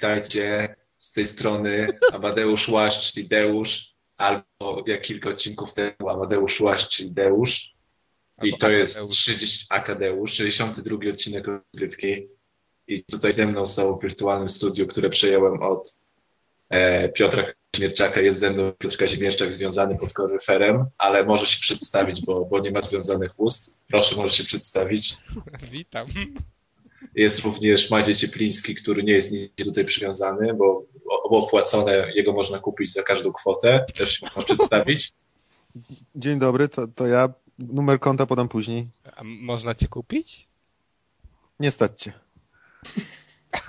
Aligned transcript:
Witajcie. 0.00 0.74
Z 0.98 1.12
tej 1.12 1.24
strony 1.24 1.88
Amadeusz 2.12 2.68
Łaszcz, 2.68 3.12
czyli 3.12 3.28
Deusz, 3.28 3.94
albo 4.16 4.84
jak 4.86 5.02
kilka 5.02 5.30
odcinków 5.30 5.74
temu 5.74 6.08
Amadeusz 6.08 6.60
Łaszcz, 6.60 6.96
czyli 6.96 7.12
Deusz. 7.12 7.74
I 8.42 8.58
to 8.58 8.70
jest 8.70 9.08
30, 9.10 9.66
Akadeusz, 9.70 10.32
62 10.32 10.96
odcinek 11.10 11.46
rozgrywki. 11.46 12.28
I 12.86 13.04
tutaj 13.04 13.32
ze 13.32 13.46
mną 13.46 13.66
są 13.66 13.96
w 13.96 14.02
wirtualnym 14.02 14.48
studiu, 14.48 14.86
które 14.86 15.10
przejąłem 15.10 15.62
od 15.62 15.96
e, 16.68 17.08
Piotra 17.08 17.44
Kazimierczaka. 17.70 18.20
Jest 18.20 18.40
ze 18.40 18.50
mną 18.50 18.72
Piotr 18.72 18.96
Kazimierczak 18.96 19.52
związany 19.52 19.98
pod 19.98 20.12
koryferem, 20.12 20.86
ale 20.98 21.24
może 21.24 21.46
się 21.46 21.60
przedstawić, 21.60 22.24
bo, 22.24 22.44
bo 22.44 22.60
nie 22.60 22.70
ma 22.70 22.80
związanych 22.80 23.40
ust. 23.40 23.78
Proszę, 23.88 24.16
może 24.16 24.36
się 24.36 24.44
przedstawić. 24.44 25.16
Witam. 25.72 26.06
Jest 27.14 27.40
również 27.40 27.90
Maciej 27.90 28.14
Ciepliński, 28.14 28.74
który 28.74 29.02
nie 29.02 29.12
jest 29.12 29.32
nigdzie 29.32 29.64
tutaj 29.64 29.84
przywiązany, 29.84 30.54
bo 30.54 30.84
opłacone 31.30 32.12
jego 32.14 32.32
można 32.32 32.58
kupić 32.58 32.92
za 32.92 33.02
każdą 33.02 33.32
kwotę. 33.32 33.84
Też 33.98 34.12
się 34.12 34.26
można 34.26 34.42
przedstawić. 34.42 35.12
Dzień 36.14 36.38
dobry, 36.38 36.68
to, 36.68 36.86
to 36.88 37.06
ja. 37.06 37.28
Numer 37.58 38.00
konta 38.00 38.26
podam 38.26 38.48
później. 38.48 38.88
A 39.16 39.24
można 39.24 39.74
cię 39.74 39.88
kupić? 39.88 40.48
Nie 41.60 41.70
stać 41.70 42.02
cię. 42.02 42.12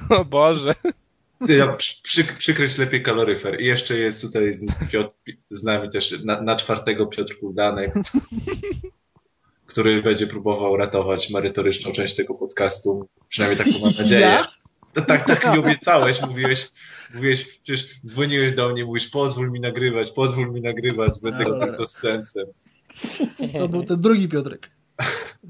O 0.09 0.25
Boże. 0.25 0.75
Ty, 1.47 1.55
ja 1.55 1.67
przy, 2.03 2.23
przykryć 2.23 2.77
lepiej 2.77 3.03
kaloryfer. 3.03 3.61
I 3.61 3.65
jeszcze 3.65 3.97
jest 3.97 4.21
tutaj 4.21 4.53
z, 4.53 4.65
Piotr, 4.91 5.13
z 5.49 5.63
nami 5.63 5.89
też 5.89 6.23
na, 6.23 6.41
na 6.41 6.55
czwartego 6.55 7.07
Piotr 7.07 7.39
Kuldanek, 7.39 7.93
który 9.71 10.01
będzie 10.01 10.27
próbował 10.27 10.77
ratować 10.77 11.29
merytoryczną 11.29 11.91
część 11.91 12.15
tego 12.15 12.33
podcastu. 12.33 13.07
Przynajmniej 13.27 13.65
taką 13.65 13.79
mam 13.79 13.93
nadzieję. 13.99 14.21
Ja? 14.21 14.47
To, 14.93 15.01
tak, 15.01 15.27
tak 15.27 15.53
mi 15.53 15.59
obiecałeś, 15.59 16.21
mówiłeś, 16.21 16.69
mówiłeś, 17.15 17.43
przecież 17.43 17.99
dzwoniłeś 18.05 18.55
do 18.55 18.69
mnie, 18.69 18.85
mówisz, 18.85 19.09
pozwól 19.09 19.51
mi 19.51 19.59
nagrywać, 19.59 20.11
pozwól 20.11 20.51
mi 20.51 20.61
nagrywać, 20.61 21.19
będę 21.21 21.43
Dobra. 21.43 21.67
tylko 21.67 21.85
z 21.85 21.91
sensem. 21.91 22.45
To 23.59 23.67
był 23.67 23.83
ten 23.83 24.01
drugi 24.01 24.27
Piotrek. 24.27 24.69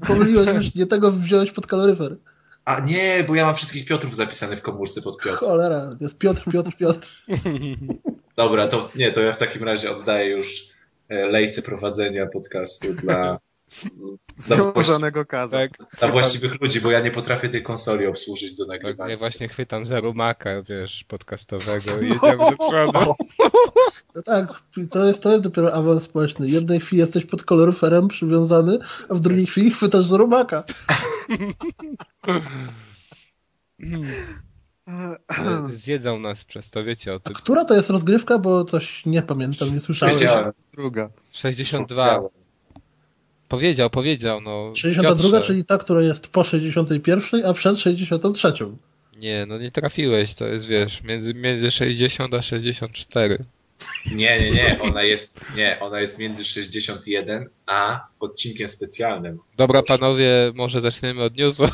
Pomyliłeś 0.06 0.48
już, 0.54 0.74
nie 0.74 0.86
tego 0.86 1.12
wziąłeś 1.12 1.52
pod 1.52 1.66
kaloryfer. 1.66 2.16
A 2.64 2.80
nie, 2.80 3.24
bo 3.28 3.34
ja 3.34 3.44
mam 3.44 3.54
wszystkich 3.54 3.86
Piotrów 3.86 4.16
zapisanych 4.16 4.58
w 4.58 4.62
komórce 4.62 5.02
pod 5.02 5.18
Piotr. 5.18 5.38
Cholera, 5.38 5.96
jest 6.00 6.18
Piotr, 6.18 6.50
Piotr, 6.52 6.76
Piotr. 6.76 7.08
Dobra, 8.36 8.68
to 8.68 8.88
nie, 8.96 9.12
to 9.12 9.20
ja 9.20 9.32
w 9.32 9.38
takim 9.38 9.64
razie 9.64 9.96
oddaję 9.96 10.30
już 10.30 10.66
e, 11.08 11.26
lejce 11.26 11.62
prowadzenia 11.62 12.26
podcastu 12.26 12.94
dla, 12.94 13.38
Związanego 14.36 15.26
kaza. 15.26 15.56
Tak. 15.58 15.70
dla 15.98 16.08
właściwych 16.08 16.60
ludzi, 16.60 16.80
bo 16.80 16.90
ja 16.90 17.00
nie 17.00 17.10
potrafię 17.10 17.48
tej 17.48 17.62
konsoli 17.62 18.06
obsłużyć 18.06 18.54
do 18.54 18.66
Tak, 18.66 18.82
ja 18.82 18.88
nagrywania. 18.88 19.16
właśnie 19.16 19.48
chwytam 19.48 19.86
za 19.86 20.00
rumaka, 20.00 20.62
wiesz, 20.62 21.04
podcastowego 21.08 22.00
i 22.00 22.08
jedziemy 22.08 22.36
do 22.50 22.68
przodu. 22.68 23.14
No 24.14 24.22
tak, 24.22 24.62
to 24.90 25.06
jest, 25.06 25.22
to 25.22 25.30
jest 25.32 25.44
dopiero 25.44 25.72
awans 25.74 26.02
społeczny. 26.02 26.46
W 26.46 26.50
jednej 26.50 26.80
chwili 26.80 27.00
jesteś 27.00 27.26
pod 27.26 27.42
kaloryferem 27.44 28.08
przywiązany, 28.08 28.78
a 29.08 29.14
w 29.14 29.20
drugiej 29.20 29.46
chwili 29.46 29.70
chwytasz 29.70 30.06
za 30.06 30.16
robaka. 30.16 30.64
Zjedzą 35.74 36.18
nas 36.18 36.44
przez 36.44 36.70
to, 36.70 36.84
wiecie 36.84 37.12
o 37.12 37.16
A 37.16 37.20
tym. 37.20 37.34
która 37.34 37.64
to 37.64 37.74
jest 37.74 37.90
rozgrywka, 37.90 38.38
bo 38.38 38.64
coś 38.64 39.06
nie 39.06 39.22
pamiętam, 39.22 39.74
nie 39.74 39.80
słyszałem. 39.80 40.18
Wiedziałem. 40.18 40.52
Druga. 40.72 41.10
62. 41.32 42.20
Powiedział, 43.52 43.90
powiedział, 43.90 44.40
no. 44.40 44.72
62, 44.74 45.30
Piotrze. 45.30 45.46
czyli 45.46 45.64
ta, 45.64 45.78
która 45.78 46.02
jest 46.02 46.28
po 46.28 46.44
61, 46.44 47.44
a 47.44 47.52
przed 47.52 47.78
63. 47.78 48.52
Nie, 49.16 49.46
no 49.46 49.58
nie 49.58 49.70
trafiłeś, 49.70 50.34
to 50.34 50.46
jest, 50.46 50.66
wiesz, 50.66 51.02
między, 51.02 51.34
między 51.34 51.70
60 51.70 52.34
a 52.34 52.42
64. 52.42 53.44
Nie, 54.06 54.40
nie, 54.40 54.50
nie, 54.50 54.78
ona 54.82 55.02
jest, 55.02 55.40
nie, 55.56 55.80
ona 55.80 56.00
jest 56.00 56.18
między 56.18 56.44
61 56.44 57.48
a 57.66 58.06
odcinkiem 58.20 58.68
specjalnym. 58.68 59.38
Dobra, 59.56 59.82
panowie, 59.82 60.52
może 60.54 60.80
zaczniemy 60.80 61.22
od 61.22 61.36
newsów. 61.36 61.70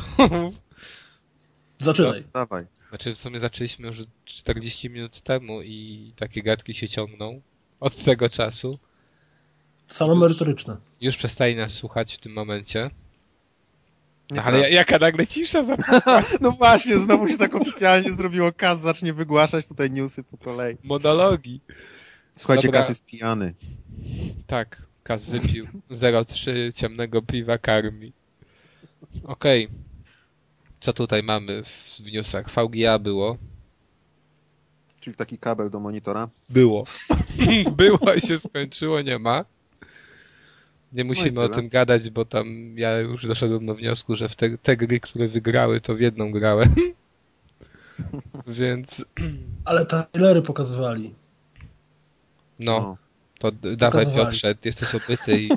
Zaczynaj. 1.78 2.24
Dawaj. 2.34 2.64
Znaczy, 2.88 3.14
w 3.14 3.18
sumie 3.18 3.40
zaczęliśmy 3.40 3.88
już 3.88 3.98
40 4.24 4.90
minut 4.90 5.20
temu 5.20 5.62
i 5.62 6.12
takie 6.16 6.42
gadki 6.42 6.74
się 6.74 6.88
ciągną 6.88 7.40
od 7.80 7.96
tego 8.04 8.28
czasu. 8.28 8.78
Samo 9.88 10.14
merytoryczne. 10.14 10.76
Już 11.00 11.16
przestali 11.16 11.56
nas 11.56 11.72
słuchać 11.72 12.14
w 12.14 12.18
tym 12.18 12.32
momencie. 12.32 12.90
Nie 14.30 14.42
Ale 14.42 14.60
ja- 14.60 14.68
jaka 14.68 14.98
nagle 14.98 15.26
cisza 15.26 15.64
za... 15.64 15.76
No 16.40 16.50
właśnie, 16.50 16.98
znowu 16.98 17.28
się 17.28 17.38
tak 17.38 17.54
oficjalnie 17.54 18.12
zrobiło. 18.12 18.52
Kaz 18.52 18.80
zacznie 18.80 19.12
wygłaszać 19.12 19.66
tutaj 19.66 19.90
newsy 19.90 20.24
po 20.24 20.38
kolei. 20.38 20.76
monologi. 20.84 21.60
Słuchajcie, 22.36 22.68
Dobra. 22.68 22.80
Kaz 22.80 22.88
jest 22.88 23.04
pijany. 23.04 23.54
Tak, 24.46 24.82
Kaz 25.02 25.24
wypił 25.24 25.64
0,3 25.90 26.72
ciemnego 26.74 27.22
piwa 27.22 27.58
karmi. 27.58 28.12
Okej. 29.24 29.68
Co 30.80 30.92
tutaj 30.92 31.22
mamy 31.22 31.62
w, 31.64 32.00
w 32.00 32.12
newsach? 32.12 32.50
VGA 32.50 32.98
było. 32.98 33.36
Czyli 35.00 35.16
taki 35.16 35.38
kabel 35.38 35.70
do 35.70 35.80
monitora. 35.80 36.28
Było. 36.48 36.84
było 37.76 38.14
i 38.14 38.20
się 38.20 38.38
skończyło, 38.38 39.02
nie 39.02 39.18
ma. 39.18 39.44
Nie 40.92 41.04
musimy 41.04 41.40
o 41.40 41.42
tyle. 41.42 41.54
tym 41.54 41.68
gadać, 41.68 42.10
bo 42.10 42.24
tam 42.24 42.46
ja 42.78 42.98
już 42.98 43.26
doszedłem 43.26 43.66
do 43.66 43.74
wniosku, 43.74 44.16
że 44.16 44.28
w 44.28 44.36
te, 44.36 44.58
te 44.58 44.76
gry, 44.76 45.00
które 45.00 45.28
wygrały, 45.28 45.80
to 45.80 45.94
w 45.94 46.00
jedną 46.00 46.30
grałem. 46.30 46.74
Więc 48.46 49.04
Ale 49.64 49.86
trailery 49.86 50.42
pokazywali. 50.42 51.14
no, 52.58 52.80
No. 52.80 52.96
to 53.38 53.52
d- 53.52 53.76
dawaj 53.76 54.04
Pokazywali. 54.04 54.26
Piotrze, 54.30 54.54
jesteś 54.64 54.94
obyty 54.94 55.42
i 55.42 55.48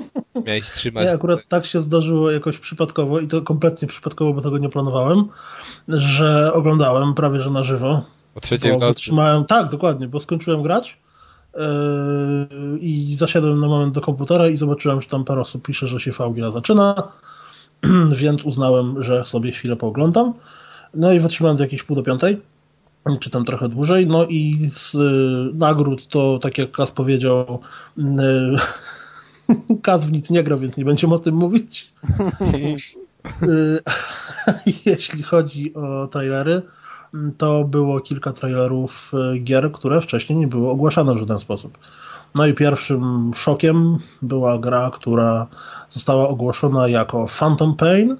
miałeś 0.46 0.70
trzymać. 0.72 1.04
Nie, 1.06 1.12
akurat 1.12 1.40
tak 1.48 1.66
się 1.66 1.80
zdarzyło 1.80 2.30
jakoś 2.30 2.58
przypadkowo 2.58 3.20
i 3.20 3.28
to 3.28 3.42
kompletnie 3.42 3.88
przypadkowo, 3.88 4.32
bo 4.32 4.40
tego 4.40 4.58
nie 4.58 4.68
planowałem, 4.68 5.28
że 5.88 6.52
oglądałem 6.52 7.14
prawie 7.14 7.40
że 7.40 7.50
na 7.50 7.62
żywo. 7.62 8.04
o 8.34 8.40
trzeciej 8.40 8.70
w 8.72 8.74
nocy. 8.80 8.86
wytrzymałem, 8.86 9.44
tak, 9.44 9.68
dokładnie, 9.68 10.08
bo 10.08 10.20
skończyłem 10.20 10.62
grać 10.62 10.98
i 12.80 13.14
zasiadłem 13.18 13.60
na 13.60 13.66
moment 13.66 13.94
do 13.94 14.00
komputera 14.00 14.48
i 14.48 14.56
zobaczyłem, 14.56 15.02
że 15.02 15.08
tam 15.08 15.24
parę 15.24 15.40
osób 15.40 15.66
pisze, 15.66 15.88
że 15.88 16.00
się 16.00 16.10
VGA 16.10 16.50
zaczyna, 16.50 17.12
więc 18.22 18.44
uznałem, 18.44 19.02
że 19.02 19.24
sobie 19.24 19.52
chwilę 19.52 19.76
pooglądam. 19.76 20.32
No 20.94 21.12
i 21.12 21.20
wytrzymałem 21.20 21.56
do 21.56 21.64
jakiejś 21.64 21.82
pół 21.82 21.96
do 21.96 22.02
piątej, 22.02 22.40
czy 23.20 23.30
tam 23.30 23.44
trochę 23.44 23.68
dłużej. 23.68 24.06
No 24.06 24.26
i 24.26 24.68
z 24.70 24.94
y, 24.94 25.54
nagród 25.54 26.08
to, 26.08 26.38
tak 26.38 26.58
jak 26.58 26.70
Kaz 26.70 26.90
powiedział, 26.90 27.60
y, 27.98 29.76
Kaz 29.82 30.06
w 30.06 30.12
nic 30.12 30.30
nie 30.30 30.42
gra, 30.42 30.56
więc 30.56 30.76
nie 30.76 30.84
będziemy 30.84 31.14
o 31.14 31.18
tym 31.18 31.34
mówić. 31.34 31.92
Jeśli 34.86 35.22
chodzi 35.22 35.74
o 35.74 36.06
trailery, 36.06 36.62
to 37.36 37.64
było 37.64 38.00
kilka 38.00 38.32
trailerów 38.32 39.12
y, 39.34 39.38
gier, 39.38 39.72
które 39.72 40.00
wcześniej 40.00 40.38
nie 40.38 40.46
były 40.46 40.70
ogłaszane 40.70 41.14
w 41.14 41.18
żaden 41.18 41.38
sposób. 41.38 41.78
No 42.34 42.46
i 42.46 42.54
pierwszym 42.54 43.32
szokiem 43.34 43.98
była 44.22 44.58
gra, 44.58 44.90
która 44.94 45.46
została 45.88 46.28
ogłoszona 46.28 46.88
jako 46.88 47.26
Phantom 47.38 47.76
Pain, 47.76 48.16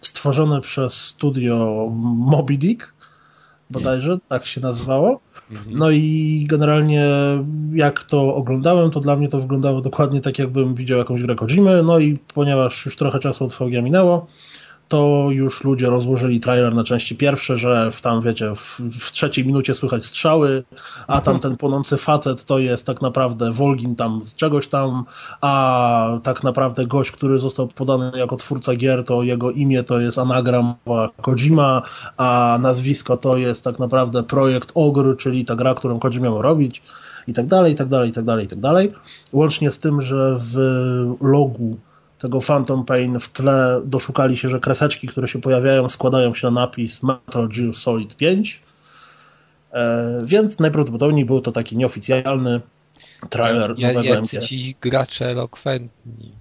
stworzone 0.00 0.60
przez 0.60 0.92
studio 0.94 1.88
Moby 2.16 2.58
Dick, 2.58 2.92
bodajże 3.70 4.18
tak 4.28 4.46
się 4.46 4.60
nazywało. 4.60 5.20
Mhm. 5.50 5.74
No 5.78 5.90
i 5.90 6.44
generalnie 6.48 7.06
jak 7.72 8.04
to 8.04 8.34
oglądałem, 8.34 8.90
to 8.90 9.00
dla 9.00 9.16
mnie 9.16 9.28
to 9.28 9.40
wyglądało 9.40 9.80
dokładnie 9.80 10.20
tak, 10.20 10.38
jakbym 10.38 10.74
widział 10.74 10.98
jakąś 10.98 11.22
grę 11.22 11.34
Kojimy. 11.34 11.82
No 11.82 11.98
i 11.98 12.18
ponieważ 12.34 12.86
już 12.86 12.96
trochę 12.96 13.18
czasu 13.18 13.44
od 13.44 13.52
VGA 13.52 13.82
minęło, 13.82 14.26
to 14.88 15.26
już 15.30 15.64
ludzie 15.64 15.86
rozłożyli 15.86 16.40
trailer 16.40 16.74
na 16.74 16.84
części 16.84 17.16
pierwsze, 17.16 17.58
że 17.58 17.90
w 17.90 18.00
tam, 18.00 18.22
wiecie, 18.22 18.54
w, 18.54 18.80
w 19.00 19.12
trzeciej 19.12 19.46
minucie 19.46 19.74
słychać 19.74 20.06
strzały, 20.06 20.64
a 21.06 21.20
tam 21.20 21.40
ten 21.40 21.56
płonący 21.56 21.96
facet 21.96 22.44
to 22.44 22.58
jest 22.58 22.86
tak 22.86 23.02
naprawdę 23.02 23.52
Volgin 23.52 23.96
tam 23.96 24.22
z 24.22 24.34
czegoś 24.34 24.68
tam, 24.68 25.04
a 25.40 26.18
tak 26.22 26.42
naprawdę 26.42 26.86
gość, 26.86 27.10
który 27.10 27.40
został 27.40 27.68
podany 27.68 28.12
jako 28.14 28.36
twórca 28.36 28.74
gier, 28.74 29.04
to 29.04 29.22
jego 29.22 29.50
imię 29.50 29.82
to 29.82 30.00
jest 30.00 30.18
anagram 30.18 30.74
Kojima, 31.22 31.82
a 32.16 32.58
nazwisko 32.62 33.16
to 33.16 33.36
jest 33.36 33.64
tak 33.64 33.78
naprawdę 33.78 34.22
projekt 34.22 34.72
Ogre, 34.74 35.16
czyli 35.16 35.44
ta 35.44 35.56
gra, 35.56 35.74
którą 35.74 35.98
Kojima 35.98 36.24
miał 36.24 36.42
robić 36.42 36.82
i 37.26 37.32
tak 37.32 37.46
dalej, 37.46 37.72
i 37.72 37.76
tak 37.76 37.88
dalej, 37.88 38.10
i 38.10 38.12
tak 38.12 38.24
dalej, 38.24 38.44
i 38.44 38.48
tak 38.48 38.60
dalej. 38.60 38.92
Łącznie 39.32 39.70
z 39.70 39.78
tym, 39.78 40.02
że 40.02 40.36
w 40.38 40.56
logu 41.20 41.76
tego 42.18 42.40
Phantom 42.40 42.84
Pain 42.84 43.20
w 43.20 43.28
tle 43.28 43.80
doszukali 43.84 44.36
się, 44.36 44.48
że 44.48 44.60
kreseczki, 44.60 45.08
które 45.08 45.28
się 45.28 45.40
pojawiają, 45.40 45.88
składają 45.88 46.34
się 46.34 46.50
na 46.50 46.60
napis 46.60 47.02
Metal 47.02 47.48
Gear 47.48 47.74
Solid 47.74 48.16
5. 48.16 48.62
E, 49.72 50.20
więc 50.24 50.58
najprawdopodobniej 50.58 51.24
był 51.24 51.40
to 51.40 51.52
taki 51.52 51.76
nieoficjalny 51.76 52.60
trailer 53.30 53.74
Ja, 53.76 53.88
nowego 53.88 54.14
jacy 54.14 54.40
ci 54.40 54.76
gracze 54.80 55.26
elokwentni. 55.26 56.32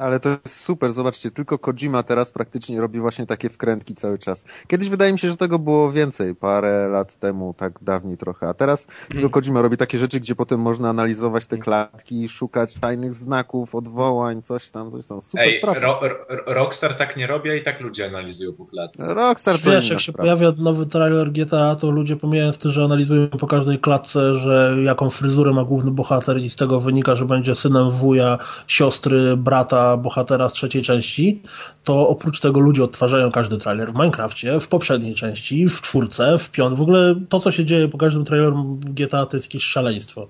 Ale 0.00 0.20
to 0.20 0.28
jest 0.28 0.60
super, 0.60 0.92
zobaczcie, 0.92 1.30
tylko 1.30 1.58
Kojima 1.58 2.02
teraz 2.02 2.32
praktycznie 2.32 2.80
robi 2.80 3.00
właśnie 3.00 3.26
takie 3.26 3.48
wkrętki 3.48 3.94
cały 3.94 4.18
czas. 4.18 4.44
Kiedyś 4.66 4.88
wydaje 4.88 5.12
mi 5.12 5.18
się, 5.18 5.28
że 5.28 5.36
tego 5.36 5.58
było 5.58 5.90
więcej, 5.90 6.34
parę 6.34 6.88
lat 6.88 7.16
temu, 7.16 7.54
tak 7.54 7.78
dawniej 7.82 8.16
trochę, 8.16 8.48
a 8.48 8.54
teraz 8.54 8.88
tylko 9.08 9.30
Kojima 9.30 9.62
robi 9.62 9.76
takie 9.76 9.98
rzeczy, 9.98 10.20
gdzie 10.20 10.34
potem 10.34 10.60
można 10.60 10.88
analizować 10.88 11.46
te 11.46 11.58
klatki, 11.58 12.28
szukać 12.28 12.74
tajnych 12.74 13.14
znaków, 13.14 13.74
odwołań, 13.74 14.42
coś 14.42 14.70
tam, 14.70 14.90
coś 14.90 15.06
tam. 15.06 15.20
Super 15.20 15.46
Ej, 15.46 15.54
sprawa. 15.58 15.80
ro, 15.80 16.00
ro, 16.00 16.16
Rockstar 16.46 16.94
tak 16.94 17.16
nie 17.16 17.26
robi, 17.26 17.50
a 17.50 17.54
i 17.54 17.62
tak 17.62 17.80
ludzie 17.80 18.06
analizują 18.06 18.52
po 18.52 18.66
klatce. 18.66 19.14
Rockstar 19.14 19.58
to 19.58 19.70
Wiesz, 19.70 19.90
jak 19.90 20.00
się 20.00 20.12
sprawa. 20.12 20.36
pojawia 20.36 20.62
nowy 20.62 20.86
trailer 20.86 21.32
GTA, 21.32 21.76
to 21.76 21.90
ludzie 21.90 22.16
pomijając 22.16 22.58
to, 22.58 22.70
że 22.70 22.84
analizują 22.84 23.28
po 23.28 23.46
każdej 23.46 23.78
klatce, 23.78 24.36
że 24.36 24.76
jaką 24.84 25.10
fryzurę 25.10 25.52
ma 25.52 25.64
główny 25.64 25.90
bohater 25.90 26.38
i 26.38 26.50
z 26.50 26.56
tego 26.56 26.80
wynika, 26.80 27.16
że 27.16 27.24
będzie 27.24 27.54
synem 27.54 27.90
wuja, 27.90 28.38
siostry, 28.66 29.36
brata, 29.36 29.89
bohatera 29.96 30.48
z 30.48 30.52
trzeciej 30.52 30.82
części, 30.82 31.42
to 31.84 32.08
oprócz 32.08 32.40
tego 32.40 32.60
ludzie 32.60 32.84
odtwarzają 32.84 33.30
każdy 33.30 33.58
trailer 33.58 33.92
w 33.92 33.94
Minecrafcie, 33.94 34.60
w 34.60 34.68
poprzedniej 34.68 35.14
części, 35.14 35.68
w 35.68 35.80
czwórce, 35.80 36.38
w 36.38 36.50
piąt. 36.50 36.78
W 36.78 36.82
ogóle 36.82 37.14
to, 37.28 37.40
co 37.40 37.52
się 37.52 37.64
dzieje 37.64 37.88
po 37.88 37.98
każdym 37.98 38.24
trailerze 38.24 38.56
GTA, 38.80 39.26
to 39.26 39.36
jest 39.36 39.46
jakieś 39.46 39.64
szaleństwo. 39.64 40.26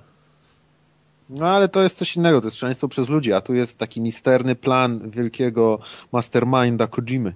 No 1.30 1.46
ale 1.46 1.68
to 1.68 1.82
jest 1.82 1.96
coś 1.96 2.16
innego, 2.16 2.40
to 2.40 2.46
jest 2.46 2.56
szaleństwo 2.56 2.88
przez 2.88 3.08
ludzi, 3.08 3.32
a 3.32 3.40
tu 3.40 3.54
jest 3.54 3.78
taki 3.78 4.00
misterny 4.00 4.54
plan 4.54 5.10
wielkiego 5.10 5.78
masterminda 6.12 6.86
Kojimy. 6.86 7.34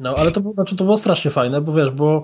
No, 0.00 0.14
ale 0.16 0.32
to, 0.32 0.40
znaczy, 0.54 0.76
to 0.76 0.84
było 0.84 0.98
strasznie 0.98 1.30
fajne, 1.30 1.60
bo 1.60 1.72
wiesz, 1.72 1.90
bo 1.90 2.22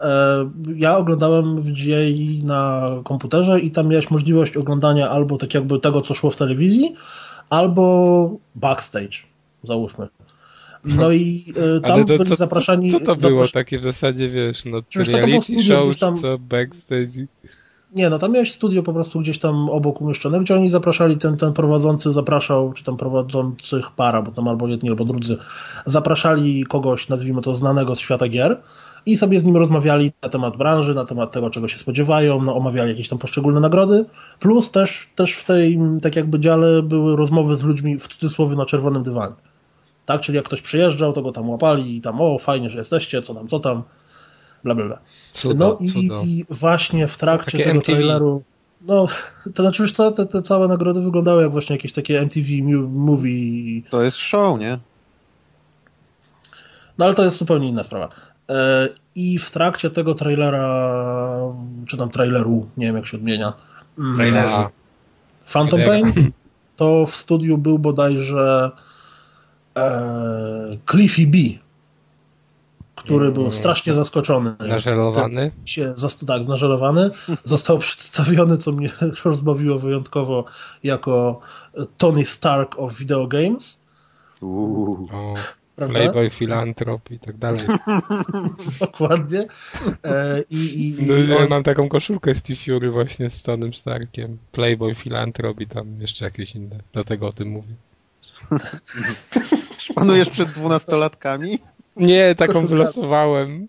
e, 0.00 0.50
ja 0.76 0.96
oglądałem 0.96 1.62
w 1.62 1.72
dzień 1.72 2.42
na 2.44 2.90
komputerze 3.04 3.60
i 3.60 3.70
tam 3.70 3.88
miałeś 3.88 4.10
możliwość 4.10 4.56
oglądania 4.56 5.10
albo 5.10 5.36
tak 5.36 5.54
jakby 5.54 5.80
tego, 5.80 6.02
co 6.02 6.14
szło 6.14 6.30
w 6.30 6.36
telewizji, 6.36 6.94
albo 7.54 8.36
backstage, 8.54 9.18
załóżmy. 9.62 10.08
No 10.84 11.12
i 11.12 11.44
e, 11.76 11.80
tam 11.80 12.04
byli 12.04 12.26
co, 12.26 12.36
zapraszani... 12.36 12.92
co, 12.92 13.00
co 13.00 13.04
to 13.04 13.16
było 13.16 13.48
takie 13.48 13.78
w 13.78 13.82
zasadzie, 13.82 14.28
wiesz, 14.28 14.64
no 14.64 14.82
było 14.94 15.04
reality 15.04 15.42
studio 15.42 15.62
show, 15.62 15.96
tam- 15.96 16.14
czy 16.14 16.20
co, 16.22 16.38
backstage? 16.38 17.26
Nie, 17.94 18.10
no 18.10 18.18
tam 18.18 18.32
miałeś 18.32 18.52
studio 18.52 18.82
po 18.82 18.92
prostu 18.92 19.20
gdzieś 19.20 19.38
tam 19.38 19.70
obok 19.70 20.00
umieszczone, 20.00 20.40
gdzie 20.40 20.54
oni 20.54 20.70
zapraszali, 20.70 21.16
ten, 21.16 21.36
ten 21.36 21.52
prowadzący 21.52 22.12
zapraszał, 22.12 22.72
czy 22.72 22.84
tam 22.84 22.96
prowadzących 22.96 23.90
para, 23.90 24.22
bo 24.22 24.32
tam 24.32 24.48
albo 24.48 24.68
jedni, 24.68 24.88
albo 24.88 25.04
drudzy, 25.04 25.36
zapraszali 25.86 26.64
kogoś, 26.64 27.08
nazwijmy 27.08 27.42
to, 27.42 27.54
znanego 27.54 27.96
z 27.96 27.98
świata 27.98 28.28
gier 28.28 28.60
i 29.06 29.16
sobie 29.16 29.40
z 29.40 29.44
nim 29.44 29.56
rozmawiali 29.56 30.12
na 30.22 30.28
temat 30.28 30.56
branży, 30.56 30.94
na 30.94 31.04
temat 31.04 31.32
tego, 31.32 31.50
czego 31.50 31.68
się 31.68 31.78
spodziewają, 31.78 32.42
no, 32.42 32.56
omawiali 32.56 32.90
jakieś 32.90 33.08
tam 33.08 33.18
poszczególne 33.18 33.60
nagrody, 33.60 34.04
plus 34.40 34.70
też, 34.70 35.08
też 35.14 35.32
w 35.34 35.44
tej, 35.44 35.78
tak 36.02 36.16
jakby 36.16 36.40
dziale 36.40 36.82
były 36.82 37.16
rozmowy 37.16 37.56
z 37.56 37.62
ludźmi 37.64 37.98
w 37.98 38.08
cudzysłowie 38.08 38.56
na 38.56 38.66
czerwonym 38.66 39.02
dywanie. 39.02 39.34
Tak, 40.06 40.20
czyli 40.20 40.36
jak 40.36 40.44
ktoś 40.44 40.62
przyjeżdżał, 40.62 41.12
to 41.12 41.22
go 41.22 41.32
tam 41.32 41.50
łapali 41.50 41.96
i 41.96 42.00
tam, 42.00 42.20
o, 42.20 42.38
fajnie, 42.38 42.70
że 42.70 42.78
jesteście, 42.78 43.22
co 43.22 43.34
tam, 43.34 43.48
co 43.48 43.60
tam, 43.60 43.82
bla, 44.64 44.74
bla, 44.74 44.84
bla. 44.84 44.98
Cudo, 45.32 45.78
No 45.80 45.86
i, 45.86 45.92
cudo. 45.92 46.22
i 46.24 46.44
właśnie 46.50 47.08
w 47.08 47.16
trakcie 47.16 47.52
Takie 47.52 47.64
tego 47.64 47.76
MTV. 47.78 47.96
traileru. 47.96 48.42
No, 48.86 49.06
to 49.54 49.62
znaczy, 49.62 49.82
wiesz 49.82 49.92
co, 49.92 50.12
te, 50.12 50.26
te 50.26 50.42
całe 50.42 50.68
nagrody 50.68 51.00
wyglądały 51.00 51.42
jak 51.42 51.52
właśnie 51.52 51.76
jakieś 51.76 51.92
takie 51.92 52.20
MTV 52.20 52.46
movie. 52.88 53.82
To 53.90 54.02
jest 54.02 54.16
show, 54.16 54.60
nie? 54.60 54.78
No 56.98 57.04
ale 57.04 57.14
to 57.14 57.24
jest 57.24 57.36
zupełnie 57.38 57.68
inna 57.68 57.82
sprawa. 57.82 58.08
E, 58.48 58.88
I 59.14 59.38
w 59.38 59.50
trakcie 59.50 59.90
tego 59.90 60.14
trailera, 60.14 60.98
czy 61.86 61.96
tam 61.96 62.10
traileru, 62.10 62.66
nie 62.76 62.86
wiem 62.86 62.96
jak 62.96 63.06
się 63.06 63.16
odmienia, 63.16 63.52
mm, 63.98 64.16
Trailerze. 64.16 64.66
Phantom 65.52 65.80
Pain, 65.86 66.32
to 66.76 67.06
w 67.06 67.16
studiu 67.16 67.58
był 67.58 67.78
bodajże 67.78 68.70
e, 69.76 70.76
Cliffy 70.90 71.26
B, 71.26 71.38
który 72.94 73.30
był 73.32 73.42
Mm. 73.42 73.52
strasznie 73.52 73.94
zaskoczony. 73.94 74.54
Nażelowany? 74.58 75.50
się 75.64 75.94
tak, 76.26 76.46
nażelowany. 76.46 77.10
Został 77.44 77.78
przedstawiony, 77.78 78.58
co 78.58 78.72
mnie 78.72 78.90
rozbawiło 79.24 79.78
wyjątkowo, 79.78 80.44
jako 80.84 81.40
Tony 81.98 82.24
Stark 82.24 82.78
of 82.78 82.98
Video 82.98 83.26
Games. 83.26 83.82
Uuu. 84.40 85.08
Prawda? 85.76 85.98
Playboy, 85.98 86.30
filantrop 86.30 87.10
i 87.10 87.18
tak 87.18 87.36
dalej. 87.36 87.60
Dokładnie. 88.80 89.46
E, 90.04 90.42
I, 90.50 90.88
i, 90.88 91.06
No, 91.06 91.16
i 91.16 91.28
ja 91.28 91.36
on, 91.36 91.48
mam 91.48 91.62
taką 91.62 91.88
koszulkę 91.88 92.34
z 92.34 92.42
T-Fury 92.42 92.90
właśnie 92.90 93.30
z 93.30 93.42
Tonym 93.42 93.74
Starkiem. 93.74 94.38
Playboy, 94.52 94.94
filantrop 94.94 95.60
i 95.60 95.66
tam 95.66 96.00
jeszcze 96.00 96.24
jakieś 96.24 96.54
inne. 96.54 96.76
Dlatego 96.92 97.26
o 97.26 97.32
tym 97.32 97.48
mówię. 97.48 97.74
Szpanujesz 99.78 100.30
przed 100.30 100.48
dwunastolatkami? 100.48 101.58
Nie, 101.96 102.34
taką 102.34 102.52
Koszulka. 102.52 102.74
wylosowałem. 102.76 103.68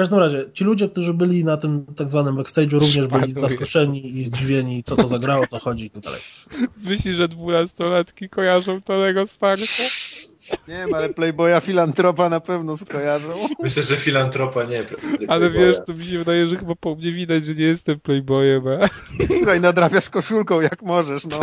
W 0.00 0.02
każdym 0.02 0.18
razie, 0.18 0.44
ci 0.52 0.64
ludzie, 0.64 0.88
którzy 0.88 1.14
byli 1.14 1.44
na 1.44 1.56
tym 1.56 1.86
tak 1.96 2.08
zwanym 2.08 2.36
backstage'u 2.36 2.72
również 2.72 3.06
byli 3.06 3.32
zaskoczeni 3.32 4.18
i 4.18 4.24
zdziwieni, 4.24 4.84
co 4.84 4.96
to 4.96 5.08
zagrało, 5.08 5.46
to 5.46 5.58
chodzi 5.58 5.86
i 5.86 5.90
tak 5.90 6.02
dalej. 6.02 6.20
Myślisz, 6.82 7.16
że 7.16 7.28
dwunastolatki 7.28 8.28
kojarzą 8.28 8.80
Tonego 8.80 9.26
Starka? 9.26 9.64
Nie 10.68 10.74
wiem, 10.74 10.94
ale 10.94 11.08
Playboya 11.08 11.60
filantropa 11.60 12.28
na 12.28 12.40
pewno 12.40 12.76
skojarzą. 12.76 13.28
Myślę, 13.62 13.82
że 13.82 13.96
filantropa 13.96 14.64
nie. 14.64 14.86
Ale 15.28 15.50
Playboya. 15.50 15.66
wiesz, 15.66 15.78
to 15.86 15.92
mi 15.92 16.04
się 16.04 16.18
wydaje, 16.18 16.48
że 16.48 16.56
chyba 16.56 16.74
po 16.74 16.94
mnie 16.94 17.12
widać, 17.12 17.44
że 17.44 17.54
nie 17.54 17.64
jestem 17.64 18.00
playboyem. 18.00 18.62
A... 18.68 18.88
Słuchaj, 19.26 19.60
nadrabiasz 19.60 20.10
koszulką 20.10 20.60
jak 20.60 20.82
możesz, 20.82 21.26
no. 21.26 21.40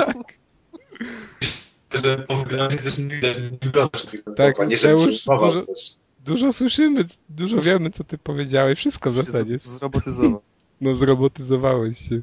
Że 2.03 2.17
po 2.17 2.35
wyglądzie 2.35 2.77
też 2.77 2.97
nie 2.97 3.21
widać. 3.61 4.07
Tak, 4.35 4.67
nie, 4.67 4.77
żebym 4.77 4.97
Mateusz, 5.27 5.63
dużo-. 5.65 6.06
Dużo 6.27 6.53
słyszymy, 6.53 7.05
dużo 7.29 7.61
wiemy, 7.61 7.91
co 7.91 8.03
ty 8.03 8.17
powiedziałeś. 8.17 8.79
Wszystko 8.79 9.09
w 9.09 9.13
zasadzie. 9.13 9.59
z- 9.59 9.63
Zrobotyzował. 9.79 10.41
No, 10.81 10.95
zrobotyzowałeś 10.95 12.09
się. 12.09 12.21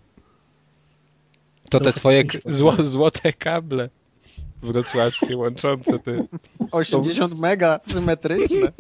To 1.70 1.80
te 1.80 1.92
twoje 1.92 2.25
zło, 2.46 2.75
złote 2.84 3.32
kable 3.32 3.88
wrocławskie 4.62 5.37
łączące 5.37 5.99
te 5.99 6.26
80 6.73 7.40
mega 7.40 7.78
symetryczne. 7.92 8.73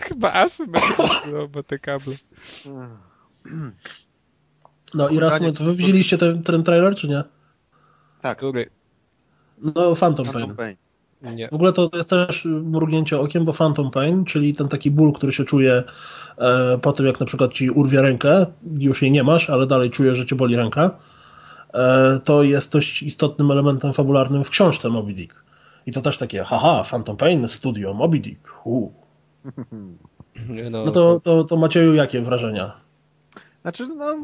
chyba 0.00 0.32
asymetryczne 0.32 1.38
oba 1.40 1.62
te 1.62 1.78
kable. 1.78 2.14
No 4.94 5.08
i 5.08 5.18
raz, 5.18 5.40
to 5.58 5.64
wy 5.64 5.74
widzieliście 5.74 6.18
ten, 6.18 6.42
ten 6.42 6.62
trailer, 6.62 6.94
czy 6.94 7.08
nie? 7.08 7.22
Tak, 8.20 8.38
Który? 8.38 8.70
No, 9.58 9.94
Phantom 9.96 10.26
Pain. 10.26 10.32
Phantom 10.38 10.56
Pain. 10.56 10.76
Nie. 11.22 11.48
W 11.48 11.54
ogóle 11.54 11.72
to 11.72 11.90
jest 11.94 12.10
też 12.10 12.44
mrugnięcie 12.44 13.20
okiem, 13.20 13.44
bo 13.44 13.52
Phantom 13.52 13.90
Pain, 13.90 14.24
czyli 14.24 14.54
ten 14.54 14.68
taki 14.68 14.90
ból, 14.90 15.12
który 15.12 15.32
się 15.32 15.44
czuje 15.44 15.82
e, 16.38 16.78
po 16.78 16.92
tym, 16.92 17.06
jak 17.06 17.20
na 17.20 17.26
przykład 17.26 17.52
ci 17.52 17.70
urwie 17.70 18.02
rękę, 18.02 18.46
już 18.78 19.02
jej 19.02 19.10
nie 19.10 19.22
masz, 19.24 19.50
ale 19.50 19.66
dalej 19.66 19.90
czujesz, 19.90 20.18
że 20.18 20.26
cię 20.26 20.36
boli 20.36 20.56
ręka, 20.56 20.90
e, 21.74 22.20
to 22.24 22.42
jest 22.42 22.72
dość 22.72 23.02
istotnym 23.02 23.50
elementem 23.50 23.92
fabularnym 23.92 24.44
w 24.44 24.50
książce 24.50 24.88
Moby 24.88 25.12
Dick. 25.12 25.34
I 25.86 25.92
to 25.92 26.00
też 26.00 26.18
takie, 26.18 26.44
haha, 26.44 26.84
Phantom 26.90 27.16
Pain, 27.16 27.48
studio 27.48 27.94
Moby 27.94 28.20
Dick. 28.20 28.52
Uu. 28.64 28.92
No, 30.70 30.84
No 30.84 30.90
to, 30.90 31.20
to, 31.20 31.44
to 31.44 31.56
Macieju, 31.56 31.94
jakie 31.94 32.20
wrażenia? 32.20 32.72
Znaczy, 33.62 33.86
no, 33.96 34.16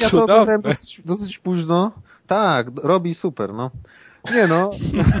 ja 0.00 0.10
to 0.10 0.22
oglądałem 0.22 0.62
dosyć, 0.62 1.02
dosyć 1.04 1.38
późno. 1.38 1.92
Tak, 2.26 2.70
robi 2.82 3.14
super, 3.14 3.54
no. 3.54 3.70
Nie 4.32 4.46
no, 4.46 4.70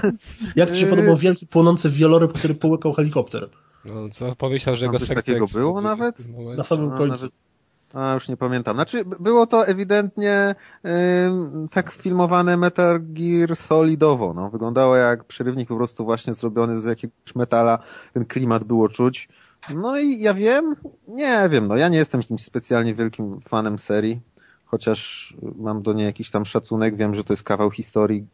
Jak 0.56 0.70
ci 0.72 0.76
się 0.76 0.84
Yy. 0.86 0.90
podobał 0.90 1.16
wielki 1.16 1.46
płonący 1.46 1.90
wieloryb, 1.90 2.32
który 2.32 2.54
połykał 2.54 2.92
helikopter? 2.92 3.50
no, 3.84 4.08
co 4.12 4.36
pomyślał, 4.36 4.76
że 4.76 4.84
Tam 4.84 4.92
go 4.92 4.98
coś 4.98 5.08
sekcja 5.08 5.22
takiego 5.22 5.46
było 5.46 5.80
nawet? 5.80 6.18
Na 6.56 6.64
samym 6.64 6.90
końcu. 6.90 7.16
nawet, 7.16 7.32
a 7.94 8.14
już 8.14 8.28
nie 8.28 8.36
pamiętam. 8.36 8.76
Znaczy, 8.76 9.04
było 9.20 9.46
to 9.46 9.66
ewidentnie 9.66 10.54
ym, 11.26 11.66
tak 11.70 11.90
filmowane 11.90 12.56
Metal 12.56 13.00
Gear 13.02 13.56
solidowo, 13.56 14.34
no. 14.34 14.50
Wyglądało 14.50 14.96
jak 14.96 15.24
przerywnik 15.24 15.68
po 15.68 15.76
prostu 15.76 16.04
właśnie 16.04 16.34
zrobiony 16.34 16.80
z 16.80 16.84
jakiegoś 16.84 17.34
metala. 17.34 17.78
Ten 18.12 18.24
klimat 18.24 18.64
było 18.64 18.88
czuć. 18.88 19.28
No 19.74 19.98
i 19.98 20.20
ja 20.20 20.34
wiem, 20.34 20.74
nie 21.08 21.48
wiem, 21.50 21.68
no 21.68 21.76
ja 21.76 21.88
nie 21.88 21.98
jestem 21.98 22.20
jakimś 22.20 22.42
specjalnie 22.44 22.94
wielkim 22.94 23.40
fanem 23.40 23.78
serii, 23.78 24.20
chociaż 24.64 25.34
mam 25.56 25.82
do 25.82 25.92
niej 25.92 26.06
jakiś 26.06 26.30
tam 26.30 26.44
szacunek, 26.46 26.96
wiem, 26.96 27.14
że 27.14 27.24
to 27.24 27.32
jest 27.32 27.42
kawał 27.42 27.70
historii 27.70 28.26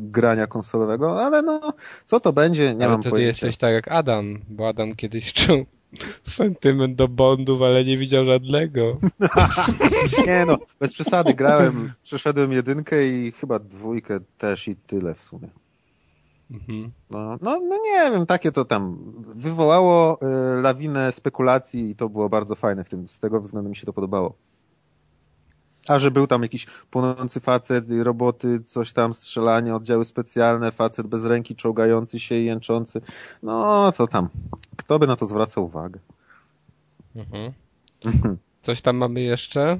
grania 0.00 0.46
konsolowego, 0.46 1.24
ale 1.24 1.42
no, 1.42 1.60
co 2.04 2.20
to 2.20 2.32
będzie, 2.32 2.74
nie 2.74 2.84
Ale 2.84 2.92
mam 2.92 3.02
ty 3.02 3.10
pojęcia. 3.10 3.28
jesteś 3.28 3.56
tak 3.56 3.72
jak 3.72 3.88
Adam, 3.88 4.38
bo 4.48 4.68
Adam 4.68 4.96
kiedyś 4.96 5.32
czuł 5.32 5.66
sentyment 6.36 6.96
do 6.96 7.08
Bondów, 7.08 7.62
ale 7.62 7.84
nie 7.84 7.98
widział 7.98 8.24
żadnego. 8.24 8.90
Nie 10.26 10.44
no, 10.46 10.58
bez 10.80 10.92
przesady, 10.92 11.34
grałem, 11.34 11.92
przeszedłem 12.02 12.52
jedynkę 12.52 13.08
i 13.08 13.32
chyba 13.32 13.58
dwójkę 13.58 14.18
też 14.38 14.68
i 14.68 14.76
tyle 14.76 15.14
w 15.14 15.20
sumie. 15.20 15.48
Mhm. 16.50 16.90
No, 17.10 17.38
no, 17.42 17.60
no 17.60 17.76
nie 17.76 18.10
wiem, 18.10 18.26
takie 18.26 18.52
to 18.52 18.64
tam 18.64 19.12
wywołało 19.36 20.18
y, 20.58 20.62
lawinę 20.62 21.12
spekulacji 21.12 21.90
i 21.90 21.96
to 21.96 22.08
było 22.08 22.28
bardzo 22.28 22.54
fajne 22.54 22.84
w 22.84 22.88
tym, 22.88 23.08
z 23.08 23.18
tego 23.18 23.40
względu 23.40 23.70
mi 23.70 23.76
się 23.76 23.86
to 23.86 23.92
podobało. 23.92 24.34
A 25.88 25.98
że 25.98 26.10
był 26.10 26.26
tam 26.26 26.42
jakiś 26.42 26.66
płonący 26.90 27.40
facet, 27.40 27.84
roboty, 28.02 28.60
coś 28.60 28.92
tam, 28.92 29.14
strzelanie, 29.14 29.74
oddziały 29.74 30.04
specjalne, 30.04 30.72
facet 30.72 31.06
bez 31.06 31.26
ręki, 31.26 31.56
czołgający 31.56 32.20
się 32.20 32.34
i 32.34 32.44
jęczący. 32.44 33.00
No, 33.42 33.92
to 33.96 34.06
tam. 34.06 34.28
Kto 34.76 34.98
by 34.98 35.06
na 35.06 35.16
to 35.16 35.26
zwracał 35.26 35.64
uwagę? 35.64 36.00
Mhm. 37.16 37.52
Coś 38.62 38.80
tam 38.80 38.96
mamy 38.96 39.20
jeszcze? 39.20 39.78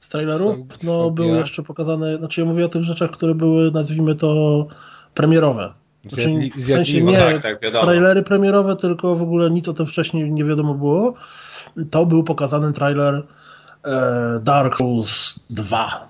Z 0.00 0.08
trailerów? 0.08 0.56
No, 0.82 1.10
były 1.10 1.36
jeszcze 1.38 1.62
pokazane, 1.62 2.16
znaczy 2.18 2.40
ja 2.40 2.46
mówię 2.46 2.64
o 2.64 2.68
tych 2.68 2.82
rzeczach, 2.82 3.10
które 3.10 3.34
były, 3.34 3.70
nazwijmy 3.70 4.14
to, 4.14 4.66
premierowe. 5.14 5.74
Znaczy, 6.04 6.16
w 6.16 6.24
sensie 6.24 6.62
zjadliwe. 6.62 7.12
nie 7.12 7.18
tak, 7.18 7.42
tak, 7.42 7.60
trailery 7.60 8.22
premierowe, 8.22 8.76
tylko 8.76 9.16
w 9.16 9.22
ogóle 9.22 9.50
nic 9.50 9.68
o 9.68 9.74
tym 9.74 9.86
wcześniej 9.86 10.32
nie 10.32 10.44
wiadomo 10.44 10.74
było. 10.74 11.14
To 11.90 12.06
był 12.06 12.24
pokazany 12.24 12.72
trailer 12.72 13.26
Dark 14.42 14.76
Souls 14.76 15.40
2. 15.50 16.08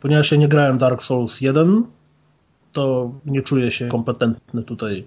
Ponieważ 0.00 0.32
ja 0.32 0.38
nie 0.38 0.48
grałem 0.48 0.78
Dark 0.78 1.02
Souls 1.02 1.40
1, 1.40 1.84
to 2.72 3.10
nie 3.26 3.42
czuję 3.42 3.70
się 3.70 3.88
kompetentny 3.88 4.62
tutaj 4.62 5.04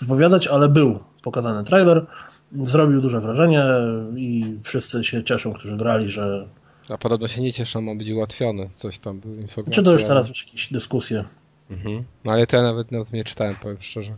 wypowiadać, 0.00 0.46
ale 0.46 0.68
był 0.68 0.98
pokazany 1.22 1.64
trailer. 1.64 2.06
Zrobił 2.60 3.00
duże 3.00 3.20
wrażenie 3.20 3.64
i 4.16 4.58
wszyscy 4.62 5.04
się 5.04 5.24
cieszą, 5.24 5.52
którzy 5.52 5.76
grali, 5.76 6.10
że 6.10 6.46
A 6.88 6.98
podobno 6.98 7.28
się 7.28 7.40
nie 7.40 7.52
cieszą, 7.52 7.80
ma 7.80 7.94
być 7.94 8.10
ułatwiony. 8.10 8.70
Coś 8.76 8.98
tam 8.98 9.20
były 9.20 9.36
informacje. 9.36 9.74
czy 9.74 9.82
to 9.82 9.92
już 9.92 10.04
teraz 10.04 10.28
jakieś 10.28 10.72
dyskusje. 10.72 11.24
Mhm. 11.70 12.04
No 12.24 12.32
ale 12.32 12.46
to 12.46 12.56
ja 12.56 12.62
nawet, 12.62 12.92
nawet 12.92 13.12
nie 13.12 13.24
czytałem, 13.24 13.54
powiem 13.62 13.76
szczerze. 13.80 14.14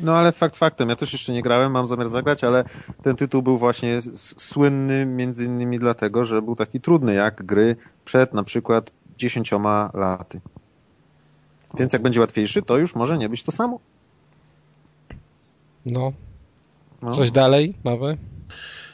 No 0.00 0.16
ale 0.16 0.32
fakt 0.32 0.56
faktem, 0.56 0.88
ja 0.88 0.96
też 0.96 1.12
jeszcze 1.12 1.32
nie 1.32 1.42
grałem, 1.42 1.72
mam 1.72 1.86
zamiar 1.86 2.08
zagrać, 2.08 2.44
ale 2.44 2.64
ten 3.02 3.16
tytuł 3.16 3.42
był 3.42 3.58
właśnie 3.58 3.98
słynny 4.36 5.06
między 5.06 5.44
innymi 5.44 5.78
dlatego, 5.78 6.24
że 6.24 6.42
był 6.42 6.56
taki 6.56 6.80
trudny 6.80 7.14
jak 7.14 7.42
gry 7.44 7.76
przed 8.04 8.34
na 8.34 8.44
przykład 8.44 8.90
dziesięcioma 9.18 9.90
laty. 9.94 10.40
Więc 11.78 11.92
jak 11.92 12.02
będzie 12.02 12.20
łatwiejszy, 12.20 12.62
to 12.62 12.78
już 12.78 12.94
może 12.94 13.18
nie 13.18 13.28
być 13.28 13.42
to 13.42 13.52
samo. 13.52 13.80
No, 15.86 16.12
No. 17.02 17.14
coś 17.14 17.30
dalej 17.30 17.74
mamy? 17.84 18.16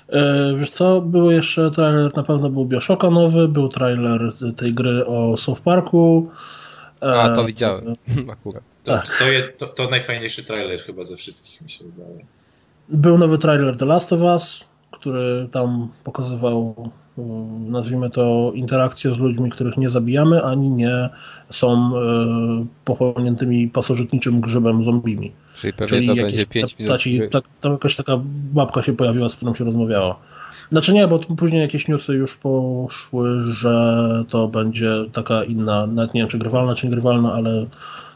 E, 0.09 0.55
Wiesz 0.59 0.71
co, 0.71 1.00
był 1.00 1.31
jeszcze 1.31 1.71
trailer, 1.71 2.17
na 2.17 2.23
pewno 2.23 2.50
był 2.50 2.65
Bioshocka 2.65 3.11
nowy, 3.11 3.49
był 3.49 3.69
trailer 3.69 4.33
tej 4.57 4.75
gry 4.75 5.07
o 5.07 5.37
South 5.37 5.61
Parku. 5.61 6.31
E, 7.03 7.21
A, 7.21 7.37
to 7.37 7.45
widziałem. 7.45 7.85
Akurat. 8.33 8.62
To, 8.85 8.93
Tak. 8.93 9.07
to, 9.59 9.67
to, 9.67 9.73
to 9.75 9.91
najfajniejszy 9.91 10.45
trailer 10.45 10.81
chyba 10.81 11.05
ze 11.05 11.17
wszystkich, 11.17 11.61
mi 11.61 11.71
się 11.71 11.85
wydaje. 11.85 12.25
Był 12.88 13.19
nowy 13.19 13.38
trailer 13.38 13.76
The 13.76 13.85
Last 13.87 14.12
of 14.12 14.21
Us, 14.21 14.65
który 14.91 15.49
tam 15.53 15.88
pokazywał, 16.05 16.91
mm, 17.19 17.71
nazwijmy 17.71 18.11
to, 18.11 18.53
interakcje 18.55 19.15
z 19.15 19.19
ludźmi, 19.19 19.50
których 19.50 19.76
nie 19.76 19.91
zabijamy, 19.91 20.43
ani 20.43 20.71
nie 20.71 21.09
są 21.50 21.93
e, 21.97 22.67
pochłoniętymi 22.85 23.69
pasożytniczym 23.69 24.41
grzybem 24.41 24.85
zombimi. 24.85 25.33
Czyli 25.55 25.73
pewnie 25.73 25.88
Czyli 25.88 26.07
to 26.07 26.15
jakieś 26.15 26.23
będzie 26.33 26.47
5 26.47 26.55
minut. 26.55 26.76
postaci, 26.79 27.19
gry. 27.19 27.29
tak, 27.29 27.45
to 27.61 27.73
jakaś 27.73 27.97
taka 27.97 28.12
babka 28.53 28.83
się 28.83 28.97
pojawiła, 28.97 29.29
z 29.29 29.37
którą 29.37 29.55
się 29.55 29.65
rozmawiało. 29.65 30.19
Znaczy 30.70 30.92
nie, 30.94 31.08
bo 31.08 31.18
później 31.18 31.61
jakieś 31.61 31.88
newsy 31.88 32.14
już 32.14 32.37
poszły, 32.37 33.40
że 33.40 34.06
to 34.28 34.49
będzie 34.49 34.90
taka 35.12 35.44
inna, 35.44 35.87
nawet 35.87 36.14
nie 36.14 36.20
wiem 36.20 36.28
czy 36.28 36.38
grywalna, 36.38 36.75
czy 36.75 36.87
niegrywalna, 36.87 37.32
ale 37.35 37.66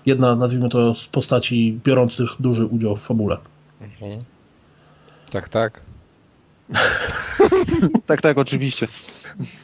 jedna, 0.06 0.36
nazwijmy 0.36 0.68
to, 0.68 0.94
z 0.94 1.06
postaci 1.06 1.80
biorących 1.84 2.28
duży 2.40 2.66
udział 2.66 2.96
w 2.96 3.02
fabule. 3.02 3.36
Mhm. 3.80 4.20
Tak, 5.32 5.48
tak. 5.48 5.80
Tak, 8.06 8.20
tak, 8.20 8.38
oczywiście. 8.38 8.88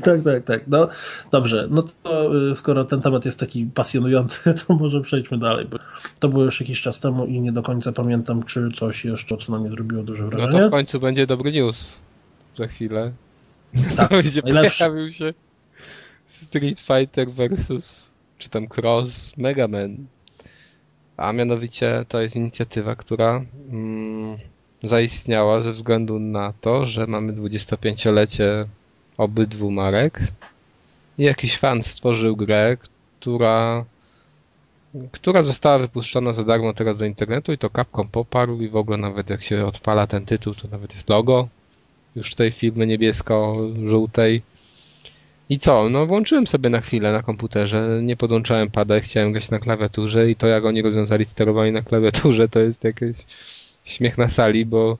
Tak, 0.02 0.22
tak, 0.24 0.44
tak. 0.44 0.68
No 0.68 0.88
dobrze, 1.32 1.68
no 1.70 1.82
to 2.02 2.36
y, 2.52 2.56
skoro 2.56 2.84
ten 2.84 3.00
temat 3.00 3.24
jest 3.24 3.40
taki 3.40 3.64
pasjonujący, 3.66 4.54
to 4.66 4.74
może 4.74 5.00
przejdźmy 5.00 5.38
dalej, 5.38 5.66
bo 5.70 5.78
to 6.20 6.28
było 6.28 6.44
już 6.44 6.60
jakiś 6.60 6.82
czas 6.82 7.00
temu 7.00 7.26
i 7.26 7.40
nie 7.40 7.52
do 7.52 7.62
końca 7.62 7.92
pamiętam, 7.92 8.42
czy 8.42 8.68
coś 8.76 9.04
jeszcze, 9.04 9.36
co 9.36 9.52
na 9.52 9.58
mnie 9.58 9.70
zrobiło 9.70 10.02
duże 10.02 10.22
No 10.22 10.30
wrażenie. 10.30 10.60
to 10.60 10.68
w 10.68 10.70
końcu 10.70 11.00
będzie 11.00 11.26
dobry 11.26 11.52
news. 11.52 11.88
Za 12.56 12.66
chwilę. 12.66 13.12
Tak, 13.96 14.10
najlepszy. 14.44 14.84
pojawił 14.84 15.12
się 15.12 15.34
Street 16.28 16.80
Fighter 16.80 17.30
versus 17.30 18.10
czy 18.38 18.48
tam 18.48 18.66
Cross 18.76 19.36
Mega 19.36 19.68
Man. 19.68 19.96
A 21.16 21.32
mianowicie 21.32 22.04
to 22.08 22.20
jest 22.20 22.36
inicjatywa, 22.36 22.96
która 22.96 23.44
mm, 23.70 24.36
zaistniała 24.82 25.62
ze 25.62 25.72
względu 25.72 26.18
na 26.18 26.52
to, 26.60 26.86
że 26.86 27.06
mamy 27.06 27.32
25-lecie 27.32 28.66
obydwu 29.18 29.70
marek 29.70 30.20
i 31.18 31.22
jakiś 31.22 31.58
fan 31.58 31.82
stworzył 31.82 32.36
grę, 32.36 32.76
która 33.20 33.84
która 35.12 35.42
została 35.42 35.78
wypuszczona 35.78 36.32
za 36.32 36.44
darmo 36.44 36.74
teraz 36.74 36.98
do 36.98 37.04
internetu 37.04 37.52
i 37.52 37.58
to 37.58 37.70
Capcom 37.70 38.08
poparł 38.08 38.60
i 38.60 38.68
w 38.68 38.76
ogóle 38.76 38.98
nawet 38.98 39.30
jak 39.30 39.42
się 39.42 39.66
odpala 39.66 40.06
ten 40.06 40.26
tytuł, 40.26 40.54
to 40.54 40.68
nawet 40.68 40.94
jest 40.94 41.08
logo 41.08 41.48
już 42.16 42.34
tej 42.34 42.50
firmy 42.52 42.86
niebiesko-żółtej. 42.86 44.42
I 45.48 45.58
co? 45.58 45.88
No 45.88 46.06
włączyłem 46.06 46.46
sobie 46.46 46.70
na 46.70 46.80
chwilę 46.80 47.12
na 47.12 47.22
komputerze, 47.22 48.00
nie 48.02 48.16
podłączałem 48.16 48.70
pada, 48.70 49.00
chciałem 49.00 49.32
grać 49.32 49.50
na 49.50 49.58
klawiaturze 49.58 50.30
i 50.30 50.36
to 50.36 50.46
jak 50.46 50.64
oni 50.64 50.82
rozwiązali 50.82 51.24
sterowanie 51.24 51.72
na 51.72 51.82
klawiaturze 51.82 52.48
to 52.48 52.60
jest 52.60 52.84
jakiś 52.84 53.16
śmiech 53.84 54.18
na 54.18 54.28
sali, 54.28 54.66
bo 54.66 54.98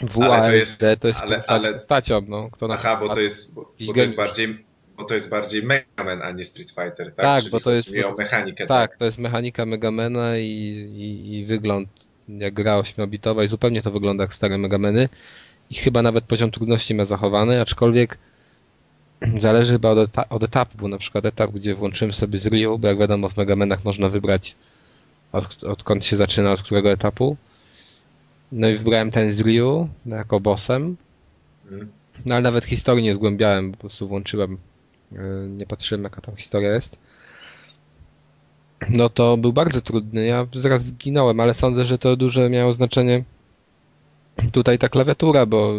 WASD 0.00 0.78
to 0.80 0.88
jest, 0.88 1.02
to 1.02 1.08
jest 1.08 1.20
ale- 1.20 1.36
ale, 1.36 1.44
ale- 1.46 1.72
postacią, 1.74 2.20
no. 2.28 2.48
Kto 2.52 2.68
na 2.68 2.74
Aha, 2.74 2.96
bo 3.00 3.14
to 3.14 3.20
jest, 3.20 3.54
bo, 3.54 3.72
bo 3.86 3.94
to 3.94 4.00
jest 4.00 4.16
bardziej 4.16 4.66
bo 4.96 5.04
to 5.04 5.14
jest 5.14 5.30
bardziej 5.30 5.62
Mega 5.62 6.04
Man, 6.04 6.22
a 6.22 6.30
nie 6.30 6.44
Street 6.44 6.68
Fighter, 6.70 7.06
tak? 7.06 7.16
Tak, 7.16 7.40
Czyli 7.40 7.50
bo 7.52 7.60
to 7.60 7.70
jest- 7.72 7.96
bo 7.96 8.02
to- 8.02 8.22
mechanikę. 8.22 8.66
Tak, 8.66 8.96
to 8.96 9.04
jest 9.04 9.18
mechanika 9.18 9.66
Megamena 9.66 10.38
i, 10.38 10.44
i, 10.44 11.34
i 11.38 11.44
wygląd 11.44 11.88
jak 12.28 12.54
gra 12.54 12.80
8-bitowa 12.80 13.44
i 13.44 13.48
zupełnie 13.48 13.82
to 13.82 13.90
wygląda 13.90 14.24
jak 14.24 14.34
stare 14.34 14.58
Megameny 14.58 15.08
i 15.70 15.74
chyba 15.74 16.02
nawet 16.02 16.24
poziom 16.24 16.50
trudności 16.50 16.94
ma 16.94 17.04
zachowany, 17.04 17.60
aczkolwiek 17.60 18.18
zależy 19.38 19.72
chyba 19.72 19.90
od, 19.90 19.98
eta- 19.98 20.28
od 20.28 20.42
etapu, 20.42 20.78
bo 20.78 20.88
na 20.88 20.98
przykład 20.98 21.24
etap, 21.24 21.50
gdzie 21.50 21.74
włączyłem 21.74 22.12
sobie 22.12 22.38
z 22.38 22.46
Ryu, 22.46 22.78
bo 22.78 22.88
jak 22.88 22.98
wiadomo 22.98 23.28
w 23.28 23.36
Megamenach 23.36 23.84
można 23.84 24.08
wybrać 24.08 24.54
od, 25.32 25.64
odkąd 25.64 26.04
się 26.04 26.16
zaczyna, 26.16 26.52
od 26.52 26.62
którego 26.62 26.92
etapu. 26.92 27.36
No 28.52 28.68
i 28.68 28.76
wybrałem 28.76 29.10
ten 29.10 29.32
z 29.32 29.40
Ryu 29.40 29.88
jako 30.06 30.40
bossem, 30.40 30.96
no 32.24 32.34
ale 32.34 32.42
nawet 32.42 32.64
historii 32.64 33.04
nie 33.04 33.14
zgłębiałem, 33.14 33.72
po 33.72 33.78
prostu 33.78 34.08
włączyłem, 34.08 34.58
yy, 35.12 35.18
nie 35.48 35.66
patrzyłem 35.66 36.04
jaka 36.04 36.20
tam 36.20 36.36
historia 36.36 36.74
jest. 36.74 36.96
No 38.88 39.08
to 39.08 39.36
był 39.36 39.52
bardzo 39.52 39.80
trudny, 39.80 40.26
ja 40.26 40.46
zaraz 40.54 40.84
zginąłem, 40.84 41.40
ale 41.40 41.54
sądzę, 41.54 41.86
że 41.86 41.98
to 41.98 42.16
duże 42.16 42.50
miało 42.50 42.72
znaczenie 42.72 43.24
tutaj 44.52 44.78
ta 44.78 44.88
klawiatura, 44.88 45.46
bo 45.46 45.74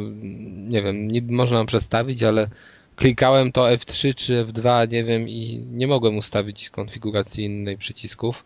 nie 0.70 0.82
wiem, 0.82 1.12
niby 1.12 1.34
można 1.34 1.66
przestawić, 1.66 2.24
ale 2.24 2.50
klikałem 2.96 3.52
to 3.52 3.62
F3 3.62 4.16
czy 4.16 4.46
F2, 4.46 4.92
nie 4.92 5.04
wiem 5.04 5.30
i 5.30 5.64
nie 5.72 5.88
mogłem 5.88 6.18
ustawić 6.18 6.70
konfiguracji 6.70 7.46
innej 7.46 7.78
przycisków. 7.78 8.44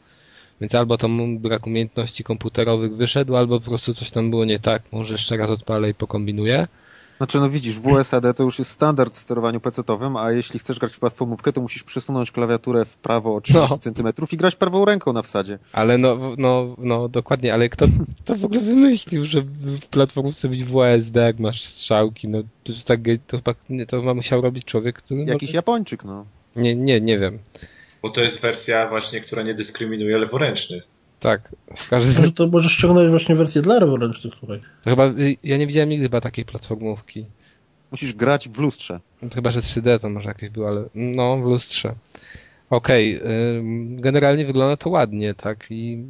Więc 0.61 0.75
albo 0.75 0.97
to 0.97 1.09
brak 1.39 1.67
umiejętności 1.67 2.23
komputerowych 2.23 2.95
wyszedł, 2.95 3.35
albo 3.35 3.59
po 3.59 3.65
prostu 3.65 3.93
coś 3.93 4.11
tam 4.11 4.29
było 4.29 4.45
nie 4.45 4.59
tak. 4.59 4.83
Może 4.91 5.13
jeszcze 5.13 5.37
raz 5.37 5.49
odpalę 5.49 5.89
i 5.89 5.93
pokombinuję. 5.93 6.67
Znaczy, 7.21 7.39
no 7.39 7.49
widzisz, 7.49 7.79
WSAD 7.79 8.37
to 8.37 8.43
już 8.43 8.59
jest 8.59 8.71
standard 8.71 9.13
w 9.13 9.17
sterowaniu 9.17 9.59
PC-owym, 9.59 10.17
a 10.17 10.31
jeśli 10.31 10.59
chcesz 10.59 10.79
grać 10.79 10.93
w 10.93 10.99
platformówkę, 10.99 11.53
to 11.53 11.61
musisz 11.61 11.83
przesunąć 11.83 12.31
klawiaturę 12.31 12.85
w 12.85 12.97
prawo 12.97 13.35
o 13.35 13.41
30 13.41 13.71
No. 13.71 13.77
centymetrów 13.77 14.33
i 14.33 14.37
grać 14.37 14.55
prawą 14.55 14.85
ręką 14.85 15.13
na 15.13 15.21
wsadzie. 15.21 15.59
Ale 15.73 15.97
no, 15.97 16.35
no, 16.37 16.75
no 16.77 17.09
dokładnie, 17.09 17.53
ale 17.53 17.69
kto 17.69 17.85
to 18.25 18.35
w 18.35 18.45
ogóle 18.45 18.61
wymyślił, 18.61 19.25
że 19.25 19.41
w 19.41 19.85
platformówce 19.85 20.49
być 20.49 20.63
WSD, 20.63 21.21
jak 21.21 21.39
masz 21.39 21.63
strzałki, 21.63 22.27
no 22.27 22.43
to, 22.63 22.73
tak, 22.85 22.99
to 23.27 23.37
chyba 23.37 23.55
nie, 23.69 23.85
to 23.85 24.01
ma 24.01 24.13
musiał 24.13 24.41
robić 24.41 24.65
człowiek, 24.65 24.97
który 24.97 25.23
Jakiś 25.23 25.49
może... 25.49 25.57
Japończyk, 25.57 26.05
no. 26.05 26.25
Nie, 26.55 26.75
nie, 26.75 27.01
nie 27.01 27.19
wiem. 27.19 27.39
Bo 28.01 28.09
to 28.09 28.21
jest 28.21 28.41
wersja 28.41 28.89
właśnie, 28.89 29.21
która 29.21 29.43
nie 29.43 29.53
dyskryminuje 29.53 30.17
leworęcznych. 30.17 30.83
Tak, 31.21 31.55
w 31.77 31.89
każdym 31.89 32.15
Może 32.15 32.31
to 32.31 32.47
możesz 32.47 32.71
ściągnąć 32.71 33.09
właśnie 33.09 33.35
wersję 33.35 33.61
dla 33.61 33.79
leworęcznych, 33.79 34.35
słuchaj. 34.35 34.61
to 34.83 34.89
chyba, 34.89 35.03
ja 35.43 35.57
nie 35.57 35.67
widziałem 35.67 35.89
nigdy 35.89 36.05
chyba 36.05 36.21
takiej 36.21 36.45
platformówki. 36.45 37.25
Musisz 37.91 38.13
grać 38.13 38.49
w 38.49 38.59
lustrze. 38.59 38.99
No 39.21 39.29
to 39.29 39.35
Chyba, 39.35 39.51
że 39.51 39.61
3D 39.61 39.99
to 39.99 40.09
może 40.09 40.27
jakieś 40.27 40.49
było, 40.49 40.67
ale 40.67 40.83
no, 40.95 41.37
w 41.37 41.41
lustrze. 41.43 41.95
Okej, 42.69 43.21
ym, 43.57 44.01
generalnie 44.01 44.45
wygląda 44.45 44.77
to 44.77 44.89
ładnie, 44.89 45.33
tak, 45.33 45.65
i 45.69 46.03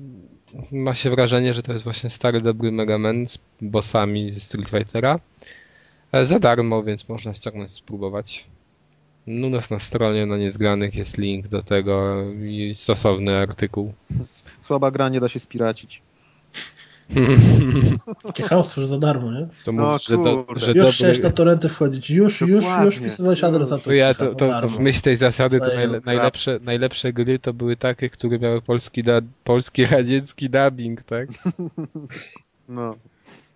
ma 0.71 0.95
się 0.95 1.09
wrażenie, 1.09 1.53
że 1.53 1.63
to 1.63 1.71
jest 1.71 1.83
właśnie 1.83 2.09
stary, 2.09 2.41
dobry 2.41 2.71
Mega 2.71 2.97
Man 2.97 3.27
z 3.27 3.37
bossami 3.61 4.31
z 4.39 4.43
Street 4.43 4.69
Fightera. 4.69 5.19
E, 6.11 6.25
Za 6.25 6.39
darmo, 6.39 6.83
więc 6.83 7.09
można 7.09 7.33
ściągnąć, 7.33 7.71
spróbować. 7.71 8.45
No, 9.27 9.47
U 9.47 9.49
nas 9.49 9.69
na 9.69 9.79
stronie 9.79 10.25
na 10.25 10.37
niezgranych 10.37 10.95
jest 10.95 11.17
link 11.17 11.47
do 11.47 11.63
tego 11.63 12.23
i 12.49 12.75
stosowny 12.77 13.37
artykuł. 13.37 13.93
Słaba 14.61 14.91
gra, 14.91 15.09
nie 15.09 15.19
da 15.19 15.27
się 15.27 15.39
spiracić. 15.39 16.01
Takie 18.23 18.43
chamstwo, 18.43 18.81
że 18.81 18.87
za 18.87 18.97
darmo, 18.97 19.31
nie? 19.31 19.47
To 19.65 19.71
No, 19.71 19.91
mów, 19.93 20.03
że, 20.03 20.17
do, 20.17 20.45
że 20.55 20.67
Już 20.67 20.75
dobry... 20.77 20.91
chciałeś 20.91 21.19
na 21.19 21.29
torenty 21.29 21.69
wchodzić. 21.69 22.09
Już, 22.09 22.41
już, 22.41 22.63
Dokładnie. 22.63 22.85
już 22.85 22.95
wpisywałeś 22.95 23.43
adres, 23.43 23.69
To 23.83 23.93
ja, 23.93 24.13
to, 24.13 24.25
za 24.27 24.33
to, 24.33 24.39
to 24.39 24.47
darmo. 24.47 24.69
w 24.77 24.79
myśl 24.79 25.01
tej 25.01 25.17
zasady 25.17 25.59
to 25.59 25.65
najle, 25.75 26.01
najlepsze, 26.05 26.59
najlepsze 26.63 27.13
gry 27.13 27.39
to 27.39 27.53
były 27.53 27.77
takie, 27.77 28.09
które 28.09 28.39
miały 28.39 28.61
polski, 28.61 29.03
da, 29.03 29.21
polski 29.43 29.85
radziecki 29.95 30.49
dubbing, 30.49 31.03
tak? 31.03 31.29
No. 32.69 32.95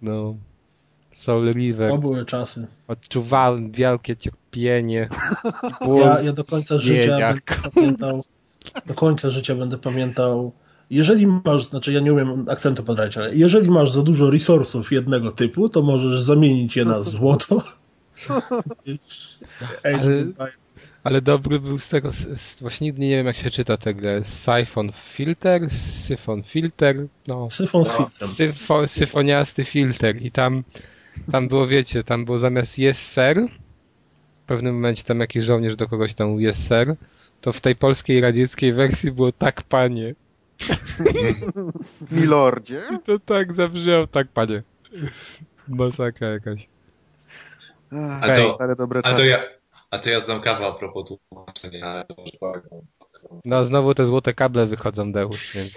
No. 0.01 0.35
Soul 1.15 1.51
River. 1.51 1.89
To 1.89 1.97
były 1.97 2.25
czasy. 2.25 2.67
Odczuwałem 2.87 3.71
wielkie 3.71 4.17
cierpienie. 4.17 5.09
Ja, 5.99 6.21
ja 6.21 6.33
do 6.33 6.43
końca 6.43 6.79
życia 6.79 7.17
Nie, 7.17 7.33
będę 7.33 7.71
pamiętał, 7.71 8.23
do 8.85 8.93
końca 8.93 9.29
życia 9.29 9.55
będę 9.55 9.77
pamiętał, 9.77 10.51
jeżeli 10.89 11.27
masz, 11.27 11.65
znaczy 11.65 11.93
ja 11.93 11.99
nie 11.99 12.13
umiem 12.13 12.49
akcentu 12.49 12.83
podrać, 12.83 13.17
ale 13.17 13.35
jeżeli 13.35 13.69
masz 13.69 13.91
za 13.91 14.01
dużo 14.03 14.29
resursów 14.29 14.91
jednego 14.91 15.31
typu, 15.31 15.69
to 15.69 15.81
możesz 15.81 16.21
zamienić 16.21 16.75
je 16.75 16.85
na 16.85 17.03
złoto. 17.03 17.63
Ale-. 19.83 20.51
Ale 21.03 21.21
dobry 21.21 21.59
był 21.59 21.79
z 21.79 21.89
tego, 21.89 22.11
z, 22.11 22.61
właśnie 22.61 22.87
nigdy 22.87 23.01
nie 23.01 23.17
wiem 23.17 23.25
jak 23.25 23.37
się 23.37 23.51
czyta 23.51 23.77
tę 23.77 23.93
grę. 23.93 24.21
Siphon 24.23 24.91
Filter, 25.13 25.69
Syfon 25.69 26.43
Filter, 26.43 27.07
no. 27.27 27.49
Syfon 27.49 27.85
z 27.85 27.89
filtrem. 27.89 28.29
Syfo, 28.29 28.87
syfoniasty 28.87 29.65
filter 29.65 30.21
i 30.21 30.31
tam, 30.31 30.63
tam 31.31 31.47
było, 31.47 31.67
wiecie, 31.67 32.03
tam 32.03 32.25
było 32.25 32.39
zamiast 32.39 32.79
yes 32.79 32.97
sir, 33.13 33.47
w 34.43 34.47
pewnym 34.47 34.75
momencie 34.75 35.03
tam 35.03 35.19
jakiś 35.19 35.43
żołnierz 35.43 35.75
do 35.75 35.87
kogoś 35.87 36.13
tam 36.13 36.29
mówił 36.29 36.49
yes 36.49 36.57
sir, 36.67 36.95
to 37.41 37.53
w 37.53 37.61
tej 37.61 37.75
polskiej 37.75 38.21
radzieckiej 38.21 38.73
wersji 38.73 39.11
było 39.11 39.31
tak 39.31 39.63
panie. 39.63 40.15
Milordzie? 42.11 42.81
To 43.05 43.19
tak 43.19 43.53
zabrzmiał, 43.53 44.07
tak 44.07 44.27
panie. 44.27 44.63
Masakra 45.67 46.27
jakaś. 46.29 46.67
Ach, 47.91 48.23
A 48.29 48.35
to- 48.35 48.53
stare 48.55 48.75
dobre 48.75 48.99
A 48.99 49.03
to 49.03 49.09
czasy. 49.09 49.27
ja, 49.27 49.39
a 49.91 49.99
to 49.99 50.09
ja 50.09 50.19
znam 50.19 50.41
kawał 50.41 50.71
a 50.71 50.73
propos 50.75 51.13
tłumaczenia, 51.29 51.85
ale 51.85 52.05
to 52.05 52.15
może 52.17 52.31
powiem. 52.39 52.61
No 53.45 53.65
znowu 53.65 53.93
te 53.93 54.05
złote 54.05 54.33
kable 54.33 54.65
wychodzą 54.65 55.11
Deusz, 55.11 55.53
więc 55.55 55.75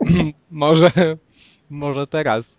może, 0.50 0.90
może 1.70 2.06
teraz. 2.06 2.56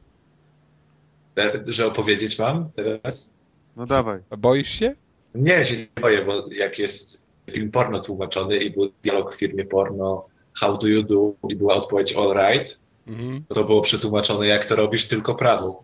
Że 1.65 1.85
opowiedzieć 1.87 2.39
mam 2.39 2.69
teraz? 2.71 3.33
No 3.75 3.85
dawaj. 3.85 4.19
A 4.29 4.37
Boisz 4.37 4.69
się? 4.69 4.95
Nie, 5.35 5.65
się 5.65 5.77
nie 5.77 6.01
boję, 6.01 6.25
bo 6.25 6.45
jak 6.51 6.79
jest 6.79 7.23
film 7.51 7.71
porno 7.71 7.99
tłumaczony 7.99 8.57
i 8.57 8.69
był 8.71 8.91
dialog 9.03 9.35
w 9.35 9.39
firmie 9.39 9.65
porno 9.65 10.25
How 10.59 10.77
do 10.77 10.87
you 10.87 11.03
do? 11.03 11.33
i 11.49 11.55
była 11.55 11.75
odpowiedź 11.75 12.15
all 12.15 12.33
right, 12.33 12.79
Mhm. 13.07 13.43
to 13.47 13.63
było 13.63 13.81
przetłumaczone 13.81 14.47
jak 14.47 14.65
to 14.65 14.75
robisz 14.75 15.07
tylko 15.07 15.35
prawą. 15.35 15.75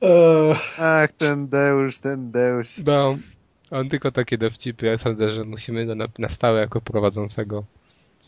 Eee, 0.00 0.54
Ach, 0.78 1.12
ten 1.12 1.48
Deusz, 1.48 1.98
ten 1.98 2.30
Deusz. 2.30 2.78
No, 2.86 3.16
on 3.70 3.88
tylko 3.88 4.12
takie 4.12 4.38
dowcipy. 4.38 4.86
Ja 4.86 4.98
sądzę, 4.98 5.34
że 5.34 5.44
musimy 5.44 5.86
go 5.86 5.94
na, 5.94 6.06
na 6.18 6.28
stałe 6.28 6.60
jako 6.60 6.80
prowadzącego. 6.80 7.64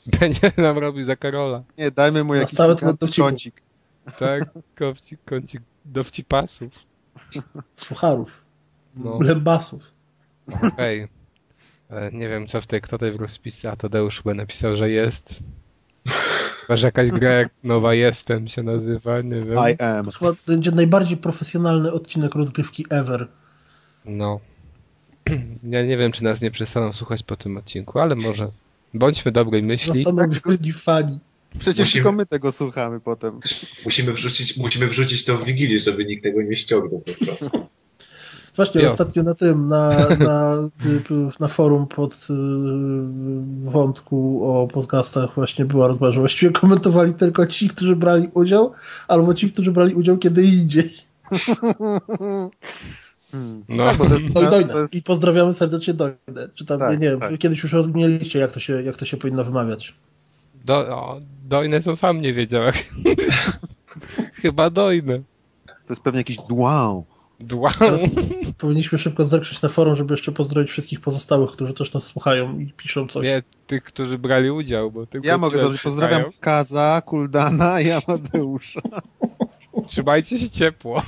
Będzie 0.20 0.52
nam 0.56 0.78
robił 0.78 1.04
za 1.04 1.16
Karola. 1.16 1.62
Nie, 1.78 1.90
dajmy 1.90 2.24
mu 2.24 2.34
Na 2.34 2.40
jakiś 2.40 2.58
kącik. 3.16 3.62
Tak? 4.18 4.42
Kącik, 4.78 5.20
kącik 5.24 5.62
dowcipasów. 5.84 6.72
sucharów, 7.76 8.42
No, 8.96 9.18
blembasów. 9.18 9.92
okej. 10.62 11.08
Ale 11.90 12.12
Nie 12.12 12.28
wiem, 12.28 12.46
co 12.48 12.60
w 12.60 12.66
tej, 12.66 12.80
kto 12.80 12.90
tutaj 12.98 13.12
w 13.12 13.20
rozpisce, 13.20 13.70
a 13.70 13.76
Tadeusz 13.76 14.22
chyba 14.22 14.34
napisał, 14.34 14.76
że 14.76 14.90
jest. 14.90 15.40
Chyba, 16.60 16.76
że 16.76 16.86
jakaś 16.86 17.10
gra 17.10 17.30
jak 17.30 17.48
Nowa 17.64 17.94
Jestem 17.94 18.48
się 18.48 18.62
nazywa, 18.62 19.20
nie 19.20 19.40
wiem. 19.40 19.54
I 19.54 19.82
am. 19.82 20.10
Chyba 20.10 20.32
to 20.32 20.38
będzie 20.48 20.70
najbardziej 20.70 21.16
profesjonalny 21.16 21.92
odcinek 21.92 22.34
rozgrywki 22.34 22.86
ever. 22.90 23.28
No. 24.04 24.40
Ja 25.62 25.82
nie 25.82 25.96
wiem, 25.96 26.12
czy 26.12 26.24
nas 26.24 26.40
nie 26.40 26.50
przestaną 26.50 26.92
słuchać 26.92 27.22
po 27.22 27.36
tym 27.36 27.56
odcinku, 27.56 27.98
ale 27.98 28.14
może. 28.14 28.48
Bądźmy 28.94 29.32
dobrej 29.32 29.62
myśli. 29.62 29.92
Zastanowieni 30.04 30.72
fani. 30.72 31.18
Przecież 31.58 31.86
Musimy- 31.86 32.02
tylko 32.02 32.12
my 32.12 32.26
tego 32.26 32.52
słuchamy 32.52 33.00
potem. 33.00 33.40
Musimy 33.84 34.12
wrzucić, 34.12 34.56
musimy 34.56 34.86
wrzucić 34.86 35.24
to 35.24 35.36
w 35.38 35.44
Wigilię, 35.44 35.78
żeby 35.78 36.04
nikt 36.04 36.22
tego 36.22 36.42
nie 36.42 36.56
ściągnął 36.56 37.00
po 37.00 37.24
prostu. 37.24 37.66
Właśnie 38.56 38.80
Jo. 38.82 38.92
ostatnio 38.92 39.22
na 39.22 39.34
tym, 39.34 39.66
na, 39.66 40.08
na, 40.08 40.56
na 41.40 41.48
forum 41.48 41.86
pod 41.86 42.12
y, 42.14 42.34
wątku 43.70 44.40
o 44.52 44.68
podcastach 44.68 45.34
właśnie 45.34 45.64
była 45.64 45.88
rozmowa, 45.88 46.12
że 46.12 46.20
właściwie 46.20 46.52
komentowali 46.52 47.14
tylko 47.14 47.46
ci, 47.46 47.68
którzy 47.68 47.96
brali 47.96 48.28
udział, 48.34 48.72
albo 49.08 49.34
ci, 49.34 49.52
którzy 49.52 49.72
brali 49.72 49.94
udział 49.94 50.18
kiedy 50.18 50.42
indziej. 50.42 50.94
Hmm. 53.30 53.64
No. 53.68 53.84
Tak, 53.84 53.96
bo 53.96 54.06
to 54.06 54.14
jest, 54.14 54.26
No 54.34 54.60
i 54.60 54.66
to 54.66 54.80
jest 54.80 54.94
I 54.94 55.02
pozdrawiamy 55.02 55.52
serdecznie 55.52 55.94
Dojnę. 55.94 56.48
Czy 56.54 56.64
tam, 56.64 56.78
Tak, 56.78 56.90
nie, 56.90 56.96
nie 56.98 57.10
wiem, 57.10 57.20
tak. 57.20 57.38
kiedyś 57.38 57.62
już 57.62 57.72
rozmieliście, 57.72 58.38
jak 58.38 58.52
to 58.52 58.60
się, 58.60 58.82
jak 58.82 58.96
to 58.96 59.04
się 59.04 59.16
powinno 59.16 59.44
wymawiać. 59.44 59.94
Do, 60.64 60.74
o, 60.76 61.20
dojne 61.54 61.80
to 61.80 61.96
sam 61.96 62.20
nie 62.20 62.34
wiedział. 62.34 62.62
Jak... 62.62 62.76
Chyba 64.42 64.70
dojne. 64.70 65.18
To 65.66 65.90
jest 65.90 66.02
pewnie 66.02 66.20
jakiś 66.20 66.36
wow. 66.50 67.04
Dła. 67.40 67.70
Teraz 67.78 68.00
powinniśmy 68.58 68.98
szybko 68.98 69.24
zerknąć 69.24 69.62
na 69.62 69.68
forum, 69.68 69.96
żeby 69.96 70.12
jeszcze 70.12 70.32
pozdrowić 70.32 70.70
wszystkich 70.70 71.00
pozostałych, 71.00 71.50
którzy 71.50 71.74
też 71.74 71.92
nas 71.92 72.04
słuchają 72.04 72.58
i 72.58 72.72
piszą 72.76 73.08
coś. 73.08 73.24
Nie, 73.24 73.42
tych, 73.66 73.84
którzy 73.84 74.18
brali 74.18 74.50
udział, 74.50 74.90
bo 74.90 75.06
tylko 75.06 75.28
Ja 75.28 75.38
mogę 75.38 75.58
zacząć. 75.58 75.82
Pozdrawiam. 75.82 76.22
Kaza, 76.40 77.02
Kuldana 77.06 77.80
i 77.80 77.90
Amadeusza. 77.90 78.80
Trzymajcie 79.88 80.38
się 80.38 80.50
ciepło. 80.50 81.02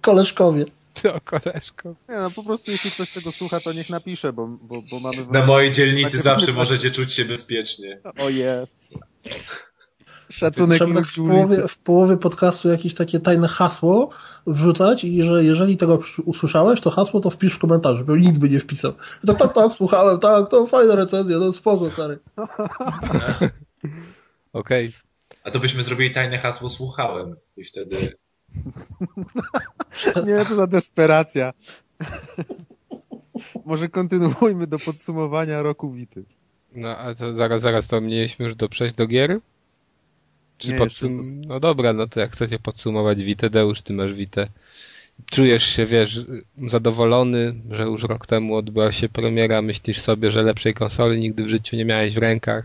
Koleżkowie. 0.00 0.64
To 1.02 1.20
koleżko. 1.40 1.94
Nie, 2.08 2.16
no 2.16 2.30
po 2.30 2.42
prostu 2.42 2.70
jeśli 2.70 2.90
ktoś 2.90 3.12
tego 3.12 3.32
słucha, 3.32 3.60
to 3.60 3.72
niech 3.72 3.90
napisze, 3.90 4.32
bo, 4.32 4.46
bo, 4.46 4.82
bo 4.90 5.00
mamy... 5.00 5.26
Na 5.30 5.46
mojej 5.46 5.70
dzielnicy 5.70 6.12
Tak, 6.12 6.22
zawsze 6.22 6.52
możecie 6.52 6.90
czuć 6.90 7.12
się 7.12 7.24
bezpiecznie. 7.24 8.00
O 8.18 8.28
jest. 8.28 8.98
Szacunek 10.28 10.78
Trzeba 10.78 10.94
tak 10.94 11.06
w 11.06 11.16
połowie, 11.16 11.68
w 11.68 11.78
połowie 11.78 12.16
podcastu 12.16 12.68
jakieś 12.68 12.94
takie 12.94 13.20
tajne 13.20 13.48
hasło 13.48 14.10
wrzucać 14.46 15.04
i 15.04 15.22
że 15.22 15.44
jeżeli 15.44 15.76
tego 15.76 16.00
usłyszałeś, 16.24 16.80
to 16.80 16.90
hasło 16.90 17.20
to 17.20 17.30
wpisz 17.30 17.54
w 17.54 17.58
komentarzu, 17.58 18.04
bo 18.04 18.16
nic 18.16 18.38
by 18.38 18.48
nie 18.48 18.60
wpisał. 18.60 18.92
Tak, 19.26 19.38
tak, 19.38 19.52
tak, 19.52 19.72
słuchałem, 19.72 20.20
tak, 20.20 20.50
to 20.50 20.66
fajna 20.66 20.94
recenzja, 20.94 21.38
no 21.38 21.52
spoko, 21.52 21.90
stary. 21.90 22.18
Okej. 24.52 24.90
A 25.44 25.50
to 25.50 25.58
byśmy 25.58 25.82
zrobili 25.82 26.10
tajne 26.10 26.38
hasło 26.38 26.70
słuchałem 26.70 27.36
i 27.56 27.64
wtedy 27.64 28.18
Nie, 30.26 30.44
to 30.44 30.54
za 30.54 30.66
desperacja. 30.66 31.50
Może 33.64 33.88
kontynuujmy 33.88 34.66
do 34.66 34.78
podsumowania 34.78 35.62
roku 35.62 35.92
Wity. 35.92 36.24
No 36.74 36.98
a 36.98 37.14
to 37.14 37.34
zaraz, 37.34 37.62
zaraz 37.62 37.88
to 37.88 38.00
mieliśmy 38.00 38.44
już 38.44 38.54
do 38.54 38.68
przejść 38.68 38.94
do 38.94 39.06
gier? 39.06 39.40
Czy 40.58 40.72
Nie, 40.72 40.78
podsum... 40.78 41.16
jeszcze 41.16 41.36
No 41.36 41.60
dobra, 41.60 41.92
no 41.92 42.08
to 42.08 42.20
jak 42.20 42.32
chcecie 42.32 42.58
podsumować 42.58 43.22
Witę, 43.22 43.50
Deusz, 43.50 43.82
ty 43.82 43.92
masz 43.92 44.12
Witę. 44.12 44.48
Czujesz 45.30 45.66
się, 45.66 45.86
wiesz, 45.86 46.20
zadowolony, 46.68 47.54
że 47.70 47.82
już 47.82 48.02
rok 48.02 48.26
temu 48.26 48.56
odbyła 48.56 48.92
się 48.92 49.08
premiera, 49.08 49.62
myślisz 49.62 50.00
sobie, 50.00 50.30
że 50.30 50.42
lepszej 50.42 50.74
konsoli 50.74 51.20
nigdy 51.20 51.44
w 51.44 51.48
życiu 51.48 51.76
nie 51.76 51.84
miałeś 51.84 52.14
w 52.14 52.18
rękach. 52.18 52.64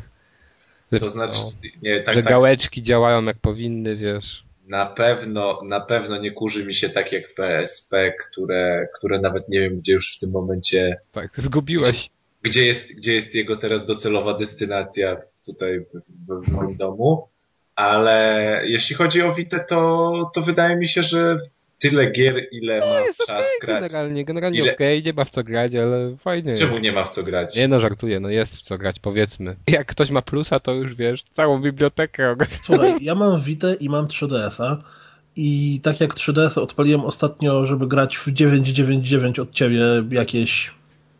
Że, 0.92 1.00
to 1.00 1.10
znaczy, 1.10 1.42
no, 1.44 1.70
nie, 1.82 2.02
tak, 2.02 2.16
że 2.16 2.22
tak, 2.22 2.30
gałeczki 2.30 2.84
działają 2.84 3.26
jak 3.26 3.38
powinny, 3.38 3.96
wiesz. 3.96 4.47
Na 4.68 4.86
pewno, 4.86 5.60
na 5.64 5.80
pewno 5.80 6.18
nie 6.18 6.32
kurzy 6.32 6.66
mi 6.66 6.74
się 6.76 6.90
tak 6.90 7.12
jak 7.12 7.34
PSP, 7.34 8.14
które, 8.14 8.88
które 8.96 9.22
nawet 9.22 9.50
nie 9.50 9.60
wiem, 9.60 9.80
gdzie 9.80 9.94
już 9.94 10.16
w 10.16 10.20
tym 10.20 10.32
momencie, 10.32 10.98
Tak, 11.12 11.30
zgubiłeś. 11.38 12.10
gdzie 12.42 12.66
jest, 12.66 12.98
gdzie 12.98 13.14
jest 13.16 13.36
jego 13.36 13.58
teraz 13.58 13.86
docelowa 13.86 14.34
destynacja 14.34 15.18
tutaj 15.46 15.80
w, 15.80 15.86
w, 16.28 16.46
w 16.46 16.52
moim 16.52 16.78
domu, 16.78 17.28
ale 17.76 18.62
jeśli 18.66 18.96
chodzi 18.96 19.22
o 19.22 19.34
Witę, 19.34 19.66
to, 19.70 20.32
to 20.36 20.42
wydaje 20.42 20.76
mi 20.76 20.88
się, 20.88 21.04
że 21.04 21.38
tyle 21.80 22.12
gier, 22.12 22.48
ile 22.52 22.80
ma 22.80 23.00
jest 23.00 23.26
czas 23.28 23.48
grać. 23.62 23.92
Generalnie, 23.92 24.26
generalnie 24.26 24.60
Ile- 24.60 24.74
okej, 24.74 25.04
nie 25.04 25.14
ma 25.14 25.26
w 25.26 25.30
co 25.30 25.44
grać, 25.44 25.76
ale 25.76 26.18
fajnie. 26.18 26.50
jest. 26.52 26.64
Czemu 26.64 26.78
nie 26.78 26.92
ma 26.92 27.04
w 27.04 27.10
co 27.10 27.24
grać? 27.24 27.56
Nie 27.56 27.68
no, 27.68 27.80
żartuję, 27.80 28.20
no 28.20 28.30
jest 28.30 28.58
w 28.58 28.62
co 28.62 28.78
grać, 28.78 29.00
powiedzmy. 29.00 29.56
Jak 29.68 29.88
ktoś 29.88 30.10
ma 30.10 30.22
plusa, 30.22 30.60
to 30.60 30.74
już 30.74 30.96
wiesz, 30.96 31.24
całą 31.34 31.62
bibliotekę. 31.62 32.36
Słuchaj, 32.64 32.96
ja 33.02 33.16
mam 33.16 33.42
Vita 33.42 33.74
i 33.74 33.90
mam 33.90 34.08
3DS-a 34.08 34.84
i 35.36 35.80
tak 35.84 36.02
jak 36.02 36.14
3DS 36.16 36.60
odpaliłem 36.60 37.02
ostatnio, 37.06 37.66
żeby 37.68 37.88
grać 37.88 38.18
w 38.18 38.32
999 38.32 39.40
od 39.40 39.52
ciebie 39.52 39.80
jakieś, 40.12 40.72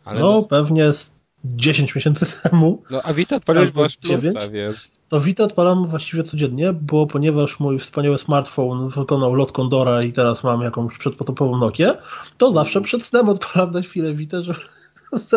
Ale 0.04 0.20
no 0.20 0.32
no, 0.32 0.42
pewnie 0.42 0.92
z 0.92 1.18
10 1.44 1.94
miesięcy 1.94 2.26
temu, 2.42 2.82
no 2.90 3.02
a 3.02 3.14
Vita 3.14 3.36
odpaliłeś, 3.36 3.70
bo 3.70 3.82
masz 3.82 3.96
plusa, 3.96 4.48
wiesz. 4.48 4.97
To 5.08 5.20
Vita 5.20 5.44
odpalam 5.44 5.86
właściwie 5.86 6.22
codziennie, 6.22 6.72
bo 6.72 7.06
ponieważ 7.06 7.60
mój 7.60 7.78
wspaniały 7.78 8.18
smartfon 8.18 8.88
wykonał 8.88 9.34
lot 9.34 9.52
Kondora 9.52 10.02
i 10.02 10.12
teraz 10.12 10.44
mam 10.44 10.60
jakąś 10.60 10.98
przedpotopową 10.98 11.56
Nokię, 11.58 11.94
to 12.38 12.52
zawsze 12.52 12.80
przed 12.80 13.02
snem 13.02 13.28
odpalam 13.28 13.70
na 13.70 13.82
chwilę 13.82 14.14
Vita, 14.14 14.42
żeby, 14.42 14.58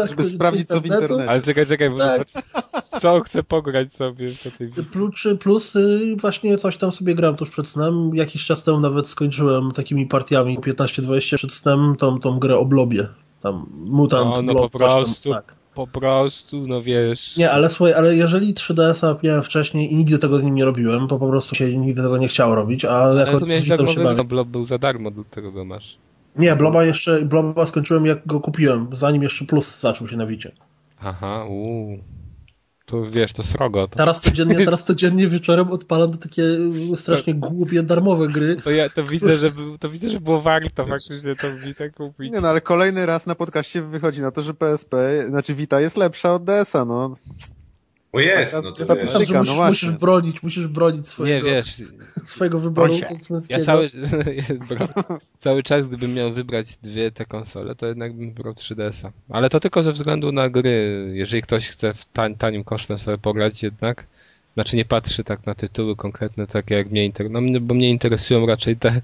Żeby 0.09 0.23
sprawdzić, 0.23 0.67
co 0.67 0.81
w 0.81 0.85
internecie. 0.85 1.29
Ale 1.29 1.41
czekaj, 1.41 1.65
czekaj, 1.67 1.89
bo 1.89 1.97
Tak. 1.97 2.27
co 3.01 3.21
chcę 3.21 3.43
pograć 3.43 3.93
sobie 3.93 4.27
po 4.43 4.57
tej 4.57 4.71
Plus, 4.91 5.11
plus 5.39 5.75
y, 5.75 6.15
właśnie 6.21 6.57
coś 6.57 6.77
tam 6.77 6.91
sobie 6.91 7.15
gram 7.15 7.35
tuż 7.35 7.49
przed 7.49 7.67
snem. 7.67 8.11
Jakiś 8.15 8.45
czas 8.45 8.63
temu 8.63 8.79
nawet 8.79 9.07
skończyłem 9.07 9.71
takimi 9.71 10.05
partiami 10.05 10.59
15-20 10.59 11.35
przed 11.37 11.53
snem 11.53 11.95
tą, 11.99 12.19
tą 12.19 12.39
grę 12.39 12.57
o 12.57 12.65
blobie. 12.65 13.07
Tam 13.41 13.65
Mutant 13.85 14.31
No, 14.35 14.41
no 14.41 14.53
Blob, 14.53 14.71
po 14.71 14.79
tam, 14.79 14.89
prostu. 14.89 15.29
tak. 15.33 15.60
Po 15.75 15.87
prostu, 15.87 16.67
no 16.67 16.81
wiesz. 16.81 17.37
Nie, 17.37 17.51
ale 17.51 17.69
słuchaj, 17.69 17.93
ale 17.93 18.15
jeżeli 18.15 18.53
3DS-a 18.53 19.17
miałem 19.23 19.43
wcześniej 19.43 19.93
i 19.93 19.95
nigdy 19.95 20.19
tego 20.19 20.37
z 20.37 20.43
nim 20.43 20.55
nie 20.55 20.65
robiłem, 20.65 21.07
bo 21.07 21.19
po 21.19 21.29
prostu 21.29 21.55
się 21.55 21.77
nigdy 21.77 22.01
tego 22.01 22.17
nie 22.17 22.27
chciało 22.27 22.55
robić, 22.55 22.85
a 22.85 22.91
ale 22.91 23.31
jako 23.31 23.45
miałeś 23.45 23.63
Witem 23.63 23.87
się 23.87 24.03
bawię. 24.03 24.23
Blob 24.23 24.47
był 24.47 24.65
za 24.65 24.77
darmo, 24.77 25.11
dlatego 25.11 25.51
go 25.51 25.65
masz. 25.65 25.97
Nie, 26.35 26.55
Bloba 26.55 26.83
jeszcze, 26.83 27.21
Bloba 27.21 27.65
skończyłem 27.65 28.05
jak 28.05 28.27
go 28.27 28.39
kupiłem, 28.39 28.87
zanim 28.91 29.23
jeszcze 29.23 29.45
Plus 29.45 29.79
zaczął 29.79 30.07
się 30.07 30.17
na 30.17 30.25
Wicie. 30.25 30.51
Aha, 30.99 31.45
uuu. 31.49 31.99
To 32.85 33.09
wiesz, 33.09 33.33
to 33.33 33.43
srogo. 33.43 33.87
To, 33.87 33.95
Teraz 33.97 34.21
codziennie, 34.21 34.55
teraz 34.65 34.83
codziennie 34.83 35.27
wieczorem 35.27 35.71
odpalam 35.71 36.11
te 36.11 36.17
takie 36.17 36.43
strasznie 36.95 37.35
głupie, 37.35 37.83
darmowe 37.83 38.27
gry. 38.27 38.55
to 38.55 38.71
ja 38.71 38.89
to 38.89 39.03
widzę, 39.05 39.37
że 39.37 39.51
był- 39.51 39.77
to 39.77 39.89
widzę, 39.89 40.09
że 40.09 40.19
było 40.19 40.41
warto 40.41 40.85
faktycznie 40.85 41.35
to 41.35 41.47
Vita 41.65 41.89
kupić. 41.89 42.31
Nie 42.33 42.41
no, 42.41 42.47
ale 42.49 42.61
kolejny 42.61 43.05
raz 43.05 43.25
na 43.27 43.35
podcaście 43.35 43.81
wychodzi 43.81 44.21
na 44.21 44.31
to, 44.31 44.41
że 44.41 44.53
PSP, 44.53 44.95
znaczy 45.27 45.55
Vita 45.55 45.79
jest 45.81 45.97
lepsza 45.97 46.33
od 46.33 46.43
DS-a, 46.43 46.85
no. 46.85 47.13
Bo 48.13 48.19
jest, 48.19 48.53
no 48.63 48.71
to 48.71 48.83
Statystyka, 48.83 49.19
wiesz. 49.19 49.27
Że 49.27 49.33
no 49.33 49.39
musisz, 49.41 49.55
właśnie. 49.55 49.87
musisz 49.89 49.99
bronić, 49.99 50.43
musisz 50.43 50.67
bronić 50.67 50.99
Nie, 50.99 51.05
swojego, 51.05 51.47
wiesz, 51.47 51.81
swojego 52.25 52.59
wyboru 52.59 52.93
konsumenckiego. 53.07 53.59
ja 53.59 53.65
cały, 53.65 53.89
cały 55.39 55.63
czas, 55.63 55.87
gdybym 55.87 56.13
miał 56.13 56.33
wybrać 56.33 56.77
dwie 56.77 57.11
te 57.11 57.25
konsole, 57.25 57.75
to 57.75 57.87
jednak 57.87 58.13
bym 58.13 58.33
wybrał 58.33 58.53
3DS-a. 58.53 59.11
Ale 59.29 59.49
to 59.49 59.59
tylko 59.59 59.83
ze 59.83 59.93
względu 59.93 60.31
na 60.31 60.49
gry. 60.49 61.11
Jeżeli 61.13 61.41
ktoś 61.41 61.67
chce 61.69 61.93
w 61.93 62.05
tań, 62.05 62.35
tanim 62.35 62.63
kosztem 62.63 62.99
sobie 62.99 63.17
pograć 63.17 63.63
jednak, 63.63 64.05
znaczy 64.53 64.75
nie 64.75 64.85
patrzy 64.85 65.23
tak 65.23 65.45
na 65.45 65.55
tytuły 65.55 65.95
konkretne, 65.95 66.47
takie 66.47 66.75
jak 66.75 66.91
mnie 66.91 67.05
interesują, 67.05 67.41
no, 67.41 67.59
bo 67.59 67.73
mnie 67.73 67.89
interesują 67.89 68.45
raczej 68.45 68.77
te, 68.77 69.01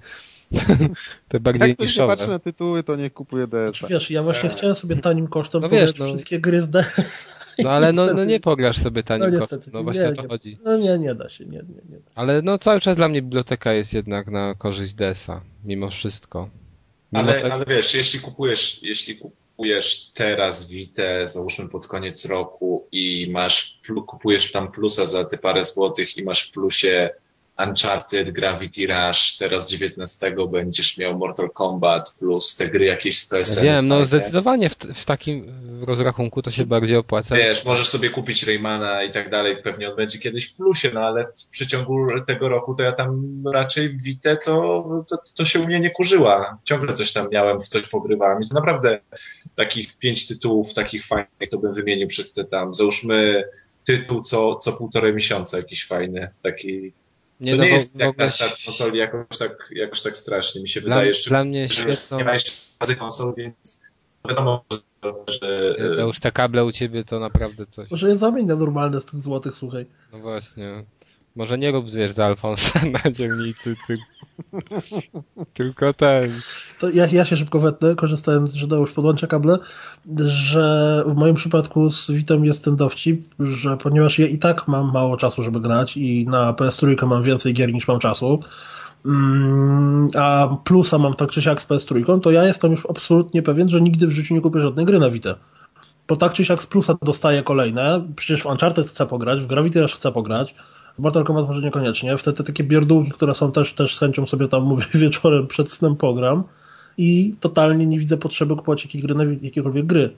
te 1.29 1.39
bardziej 1.39 1.67
Jak 1.67 1.77
ktoś 1.77 1.87
nie 1.87 1.91
niszowe. 1.91 2.13
patrzy 2.13 2.29
na 2.29 2.39
tytuły, 2.39 2.83
to 2.83 2.95
niech 2.95 3.13
kupuje 3.13 3.47
DS-a. 3.47 3.87
Wiesz, 3.87 4.11
ja 4.11 4.23
właśnie 4.23 4.49
chciałem 4.49 4.75
sobie 4.75 4.95
tanim 4.95 5.27
kosztem 5.27 5.61
No 5.61 5.69
pograć 5.69 5.89
wiesz, 5.89 5.99
no. 5.99 6.05
wszystkie 6.05 6.39
gry 6.39 6.61
z 6.61 6.69
DS. 6.69 7.46
No 7.63 7.69
ale 7.71 7.93
no, 7.93 8.13
no 8.13 8.23
nie 8.25 8.39
pograsz 8.39 8.77
sobie 8.77 9.03
tanim 9.03 9.31
No 9.31 9.39
niestety, 9.39 9.71
no 9.73 9.83
właśnie 9.83 10.01
nie, 10.01 10.09
o 10.09 10.13
to 10.13 10.21
nie. 10.21 10.27
chodzi. 10.27 10.57
No 10.63 10.77
nie, 10.77 10.97
nie 10.97 11.15
da 11.15 11.29
się, 11.29 11.45
nie, 11.45 11.57
nie, 11.57 11.81
nie. 11.89 11.97
Ale 12.15 12.41
no 12.41 12.57
cały 12.57 12.79
czas 12.79 12.97
dla 12.97 13.07
mnie 13.09 13.21
biblioteka 13.21 13.73
jest 13.73 13.93
jednak 13.93 14.27
na 14.27 14.55
korzyść 14.55 14.93
DS-a, 14.93 15.41
mimo 15.65 15.89
wszystko. 15.89 16.49
Mimo 17.11 17.23
Ale, 17.23 17.41
tego- 17.41 17.53
ale 17.53 17.65
wiesz, 17.65 17.93
jeśli 17.95 18.19
kupujesz, 18.19 18.83
jeśli 18.83 19.15
kupujesz 19.17 20.11
teraz 20.13 20.69
Vita, 20.71 21.27
załóżmy 21.27 21.69
pod 21.69 21.87
koniec 21.87 22.25
roku 22.25 22.87
i 22.91 23.27
masz, 23.31 23.81
kupujesz 24.07 24.51
tam 24.51 24.71
plusa 24.71 25.05
za 25.05 25.25
te 25.25 25.37
parę 25.37 25.63
złotych 25.63 26.17
i 26.17 26.23
masz 26.23 26.49
w 26.49 26.51
plusie 26.51 27.09
Uncharted, 27.59 28.31
Gravity 28.31 28.87
Rush, 28.87 29.37
teraz 29.37 29.69
19 29.69 30.35
będziesz 30.51 30.97
miał 30.97 31.17
Mortal 31.17 31.49
Kombat 31.49 32.15
plus 32.19 32.55
te 32.55 32.67
gry 32.67 32.85
jakieś 32.85 33.19
z 33.19 33.29
PSN. 33.29 33.63
wiem, 33.63 33.87
no 33.87 34.05
zdecydowanie 34.05 34.69
w, 34.69 34.75
w 34.75 35.05
takim 35.05 35.53
rozrachunku 35.85 36.41
to 36.41 36.51
się 36.51 36.65
bardziej 36.65 36.97
opłaca. 36.97 37.35
Wiesz, 37.35 37.65
możesz 37.65 37.87
sobie 37.87 38.09
kupić 38.09 38.43
Raymana 38.43 39.03
i 39.03 39.11
tak 39.11 39.29
dalej, 39.29 39.57
pewnie 39.63 39.89
on 39.89 39.95
będzie 39.95 40.19
kiedyś 40.19 40.45
w 40.45 40.55
plusie, 40.55 40.91
no 40.93 41.01
ale 41.01 41.23
w 41.23 41.49
przeciągu 41.51 42.07
tego 42.27 42.49
roku 42.49 42.75
to 42.75 42.83
ja 42.83 42.91
tam 42.91 43.43
raczej 43.53 43.97
Witę 43.97 44.37
to, 44.37 44.85
to, 45.09 45.17
to 45.35 45.45
się 45.45 45.59
u 45.59 45.65
mnie 45.65 45.79
nie 45.79 45.89
kurzyła. 45.89 46.57
Ciągle 46.63 46.93
coś 46.93 47.13
tam 47.13 47.27
miałem, 47.31 47.59
w 47.59 47.67
coś 47.67 47.87
pogrywałem 47.87 48.43
i 48.43 48.49
to 48.49 48.55
naprawdę 48.55 48.99
takich 49.55 49.97
pięć 49.97 50.27
tytułów, 50.27 50.73
takich 50.73 51.05
fajnych 51.05 51.49
to 51.51 51.57
bym 51.57 51.73
wymienił 51.73 52.07
przez 52.07 52.33
te 52.33 52.45
tam, 52.45 52.73
załóżmy 52.73 53.43
tytuł 53.85 54.21
co, 54.21 54.55
co 54.55 54.73
półtorej 54.73 55.13
miesiąca 55.13 55.57
jakiś 55.57 55.87
fajny, 55.87 56.29
taki, 56.41 56.93
Nie, 57.39 57.57
to 57.57 57.63
nie 57.63 57.69
jest 57.69 57.97
w 57.97 57.99
jak 57.99 58.09
ogóle 58.09 58.25
na 58.25 58.31
start 58.31 58.65
konsoli 58.65 58.99
jakoś 58.99 59.37
tak, 59.37 59.69
jakoś 59.71 60.01
tak 60.01 60.17
strasznie, 60.17 60.61
mi 60.61 60.69
się 60.69 60.81
dla, 60.81 60.89
wydaje, 60.89 61.07
jeszcze 61.07 61.29
dla 61.29 61.43
mnie 61.43 61.69
świetną... 61.69 62.17
nie 62.17 62.23
ma 62.23 62.33
jeszcze 62.33 62.51
bazy 62.79 62.95
konsol, 62.95 63.33
więc 63.37 63.81
wiadomo, 64.29 64.63
że, 65.27 65.75
Ja 65.97 66.03
już 66.03 66.19
te 66.19 66.31
kable 66.31 66.65
u 66.65 66.71
ciebie 66.71 67.03
to 67.03 67.19
naprawdę 67.19 67.65
coś. 67.65 67.91
Może 67.91 68.09
je 68.09 68.17
zamień 68.17 68.45
na 68.45 68.55
normalne 68.55 69.01
z 69.01 69.05
tych 69.05 69.21
złotych, 69.21 69.55
słuchaj. 69.55 69.85
No 70.13 70.19
właśnie. 70.19 70.83
Może 71.35 71.57
nie 71.57 71.71
rób 71.71 71.91
zwierz 71.91 72.13
za 72.13 72.25
Alfonsa 72.25 72.81
na 72.85 73.11
dzielnicy, 73.17 73.75
ty... 73.87 73.97
tylko 75.53 75.93
ten. 75.93 76.31
To 76.79 76.89
ja, 76.89 77.05
ja 77.11 77.25
się 77.25 77.37
szybko 77.37 77.59
wetnę, 77.59 77.95
korzystając, 77.95 78.53
że 78.53 78.67
Deusz 78.67 78.91
podłącza 78.91 79.27
kable, 79.27 79.57
że 80.25 81.03
w 81.07 81.15
moim 81.15 81.35
przypadku 81.35 81.91
z 81.91 82.11
Witem 82.11 82.45
jest 82.45 82.63
ten 82.63 82.75
dowcip, 82.75 83.35
że 83.39 83.77
ponieważ 83.77 84.19
ja 84.19 84.27
i 84.27 84.37
tak 84.37 84.67
mam 84.67 84.91
mało 84.91 85.17
czasu, 85.17 85.43
żeby 85.43 85.61
grać 85.61 85.97
i 85.97 86.27
na 86.27 86.53
PS3 86.53 87.07
mam 87.07 87.23
więcej 87.23 87.53
gier 87.53 87.73
niż 87.73 87.87
mam 87.87 87.99
czasu, 87.99 88.39
mm, 89.05 90.07
a 90.15 90.57
plusa 90.63 90.97
mam 90.97 91.13
tak 91.13 91.31
czy 91.31 91.41
siak 91.41 91.61
z 91.61 91.67
PS3, 91.67 92.19
to 92.21 92.31
ja 92.31 92.43
jestem 92.43 92.71
już 92.71 92.85
absolutnie 92.89 93.43
pewien, 93.43 93.69
że 93.69 93.81
nigdy 93.81 94.07
w 94.07 94.11
życiu 94.11 94.33
nie 94.33 94.41
kupię 94.41 94.61
żadnej 94.61 94.85
gry 94.85 94.99
na 94.99 95.09
Vita. 95.09 95.35
Bo 96.07 96.15
tak 96.15 96.33
czy 96.33 96.45
siak 96.45 96.63
z 96.63 96.65
plusa 96.65 96.97
dostaję 97.01 97.43
kolejne, 97.43 98.07
przecież 98.15 98.43
w 98.43 98.45
Uncharted 98.45 98.87
chcę 98.87 99.05
pograć, 99.05 99.39
w 99.39 99.47
Gravity 99.47 99.79
też 99.79 99.95
chcę 99.95 100.11
pograć, 100.11 100.55
Mortal 100.97 101.23
Kombat 101.23 101.47
może 101.47 101.61
niekoniecznie, 101.61 102.17
w 102.17 102.23
te, 102.23 102.33
takie 102.33 102.63
bierdółki, 102.63 103.11
które 103.11 103.33
są 103.33 103.51
też, 103.51 103.73
też 103.73 103.95
z 103.95 103.99
chęcią 103.99 104.25
sobie 104.25 104.47
tam 104.47 104.63
mówię 104.69 104.85
wieczorem 104.93 105.47
przed 105.47 105.71
snem 105.71 105.95
pogram 105.95 106.43
i 106.97 107.35
totalnie 107.39 107.85
nie 107.85 107.99
widzę 107.99 108.17
potrzeby 108.17 108.55
kupować 108.55 108.85
jakiej 108.85 109.01
gry, 109.01 109.15
na- 109.15 109.23
jakiejkolwiek 109.41 109.85
gry. 109.85 110.13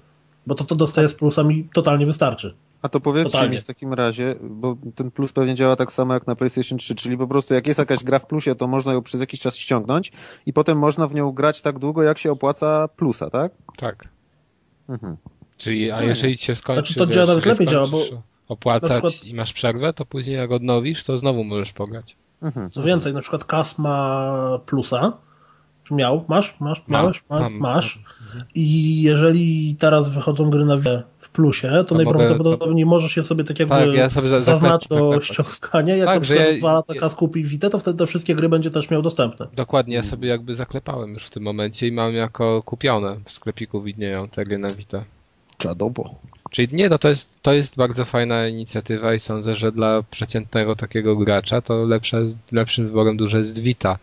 Bo 0.48 0.56
to, 0.56 0.64
to 0.64 0.76
dostaję 0.76 1.08
z 1.08 1.14
plusami 1.14 1.68
totalnie 1.74 2.06
wystarczy. 2.06 2.54
A 2.82 2.90
to 2.90 3.00
powiedzcie 3.00 3.32
Totalnie. 3.32 3.56
mi 3.56 3.62
w 3.62 3.66
takim 3.66 3.94
razie, 3.94 4.36
bo 4.50 4.78
ten 4.96 5.12
plus 5.12 5.32
pewnie 5.32 5.56
działa 5.56 5.76
tak 5.76 5.92
samo 5.92 6.14
jak 6.14 6.28
na 6.28 6.36
PlayStation 6.36 6.78
3, 6.78 6.96
czyli 6.96 7.18
po 7.18 7.28
prostu 7.28 7.54
jak 7.54 7.68
jest 7.68 7.80
jakaś 7.80 8.04
gra 8.04 8.20
w 8.20 8.26
plusie, 8.26 8.56
to 8.56 8.68
można 8.68 8.94
ją 8.94 9.02
przez 9.02 9.22
jakiś 9.22 9.40
czas 9.40 9.56
ściągnąć 9.56 10.12
i 10.46 10.54
potem 10.54 10.78
można 10.78 11.08
w 11.08 11.16
nią 11.16 11.32
grać 11.32 11.62
tak 11.62 11.80
długo, 11.80 12.04
jak 12.04 12.18
się 12.18 12.32
opłaca 12.32 12.88
plusa, 12.88 13.30
tak? 13.30 13.52
Tak. 13.78 14.08
Mhm. 14.90 15.18
Czyli, 15.58 15.92
a 15.92 16.04
jeżeli 16.04 16.38
się 16.38 16.56
skończy, 16.56 16.82
Znaczy, 16.82 17.00
to 17.00 17.08
wiesz, 17.08 17.16
działa 17.16 17.28
nawet 17.28 17.46
lepiej 17.46 17.68
działa, 17.68 17.88
bo- 17.88 18.06
opłacać 18.50 18.92
przykład- 18.92 19.24
i 19.24 19.34
masz 19.34 19.54
przerwę, 19.54 19.94
to 19.94 20.06
później 20.06 20.36
jak 20.36 20.52
odnowisz, 20.52 21.04
to 21.04 21.18
znowu 21.18 21.44
możesz 21.44 21.72
pograć. 21.72 22.16
Mhm. 22.42 22.72
Co 22.72 22.84
więcej, 22.84 23.14
na 23.14 23.22
przykład 23.22 23.44
Kas 23.44 23.80
ma 23.80 24.34
plusa, 24.66 25.14
czy 25.84 25.94
miał, 25.94 26.26
masz, 26.28 26.56
masz, 26.60 26.84
miałeś, 26.88 27.24
ma, 27.30 27.40
mam. 27.40 27.54
masz 27.54 28.00
i 28.56 29.02
jeżeli 29.02 29.76
teraz 29.80 30.10
wychodzą 30.10 30.50
gry 30.50 30.66
na 30.66 30.78
Wii 30.78 31.00
w 31.20 31.30
plusie, 31.30 31.70
to, 31.70 31.84
To 31.84 31.96
najprawdopodobniej 31.96 32.86
możesz 32.86 33.18
je 33.18 33.24
sobie 33.24 33.44
tak 33.44 33.60
jakby 33.60 33.76
Tak, 33.76 33.94
ja 33.94 34.10
sobie 34.10 34.30
za- 34.30 34.40
zaznacz 34.40 34.84
zaklep- 34.88 34.90
do 35.16 35.22
ściągania, 35.22 35.96
jak 35.96 36.06
Tak, 36.08 36.16
na 36.16 36.22
przykład 36.22 36.48
ja- 36.52 36.58
dwa 36.58 36.74
lata 36.74 36.94
ja- 36.94 37.00
Kas 37.00 37.16
kupi 37.16 37.44
Vita, 37.44 37.70
to 37.70 37.80
wtedy 37.80 37.98
te 38.00 38.06
wszystkie 38.06 38.36
gry 38.36 38.50
będzie 38.50 38.72
też 38.72 38.90
miał 38.90 39.02
dostępne. 39.02 39.48
Dokładnie, 39.56 39.96
ja 39.96 40.04
sobie 40.04 40.30
jakby 40.30 40.56
zaklepałem 40.56 41.14
już 41.14 41.24
w 41.26 41.30
tym 41.30 41.44
momencie 41.44 41.88
i 41.88 41.92
mam 41.92 42.14
jako 42.14 42.64
kupione. 42.64 43.18
W 43.26 43.32
sklepiku 43.32 43.82
widnieją 43.82 44.28
te 44.28 44.46
gry 44.46 44.58
na 44.58 44.68
Vita. 44.68 45.04
Czadowo. 45.58 46.16
Czyli 46.50 46.68
nie, 46.72 46.90
no 46.90 46.98
to 46.98 47.10
jest, 47.10 47.42
to 47.42 47.54
jest 47.54 47.76
bardzo 47.76 48.06
fajna 48.06 48.48
inicjatywa 48.48 49.14
i 49.14 49.20
sądzę, 49.20 49.56
że 49.56 49.72
dla 49.72 50.04
przeciętnego 50.12 50.76
takiego 50.76 51.16
gracza 51.16 51.62
to 51.62 51.86
lepsze, 51.86 52.24
lepszym 52.52 52.88
wyborem 52.88 53.18
dużo 53.18 53.38
jest 53.38 53.60
Vita. 53.60 53.98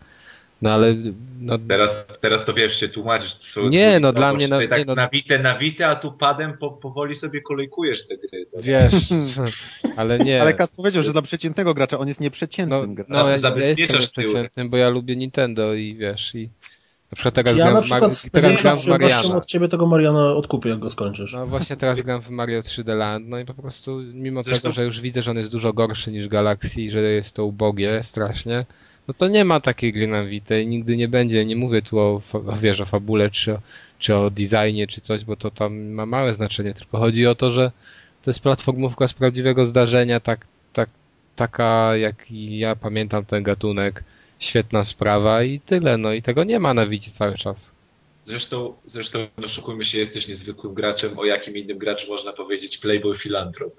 No 0.61 0.71
ale, 0.73 0.95
no, 1.39 1.57
Teraz, 1.67 1.89
teraz 2.21 2.45
to 2.45 2.53
wiesz, 2.53 2.79
się 2.79 2.89
tłumaczysz. 2.89 3.31
co- 3.53 3.69
Nie, 3.69 3.99
no, 3.99 4.13
dla 4.13 4.33
mnie, 4.33 4.47
no, 4.47 4.59
tak 4.69 4.79
nie, 4.79 4.85
no. 4.85 4.95
na 4.95 5.09
witę, 5.09 5.39
na 5.39 5.57
witę, 5.57 5.87
a 5.87 5.95
tu 5.95 6.11
padem 6.11 6.57
po, 6.57 6.71
powoli 6.71 7.15
sobie 7.15 7.41
kolejkujesz 7.41 8.07
te 8.07 8.17
gry. 8.17 8.45
To 8.45 8.61
wiesz, 8.61 8.93
ale 9.97 10.19
nie. 10.19 10.41
Ale 10.41 10.53
Kas 10.53 10.71
powiedział, 10.71 11.03
że 11.03 11.11
dla 11.13 11.21
przeciętnego 11.21 11.73
gracza 11.73 11.99
on 11.99 12.07
jest 12.07 12.19
no, 12.19 12.23
nieprzeciętnym 12.23 12.95
graczem. 12.95 13.13
no 13.13 13.19
ja, 13.29 13.35
ja 13.61 13.67
jestem 13.67 14.01
przeciętnym, 14.01 14.69
bo 14.69 14.77
ja 14.77 14.89
lubię 14.89 15.15
Nintendo 15.15 15.73
i 15.73 15.95
wiesz, 15.95 16.35
i 16.35 16.49
na 17.11 17.15
przykład 17.15 17.33
teraz 17.35 17.51
Ja 17.51 17.55
gram, 17.55 17.67
na 17.67 17.73
Mar- 17.73 17.83
przykład 17.83 18.29
teraz 18.31 18.61
gram 18.61 18.77
w 18.77 18.87
Mariana. 18.87 19.35
od 19.37 19.45
ciebie 19.45 19.67
tego 19.67 19.87
Mariana 19.87 20.33
odkupię, 20.33 20.69
jak 20.69 20.79
go 20.79 20.89
skończysz. 20.89 21.33
No 21.33 21.45
właśnie 21.45 21.77
teraz 21.77 22.01
gram 22.01 22.21
w 22.21 22.29
Mario 22.29 22.61
3D 22.61 22.95
Land, 22.97 23.27
no 23.27 23.39
i 23.39 23.45
po 23.45 23.53
prostu 23.53 24.01
mimo 24.13 24.43
Zresztą- 24.43 24.61
tego, 24.61 24.73
że 24.73 24.83
już 24.85 25.01
widzę, 25.01 25.21
że 25.21 25.31
on 25.31 25.37
jest 25.37 25.51
dużo 25.51 25.73
gorszy 25.73 26.11
niż 26.11 26.27
Galaxy 26.27 26.81
i 26.81 26.89
że 26.89 27.01
jest 27.01 27.35
to 27.35 27.45
ubogie 27.45 27.99
strasznie, 28.03 28.65
no 29.07 29.13
to 29.13 29.27
nie 29.27 29.45
ma 29.45 29.59
takiej 29.59 29.93
gry 29.93 30.07
na 30.07 30.23
Vita 30.23 30.57
i 30.57 30.67
nigdy 30.67 30.97
nie 30.97 31.07
będzie. 31.07 31.45
Nie 31.45 31.55
mówię 31.55 31.81
tu 31.81 31.99
o, 31.99 32.21
o 32.33 32.55
wiesz, 32.61 32.81
o 32.81 32.85
fabule 32.85 33.29
czy 33.29 33.53
o, 33.53 33.59
czy 33.99 34.15
o 34.15 34.29
designie 34.29 34.87
czy 34.87 35.01
coś, 35.01 35.23
bo 35.25 35.35
to 35.35 35.51
tam 35.51 35.77
ma 35.89 36.05
małe 36.05 36.33
znaczenie, 36.33 36.73
tylko 36.73 36.97
chodzi 36.97 37.27
o 37.27 37.35
to, 37.35 37.51
że 37.51 37.71
to 38.23 38.31
jest 38.31 38.39
platformówka 38.39 39.07
z 39.07 39.13
prawdziwego 39.13 39.65
zdarzenia, 39.65 40.19
tak, 40.19 40.45
tak, 40.73 40.89
taka 41.35 41.95
jak 41.97 42.31
i 42.31 42.57
ja 42.57 42.75
pamiętam 42.75 43.25
ten 43.25 43.43
gatunek, 43.43 44.03
świetna 44.39 44.85
sprawa 44.85 45.43
i 45.43 45.59
tyle, 45.59 45.97
no 45.97 46.13
i 46.13 46.21
tego 46.21 46.43
nie 46.43 46.59
ma 46.59 46.73
na 46.73 46.87
Vicie 46.87 47.11
cały 47.11 47.37
czas. 47.37 47.71
Zresztą, 48.25 48.73
zresztą 48.85 49.19
oszukujmy 49.43 49.85
się, 49.85 49.97
jesteś 49.97 50.27
niezwykłym 50.27 50.73
graczem, 50.73 51.19
o 51.19 51.25
jakim 51.25 51.57
innym 51.57 51.77
graczu 51.77 52.11
można 52.11 52.33
powiedzieć 52.33 52.77
Playboy 52.77 53.17
Filantrop. 53.17 53.73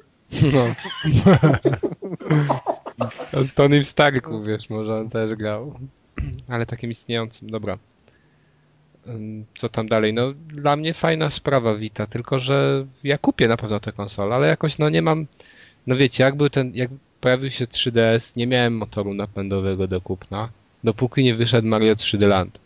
No. 0.53 0.75
Tonym 3.55 3.85
Starku, 3.85 4.43
wiesz, 4.43 4.71
może 4.71 4.95
on 4.95 5.11
też 5.11 5.35
grał. 5.35 5.79
Ale 6.49 6.67
takim 6.67 6.91
istniejącym, 6.91 7.51
dobra. 7.51 7.79
co 9.59 9.69
tam 9.69 9.89
dalej. 9.89 10.15
No, 10.15 10.33
dla 10.33 10.77
mnie 10.77 10.95
fajna 10.95 11.31
sprawa 11.31 11.75
Vita, 11.75 12.07
tylko 12.07 12.39
że 12.39 12.87
ja 13.05 13.19
kupię 13.19 13.49
na 13.49 13.57
pewno 13.57 13.81
tę 13.81 13.93
konsolę, 13.93 14.35
ale 14.35 14.49
jakoś 14.49 14.79
no 14.79 14.89
nie 14.89 15.03
mam, 15.03 15.27
no 15.87 15.97
wiecie, 15.97 16.25
jak 16.25 16.37
był 16.37 16.51
ten, 16.51 16.73
jak 16.75 16.91
pojawił 17.21 17.51
się 17.51 17.65
3DS, 17.67 18.37
nie 18.37 18.47
miałem 18.47 18.77
motoru 18.77 19.15
napędowego 19.15 19.87
do 19.87 20.01
kupna, 20.01 20.49
dopóki 20.85 21.25
nie 21.25 21.35
wyszedł 21.35 21.69
Mario 21.69 21.95
3D 21.95 22.29
Land. 22.29 22.59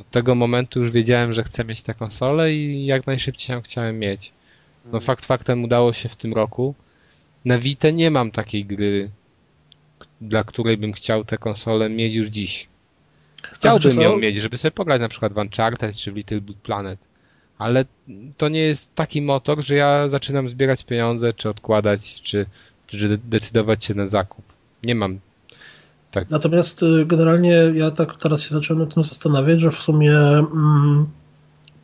Od 0.00 0.10
tego 0.10 0.34
momentu 0.34 0.80
już 0.80 0.90
wiedziałem, 0.90 1.32
że 1.32 1.44
chcę 1.44 1.64
mieć 1.64 1.82
tę 1.82 1.94
konsolę 1.94 2.52
i 2.54 2.86
jak 2.86 3.06
najszybciej 3.06 3.54
ją 3.54 3.62
chciałem 3.62 3.98
mieć. 3.98 4.32
No 4.84 4.88
Mhm. 4.88 5.02
fakt 5.02 5.24
faktem 5.24 5.64
udało 5.64 5.92
się 5.92 6.08
w 6.08 6.16
tym 6.16 6.32
roku. 6.32 6.74
Na 7.44 7.58
Vita 7.58 7.90
nie 7.90 8.10
mam 8.10 8.30
takiej 8.30 8.64
gry, 8.64 9.10
dla 10.20 10.44
której 10.44 10.76
bym 10.76 10.92
chciał 10.92 11.24
tę 11.24 11.38
konsolę 11.38 11.90
mieć 11.90 12.14
już 12.14 12.26
dziś. 12.28 12.68
Chciałbym 13.52 13.92
Znaczy, 13.92 14.04
ją 14.04 14.18
mieć, 14.18 14.36
żeby 14.36 14.58
sobie 14.58 14.72
pograć 14.72 15.00
na 15.00 15.08
przykład 15.08 15.32
w 15.32 15.36
Uncharted 15.36 15.96
czy 15.96 16.12
w 16.12 16.16
Little 16.16 16.40
Big 16.40 16.58
Planet. 16.58 16.98
Ale 17.58 17.84
to 18.36 18.48
nie 18.48 18.60
jest 18.60 18.94
taki 18.94 19.22
motor, 19.22 19.64
że 19.64 19.74
ja 19.74 20.08
zaczynam 20.08 20.48
zbierać 20.48 20.84
pieniądze, 20.84 21.32
czy 21.32 21.48
odkładać, 21.48 22.22
czy, 22.22 22.46
czy 22.86 23.18
decydować 23.24 23.84
się 23.84 23.94
na 23.94 24.06
zakup. 24.06 24.44
Nie 24.82 24.94
mam. 24.94 25.18
Natomiast 26.30 26.82
y, 26.82 27.06
generalnie 27.06 27.50
ja 27.74 27.90
tak 27.90 28.14
teraz 28.14 28.40
się 28.40 28.54
zacząłem 28.54 28.82
nad 28.82 28.94
tym 28.94 29.04
zastanawiać, 29.04 29.60
że 29.60 29.70
w 29.70 29.78
sumie 29.78 30.18
mm, 30.18 31.06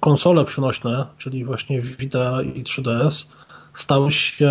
konsole 0.01 0.45
przenośne, 0.45 1.07
czyli 1.19 1.45
właśnie 1.45 1.81
Vita 1.81 2.43
i 2.43 2.65
3DS, 2.65 3.27
stały 3.75 4.13
się 4.13 4.51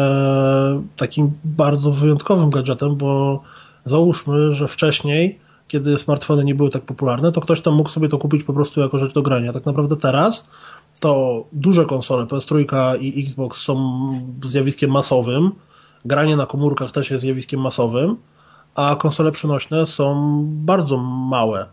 takim 0.97 1.31
bardzo 1.43 1.91
wyjątkowym 1.91 2.49
gadżetem, 2.49 2.95
bo 2.95 3.41
załóżmy, 3.85 4.53
że 4.53 4.67
wcześniej, 4.67 5.39
kiedy 5.67 5.97
smartfony 5.97 6.43
nie 6.43 6.55
były 6.55 6.69
tak 6.69 6.83
popularne, 6.83 7.31
to 7.31 7.41
ktoś 7.41 7.61
tam 7.61 7.73
mógł 7.73 7.89
sobie 7.89 8.09
to 8.09 8.17
kupić 8.17 8.43
po 8.43 8.53
prostu 8.53 8.81
jako 8.81 8.97
rzecz 8.97 9.13
do 9.13 9.21
grania. 9.21 9.53
Tak 9.53 9.65
naprawdę 9.65 9.97
teraz 9.97 10.47
to 10.99 11.43
duże 11.53 11.85
konsole, 11.85 12.25
PS3 12.25 12.65
i 13.01 13.23
Xbox 13.23 13.61
są 13.61 14.09
zjawiskiem 14.45 14.91
masowym, 14.91 15.51
granie 16.05 16.35
na 16.35 16.45
komórkach 16.45 16.91
też 16.91 17.11
jest 17.11 17.21
zjawiskiem 17.21 17.61
masowym, 17.61 18.15
a 18.75 18.95
konsole 18.95 19.31
przenośne 19.31 19.85
są 19.85 20.41
bardzo 20.45 20.97
małe. 20.97 21.65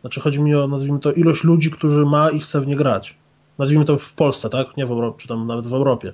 Znaczy 0.00 0.20
chodzi 0.20 0.42
mi 0.42 0.54
o, 0.54 0.68
nazwijmy 0.68 0.98
to, 0.98 1.12
ilość 1.12 1.44
ludzi, 1.44 1.70
którzy 1.70 2.06
ma 2.06 2.30
i 2.30 2.40
chce 2.40 2.60
w 2.60 2.66
nie 2.66 2.76
grać. 2.76 3.16
Nazwijmy 3.58 3.84
to 3.84 3.96
w 3.96 4.14
Polsce, 4.14 4.50
tak? 4.50 4.76
Nie 4.76 4.86
w 4.86 4.90
Europie, 4.90 5.18
czy 5.18 5.28
tam 5.28 5.46
nawet 5.46 5.66
w 5.66 5.74
Europie. 5.74 6.12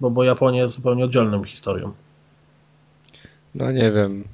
Bo, 0.00 0.10
bo 0.10 0.24
Japonia 0.24 0.62
jest 0.62 0.76
zupełnie 0.76 1.04
oddzielną 1.04 1.44
historią. 1.44 1.92
No 3.54 3.72
nie 3.72 3.92
wiem. 3.92 4.24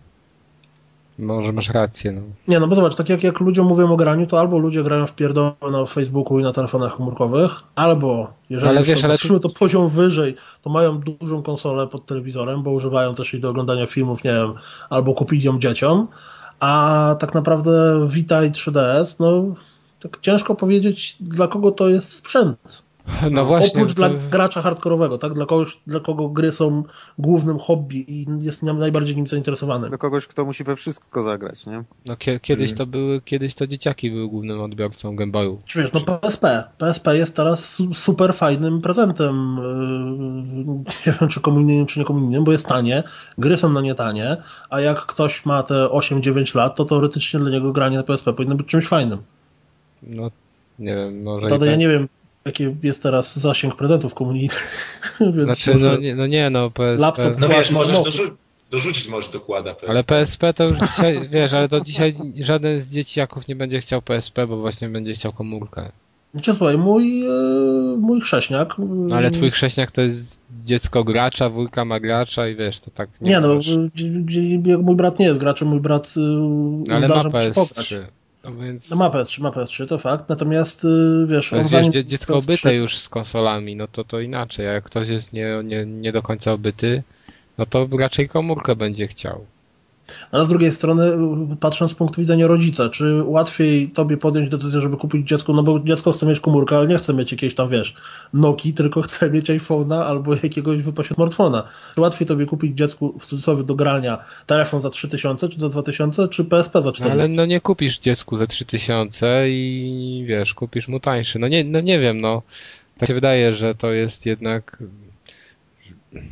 Może 1.18 1.52
masz 1.52 1.70
rację. 1.70 2.12
No. 2.12 2.20
Nie, 2.48 2.60
no 2.60 2.68
bo 2.68 2.74
zobacz, 2.74 2.94
tak 2.94 3.08
jak, 3.08 3.24
jak 3.24 3.40
ludziom 3.40 3.66
mówią 3.66 3.92
o 3.92 3.96
graniu, 3.96 4.26
to 4.26 4.40
albo 4.40 4.58
ludzie 4.58 4.82
grają 4.82 5.06
w 5.06 5.14
pierdołę 5.14 5.52
na 5.72 5.86
Facebooku 5.86 6.40
i 6.40 6.42
na 6.42 6.52
telefonach 6.52 6.96
komórkowych, 6.96 7.50
albo 7.74 8.32
jeżeli 8.50 8.70
Ale 8.70 8.82
wiesz, 8.82 9.04
ale 9.04 9.18
to 9.40 9.48
poziom 9.48 9.88
wyżej, 9.88 10.34
to 10.62 10.70
mają 10.70 11.00
dużą 11.00 11.42
konsolę 11.42 11.86
pod 11.86 12.06
telewizorem, 12.06 12.62
bo 12.62 12.70
używają 12.70 13.14
też 13.14 13.32
jej 13.32 13.42
do 13.42 13.50
oglądania 13.50 13.86
filmów, 13.86 14.24
nie 14.24 14.32
wiem, 14.32 14.54
albo 14.90 15.14
kupili 15.14 15.42
ją 15.42 15.58
dzieciom, 15.58 16.08
a 16.60 17.16
tak 17.18 17.34
naprawdę 17.34 18.06
Vita 18.08 18.44
i 18.44 18.50
3DS, 18.50 19.20
no 19.20 19.54
tak 20.00 20.20
ciężko 20.20 20.54
powiedzieć, 20.54 21.16
dla 21.20 21.48
kogo 21.48 21.70
to 21.70 21.88
jest 21.88 22.12
sprzęt. 22.12 22.82
No 23.30 23.44
właśnie. 23.44 23.80
Oprócz 23.82 23.88
to- 23.88 24.08
dla 24.08 24.08
gracza 24.30 24.62
hardkorowego, 24.62 25.18
tak? 25.18 25.34
Dla 25.34 25.46
kogoś, 25.46 25.78
dla 25.86 26.00
kogo 26.00 26.28
gry 26.28 26.52
są 26.52 26.82
głównym 27.18 27.58
hobby 27.58 28.04
i 28.20 28.26
jest 28.40 28.62
nam 28.62 28.78
najbardziej 28.78 29.16
nim 29.16 29.26
zainteresowany. 29.26 29.90
Do 29.90 29.98
kogoś, 29.98 30.26
kto 30.26 30.44
musi 30.44 30.64
we 30.64 30.76
wszystko 30.76 31.22
zagrać, 31.22 31.66
nie? 31.66 31.84
No 32.06 32.16
kie, 32.16 32.40
kiedyś 32.40 32.74
to 32.74 32.86
były, 32.86 33.20
kiedyś 33.20 33.54
to 33.54 33.66
dzieciaki 33.66 34.10
były 34.10 34.28
głównym 34.28 34.60
odbiorcą. 34.60 35.16
Czy 35.66 35.82
wiesz, 35.82 35.92
no 35.92 36.00
PSP. 36.00 36.64
PSP 36.78 37.16
jest 37.16 37.36
teraz 37.36 37.74
su- 37.74 37.94
super 37.94 38.34
fajnym 38.34 38.80
prezentem. 38.80 39.56
Yy, 40.66 40.82
Nie 41.06 41.12
wiem, 41.20 41.28
czy 41.28 41.40
komunijnym, 41.40 41.86
czy 41.86 41.98
niekomunijnym, 41.98 42.44
bo 42.44 42.52
jest 42.52 42.66
tanie. 42.66 43.02
Gry 43.38 43.56
są 43.56 43.72
na 43.72 43.80
nie 43.80 43.94
tanie, 43.94 44.36
a 44.70 44.80
jak 44.80 45.06
ktoś 45.06 45.46
ma 45.46 45.62
te 45.62 45.74
8-9 45.74 46.54
lat, 46.54 46.76
to 46.76 46.84
teoretycznie 46.84 47.40
dla 47.40 47.50
niego 47.50 47.72
granie 47.72 47.96
na 47.96 48.02
PSP 48.02 48.32
powinno 48.32 48.54
być 48.54 48.66
czymś 48.66 48.86
fajnym. 48.86 49.18
No 50.02 50.30
nie 50.78 50.94
wiem, 50.94 51.22
może 51.22 51.46
Prawda, 51.46 51.66
ja 51.66 51.72
tak. 51.72 51.80
nie 51.80 51.88
wiem, 51.88 52.08
jaki 52.44 52.76
jest 52.82 53.02
teraz 53.02 53.38
zasięg 53.38 53.76
prezentów 53.76 54.14
komunijnych. 54.14 54.68
Znaczy, 55.44 55.74
może- 55.74 55.86
no 55.92 55.96
nie, 55.96 56.14
no 56.14 56.26
nie, 56.26 56.50
no 56.50 56.70
PSP. 56.70 57.00
Laptop 57.02 57.38
No 57.38 57.48
wiesz, 57.48 57.70
Dokładnie, 57.70 57.94
możesz 57.94 58.14
dorzu- 58.14 58.30
dorzucić 58.70 59.08
możesz 59.08 59.30
dokłada 59.30 59.74
PSP. 59.74 59.90
Ale 59.90 60.04
PSP 60.04 60.54
to 60.54 60.64
już 60.64 60.78
dzisiaj, 60.78 61.20
wiesz, 61.32 61.52
ale 61.52 61.68
to 61.68 61.80
dzisiaj 61.80 62.16
żaden 62.40 62.80
z 62.80 62.88
dzieciaków 62.88 63.48
nie 63.48 63.56
będzie 63.56 63.80
chciał 63.80 64.02
PSP, 64.02 64.46
bo 64.46 64.56
właśnie 64.56 64.88
będzie 64.88 65.14
chciał 65.14 65.32
komórkę. 65.32 65.90
Znaczy, 66.32 66.54
słuchaj, 66.54 66.78
mój, 66.78 67.20
yy, 67.20 67.96
mój 67.98 68.20
chrześniak... 68.20 68.74
No 68.78 69.16
ale 69.16 69.30
twój 69.30 69.50
chrześniak 69.50 69.90
to 69.90 70.00
jest 70.00 70.40
dziecko 70.64 71.04
gracza, 71.04 71.48
wujka 71.48 71.84
ma 71.84 72.00
gracza 72.00 72.48
i 72.48 72.56
wiesz, 72.56 72.80
to 72.80 72.90
tak 72.90 73.08
nie, 73.20 73.30
Nie, 73.30 73.40
no, 73.40 73.60
mój 74.82 74.96
brat 74.96 75.18
nie 75.18 75.26
jest 75.26 75.40
graczem, 75.40 75.68
mój 75.68 75.80
brat 75.80 76.14
No, 76.16 76.94
ale 76.94 77.08
ma 77.08 77.22
mu 77.22 77.40
się 77.40 77.50
pograć. 77.50 77.94
PS3. 78.42 78.50
No 78.50 78.64
więc 78.64 78.90
No 78.90 78.96
ma 78.96 79.08
PS3, 79.10 79.40
ma 79.40 79.50
PS3, 79.50 79.88
to 79.88 79.98
fakt, 79.98 80.28
natomiast 80.28 80.84
yy, 80.84 81.26
wiesz, 81.26 81.52
on 81.52 81.58
jest 81.58 81.70
zanim 81.70 81.92
wiesz, 81.92 82.04
dziecko 82.04 82.34
PS3 82.34 82.44
obyte 82.44 82.74
już 82.74 82.98
z 82.98 83.08
konsolami, 83.08 83.76
no 83.76 83.88
to 83.88 84.04
to 84.04 84.20
inaczej. 84.20 84.68
A 84.68 84.72
jak 84.72 84.84
ktoś 84.84 85.08
jest 85.08 85.32
nie, 85.32 85.60
nie, 85.64 85.86
nie 85.86 86.12
do 86.12 86.22
końca 86.22 86.52
obyty, 86.52 87.02
no 87.58 87.66
to 87.66 87.88
raczej 87.98 88.28
komórkę 88.28 88.76
będzie 88.76 89.08
chciał. 89.08 89.46
Ale 90.32 90.46
z 90.46 90.48
drugiej 90.48 90.70
strony, 90.72 91.12
patrząc 91.60 91.92
z 91.92 91.94
punktu 91.94 92.20
widzenia 92.20 92.46
rodzica, 92.46 92.88
czy 92.88 93.22
łatwiej 93.24 93.88
tobie 93.88 94.16
podjąć 94.16 94.50
decyzję, 94.50 94.80
żeby 94.80 94.96
kupić 94.96 95.28
dziecku, 95.28 95.54
no 95.54 95.62
bo 95.62 95.80
dziecko 95.80 96.12
chce 96.12 96.26
mieć 96.26 96.40
komórkę, 96.40 96.76
ale 96.76 96.86
nie 96.86 96.98
chce 96.98 97.14
mieć 97.14 97.32
jakiejś 97.32 97.54
tam, 97.54 97.68
wiesz, 97.68 97.94
Nokii, 98.32 98.74
tylko 98.74 99.02
chce 99.02 99.30
mieć 99.30 99.50
iPhone'a 99.50 100.02
albo 100.02 100.34
jakiegoś 100.42 100.82
wypasionego 100.82 101.14
smartfona. 101.14 101.68
Czy 101.94 102.00
łatwiej 102.00 102.28
tobie 102.28 102.46
kupić 102.46 102.78
dziecku, 102.78 103.18
w 103.18 103.26
cudzysłowie, 103.26 103.64
do 103.64 103.74
grania 103.74 104.18
telefon 104.46 104.80
za 104.80 104.90
3000, 104.90 105.48
czy 105.48 105.60
za 105.60 105.68
2000, 105.68 106.28
czy 106.28 106.44
PSP 106.44 106.82
za 106.82 106.88
No 106.88 106.92
400? 106.92 107.24
ale 107.24 107.34
no 107.34 107.46
nie 107.46 107.60
kupisz 107.60 107.98
dziecku 107.98 108.36
za 108.36 108.46
3000 108.46 109.50
i 109.50 110.24
wiesz, 110.28 110.54
kupisz 110.54 110.88
mu 110.88 111.00
tańszy. 111.00 111.38
No 111.38 111.48
nie, 111.48 111.64
no 111.64 111.80
nie 111.80 112.00
wiem, 112.00 112.20
no. 112.20 112.42
Tak 112.98 113.08
się 113.08 113.14
wydaje, 113.14 113.56
że 113.56 113.74
to 113.74 113.92
jest 113.92 114.26
jednak 114.26 114.82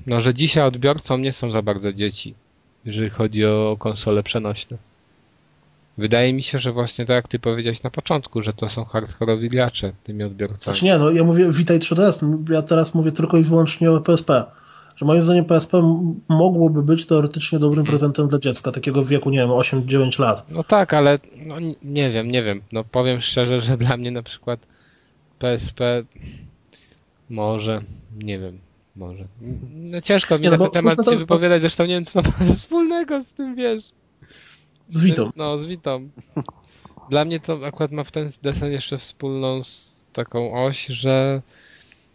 no, 0.06 0.20
że 0.20 0.34
dzisiaj 0.34 0.64
odbiorcą 0.64 1.18
nie 1.18 1.32
są 1.32 1.50
za 1.50 1.62
bardzo 1.62 1.92
dzieci, 1.92 2.34
jeżeli 2.84 3.10
chodzi 3.10 3.44
o 3.44 3.76
konsole 3.78 4.22
przenośne. 4.22 4.76
Wydaje 5.98 6.32
mi 6.32 6.42
się, 6.42 6.58
że 6.58 6.72
właśnie 6.72 7.06
tak 7.06 7.14
jak 7.14 7.28
ty 7.28 7.38
powiedziałeś 7.38 7.82
na 7.82 7.90
początku, 7.90 8.42
że 8.42 8.52
to 8.52 8.68
są 8.68 8.84
hardkorowi 8.84 9.48
gracze 9.48 9.92
tymi 10.04 10.24
odbiorcami. 10.24 10.62
Znaczy 10.62 10.84
nie, 10.84 10.98
no 10.98 11.10
ja 11.10 11.24
mówię 11.24 11.52
Vita 11.52 11.74
i 11.74 11.78
3DS, 11.78 12.52
ja 12.52 12.62
teraz 12.62 12.94
mówię 12.94 13.12
tylko 13.12 13.36
i 13.36 13.42
wyłącznie 13.42 13.90
o 13.90 14.00
PSP. 14.00 14.44
Że 14.96 15.06
moim 15.06 15.22
zdaniem 15.22 15.44
PSP 15.44 15.82
mogłoby 16.28 16.82
być 16.82 17.06
teoretycznie 17.06 17.58
dobrym 17.58 17.86
prezentem 17.86 18.28
dla 18.28 18.38
dziecka, 18.38 18.72
takiego 18.72 19.04
wieku, 19.04 19.30
nie 19.30 19.38
wiem, 19.38 19.48
8-9 19.48 20.20
lat. 20.20 20.50
No 20.50 20.64
tak, 20.64 20.94
ale 20.94 21.18
no, 21.46 21.56
nie 21.82 22.10
wiem, 22.10 22.30
nie 22.30 22.42
wiem. 22.42 22.62
No 22.72 22.84
powiem 22.84 23.20
szczerze, 23.20 23.60
że 23.60 23.76
dla 23.76 23.96
mnie 23.96 24.10
na 24.10 24.22
przykład 24.22 24.60
PSP 25.38 26.04
może, 27.30 27.82
nie 28.18 28.38
wiem, 28.38 28.58
może. 28.96 29.24
No 29.70 30.00
ciężko 30.00 30.38
mi 30.38 30.44
Nie, 30.44 30.50
no 30.50 30.56
na 30.56 30.58
bo 30.58 30.68
ten 30.68 30.82
temat 30.82 30.96
to- 31.04 31.10
się 31.12 31.18
wypowiadać, 31.18 31.60
zresztą 31.60 31.84
nie 31.84 31.94
wiem, 31.94 32.04
co 32.04 32.22
to 32.22 32.28
ma 32.40 32.46
wspólnego 32.54 33.22
z 33.22 33.26
tym, 33.26 33.54
wiesz. 33.54 33.82
Z 34.88 35.04
Vitą. 35.04 35.30
No, 35.36 35.58
z 35.58 35.66
Witą. 35.66 36.08
Dla 37.10 37.24
mnie 37.24 37.40
to 37.40 37.66
akurat 37.66 37.92
ma 37.92 38.04
w 38.04 38.10
ten 38.10 38.30
desen 38.42 38.72
jeszcze 38.72 38.98
wspólną 38.98 39.64
z 39.64 39.96
taką 40.12 40.64
oś, 40.64 40.86
że 40.86 41.42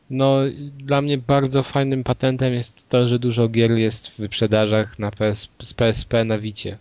no, 0.10 0.38
dla 0.78 1.02
mnie 1.02 1.18
bardzo 1.18 1.64
fajnym 1.64 2.04
patentem 2.04 2.54
jest 2.54 2.90
to, 2.90 3.08
że 3.08 3.20
dużo 3.20 3.50
gier 3.50 3.72
jest 3.72 4.08
w 4.08 4.18
wyprzedażach 4.18 5.00
na 5.00 5.12
PS, 5.12 5.48
z 5.64 5.74
PSP 5.74 6.24
na 6.26 6.38
Wicie. 6.40 6.78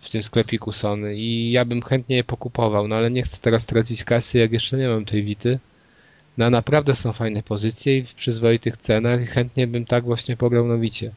W 0.00 0.10
tym 0.10 0.22
sklepiku 0.22 0.72
Sony 0.72 1.16
i 1.16 1.50
ja 1.50 1.64
bym 1.64 1.82
chętnie 1.82 2.16
je 2.16 2.24
pokupował, 2.24 2.88
no 2.88 2.96
ale 2.96 3.10
nie 3.10 3.22
chcę 3.22 3.38
teraz 3.40 3.66
tracić 3.66 4.04
kasy, 4.04 4.38
jak 4.38 4.52
jeszcze 4.52 4.76
nie 4.76 4.88
mam 4.88 5.04
tej 5.04 5.24
Wity. 5.24 5.58
No 6.38 6.44
a 6.44 6.50
naprawdę 6.50 6.94
są 6.94 7.12
fajne 7.12 7.42
pozycje 7.42 7.98
i 7.98 8.02
w 8.02 8.14
przyzwoitych 8.14 8.76
cenach 8.76 9.22
i 9.22 9.26
chętnie 9.26 9.66
bym 9.66 9.86
tak 9.86 10.04
właśnie 10.04 10.36
pograł 10.36 10.66
na 10.66 10.76
Wicie. 10.76 11.12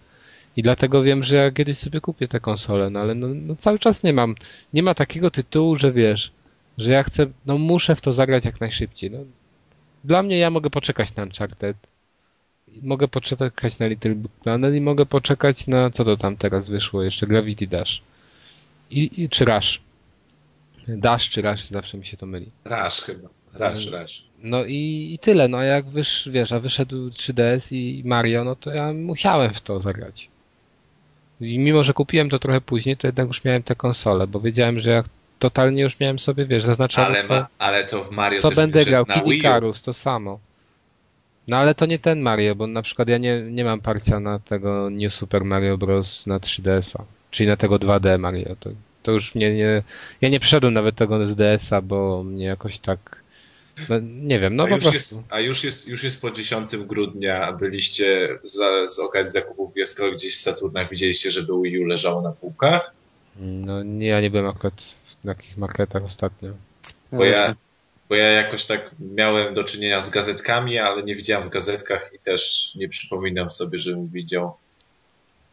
I 0.58 0.63
dlatego 0.63 1.03
wiem, 1.03 1.23
że 1.23 1.36
ja 1.36 1.51
kiedyś 1.51 1.77
sobie 1.77 2.01
kupię 2.01 2.27
tę 2.27 2.39
konsolę, 2.39 2.89
no 2.89 2.99
ale 2.99 3.15
no, 3.15 3.27
no 3.27 3.55
cały 3.55 3.79
czas 3.79 4.03
nie 4.03 4.13
mam, 4.13 4.36
nie 4.73 4.84
ma 4.84 4.93
takiego 4.93 5.32
tytułu, 5.32 5.75
że 5.75 5.91
wiesz, 5.91 6.32
że 6.77 6.91
ja 6.91 7.03
chcę, 7.03 7.27
no 7.45 7.58
muszę 7.58 7.95
w 7.95 8.01
to 8.01 8.13
zagrać 8.13 8.45
jak 8.45 8.62
najszybciej. 8.62 9.12
No, 9.12 9.19
dla 10.03 10.23
mnie 10.23 10.38
ja 10.38 10.49
mogę 10.49 10.69
poczekać 10.69 11.15
na 11.15 11.23
Uncharted, 11.23 11.77
mogę 12.82 13.08
poczekać 13.08 13.79
na 13.79 13.88
Little 13.88 14.15
Big 14.15 14.32
Planet 14.32 14.75
i 14.75 14.82
mogę 14.82 15.05
poczekać 15.05 15.67
na, 15.67 15.89
co 15.89 16.05
to 16.05 16.17
tam 16.17 16.38
teraz 16.38 16.69
wyszło, 16.69 17.03
jeszcze 17.03 17.27
Gravity 17.27 17.67
Dash. 17.67 18.01
I, 18.91 19.23
i 19.23 19.29
czy 19.29 19.45
Rush. 19.45 19.82
Dash 20.88 21.29
czy 21.29 21.41
Rush, 21.41 21.69
zawsze 21.69 21.97
mi 21.97 22.05
się 22.05 22.17
to 22.17 22.25
myli. 22.25 22.49
Rasz 22.65 23.01
chyba. 23.01 23.29
Rasz, 23.53 23.88
Mm. 23.88 23.99
rasz. 24.01 24.23
No 24.43 24.65
i, 24.65 25.09
i 25.13 25.19
tyle, 25.19 25.47
no 25.47 25.57
a 25.57 25.63
jak 25.63 25.85
wysz, 25.85 26.29
wiesz, 26.31 26.51
a 26.51 26.59
wyszedł 26.59 27.09
3DS 27.09 27.75
i 27.75 28.01
Mario, 28.05 28.43
no 28.43 28.55
to 28.55 28.71
ja 28.73 28.93
musiałem 28.93 29.53
w 29.53 29.62
to 29.62 29.79
zagrać. 29.79 30.29
I 31.41 31.59
mimo, 31.59 31.83
że 31.83 31.93
kupiłem 31.93 32.29
to 32.29 32.39
trochę 32.39 32.62
później, 32.62 32.97
to 32.97 33.07
jednak 33.07 33.27
już 33.27 33.43
miałem 33.43 33.63
tę 33.63 33.75
konsolę, 33.75 34.27
bo 34.27 34.39
wiedziałem, 34.39 34.79
że 34.79 34.89
jak 34.91 35.05
totalnie 35.39 35.81
już 35.81 35.99
miałem 35.99 36.19
sobie, 36.19 36.45
wiesz, 36.45 36.63
zaznaczone, 36.63 37.07
Ale, 37.07 37.23
co, 37.23 37.33
ma, 37.33 37.47
ale 37.59 37.85
to 37.85 38.03
w 38.03 38.12
Mario 38.12 38.41
co 38.41 38.51
będę 38.51 38.85
grał. 38.85 39.05
na 39.07 39.13
Kid. 39.13 39.33
Icarus, 39.33 39.83
to 39.83 39.93
samo. 39.93 40.39
No 41.47 41.57
ale 41.57 41.75
to 41.75 41.85
nie 41.85 41.99
ten 41.99 42.21
Mario, 42.21 42.55
bo 42.55 42.67
na 42.67 42.81
przykład 42.81 43.07
ja 43.07 43.17
nie, 43.17 43.41
nie 43.41 43.63
mam 43.63 43.81
parcia 43.81 44.19
na 44.19 44.39
tego 44.39 44.89
New 44.89 45.13
Super 45.13 45.45
Mario 45.45 45.77
Bros. 45.77 46.27
na 46.27 46.39
3DS-a. 46.39 47.03
Czyli 47.31 47.49
na 47.49 47.57
tego 47.57 47.75
2D 47.75 48.19
Mario. 48.19 48.55
To, 48.59 48.69
to 49.03 49.12
już 49.12 49.35
mnie 49.35 49.53
nie... 49.53 49.83
Ja 50.21 50.29
nie 50.29 50.39
przeszedłem 50.39 50.73
nawet 50.73 50.95
tego 50.95 51.25
z 51.27 51.35
DS-a, 51.35 51.81
bo 51.81 52.23
mnie 52.23 52.45
jakoś 52.45 52.79
tak... 52.79 53.18
No, 53.89 54.00
nie 54.02 54.39
wiem, 54.39 54.56
no 54.56 54.63
a, 54.63 54.68
po 54.68 54.76
już 54.76 54.84
prostu... 54.84 55.15
jest, 55.15 55.28
a 55.30 55.39
już 55.39 55.63
jest, 55.63 55.88
już 55.88 56.04
jest 56.04 56.22
po 56.22 56.32
10 56.32 56.78
grudnia, 56.78 57.44
a 57.48 57.54
byliście 57.54 58.39
za, 58.44 58.88
z 58.88 59.00
okazji 59.00 59.34
zakupów 59.34 59.74
Wiesko 59.74 60.12
gdzieś 60.12 60.36
w 60.36 60.42
Saturnach, 60.42 60.89
widzieliście, 60.89 61.32
żeby 61.32 61.54
Wii 61.63 61.80
U 61.80 61.86
leżało 61.86 62.22
na 62.22 62.32
półkach? 62.32 62.92
No 63.39 63.84
nie, 63.84 64.08
ja 64.08 64.22
nie 64.22 64.30
byłem 64.30 64.48
akurat 64.48 64.74
w 65.22 65.26
takich 65.28 65.58
marketach 65.58 66.04
ostatnio. 66.04 66.54
Bo 67.12 67.26
ja, 67.26 67.56
bo 68.10 68.15
ja 68.15 68.32
jakoś 68.32 68.65
tak 68.65 68.96
miałem 69.00 69.54
do 69.54 69.63
czynienia 69.63 70.02
z 70.02 70.10
gazetkami, 70.10 70.80
ale 70.80 71.04
nie 71.04 71.15
widziałem 71.15 71.50
w 71.50 71.52
gazetkach 71.52 72.12
i 72.15 72.20
też 72.20 72.72
nie 72.76 72.89
przypominam 72.89 73.52
sobie, 73.52 73.78
żebym 73.78 74.08
widział. 74.08 74.54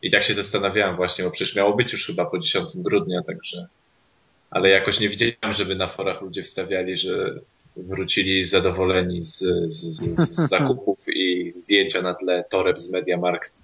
I 0.02 0.10
tak 0.10 0.22
się 0.22 0.34
zastanawiałem 0.34 0.96
właśnie, 0.96 1.24
bo 1.24 1.30
przecież 1.30 1.56
miało 1.56 1.76
być 1.76 1.92
już 1.92 2.06
chyba 2.06 2.24
po 2.24 2.38
10 2.38 2.70
grudnia, 2.74 3.22
także. 3.22 3.66
Ale 4.50 4.68
jakoś 4.68 5.00
nie 5.00 5.08
widziałem, 5.08 5.52
żeby 5.52 5.76
na 5.76 5.86
forach 5.86 6.22
ludzie 6.22 6.42
wstawiali, 6.42 6.96
że 6.96 7.34
wrócili 7.76 8.44
zadowoleni 8.44 9.22
z, 9.22 9.38
z, 9.66 9.74
z, 10.16 10.48
zakupów 10.50 11.04
i 11.14 11.52
zdjęcia 11.52 12.02
na 12.02 12.14
tle 12.14 12.44
toreb 12.50 12.78
z 12.78 12.90
Mediamarkt 12.90 13.62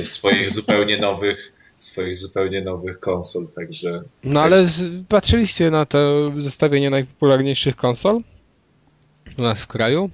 e, 0.00 0.04
swoich 0.04 0.50
zupełnie 0.50 0.98
nowych, 0.98 1.52
swoich 1.74 2.16
zupełnie 2.16 2.62
nowych 2.62 3.00
konsol, 3.00 3.48
także. 3.48 4.02
No 4.24 4.40
ale 4.40 4.68
patrzyliście 5.08 5.70
na 5.70 5.86
to 5.86 6.28
zestawienie 6.38 6.90
najpopularniejszych 6.90 7.76
konsol 7.76 8.20
u 9.38 9.42
nas 9.42 9.62
w 9.62 9.66
kraju? 9.66 10.10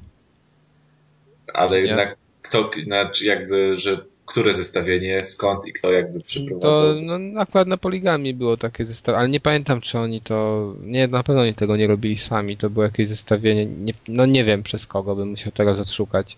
Ale 1.54 1.80
jednak 1.80 2.16
kto, 2.42 2.70
znaczy 2.84 3.26
jakby, 3.26 3.76
że 3.76 4.04
które 4.28 4.54
zestawienie, 4.54 5.22
skąd 5.22 5.66
i 5.66 5.72
kto 5.72 5.92
jakby 5.92 6.20
przyprowadzał. 6.20 6.74
To 6.74 6.94
no, 7.02 7.40
akurat 7.40 7.68
na 7.68 7.76
Poligami 7.76 8.34
było 8.34 8.56
takie 8.56 8.84
zestawienie, 8.86 9.20
ale 9.20 9.28
nie 9.28 9.40
pamiętam 9.40 9.80
czy 9.80 9.98
oni 9.98 10.20
to, 10.20 10.74
nie, 10.82 11.08
na 11.08 11.22
pewno 11.22 11.42
oni 11.42 11.54
tego 11.54 11.76
nie 11.76 11.86
robili 11.86 12.18
sami, 12.18 12.56
to 12.56 12.70
było 12.70 12.84
jakieś 12.84 13.08
zestawienie, 13.08 13.66
nie, 13.66 13.92
no 14.08 14.26
nie 14.26 14.44
wiem 14.44 14.62
przez 14.62 14.86
kogo, 14.86 15.16
bym 15.16 15.28
musiał 15.30 15.52
teraz 15.52 15.78
odszukać, 15.78 16.36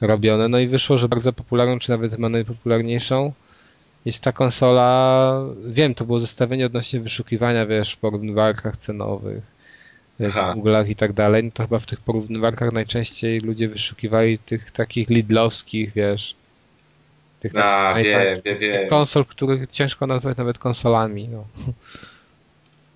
robione, 0.00 0.48
no 0.48 0.58
i 0.58 0.68
wyszło, 0.68 0.98
że 0.98 1.08
bardzo 1.08 1.32
popularną, 1.32 1.78
czy 1.78 1.90
nawet 1.90 2.14
chyba 2.14 2.28
najpopularniejszą 2.28 3.32
jest 4.04 4.22
ta 4.24 4.32
konsola, 4.32 5.44
wiem, 5.64 5.94
to 5.94 6.04
było 6.04 6.20
zestawienie 6.20 6.66
odnośnie 6.66 7.00
wyszukiwania, 7.00 7.66
wiesz, 7.66 7.92
w 7.92 7.98
porównywarkach 7.98 8.76
cenowych, 8.76 9.42
w. 10.18 10.32
Google'ach 10.32 10.88
i 10.88 10.96
tak 10.96 11.12
dalej, 11.12 11.44
no 11.44 11.50
to 11.54 11.62
chyba 11.62 11.78
w 11.78 11.86
tych 11.86 12.00
porównywarkach 12.00 12.72
najczęściej 12.72 13.40
ludzie 13.40 13.68
wyszukiwali 13.68 14.38
tych 14.38 14.70
takich 14.70 15.08
lidlowskich, 15.08 15.92
wiesz, 15.92 16.34
tych 17.42 17.52
A, 17.56 17.92
takich 17.94 18.04
wiem, 18.12 18.18
najbardziej- 18.20 18.42
wiem, 18.44 18.58
wiem. 18.58 18.80
tych 18.80 18.88
konsol, 18.88 19.24
których 19.24 19.66
ciężko 19.70 20.06
nazwać 20.06 20.36
nawet 20.36 20.58
konsolami, 20.58 21.28
no. 21.28 21.44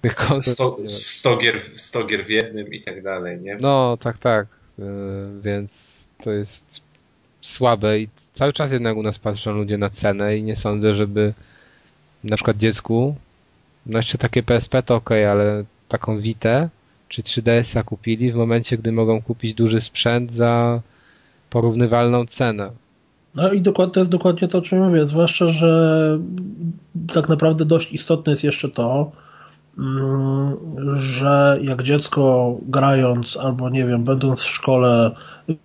Tych 0.03 0.15
konsol. 0.15 0.55
100, 0.55 0.77
100, 0.87 1.37
gier, 1.37 1.61
100 1.77 2.05
gier 2.07 2.25
w 2.25 2.31
jednym 2.31 2.73
i 2.73 2.81
tak 2.81 3.03
dalej, 3.03 3.41
nie? 3.41 3.57
No, 3.61 3.97
tak, 4.01 4.19
tak. 4.19 4.47
Yy, 4.79 4.85
Więc 5.41 5.97
to 6.25 6.31
jest 6.33 6.81
słabe 7.43 7.99
i 8.01 8.09
cały 8.35 8.53
czas 8.53 8.73
jednak 8.73 8.97
u 8.97 9.03
nas 9.03 9.19
patrzą 9.19 9.53
ludzie 9.53 9.79
na 9.79 9.91
cenę 9.91 10.37
i 10.37 10.43
nie 10.43 10.57
sądzę, 10.57 10.95
żeby 10.95 11.33
na 12.25 12.37
przykład 12.37 12.57
dziecku, 12.57 13.17
no 13.87 13.99
jeszcze 13.99 14.19
takie 14.19 14.43
PSP 14.43 14.83
to 14.83 14.95
ok, 14.95 15.11
ale 15.31 15.65
taką 15.89 16.19
Vitę 16.21 16.69
czy 17.09 17.23
3DS-a 17.23 17.83
kupili 17.83 18.33
w 18.33 18.37
momencie, 18.37 18.79
gdy 18.79 18.93
mogą 18.93 19.23
kupić 19.23 19.55
duży 19.55 19.81
sprzęt 19.81 20.33
za 20.33 20.81
porównywalną 21.51 22.27
cenę. 22.27 22.71
No 23.37 23.53
i 23.53 23.61
dokładnie, 23.61 23.94
to 23.94 24.01
jest 24.01 24.11
dokładnie 24.11 24.49
to, 24.49 24.59
o 24.59 24.62
czym 24.62 24.85
mówię. 24.85 25.07
Zwłaszcza, 25.07 25.49
że 25.49 26.18
tak 27.12 27.29
naprawdę 27.29 27.64
dość 27.64 27.92
istotne 27.92 28.33
jest 28.33 28.44
jeszcze 28.44 28.68
to, 28.68 29.12
mm, 29.79 30.57
że 30.96 31.59
jak 31.62 31.83
dziecko 31.83 32.57
grając 32.62 33.37
albo 33.37 33.70
nie 33.70 33.87
wiem, 33.87 34.05
będąc 34.05 34.42
w 34.42 34.49
szkole 34.49 35.11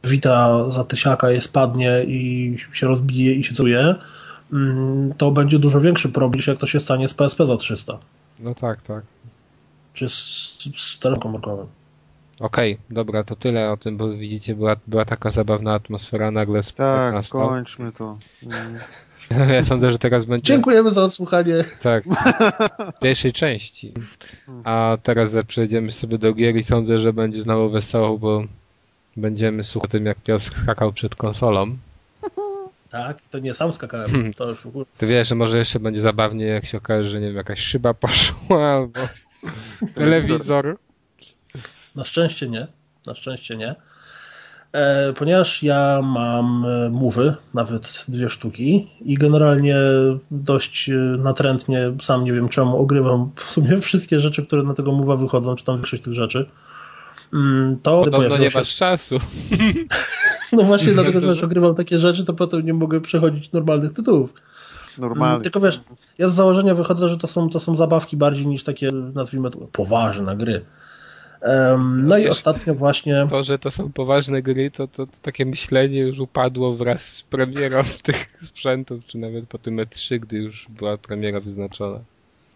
wita 0.03 0.71
za 0.71 0.83
tysiaka 0.83 1.31
je 1.31 1.41
spadnie 1.41 2.03
i 2.07 2.57
się 2.73 2.87
rozbije 2.87 3.33
i 3.33 3.43
się 3.43 3.55
cuje, 3.55 3.95
mm, 4.53 5.13
to 5.17 5.31
będzie 5.31 5.59
dużo 5.59 5.79
większy 5.79 6.09
problem 6.09 6.43
jak 6.47 6.57
to 6.57 6.67
się 6.67 6.79
stanie 6.79 7.07
z 7.07 7.13
PSP 7.13 7.45
za 7.45 7.57
300 7.57 7.97
No 8.39 8.55
tak, 8.55 8.81
tak. 8.81 9.03
czy 9.93 10.09
z, 10.09 10.13
z 10.77 10.99
telekomem 10.99 11.41
Okej, 12.41 12.77
dobra, 12.89 13.23
to 13.23 13.35
tyle 13.35 13.71
o 13.71 13.77
tym, 13.77 13.97
bo 13.97 14.09
widzicie, 14.09 14.55
była, 14.55 14.75
była 14.87 15.05
taka 15.05 15.31
zabawna 15.31 15.73
atmosfera, 15.73 16.31
nagle 16.31 16.63
z 16.63 16.73
Tak, 16.73 17.13
nastał. 17.13 17.49
kończmy 17.49 17.91
to. 17.91 18.17
Mm. 18.43 18.77
Ja 19.53 19.63
sądzę, 19.63 19.91
że 19.91 19.99
teraz 19.99 20.25
będzie... 20.25 20.43
Dziękujemy 20.43 20.91
za 20.91 21.03
odsłuchanie. 21.03 21.55
Tak. 21.81 22.03
W 22.97 22.99
pierwszej 22.99 23.33
części. 23.33 23.93
A 24.63 24.97
teraz 25.03 25.31
przejdziemy 25.47 25.91
sobie 25.91 26.17
do 26.17 26.33
gier 26.33 26.55
i 26.55 26.63
sądzę, 26.63 26.99
że 26.99 27.13
będzie 27.13 27.41
znowu 27.41 27.69
wesoło, 27.69 28.17
bo 28.17 28.43
będziemy 29.17 29.63
słuchać 29.63 29.89
o 29.89 29.91
tym, 29.91 30.05
jak 30.05 30.17
Piotr 30.17 30.51
skakał 30.63 30.93
przed 30.93 31.15
konsolą. 31.15 31.77
Tak, 32.89 33.21
to 33.21 33.39
nie 33.39 33.53
sam 33.53 33.73
skakałem, 33.73 34.33
to 34.33 34.49
już 34.49 34.61
w 34.61 34.67
ogóle. 34.67 34.85
Ty 34.97 35.07
wiesz, 35.07 35.27
że 35.27 35.35
może 35.35 35.57
jeszcze 35.57 35.79
będzie 35.79 36.01
zabawnie, 36.01 36.45
jak 36.45 36.65
się 36.65 36.77
okaże, 36.77 37.09
że 37.09 37.19
nie 37.21 37.27
wiem, 37.27 37.35
jakaś 37.35 37.59
szyba 37.59 37.93
poszła 37.93 38.73
albo 38.73 38.99
telewizor. 39.95 40.77
Na 41.95 42.05
szczęście 42.05 42.49
nie. 42.49 42.67
Na 43.07 43.15
szczęście 43.15 43.57
nie. 43.57 43.75
E, 44.73 45.13
ponieważ 45.13 45.63
ja 45.63 46.01
mam 46.03 46.65
e, 46.65 46.89
mówy, 46.89 47.35
nawet 47.53 48.05
dwie 48.07 48.29
sztuki 48.29 48.87
i 49.01 49.17
generalnie 49.17 49.75
dość 50.31 50.89
e, 50.89 50.93
natrętnie, 51.19 51.93
sam 52.01 52.23
nie 52.23 52.33
wiem 52.33 52.49
czemu, 52.49 52.77
ogrywam 52.77 53.31
w 53.35 53.43
sumie 53.43 53.77
wszystkie 53.81 54.19
rzeczy, 54.19 54.45
które 54.45 54.63
na 54.63 54.73
tego 54.73 54.91
mowa 54.91 55.15
wychodzą, 55.15 55.55
czy 55.55 55.65
tam 55.65 55.75
większość 55.75 56.03
tych 56.03 56.13
rzeczy. 56.13 56.45
Mm, 57.33 57.79
To 57.83 58.03
Podobno 58.03 58.37
nie 58.37 58.51
się- 58.51 58.59
masz 58.59 58.75
czasu. 58.75 59.19
No 60.53 60.63
właśnie 60.63 60.93
dlatego, 60.93 61.35
że 61.35 61.45
ogrywam 61.45 61.75
takie 61.75 61.99
rzeczy, 61.99 62.25
to 62.25 62.33
potem 62.33 62.65
nie 62.65 62.73
mogę 62.73 63.01
przechodzić 63.01 63.51
normalnych 63.51 63.91
tytułów. 63.93 64.33
Normalnie. 64.97 65.31
Mm, 65.31 65.43
Tylko 65.43 65.59
wiesz, 65.59 65.81
ja 66.17 66.27
z 66.27 66.33
założenia 66.33 66.75
wychodzę, 66.75 67.09
że 67.09 67.17
to 67.17 67.27
są, 67.27 67.49
to 67.49 67.59
są 67.59 67.75
zabawki 67.75 68.17
bardziej 68.17 68.47
niż 68.47 68.63
takie, 68.63 68.91
nazwijmy 68.91 69.51
to, 69.51 69.57
poważne 69.71 70.37
gry. 70.37 70.61
No 72.03 72.17
i 72.17 72.27
ostatnio 72.27 72.75
właśnie. 72.75 73.27
To, 73.29 73.43
że 73.43 73.59
to 73.59 73.71
są 73.71 73.91
poważne 73.91 74.41
gry, 74.41 74.71
to, 74.71 74.87
to, 74.87 75.07
to 75.07 75.17
takie 75.21 75.45
myślenie 75.45 75.99
już 75.99 76.19
upadło 76.19 76.75
wraz 76.75 77.09
z 77.09 77.21
premierą 77.23 77.83
tych 78.03 78.37
sprzętów, 78.43 79.05
czy 79.05 79.17
nawet 79.17 79.47
po 79.47 79.57
tym 79.57 79.77
E3, 79.77 80.19
gdy 80.19 80.37
już 80.37 80.67
była 80.69 80.97
premiera 80.97 81.39
wyznaczona. 81.39 81.99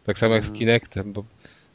Tak 0.05 0.19
samo 0.19 0.35
jak 0.35 0.45
z 0.45 0.51
Kinectem, 0.51 1.13
bo 1.13 1.23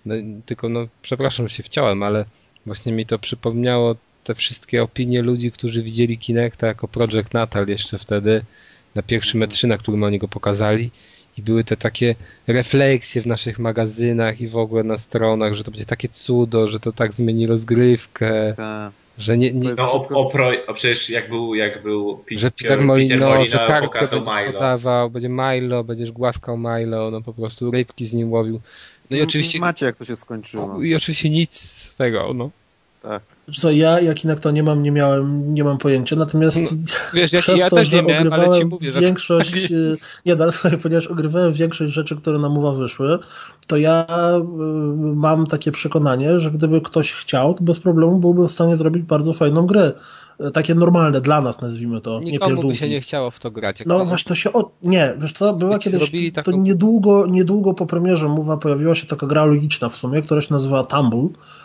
no, 0.07 0.15
tylko 0.47 0.69
no, 0.69 0.87
przepraszam, 1.03 1.49
że 1.49 1.55
się 1.55 1.63
wciąłem, 1.63 2.03
ale 2.03 2.25
właśnie 2.67 2.93
mi 2.93 3.07
to 3.07 3.19
przypomniało 3.19 3.97
te 4.25 4.35
wszystkie 4.35 4.83
opinie 4.83 5.23
ludzi, 5.23 5.53
którzy 5.53 5.83
widzieli 5.83 6.19
Kinecta 6.19 6.67
jako 6.67 6.89
Project 6.89 7.35
Natal 7.35 7.69
jeszcze 7.69 7.99
wtedy, 7.99 8.45
na 8.95 9.03
pierwszym 9.03 9.41
E3, 9.41 9.69
na 9.69 9.79
którym 9.79 10.03
oni 10.03 10.19
go 10.19 10.29
pokazali 10.29 10.91
i 11.41 11.43
były 11.43 11.65
te 11.65 11.77
takie 11.77 12.15
refleksje 12.47 13.23
w 13.23 13.27
naszych 13.27 13.59
magazynach 13.59 14.41
i 14.41 14.49
w 14.49 14.57
ogóle 14.57 14.83
na 14.85 14.99
stronach, 14.99 15.55
że 15.55 15.65
to 15.65 15.71
będzie 15.71 15.87
takie 15.87 16.09
cudo, 16.09 16.69
że 16.69 16.81
to 16.81 16.93
tak 16.93 17.15
zmieni 17.15 17.47
rozgrywkę, 17.47 18.53
Tak. 18.57 18.93
że 19.19 19.39
nie, 19.39 19.53
nie, 19.53 19.73
No 19.79 19.83
o, 19.85 19.87
wszystko- 19.87 20.21
o 20.21 20.31
pro, 20.31 20.51
o 20.67 20.75
przecież 20.75 21.11
jak 21.11 21.29
był, 21.29 21.55
jak 21.55 21.83
był 21.83 22.25
że 22.31 22.51
Peter 22.51 22.53
Peter 22.53 22.83
Molino, 22.83 23.29
Molino 23.29 23.47
że 23.51 23.59
kartkę 23.59 23.87
pokazał 23.87 24.21
będziesz 24.25 24.41
Milo. 24.41 24.53
podawał, 24.53 25.11
będzie 25.11 25.29
Milo, 25.29 25.85
będziesz 25.85 26.11
głaskał 26.13 26.59
Milo, 26.59 27.11
no 27.11 27.21
po 27.23 27.33
prostu 27.33 27.71
rybki 27.71 28.07
z 28.07 28.13
nim 28.13 28.33
łowił. 28.33 28.61
No 29.11 29.17
i 29.17 29.23
oczywiście, 29.23 29.59
Macie, 29.59 29.87
jak 29.87 29.97
to 29.97 30.05
się 30.05 30.17
skończyło. 30.17 30.83
i 30.83 30.95
oczywiście 30.95 31.31
nic 31.31 31.53
z 31.77 31.97
tego, 31.97 32.35
no. 32.35 32.51
Tak. 33.03 33.23
Co, 33.59 33.71
ja 33.71 34.01
jak 34.01 34.17
to 34.41 34.51
nie 34.51 34.63
mam, 34.63 34.83
nie 34.83 34.91
miałem, 34.91 35.55
nie 35.55 35.65
mam 35.65 35.79
pojęcia, 35.79 36.17
natomiast 36.17 36.63
No, 36.63 36.69
Wiesz, 37.15 37.31
przez 37.31 37.61
ja 37.61 37.71
to, 37.71 37.77
też 37.77 37.89
że 37.89 37.97
nie 37.97 38.03
miałem, 38.03 38.33
ale 38.33 38.43
ci 38.43 38.49
ogrywałem 38.49 38.69
mówię, 38.69 38.91
że 38.93 39.01
większość, 39.01 39.55
y, 39.71 39.97
nie, 40.27 40.37
dalej 40.37 40.53
sobie, 40.53 40.79
ponieważ 40.79 41.07
ogrywałem 41.07 41.53
większość 41.53 41.93
rzeczy, 41.95 42.17
które 42.17 42.39
na 42.39 42.49
mowa 42.49 42.73
wyszły, 42.73 43.19
to 43.67 43.77
ja 43.77 44.07
y, 44.39 44.43
mam 45.17 45.47
takie 45.47 45.73
przekonanie, 45.73 46.41
że 46.41 46.51
gdyby 46.51 46.81
ktoś 46.81 47.13
chciał, 47.13 47.55
to 47.55 47.65
bez 47.65 47.81
problemu 47.81 48.19
byłby 48.19 48.49
w 48.49 48.51
stanie 48.53 48.77
zrobić 48.77 49.03
bardzo 49.03 49.33
fajną 49.33 49.67
grę. 49.67 49.93
Y, 50.47 50.51
Takie 50.51 50.75
normalne 50.75 51.21
dla 51.21 51.41
nas, 51.41 51.61
nazwijmy 51.63 52.01
to, 52.01 52.21
nie 52.21 52.33
nikomu 52.33 52.51
by 52.51 52.57
pierdółki. 52.57 52.79
się 52.79 52.89
nie 52.89 53.01
chciało 53.01 53.31
w 53.31 53.39
to 53.41 53.51
grać. 53.51 53.83
No 53.87 53.99
to- 53.99 54.05
właśnie 54.05 54.29
to 54.29 54.35
się. 54.35 54.51
Nie, 54.83 55.15
wiesz 55.19 55.33
co, 55.33 55.53
była 55.53 55.79
kiedyś, 55.79 56.01
zrobili 56.01 56.33
to 56.33 56.43
taką- 56.43 56.63
niedługo, 56.63 57.27
niedługo 57.27 57.75
po 57.75 57.87
premierze 57.87 58.29
mowa 58.29 58.57
pojawiła 58.57 58.95
się 58.95 59.07
taka 59.07 59.27
gra 59.27 59.45
logiczna 59.45 59.89
w 59.89 59.97
sumie, 59.97 60.23
która 60.23 60.41
się 60.41 60.55
nazywa 60.55 60.85
Tumble 60.85 61.21
E, 61.21 61.60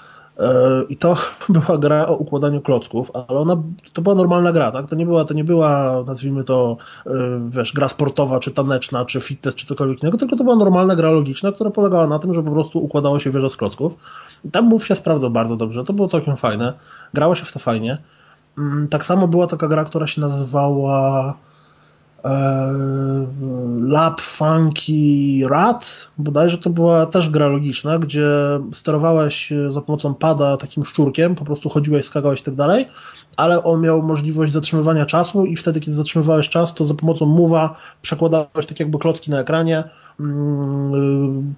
I 0.89 0.97
to 0.97 1.17
była 1.49 1.77
gra 1.77 2.07
o 2.07 2.15
układaniu 2.15 2.61
klocków, 2.61 3.11
ale 3.13 3.39
ona 3.39 3.57
to 3.93 4.01
była 4.01 4.15
normalna 4.15 4.51
gra, 4.51 4.71
tak? 4.71 4.89
To 4.89 4.95
nie 4.95 5.05
była, 5.05 5.25
to 5.25 5.33
nie 5.33 5.43
była, 5.43 6.03
nazwijmy 6.07 6.43
to, 6.43 6.77
e, 7.05 7.11
wiesz, 7.49 7.73
gra 7.73 7.89
sportowa, 7.89 8.39
czy 8.39 8.51
taneczna, 8.51 9.05
czy 9.05 9.21
fitness, 9.21 9.55
czy 9.55 9.65
cokolwiek 9.65 10.01
innego, 10.01 10.17
tylko 10.17 10.35
to 10.35 10.43
była 10.43 10.55
normalna 10.55 10.95
gra 10.95 11.11
logiczna, 11.11 11.51
która 11.51 11.69
polegała 11.69 12.07
na 12.07 12.19
tym, 12.19 12.33
że 12.33 12.43
po 12.43 12.51
prostu 12.51 12.83
układało 12.83 13.19
się 13.19 13.31
wieża 13.31 13.49
z 13.49 13.55
klocków. 13.55 13.95
I 14.45 14.51
tam 14.51 14.65
mów 14.65 14.87
się 14.87 14.95
sprawdzał 14.95 15.31
bardzo 15.31 15.55
dobrze, 15.55 15.83
to 15.83 15.93
było 15.93 16.07
całkiem 16.07 16.37
fajne. 16.37 16.73
Grało 17.13 17.35
się 17.35 17.45
w 17.45 17.53
to 17.53 17.59
fajnie. 17.59 17.97
Mm, 18.57 18.87
tak 18.87 19.05
samo 19.05 19.27
była 19.27 19.47
taka 19.47 19.67
gra, 19.67 19.83
która 19.83 20.07
się 20.07 20.21
nazywała 20.21 21.29
e, 21.29 21.54
Lab 23.79 24.21
Funky 24.21 25.41
Rat, 25.49 26.07
bodajże 26.17 26.57
to 26.57 26.69
była 26.69 27.05
też 27.05 27.29
gra 27.29 27.47
logiczna, 27.47 27.99
gdzie 27.99 28.29
sterowałeś 28.73 29.53
za 29.69 29.81
pomocą 29.81 30.13
pada 30.15 30.57
takim 30.57 30.85
szczurkiem, 30.85 31.35
po 31.35 31.45
prostu 31.45 31.69
chodziłeś, 31.69 32.05
skakałeś 32.05 32.41
i 32.41 32.43
tak 32.43 32.55
dalej, 32.55 32.85
ale 33.37 33.63
on 33.63 33.81
miał 33.81 34.01
możliwość 34.01 34.53
zatrzymywania 34.53 35.05
czasu 35.05 35.45
i 35.45 35.55
wtedy, 35.55 35.79
kiedy 35.79 35.97
zatrzymywałeś 35.97 36.49
czas, 36.49 36.73
to 36.73 36.85
za 36.85 36.93
pomocą 36.93 37.25
mowa 37.25 37.75
przekładałeś 38.01 38.65
tak 38.67 38.79
jakby 38.79 38.99
klocki 38.99 39.31
na 39.31 39.39
ekranie, 39.39 39.83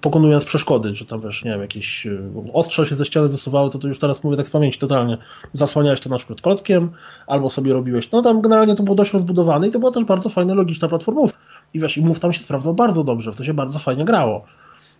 pokonując 0.00 0.44
przeszkody, 0.44 0.92
czy 0.92 1.04
tam 1.04 1.20
wiesz, 1.20 1.44
nie 1.44 1.50
wiem, 1.50 1.60
jakieś 1.60 2.06
y, 2.06 2.20
ostrze 2.52 2.86
się 2.86 2.94
ze 2.94 3.04
ściany 3.04 3.28
wysuwały, 3.28 3.70
to, 3.70 3.78
to 3.78 3.88
już 3.88 3.98
teraz 3.98 4.24
mówię 4.24 4.36
tak 4.36 4.46
z 4.46 4.50
pamięci 4.50 4.78
totalnie, 4.78 5.18
zasłaniałeś 5.54 6.00
to 6.00 6.10
na 6.10 6.18
przykład 6.18 6.40
klockiem, 6.40 6.90
albo 7.26 7.50
sobie 7.50 7.72
robiłeś, 7.72 8.10
no 8.10 8.22
tam 8.22 8.40
generalnie 8.40 8.74
to 8.74 8.82
było 8.82 8.96
dość 8.96 9.12
rozbudowane 9.12 9.68
i 9.68 9.70
to 9.70 9.78
była 9.78 9.92
też 9.92 10.04
bardzo 10.04 10.28
fajna, 10.28 10.54
logiczna 10.54 10.88
platformówka. 10.88 11.38
I 11.74 11.80
wiesz, 11.80 11.96
i 11.98 12.02
mów 12.02 12.20
tam 12.20 12.32
się 12.32 12.42
sprawdzał 12.42 12.74
bardzo 12.74 13.04
dobrze, 13.04 13.32
w 13.32 13.36
to 13.36 13.44
się 13.44 13.54
bardzo 13.54 13.78
fajnie 13.78 14.04
grało. 14.04 14.44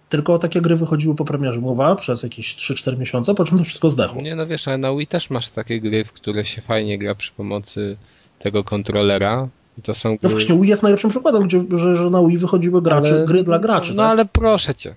Tylko 0.08 0.38
takie 0.38 0.60
gry 0.60 0.76
wychodziły 0.76 1.14
po 1.14 1.24
premierze 1.24 1.60
Mowa 1.60 1.96
przez 1.96 2.22
jakieś 2.22 2.56
3-4 2.56 2.98
miesiące, 2.98 3.34
po 3.34 3.44
czym 3.44 3.58
to 3.58 3.64
wszystko 3.64 3.90
zdechło. 3.90 4.22
Nie, 4.22 4.36
no 4.36 4.46
wiesz, 4.46 4.68
ale 4.68 4.78
na 4.78 4.96
Wii 4.96 5.06
też 5.06 5.30
masz 5.30 5.48
takie 5.48 5.80
gry, 5.80 6.04
w 6.04 6.12
które 6.12 6.44
się 6.44 6.62
fajnie 6.62 6.98
gra 6.98 7.14
przy 7.14 7.32
pomocy 7.32 7.96
tego 8.38 8.64
kontrolera. 8.64 9.48
I 9.78 9.82
to 9.82 9.94
są 9.94 10.10
No 10.10 10.16
gry... 10.22 10.28
właśnie 10.30 10.60
Wii 10.60 10.68
jest 10.70 10.82
najlepszym 10.82 11.10
przykładem, 11.10 11.42
gdzie, 11.42 11.64
że, 11.70 11.96
że 11.96 12.10
na 12.10 12.26
Wii 12.26 12.38
wychodziły 12.38 12.82
Ale- 12.90 13.24
gry 13.26 13.42
dla 13.44 13.58
graczy. 13.58 13.94
No 13.94 14.02
tak? 14.02 14.10
ale 14.10 14.24
proszę 14.24 14.74
cię. 14.74 14.94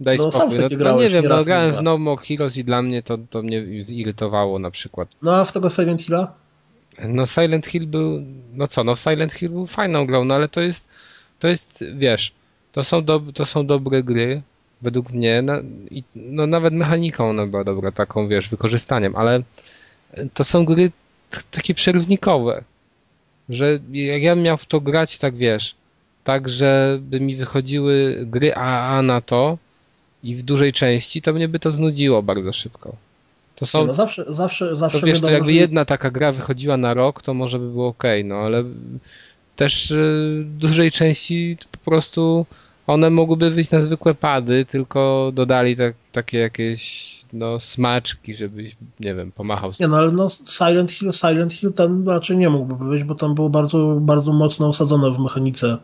Daj 0.00 0.16
No, 0.18 0.30
sam 0.30 0.40
spokój. 0.40 0.56
w 0.56 0.60
No, 0.60 0.62
takie 0.64 0.74
no 0.76 0.78
grałeś 0.78 1.12
nie 1.12 1.20
wiem, 1.22 1.30
no 1.30 1.44
grałem 1.44 1.76
w 1.76 1.82
No 1.82 1.98
More 1.98 2.22
Heroes 2.26 2.56
i 2.56 2.64
dla 2.64 2.82
mnie 2.82 3.02
to, 3.02 3.18
to 3.30 3.42
mnie 3.42 3.58
irytowało 3.88 4.58
na 4.58 4.70
przykład. 4.70 5.08
No 5.22 5.34
a 5.36 5.44
w 5.44 5.52
tego 5.52 5.70
Silent 5.70 6.02
Hilla? 6.02 6.32
No 7.08 7.26
Silent 7.26 7.66
Hill 7.66 7.86
był, 7.86 8.22
no 8.54 8.68
co, 8.68 8.84
no 8.84 8.96
Silent 8.96 9.32
Hill 9.32 9.50
był 9.50 9.66
fajną 9.66 10.06
grą, 10.06 10.24
no 10.24 10.34
ale 10.34 10.48
to 10.48 10.60
jest, 10.60 10.86
to 11.38 11.48
jest, 11.48 11.84
wiesz, 11.96 12.32
to 12.72 12.84
są, 12.84 13.04
do, 13.04 13.20
to 13.34 13.46
są 13.46 13.66
dobre 13.66 14.02
gry, 14.02 14.42
według 14.82 15.10
mnie, 15.12 15.42
no, 15.42 15.52
i, 15.90 16.02
no 16.16 16.46
nawet 16.46 16.74
mechaniką 16.74 17.30
ona 17.30 17.46
była 17.46 17.64
dobra, 17.64 17.92
taką, 17.92 18.28
wiesz, 18.28 18.48
wykorzystaniem, 18.48 19.16
ale 19.16 19.42
to 20.34 20.44
są 20.44 20.64
gry 20.64 20.90
takie 21.50 21.74
przerywnikowe, 21.74 22.62
że 23.48 23.78
jak 23.92 24.22
ja 24.22 24.34
bym 24.34 24.44
miał 24.44 24.56
w 24.56 24.66
to 24.66 24.80
grać, 24.80 25.18
tak 25.18 25.36
wiesz, 25.36 25.74
tak, 26.24 26.48
żeby 26.48 27.20
mi 27.20 27.36
wychodziły 27.36 28.18
gry 28.26 28.54
AA 28.54 29.02
na 29.02 29.20
to 29.20 29.58
i 30.22 30.36
w 30.36 30.42
dużej 30.42 30.72
części, 30.72 31.22
to 31.22 31.32
mnie 31.32 31.48
by 31.48 31.58
to 31.58 31.70
znudziło 31.70 32.22
bardzo 32.22 32.52
szybko. 32.52 32.96
To 33.56 33.66
są, 33.66 33.86
No 33.86 33.94
zawsze, 33.94 34.24
zawsze, 34.28 34.76
zawsze 34.76 35.00
to 35.00 35.06
wiesz, 35.06 35.20
to 35.20 35.30
jakby 35.30 35.52
jedna 35.52 35.84
taka 35.84 36.10
gra 36.10 36.32
wychodziła 36.32 36.76
na 36.76 36.94
rok, 36.94 37.22
to 37.22 37.34
może 37.34 37.58
by 37.58 37.70
było 37.70 37.88
ok, 37.88 38.04
no 38.24 38.36
ale 38.36 38.64
też 39.56 39.90
y, 39.90 40.44
w 40.44 40.58
dużej 40.58 40.92
części 40.92 41.56
po 41.70 41.90
prostu 41.90 42.46
one 42.86 43.10
mogłyby 43.10 43.50
wyjść 43.50 43.70
na 43.70 43.80
zwykłe 43.80 44.14
pady, 44.14 44.64
tylko 44.64 45.30
dodali 45.34 45.76
tak, 45.76 45.94
takie 46.12 46.38
jakieś 46.38 47.14
no 47.32 47.60
smaczki, 47.60 48.36
żebyś, 48.36 48.76
nie 49.00 49.14
wiem, 49.14 49.32
pomachał 49.32 49.72
z 49.72 49.80
Nie 49.80 49.88
no, 49.88 49.96
ale 49.96 50.12
no 50.12 50.28
Silent 50.46 50.90
Hill, 50.90 51.12
Silent 51.12 51.52
Hill 51.52 51.72
ten 51.72 52.08
raczej 52.08 52.36
nie 52.36 52.50
mógłby 52.50 52.84
wyjść, 52.84 53.04
bo 53.04 53.14
tam 53.14 53.34
było 53.34 53.50
bardzo, 53.50 53.98
bardzo 54.00 54.32
mocno 54.32 54.66
osadzone 54.66 55.10
w 55.10 55.18
mechanice 55.18 55.78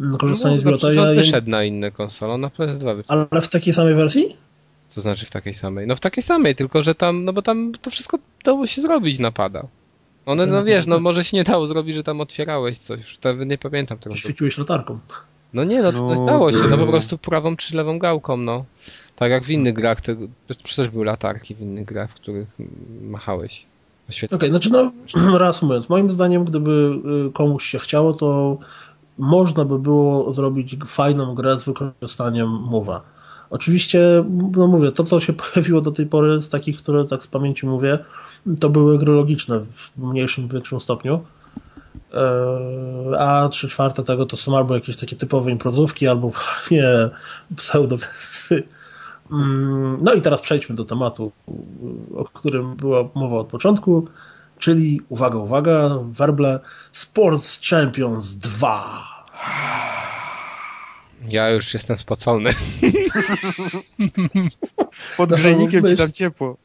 mm, 0.00 0.14
korzystanie 0.14 0.54
no, 0.54 0.60
z 0.60 0.64
no, 0.64 0.70
grota. 0.70 0.86
przecież 0.86 1.04
Ja, 1.04 1.14
wyszedł 1.14 1.50
na 1.50 1.64
inne 1.64 1.90
konsole, 1.90 2.34
on 2.34 2.40
na 2.40 2.48
PS2 2.48 2.96
wyszedł. 2.96 3.26
ale 3.30 3.40
w 3.40 3.48
takiej 3.48 3.72
samej 3.72 3.94
wersji? 3.94 4.36
To 4.94 5.00
znaczy 5.00 5.26
w 5.26 5.30
takiej 5.30 5.54
samej. 5.54 5.86
No 5.86 5.96
w 5.96 6.00
takiej 6.00 6.22
samej, 6.22 6.54
tylko 6.54 6.82
że 6.82 6.94
tam, 6.94 7.24
no 7.24 7.32
bo 7.32 7.42
tam 7.42 7.72
to 7.82 7.90
wszystko 7.90 8.18
dało 8.44 8.66
się 8.66 8.82
zrobić 8.82 9.18
na 9.18 9.32
pada. 9.32 9.66
One, 10.26 10.46
no 10.46 10.64
wiesz, 10.64 10.86
no 10.86 11.00
może 11.00 11.24
się 11.24 11.36
nie 11.36 11.44
dało 11.44 11.68
zrobić, 11.68 11.96
że 11.96 12.02
tam 12.02 12.20
otwierałeś 12.20 12.78
coś, 12.78 13.00
już 13.00 13.18
nie 13.46 13.58
pamiętam 13.58 13.98
tego. 13.98 14.16
Świeciłeś 14.16 14.58
latarką. 14.58 14.98
No 15.54 15.64
nie, 15.64 15.82
no, 15.82 15.92
No, 15.92 16.14
no 16.14 16.26
dało 16.26 16.52
się, 16.52 16.58
no 16.70 16.78
po 16.78 16.84
to- 16.84 16.90
prostu 16.90 17.18
prawą 17.18 17.56
czy 17.56 17.76
lewą 17.76 17.98
gałką, 17.98 18.36
no. 18.36 18.64
Tak 19.16 19.30
jak 19.30 19.44
w 19.44 19.50
innych 19.50 19.74
grach, 19.74 20.00
te, 20.00 20.16
przecież 20.64 20.88
były 20.88 21.04
latarki 21.04 21.54
w 21.54 21.60
innych 21.60 21.84
grach, 21.84 22.10
w 22.10 22.14
których 22.14 22.48
machałeś. 23.02 23.66
Świetnie. 24.10 24.36
Okej, 24.36 24.48
znaczy 24.48 24.70
no, 24.70 24.92
reasumując, 25.38 25.88
moim 25.88 26.10
zdaniem, 26.10 26.44
gdyby 26.44 26.70
y, 27.28 27.32
komuś 27.32 27.64
się 27.64 27.78
chciało, 27.78 28.12
to 28.12 28.58
można 29.18 29.64
by 29.64 29.78
było 29.78 30.32
zrobić 30.32 30.76
fajną 30.86 31.34
grę 31.34 31.58
z 31.58 31.64
wykorzystaniem 31.64 32.48
mowa. 32.48 33.02
Oczywiście, 33.50 34.24
no 34.56 34.66
mówię, 34.66 34.92
to 34.92 35.04
co 35.04 35.20
się 35.20 35.32
pojawiło 35.52 35.80
do 35.80 35.90
tej 35.92 36.06
pory 36.06 36.42
z 36.42 36.48
takich, 36.48 36.78
które 36.78 37.04
tak 37.04 37.22
z 37.22 37.26
pamięci 37.26 37.66
mówię, 37.66 37.98
to 38.60 38.70
były 38.70 38.98
gry 38.98 39.12
logiczne 39.12 39.60
w 39.72 39.98
mniejszym, 39.98 40.48
większym 40.48 40.80
stopniu. 40.80 41.20
Eee, 42.12 43.18
A 43.18 43.48
trzy 43.48 43.68
czwarte 43.68 44.02
tego 44.04 44.26
to 44.26 44.36
są 44.36 44.56
albo 44.56 44.74
jakieś 44.74 44.96
takie 44.96 45.16
typowe 45.16 45.50
improzówki, 45.50 46.08
albo 46.08 46.30
nie 46.70 46.84
pseudowersy. 47.56 48.62
Mm, 49.30 49.98
No 50.02 50.14
i 50.14 50.22
teraz 50.22 50.42
przejdźmy 50.42 50.74
do 50.76 50.84
tematu, 50.84 51.32
o 52.16 52.24
którym 52.24 52.76
była 52.76 53.08
mowa 53.14 53.36
od 53.36 53.46
początku, 53.46 54.08
czyli 54.58 55.00
uwaga, 55.08 55.38
uwaga, 55.38 55.98
werble 56.10 56.60
Sports 56.92 57.68
Champions 57.70 58.34
2. 58.36 59.04
Ja 61.28 61.50
już 61.50 61.74
jestem 61.74 61.98
spocony. 61.98 62.50
Pod 65.16 65.30
grzejnikiem 65.32 65.86
ci 65.86 65.96
tam 65.96 66.12
ciepło. 66.12 66.56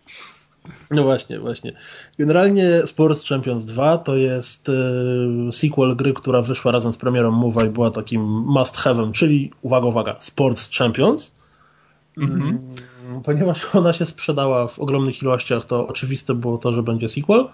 No 0.91 1.03
właśnie, 1.03 1.39
właśnie. 1.39 1.73
Generalnie 2.19 2.87
Sports 2.87 3.29
Champions 3.29 3.65
2 3.65 3.97
to 3.97 4.15
jest 4.15 4.69
e, 4.69 5.51
sequel 5.51 5.95
gry, 5.95 6.13
która 6.13 6.41
wyszła 6.41 6.71
razem 6.71 6.93
z 6.93 6.97
premierą 6.97 7.41
Move'a 7.41 7.67
i 7.67 7.69
była 7.69 7.91
takim 7.91 8.21
must 8.25 8.77
have'em, 8.77 9.11
czyli 9.11 9.51
uwaga, 9.61 9.87
uwaga, 9.87 10.15
Sports 10.19 10.77
Champions. 10.77 11.31
Mm, 12.17 12.59
Ponieważ 13.23 13.67
ona 13.75 13.93
się 13.93 14.05
sprzedała 14.05 14.67
w 14.67 14.79
ogromnych 14.79 15.21
ilościach, 15.21 15.65
to 15.65 15.87
oczywiste 15.87 16.33
było 16.33 16.57
to, 16.57 16.71
że 16.73 16.83
będzie 16.83 17.07
sequel. 17.09 17.45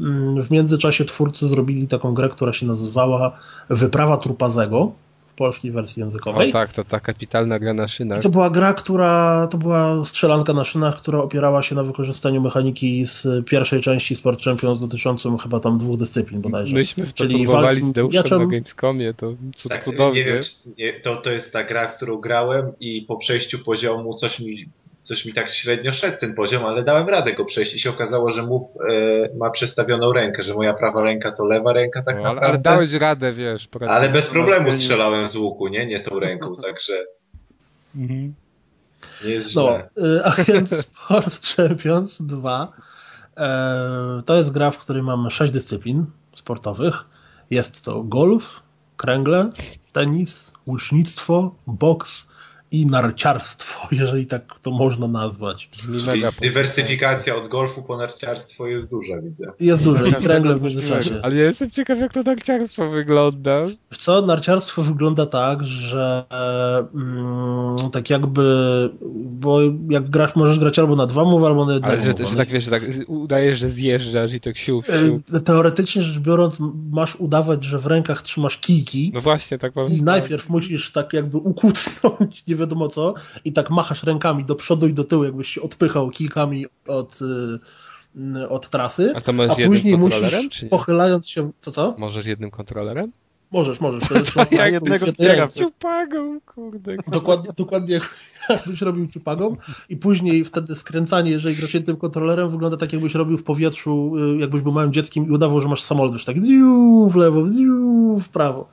Mm, 0.00 0.42
W 0.42 0.50
międzyczasie 0.50 1.04
twórcy 1.04 1.46
zrobili 1.46 1.88
taką 1.88 2.14
grę, 2.14 2.28
która 2.28 2.52
się 2.52 2.66
nazywała 2.66 3.38
Wyprawa 3.68 4.16
Trupazego 4.16 4.92
polskiej 5.38 5.70
wersji 5.70 6.02
O 6.02 6.06
językowej. 6.06 6.52
tak, 6.52 6.72
to 6.72 6.84
ta 6.84 7.00
kapitalna 7.00 7.58
gra 7.58 7.74
na 7.74 7.88
szynach. 7.88 8.18
I 8.18 8.22
to 8.22 8.28
była 8.28 8.50
gra, 8.50 8.74
która 8.74 9.46
to 9.50 9.58
była 9.58 10.04
strzelanka 10.04 10.52
na 10.52 10.64
szynach, 10.64 10.96
która 10.96 11.18
opierała 11.18 11.62
się 11.62 11.74
na 11.74 11.82
wykorzystaniu 11.82 12.40
mechaniki 12.40 13.06
z 13.06 13.26
pierwszej 13.46 13.80
części 13.80 14.16
Sport 14.16 14.44
Champions 14.44 14.80
dotyczącą 14.80 15.36
chyba 15.36 15.60
tam 15.60 15.78
dwóch 15.78 15.98
dyscyplin 15.98 16.40
bodajże. 16.40 16.74
Myśmy 16.74 17.06
w 17.06 17.12
to 17.12 17.16
Czyli 17.18 17.34
próbowali 17.44 17.84
z 17.84 17.92
Deuszem 17.92 18.38
na 18.38 18.46
Gamescomie, 18.46 19.14
to 19.14 19.34
co 19.56 19.68
Tak, 19.68 19.84
cudownie. 19.84 20.20
nie 20.20 20.26
wiem, 20.26 20.42
czy, 20.42 20.50
nie, 20.78 20.92
to, 21.00 21.16
to 21.16 21.30
jest 21.30 21.52
ta 21.52 21.64
gra, 21.64 21.86
którą 21.86 22.16
grałem 22.16 22.72
i 22.80 23.02
po 23.02 23.16
przejściu 23.16 23.58
poziomu 23.58 24.14
coś 24.14 24.40
mi, 24.40 24.68
coś 25.08 25.24
mi 25.24 25.32
tak 25.32 25.50
średnio 25.50 25.92
szedł 25.92 26.16
ten 26.20 26.34
poziom, 26.34 26.64
ale 26.64 26.82
dałem 26.82 27.08
radę 27.08 27.32
go 27.32 27.44
przejść 27.44 27.74
i 27.74 27.80
się 27.80 27.90
okazało, 27.90 28.30
że 28.30 28.42
mów 28.42 28.62
e, 29.32 29.36
ma 29.36 29.50
przestawioną 29.50 30.12
rękę, 30.12 30.42
że 30.42 30.54
moja 30.54 30.74
prawa 30.74 31.02
ręka 31.02 31.32
to 31.32 31.46
lewa 31.46 31.72
ręka 31.72 32.02
tak 32.02 32.16
No, 32.16 32.22
naprawdę. 32.22 32.46
ale 32.48 32.58
dałeś 32.58 32.92
radę, 32.92 33.32
wiesz. 33.32 33.68
Ale 33.88 34.08
bez 34.08 34.28
problemu 34.28 34.66
Masz- 34.70 34.80
strzelałem 34.80 35.28
z 35.28 35.36
łuku, 35.36 35.68
nie? 35.68 35.86
Nie 35.86 36.00
tą 36.00 36.20
ręką, 36.20 36.56
także 36.66 36.92
Mhm. 37.96 38.34
nie 39.24 39.30
jest 39.30 39.56
No, 39.56 39.62
źle. 39.62 39.88
y, 40.04 40.24
a 40.24 40.30
więc 40.44 40.76
Sport 40.86 41.46
Champions 41.56 42.22
2 42.22 42.72
e, 43.36 44.22
to 44.26 44.36
jest 44.36 44.52
gra, 44.52 44.70
w 44.70 44.78
której 44.78 45.02
mamy 45.02 45.30
sześć 45.30 45.52
dyscyplin 45.52 46.06
sportowych. 46.36 47.04
Jest 47.50 47.84
to 47.84 48.02
golf, 48.02 48.60
kręgle, 48.96 49.50
tenis, 49.92 50.52
łucznictwo, 50.66 51.54
boks 51.66 52.26
i 52.72 52.86
narciarstwo, 52.86 53.88
jeżeli 54.00 54.26
tak 54.26 54.42
to 54.62 54.70
można 54.70 55.08
nazwać. 55.08 55.70
Mega 56.06 56.30
dywersyfikacja 56.40 57.36
od 57.36 57.48
golfu 57.48 57.82
po 57.82 57.96
narciarstwo 57.96 58.66
jest 58.66 58.90
duża, 58.90 59.20
widzę. 59.20 59.52
Jest 59.60 59.82
dużo 59.82 60.06
i 60.06 60.14
kręgle 60.14 60.56
w 60.58 60.62
międzyczasie. 60.62 61.20
Ale 61.22 61.36
ja 61.36 61.44
jestem 61.44 61.70
ciekaw, 61.70 61.98
jak 61.98 62.12
to 62.12 62.22
narciarstwo 62.22 62.90
wygląda. 62.90 63.66
Co, 63.98 64.22
narciarstwo 64.22 64.82
wygląda 64.82 65.26
tak, 65.26 65.66
że 65.66 66.24
mm, 66.94 67.76
tak 67.92 68.10
jakby, 68.10 68.42
bo 69.24 69.60
jak 69.88 70.10
grasz, 70.10 70.36
możesz 70.36 70.58
grać 70.58 70.78
albo 70.78 70.96
na 70.96 71.06
dwa 71.06 71.24
mowy, 71.24 71.46
albo 71.46 71.66
na 71.66 71.72
jednego 71.72 71.92
Ale 71.92 72.02
że, 72.02 72.26
że 72.28 72.36
tak 72.36 72.48
wiesz, 72.48 72.64
że 72.64 72.70
tak 72.70 72.82
udajesz, 73.06 73.58
że 73.58 73.70
zjeżdżasz 73.70 74.32
i 74.32 74.40
tak 74.40 74.58
sił. 74.58 74.82
E, 75.34 75.40
Teoretycznie 75.40 76.02
rzecz 76.02 76.18
biorąc, 76.18 76.58
masz 76.90 77.16
udawać, 77.16 77.64
że 77.64 77.78
w 77.78 77.86
rękach 77.86 78.22
trzymasz 78.22 78.58
kijki 78.58 79.10
No 79.14 79.20
właśnie, 79.20 79.58
tak 79.58 79.72
powiem. 79.72 79.98
i 79.98 80.02
najpierw 80.02 80.48
musisz 80.48 80.92
tak 80.92 81.12
jakby 81.12 81.36
ukucnąć, 81.36 82.42
nie 82.48 82.56
wiadomo 82.58 82.88
co 82.88 83.14
i 83.44 83.52
tak 83.52 83.70
machasz 83.70 84.02
rękami 84.04 84.44
do 84.44 84.54
przodu 84.54 84.86
i 84.88 84.94
do 84.94 85.04
tyłu, 85.04 85.24
jakbyś 85.24 85.48
się 85.48 85.62
odpychał 85.62 86.10
kilkami 86.10 86.66
od, 86.86 87.18
y, 87.22 88.48
od 88.48 88.70
trasy, 88.70 89.12
A 89.16 89.20
to 89.20 89.32
a 89.50 89.54
później 89.66 89.98
musisz, 89.98 90.48
czy 90.50 90.66
pochylając 90.66 91.28
się, 91.28 91.50
co 91.60 91.70
co? 91.70 91.94
Możesz 91.98 92.26
jednym 92.26 92.50
kontrolerem? 92.50 93.12
Możesz, 93.52 93.80
możesz. 93.80 94.02
To 94.08 94.18
jest 94.18 94.52
Ja 94.52 94.68
jednego 94.68 95.06
biega. 95.20 95.48
Ciupagą, 95.48 96.40
kurde. 96.40 96.96
Dokładnie, 97.08 97.50
dokładnie 97.56 97.94
jak- 97.94 98.14
jakbyś 98.48 98.80
robił 98.80 99.08
czupagą 99.08 99.56
i 99.88 99.96
później 99.96 100.44
wtedy 100.44 100.74
skręcanie, 100.74 101.30
jeżeli 101.30 101.56
grasz 101.56 101.74
jednym 101.74 101.96
kontrolerem, 101.96 102.50
wygląda 102.50 102.76
tak 102.76 102.92
jakbyś 102.92 103.14
robił 103.14 103.38
w 103.38 103.42
powietrzu, 103.42 104.12
y, 104.34 104.38
jakbyś 104.38 104.60
był 104.60 104.72
małym 104.72 104.92
dzieckiem 104.92 105.26
i 105.26 105.30
udawał, 105.30 105.60
że 105.60 105.68
masz 105.68 105.82
samolot, 105.82 106.24
tak 106.24 106.44
ziu 106.44 107.06
w 107.08 107.16
lewo, 107.16 107.50
ziu 107.50 108.18
w 108.18 108.28
prawo. 108.28 108.68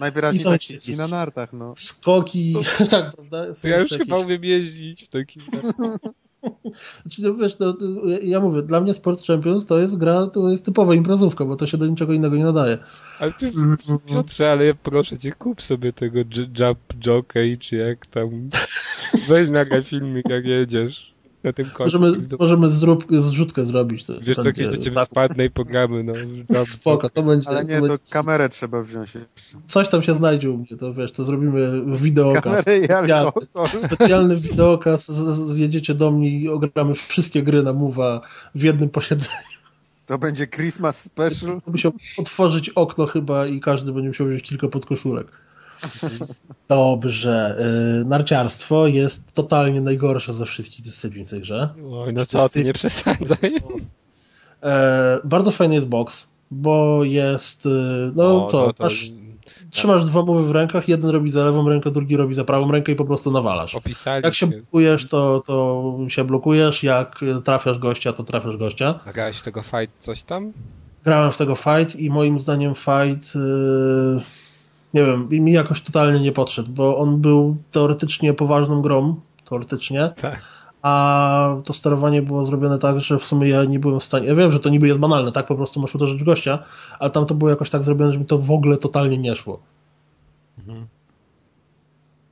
Najwyraźniej 0.00 0.44
tak 0.44 0.60
ci- 0.60 0.78
ci 0.78 0.96
na 0.96 1.08
nartach, 1.08 1.52
no. 1.52 1.74
Skoki, 1.76 2.54
tak, 2.90 3.14
prawda? 3.16 3.54
Są 3.54 3.62
To 3.62 3.68
ja 3.68 3.74
już 3.74 3.82
jeszcze 3.90 3.98
chyba 4.04 4.16
jakieś- 4.16 4.26
umiem 4.28 4.44
jeździć 4.44 5.04
w 5.04 5.08
takim... 5.08 5.42
Znaczy, 7.02 7.22
no, 7.22 7.34
wiesz, 7.34 7.58
no, 7.58 7.76
ja- 8.22 8.40
mówię, 8.40 8.62
dla 8.62 8.80
mnie 8.80 8.94
Sport 8.94 9.26
Champions 9.26 9.66
to 9.66 9.78
jest 9.78 9.96
gra, 9.96 10.26
to 10.26 10.50
jest 10.50 10.64
typowa 10.64 10.94
imprezówka, 10.94 11.44
bo 11.44 11.56
to 11.56 11.66
się 11.66 11.76
do 11.78 11.86
niczego 11.86 12.12
innego 12.12 12.36
nie 12.36 12.44
nadaje. 12.44 12.78
Ale 13.18 13.32
ty. 13.32 13.52
Piotrze, 14.06 14.50
ale 14.50 14.64
ja 14.66 14.74
proszę 14.74 15.18
cię, 15.18 15.32
kup 15.32 15.62
sobie 15.62 15.92
tego 15.92 16.18
Jump 16.58 17.06
Jockey, 17.06 17.58
czy 17.58 17.76
jak 17.76 18.06
tam... 18.06 18.48
Weź 19.28 19.48
nagraj 19.48 19.84
filmik, 19.84 20.28
jak 20.28 20.44
jedziesz 20.44 21.14
na 21.48 21.52
tym 21.52 21.70
końcu. 21.70 21.98
Możemy, 22.00 22.26
możemy 22.38 22.68
zrób, 22.70 23.06
zrzutkę 23.18 23.64
zrobić. 23.64 24.04
To 24.04 24.12
Wiesz, 24.20 24.36
co, 24.36 24.44
będzie- 24.44 24.62
kiedyś 24.62 24.78
do 24.78 24.84
ciebie 24.84 24.96
tak, 24.96 25.08
wpadnę 25.08 25.44
i 25.44 25.50
pogramy, 25.50 26.04
no. 26.04 26.12
Spoko, 26.64 27.10
to 27.10 27.22
będzie, 27.22 27.48
Ale 27.48 27.64
to 27.64 27.68
nie, 27.72 27.80
będzie 27.80 27.98
to 27.98 28.04
kamerę 28.10 28.48
trzeba 28.48 28.82
wziąć 28.82 29.14
jeszcze. 29.14 29.28
coś 29.68 29.88
tam 29.88 30.02
się 30.02 30.14
znajdzie 30.14 30.50
u 30.50 30.56
mnie, 30.58 30.76
to 30.78 30.94
wiesz, 30.94 31.12
to 31.12 31.24
zrobimy 31.24 31.82
wideokaz. 31.86 32.42
Kamerę 32.42 32.78
i 32.78 32.84
Specjalny, 32.84 33.14
alkohol. 33.14 33.68
specjalny 33.86 34.36
wideokaz, 34.36 35.08
z- 35.08 35.52
zjedziecie 35.52 35.94
do 35.94 36.10
mnie 36.10 36.30
i 36.38 36.48
ogramy 36.48 36.94
wszystkie 36.94 37.42
gry 37.42 37.62
na 37.62 37.72
Mowa 37.72 38.20
w 38.54 38.62
jednym 38.62 38.88
posiedzeniu. 38.88 39.58
To 40.06 40.18
będzie 40.18 40.46
Christmas 40.46 41.02
special. 41.02 41.60
Musiał 41.66 41.92
otworzyć 42.18 42.68
okno 42.70 43.06
chyba 43.06 43.46
i 43.46 43.60
każdy 43.60 43.92
będzie 43.92 44.08
musiał 44.08 44.26
wziąć 44.26 44.42
kilka 44.42 44.68
podkoszulek. 44.68 45.26
Dobrze. 46.68 47.56
y, 48.00 48.04
Narciarstwo 48.04 48.86
jest 48.86 49.32
totalnie 49.32 49.80
najgorsze 49.80 50.32
ze 50.32 50.46
wszystkich 50.46 50.84
dyscyplin 50.84 51.24
w 51.24 51.30
tej 51.30 51.40
grze. 51.40 51.68
Oj, 51.92 52.12
no 52.12 52.26
co 52.26 52.48
ty, 52.48 52.64
nie 52.64 52.72
przesadzaj. 52.72 53.38
E, 54.62 55.18
bardzo 55.24 55.50
fajny 55.50 55.74
jest 55.74 55.88
box, 55.88 56.26
bo 56.50 57.04
jest, 57.04 57.66
y, 57.66 57.70
no 58.14 58.46
O, 58.46 58.50
to, 58.50 58.72
masz, 58.78 59.04
trzymasz 59.70 60.04
dwa 60.04 60.22
mowy 60.22 60.42
w 60.48 60.50
rękach, 60.50 60.88
jeden 60.88 61.10
robi 61.10 61.30
za 61.30 61.44
lewą 61.44 61.68
rękę, 61.68 61.90
drugi 61.90 62.16
robi 62.16 62.34
za 62.34 62.44
prawą 62.44 62.72
rękę 62.72 62.92
i 62.92 62.96
po 62.96 63.04
prostu 63.04 63.30
nawalasz. 63.30 63.74
Opisali 63.74 64.24
Jak 64.24 64.34
się 64.34 64.46
blokujesz, 64.46 65.08
to, 65.08 65.42
to 65.46 65.96
się 66.08 66.24
blokujesz, 66.24 66.82
jak 66.82 67.20
trafiasz 67.44 67.78
gościa, 67.78 68.12
to 68.12 68.24
trafiasz 68.24 68.56
gościa. 68.56 69.00
A 69.06 69.12
grałeś 69.12 69.36
w 69.36 69.42
tego 69.44 69.62
fight 69.62 69.90
coś 69.98 70.22
tam? 70.22 70.52
Grałem 71.04 71.32
w 71.32 71.36
tego 71.36 71.54
fight 71.54 71.96
i 71.96 72.10
moim 72.10 72.38
zdaniem 72.38 72.74
fight 72.74 73.34
yy, 73.34 74.20
nie 74.94 75.04
wiem, 75.04 75.28
mi 75.30 75.52
jakoś 75.52 75.80
totalnie 75.80 76.20
nie 76.20 76.32
podszedł, 76.32 76.72
bo 76.72 76.98
on 76.98 77.20
był 77.20 77.56
teoretycznie 77.70 78.34
poważną 78.34 78.82
grą, 78.82 79.20
teoretycznie, 79.48 80.12
Tak. 80.20 80.42
a 80.82 81.56
to 81.64 81.72
sterowanie 81.72 82.22
było 82.22 82.46
zrobione 82.46 82.78
tak, 82.78 83.00
że 83.00 83.18
w 83.18 83.24
sumie 83.24 83.48
ja 83.48 83.64
nie 83.64 83.78
byłem 83.78 84.00
w 84.00 84.04
stanie, 84.04 84.26
ja 84.26 84.34
wiem, 84.34 84.52
że 84.52 84.60
to 84.60 84.68
niby 84.68 84.88
jest 84.88 85.00
banalne, 85.00 85.32
tak, 85.32 85.46
po 85.46 85.54
prostu 85.54 85.80
masz 85.80 85.94
uderzyć 85.94 86.24
gościa, 86.24 86.58
ale 86.98 87.10
tam 87.10 87.26
to 87.26 87.34
było 87.34 87.50
jakoś 87.50 87.70
tak 87.70 87.82
zrobione, 87.82 88.12
że 88.12 88.18
mi 88.18 88.26
to 88.26 88.38
w 88.38 88.50
ogóle 88.50 88.76
totalnie 88.76 89.18
nie 89.18 89.36
szło. 89.36 89.60
Mhm. 90.58 90.86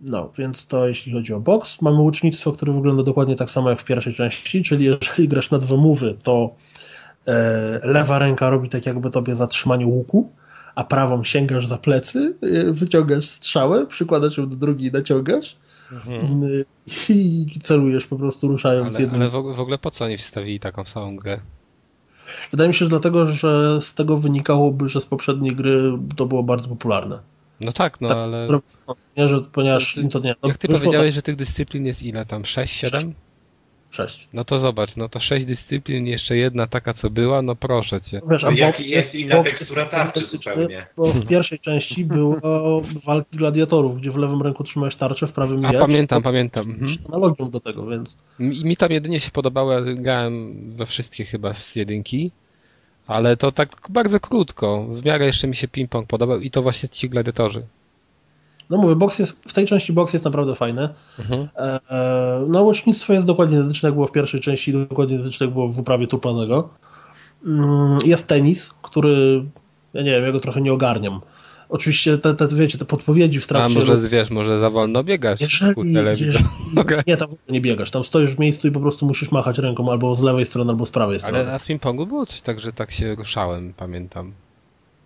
No, 0.01 0.31
więc 0.39 0.67
to 0.67 0.89
jeśli 0.89 1.13
chodzi 1.13 1.35
o 1.35 1.41
box. 1.41 1.83
Mamy 1.83 2.01
łucznictwo, 2.01 2.53
które 2.53 2.73
wygląda 2.73 3.03
dokładnie 3.03 3.37
tak 3.37 3.51
samo 3.51 3.71
jak 3.71 3.81
w 3.81 3.85
pierwszej 3.85 4.15
części, 4.15 4.63
czyli 4.63 4.85
jeżeli 4.85 5.29
grasz 5.29 5.51
na 5.51 5.59
dwa 5.59 5.77
to 6.25 6.51
e, 7.27 7.81
lewa 7.83 8.19
ręka 8.19 8.51
robi 8.51 8.69
tak 8.69 8.87
jakby 8.87 9.11
tobie 9.11 9.35
zatrzymanie 9.37 9.87
łuku, 9.87 10.31
a 10.77 10.85
prawą 10.85 11.24
sięgasz 11.24 11.66
za 11.66 11.79
plecy, 11.79 12.35
e, 12.43 12.72
wyciągasz 12.72 13.27
strzałę, 13.27 13.87
przykładasz 13.87 14.39
ją 14.39 14.49
do 14.49 14.57
drugiej, 14.57 14.93
naciągasz 14.93 15.57
Mhm. 15.93 16.45
e, 16.45 16.49
i 17.12 17.47
celujesz 17.62 18.07
po 18.07 18.16
prostu 18.16 18.49
ruszając 18.49 18.95
Ale, 18.95 19.03
jednym. 19.05 19.20
ale 19.22 19.31
w, 19.31 19.35
og- 19.35 19.57
w 19.57 19.61
ogóle 19.61 19.79
po 19.79 19.91
co 19.91 20.05
oni 20.05 20.18
wstawili 20.18 20.61
taką 20.61 20.85
samą 20.85 21.16
grę? 21.16 21.41
Wydaje 22.51 22.68
mi 22.68 22.74
się, 22.74 22.85
że 22.85 22.89
dlatego, 22.89 23.27
że 23.27 23.79
z 23.83 23.95
tego 23.95 24.16
wynikałoby, 24.16 24.89
że 24.89 25.01
z 25.01 25.07
poprzedniej 25.07 25.57
gry 25.57 25.93
to 26.16 26.27
było 26.27 26.43
bardzo 26.43 26.68
popularne. 26.68 27.18
No 27.61 27.72
tak, 27.72 28.01
no 28.01 28.09
Tak, 28.09 28.16
ale... 28.16 28.49
Nie, 29.16 29.29
że 29.29 29.41
ponieważ 29.41 29.89
To 29.91 29.95
ty- 29.95 30.01
im 30.01 30.09
to 30.11 30.18
nie. 30.20 30.35
No, 30.43 30.49
Jak 30.49 30.59
ty 30.59 30.68
powiedziałeś, 30.68 31.14
że 31.14 31.22
tych 31.22 31.37
dyscyplin 31.37 31.87
jest 31.87 32.03
ile 32.03 32.27
tam? 32.27 32.45
6, 32.45 32.74
7? 32.74 33.03
tak, 33.03 33.11
Sześć. 33.97 34.29
No 34.33 34.45
to 34.45 34.59
zobacz, 34.59 34.97
no 34.97 35.09
to 35.09 35.21
6 35.21 35.47
dyscyplin, 35.47 36.07
jeszcze 36.07 36.37
jedna 36.37 36.67
taka 36.67 36.93
co 36.93 37.11
była, 37.11 37.43
no 37.43 37.55
proszę 37.55 38.01
cię. 38.01 38.21
Wiesz, 38.31 38.45
a 38.45 38.51
Jaki 38.53 38.83
boks 38.83 38.95
jest 38.97 39.15
inna 39.15 39.37
boks 39.37 39.51
tekstura 39.51 39.87
tarczy 39.87 40.27
zupełnie. 40.27 40.87
Bo 40.97 41.05
w 41.13 41.27
pierwszej 41.27 41.59
części 41.59 42.05
było 42.05 42.37
walki 43.05 43.37
gladiatorów, 43.37 44.01
gdzie 44.01 44.11
w 44.11 44.17
lewym 44.17 44.43
ręku 44.43 44.65
trzymałeś 44.65 44.95
tarczę, 44.97 45.27
w 45.27 45.33
prawym 45.33 45.65
A 45.65 45.71
miecz. 45.73 45.81
pamiętam, 45.81 46.23
To 46.23 46.29
pamiętam. 46.29 46.71
Mhm. 46.71 46.89
z 46.89 46.99
analogią 47.09 47.51
do 47.51 47.61
tego, 47.61 47.87
więc 47.87 48.17
Mi, 48.39 48.65
mi 48.65 48.77
tam 48.77 48.91
jedynie 48.91 49.21
się 49.21 49.31
podobało, 49.31 49.73
ja 49.73 49.81
grałem 49.81 50.55
we 50.77 50.87
wszystkie 50.87 51.25
chyba 51.25 51.55
z 51.55 51.77
jedynki, 51.77 52.31
ale 53.07 53.37
to 53.37 53.53
tak 53.53 53.69
bardzo 53.89 54.21
krótko. 54.21 54.85
W 54.85 55.05
miarę 55.05 55.27
jeszcze 55.27 55.49
mi 55.49 55.57
się 55.57 55.69
ping-pong 55.69 56.07
podobał 56.07 56.41
i 56.41 56.51
to 56.51 56.63
właśnie 56.63 56.89
ci 56.89 57.09
gladiatorzy. 57.09 57.63
No 58.71 58.77
mówię, 58.79 58.97
boks 58.97 59.19
jest, 59.19 59.37
w 59.49 59.53
tej 59.53 59.67
części 59.67 59.93
boks 59.93 60.12
jest 60.12 60.25
naprawdę 60.25 60.55
fajny. 60.55 60.89
Mhm. 61.19 61.49
E, 61.57 61.81
e, 61.91 62.45
no 62.49 62.62
łucznictwo 62.62 63.12
jest 63.12 63.27
dokładnie 63.27 63.57
identyczne 63.57 63.87
jak 63.87 63.95
było 63.95 64.07
w 64.07 64.12
pierwszej 64.12 64.41
części, 64.41 64.73
dokładnie 64.73 65.14
identyczne 65.14 65.47
jak 65.47 65.53
było 65.55 65.69
w 65.69 65.79
uprawie 65.79 66.07
Turpanego. 66.07 66.69
Mm, 67.47 67.99
Jest 68.05 68.29
tenis, 68.29 68.75
który, 68.83 69.45
ja 69.95 70.03
nie 70.03 70.11
wiem, 70.11 70.25
ja 70.25 70.33
go 70.33 70.41
trochę 70.41 70.61
nie 70.61 70.73
ogarniam. 70.73 71.21
Oczywiście 71.69 72.19
te, 72.19 72.35
te 72.35 72.49
wiecie, 72.49 72.79
te 72.79 72.85
podpowiedzi 72.85 73.41
w 73.41 73.45
A 73.45 73.49
trakcie... 73.49 73.79
może 73.79 74.09
wiesz, 74.09 74.31
może 74.31 74.59
za 74.59 74.71
wolno 74.71 75.05
biegasz 75.05 75.41
Jeżeli, 75.41 75.93
jeżeli 75.93 76.35
Okej. 76.77 77.01
nie, 77.07 77.17
tam 77.17 77.29
nie 77.49 77.61
biegasz, 77.61 77.91
tam 77.91 78.05
stoisz 78.05 78.37
w 78.37 78.39
miejscu 78.39 78.69
i 78.69 78.71
po 78.71 78.81
prostu 78.81 79.07
musisz 79.07 79.33
machać 79.33 79.59
ręką 79.59 79.91
albo 79.91 80.14
z 80.14 80.23
lewej 80.23 80.47
strony, 80.47 80.71
albo 80.71 80.87
z 80.87 80.91
prawej 80.91 81.21
strony. 81.21 81.39
Ale 81.39 81.53
na 81.53 81.59
ping-pongu 81.59 82.07
było 82.07 82.27
coś 82.27 82.41
tak, 82.41 82.61
że 82.61 82.73
tak 82.73 82.93
się 82.93 83.14
ruszałem, 83.14 83.75
pamiętam. 83.77 84.33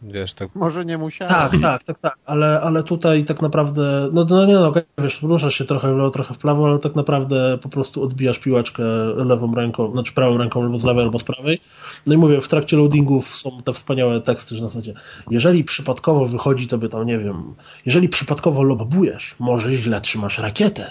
Wiesz, 0.03 0.35
tak... 0.35 0.55
Może 0.55 0.85
nie 0.85 0.99
musiałem. 0.99 1.35
Tak, 1.35 1.53
tak, 1.63 1.85
tak, 1.85 1.99
tak, 1.99 2.17
ale, 2.27 2.61
ale 2.61 2.83
tutaj 2.83 3.25
tak 3.25 3.43
naprawdę, 3.43 4.09
no, 4.13 4.27
no 4.31 4.47
nie 4.47 4.55
no, 4.55 4.69
okej, 4.69 4.83
wiesz, 4.99 5.23
ruszasz 5.23 5.55
się 5.55 5.65
trochę 5.65 5.95
w 5.95 5.97
lewo, 5.97 6.11
trochę 6.11 6.35
w 6.35 6.39
prawo, 6.39 6.67
ale 6.67 6.79
tak 6.79 6.95
naprawdę 6.95 7.59
po 7.63 7.69
prostu 7.69 8.03
odbijasz 8.03 8.39
piłeczkę 8.39 8.83
lewą 9.17 9.55
ręką, 9.55 9.93
znaczy 9.93 10.13
prawą 10.13 10.37
ręką 10.37 10.63
albo 10.63 10.79
z 10.79 10.85
lewej, 10.85 11.05
albo 11.05 11.19
z 11.19 11.25
prawej. 11.25 11.61
No 12.07 12.15
i 12.15 12.17
mówię, 12.17 12.41
w 12.41 12.49
trakcie 12.49 12.77
loadingów 12.77 13.35
są 13.35 13.63
te 13.63 13.73
wspaniałe 13.73 14.21
teksty, 14.21 14.55
że 14.55 14.63
na 14.63 14.69
zasadzie, 14.69 14.95
jeżeli 15.31 15.65
przypadkowo 15.65 16.27
wychodzi 16.27 16.69
tobie 16.69 16.89
tam, 16.89 17.07
nie 17.07 17.19
wiem, 17.19 17.55
jeżeli 17.87 18.09
przypadkowo 18.09 18.63
lobbujesz, 18.63 19.37
może 19.39 19.73
źle 19.73 20.01
trzymasz 20.01 20.39
rakietę. 20.39 20.91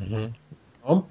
Mhm. 0.00 0.32
No. 0.88 1.02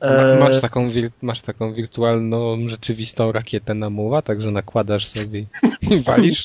Ma, 0.00 0.06
E, 0.06 0.38
masz, 0.38 0.60
taką 0.60 0.90
wir, 0.90 1.10
masz 1.22 1.40
taką 1.40 1.72
wirtualną, 1.74 2.68
rzeczywistą 2.68 3.32
rakietę 3.32 3.74
na 3.74 3.90
muła, 3.90 4.22
także 4.22 4.50
nakładasz 4.50 5.06
sobie 5.06 5.44
i 5.90 6.00
walisz? 6.06 6.44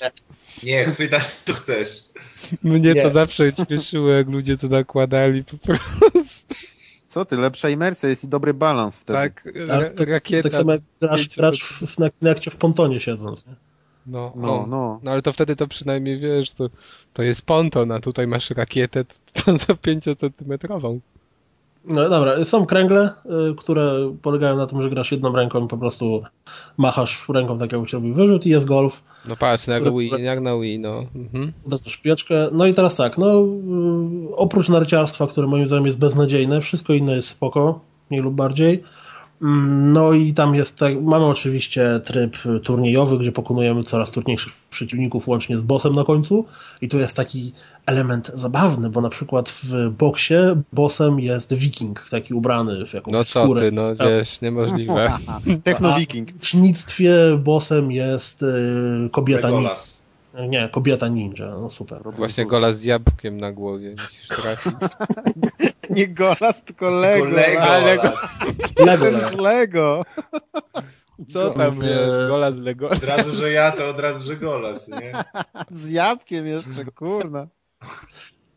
Nie, 0.63 0.85
chwytasz 0.91 1.35
co 1.35 1.53
chcesz. 1.53 1.89
Mnie 2.63 2.93
Nie. 2.93 3.01
to 3.03 3.09
zawsze 3.09 3.51
śmieszyło, 3.51 4.09
jak 4.09 4.27
ludzie 4.27 4.57
to 4.57 4.67
nakładali 4.67 5.43
po 5.43 5.57
prostu. 5.57 6.55
Co 7.07 7.25
ty, 7.25 7.37
lepsza 7.37 7.69
imersja 7.69 8.09
jest 8.09 8.23
i 8.23 8.27
dobry 8.27 8.53
balans 8.53 8.97
wtedy. 8.97 9.19
Tak, 9.19 9.49
ra, 9.67 9.89
to- 9.89 10.05
rakieta. 10.05 10.43
tak 10.49 10.51
samo 10.57 10.71
jak 10.71 10.81
grasz, 11.01 11.29
grasz 11.29 11.59
w, 11.63 11.81
w, 11.87 11.99
na 11.99 12.09
Kinectie 12.09 12.51
w 12.51 12.55
pontonie 12.55 12.99
siedząc. 12.99 13.47
Nie? 13.47 13.53
No, 14.07 14.33
No, 14.35 14.63
o. 14.63 14.67
no. 14.67 14.99
no 15.03 15.11
ale 15.11 15.21
to 15.21 15.33
wtedy 15.33 15.55
to 15.55 15.67
przynajmniej 15.67 16.19
wiesz, 16.19 16.51
to, 16.51 16.69
to 17.13 17.23
jest 17.23 17.41
ponton, 17.41 17.91
a 17.91 17.99
tutaj 17.99 18.27
masz 18.27 18.49
rakietę 18.49 19.05
to, 19.05 19.13
to 19.43 19.57
za 19.65 19.73
5-centymetrową. 19.73 20.99
No 21.85 22.09
dobra, 22.09 22.45
są 22.45 22.65
kręgle, 22.65 23.09
y, 23.51 23.55
które 23.55 24.13
polegają 24.21 24.57
na 24.57 24.67
tym, 24.67 24.81
że 24.81 24.89
grasz 24.89 25.11
jedną 25.11 25.35
ręką 25.35 25.65
i 25.65 25.67
po 25.67 25.77
prostu 25.77 26.21
machasz 26.77 27.25
ręką 27.29 27.59
tak 27.59 27.71
jakbyś 27.71 27.93
robił 27.93 28.13
wyrzut 28.13 28.45
i 28.45 28.49
jest 28.49 28.65
golf, 28.65 29.03
No 29.25 29.35
patrz, 29.35 29.67
jak, 29.67 29.81
Które- 29.81 29.95
Wii, 29.97 30.23
jak 30.23 30.41
na 30.41 30.59
Wii, 30.59 30.79
no. 30.79 31.05
Mhm. 31.15 31.53
uderzasz 31.65 31.93
w 31.93 32.01
pieczkę. 32.01 32.49
No 32.51 32.65
i 32.65 32.73
teraz 32.73 32.95
tak, 32.95 33.17
no 33.17 33.41
y, 33.43 34.35
oprócz 34.35 34.69
narciarstwa, 34.69 35.27
które 35.27 35.47
moim 35.47 35.67
zdaniem 35.67 35.85
jest 35.85 35.97
beznadziejne, 35.99 36.61
wszystko 36.61 36.93
inne 36.93 37.15
jest 37.15 37.27
spoko, 37.27 37.79
mniej 38.09 38.23
lub 38.23 38.35
bardziej. 38.35 38.83
No 39.45 40.13
i 40.13 40.33
tam 40.33 40.55
jest, 40.55 40.79
tak, 40.79 41.01
mamy 41.01 41.25
oczywiście 41.25 41.99
tryb 42.03 42.37
turniejowy, 42.63 43.17
gdzie 43.17 43.31
pokonujemy 43.31 43.83
coraz 43.83 44.11
trudniejszych 44.11 44.53
przeciwników 44.69 45.27
łącznie 45.27 45.57
z 45.57 45.61
bossem 45.61 45.93
na 45.93 46.03
końcu 46.03 46.45
i 46.81 46.87
tu 46.87 46.99
jest 46.99 47.15
taki 47.15 47.53
element 47.85 48.31
zabawny, 48.33 48.89
bo 48.89 49.01
na 49.01 49.09
przykład 49.09 49.49
w 49.49 49.89
boksie 49.89 50.33
bossem 50.73 51.19
jest 51.19 51.53
wiking, 51.53 52.05
taki 52.09 52.33
ubrany 52.33 52.85
w 52.85 52.93
jakąś 52.93 53.13
No 53.13 53.25
co 53.25 53.43
skórę. 53.43 53.61
ty, 53.61 53.71
no 53.71 53.95
wiesz, 53.95 54.41
niemożliwe. 54.41 55.17
Techno-wiking. 55.63 56.31
W 56.31 56.35
ucznictwie 56.35 57.13
bossem 57.37 57.91
jest 57.91 58.43
y, 58.43 59.09
kobieta, 59.11 59.47
Legolas. 59.47 60.02
Nie, 60.49 60.69
kobieta 60.69 61.07
ninja, 61.07 61.45
no 61.45 61.69
super. 61.69 62.01
Właśnie 62.15 62.45
gola 62.45 62.73
z 62.73 62.83
jabłkiem 62.83 63.37
na 63.37 63.51
głowie. 63.51 63.95
Nie 65.89 66.07
Golas, 66.07 66.63
tylko 66.63 66.89
Lego. 66.89 67.25
Lego. 67.25 67.61
Ale- 67.61 67.85
Lego, 67.95 68.11
Ten 68.75 68.85
Lego. 68.85 69.19
z 69.29 69.35
Lego. 69.35 70.01
Co 71.33 71.49
tam 71.49 71.81
Eee. 71.81 71.89
jest? 71.89 72.27
Gola 72.27 72.51
z 72.51 72.57
Lego. 72.57 72.89
Od 72.89 73.03
razu, 73.03 73.33
że 73.33 73.51
ja, 73.51 73.71
to 73.71 73.89
od 73.89 73.99
razu, 73.99 74.25
że 74.25 74.37
golas, 74.37 74.87
nie? 74.87 75.11
Z 75.69 75.89
jabłkiem 75.91 76.47
jeszcze, 76.47 76.85
kurna. 76.85 77.47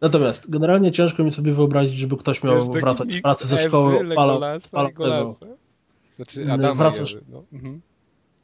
Natomiast 0.00 0.50
generalnie 0.50 0.92
ciężko 0.92 1.24
mi 1.24 1.32
sobie 1.32 1.52
wyobrazić, 1.52 1.96
żeby 1.96 2.16
ktoś 2.16 2.42
miał 2.42 2.72
wracać 2.72 3.12
z 3.12 3.20
pracy 3.22 3.46
ze 3.46 3.58
szkoły, 3.58 3.98
tego. 4.88 5.36
Znaczy 6.16 6.52
Adama 6.52 6.74
wracasz- 6.74 7.16
Ewy, 7.16 7.24
no. 7.28 7.44
mhm. 7.52 7.80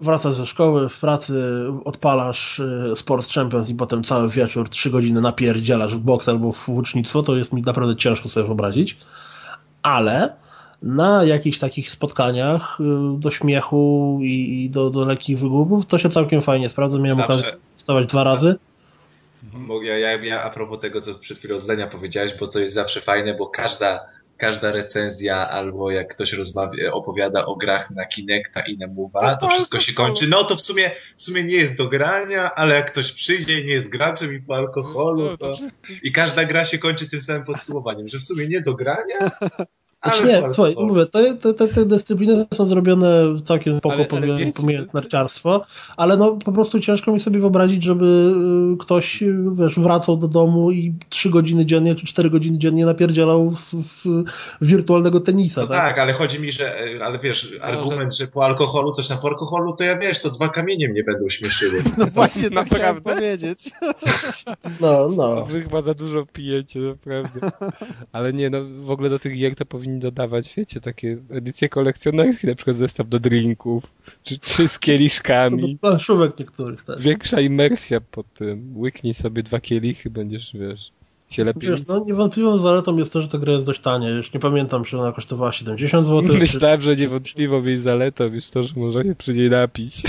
Wracasz 0.02 0.34
ze 0.34 0.46
szkoły, 0.46 0.88
w 0.88 1.00
pracy 1.00 1.64
odpalasz 1.84 2.58
y, 2.58 2.92
Sports 2.96 3.34
Champions 3.34 3.70
i 3.70 3.74
potem 3.74 4.04
cały 4.04 4.28
wieczór, 4.28 4.68
trzy 4.68 4.90
godziny 4.90 5.20
napierdzielasz 5.20 5.94
w 5.94 6.00
boks 6.00 6.28
albo 6.28 6.52
w 6.52 6.68
łucznictwo, 6.68 7.22
to 7.22 7.36
jest 7.36 7.52
mi 7.52 7.62
naprawdę 7.62 7.96
ciężko 7.96 8.28
sobie 8.28 8.46
wyobrazić. 8.46 8.98
Ale 9.82 10.32
na 10.82 11.24
jakichś 11.24 11.58
takich 11.58 11.90
spotkaniach 11.90 12.78
y, 12.80 12.84
do 13.18 13.30
śmiechu 13.30 14.18
i, 14.22 14.64
i 14.64 14.70
do, 14.70 14.90
do 14.90 15.04
lekkich 15.04 15.38
wygłupów 15.38 15.86
to 15.86 15.98
się 15.98 16.08
całkiem 16.08 16.42
fajnie 16.42 16.68
sprawdza. 16.68 16.98
Miałem 16.98 17.18
Zawsze. 17.18 17.34
okazję 17.34 17.52
stawać 17.76 18.06
dwa 18.06 18.24
razy. 18.24 18.56
Ja, 19.82 19.98
ja, 19.98 20.24
ja 20.24 20.42
a 20.42 20.50
propos 20.50 20.78
tego, 20.78 21.00
co 21.00 21.14
przed 21.14 21.38
chwilą 21.38 21.60
zdania 21.60 21.86
powiedziałeś, 21.86 22.34
bo 22.40 22.48
to 22.48 22.58
jest 22.58 22.74
zawsze 22.74 23.00
fajne, 23.00 23.34
bo 23.34 23.46
każda, 23.46 24.00
każda 24.42 24.72
recenzja 24.72 25.48
albo 25.50 25.90
jak 25.90 26.14
ktoś 26.14 26.32
rozmawia, 26.32 26.92
opowiada 26.92 27.46
o 27.46 27.56
grach 27.56 27.90
na 27.90 28.06
Kinecta 28.06 28.60
i 28.60 28.78
na 28.78 28.86
Move'a, 28.88 29.36
to 29.36 29.48
wszystko 29.48 29.78
się 29.78 29.92
kończy. 29.92 30.28
No 30.28 30.44
to 30.44 30.56
w 30.56 30.60
sumie, 30.60 30.90
w 31.16 31.22
sumie 31.22 31.44
nie 31.44 31.54
jest 31.54 31.76
do 31.76 31.88
grania, 31.88 32.54
ale 32.54 32.74
jak 32.74 32.90
ktoś 32.90 33.12
przyjdzie 33.12 33.60
i 33.60 33.64
nie 33.64 33.72
jest 33.72 33.90
graczem 33.90 34.34
i 34.34 34.40
po 34.40 34.56
alkoholu, 34.56 35.24
No, 35.24 35.36
to... 35.36 35.58
I 36.02 36.12
każda 36.12 36.44
gra 36.44 36.64
się 36.64 36.78
kończy 36.78 37.10
tym 37.10 37.22
samym 37.22 37.44
podsumowaniem, 37.44 38.08
że 38.08 38.18
w 38.18 38.22
sumie 38.22 38.48
nie 38.48 38.60
do 38.60 38.74
grania, 38.74 39.18
Znaczy 40.04 40.24
nie, 40.24 40.40
słuchaj, 40.40 40.70
alkoholu. 40.70 40.86
mówię, 40.94 41.06
te, 41.06 41.34
te, 41.34 41.54
te, 41.54 41.68
te 41.68 41.86
dyscypliny 41.86 42.46
są 42.54 42.68
zrobione 42.68 43.24
całkiem 43.44 43.78
spoko, 43.78 43.94
Ale- 43.94 44.06
ale 44.12 44.52
pomijając- 44.52 44.90
to- 44.92 44.98
narciarstwo, 44.98 45.64
ale 45.96 46.16
no 46.16 46.32
po 46.44 46.52
prostu 46.52 46.80
ciężko 46.80 47.12
mi 47.12 47.20
sobie 47.20 47.40
wyobrazić, 47.40 47.84
żeby 47.84 48.34
y, 48.74 48.76
ktoś, 48.78 49.22
y, 49.22 49.34
wiesz, 49.54 49.78
wracał 49.78 50.16
do 50.16 50.28
domu 50.28 50.70
i 50.70 50.94
trzy 51.08 51.30
godziny 51.30 51.66
dziennie, 51.66 51.94
czy 51.94 52.06
cztery 52.06 52.30
godziny 52.30 52.58
dziennie 52.58 52.86
napierdzielał 52.86 53.50
w, 53.50 53.60
w, 53.74 54.04
w 54.60 54.66
wirtualnego 54.66 55.20
tenisa, 55.20 55.60
No 55.60 55.66
tak? 55.66 55.78
tak, 55.78 55.98
ale 55.98 56.12
chodzi 56.12 56.40
mi, 56.40 56.52
że, 56.52 56.78
e, 56.80 57.04
ale 57.04 57.18
wiesz, 57.18 57.52
argument, 57.60 58.16
że 58.16 58.26
po 58.26 58.44
alkoholu, 58.44 58.92
coś 58.92 59.08
na 59.10 59.16
po 59.16 59.28
alkoholu, 59.28 59.76
to 59.76 59.84
ja 59.84 59.98
wiesz, 59.98 60.22
to 60.22 60.30
dwa 60.30 60.48
kamienie 60.48 60.88
mnie 60.88 61.04
będą 61.04 61.28
śmieszyły. 61.28 61.82
No 61.98 62.06
właśnie 62.06 62.48
to 62.48 62.54
Naprawdę? 62.54 62.76
chciałem 62.76 63.02
powiedzieć. 63.02 63.70
No, 64.80 65.08
no. 65.16 65.46
Wy 65.46 65.62
chyba 65.62 65.82
za 65.82 65.94
dużo 65.94 66.26
pijecie, 66.32 66.80
naprawdę. 66.80 67.40
Ale 68.12 68.32
nie, 68.32 68.50
no 68.50 68.58
w 68.86 68.90
ogóle 68.90 69.10
do 69.10 69.18
tych 69.18 69.36
gier 69.38 69.54
to 69.56 69.64
powinni 69.92 70.00
dodawać, 70.00 70.54
wiecie, 70.56 70.80
takie 70.80 71.18
edycje 71.30 71.68
kolekcjonerskie, 71.68 72.48
na 72.48 72.54
przykład 72.54 72.76
zestaw 72.76 73.08
do 73.08 73.20
drinków, 73.20 73.84
czy, 74.24 74.38
czy 74.38 74.68
z 74.68 74.72
Do 74.72 74.78
kieliszkami. 74.78 75.78
planszówek 75.80 76.38
niektórych 76.38 76.84
też. 76.84 77.02
Większa 77.02 77.40
imersja 77.40 78.00
po 78.00 78.22
tym. 78.22 78.72
Łyknij 78.76 79.14
sobie 79.14 79.42
dwa 79.42 79.60
kielichy, 79.60 80.10
będziesz, 80.10 80.50
wiesz, 80.54 80.92
się 81.30 81.44
lepiej... 81.44 81.70
Wiesz, 81.70 81.86
no 81.86 82.04
niewątpliwą 82.04 82.58
zaletą 82.58 82.96
jest 82.96 83.12
to, 83.12 83.20
że 83.20 83.28
ta 83.28 83.38
gra 83.38 83.52
jest 83.52 83.66
dość 83.66 83.80
tania. 83.80 84.08
Już 84.10 84.32
nie 84.32 84.40
pamiętam, 84.40 84.84
czy 84.84 84.98
ona 84.98 85.12
kosztowała 85.12 85.52
70 85.52 86.06
zł. 86.06 86.32
Czy, 86.32 86.38
Myślałem, 86.38 86.80
że 86.80 86.96
niewątpliwą 86.96 87.64
jej 87.64 87.78
zaletą 87.78 88.32
jest 88.32 88.52
to, 88.52 88.62
że 88.62 88.72
można 88.76 89.02
się 89.02 89.14
przy 89.14 89.34
niej 89.34 89.50
napić. 89.50 90.02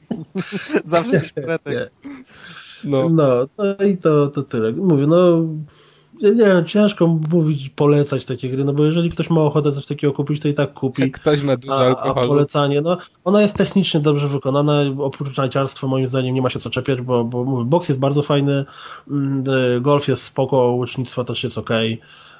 Zawsze 0.84 1.16
jakiś 1.16 1.32
pretekst. 1.32 1.94
No, 2.84 3.08
No, 3.08 3.46
no 3.58 3.86
i 3.86 3.96
to, 3.96 4.28
to 4.28 4.42
tyle. 4.42 4.72
Mówię, 4.72 5.06
no 5.06 5.46
nie 6.22 6.34
wiem, 6.34 6.64
ciężko 6.64 7.06
mówić, 7.06 7.68
polecać 7.68 8.24
takie 8.24 8.48
gry, 8.48 8.64
no 8.64 8.72
bo 8.72 8.84
jeżeli 8.84 9.10
ktoś 9.10 9.30
ma 9.30 9.40
ochotę 9.40 9.72
coś 9.72 9.86
takiego 9.86 10.12
kupić, 10.12 10.42
to 10.42 10.48
i 10.48 10.54
tak 10.54 10.74
kupi. 10.74 11.02
jak 11.02 11.12
ktoś 11.12 11.42
ma 11.42 11.56
dużo 11.56 11.74
A, 11.74 11.78
a 11.78 11.86
alkoholu, 11.86 12.28
polecanie, 12.28 12.80
no 12.80 12.98
ona 13.24 13.42
jest 13.42 13.56
technicznie 13.56 14.00
dobrze 14.00 14.28
wykonana, 14.28 14.72
oprócz 14.98 15.36
narciarstwa 15.36 15.86
moim 15.86 16.08
zdaniem 16.08 16.34
nie 16.34 16.42
ma 16.42 16.50
się 16.50 16.60
co 16.60 16.70
czepiać, 16.70 17.00
bo, 17.00 17.24
bo 17.24 17.44
mówię, 17.44 17.64
boks 17.64 17.88
jest 17.88 18.00
bardzo 18.00 18.22
fajny, 18.22 18.64
mm, 19.10 19.44
y, 19.76 19.80
golf 19.80 20.08
jest 20.08 20.22
spoko, 20.22 20.56
łucznictwo 20.56 21.24
też 21.24 21.44
jest 21.44 21.58
ok, 21.58 21.70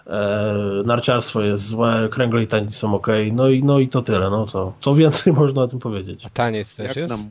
e, 0.07 0.57
narciarstwo 0.85 1.41
jest 1.43 1.67
złe, 1.67 2.09
kręgle 2.11 2.43
i 2.43 2.47
tenis 2.47 2.77
są 2.77 2.95
ok, 2.95 3.07
no 3.33 3.49
i, 3.49 3.65
no 3.65 3.79
i 3.79 3.89
to 3.89 4.03
tyle, 4.03 4.31
no 4.31 4.47
to 4.47 4.73
co 4.81 4.95
więcej 4.95 5.33
można 5.43 5.63
o 5.63 5.67
tym 5.69 5.79
powiedzieć. 5.79 6.27
a 6.27 6.31
taniec 6.31 6.77
też 6.77 6.87
Jak 6.87 6.97
jest? 6.97 7.09
nam 7.11 7.29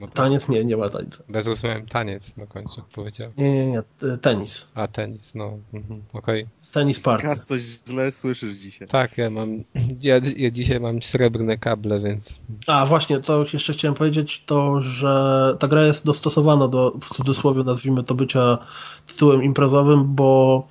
No 0.00 0.06
to 0.06 0.12
Taniec 0.12 0.48
nie, 0.48 0.64
nie 0.64 0.76
ma 0.76 0.88
tańca. 0.88 1.22
Bez 1.28 1.44
zrozumiałem 1.44 1.86
taniec 1.86 2.36
na 2.36 2.46
końcu 2.46 2.82
powiedział. 2.94 3.30
Nie, 3.36 3.52
nie, 3.52 3.66
nie, 3.66 3.82
tenis. 4.20 4.68
A 4.74 4.88
tenis, 4.88 5.34
no, 5.34 5.58
mhm, 5.74 6.02
okej. 6.12 6.46
Tenis 6.72 7.00
party. 7.00 7.22
Kas 7.26 7.44
coś 7.44 7.62
źle 7.62 8.12
słyszysz 8.12 8.56
dzisiaj. 8.56 8.88
Tak, 8.88 9.18
ja 9.18 9.30
mam, 9.30 9.64
ja, 10.00 10.20
ja 10.36 10.50
dzisiaj 10.50 10.80
mam 10.80 11.02
srebrne 11.02 11.58
kable, 11.58 12.00
więc 12.00 12.24
A 12.66 12.86
właśnie, 12.86 13.20
to 13.20 13.44
jeszcze 13.52 13.72
chciałem 13.72 13.94
powiedzieć, 13.94 14.42
to 14.46 14.80
że 14.80 15.56
ta 15.58 15.68
gra 15.68 15.82
jest 15.82 16.06
dostosowana 16.06 16.68
do, 16.68 16.92
w 17.02 17.08
cudzysłowie 17.08 17.62
nazwijmy 17.62 18.04
to 18.04 18.14
bycia 18.14 18.58
tytułem 19.06 19.42
imprezowym, 19.42 20.14
bo 20.14 20.66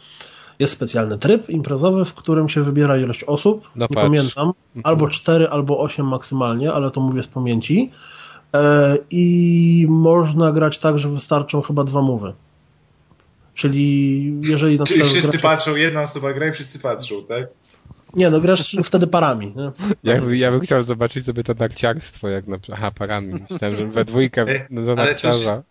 jest 0.60 0.74
specjalny 0.74 1.18
tryb 1.18 1.50
imprezowy, 1.50 2.06
w 2.06 2.14
którym 2.14 2.50
się 2.50 2.64
wybiera 2.64 2.98
ilość 2.98 3.24
osób, 3.24 3.70
No 3.76 3.86
nie 3.90 3.96
patrz. 3.96 4.06
pamiętam, 4.06 4.48
Mhm. 4.76 4.82
albo 4.96 5.08
4, 5.10 5.50
albo 5.50 5.80
8 5.80 6.08
maksymalnie, 6.08 6.74
ale 6.74 6.92
to 6.92 7.02
mówię 7.02 7.24
z 7.24 7.28
pamięci 7.28 7.92
i 9.12 9.86
można 9.90 10.52
grać 10.52 10.80
tak, 10.80 11.00
że 11.00 11.10
wystarczą 11.10 11.62
chyba 11.62 11.84
dwa 11.84 12.02
mowy. 12.02 12.34
Czyli 13.54 14.24
jeżeli 14.44 14.80
na 14.80 14.86
Czyli 14.86 15.00
przykład 15.00 15.22
wszyscy 15.22 15.40
patrzą, 15.40 15.76
jedna 15.76 16.02
osoba 16.02 16.34
gra 16.34 16.48
i 16.48 16.52
wszyscy 16.52 16.80
patrzą, 16.80 17.24
tak? 17.26 17.48
Nie, 18.14 18.30
no 18.30 18.40
grasz 18.40 18.78
wtedy 18.84 19.08
parami. 19.08 19.54
Nie? 19.56 19.72
ja, 20.04 20.22
ja 20.32 20.52
bym 20.52 20.60
chciał 20.60 20.84
zobaczyć 20.84 21.26
sobie 21.26 21.44
to 21.44 21.54
narciarstwo, 21.54 22.30
jak 22.30 22.48
na 22.48 22.58
aha, 22.72 22.92
parami. 22.92 23.34
Myślałem, 23.52 23.78
że 23.78 23.88
we 23.88 24.06
dwójkę 24.06 24.46
no, 24.70 24.84
za 24.84 24.92
ale 24.92 24.98
to 24.98 25.06
narciarza. 25.06 25.56
się, 25.56 25.64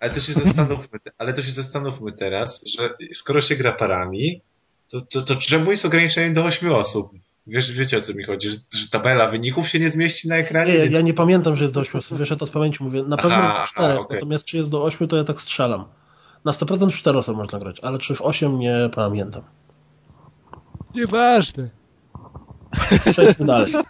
ale 0.00 0.10
to 0.10 0.20
się 0.20 0.32
zastanówmy, 0.32 0.98
ale 1.18 1.32
to 1.32 1.42
się 1.42 1.52
zastanówmy 1.52 2.12
teraz, 2.12 2.64
że 2.66 2.94
skoro 3.14 3.40
się 3.40 3.56
gra 3.56 3.72
parami, 3.72 4.40
to, 4.90 5.00
to, 5.00 5.22
to 5.22 5.36
czemu 5.36 5.70
jest 5.70 5.84
ograniczenie 5.84 6.34
do 6.34 6.44
8 6.44 6.72
osób? 6.72 7.12
Wiesz, 7.46 7.72
wiecie 7.72 7.98
o 7.98 8.00
co 8.00 8.14
mi 8.14 8.24
chodzi, 8.24 8.50
że, 8.50 8.56
że 8.76 8.88
tabela 8.90 9.28
wyników 9.28 9.68
się 9.68 9.80
nie 9.80 9.90
zmieści 9.90 10.28
na 10.28 10.36
ekranie? 10.36 10.72
Nie, 10.72 10.78
ja, 10.78 10.84
ja 10.84 11.00
nie 11.00 11.14
pamiętam, 11.14 11.56
że 11.56 11.64
jest 11.64 11.74
do 11.74 11.80
8 11.80 11.98
osób, 11.98 12.18
wiesz, 12.18 12.30
ja 12.30 12.36
to 12.36 12.46
z 12.46 12.50
pamięci 12.50 12.84
mówię. 12.84 13.02
Na 13.02 13.16
pewno 13.16 13.36
Aha, 13.36 13.60
jest 13.60 13.60
do 13.60 13.66
4, 13.66 13.92
aha, 13.92 14.00
okej. 14.00 14.16
natomiast 14.16 14.44
czy 14.44 14.56
jest 14.56 14.70
do 14.70 14.84
8, 14.84 15.08
to 15.08 15.16
ja 15.16 15.24
tak 15.24 15.40
strzelam. 15.40 15.84
Na 16.44 16.52
100% 16.52 16.90
w 16.90 16.96
4 16.96 17.18
osób 17.18 17.36
można 17.36 17.58
grać, 17.58 17.80
ale 17.80 17.98
czy 17.98 18.14
w 18.14 18.22
8 18.22 18.58
nie 18.58 18.90
pamiętam. 18.94 19.42
Nieważne. 20.94 21.70
Przejdźmy 23.10 23.46
dalej. 23.46 23.72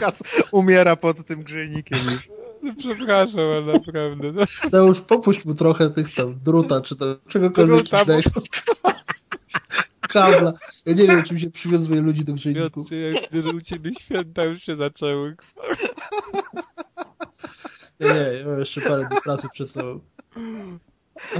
Kas 0.00 0.22
umiera 0.52 0.96
pod 0.96 1.26
tym 1.26 1.42
grzejnikiem 1.42 1.98
już. 1.98 2.28
No, 2.62 2.74
przepraszam, 2.78 3.40
ale 3.40 3.72
naprawdę. 3.72 4.32
No, 4.32 4.42
To 4.70 4.86
już 4.86 5.00
popuść 5.00 5.44
mu 5.44 5.54
trochę 5.54 5.90
tych 5.90 6.14
tam 6.14 6.38
druta, 6.44 6.80
czy 6.80 6.96
to 6.96 7.16
czegokolwiek 7.28 7.78
Druta, 7.78 8.04
bo-. 8.04 8.42
Kabla. 10.00 10.52
Ja 10.86 10.92
nie 10.92 11.06
wiem, 11.06 11.22
czym 11.22 11.38
się 11.38 11.50
przywiązuje 11.50 12.00
ludzi 12.00 12.24
do 12.24 12.32
grzejników. 12.32 12.86
Gdy 13.30 13.50
u 13.56 13.60
ciebie 13.60 13.90
święta 14.00 14.44
już 14.44 14.62
się 14.62 14.76
zaczęły. 14.76 15.36
Nie, 18.00 18.08
nie, 18.08 18.38
ja 18.38 18.46
mam 18.46 18.58
jeszcze 18.58 18.80
parę 18.80 19.08
dni 19.10 19.20
pracy 19.24 19.48
przed 19.52 19.70
sobą. 19.70 20.00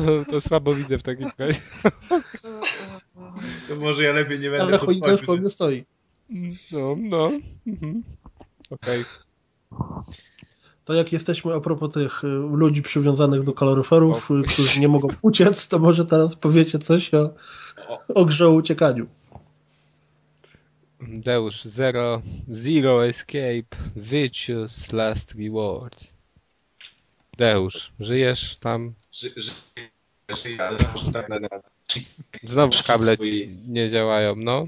No, 0.00 0.24
To 0.30 0.40
słabo 0.40 0.74
widzę 0.74 0.98
w 0.98 1.02
takim 1.02 1.30
razie. 1.38 1.60
To 3.68 3.76
może 3.76 4.04
ja 4.04 4.12
lepiej 4.12 4.40
nie 4.40 4.50
będę 4.50 4.64
Ale 4.64 4.78
choinka 4.78 5.10
już 5.10 5.22
po 5.22 5.36
mnie 5.36 5.48
stoi. 5.48 5.84
No, 6.72 6.96
no. 6.98 7.30
Mhm. 7.66 8.02
Okej. 8.70 9.04
To 10.90 10.94
jak 10.94 11.12
jesteśmy 11.12 11.54
a 11.54 11.60
propos 11.60 11.94
tych 11.94 12.24
y, 12.24 12.26
ludzi 12.52 12.82
przywiązanych 12.82 13.42
do 13.42 13.52
kaloryferów, 13.52 14.30
y, 14.30 14.42
którzy 14.48 14.80
nie 14.80 14.88
mogą 14.88 15.08
uciec, 15.22 15.68
to 15.68 15.78
może 15.78 16.04
teraz 16.04 16.36
powiecie 16.36 16.78
coś 16.78 17.14
o, 17.14 17.34
o 18.14 18.24
grze 18.24 18.48
o 18.48 18.50
uciekaniu. 18.50 19.06
Deusz, 21.00 21.64
zero, 21.64 22.22
zero 22.48 23.06
escape, 23.06 23.76
virtuous 23.96 24.92
last 24.92 25.34
reward. 25.38 26.04
Deusz, 27.38 27.92
żyjesz 28.00 28.56
tam? 28.60 28.94
Tak 31.12 31.28
Znowu 32.44 32.72
kable 32.86 33.16
nie 33.68 33.90
działają, 33.90 34.36
no. 34.36 34.66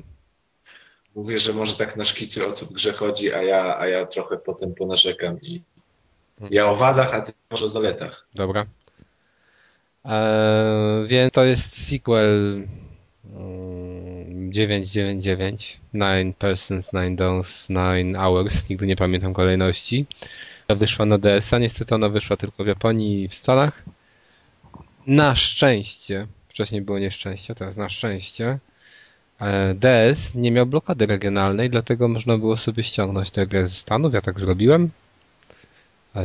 mówię, 1.14 1.39
że 1.39 1.53
może 1.53 1.77
tak 1.77 1.97
na 1.97 2.05
szkicu 2.05 2.49
o 2.49 2.53
co 2.53 2.66
w 2.66 2.73
grze 2.73 2.93
chodzi, 2.93 3.33
a 3.33 3.43
ja, 3.43 3.79
a 3.79 3.87
ja 3.87 4.07
trochę 4.07 4.37
potem 4.37 4.75
ponarzekam 4.75 5.41
i 5.41 5.62
ja 6.51 6.70
o 6.70 6.76
wadach, 6.76 7.14
a 7.14 7.20
ty 7.20 7.32
może 7.51 7.64
o 7.64 7.68
zaletach. 7.68 8.26
Dobra. 8.34 8.66
Eee, 10.05 11.07
więc 11.09 11.32
to 11.32 11.45
jest 11.45 11.88
sequel 11.88 12.62
999, 14.51 15.80
9 15.95 16.36
Persons, 16.38 16.90
9 16.93 17.18
Days, 17.18 17.66
9 17.68 18.16
Hours, 18.16 18.68
nigdy 18.68 18.86
nie 18.86 18.97
pamiętam 18.97 19.34
kolejności. 19.34 20.07
Wyszła 20.68 21.07
na 21.07 21.18
DS-a, 21.18 21.59
niestety 21.59 21.95
ona 21.95 22.09
wyszła 22.09 22.36
tylko 22.36 22.64
w 22.64 22.66
Japonii 22.66 23.22
i 23.22 23.28
w 23.28 23.34
Stanach. 23.34 23.82
Na 25.07 25.36
szczęście, 25.36 26.26
wcześniej 26.49 26.82
było 26.82 26.99
nieszczęście, 26.99 27.55
teraz 27.55 27.76
na 27.76 27.88
szczęście, 27.88 28.59
e, 29.40 29.74
DS 29.74 30.34
nie 30.34 30.51
miał 30.51 30.66
blokady 30.66 31.07
regionalnej, 31.07 31.70
dlatego 31.70 32.09
można 32.09 32.38
było 32.38 32.57
sobie 32.57 32.84
ściągnąć 32.84 33.30
tę 33.30 33.47
grę 33.47 33.62
ze 33.62 33.74
Stanów, 33.74 34.14
ja 34.14 34.20
tak 34.20 34.40
zrobiłem. 34.40 34.90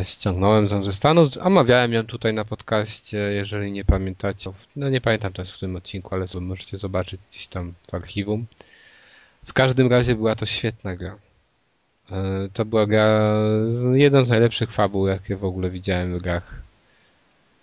Ściągnąłem 0.04 0.68
ją 0.68 0.84
ze 0.84 0.94
Stanów, 0.94 1.38
omawiałem 1.38 1.94
ją 1.94 2.06
tutaj 2.06 2.34
na 2.34 2.46
podcaście, 2.46 3.18
jeżeli 3.18 3.72
nie 3.72 3.86
pamiętacie. 3.86 4.52
No 4.76 4.90
nie 4.90 5.02
pamiętam 5.02 5.34
teraz 5.34 5.52
w 5.52 5.60
tym 5.60 5.76
odcinku, 5.76 6.16
ale 6.16 6.26
możecie 6.42 6.78
zobaczyć 6.78 7.22
gdzieś 7.32 7.48
tam 7.48 7.74
w 7.92 7.94
archiwum. 7.94 8.46
W 9.46 9.54
każdym 9.54 9.88
razie 9.88 10.16
była 10.16 10.36
to 10.36 10.46
świetna 10.46 10.96
gra. 10.96 11.18
E, 12.12 12.50
to 12.54 12.66
była 12.66 12.86
gra, 12.86 13.34
jedną 13.94 14.26
z 14.26 14.30
najlepszych 14.30 14.72
fabuł, 14.72 15.08
jakie 15.08 15.36
w 15.36 15.46
ogóle 15.46 15.70
widziałem 15.70 16.20
w 16.20 16.22
grach. 16.22 16.62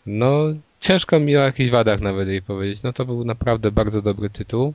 No, 0.07 0.45
ciężko 0.81 1.21
mi 1.21 1.37
o 1.37 1.41
jakichś 1.41 1.71
wadach 1.71 2.01
nawet 2.01 2.29
jej 2.29 2.43
powiedzieć. 2.43 2.83
No 2.83 2.93
to 2.93 3.05
był 3.05 3.25
naprawdę 3.25 3.71
bardzo 3.71 4.03
dobry 4.03 4.31
tytuł. 4.31 4.75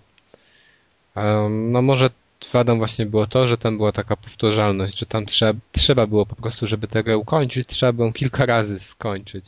No 1.49 1.81
może 1.81 2.09
wadą 2.53 2.77
właśnie 2.77 3.05
było 3.05 3.27
to, 3.27 3.47
że 3.47 3.57
tam 3.57 3.77
była 3.77 3.91
taka 3.91 4.15
powtarzalność, 4.15 4.99
że 4.99 5.05
tam 5.05 5.25
trzeba, 5.25 5.59
trzeba 5.71 6.07
było 6.07 6.25
po 6.25 6.35
prostu, 6.35 6.67
żeby 6.67 6.87
tę 6.87 7.03
grę 7.03 7.17
ukończyć, 7.17 7.67
trzeba 7.67 7.93
było 7.93 8.11
kilka 8.11 8.45
razy 8.45 8.79
skończyć. 8.79 9.45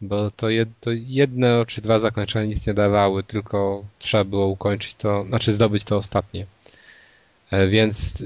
Bo 0.00 0.30
to, 0.30 0.50
jed, 0.50 0.68
to 0.80 0.90
czy 1.66 1.80
dwa 1.80 1.98
zakończenia 1.98 2.46
nic 2.46 2.66
nie 2.66 2.74
dawały, 2.74 3.22
tylko 3.22 3.84
trzeba 3.98 4.24
było 4.24 4.46
ukończyć 4.46 4.94
to, 4.94 5.24
znaczy 5.24 5.54
zdobyć 5.54 5.84
to 5.84 5.96
ostatnie. 5.96 6.46
E, 7.50 7.68
więc 7.68 8.22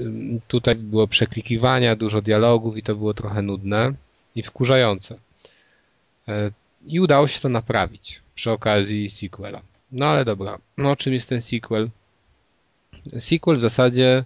tutaj 0.47 0.75
było 0.75 1.07
przeklikiwania, 1.07 1.95
dużo 1.95 2.21
dialogów 2.21 2.77
i 2.77 2.83
to 2.83 2.95
było 2.95 3.13
trochę 3.13 3.41
nudne 3.41 3.93
i 4.35 4.43
wkurzające. 4.43 5.17
E, 6.27 6.51
I 6.87 6.99
udało 6.99 7.27
się 7.27 7.39
to 7.39 7.49
naprawić 7.49 8.21
przy 8.35 8.51
okazji 8.51 9.09
sequela. 9.09 9.61
No 9.91 10.05
ale 10.05 10.25
dobra, 10.25 10.57
no 10.77 10.95
czym 10.95 11.13
jest 11.13 11.29
ten 11.29 11.41
sequel? 11.41 11.89
Sequel 13.19 13.57
w 13.57 13.61
zasadzie 13.61 14.23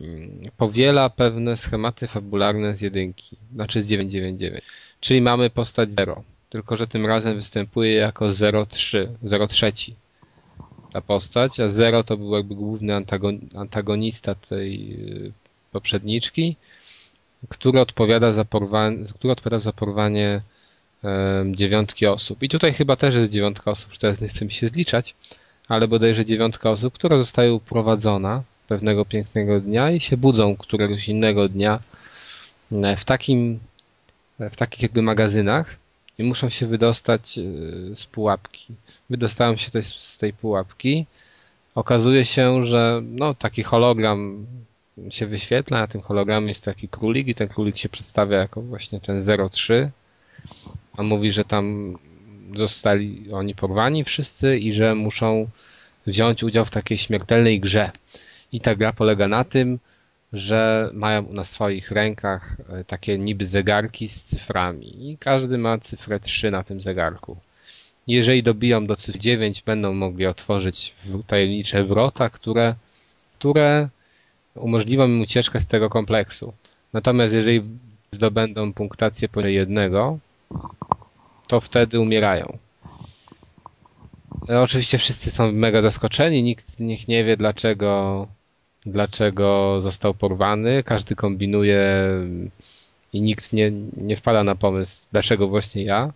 mm, 0.00 0.50
powiela 0.56 1.10
pewne 1.10 1.56
schematy 1.56 2.06
fabularne 2.06 2.74
z 2.74 2.80
jedynki, 2.80 3.36
znaczy 3.54 3.82
z 3.82 3.86
999. 3.86 4.64
Czyli 5.00 5.20
mamy 5.20 5.50
postać 5.50 5.94
0, 5.94 6.22
tylko 6.50 6.76
że 6.76 6.86
tym 6.86 7.06
razem 7.06 7.36
występuje 7.36 7.94
jako 7.94 8.28
03, 8.68 9.08
03 9.48 9.72
ta 10.92 11.00
postać, 11.00 11.60
a 11.60 11.68
Zero 11.68 12.04
to 12.04 12.16
był 12.16 12.36
jakby 12.36 12.54
główny 12.54 12.94
antagonista 13.54 14.34
tej 14.34 14.92
y, 15.26 15.32
poprzedniczki, 15.72 16.56
który 17.48 17.80
odpowiada 17.80 18.32
za 18.32 18.44
porwanie, 18.44 19.04
który 19.14 19.32
odpowiada 19.32 19.62
za 19.62 19.72
porwanie 19.72 20.40
dziewiątki 21.50 22.06
osób. 22.06 22.42
I 22.42 22.48
tutaj 22.48 22.72
chyba 22.72 22.96
też 22.96 23.14
jest 23.14 23.32
dziewiątka 23.32 23.70
osób, 23.70 23.92
że 23.92 23.98
teraz 23.98 24.20
nie 24.20 24.28
chcę 24.28 24.44
mi 24.44 24.52
się 24.52 24.68
zliczać, 24.68 25.14
ale 25.68 25.88
bodajże 25.88 26.24
dziewiątka 26.24 26.70
osób, 26.70 26.94
która 26.94 27.18
zostaje 27.18 27.54
uprowadzona 27.54 28.42
pewnego 28.68 29.04
pięknego 29.04 29.60
dnia 29.60 29.90
i 29.90 30.00
się 30.00 30.16
budzą 30.16 30.56
któregoś 30.56 31.08
innego 31.08 31.48
dnia 31.48 31.80
e, 32.72 32.96
w 32.96 33.04
takim, 33.04 33.58
w 34.38 34.56
takich 34.56 34.82
jakby 34.82 35.02
magazynach 35.02 35.76
i 36.18 36.24
muszą 36.24 36.48
się 36.48 36.66
wydostać 36.66 37.38
e, 37.38 37.42
z 37.96 38.06
pułapki. 38.06 38.66
Wydostałem 39.10 39.58
się 39.58 39.82
z 39.82 40.18
tej 40.18 40.32
pułapki. 40.32 41.06
Okazuje 41.74 42.24
się, 42.24 42.66
że 42.66 43.00
no, 43.04 43.34
taki 43.34 43.62
hologram 43.62 44.46
się 45.10 45.26
wyświetla, 45.26 45.78
na 45.80 45.86
tym 45.86 46.00
hologramie 46.00 46.48
jest 46.48 46.64
taki 46.64 46.88
królik 46.88 47.28
i 47.28 47.34
ten 47.34 47.48
królik 47.48 47.78
się 47.78 47.88
przedstawia 47.88 48.38
jako 48.38 48.62
właśnie 48.62 49.00
ten 49.00 49.24
03. 49.50 49.90
On 50.96 51.06
mówi, 51.06 51.32
że 51.32 51.44
tam 51.44 51.96
zostali 52.56 53.24
oni 53.32 53.54
porwani 53.54 54.04
wszyscy 54.04 54.58
i 54.58 54.72
że 54.72 54.94
muszą 54.94 55.48
wziąć 56.06 56.42
udział 56.42 56.64
w 56.64 56.70
takiej 56.70 56.98
śmiertelnej 56.98 57.60
grze. 57.60 57.90
I 58.52 58.60
ta 58.60 58.74
gra 58.74 58.92
polega 58.92 59.28
na 59.28 59.44
tym, 59.44 59.78
że 60.32 60.90
mają 60.94 61.32
na 61.32 61.44
swoich 61.44 61.90
rękach 61.90 62.56
e, 62.68 62.84
takie 62.84 63.18
niby 63.18 63.44
zegarki 63.44 64.08
z 64.08 64.22
cyframi 64.22 65.10
i 65.10 65.18
każdy 65.18 65.58
ma 65.58 65.78
cyfrę 65.78 66.20
3 66.20 66.50
na 66.50 66.62
tym 66.64 66.80
zegarku. 66.80 67.36
Jeżeli 68.06 68.42
dobiją 68.42 68.86
do 68.86 68.96
cyfr 68.96 69.18
9, 69.18 69.62
będą 69.62 69.94
mogli 69.94 70.26
otworzyć 70.26 70.94
tajemnicze 71.26 71.84
wrota, 71.84 72.30
które, 72.30 72.74
które 73.38 73.88
umożliwią 74.54 75.06
im 75.06 75.20
ucieczkę 75.20 75.60
z 75.60 75.66
tego 75.66 75.90
kompleksu. 75.90 76.52
Natomiast 76.92 77.34
jeżeli 77.34 77.62
zdobędą 78.12 78.72
punktację 78.72 79.28
poniżej 79.28 79.54
jednego, 79.54 80.18
to 81.48 81.60
wtedy 81.60 82.00
umierają. 82.00 82.58
Oczywiście 84.48 84.98
wszyscy 84.98 85.30
są 85.30 85.52
mega 85.52 85.80
zaskoczeni, 85.80 86.42
nikt 86.42 86.80
niech 86.80 87.08
nie 87.08 87.24
wie 87.24 87.36
dlaczego, 87.36 88.26
dlaczego 88.86 89.78
został 89.82 90.14
porwany, 90.14 90.82
każdy 90.82 91.16
kombinuje 91.16 91.82
i 93.12 93.20
nikt 93.20 93.52
nie, 93.52 93.70
nie 93.96 94.16
wpada 94.16 94.44
na 94.44 94.54
pomysł, 94.54 95.00
dlaczego 95.12 95.48
właśnie 95.48 95.84
ja. 95.84 96.12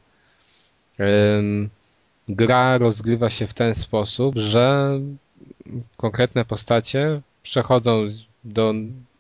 Gra 2.29 2.79
rozgrywa 2.79 3.31
się 3.31 3.47
w 3.47 3.55
ten 3.55 3.75
sposób, 3.75 4.35
że 4.37 4.91
konkretne 5.97 6.45
postacie 6.45 7.21
przechodzą 7.43 8.13
do 8.45 8.75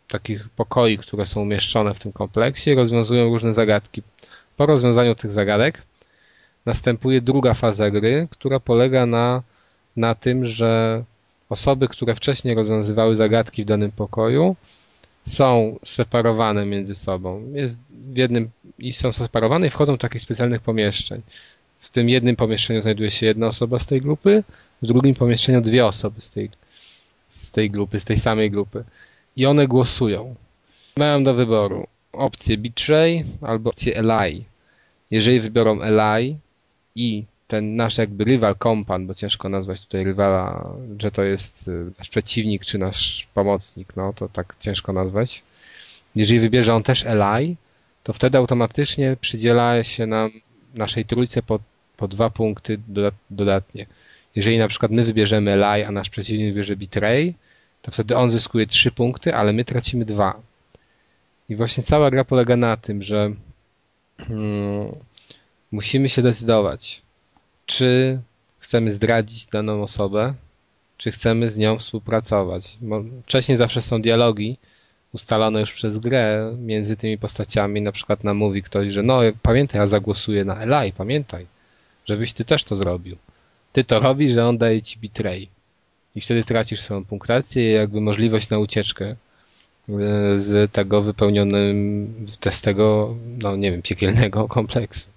takich 0.08 0.48
pokoi, 0.48 0.98
które 0.98 1.26
są 1.26 1.40
umieszczone 1.40 1.94
w 1.94 2.00
tym 2.00 2.12
kompleksie 2.12 2.70
i 2.70 2.74
rozwiązują 2.74 3.24
różne 3.28 3.54
zagadki. 3.54 4.02
Po 4.56 4.66
rozwiązaniu 4.66 5.14
tych 5.14 5.32
zagadek 5.32 5.82
następuje 6.66 7.20
druga 7.20 7.54
faza 7.54 7.90
gry, 7.90 8.28
która 8.30 8.60
polega 8.60 9.06
na, 9.06 9.42
na 9.96 10.14
tym, 10.14 10.46
że 10.46 11.04
osoby, 11.48 11.88
które 11.88 12.14
wcześniej 12.14 12.54
rozwiązywały 12.54 13.16
zagadki 13.16 13.62
w 13.64 13.66
danym 13.66 13.90
pokoju, 13.90 14.56
są 15.24 15.78
separowane 15.84 16.66
między 16.66 16.94
sobą. 16.94 17.42
Jest 17.54 17.80
w 17.90 18.16
jednym 18.16 18.50
i 18.78 18.92
są 18.92 19.12
separowane 19.12 19.66
i 19.66 19.70
wchodzą 19.70 19.92
do 19.92 19.98
takich 19.98 20.22
specjalnych 20.22 20.60
pomieszczeń. 20.60 21.22
W 21.80 21.90
tym 21.90 22.08
jednym 22.08 22.36
pomieszczeniu 22.36 22.82
znajduje 22.82 23.10
się 23.10 23.26
jedna 23.26 23.46
osoba 23.46 23.78
z 23.78 23.86
tej 23.86 24.00
grupy, 24.00 24.44
w 24.82 24.86
drugim 24.86 25.14
pomieszczeniu 25.14 25.60
dwie 25.60 25.86
osoby 25.86 26.20
z 26.20 26.30
tej, 26.30 26.50
z 27.28 27.50
tej 27.50 27.70
grupy, 27.70 28.00
z 28.00 28.04
tej 28.04 28.16
samej 28.16 28.50
grupy. 28.50 28.84
I 29.36 29.46
one 29.46 29.68
głosują. 29.68 30.34
Mają 30.96 31.24
do 31.24 31.34
wyboru 31.34 31.86
opcję 32.12 32.58
Betray 32.58 33.24
albo 33.40 33.70
opcję 33.70 33.96
Eli. 33.96 34.44
Jeżeli 35.10 35.40
wybiorą 35.40 35.80
Eli, 35.82 36.36
i 36.94 37.24
ten 37.48 37.76
nasz 37.76 37.98
jakby 37.98 38.24
rywal, 38.24 38.56
kompan, 38.56 39.06
bo 39.06 39.14
ciężko 39.14 39.48
nazwać 39.48 39.82
tutaj 39.82 40.04
rywala, 40.04 40.74
że 40.98 41.10
to 41.10 41.22
jest 41.22 41.68
y, 41.68 41.90
nasz 41.98 42.08
przeciwnik 42.08 42.64
czy 42.64 42.78
nasz 42.78 43.28
pomocnik, 43.34 43.96
no 43.96 44.12
to 44.12 44.28
tak 44.28 44.56
ciężko 44.60 44.92
nazwać. 44.92 45.42
Jeżeli 46.16 46.40
wybierze 46.40 46.74
on 46.74 46.82
też 46.82 47.06
Eli, 47.06 47.56
to 48.02 48.12
wtedy 48.12 48.38
automatycznie 48.38 49.16
przydziela 49.20 49.84
się 49.84 50.06
nam 50.06 50.30
naszej 50.74 51.04
trójce 51.04 51.42
po, 51.42 51.58
po 51.96 52.08
dwa 52.08 52.30
punkty 52.30 52.78
dodatnie. 53.30 53.86
Jeżeli 54.36 54.58
na 54.58 54.68
przykład 54.68 54.92
my 54.92 55.04
wybierzemy 55.04 55.50
Eli, 55.50 55.84
a 55.84 55.92
nasz 55.92 56.10
przeciwnik 56.10 56.48
wybierze 56.48 56.76
Betray, 56.76 57.34
to 57.82 57.90
wtedy 57.90 58.16
on 58.16 58.30
zyskuje 58.30 58.66
trzy 58.66 58.90
punkty, 58.92 59.34
ale 59.34 59.52
my 59.52 59.64
tracimy 59.64 60.04
dwa. 60.04 60.40
I 61.48 61.56
właśnie 61.56 61.82
cała 61.82 62.10
gra 62.10 62.24
polega 62.24 62.56
na 62.56 62.76
tym, 62.76 63.02
że 63.02 63.32
hmm, 64.18 64.94
musimy 65.72 66.08
się 66.08 66.22
decydować, 66.22 67.02
czy 67.66 68.20
chcemy 68.58 68.94
zdradzić 68.94 69.46
daną 69.46 69.82
osobę, 69.82 70.34
czy 70.96 71.10
chcemy 71.10 71.50
z 71.50 71.56
nią 71.56 71.78
współpracować. 71.78 72.76
Bo 72.80 73.04
wcześniej 73.24 73.58
zawsze 73.58 73.82
są 73.82 74.02
dialogi 74.02 74.56
ustalone 75.12 75.60
już 75.60 75.72
przez 75.72 75.98
grę 75.98 76.54
między 76.58 76.96
tymi 76.96 77.18
postaciami. 77.18 77.82
Na 77.82 77.92
przykład 77.92 78.24
nam 78.24 78.36
mówi 78.36 78.62
ktoś, 78.62 78.92
że 78.92 79.02
no 79.02 79.20
pamiętaj, 79.42 79.80
ja 79.80 79.86
zagłosuję 79.86 80.44
na 80.44 80.62
Eli, 80.62 80.92
pamiętaj, 80.92 81.46
żebyś 82.06 82.32
ty 82.32 82.44
też 82.44 82.64
to 82.64 82.76
zrobił. 82.76 83.16
Ty 83.72 83.84
to 83.84 84.00
robisz, 84.00 84.32
że 84.32 84.46
on 84.46 84.58
daje 84.58 84.82
ci 84.82 84.98
betray. 84.98 85.48
I 86.14 86.20
wtedy 86.20 86.44
tracisz 86.44 86.80
swoją 86.80 87.04
punktację 87.04 87.70
i 87.70 87.74
jakby 87.74 88.00
możliwość 88.00 88.50
na 88.50 88.58
ucieczkę 88.58 89.04
e, 89.06 89.16
z 90.38 90.72
tego 90.72 91.02
wypełnionym, 91.02 92.14
z 92.50 92.60
tego, 92.60 93.16
no 93.38 93.56
nie 93.56 93.70
wiem, 93.70 93.82
piekielnego 93.82 94.48
kompleksu. 94.58 95.11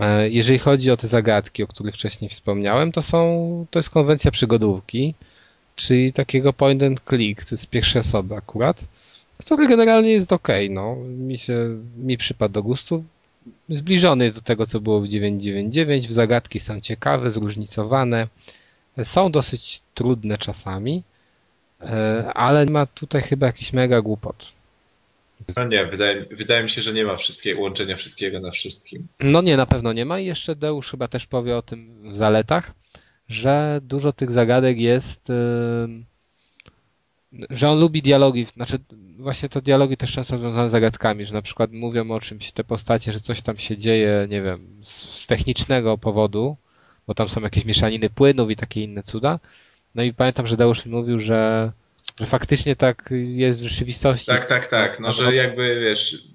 E, 0.00 0.28
jeżeli 0.30 0.58
chodzi 0.58 0.90
o 0.90 0.96
te 0.96 1.06
zagadki, 1.08 1.62
o 1.62 1.66
których 1.66 1.94
wcześniej 1.94 2.30
wspomniałem, 2.30 2.92
to 2.92 3.02
są, 3.02 3.66
to 3.70 3.78
jest 3.78 3.90
konwencja 3.90 4.30
przygodówki, 4.30 5.14
czyli 5.76 6.12
takiego 6.12 6.52
point 6.52 6.82
and 6.82 7.00
click, 7.08 7.44
to 7.44 7.54
jest 7.54 7.70
pierwsza 7.70 8.00
osoba 8.00 8.36
akurat, 8.36 8.84
który 9.38 9.68
generalnie 9.68 10.10
jest 10.10 10.32
ok, 10.32 10.48
no, 10.70 10.96
mi 11.08 11.38
się, 11.38 11.54
mi 11.96 12.16
przypadł 12.18 12.54
do 12.54 12.62
gustu, 12.62 13.04
zbliżony 13.68 14.24
jest 14.24 14.36
do 14.36 14.42
tego, 14.42 14.66
co 14.66 14.80
było 14.80 15.00
w 15.00 15.08
999, 15.08 16.08
w 16.08 16.12
zagadki 16.12 16.60
są 16.60 16.80
ciekawe, 16.80 17.30
zróżnicowane, 17.30 18.28
Są 19.04 19.30
dosyć 19.32 19.82
trudne 19.94 20.38
czasami, 20.38 21.02
e, 21.80 22.32
ale 22.34 22.66
ma 22.66 22.86
tutaj 22.86 23.22
chyba 23.22 23.46
jakiś 23.46 23.72
mega 23.72 24.00
głupot. 24.02 24.55
No 25.56 25.64
nie, 25.64 25.86
wydaje, 25.86 26.26
wydaje 26.30 26.62
mi 26.62 26.70
się, 26.70 26.82
że 26.82 26.92
nie 26.92 27.04
ma 27.04 27.16
wszystkiego, 27.16 27.60
łączenia 27.60 27.96
wszystkiego 27.96 28.40
na 28.40 28.50
wszystkim. 28.50 29.06
No 29.20 29.42
nie, 29.42 29.56
na 29.56 29.66
pewno 29.66 29.92
nie 29.92 30.04
ma 30.04 30.20
i 30.20 30.26
jeszcze 30.26 30.56
Deusz 30.56 30.90
chyba 30.90 31.08
też 31.08 31.26
powie 31.26 31.56
o 31.56 31.62
tym 31.62 32.10
w 32.12 32.16
zaletach, 32.16 32.74
że 33.28 33.80
dużo 33.82 34.12
tych 34.12 34.32
zagadek 34.32 34.78
jest, 34.78 35.32
że 37.50 37.70
on 37.70 37.80
lubi 37.80 38.02
dialogi, 38.02 38.46
znaczy 38.54 38.78
właśnie 39.18 39.48
to 39.48 39.60
dialogi 39.60 39.96
też 39.96 40.12
często 40.12 40.38
związane 40.38 40.68
z 40.68 40.72
zagadkami, 40.72 41.26
że 41.26 41.34
na 41.34 41.42
przykład 41.42 41.72
mówią 41.72 42.10
o 42.10 42.20
czymś 42.20 42.52
te 42.52 42.64
postacie, 42.64 43.12
że 43.12 43.20
coś 43.20 43.42
tam 43.42 43.56
się 43.56 43.78
dzieje, 43.78 44.26
nie 44.30 44.42
wiem, 44.42 44.80
z 44.82 45.26
technicznego 45.26 45.98
powodu, 45.98 46.56
bo 47.06 47.14
tam 47.14 47.28
są 47.28 47.40
jakieś 47.40 47.64
mieszaniny 47.64 48.10
płynów 48.10 48.50
i 48.50 48.56
takie 48.56 48.82
inne 48.82 49.02
cuda. 49.02 49.40
No 49.94 50.02
i 50.02 50.14
pamiętam, 50.14 50.46
że 50.46 50.56
Deusz 50.56 50.86
mi 50.86 50.92
mówił, 50.92 51.20
że 51.20 51.26
że 51.26 51.72
faktycznie 52.24 52.76
tak 52.76 53.08
jest 53.12 53.62
w 53.62 53.66
rzeczywistości. 53.66 54.26
Tak, 54.26 54.46
tak, 54.46 54.66
tak. 54.66 55.00
No, 55.00 55.12
że 55.12 55.34
jakby 55.34 55.80
wiesz, 55.80 56.28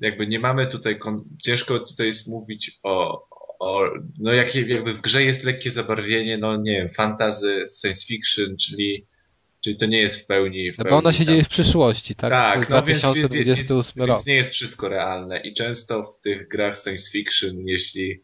jakby 0.00 0.26
nie 0.26 0.38
mamy 0.38 0.66
tutaj, 0.66 0.98
ciężko 1.42 1.78
tutaj 1.78 2.06
jest 2.06 2.28
mówić 2.28 2.80
o, 2.82 3.26
o 3.58 3.80
no 4.18 4.32
jak, 4.32 4.54
jakby 4.54 4.92
w 4.92 5.00
grze 5.00 5.24
jest 5.24 5.44
lekkie 5.44 5.70
zabarwienie, 5.70 6.38
no 6.38 6.56
nie 6.56 6.72
wiem, 6.72 6.88
fantazy, 6.88 7.64
science 7.80 8.06
fiction, 8.06 8.56
czyli 8.56 9.06
Czyli 9.66 9.76
to 9.76 9.86
nie 9.86 10.00
jest 10.00 10.22
w 10.22 10.26
pełni. 10.26 10.72
W 10.72 10.78
no 10.78 10.84
bo 10.84 10.96
ona 10.96 11.12
się 11.12 11.24
dzieje 11.24 11.44
w 11.44 11.48
przyszłości, 11.48 12.14
tak? 12.14 12.30
Tak, 12.30 12.60
no 12.60 12.66
2028 12.66 13.92
więc, 13.96 13.96
więc, 13.96 14.08
więc 14.08 14.26
nie 14.26 14.34
jest 14.34 14.52
wszystko 14.52 14.88
realne. 14.88 15.40
I 15.40 15.54
często 15.54 16.02
w 16.02 16.20
tych 16.20 16.48
grach 16.48 16.78
science 16.78 17.10
fiction, 17.10 17.50
jeśli 17.58 18.22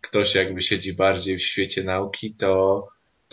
ktoś 0.00 0.34
jakby 0.34 0.62
siedzi 0.62 0.92
bardziej 0.92 1.38
w 1.38 1.42
świecie 1.42 1.84
nauki, 1.84 2.34
to 2.34 2.82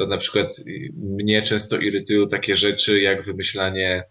to 0.01 0.07
na 0.07 0.17
przykład 0.17 0.63
mnie 0.93 1.41
często 1.41 1.77
irytują 1.77 2.27
takie 2.27 2.55
rzeczy 2.55 3.01
jak 3.01 3.25
wymyślanie, 3.25 4.03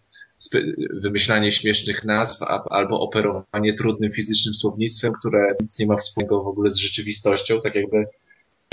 wymyślanie 0.93 1.51
śmiesznych 1.51 2.03
nazw 2.03 2.41
albo 2.69 2.99
operowanie 2.99 3.73
trudnym 3.73 4.11
fizycznym 4.11 4.53
słownictwem, 4.53 5.13
które 5.13 5.55
nic 5.61 5.79
nie 5.79 5.85
ma 5.85 5.95
wspólnego 5.95 6.43
w 6.43 6.47
ogóle 6.47 6.69
z 6.69 6.77
rzeczywistością, 6.77 7.59
tak 7.59 7.75
jakby 7.75 8.05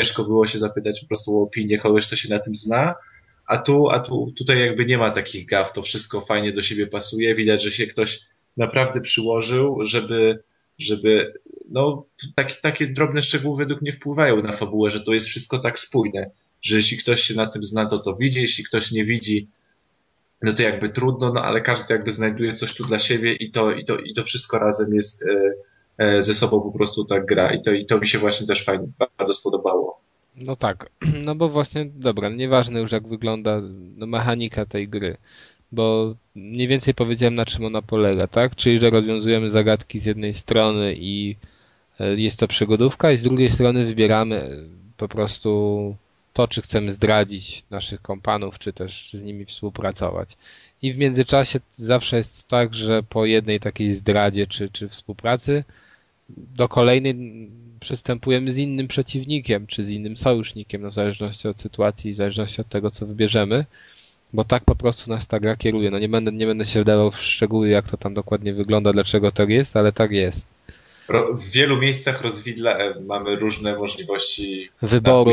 ciężko 0.00 0.24
było 0.24 0.46
się 0.46 0.58
zapytać 0.58 1.00
po 1.00 1.06
prostu 1.06 1.38
o 1.38 1.42
opinię 1.42 1.78
kogoś, 1.78 2.06
kto 2.06 2.16
się 2.16 2.28
na 2.28 2.38
tym 2.38 2.54
zna, 2.54 2.94
a 3.46 3.58
tu, 3.58 3.88
a 3.90 4.00
tu 4.00 4.32
tutaj 4.38 4.60
jakby 4.60 4.86
nie 4.86 4.98
ma 4.98 5.10
takich 5.10 5.46
gaw, 5.46 5.72
to 5.72 5.82
wszystko 5.82 6.20
fajnie 6.20 6.52
do 6.52 6.62
siebie 6.62 6.86
pasuje, 6.86 7.34
widać, 7.34 7.62
że 7.62 7.70
się 7.70 7.86
ktoś 7.86 8.20
naprawdę 8.56 9.00
przyłożył, 9.00 9.78
żeby, 9.82 10.42
żeby 10.78 11.32
no, 11.70 12.04
takie 12.62 12.86
drobne 12.86 13.22
szczegóły 13.22 13.56
według 13.58 13.82
mnie 13.82 13.92
wpływają 13.92 14.42
na 14.42 14.52
fabułę, 14.52 14.90
że 14.90 15.00
to 15.00 15.14
jest 15.14 15.26
wszystko 15.26 15.58
tak 15.58 15.78
spójne 15.78 16.30
że 16.62 16.76
jeśli 16.76 16.98
ktoś 16.98 17.20
się 17.20 17.34
na 17.34 17.46
tym 17.46 17.62
zna, 17.62 17.86
to 17.86 17.98
to 17.98 18.14
widzi, 18.14 18.40
jeśli 18.40 18.64
ktoś 18.64 18.92
nie 18.92 19.04
widzi, 19.04 19.48
no 20.42 20.52
to 20.52 20.62
jakby 20.62 20.88
trudno, 20.88 21.32
no 21.32 21.42
ale 21.42 21.60
każdy 21.60 21.94
jakby 21.94 22.10
znajduje 22.10 22.52
coś 22.52 22.74
tu 22.74 22.84
dla 22.84 22.98
siebie 22.98 23.34
i 23.34 23.50
to, 23.50 23.72
i 23.72 23.84
to, 23.84 23.98
i 23.98 24.14
to 24.14 24.22
wszystko 24.22 24.58
razem 24.58 24.94
jest 24.94 25.26
e, 25.26 25.52
e, 25.98 26.22
ze 26.22 26.34
sobą 26.34 26.60
po 26.60 26.70
prostu 26.70 27.04
tak 27.04 27.26
gra 27.26 27.54
i 27.54 27.62
to, 27.62 27.72
i 27.72 27.86
to 27.86 27.98
mi 27.98 28.06
się 28.06 28.18
właśnie 28.18 28.46
też 28.46 28.64
fajnie, 28.64 28.86
bardzo 29.18 29.32
spodobało. 29.32 30.00
No 30.36 30.56
tak, 30.56 30.90
no 31.24 31.34
bo 31.34 31.48
właśnie, 31.48 31.86
dobra, 31.94 32.28
nieważne 32.28 32.80
już 32.80 32.92
jak 32.92 33.08
wygląda 33.08 33.60
no, 33.96 34.06
mechanika 34.06 34.66
tej 34.66 34.88
gry, 34.88 35.16
bo 35.72 36.14
mniej 36.34 36.68
więcej 36.68 36.94
powiedziałem 36.94 37.34
na 37.34 37.46
czym 37.46 37.64
ona 37.64 37.82
polega, 37.82 38.26
tak? 38.26 38.56
Czyli, 38.56 38.80
że 38.80 38.90
rozwiązujemy 38.90 39.50
zagadki 39.50 40.00
z 40.00 40.06
jednej 40.06 40.34
strony 40.34 40.94
i 40.98 41.36
e, 42.00 42.14
jest 42.14 42.40
to 42.40 42.48
przygodówka 42.48 43.12
i 43.12 43.16
z 43.16 43.22
drugiej 43.22 43.50
strony 43.50 43.86
wybieramy 43.86 44.56
po 44.96 45.08
prostu 45.08 45.96
to, 46.38 46.48
czy 46.48 46.62
chcemy 46.62 46.92
zdradzić 46.92 47.64
naszych 47.70 48.02
kompanów, 48.02 48.58
czy 48.58 48.72
też 48.72 49.10
z 49.12 49.22
nimi 49.22 49.44
współpracować. 49.44 50.36
I 50.82 50.92
w 50.92 50.98
międzyczasie 50.98 51.60
zawsze 51.76 52.16
jest 52.16 52.48
tak, 52.48 52.74
że 52.74 53.02
po 53.02 53.26
jednej 53.26 53.60
takiej 53.60 53.94
zdradzie 53.94 54.46
czy, 54.46 54.68
czy 54.70 54.88
współpracy 54.88 55.64
do 56.28 56.68
kolejnej 56.68 57.14
przystępujemy 57.80 58.52
z 58.52 58.58
innym 58.58 58.88
przeciwnikiem, 58.88 59.66
czy 59.66 59.84
z 59.84 59.90
innym 59.90 60.16
sojusznikiem, 60.16 60.82
no 60.82 60.90
w 60.90 60.94
zależności 60.94 61.48
od 61.48 61.60
sytuacji, 61.60 62.14
w 62.14 62.16
zależności 62.16 62.60
od 62.60 62.68
tego, 62.68 62.90
co 62.90 63.06
wybierzemy, 63.06 63.64
bo 64.32 64.44
tak 64.44 64.64
po 64.64 64.76
prostu 64.76 65.10
nas 65.10 65.26
ta 65.26 65.40
gra 65.40 65.56
kieruje. 65.56 65.90
No 65.90 65.98
nie 65.98 66.08
będę, 66.08 66.32
nie 66.32 66.46
będę 66.46 66.66
się 66.66 66.82
wdawał 66.82 67.10
w 67.10 67.22
szczegóły, 67.22 67.68
jak 67.68 67.90
to 67.90 67.96
tam 67.96 68.14
dokładnie 68.14 68.54
wygląda, 68.54 68.92
dlaczego 68.92 69.32
tak 69.32 69.48
jest, 69.48 69.76
ale 69.76 69.92
tak 69.92 70.10
jest 70.10 70.57
w 71.34 71.50
wielu 71.52 71.76
miejscach 71.76 72.22
rozwidla 72.22 72.78
e, 72.78 73.00
mamy 73.00 73.36
różne 73.36 73.76
możliwości 73.76 74.70
wyboru, 74.82 75.32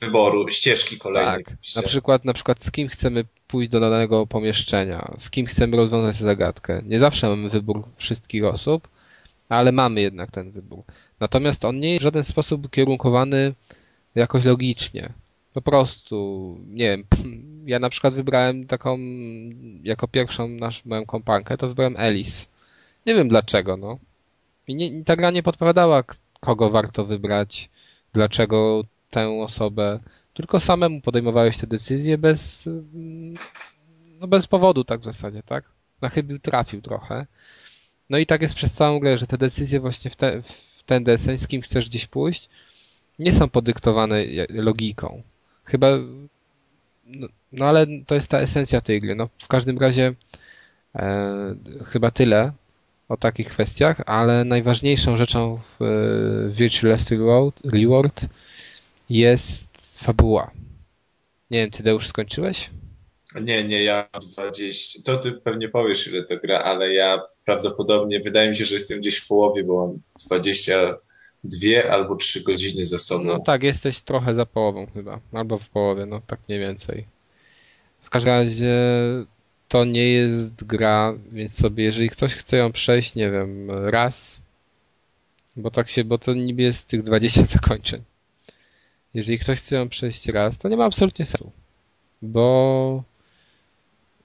wyboru 0.00 0.48
ścieżki 0.48 0.98
kolejnej. 0.98 1.44
Tak. 1.44 1.56
Na 1.76 1.82
przykład, 1.82 2.24
na 2.24 2.32
przykład 2.32 2.62
z 2.62 2.70
kim 2.70 2.88
chcemy 2.88 3.24
pójść 3.46 3.70
do 3.70 3.80
danego 3.80 4.26
pomieszczenia, 4.26 5.14
z 5.18 5.30
kim 5.30 5.46
chcemy 5.46 5.76
rozwiązać 5.76 6.16
zagadkę. 6.16 6.82
Nie 6.86 6.98
zawsze 6.98 7.28
mamy 7.28 7.50
wybór 7.50 7.82
wszystkich 7.96 8.44
osób, 8.44 8.88
ale 9.48 9.72
mamy 9.72 10.00
jednak 10.00 10.30
ten 10.30 10.50
wybór. 10.50 10.82
Natomiast 11.20 11.64
on 11.64 11.80
nie 11.80 11.90
jest 11.90 12.02
w 12.02 12.04
żaden 12.04 12.24
sposób 12.24 12.66
ukierunkowany 12.66 13.54
jakoś 14.14 14.44
logicznie. 14.44 15.12
Po 15.54 15.62
prostu, 15.62 16.58
nie 16.68 16.88
wiem, 16.88 17.04
ja 17.72 17.78
na 17.78 17.90
przykład 17.90 18.14
wybrałem 18.14 18.66
taką, 18.66 18.98
jako 19.82 20.08
pierwszą 20.08 20.48
nasz, 20.48 20.84
moją 20.84 21.06
kompankę, 21.06 21.56
to 21.56 21.68
wybrałem 21.68 21.96
Alice. 21.96 22.46
Nie 23.06 23.14
wiem 23.14 23.28
dlaczego, 23.28 23.76
no. 23.76 23.98
I 24.68 24.74
nie, 24.74 25.04
ta 25.04 25.16
gra 25.16 25.30
nie 25.30 25.42
podpowiadała, 25.42 26.04
kogo 26.40 26.70
warto 26.70 27.04
wybrać, 27.04 27.70
dlaczego 28.12 28.84
tę 29.10 29.28
osobę, 29.28 30.00
tylko 30.34 30.60
samemu 30.60 31.00
podejmowałeś 31.00 31.58
te 31.58 31.66
decyzje 31.66 32.18
bez, 32.18 32.68
no 34.20 34.28
bez 34.28 34.46
powodu 34.46 34.84
tak 34.84 35.00
w 35.00 35.04
zasadzie, 35.04 35.42
tak? 35.42 35.64
Na 36.00 36.08
chybił 36.08 36.38
trafił 36.38 36.82
trochę. 36.82 37.26
No 38.10 38.18
i 38.18 38.26
tak 38.26 38.42
jest 38.42 38.54
przez 38.54 38.74
całą 38.74 39.00
grę, 39.00 39.18
że 39.18 39.26
te 39.26 39.38
decyzje 39.38 39.80
właśnie 39.80 40.10
w, 40.10 40.16
te, 40.16 40.42
w 40.76 40.82
ten 40.82 41.04
deseń, 41.04 41.38
z 41.38 41.48
kim 41.48 41.62
chcesz 41.62 41.88
gdzieś 41.88 42.06
pójść, 42.06 42.48
nie 43.18 43.32
są 43.32 43.48
podyktowane 43.48 44.24
logiką. 44.50 45.22
Chyba, 45.64 45.86
no, 47.06 47.28
no 47.52 47.64
ale 47.64 47.86
to 48.06 48.14
jest 48.14 48.30
ta 48.30 48.38
esencja 48.38 48.80
tej 48.80 49.00
gry. 49.00 49.14
No 49.14 49.28
w 49.38 49.48
każdym 49.48 49.78
razie 49.78 50.14
e, 50.94 51.54
chyba 51.84 52.10
tyle 52.10 52.52
o 53.08 53.16
takich 53.16 53.48
kwestiach, 53.48 54.02
ale 54.06 54.44
najważniejszą 54.44 55.16
rzeczą 55.16 55.60
w 55.80 55.82
e, 55.82 56.52
Virtual 56.52 56.96
Reward 57.64 58.26
jest 59.10 59.98
fabuła. 60.04 60.50
Nie 61.50 61.58
wiem, 61.58 61.70
ty 61.70 61.82
Deusz 61.82 62.08
skończyłeś? 62.08 62.70
Nie, 63.40 63.64
nie, 63.64 63.84
ja 63.84 64.08
20. 64.32 65.00
To 65.04 65.16
ty 65.16 65.32
pewnie 65.32 65.68
powiesz, 65.68 66.06
ile 66.06 66.24
to 66.24 66.36
gra, 66.36 66.58
ale 66.58 66.92
ja 66.92 67.22
prawdopodobnie, 67.44 68.20
wydaje 68.20 68.50
mi 68.50 68.56
się, 68.56 68.64
że 68.64 68.74
jestem 68.74 68.98
gdzieś 68.98 69.18
w 69.18 69.26
połowie, 69.28 69.64
bo 69.64 69.86
mam 69.86 69.98
22 70.26 71.90
albo 71.90 72.16
3 72.16 72.42
godziny 72.42 72.86
za 72.86 72.98
sobą. 72.98 73.24
No 73.24 73.38
tak, 73.38 73.62
jesteś 73.62 74.02
trochę 74.02 74.34
za 74.34 74.46
połową 74.46 74.86
chyba, 74.94 75.20
albo 75.32 75.58
w 75.58 75.68
połowie, 75.68 76.06
no 76.06 76.20
tak 76.26 76.40
mniej 76.48 76.60
więcej. 76.60 77.06
W 78.00 78.10
każdym 78.10 78.32
razie 78.32 78.74
to 79.72 79.84
nie 79.84 80.08
jest 80.08 80.64
gra, 80.64 81.14
więc 81.32 81.54
sobie, 81.54 81.84
jeżeli 81.84 82.10
ktoś 82.10 82.34
chce 82.34 82.56
ją 82.56 82.72
przejść, 82.72 83.14
nie 83.14 83.30
wiem, 83.30 83.70
raz, 83.70 84.40
bo 85.56 85.70
tak 85.70 85.90
się, 85.90 86.04
bo 86.04 86.18
to 86.18 86.34
niby 86.34 86.62
jest 86.62 86.88
tych 86.88 87.02
20 87.02 87.44
zakończeń. 87.56 88.02
Jeżeli 89.14 89.38
ktoś 89.38 89.58
chce 89.58 89.76
ją 89.76 89.88
przejść 89.88 90.28
raz, 90.28 90.58
to 90.58 90.68
nie 90.68 90.76
ma 90.76 90.84
absolutnie 90.84 91.26
sensu, 91.26 91.52
bo 92.22 93.02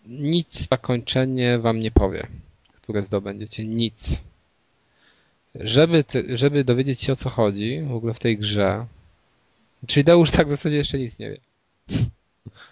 nic 0.06 0.68
zakończenie 0.70 1.60
wam 1.60 1.80
nie 1.80 1.91
powie, 1.91 2.28
które 2.76 3.04
zdobędziecie. 3.04 3.66
Nic. 3.66 4.16
Żeby, 5.56 6.04
ty, 6.04 6.38
żeby 6.38 6.64
dowiedzieć 6.64 7.02
się 7.02 7.14
o 7.14 7.16
co 7.16 7.30
chodzi 7.30 7.82
w 7.82 7.91
ogóle 7.91 8.14
w 8.14 8.20
tej 8.20 8.38
grze, 8.38 8.86
czyli 9.88 10.04
Deusz 10.04 10.32
tak 10.32 10.48
w 10.48 10.50
zasadzie 10.50 10.76
jeszcze 10.78 11.00
nic 11.00 11.20
nie 11.20 11.30
wie. 11.30 11.38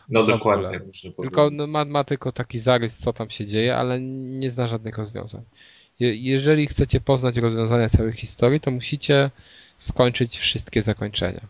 No 0.10 0.24
dokładnie. 0.24 0.82
Tylko 1.22 1.50
no, 1.50 1.68
ma, 1.68 1.86
ma 1.86 2.04
tylko 2.04 2.32
taki 2.32 2.60
zarys, 2.60 2.98
co 2.98 3.14
tam 3.14 3.30
się 3.30 3.48
dzieje, 3.48 3.78
ale 3.78 4.02
nie 4.02 4.52
zna 4.52 4.68
żadnych 4.68 4.98
rozwiązań. 4.98 5.42
Je, 6.00 6.16
jeżeli 6.16 6.68
chcecie 6.68 7.02
poznać 7.02 7.38
rozwiązania 7.38 7.90
całej 7.90 8.14
historii, 8.14 8.60
to 8.60 8.72
musicie 8.72 9.30
skończyć 9.78 10.38
wszystkie 10.38 10.82
zakończenia. 10.82 11.42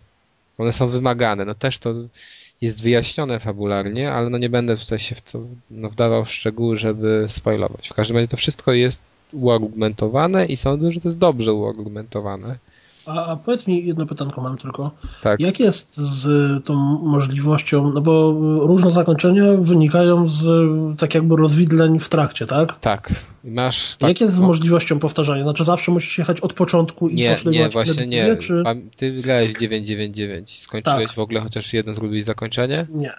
One 0.57 0.73
są 0.73 0.87
wymagane. 0.87 1.45
No 1.45 1.55
też 1.55 1.77
to 1.77 1.93
jest 2.61 2.83
wyjaśnione 2.83 3.39
fabularnie, 3.39 4.11
ale 4.11 4.29
no 4.29 4.37
nie 4.37 4.49
będę 4.49 4.77
tutaj 4.77 4.99
się 4.99 5.15
w 5.15 5.21
to 5.21 5.39
no, 5.71 5.89
wdawał 5.89 6.25
w 6.25 6.31
szczegóły, 6.31 6.77
żeby 6.77 7.25
spoilować. 7.29 7.89
W 7.89 7.93
każdym 7.93 8.17
razie 8.17 8.27
to 8.27 8.37
wszystko 8.37 8.73
jest 8.73 9.01
uargumentowane 9.33 10.45
i 10.45 10.57
sądzę, 10.57 10.91
że 10.91 11.01
to 11.01 11.07
jest 11.07 11.17
dobrze 11.17 11.53
uargumentowane. 11.53 12.57
A, 13.05 13.25
a 13.25 13.35
powiedz 13.35 13.67
mi, 13.67 13.85
jedno 13.85 14.05
pytanko 14.05 14.41
mam 14.41 14.57
tylko. 14.57 14.91
Tak. 15.21 15.39
Jak 15.39 15.59
jest 15.59 15.97
z 15.97 16.25
tą 16.65 16.75
możliwością, 17.03 17.91
no 17.93 18.01
bo 18.01 18.31
różne 18.59 18.91
zakończenia 18.91 19.43
wynikają 19.59 20.29
z 20.29 20.45
tak 20.99 21.15
jakby 21.15 21.35
rozwidleń 21.35 21.99
w 21.99 22.09
trakcie, 22.09 22.45
tak? 22.45 22.79
Tak. 22.79 23.13
Masz 23.43 23.95
tak, 23.97 24.09
Jak 24.09 24.21
jest 24.21 24.33
z 24.33 24.41
możliwością 24.41 24.99
powtarzania? 24.99 25.43
Znaczy 25.43 25.63
zawsze 25.63 25.91
musisz 25.91 26.17
jechać 26.17 26.41
od 26.41 26.53
początku 26.53 27.09
i 27.09 27.15
Nie, 27.15 27.35
nie, 27.45 27.69
właśnie 27.69 27.93
decyzję, 27.93 28.25
nie. 28.25 28.37
czy... 28.37 28.63
Ty 28.97 29.11
grałeś 29.11 29.47
999. 29.47 30.61
Skończyłeś 30.63 31.07
Tak. 31.07 31.15
w 31.15 31.19
ogóle 31.19 31.41
chociaż 31.41 31.73
jedno 31.73 31.93
zrobić 31.93 32.25
zakończenie? 32.25 32.87
Nie. 32.89 33.13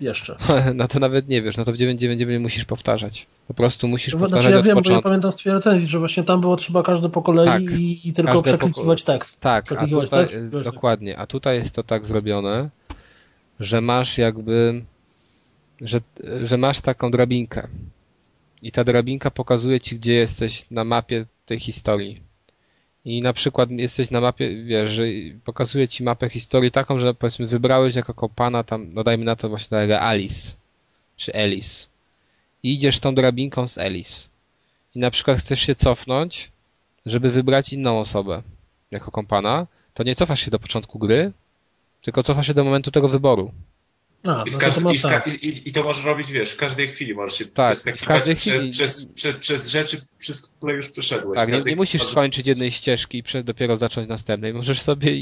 Jeszcze. 0.00 0.36
No 0.74 0.88
to 0.88 1.00
nawet 1.00 1.28
nie 1.28 1.42
wiesz, 1.42 1.56
no 1.56 1.64
to 1.64 1.72
w 1.72 1.76
999 1.76 2.42
musisz 2.42 2.64
powtarzać. 2.64 3.26
Po 3.48 3.54
prostu 3.54 3.88
musisz 3.88 4.14
Znaczy 4.14 4.20
powtarzać 4.30 4.52
ja 4.52 4.62
wiem, 4.62 4.64
bo 4.64 4.68
ja 4.68 4.74
początku. 4.82 5.02
pamiętam 5.08 5.32
z 5.32 5.36
twojej 5.36 5.56
recenzji, 5.56 5.88
że 5.88 5.98
właśnie 5.98 6.22
tam 6.22 6.40
było 6.40 6.56
trzeba 6.56 6.82
każdy 6.82 7.08
po 7.08 7.22
kolei 7.22 7.46
Tak. 7.46 7.62
i, 7.62 8.08
i 8.08 8.12
tylko 8.12 8.32
po 8.32 8.42
przeklikiwać 8.42 9.02
tekst. 9.02 9.40
Tak, 9.40 9.62
a 9.62 9.66
Przeklikiwać 9.66 10.04
tutaj, 10.04 10.28
tekst. 10.28 10.64
dokładnie, 10.64 11.18
a 11.18 11.26
tutaj 11.26 11.56
jest 11.56 11.74
to 11.74 11.82
tak 11.82 12.06
zrobione, 12.06 12.68
że 13.60 13.80
masz 13.80 14.18
jakby, 14.18 14.84
że, 15.80 16.00
że 16.42 16.56
masz 16.58 16.80
taką 16.80 17.10
drabinkę. 17.10 17.68
I 18.62 18.72
ta 18.72 18.84
drabinka 18.84 19.30
pokazuje 19.30 19.80
ci, 19.80 19.96
gdzie 19.98 20.12
jesteś 20.14 20.64
na 20.70 20.84
mapie 20.84 21.26
tej 21.46 21.60
historii. 21.60 22.20
I 23.08 23.22
na 23.22 23.32
przykład 23.32 23.70
jesteś 23.70 24.10
na 24.10 24.20
mapie, 24.20 24.64
wiesz, 24.64 24.92
że 24.92 25.02
pokazuje 25.44 25.88
ci 25.88 26.02
mapę 26.02 26.28
historii 26.28 26.70
taką, 26.70 26.98
że 26.98 27.14
powiedzmy 27.14 27.46
wybrałeś 27.46 27.94
jako 27.94 28.14
kompana 28.14 28.64
tam, 28.64 28.94
no 28.94 29.04
dajmy 29.04 29.24
na 29.24 29.36
to 29.36 29.48
właśnie 29.48 29.68
tak, 29.68 29.90
Alice, 29.90 30.52
czy 31.16 31.34
Alice. 31.34 31.86
I 32.62 32.74
idziesz 32.74 33.00
tą 33.00 33.14
drabinką 33.14 33.68
z 33.68 33.78
Alice. 33.78 34.28
I 34.94 34.98
na 34.98 35.10
przykład 35.10 35.38
chcesz 35.38 35.60
się 35.60 35.74
cofnąć, 35.74 36.50
żeby 37.06 37.30
wybrać 37.30 37.72
inną 37.72 38.00
osobę 38.00 38.42
jako 38.90 39.10
kompana, 39.10 39.66
to 39.94 40.02
nie 40.02 40.14
cofasz 40.14 40.40
się 40.40 40.50
do 40.50 40.58
początku 40.58 40.98
gry, 40.98 41.32
tylko 42.02 42.22
cofasz 42.22 42.46
się 42.46 42.54
do 42.54 42.64
momentu 42.64 42.90
tego 42.90 43.08
wyboru. 43.08 43.52
A, 44.26 44.44
I, 44.46 44.50
w 44.50 44.52
no 44.52 44.58
to, 44.58 44.66
każdy, 44.66 45.00
to 45.00 45.30
i, 45.30 45.48
i, 45.48 45.68
I 45.68 45.72
to 45.72 45.82
możesz 45.82 46.04
robić, 46.04 46.32
wiesz, 46.32 46.50
w 46.52 46.56
każdej 46.56 46.88
chwili 46.88 47.14
możesz 47.14 47.38
się 47.38 47.46
Tak, 47.46 47.72
przeskakiwać 47.72 48.04
w 48.04 48.08
każdej 48.08 48.36
prze- 48.36 48.50
chwili. 48.50 48.68
Przez, 48.70 49.12
przez, 49.12 49.36
przez 49.36 49.68
rzeczy, 49.68 50.00
przez 50.18 50.42
które 50.42 50.74
już 50.74 50.90
przeszedłeś. 50.90 51.36
Tak, 51.36 51.52
nie, 51.52 51.62
nie 51.62 51.76
musisz 51.76 52.02
skończyć 52.02 52.46
jednej 52.46 52.70
ścieżki 52.70 53.18
i 53.18 53.44
dopiero 53.44 53.76
zacząć 53.76 54.08
następnej. 54.08 54.54
Możesz 54.54 54.80
sobie 54.80 55.12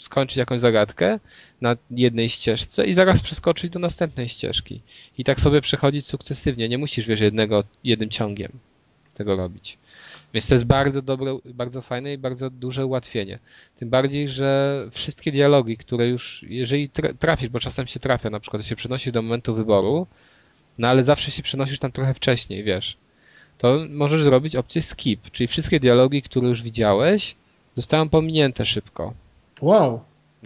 skończyć 0.00 0.36
jakąś 0.36 0.60
zagadkę 0.60 1.18
na 1.60 1.76
jednej 1.90 2.28
ścieżce 2.28 2.86
i 2.86 2.94
zaraz 2.94 3.20
przeskoczyć 3.20 3.70
do 3.72 3.78
następnej 3.78 4.28
ścieżki. 4.28 4.80
I 5.18 5.24
tak 5.24 5.40
sobie 5.40 5.60
przechodzić 5.60 6.06
sukcesywnie. 6.06 6.68
Nie 6.68 6.78
musisz, 6.78 7.06
wiesz, 7.06 7.20
jednego, 7.20 7.64
jednym 7.84 8.10
ciągiem 8.10 8.52
tego 9.14 9.36
robić. 9.36 9.78
Więc 10.34 10.48
to 10.48 10.54
jest 10.54 10.64
bardzo 10.64 11.02
dobre, 11.02 11.38
bardzo 11.44 11.82
fajne 11.82 12.12
i 12.12 12.18
bardzo 12.18 12.50
duże 12.50 12.86
ułatwienie. 12.86 13.38
Tym 13.76 13.90
bardziej, 13.90 14.28
że 14.28 14.88
wszystkie 14.90 15.32
dialogi, 15.32 15.76
które 15.76 16.08
już, 16.08 16.44
jeżeli 16.48 16.90
tra- 16.90 17.14
trafisz, 17.18 17.48
bo 17.48 17.60
czasem 17.60 17.86
się 17.86 18.00
trafia, 18.00 18.30
na 18.30 18.40
przykład 18.40 18.64
się 18.64 18.76
przenosi 18.76 19.12
do 19.12 19.22
momentu 19.22 19.54
wyboru, 19.54 20.06
no 20.78 20.88
ale 20.88 21.04
zawsze 21.04 21.30
się 21.30 21.42
przenosisz 21.42 21.78
tam 21.78 21.92
trochę 21.92 22.14
wcześniej, 22.14 22.64
wiesz 22.64 22.96
to 23.60 23.78
możesz 23.90 24.22
zrobić 24.22 24.56
opcję 24.56 24.82
skip, 24.82 25.30
czyli 25.30 25.46
wszystkie 25.46 25.80
dialogi, 25.80 26.22
które 26.22 26.48
już 26.48 26.62
widziałeś, 26.62 27.36
zostają 27.76 28.08
pominięte 28.08 28.66
szybko. 28.66 29.14
Wow. 29.62 30.00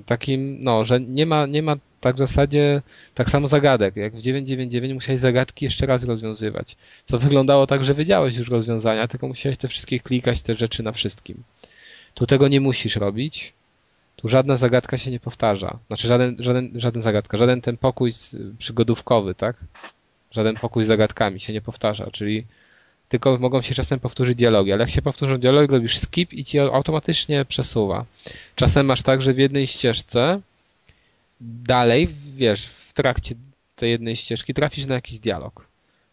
Takim, 0.07 0.59
no, 0.61 0.85
że 0.85 1.01
nie 1.01 1.27
ma, 1.27 1.47
nie 1.47 1.63
ma 1.63 1.77
tak 2.05 2.15
w 2.15 2.19
zasadzie 2.19 2.83
tak 3.15 3.31
samo 3.31 3.47
zagadek. 3.47 3.97
Jak 3.97 4.13
w 4.13 4.21
999 4.21 4.95
musiałeś 4.95 5.21
zagadki 5.21 5.65
jeszcze 5.65 5.87
raz 5.87 6.05
rozwiązywać. 6.05 6.77
Co 7.07 7.19
wyglądało 7.19 7.67
tak, 7.67 7.85
że 7.85 7.95
wiedziałeś 7.95 8.37
już 8.37 8.49
rozwiązania, 8.49 9.09
tylko 9.09 9.29
musiałeś 9.29 9.59
te 9.59 9.69
wszystkie 9.69 10.01
klikać, 10.01 10.43
te 10.43 10.55
rzeczy 10.55 10.83
na 10.83 10.93
wszystkim. 10.93 11.43
Tu 12.15 12.27
tego 12.27 12.49
nie 12.49 12.61
musisz 12.61 12.97
robić. 12.97 13.53
Tu 14.17 14.29
żadna 14.29 14.57
zagadka 14.57 14.99
się 14.99 15.11
nie 15.11 15.21
powtarza. 15.21 15.79
Znaczy 15.87 16.09
żaden, 16.09 16.37
żaden, 16.39 16.71
żaden 16.75 17.03
zagadka, 17.03 17.39
żaden 17.39 17.61
ten 17.61 17.77
pokój 17.77 18.13
przygodówkowy, 18.59 19.35
tak? 19.35 19.57
Żaden 20.31 20.55
pokój 20.55 20.85
z 20.85 20.87
zagadkami 20.87 21.41
się 21.41 21.53
nie 21.53 21.61
powtarza, 21.61 22.11
czyli 22.13 22.45
tylko 23.09 23.39
mogą 23.39 23.63
się 23.63 23.75
czasem 23.75 24.01
powtórzyć 24.01 24.39
dialogi, 24.39 24.73
ale 24.73 24.81
jak 24.81 24.91
się 24.91 25.03
powtórzą 25.03 25.39
dialogi, 25.39 25.73
robisz 25.73 25.99
skip 25.99 26.33
i 26.33 26.45
ci 26.45 26.59
automatycznie 26.59 27.45
przesuwa. 27.45 28.05
Czasem 28.55 28.87
masz 28.87 29.03
tak, 29.03 29.23
że 29.23 29.33
w 29.33 29.39
jednej 29.39 29.67
ścieżce 29.67 30.41
dalej, 31.41 32.09
wiesz, 32.37 32.67
w 32.89 32.93
trakcie 32.93 33.35
tej 33.77 33.91
jednej 33.91 34.17
ścieżki 34.17 34.55
trafisz 34.55 34.87
na 34.87 34.95
jakiś 34.95 35.19
dialog. 35.19 35.67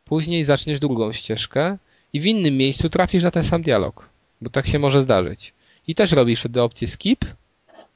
Później 0.06 0.44
zaczniesz 0.44 0.80
drugą 0.80 1.14
ścieżkę 1.14 1.78
i 2.14 2.22
w 2.22 2.26
innym 2.26 2.58
miejscu 2.58 2.90
trafisz 2.90 3.24
na 3.24 3.32
ten 3.32 3.44
sam 3.44 3.62
dialog, 3.62 4.10
bo 4.42 4.50
tak 4.50 4.68
się 4.68 4.80
może 4.80 5.04
zdarzyć. 5.04 5.54
I 5.88 5.96
też 5.96 6.12
robisz 6.12 6.40
wtedy 6.40 6.62
opcję 6.62 6.88
skip 6.88 7.26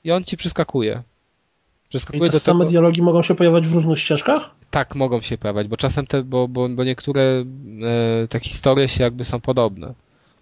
i 0.03 0.11
on 0.11 0.23
ci 0.23 0.37
przeskakuje. 0.37 1.03
I 1.85 1.89
Przeskakuje 1.89 2.25
te 2.25 2.31
do 2.31 2.39
same 2.39 2.59
tego... 2.59 2.69
dialogi 2.71 3.01
mogą 3.01 3.21
się 3.21 3.35
pojawiać 3.35 3.67
w 3.67 3.73
różnych 3.73 3.99
ścieżkach? 3.99 4.51
Tak, 4.71 4.95
mogą 4.95 5.21
się 5.21 5.37
pojawiać, 5.37 5.67
bo 5.67 5.77
czasem 5.77 6.07
te, 6.07 6.23
bo, 6.23 6.47
bo, 6.47 6.69
bo 6.69 6.83
niektóre 6.83 7.21
e, 7.23 8.27
te 8.27 8.39
historie 8.39 8.87
się 8.87 9.03
jakby 9.03 9.25
są 9.25 9.41
podobne. 9.41 9.93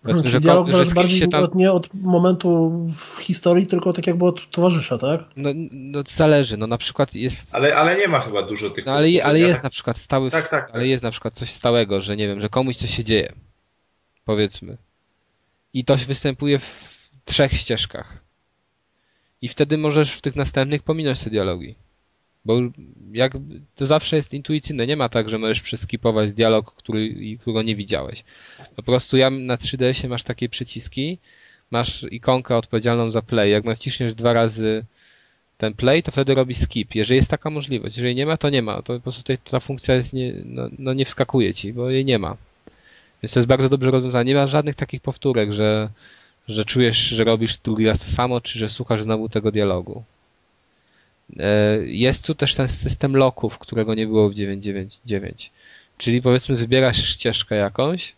Powiedzmy, 0.03 0.21
Czyli 0.21 0.31
że, 0.31 0.39
dialog 0.39 0.65
że 0.67 0.71
zależy 0.71 0.89
kimś 0.89 0.95
bardziej 0.95 1.19
się 1.19 1.27
tam, 1.27 1.43
od, 1.43 1.55
nie 1.55 1.71
od 1.71 1.93
momentu 1.93 2.71
w 2.95 3.17
historii, 3.21 3.67
tylko 3.67 3.93
tak 3.93 4.07
jakby 4.07 4.25
od 4.25 4.49
towarzysza, 4.51 4.97
tak? 4.97 5.21
no, 5.35 5.49
no 5.71 6.03
zależy, 6.09 6.57
no 6.57 6.67
na 6.67 6.77
przykład 6.77 7.15
jest, 7.15 7.55
Ale, 7.55 7.75
ale 7.75 7.97
nie 7.97 8.07
ma 8.07 8.19
chyba 8.19 8.41
dużo 8.41 8.69
tych 8.69 8.85
no 8.85 8.91
ale, 8.91 9.09
je- 9.09 9.25
ale 9.25 9.39
jest 9.39 9.63
na 9.63 9.69
przykład 9.69 9.97
stały, 9.97 10.31
Tak, 10.31 10.49
tak, 10.49 10.65
tak. 10.65 10.75
ale 10.75 10.87
jest 10.87 11.03
na 11.03 11.11
przykład 11.11 11.33
coś 11.33 11.49
stałego, 11.51 12.01
że 12.01 12.15
nie 12.17 12.27
wiem, 12.27 12.41
że 12.41 12.49
komuś 12.49 12.75
coś 12.77 12.95
się 12.95 13.03
dzieje, 13.03 13.33
powiedzmy. 14.25 14.77
I 15.73 15.85
to 15.85 15.95
występuje 15.95 16.59
w 16.59 16.65
trzech 17.25 17.53
ścieżkach. 17.53 18.23
I 19.41 19.49
wtedy 19.49 19.77
możesz 19.77 20.13
w 20.13 20.21
tych 20.21 20.35
następnych 20.35 20.83
pominąć 20.83 21.23
te 21.23 21.29
dialogi. 21.29 21.75
Bo 22.45 22.59
jak, 23.13 23.33
to 23.75 23.85
zawsze 23.87 24.15
jest 24.15 24.33
intuicyjne. 24.33 24.87
Nie 24.87 24.97
ma 24.97 25.09
tak, 25.09 25.29
że 25.29 25.39
możesz 25.39 25.61
przeskipować 25.61 26.33
dialog, 26.33 26.75
który, 26.75 27.15
którego 27.41 27.61
nie 27.61 27.75
widziałeś. 27.75 28.23
Po 28.75 28.83
prostu 28.83 29.17
ja 29.17 29.29
na 29.29 29.55
3DS-ie 29.55 30.09
masz 30.09 30.23
takie 30.23 30.49
przyciski, 30.49 31.17
masz 31.71 32.05
ikonkę 32.11 32.57
odpowiedzialną 32.57 33.11
za 33.11 33.21
play. 33.21 33.51
Jak 33.51 33.63
naciśniesz 33.63 34.13
dwa 34.13 34.33
razy 34.33 34.85
ten 35.57 35.73
play, 35.73 36.03
to 36.03 36.11
wtedy 36.11 36.35
robi 36.35 36.55
skip. 36.55 36.95
Jeżeli 36.95 37.17
jest 37.17 37.29
taka 37.29 37.49
możliwość. 37.49 37.97
Jeżeli 37.97 38.15
nie 38.15 38.25
ma, 38.25 38.37
to 38.37 38.49
nie 38.49 38.61
ma. 38.61 38.81
To 38.81 38.93
po 38.93 38.99
prostu 38.99 39.21
tutaj 39.21 39.37
ta 39.37 39.59
funkcja 39.59 39.95
jest 39.95 40.13
nie, 40.13 40.33
no, 40.45 40.69
no 40.79 40.93
nie 40.93 41.05
wskakuje 41.05 41.53
ci, 41.53 41.73
bo 41.73 41.89
jej 41.89 42.05
nie 42.05 42.19
ma. 42.19 42.37
Więc 43.23 43.33
to 43.33 43.39
jest 43.39 43.47
bardzo 43.47 43.69
dobrze 43.69 43.91
rozwiązane. 43.91 44.25
Nie 44.25 44.35
ma 44.35 44.47
żadnych 44.47 44.75
takich 44.75 45.01
powtórek, 45.01 45.53
że, 45.53 45.89
że 46.47 46.65
czujesz, 46.65 46.97
że 46.97 47.23
robisz 47.23 47.57
drugi 47.57 47.85
raz 47.85 47.99
to 47.99 48.11
samo, 48.11 48.41
czy 48.41 48.59
że 48.59 48.69
słuchasz 48.69 49.03
znowu 49.03 49.29
tego 49.29 49.51
dialogu. 49.51 50.03
E, 51.39 51.77
Jest 51.85 52.25
tu 52.27 52.35
też 52.35 52.55
ten 52.55 52.69
system 52.69 53.15
loków, 53.15 53.59
którego 53.59 53.95
nie 53.95 54.07
było 54.07 54.29
w 54.29 54.33
999. 54.33 55.51
Czyli 55.97 56.21
powiedzmy 56.21 56.55
wybierasz 56.55 57.07
ścieżkę 57.07 57.55
jakąś 57.55 58.13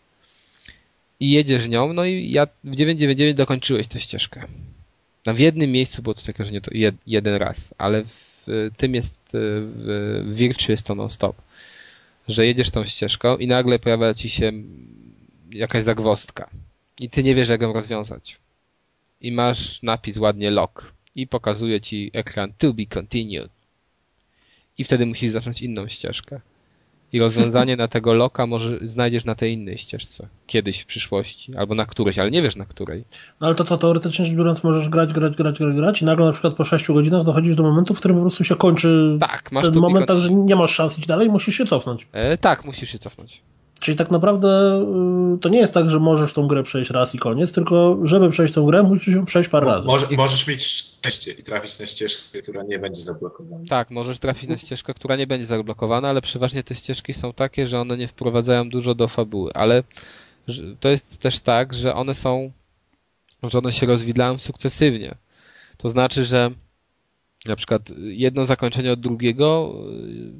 i 1.20 1.30
jedziesz 1.30 1.68
nią, 1.68 1.92
no 1.92 2.04
i 2.04 2.30
ja 2.30 2.46
w 2.46 2.76
999 2.76 3.36
dokończyłeś 3.36 3.88
tę 3.88 4.00
ścieżkę. 4.00 4.46
No 5.26 5.34
w 5.34 5.38
jednym 5.38 5.72
miejscu 5.72 6.02
było 6.02 6.14
coś 6.14 6.24
takiego, 6.24 6.44
że 6.46 6.52
nie 6.52 6.60
to 6.60 6.70
jed, 6.74 6.94
jeden 7.06 7.34
raz, 7.34 7.74
ale 7.78 8.04
w 8.46 8.70
tym 8.76 8.94
jest 8.94 9.14
e, 9.34 9.38
w 9.38 10.24
w 10.26 10.34
Virtue 10.34 10.72
jest 10.72 10.86
to 10.86 10.94
non-stop. 10.94 11.36
Że 12.28 12.46
jedziesz 12.46 12.70
tą 12.70 12.84
ścieżką 12.84 13.36
i 13.36 13.46
nagle 13.46 13.78
pojawia 13.78 14.14
ci 14.14 14.28
się 14.30 14.52
jakaś 15.50 15.84
zagwozdka 15.84 16.50
i 17.00 17.10
ty 17.10 17.22
nie 17.22 17.34
wiesz 17.34 17.48
jak 17.48 17.62
ją 17.62 17.72
rozwiązać. 17.72 18.38
I 19.20 19.32
masz 19.32 19.82
napis 19.82 20.16
ładnie 20.16 20.50
lock 20.50 20.92
i 21.16 21.26
pokazuje 21.26 21.80
ci 21.80 22.10
ekran 22.14 22.52
to 22.58 22.72
be 22.72 22.86
continued. 22.86 23.50
I 24.78 24.84
wtedy 24.84 25.06
musisz 25.06 25.32
zacząć 25.32 25.62
inną 25.62 25.88
ścieżkę. 25.88 26.40
I 27.12 27.20
rozwiązanie 27.20 27.76
na 27.76 27.88
tego 27.88 28.12
loka 28.12 28.46
może 28.46 28.78
znajdziesz 28.82 29.24
na 29.24 29.34
tej 29.34 29.52
innej 29.52 29.78
ścieżce. 29.78 30.28
Kiedyś 30.46 30.80
w 30.80 30.86
przyszłości. 30.86 31.56
Albo 31.56 31.74
na 31.74 31.86
którejś, 31.86 32.18
ale 32.18 32.30
nie 32.30 32.42
wiesz 32.42 32.56
na 32.56 32.64
której. 32.64 33.04
No 33.40 33.46
ale 33.46 33.56
to, 33.56 33.64
to 33.64 33.78
teoretycznie 33.78 34.24
rzecz 34.24 34.34
biorąc 34.34 34.64
możesz 34.64 34.88
grać, 34.88 35.12
grać, 35.12 35.36
grać, 35.36 35.58
grać, 35.58 35.76
grać 35.76 36.02
i 36.02 36.04
nagle 36.04 36.26
na 36.26 36.32
przykład 36.32 36.54
po 36.54 36.64
6 36.64 36.86
godzinach 36.86 37.24
dochodzisz 37.24 37.54
do 37.54 37.62
momentu, 37.62 37.94
w 37.94 37.98
którym 37.98 38.16
po 38.16 38.20
prostu 38.20 38.44
się 38.44 38.56
kończy 38.56 39.16
Tak, 39.20 39.52
masz 39.52 39.64
ten 39.64 39.74
moment, 39.74 40.06
tak, 40.06 40.20
że 40.20 40.30
nie 40.30 40.56
masz 40.56 40.74
szans 40.74 40.98
iść 40.98 41.08
dalej, 41.08 41.28
musisz 41.28 41.56
się 41.56 41.66
cofnąć. 41.66 42.08
E, 42.12 42.38
tak, 42.38 42.64
musisz 42.64 42.90
się 42.90 42.98
cofnąć. 42.98 43.42
Czyli 43.80 43.96
tak 43.96 44.10
naprawdę 44.10 44.48
y, 45.34 45.38
to 45.38 45.48
nie 45.48 45.58
jest 45.58 45.74
tak, 45.74 45.90
że 45.90 46.00
możesz 46.00 46.32
tą 46.32 46.46
grę 46.46 46.62
przejść 46.62 46.90
raz 46.90 47.14
i 47.14 47.18
koniec, 47.18 47.52
tylko 47.52 47.98
żeby 48.02 48.30
przejść 48.30 48.54
tą 48.54 48.66
grę, 48.66 48.82
musisz 48.82 49.14
ją 49.14 49.24
przejść 49.24 49.48
parę 49.48 49.66
razy. 49.66 49.88
Może, 49.88 50.08
możesz 50.16 50.46
mieć 50.46 50.62
szczęście 50.62 51.32
i 51.32 51.42
trafić 51.42 51.78
na 51.78 51.86
ścieżkę, 51.86 52.42
która 52.42 52.62
nie 52.62 52.78
będzie 52.78 53.02
zablokowana. 53.02 53.64
Tak, 53.68 53.90
możesz 53.90 54.18
trafić 54.18 54.48
na 54.48 54.56
ścieżkę, 54.56 54.94
która 54.94 55.16
nie 55.16 55.26
będzie 55.26 55.46
zablokowana, 55.46 56.08
ale 56.08 56.22
przeważnie 56.22 56.62
te 56.62 56.74
ścieżki 56.74 57.12
są 57.12 57.32
takie, 57.32 57.66
że 57.66 57.80
one 57.80 57.96
nie 57.96 58.08
wprowadzają 58.08 58.68
dużo 58.68 58.94
do 58.94 59.08
fabuły. 59.08 59.50
Ale 59.54 59.82
to 60.80 60.88
jest 60.88 61.18
też 61.18 61.40
tak, 61.40 61.74
że 61.74 61.94
one 61.94 62.14
są, 62.14 62.52
że 63.42 63.58
one 63.58 63.72
się 63.72 63.86
rozwidlają 63.86 64.38
sukcesywnie. 64.38 65.14
To 65.76 65.90
znaczy, 65.90 66.24
że 66.24 66.50
na 67.46 67.56
przykład 67.56 67.82
jedno 67.98 68.46
zakończenie 68.46 68.92
od 68.92 69.00
drugiego 69.00 69.74
y, 69.90 70.32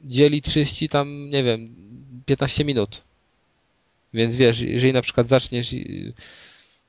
dzieli 0.00 0.42
30 0.42 0.88
tam, 0.88 1.30
nie 1.30 1.44
wiem, 1.44 1.86
15 2.26 2.64
minut. 2.64 3.02
Więc 4.14 4.36
wiesz, 4.36 4.60
jeżeli 4.60 4.92
na 4.92 5.02
przykład 5.02 5.28
zaczniesz 5.28 5.72
y, 5.72 6.12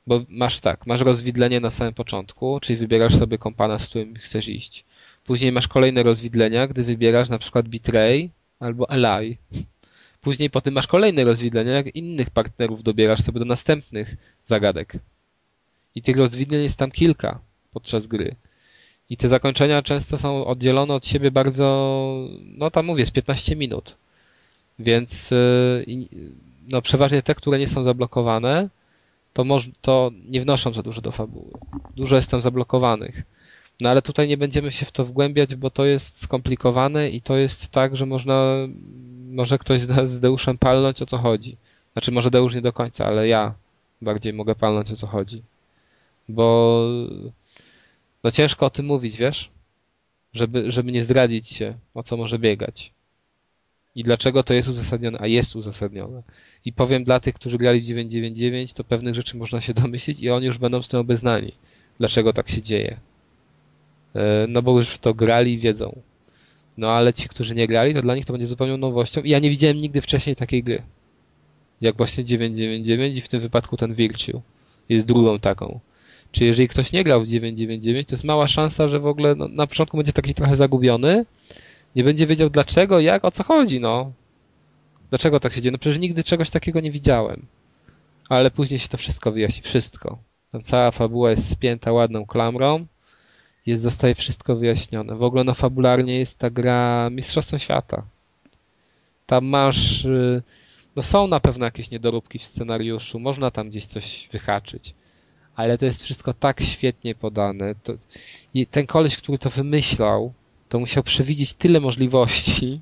Bo 0.07 0.25
masz 0.29 0.59
tak, 0.59 0.87
masz 0.87 1.01
rozwidlenie 1.01 1.59
na 1.59 1.69
samym 1.69 1.93
początku, 1.93 2.59
czyli 2.59 2.79
wybierasz 2.79 3.15
sobie 3.15 3.37
kompana, 3.37 3.79
z 3.79 3.89
którym 3.89 4.15
chcesz 4.15 4.47
iść. 4.47 4.85
Później 5.25 5.51
masz 5.51 5.67
kolejne 5.67 6.03
rozwidlenia, 6.03 6.67
gdy 6.67 6.83
wybierasz 6.83 7.29
na 7.29 7.39
przykład 7.39 7.67
Betray 7.67 8.29
albo 8.59 8.91
Ally. 8.91 9.37
Później 10.21 10.49
potem 10.49 10.73
masz 10.73 10.87
kolejne 10.87 11.23
rozwidlenia, 11.23 11.71
jak 11.71 11.95
innych 11.95 12.29
partnerów 12.29 12.83
dobierasz 12.83 13.21
sobie 13.21 13.39
do 13.39 13.45
następnych 13.45 14.15
zagadek. 14.45 14.93
I 15.95 16.01
tych 16.01 16.17
rozwidleń 16.17 16.63
jest 16.63 16.79
tam 16.79 16.91
kilka 16.91 17.39
podczas 17.73 18.07
gry. 18.07 18.35
I 19.09 19.17
te 19.17 19.27
zakończenia 19.27 19.81
często 19.81 20.17
są 20.17 20.45
oddzielone 20.45 20.93
od 20.93 21.07
siebie 21.07 21.31
bardzo, 21.31 22.27
no 22.43 22.71
tam 22.71 22.85
mówię, 22.85 23.05
z 23.05 23.11
15 23.11 23.55
minut. 23.55 23.95
Więc 24.79 25.31
y, 25.31 25.85
no 26.67 26.81
przeważnie 26.81 27.21
te, 27.21 27.35
które 27.35 27.59
nie 27.59 27.67
są 27.67 27.83
zablokowane, 27.83 28.69
to, 29.33 29.43
moż, 29.43 29.69
to 29.81 30.11
nie 30.29 30.41
wnoszą 30.41 30.73
za 30.73 30.83
dużo 30.83 31.01
do 31.01 31.11
fabuły. 31.11 31.51
Dużo 31.95 32.15
jest 32.15 32.31
tam 32.31 32.41
zablokowanych. 32.41 33.23
No 33.79 33.89
ale 33.89 34.01
tutaj 34.01 34.27
nie 34.27 34.37
będziemy 34.37 34.71
się 34.71 34.85
w 34.85 34.91
to 34.91 35.05
wgłębiać, 35.05 35.55
bo 35.55 35.69
to 35.69 35.85
jest 35.85 36.21
skomplikowane 36.21 37.09
i 37.09 37.21
to 37.21 37.37
jest 37.37 37.69
tak, 37.69 37.95
że 37.95 38.05
można, 38.05 38.53
może 39.29 39.57
ktoś 39.57 39.79
z 39.79 40.19
Deuszem 40.19 40.57
palnąć 40.57 41.01
o 41.01 41.05
co 41.05 41.17
chodzi. 41.17 41.57
Znaczy 41.93 42.11
może 42.11 42.31
Deusz 42.31 42.55
nie 42.55 42.61
do 42.61 42.73
końca, 42.73 43.05
ale 43.05 43.27
ja 43.27 43.53
bardziej 44.01 44.33
mogę 44.33 44.55
palnąć 44.55 44.91
o 44.91 44.95
co 44.95 45.07
chodzi. 45.07 45.41
Bo 46.29 46.81
no 48.23 48.31
ciężko 48.31 48.65
o 48.65 48.69
tym 48.69 48.85
mówić, 48.85 49.17
wiesz? 49.17 49.49
Żeby, 50.33 50.71
żeby 50.71 50.91
nie 50.91 51.03
zdradzić 51.03 51.49
się, 51.49 51.73
o 51.93 52.03
co 52.03 52.17
może 52.17 52.39
biegać. 52.39 52.91
I 53.97 54.03
dlaczego 54.03 54.43
to 54.43 54.53
jest 54.53 54.67
uzasadnione, 54.67 55.17
a 55.21 55.27
jest 55.27 55.55
uzasadnione. 55.55 56.23
I 56.65 56.73
powiem 56.73 57.03
dla 57.03 57.19
tych, 57.19 57.35
którzy 57.35 57.57
grali 57.57 57.81
w 57.81 57.85
999, 57.85 58.73
to 58.73 58.83
pewnych 58.83 59.15
rzeczy 59.15 59.37
można 59.37 59.61
się 59.61 59.73
domyślić 59.83 60.19
i 60.19 60.29
oni 60.29 60.45
już 60.45 60.57
będą 60.57 60.81
z 60.81 60.87
tym 60.87 60.99
obeznani. 60.99 61.51
Dlaczego 61.99 62.33
tak 62.33 62.49
się 62.49 62.61
dzieje. 62.61 62.97
E, 64.15 64.45
no 64.49 64.61
bo 64.61 64.79
już 64.79 64.89
w 64.89 64.97
to 64.97 65.13
grali 65.13 65.53
i 65.53 65.57
wiedzą. 65.57 66.01
No 66.77 66.91
ale 66.91 67.13
ci, 67.13 67.29
którzy 67.29 67.55
nie 67.55 67.67
grali, 67.67 67.93
to 67.93 68.01
dla 68.01 68.15
nich 68.15 68.25
to 68.25 68.33
będzie 68.33 68.47
zupełną 68.47 68.77
nowością. 68.77 69.21
I 69.21 69.29
ja 69.29 69.39
nie 69.39 69.49
widziałem 69.49 69.77
nigdy 69.77 70.01
wcześniej 70.01 70.35
takiej 70.35 70.63
gry. 70.63 70.81
Jak 71.81 71.97
właśnie 71.97 72.25
999 72.25 73.17
i 73.17 73.21
w 73.21 73.27
tym 73.27 73.41
wypadku 73.41 73.77
ten 73.77 73.93
Virtue. 73.95 74.41
Jest 74.89 75.05
drugą 75.05 75.39
taką. 75.39 75.79
Czy 76.31 76.45
jeżeli 76.45 76.67
ktoś 76.67 76.91
nie 76.91 77.03
grał 77.03 77.21
w 77.21 77.27
999, 77.27 78.07
to 78.07 78.15
jest 78.15 78.23
mała 78.23 78.47
szansa, 78.47 78.87
że 78.87 78.99
w 78.99 79.07
ogóle 79.07 79.35
no, 79.35 79.47
na 79.47 79.67
początku 79.67 79.97
będzie 79.97 80.13
taki 80.13 80.33
trochę 80.33 80.55
zagubiony, 80.55 81.25
nie 81.97 82.03
będzie 82.03 82.27
wiedział 82.27 82.49
dlaczego, 82.49 82.99
jak, 82.99 83.25
o 83.25 83.31
co 83.31 83.43
chodzi, 83.43 83.79
no. 83.79 84.11
Dlaczego 85.09 85.39
tak 85.39 85.53
się 85.53 85.61
dzieje? 85.61 85.71
No 85.71 85.77
przecież 85.77 85.99
nigdy 85.99 86.23
czegoś 86.23 86.49
takiego 86.49 86.79
nie 86.79 86.91
widziałem. 86.91 87.45
Ale 88.29 88.51
później 88.51 88.79
się 88.79 88.87
to 88.87 88.97
wszystko 88.97 89.31
wyjaśni. 89.31 89.61
Wszystko. 89.63 90.17
Tam 90.51 90.61
cała 90.61 90.91
fabuła 90.91 91.31
jest 91.31 91.49
spięta 91.49 91.91
ładną 91.91 92.25
klamrą. 92.25 92.85
Jest, 93.65 93.83
zostaje 93.83 94.15
wszystko 94.15 94.55
wyjaśnione. 94.55 95.15
W 95.15 95.23
ogóle 95.23 95.43
no 95.43 95.53
fabularnie 95.53 96.19
jest 96.19 96.39
ta 96.39 96.49
gra 96.49 97.09
Mistrzostwem 97.09 97.59
Świata. 97.59 98.03
Tam 99.25 99.45
masz... 99.45 100.05
Y, 100.05 100.43
no 100.95 101.01
są 101.03 101.27
na 101.27 101.39
pewno 101.39 101.65
jakieś 101.65 101.91
niedoróbki 101.91 102.39
w 102.39 102.43
scenariuszu. 102.43 103.19
Można 103.19 103.51
tam 103.51 103.69
gdzieś 103.69 103.85
coś 103.85 104.29
wyhaczyć 104.31 104.95
ale 105.57 105.77
to 105.77 105.85
jest 105.85 106.03
wszystko 106.03 106.33
tak 106.33 106.61
świetnie 106.61 107.15
podane. 107.15 107.75
To, 107.75 107.93
ten 108.71 108.87
koleś, 108.87 109.17
który 109.17 109.37
to 109.37 109.49
wymyślał, 109.49 110.33
to 110.69 110.79
musiał 110.79 111.03
przewidzieć 111.03 111.53
tyle 111.53 111.79
możliwości. 111.79 112.81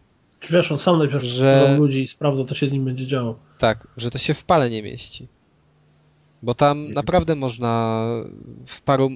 Wiesz, 0.49 0.71
on 0.71 0.77
sam 0.77 0.97
najpierw 0.97 1.23
że 1.23 1.75
ludzi 1.79 2.01
i 2.01 2.07
sprawdza, 2.07 2.45
co 2.45 2.55
się 2.55 2.67
z 2.67 2.71
nim 2.71 2.85
będzie 2.85 3.07
działo. 3.07 3.39
Tak, 3.57 3.87
że 3.97 4.11
to 4.11 4.17
się 4.17 4.33
w 4.33 4.43
pale 4.43 4.69
nie 4.69 4.83
mieści. 4.83 5.27
Bo 6.43 6.55
tam 6.55 6.77
mhm. 6.77 6.93
naprawdę 6.93 7.35
można 7.35 8.03
w 8.67 8.81
paru, 8.81 9.09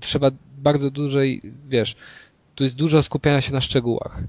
trzeba 0.00 0.30
bardzo 0.58 0.90
dużej, 0.90 1.42
wiesz, 1.68 1.96
tu 2.54 2.64
jest 2.64 2.76
dużo 2.76 3.02
skupiania 3.02 3.40
się 3.40 3.52
na 3.52 3.60
szczegółach. 3.60 4.22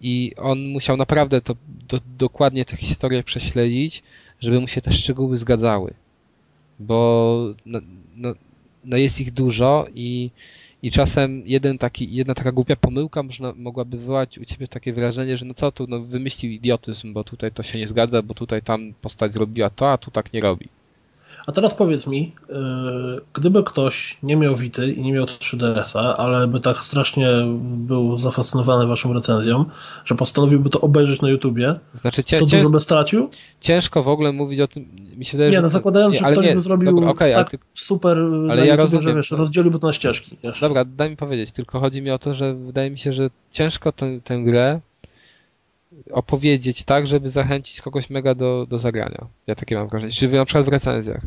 I 0.00 0.32
on 0.36 0.68
musiał 0.68 0.96
naprawdę 0.96 1.40
to 1.40 1.56
do, 1.88 2.00
dokładnie 2.18 2.64
tę 2.64 2.76
historię 2.76 3.22
prześledzić, 3.22 4.02
żeby 4.40 4.60
mu 4.60 4.68
się 4.68 4.80
te 4.80 4.92
szczegóły 4.92 5.36
zgadzały 5.36 5.94
bo 6.78 7.54
no, 7.66 7.80
no, 8.16 8.34
no 8.84 8.96
jest 8.96 9.20
ich 9.20 9.32
dużo 9.32 9.86
i, 9.94 10.30
i 10.86 10.90
czasem 10.90 11.42
jeden 11.46 11.78
taki, 11.78 12.14
jedna 12.14 12.34
taka 12.34 12.52
głupia 12.52 12.76
pomyłka 12.76 13.22
można, 13.22 13.52
mogłaby 13.56 13.96
wywołać 13.96 14.38
u 14.38 14.44
ciebie 14.44 14.68
takie 14.68 14.92
wrażenie, 14.92 15.38
że 15.38 15.46
no 15.46 15.54
co 15.54 15.72
tu, 15.72 15.86
no 15.88 16.00
wymyślił 16.00 16.52
idiotyzm, 16.52 17.12
bo 17.12 17.24
tutaj 17.24 17.52
to 17.52 17.62
się 17.62 17.78
nie 17.78 17.88
zgadza, 17.88 18.22
bo 18.22 18.34
tutaj 18.34 18.62
tam 18.62 18.94
postać 19.02 19.32
zrobiła 19.32 19.70
to, 19.70 19.90
a 19.90 19.98
tu 19.98 20.10
tak 20.10 20.32
nie 20.32 20.40
robi. 20.40 20.68
A 21.46 21.52
teraz 21.52 21.74
powiedz 21.74 22.06
mi, 22.06 22.32
yy, 22.48 22.56
gdyby 23.34 23.64
ktoś 23.64 24.18
nie 24.22 24.36
miał 24.36 24.56
Wity 24.56 24.92
i 24.92 25.02
nie 25.02 25.12
miał 25.12 25.24
3DS-a, 25.24 26.16
ale 26.16 26.46
by 26.46 26.60
tak 26.60 26.84
strasznie 26.84 27.28
był 27.62 28.18
zafascynowany 28.18 28.86
waszą 28.86 29.12
recenzją, 29.12 29.64
że 30.04 30.14
postanowiłby 30.14 30.70
to 30.70 30.80
obejrzeć 30.80 31.22
na 31.22 31.28
YouTubie, 31.28 31.74
znaczy, 32.00 32.24
cię, 32.24 32.38
to 32.38 32.46
dużo 32.46 32.70
by 32.70 32.80
stracił? 32.80 33.30
Ciężko 33.60 34.02
w 34.02 34.08
ogóle 34.08 34.32
mówić 34.32 34.60
o 34.60 34.68
tym, 34.68 34.86
mi 35.16 35.24
się 35.24 35.38
wydaje, 35.38 35.52
Nie, 35.52 35.60
no 35.60 35.68
zakładając, 35.68 36.14
nie, 36.14 36.20
że 36.20 36.32
ktoś 36.32 36.46
nie, 36.46 36.54
by 36.54 36.60
zrobił 36.60 36.94
dobra, 36.94 37.10
okay, 37.10 37.34
tak 37.34 37.50
ty... 37.50 37.58
super 37.74 38.18
ale 38.50 38.66
ja 38.66 38.74
YouTube, 38.74 38.78
rozumiem, 38.78 39.02
że 39.02 39.14
wiesz, 39.14 39.30
rozdzieliłby 39.30 39.78
to 39.78 39.86
na 39.86 39.92
ścieżki. 39.92 40.36
Wiesz. 40.44 40.60
Dobra, 40.60 40.84
daj 40.84 41.10
mi 41.10 41.16
powiedzieć, 41.16 41.52
tylko 41.52 41.80
chodzi 41.80 42.02
mi 42.02 42.10
o 42.10 42.18
to, 42.18 42.34
że 42.34 42.54
wydaje 42.54 42.90
mi 42.90 42.98
się, 42.98 43.12
że 43.12 43.30
ciężko 43.50 43.92
tę, 43.92 44.20
tę 44.24 44.42
grę 44.42 44.80
opowiedzieć 46.10 46.84
tak, 46.84 47.06
żeby 47.06 47.30
zachęcić 47.30 47.80
kogoś 47.80 48.10
mega 48.10 48.34
do, 48.34 48.66
do 48.68 48.78
zagrania. 48.78 49.26
Ja 49.46 49.54
takie 49.54 49.76
mam 49.76 49.88
wrażenie. 49.88 50.12
Czy 50.12 50.28
na 50.28 50.44
przykład 50.44 50.66
w 50.66 50.68
recenzjach. 50.68 51.22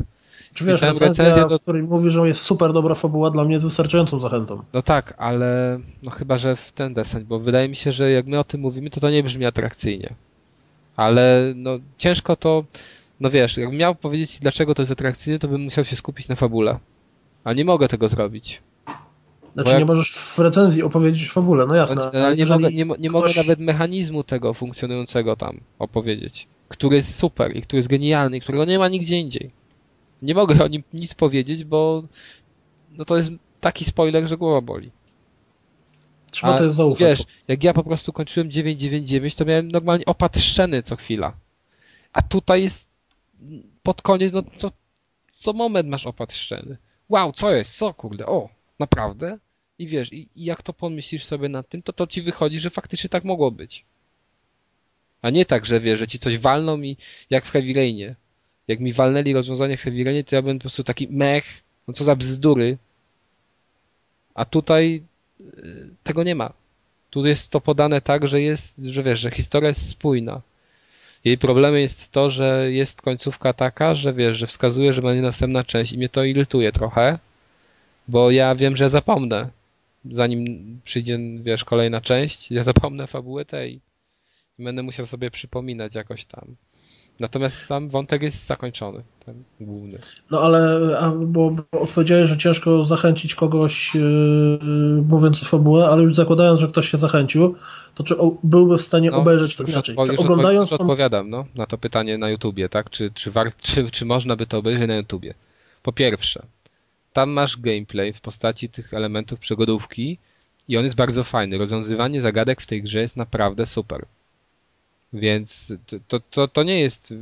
Czy 0.54 0.64
wiesz, 0.64 0.82
recenzja, 0.82 1.48
do... 1.48 1.58
w 1.58 1.62
której 1.62 1.82
mówi, 1.82 2.10
że 2.10 2.28
jest 2.28 2.42
super 2.42 2.72
dobra 2.72 2.94
fabuła, 2.94 3.30
dla 3.30 3.44
mnie 3.44 3.52
jest 3.52 3.64
wystarczającą 3.64 4.20
zachętą. 4.20 4.62
No 4.72 4.82
tak, 4.82 5.14
ale 5.18 5.80
no 6.02 6.10
chyba, 6.10 6.38
że 6.38 6.56
w 6.56 6.72
ten 6.72 6.94
deseń, 6.94 7.24
bo 7.24 7.38
wydaje 7.38 7.68
mi 7.68 7.76
się, 7.76 7.92
że 7.92 8.10
jak 8.10 8.26
my 8.26 8.38
o 8.38 8.44
tym 8.44 8.60
mówimy, 8.60 8.90
to 8.90 9.00
to 9.00 9.10
nie 9.10 9.22
brzmi 9.22 9.46
atrakcyjnie. 9.46 10.14
Ale 10.96 11.52
no 11.56 11.78
ciężko 11.98 12.36
to, 12.36 12.64
no 13.20 13.30
wiesz, 13.30 13.56
jakbym 13.56 13.78
miał 13.78 13.94
powiedzieć 13.94 14.40
dlaczego 14.40 14.74
to 14.74 14.82
jest 14.82 14.92
atrakcyjne, 14.92 15.38
to 15.38 15.48
bym 15.48 15.60
musiał 15.60 15.84
się 15.84 15.96
skupić 15.96 16.28
na 16.28 16.34
fabule. 16.34 16.78
A 17.44 17.52
nie 17.52 17.64
mogę 17.64 17.88
tego 17.88 18.08
zrobić. 18.08 18.62
Znaczy 19.54 19.70
jak... 19.70 19.78
nie 19.78 19.84
możesz 19.84 20.12
w 20.12 20.38
recenzji 20.38 20.82
opowiedzieć 20.82 21.28
o 21.28 21.32
fabule, 21.32 21.66
no 21.66 21.74
jasne. 21.74 22.02
Ale, 22.02 22.24
ale 22.24 22.36
nie, 22.36 22.46
mogę, 22.46 22.70
nie, 22.70 22.84
nie 22.84 23.08
ktoś... 23.08 23.12
mogę 23.12 23.32
nawet 23.36 23.58
mechanizmu 23.58 24.24
tego 24.24 24.54
funkcjonującego 24.54 25.36
tam 25.36 25.60
opowiedzieć, 25.78 26.48
który 26.68 26.96
jest 26.96 27.18
super 27.18 27.56
i 27.56 27.62
który 27.62 27.78
jest 27.78 27.88
genialny 27.88 28.36
i 28.36 28.40
którego 28.40 28.64
nie 28.64 28.78
ma 28.78 28.88
nigdzie 28.88 29.16
indziej. 29.16 29.50
Nie 30.22 30.34
mogę 30.34 30.64
o 30.64 30.68
nim 30.68 30.82
nic 30.92 31.14
powiedzieć, 31.14 31.64
bo 31.64 32.02
no 32.92 33.04
to 33.04 33.16
jest 33.16 33.30
taki 33.60 33.84
spoiler, 33.84 34.28
że 34.28 34.36
głowa 34.36 34.60
boli. 34.60 34.90
Trzeba 36.30 36.58
to 36.58 36.64
jest 36.64 36.76
zaufać. 36.76 37.00
Wiesz, 37.00 37.22
jak 37.48 37.64
ja 37.64 37.74
po 37.74 37.84
prostu 37.84 38.12
kończyłem 38.12 38.50
999, 38.50 39.34
to 39.34 39.44
miałem 39.44 39.70
normalnie 39.70 40.04
opad 40.04 40.38
szczeny 40.38 40.82
co 40.82 40.96
chwila. 40.96 41.32
A 42.12 42.22
tutaj 42.22 42.62
jest 42.62 42.88
pod 43.82 44.02
koniec, 44.02 44.32
no 44.32 44.42
co, 44.56 44.70
co 45.34 45.52
moment 45.52 45.88
masz 45.88 46.06
opad 46.06 46.32
szczeny. 46.32 46.76
Wow, 47.08 47.32
co 47.32 47.50
jest? 47.50 47.78
Co 47.78 47.94
kurde? 47.94 48.26
O, 48.26 48.48
Naprawdę? 48.80 49.38
I 49.78 49.86
wiesz, 49.86 50.12
i, 50.12 50.28
i 50.36 50.44
jak 50.44 50.62
to 50.62 50.72
pomyślisz 50.72 51.24
sobie 51.24 51.48
nad 51.48 51.68
tym, 51.68 51.82
to 51.82 51.92
to 51.92 52.06
ci 52.06 52.22
wychodzi, 52.22 52.60
że 52.60 52.70
faktycznie 52.70 53.10
tak 53.10 53.24
mogło 53.24 53.50
być. 53.50 53.84
A 55.22 55.30
nie 55.30 55.46
tak, 55.46 55.66
że 55.66 55.80
wiesz, 55.80 55.98
że 55.98 56.06
ci 56.06 56.18
coś 56.18 56.38
walną 56.38 56.80
i 56.82 56.96
jak 57.30 57.46
w 57.46 57.50
Heavy 57.50 57.72
Rainie. 57.72 58.14
Jak 58.68 58.80
mi 58.80 58.92
walnęli 58.92 59.32
rozwiązanie 59.32 59.76
w 59.76 59.80
Heavy 59.80 60.04
Rainie, 60.04 60.24
to 60.24 60.36
ja 60.36 60.42
bym 60.42 60.58
po 60.58 60.60
prostu 60.60 60.84
taki 60.84 61.08
mech, 61.10 61.44
no 61.88 61.94
co 61.94 62.04
za 62.04 62.16
bzdury. 62.16 62.78
A 64.34 64.44
tutaj 64.44 65.02
y, 65.40 65.88
tego 66.02 66.22
nie 66.22 66.34
ma. 66.34 66.52
Tu 67.10 67.26
jest 67.26 67.50
to 67.50 67.60
podane 67.60 68.00
tak, 68.00 68.28
że 68.28 68.40
jest, 68.40 68.78
że 68.78 69.02
wiesz, 69.02 69.20
że 69.20 69.30
historia 69.30 69.68
jest 69.68 69.88
spójna. 69.88 70.40
Jej 71.24 71.38
problemem 71.38 71.80
jest 71.80 72.12
to, 72.12 72.30
że 72.30 72.72
jest 72.72 73.02
końcówka 73.02 73.52
taka, 73.52 73.94
że 73.94 74.12
wiesz, 74.12 74.38
że 74.38 74.46
wskazuje, 74.46 74.92
że 74.92 75.02
będzie 75.02 75.22
następna 75.22 75.64
część 75.64 75.92
i 75.92 75.98
mnie 75.98 76.08
to 76.08 76.24
irytuje 76.24 76.72
trochę, 76.72 77.18
bo 78.10 78.30
ja 78.30 78.54
wiem, 78.54 78.76
że 78.76 78.90
zapomnę, 78.90 79.50
zanim 80.10 80.80
przyjdzie, 80.84 81.18
wiesz, 81.42 81.64
kolejna 81.64 82.00
część, 82.00 82.50
ja 82.50 82.64
zapomnę 82.64 83.06
fabułę 83.06 83.44
tej 83.44 83.80
i 84.58 84.64
będę 84.64 84.82
musiał 84.82 85.06
sobie 85.06 85.30
przypominać 85.30 85.94
jakoś 85.94 86.24
tam. 86.24 86.56
Natomiast 87.20 87.66
sam 87.66 87.88
wątek 87.88 88.22
jest 88.22 88.46
zakończony, 88.46 89.02
ten 89.26 89.44
główny. 89.60 89.98
No 90.30 90.40
ale, 90.40 90.80
bo, 91.26 91.50
bo 91.50 91.80
odpowiedziałeś, 91.80 92.28
że 92.28 92.38
ciężko 92.38 92.84
zachęcić 92.84 93.34
kogoś 93.34 93.94
yy, 93.94 94.58
mówiąc 95.08 95.42
o 95.42 95.44
fabułę, 95.44 95.86
ale 95.86 96.02
już 96.02 96.14
zakładając, 96.14 96.60
że 96.60 96.68
ktoś 96.68 96.88
się 96.88 96.98
zachęcił, 96.98 97.54
to 97.94 98.04
czy 98.04 98.18
o, 98.18 98.36
byłby 98.42 98.78
w 98.78 98.82
stanie 98.82 99.10
no, 99.10 99.16
obejrzeć 99.16 99.56
to 99.56 99.64
inaczej? 99.64 99.96
Odpo- 99.96 100.16
czy 100.16 100.16
oglądając 100.16 100.70
już 100.70 100.80
odpowiadam 100.80 101.30
no, 101.30 101.46
na 101.54 101.66
to 101.66 101.78
pytanie 101.78 102.18
na 102.18 102.30
YouTubie, 102.30 102.68
tak? 102.68 102.90
Czy, 102.90 103.10
czy, 103.14 103.30
war, 103.30 103.56
czy, 103.56 103.90
czy 103.90 104.04
można 104.04 104.36
by 104.36 104.46
to 104.46 104.58
obejrzeć 104.58 104.88
na 104.88 104.96
YouTubie? 104.96 105.34
Po 105.82 105.92
pierwsze, 105.92 106.42
tam 107.12 107.30
masz 107.30 107.56
gameplay 107.56 108.12
w 108.12 108.20
postaci 108.20 108.68
tych 108.68 108.94
elementów 108.94 109.38
przygodówki 109.40 110.18
i 110.68 110.76
on 110.76 110.84
jest 110.84 110.96
bardzo 110.96 111.24
fajny. 111.24 111.58
Rozwiązywanie 111.58 112.22
zagadek 112.22 112.60
w 112.60 112.66
tej 112.66 112.82
grze 112.82 113.00
jest 113.00 113.16
naprawdę 113.16 113.66
super. 113.66 114.06
Więc 115.12 115.72
to, 116.08 116.20
to, 116.20 116.48
to 116.48 116.62
nie 116.62 116.80
jest, 116.80 117.14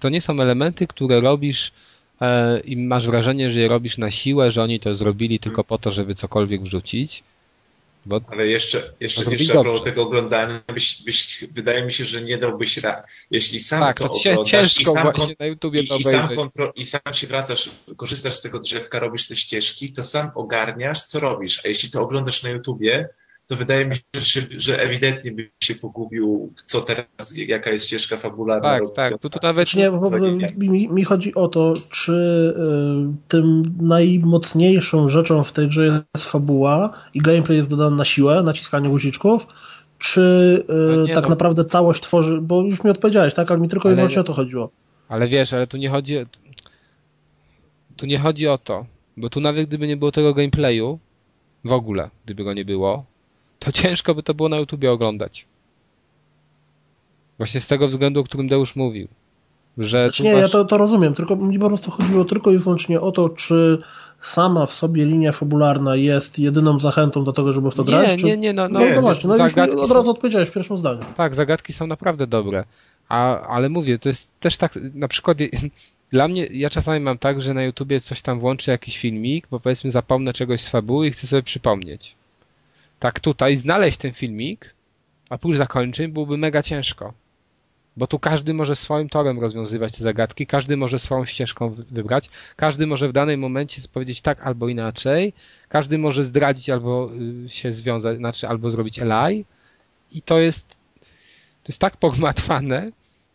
to 0.00 0.08
nie 0.08 0.20
są 0.20 0.40
elementy, 0.40 0.86
które 0.86 1.20
robisz 1.20 1.72
e, 2.20 2.60
i 2.60 2.76
masz 2.76 3.06
wrażenie, 3.06 3.50
że 3.50 3.60
je 3.60 3.68
robisz 3.68 3.98
na 3.98 4.10
siłę, 4.10 4.50
że 4.50 4.62
oni 4.62 4.80
to 4.80 4.94
zrobili 4.94 5.38
tylko 5.38 5.64
po 5.64 5.78
to, 5.78 5.92
żeby 5.92 6.14
cokolwiek 6.14 6.62
wrzucić. 6.62 7.22
Bo 8.06 8.20
Ale 8.28 8.46
jeszcze, 8.46 8.92
jeszcze, 9.00 9.30
jeszcze 9.30 9.52
propos 9.52 9.82
tego 9.82 10.02
oglądania, 10.02 10.62
byś, 10.72 11.02
byś, 11.02 11.44
wydaje 11.52 11.84
mi 11.84 11.92
się, 11.92 12.04
że 12.04 12.22
nie 12.22 12.38
dałbyś 12.38 12.76
rad. 12.76 13.06
Jeśli 13.30 13.60
sam 13.60 13.80
tak, 13.80 13.98
to, 13.98 14.08
to 14.08 14.14
oglądasz 14.14 14.50
ciężko 14.50 14.80
i 14.80 14.84
sam, 14.84 15.12
na 15.38 15.46
YouTubie 15.46 15.80
i, 15.80 16.00
i, 16.00 16.04
sam 16.04 16.36
kontro, 16.36 16.72
i 16.76 16.86
sam 16.86 17.00
się 17.12 17.26
wracasz, 17.26 17.70
korzystasz 17.96 18.34
z 18.34 18.42
tego 18.42 18.60
drzewka, 18.60 18.98
robisz 18.98 19.28
te 19.28 19.36
ścieżki, 19.36 19.92
to 19.92 20.04
sam 20.04 20.30
ogarniasz, 20.34 21.02
co 21.02 21.20
robisz. 21.20 21.64
A 21.64 21.68
jeśli 21.68 21.90
to 21.90 22.02
oglądasz 22.02 22.42
na 22.42 22.50
YouTubie, 22.50 23.08
to 23.50 23.56
wydaje 23.56 23.86
mi 23.86 23.94
się, 23.94 24.02
że, 24.14 24.40
że 24.50 24.82
ewidentnie 24.82 25.32
by 25.32 25.50
się 25.62 25.74
pogubił, 25.74 26.52
co 26.64 26.80
teraz, 26.80 27.36
jaka 27.36 27.70
jest 27.70 27.86
ścieżka 27.86 28.16
fabularna. 28.16 28.78
Tak, 28.78 28.94
tak, 28.94 29.18
tu, 29.18 29.30
tu 29.30 29.38
nawet... 29.42 29.74
Nie, 29.74 29.90
bo, 29.90 30.10
mi, 30.58 30.88
mi, 30.88 31.04
chodzi 31.04 31.34
o 31.34 31.48
to, 31.48 31.74
czy 31.90 32.12
y, 32.12 33.28
tym 33.28 33.62
najmocniejszą 33.80 35.08
rzeczą 35.08 35.44
w 35.44 35.52
tej 35.52 35.68
grze 35.68 36.04
jest 36.14 36.30
fabuła 36.30 36.92
i 37.14 37.20
gameplay 37.20 37.56
jest 37.56 37.70
dodany 37.70 37.96
na 37.96 38.04
siłę, 38.04 38.42
naciskanie 38.42 38.88
guziczków, 38.88 39.46
czy 39.98 40.20
y, 40.70 40.96
no 40.96 41.14
tak 41.14 41.24
no. 41.24 41.30
naprawdę 41.30 41.64
całość 41.64 42.02
tworzy, 42.02 42.40
bo 42.42 42.62
już 42.62 42.84
mi 42.84 42.90
odpowiedziałeś, 42.90 43.34
tak, 43.34 43.50
ale 43.50 43.60
mi 43.60 43.68
tylko 43.68 43.88
ale, 43.88 43.92
i 43.92 43.96
wyłącznie 43.96 44.20
o 44.20 44.24
to 44.24 44.32
chodziło. 44.32 44.70
Ale 45.08 45.28
wiesz, 45.28 45.52
ale 45.52 45.66
tu 45.66 45.76
nie 45.76 45.90
chodzi, 45.90 46.16
tu 47.96 48.06
nie 48.06 48.18
chodzi 48.18 48.48
o 48.48 48.58
to, 48.58 48.86
bo 49.16 49.30
tu 49.30 49.40
nawet 49.40 49.68
gdyby 49.68 49.88
nie 49.88 49.96
było 49.96 50.12
tego 50.12 50.34
gameplayu, 50.34 50.98
w 51.64 51.72
ogóle, 51.72 52.10
gdyby 52.24 52.44
go 52.44 52.52
nie 52.52 52.64
było, 52.64 53.09
to 53.60 53.72
ciężko 53.72 54.14
by 54.14 54.22
to 54.22 54.34
było 54.34 54.48
na 54.48 54.56
YouTubie 54.56 54.92
oglądać. 54.92 55.46
Właśnie 57.38 57.60
z 57.60 57.66
tego 57.66 57.88
względu, 57.88 58.20
o 58.20 58.24
którym 58.24 58.48
Deusz 58.48 58.76
mówił. 58.76 59.08
Że 59.78 60.02
znaczy 60.02 60.22
nie, 60.22 60.32
masz... 60.32 60.40
ja 60.40 60.48
to, 60.48 60.64
to 60.64 60.78
rozumiem, 60.78 61.14
tylko 61.14 61.36
mi 61.36 61.58
po 61.58 61.68
prostu 61.68 61.90
chodziło 61.90 62.24
tylko 62.24 62.50
i 62.50 62.58
wyłącznie 62.58 63.00
o 63.00 63.12
to, 63.12 63.28
czy 63.28 63.82
sama 64.20 64.66
w 64.66 64.72
sobie 64.72 65.04
linia 65.04 65.32
fabularna 65.32 65.96
jest 65.96 66.38
jedyną 66.38 66.78
zachętą 66.78 67.24
do 67.24 67.32
tego, 67.32 67.52
żeby 67.52 67.70
w 67.70 67.74
to 67.74 67.82
nie, 67.82 67.86
grać? 67.86 68.20
Czy... 68.20 68.26
Nie, 68.26 68.36
nie, 68.36 68.52
no, 68.52 68.68
no, 68.68 68.80
nie, 68.80 68.94
no 68.94 69.00
właśnie, 69.00 69.28
no 69.28 69.36
już 69.36 69.74
od 69.74 69.90
razu 69.90 70.10
odpowiedziałeś 70.10 70.48
w 70.48 70.52
pierwszym 70.52 70.78
zdaniu. 70.78 71.00
Tak, 71.16 71.34
zagadki 71.34 71.72
są 71.72 71.86
naprawdę 71.86 72.26
dobre. 72.26 72.64
A, 73.08 73.40
ale 73.40 73.68
mówię, 73.68 73.98
to 73.98 74.08
jest 74.08 74.30
też 74.40 74.56
tak, 74.56 74.78
na 74.94 75.08
przykład 75.08 75.38
dla 76.12 76.28
mnie, 76.28 76.46
ja 76.46 76.70
czasami 76.70 77.00
mam 77.00 77.18
tak, 77.18 77.42
że 77.42 77.54
na 77.54 77.62
YouTubie 77.62 78.00
coś 78.00 78.22
tam 78.22 78.40
włączy 78.40 78.70
jakiś 78.70 78.98
filmik, 78.98 79.46
bo 79.50 79.60
powiedzmy 79.60 79.90
zapomnę 79.90 80.32
czegoś 80.32 80.60
z 80.60 80.68
fabuły 80.68 81.06
i 81.06 81.10
chcę 81.10 81.26
sobie 81.26 81.42
przypomnieć 81.42 82.19
tak 83.00 83.20
tutaj 83.20 83.56
znaleźć 83.56 83.98
ten 83.98 84.12
filmik, 84.12 84.74
a 85.30 85.38
później 85.38 85.58
zakończyć, 85.58 86.12
byłoby 86.12 86.36
mega 86.36 86.62
ciężko. 86.62 87.12
Bo 87.96 88.06
tu 88.06 88.18
każdy 88.18 88.54
może 88.54 88.76
swoim 88.76 89.08
torem 89.08 89.40
rozwiązywać 89.40 89.92
te 89.92 90.02
zagadki, 90.02 90.46
każdy 90.46 90.76
może 90.76 90.98
swoją 90.98 91.24
ścieżką 91.24 91.70
wybrać, 91.70 92.30
każdy 92.56 92.86
może 92.86 93.08
w 93.08 93.12
danym 93.12 93.40
momencie 93.40 93.82
powiedzieć 93.92 94.20
tak 94.20 94.46
albo 94.46 94.68
inaczej, 94.68 95.32
każdy 95.68 95.98
może 95.98 96.24
zdradzić 96.24 96.70
albo 96.70 97.10
y, 97.46 97.50
się 97.50 97.72
związać, 97.72 98.16
znaczy 98.16 98.48
albo 98.48 98.70
zrobić 98.70 98.98
LI 98.98 99.44
i 100.12 100.22
to 100.22 100.38
jest 100.38 100.68
to 101.62 101.72
jest 101.72 101.80
tak 101.80 101.96
pogmatwane, 101.96 102.90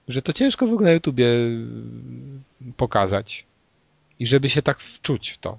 że 0.08 0.22
to 0.22 0.34
ciężko 0.34 0.68
w 0.68 0.74
ogóle 0.74 0.90
na 0.90 0.94
YouTubie 0.94 1.26
y, 1.26 1.64
pokazać. 2.78 3.46
I 4.20 4.26
żeby 4.28 4.50
się 4.50 4.62
tak 4.62 4.80
wczuć 4.80 5.30
w 5.30 5.38
to, 5.38 5.58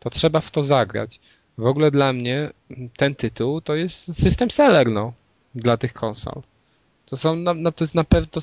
to 0.00 0.10
trzeba 0.10 0.40
w 0.40 0.50
to 0.50 0.62
zagrać. 0.62 1.20
W 1.58 1.66
ogóle 1.66 1.90
dla 1.90 2.12
mnie 2.12 2.50
ten 2.96 3.14
tytuł 3.14 3.60
to 3.60 3.74
jest 3.74 4.22
system 4.22 4.50
seller, 4.50 4.90
no, 4.90 5.12
dla 5.54 5.76
tych 5.76 5.92
konsol. 5.92 6.42
To 7.06 7.16
są, 7.16 7.36
no, 7.36 7.72
to 7.72 7.84
jest 7.84 7.94
na 7.94 8.04
pewno, 8.04 8.28
to, 8.30 8.40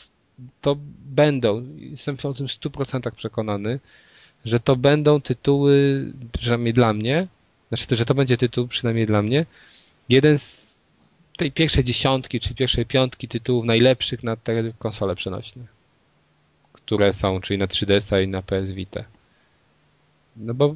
to 0.62 0.78
będą, 1.06 1.66
jestem 1.76 2.18
o 2.24 2.34
tym 2.34 2.48
100% 2.48 3.12
przekonany, 3.12 3.80
że 4.46 4.60
to 4.60 4.76
będą 4.76 5.22
tytuły, 5.22 6.06
przynajmniej 6.40 6.74
dla 6.74 6.94
mnie, 6.94 7.28
znaczy, 7.70 7.96
że 7.96 8.06
to 8.06 8.16
będzie 8.16 8.38
tytuł, 8.38 8.68
przynajmniej 8.68 9.06
dla 9.06 9.22
mnie, 9.22 9.46
jeden 10.10 10.38
z 10.38 10.72
tej 11.38 11.52
pierwszej 11.52 11.84
dziesiątki, 11.84 12.40
czy 12.40 12.56
pierwszej 12.56 12.86
piątki 12.86 13.28
tytułów 13.28 13.66
najlepszych 13.66 14.24
na 14.24 14.36
te 14.36 14.74
konsole 14.80 15.16
przenośne, 15.16 15.64
które 16.74 17.14
są, 17.14 17.42
czyli 17.42 17.60
na 17.60 17.68
3DS-a 17.68 18.22
i 18.22 18.28
na 18.28 18.42
PS 18.42 18.72
Vita. 18.72 19.04
No 20.36 20.54
bo 20.54 20.76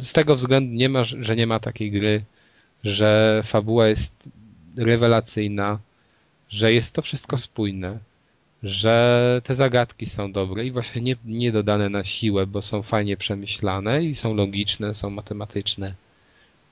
z 0.00 0.12
tego 0.12 0.36
względu 0.36 0.74
nie 0.74 0.88
ma, 0.88 1.04
że 1.04 1.36
nie 1.36 1.46
ma 1.46 1.60
takiej 1.60 1.90
gry, 1.90 2.24
że 2.84 3.42
fabuła 3.46 3.88
jest 3.88 4.28
rewelacyjna, 4.76 5.78
że 6.48 6.72
jest 6.72 6.92
to 6.92 7.02
wszystko 7.02 7.38
spójne, 7.38 7.98
że 8.62 9.40
te 9.44 9.54
zagadki 9.54 10.06
są 10.06 10.32
dobre 10.32 10.66
i 10.66 10.70
właśnie 10.70 11.02
nie, 11.02 11.16
nie 11.24 11.52
dodane 11.52 11.88
na 11.88 12.04
siłę, 12.04 12.46
bo 12.46 12.62
są 12.62 12.82
fajnie 12.82 13.16
przemyślane 13.16 14.04
i 14.04 14.14
są 14.14 14.34
logiczne, 14.34 14.94
są 14.94 15.10
matematyczne. 15.10 15.94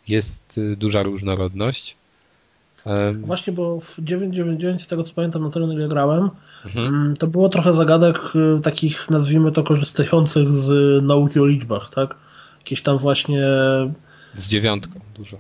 Jest 0.09 0.59
y, 0.59 0.77
duża 0.77 1.03
różnorodność. 1.03 1.97
Właśnie, 3.15 3.53
bo 3.53 3.81
w 3.81 3.97
999, 3.99 4.83
z 4.83 4.87
tego 4.87 5.03
co 5.03 5.15
pamiętam, 5.15 5.43
na 5.43 5.51
tyle 5.51 5.75
ile 5.75 5.89
grałem, 5.89 6.31
mhm. 6.67 6.87
Mm, 6.87 7.17
to 7.17 7.27
było 7.27 7.49
trochę 7.49 7.73
zagadek 7.73 8.19
y, 8.59 8.61
takich, 8.61 9.11
nazwijmy 9.11 9.53
to, 9.53 9.63
korzystających 9.63 10.53
z 10.53 11.03
nauki 11.05 11.41
o 11.41 11.47
liczbach, 11.47 11.91
tak? 11.91 12.17
Jakieś 12.59 12.83
tam 12.83 12.99
właśnie... 12.99 13.47
Z 14.39 14.49
dziewiątką 14.49 15.01
dużo. 15.15 15.37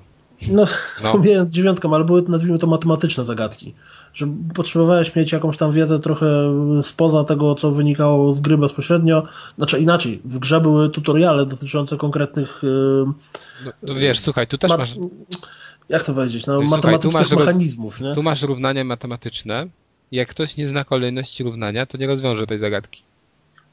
No, 0.48 0.66
no. 1.04 1.12
pomijając 1.12 1.50
dziewiątką, 1.50 1.94
ale 1.94 2.04
były, 2.04 2.22
nazwijmy 2.28 2.58
to, 2.58 2.66
matematyczne 2.66 3.24
zagadki. 3.24 3.74
Że 4.14 4.26
potrzebowałeś 4.54 5.16
mieć 5.16 5.32
jakąś 5.32 5.56
tam 5.56 5.72
wiedzę 5.72 6.00
trochę 6.00 6.26
spoza 6.82 7.24
tego, 7.24 7.54
co 7.54 7.70
wynikało 7.70 8.34
z 8.34 8.40
gry 8.40 8.58
bezpośrednio. 8.58 9.22
Znaczy 9.58 9.78
inaczej, 9.78 10.20
w 10.24 10.38
grze 10.38 10.60
były 10.60 10.90
tutoriale 10.90 11.46
dotyczące 11.46 11.96
konkretnych... 11.96 12.64
Y, 12.64 12.66
no, 13.64 13.72
no 13.82 13.94
wiesz, 13.94 14.20
słuchaj, 14.20 14.46
tu 14.46 14.58
też 14.58 14.70
masz 14.78 14.94
jak 15.88 16.04
to 16.04 16.14
powiedzieć, 16.14 16.46
no, 16.46 16.62
matematycznych 16.62 17.26
Słuchaj, 17.26 17.46
mechanizmów. 17.46 18.00
Nie? 18.00 18.14
Tu 18.14 18.22
masz 18.22 18.42
równania 18.42 18.84
matematyczne. 18.84 19.66
Jak 20.12 20.28
ktoś 20.28 20.56
nie 20.56 20.68
zna 20.68 20.84
kolejności 20.84 21.44
równania, 21.44 21.86
to 21.86 21.98
nie 21.98 22.06
rozwiąże 22.06 22.46
tej 22.46 22.58
zagadki. 22.58 23.02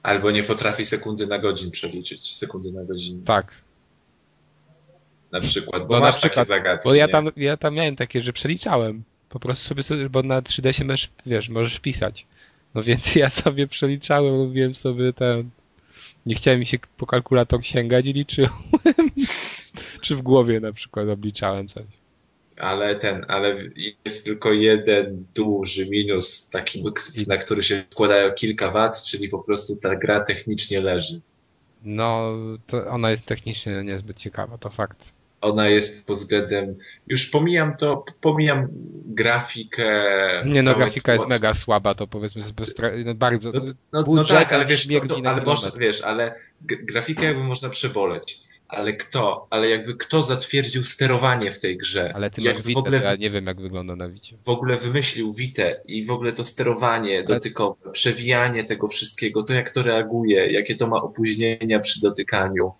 Albo 0.03 0.31
nie 0.31 0.43
potrafi 0.43 0.85
sekundy 0.85 1.27
na 1.27 1.39
godzin 1.39 1.71
przeliczyć. 1.71 2.35
Sekundy 2.35 2.71
na 2.71 2.83
godzinę. 2.83 3.21
Tak. 3.25 3.51
Na 5.31 5.39
przykład, 5.39 5.87
bo 5.87 5.93
no 5.93 5.99
masz 5.99 6.17
przykład, 6.17 6.35
takie 6.35 6.45
zagadki. 6.45 6.89
Bo 6.89 6.95
ja 6.95 7.07
tam, 7.07 7.29
ja 7.37 7.57
tam 7.57 7.73
miałem 7.73 7.95
takie, 7.95 8.21
że 8.21 8.33
przeliczałem. 8.33 9.03
Po 9.29 9.39
prostu 9.39 9.83
sobie, 9.83 10.09
bo 10.09 10.23
na 10.23 10.41
3D 10.41 10.85
możesz, 10.85 11.09
wiesz, 11.25 11.49
możesz 11.49 11.79
pisać. 11.79 12.25
No 12.75 12.83
więc 12.83 13.15
ja 13.15 13.29
sobie 13.29 13.67
przeliczałem, 13.67 14.35
robiłem 14.35 14.75
sobie 14.75 15.13
ten... 15.13 15.49
Nie 16.25 16.35
chciałem 16.35 16.59
mi 16.59 16.65
się 16.65 16.77
po 16.97 17.05
kalkulator 17.05 17.65
sięgać 17.65 18.05
i 18.05 18.13
liczyłem. 18.13 18.51
Czy 20.09 20.15
w 20.15 20.21
głowie 20.21 20.59
na 20.59 20.73
przykład 20.73 21.09
obliczałem 21.09 21.67
coś 21.67 21.85
ale 22.57 22.95
ten, 22.95 23.25
ale 23.27 23.55
jest 24.05 24.25
tylko 24.25 24.53
jeden 24.53 25.25
duży 25.35 25.89
minus, 25.89 26.49
taki, 26.49 26.83
na 27.27 27.37
który 27.37 27.63
się 27.63 27.83
składają 27.89 28.31
kilka 28.31 28.71
wad, 28.71 29.03
czyli 29.03 29.29
po 29.29 29.39
prostu 29.39 29.75
ta 29.75 29.95
gra 29.95 30.19
technicznie 30.19 30.81
leży. 30.81 31.21
No, 31.83 32.31
ona 32.89 33.11
jest 33.11 33.25
technicznie 33.25 33.83
niezbyt 33.83 34.17
ciekawa, 34.17 34.57
to 34.57 34.69
fakt. 34.69 35.11
Ona 35.41 35.69
jest 35.69 36.07
pod 36.07 36.17
względem, 36.17 36.75
już 37.07 37.29
pomijam 37.29 37.75
to, 37.77 38.05
pomijam 38.21 38.67
grafikę. 39.05 39.87
Nie 40.45 40.63
no, 40.63 40.75
grafika 40.75 41.13
jest 41.13 41.27
mega 41.27 41.53
słaba, 41.53 41.95
to 41.95 42.07
powiedzmy 42.07 42.43
no, 43.05 43.13
bardzo. 43.15 43.51
No, 43.53 43.61
no, 43.93 44.03
no 44.07 44.23
tak, 44.23 44.53
ale 44.53 44.65
wiesz, 44.65 44.87
to, 44.87 45.07
to, 45.07 45.29
ale 45.29 45.43
można, 45.43 45.71
wiesz, 45.79 46.01
ale 46.01 46.35
grafikę 46.61 47.25
jakby 47.25 47.43
można 47.43 47.69
przeboleć 47.69 48.48
ale 48.69 48.93
kto? 48.93 49.47
Ale 49.49 49.69
jakby 49.69 49.95
kto 49.95 50.23
zatwierdził 50.23 50.83
sterowanie 50.83 51.51
w 51.51 51.59
tej 51.59 51.77
grze? 51.77 52.11
Ale 52.15 52.31
ty 52.31 52.41
jak 52.41 52.55
masz 52.55 52.65
Vita, 52.65 52.79
ogóle, 52.79 53.01
ja 53.03 53.15
nie 53.15 53.29
wiem 53.29 53.45
jak 53.45 53.61
wygląda 53.61 53.95
na 53.95 54.09
Wicie. 54.09 54.37
W 54.45 54.49
ogóle 54.49 54.77
wymyślił 54.77 55.33
Witę 55.33 55.81
i 55.85 56.05
w 56.05 56.11
ogóle 56.11 56.33
to 56.33 56.43
sterowanie 56.43 57.17
ale... 57.17 57.25
dotykowe, 57.25 57.91
przewijanie 57.91 58.63
tego 58.63 58.87
wszystkiego, 58.87 59.43
to 59.43 59.53
jak 59.53 59.69
to 59.69 59.83
reaguje, 59.83 60.51
jakie 60.51 60.75
to 60.75 60.87
ma 60.87 61.01
opóźnienia 61.01 61.79
przy 61.79 62.01
dotykaniu, 62.01 62.71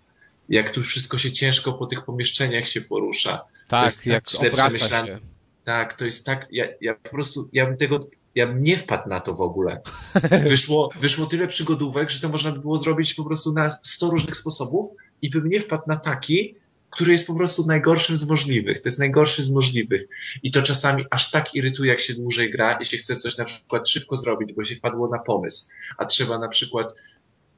jak 0.48 0.70
tu 0.70 0.82
wszystko 0.82 1.18
się 1.18 1.32
ciężko 1.32 1.72
po 1.72 1.86
tych 1.86 2.04
pomieszczeniach 2.04 2.68
się 2.68 2.80
porusza. 2.80 3.44
Tak, 3.68 3.80
to 3.80 3.84
jest 3.84 4.06
jak 4.06 4.24
tak 4.30 4.52
obraca 4.52 5.06
się. 5.06 5.18
Tak, 5.64 5.94
to 5.94 6.04
jest 6.04 6.26
tak, 6.26 6.48
ja, 6.50 6.66
ja 6.80 6.94
po 6.94 7.10
prostu, 7.10 7.48
ja 7.52 7.66
bym 7.66 7.76
tego, 7.76 7.98
ja 8.34 8.46
bym 8.46 8.60
nie 8.60 8.76
wpadł 8.76 9.08
na 9.08 9.20
to 9.20 9.34
w 9.34 9.40
ogóle. 9.40 9.80
Wyszło, 10.48 10.90
wyszło 11.00 11.26
tyle 11.26 11.46
przygodówek, 11.46 12.10
że 12.10 12.20
to 12.20 12.28
można 12.28 12.52
by 12.52 12.60
było 12.60 12.78
zrobić 12.78 13.14
po 13.14 13.24
prostu 13.24 13.52
na 13.52 13.70
100 13.70 14.10
różnych 14.10 14.36
sposobów 14.36 14.88
i 15.22 15.30
bym 15.30 15.48
nie 15.48 15.60
wpadł 15.60 15.82
na 15.86 15.96
taki, 15.96 16.54
który 16.90 17.12
jest 17.12 17.26
po 17.26 17.34
prostu 17.34 17.66
najgorszym 17.66 18.16
z 18.16 18.28
możliwych. 18.28 18.80
To 18.80 18.88
jest 18.88 18.98
najgorszy 18.98 19.42
z 19.42 19.50
możliwych. 19.50 20.08
I 20.42 20.50
to 20.50 20.62
czasami 20.62 21.04
aż 21.10 21.30
tak 21.30 21.54
irytuje, 21.54 21.90
jak 21.90 22.00
się 22.00 22.14
dłużej 22.14 22.50
gra, 22.50 22.76
jeśli 22.80 22.98
chce 22.98 23.16
coś 23.16 23.36
na 23.36 23.44
przykład 23.44 23.88
szybko 23.88 24.16
zrobić, 24.16 24.52
bo 24.52 24.64
się 24.64 24.74
wpadło 24.74 25.08
na 25.08 25.18
pomysł, 25.18 25.68
a 25.98 26.04
trzeba 26.04 26.38
na 26.38 26.48
przykład 26.48 26.94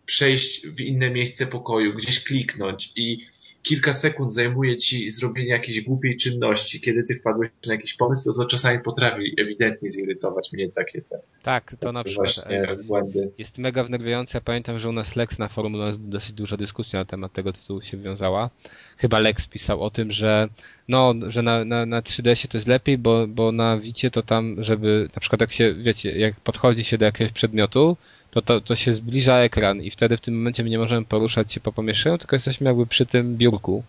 przejść 0.06 0.66
w 0.66 0.80
inne 0.80 1.10
miejsce 1.10 1.46
pokoju, 1.46 1.94
gdzieś 1.94 2.24
kliknąć 2.24 2.92
i 2.96 3.26
kilka 3.62 3.94
sekund 3.94 4.32
zajmuje 4.32 4.76
ci 4.76 5.10
zrobienie 5.10 5.50
jakiejś 5.50 5.80
głupiej 5.80 6.16
czynności, 6.16 6.80
kiedy 6.80 7.02
ty 7.02 7.14
wpadłeś 7.14 7.48
na 7.66 7.72
jakiś 7.72 7.94
pomysł, 7.94 8.32
to, 8.32 8.42
to 8.42 8.46
czasami 8.48 8.78
potrafi 8.80 9.34
ewidentnie 9.38 9.90
zirytować 9.90 10.52
mnie 10.52 10.68
takie 10.68 11.02
te. 11.02 11.20
Tak, 11.42 11.76
to 11.80 11.92
na 11.92 12.04
przykład 12.04 12.44
e, 12.46 12.84
błędy. 12.84 13.30
jest 13.38 13.58
mega 13.58 13.84
wnerwiające. 13.84 14.38
Ja 14.38 14.42
pamiętam, 14.42 14.78
że 14.78 14.88
u 14.88 14.92
nas 14.92 15.16
Lex 15.16 15.38
na 15.38 15.48
forum 15.48 15.74
dosyć 15.98 16.32
duża 16.32 16.56
dyskusja 16.56 16.98
na 16.98 17.04
temat 17.04 17.32
tego 17.32 17.52
tytułu 17.52 17.82
się 17.82 17.96
wiązała. 17.96 18.50
Chyba 18.96 19.18
Lex 19.18 19.46
pisał 19.46 19.82
o 19.82 19.90
tym, 19.90 20.12
że 20.12 20.48
no, 20.88 21.14
że 21.28 21.42
na, 21.42 21.64
na, 21.64 21.86
na 21.86 22.00
3DS-ie 22.00 22.48
to 22.48 22.58
jest 22.58 22.68
lepiej, 22.68 22.98
bo, 22.98 23.26
bo 23.26 23.52
na 23.52 23.78
Wicie 23.78 24.10
to 24.10 24.22
tam, 24.22 24.56
żeby 24.58 25.08
na 25.14 25.20
przykład 25.20 25.40
jak 25.40 25.52
się, 25.52 25.74
wiecie, 25.74 26.18
jak 26.18 26.40
podchodzi 26.40 26.84
się 26.84 26.98
do 26.98 27.04
jakiegoś 27.04 27.32
przedmiotu, 27.32 27.96
to, 28.32 28.42
to, 28.42 28.60
to 28.60 28.76
się 28.76 28.92
zbliża 28.92 29.36
ekran 29.38 29.82
i 29.82 29.90
wtedy 29.90 30.16
w 30.16 30.20
tym 30.20 30.36
momencie 30.36 30.64
my 30.64 30.70
nie 30.70 30.78
możemy 30.78 31.04
poruszać 31.06 31.52
się 31.52 31.60
po 31.60 31.72
pomieszczeniu, 31.72 32.18
tylko 32.18 32.36
jesteśmy 32.36 32.66
jakby 32.66 32.86
przy 32.86 33.06
tym 33.06 33.36
biurku. 33.36 33.84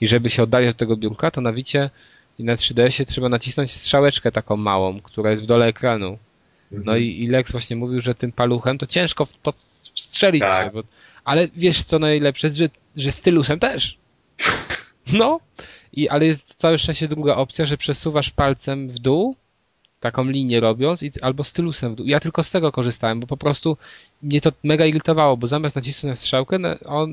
I 0.00 0.06
żeby 0.06 0.30
się 0.30 0.42
oddalić 0.42 0.70
od 0.70 0.76
tego 0.76 0.96
biurka, 0.96 1.30
to 1.30 1.40
na 1.40 1.52
Wicie 1.52 1.90
i 2.38 2.44
na 2.44 2.54
3DS-ie 2.54 3.06
trzeba 3.06 3.28
nacisnąć 3.28 3.72
strzałeczkę 3.72 4.32
taką 4.32 4.56
małą, 4.56 5.00
która 5.00 5.30
jest 5.30 5.42
w 5.42 5.46
dole 5.46 5.66
ekranu. 5.66 6.18
No 6.70 6.78
Mhm. 6.78 7.02
i, 7.02 7.22
i 7.22 7.26
Lex 7.26 7.52
właśnie 7.52 7.76
mówił, 7.76 8.00
że 8.00 8.14
tym 8.14 8.32
paluchem 8.32 8.78
to 8.78 8.86
ciężko 8.86 9.24
w 9.24 9.32
to 9.42 9.52
strzelić 9.94 10.40
Tak. 10.40 10.64
się, 10.64 10.70
bo, 10.74 10.82
ale 11.24 11.48
wiesz 11.56 11.82
co 11.82 11.98
najlepsze 11.98 12.50
że, 12.50 12.68
że 12.96 13.12
stylusem 13.12 13.58
też. 13.58 13.98
No, 15.12 15.40
i, 15.92 16.08
ale 16.08 16.26
jest 16.26 16.54
całe 16.54 16.78
szczęście 16.78 17.08
druga 17.08 17.34
opcja, 17.36 17.64
że 17.66 17.76
przesuwasz 17.76 18.30
palcem 18.30 18.88
w 18.88 18.98
dół, 18.98 19.36
taką 20.00 20.24
linię 20.24 20.60
robiąc, 20.60 21.02
i, 21.02 21.12
albo 21.22 21.44
stylusem 21.44 21.92
w 21.92 21.96
dół. 21.96 22.06
Ja 22.06 22.20
tylko 22.20 22.44
z 22.44 22.50
tego 22.50 22.72
korzystałem, 22.72 23.20
bo 23.20 23.26
po 23.26 23.36
prostu 23.36 23.76
mnie 24.22 24.40
to 24.40 24.52
mega 24.64 24.86
irytowało, 24.86 25.36
bo 25.36 25.48
zamiast 25.48 25.76
nacisnąć 25.76 26.12
na 26.12 26.16
strzałkę, 26.16 26.58
on, 26.84 27.10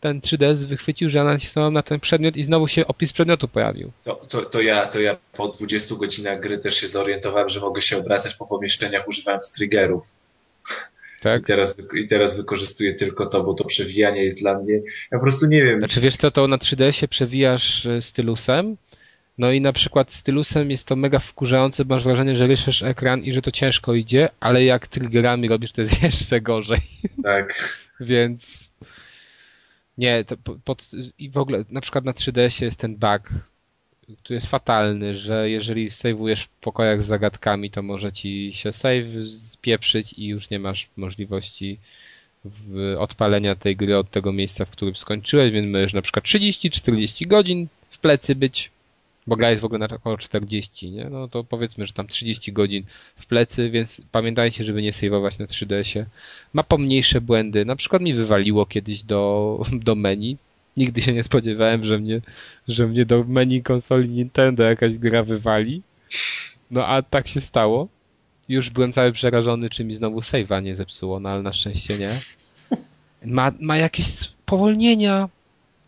ten 0.00 0.20
3DS 0.20 0.66
wychwycił, 0.66 1.10
że 1.10 1.18
ja 1.18 1.24
nacisnąłem 1.24 1.74
na 1.74 1.82
ten 1.82 2.00
przedmiot 2.00 2.36
i 2.36 2.44
znowu 2.44 2.68
się 2.68 2.86
opis 2.86 3.12
przedmiotu 3.12 3.48
pojawił. 3.48 3.92
To, 4.04 4.14
to, 4.28 4.42
to, 4.42 4.60
ja, 4.60 4.86
to 4.86 5.00
ja 5.00 5.16
po 5.32 5.48
20 5.48 5.94
godzinach 5.94 6.40
gry 6.40 6.58
też 6.58 6.74
się 6.76 6.88
zorientowałem, 6.88 7.48
że 7.48 7.60
mogę 7.60 7.82
się 7.82 7.98
obracać 7.98 8.34
po 8.34 8.46
pomieszczeniach 8.46 9.08
używając 9.08 9.52
triggerów. 9.52 10.04
I 11.18 11.22
Tak? 11.22 11.46
teraz, 11.46 11.76
I 11.94 12.06
teraz 12.06 12.36
wykorzystuję 12.36 12.94
tylko 12.94 13.26
to, 13.26 13.44
bo 13.44 13.54
to 13.54 13.64
przewijanie 13.64 14.24
jest 14.24 14.40
dla 14.40 14.58
mnie. 14.58 14.74
Ja 15.12 15.18
po 15.18 15.20
prostu 15.20 15.46
nie 15.46 15.64
wiem. 15.64 15.78
Znaczy 15.78 16.00
wiesz 16.00 16.16
co, 16.16 16.30
to 16.30 16.48
na 16.48 16.56
3DS-ie 16.56 17.08
przewijasz 17.08 17.86
e, 17.86 18.02
stylusem, 18.02 18.76
no 19.38 19.52
i 19.52 19.60
na 19.60 19.72
przykład 19.72 20.12
stylusem 20.12 20.70
jest 20.70 20.86
to 20.86 20.96
mega 20.96 21.18
wkurzające, 21.18 21.84
masz 21.84 22.04
wrażenie, 22.04 22.36
że 22.36 22.46
ryszesz 22.46 22.82
ekran 22.82 23.22
i 23.24 23.32
że 23.32 23.42
to 23.42 23.50
ciężko 23.50 23.94
idzie, 23.94 24.28
ale 24.40 24.64
jak 24.64 24.86
triggerami 24.86 25.48
robisz, 25.48 25.72
to 25.72 25.80
jest 25.80 26.02
jeszcze 26.02 26.40
gorzej, 26.40 26.80
Tak. 27.22 27.78
więc 28.00 28.70
nie, 29.98 30.24
to 30.24 30.36
po- 30.36 30.56
pod, 30.64 30.90
i 31.18 31.30
w 31.30 31.36
ogóle 31.36 31.64
na 31.70 31.80
przykład 31.80 32.04
na 32.04 32.12
3DS-ie 32.12 32.66
jest 32.66 32.80
ten 32.80 32.96
bug, 32.96 33.30
który 34.18 34.34
jest 34.34 34.46
fatalny, 34.46 35.16
że 35.16 35.50
jeżeli 35.50 35.90
saveujesz 35.90 36.42
w 36.42 36.48
pokojach 36.48 37.02
z 37.02 37.06
zagadkami, 37.06 37.70
to 37.70 37.82
może 37.82 38.12
ci 38.12 38.50
się 38.54 38.72
save 38.72 39.04
spieprzyć 39.52 40.12
i 40.12 40.26
już 40.26 40.50
nie 40.50 40.58
masz 40.58 40.88
możliwości 40.96 41.78
odpalenia 42.98 43.54
tej 43.54 43.76
gry 43.76 43.96
od 43.98 44.10
tego 44.10 44.32
miejsca, 44.32 44.64
w 44.64 44.70
którym 44.70 44.96
skończyłeś, 44.96 45.52
więc 45.52 45.72
możesz 45.72 45.92
na 45.94 46.02
przykład 46.02 46.24
30-40 46.24 47.26
godzin 47.26 47.68
w 47.90 47.98
plecy 47.98 48.34
być, 48.34 48.70
bo 49.28 49.36
gra 49.36 49.50
jest 49.50 49.62
w 49.62 49.64
ogóle 49.64 49.78
na 49.78 49.96
około 49.96 50.18
40, 50.18 50.90
nie? 50.90 51.04
No 51.04 51.28
to 51.28 51.44
powiedzmy, 51.44 51.86
że 51.86 51.92
tam 51.92 52.06
30 52.06 52.52
godzin 52.52 52.84
w 53.16 53.26
plecy, 53.26 53.70
więc 53.70 54.00
pamiętajcie, 54.12 54.64
żeby 54.64 54.82
nie 54.82 54.92
saveować 54.92 55.38
na 55.38 55.46
3DS-ie. 55.46 56.06
Ma 56.52 56.62
pomniejsze 56.62 57.20
błędy. 57.20 57.64
Na 57.64 57.76
przykład 57.76 58.02
mi 58.02 58.14
wywaliło 58.14 58.66
kiedyś 58.66 59.02
do, 59.02 59.62
do 59.72 59.94
menu. 59.94 60.36
Nigdy 60.76 61.02
się 61.02 61.12
nie 61.12 61.24
spodziewałem, 61.24 61.84
że 61.84 61.98
mnie, 61.98 62.20
że 62.68 62.86
mnie 62.86 63.06
do 63.06 63.24
menu 63.24 63.62
konsoli 63.62 64.08
Nintendo 64.08 64.62
jakaś 64.62 64.98
gra 64.98 65.22
wywali. 65.22 65.82
No 66.70 66.86
a 66.86 67.02
tak 67.02 67.28
się 67.28 67.40
stało. 67.40 67.88
Już 68.48 68.70
byłem 68.70 68.92
cały 68.92 69.12
przerażony, 69.12 69.70
czy 69.70 69.84
mi 69.84 69.96
znowu 69.96 70.18
save'a 70.18 70.62
nie 70.62 70.76
zepsuło, 70.76 71.20
no 71.20 71.28
ale 71.28 71.42
na 71.42 71.52
szczęście 71.52 71.98
nie. 71.98 72.10
Ma, 73.24 73.52
ma 73.60 73.76
jakieś 73.76 74.06
spowolnienia. 74.06 75.28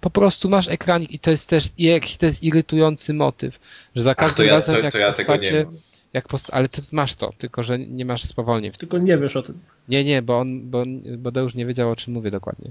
Po 0.01 0.11
prostu 0.11 0.49
masz 0.49 0.69
ekranik 0.69 1.11
i 1.13 1.19
to 1.19 1.31
jest 1.31 1.49
też 1.49 1.69
jakiś 1.79 2.17
to 2.17 2.27
jest 2.27 2.43
irytujący 2.43 3.15
motyw, 3.15 3.59
że 3.97 4.03
za 4.03 4.11
Ach, 4.11 4.17
to 4.17 4.21
każdym 4.23 4.47
ja, 4.47 4.53
razem 4.55 4.75
to, 4.75 4.81
jak 4.81 4.93
to 4.93 4.99
ja 4.99 5.13
tego 5.13 5.33
nie 5.33 5.39
postacie, 5.39 5.67
jak 6.13 6.29
post... 6.29 6.49
ale 6.53 6.69
ty 6.69 6.83
masz 6.93 7.15
to, 7.15 7.33
tylko 7.39 7.63
że 7.65 7.79
nie 7.79 8.05
masz 8.05 8.25
spowolnień. 8.25 8.73
Tylko 8.73 8.99
nie 8.99 9.19
wiesz 9.19 9.37
o 9.37 9.43
tym. 9.43 9.59
Nie, 9.89 10.05
nie, 10.05 10.23
bo 10.23 10.39
on, 10.39 10.71
bo, 10.71 10.85
bo 11.19 11.31
Deusz 11.31 11.55
nie 11.55 11.67
wiedział 11.67 11.91
o 11.91 11.97
czym 11.97 12.15
mówię 12.15 12.31
dokładnie. 12.31 12.71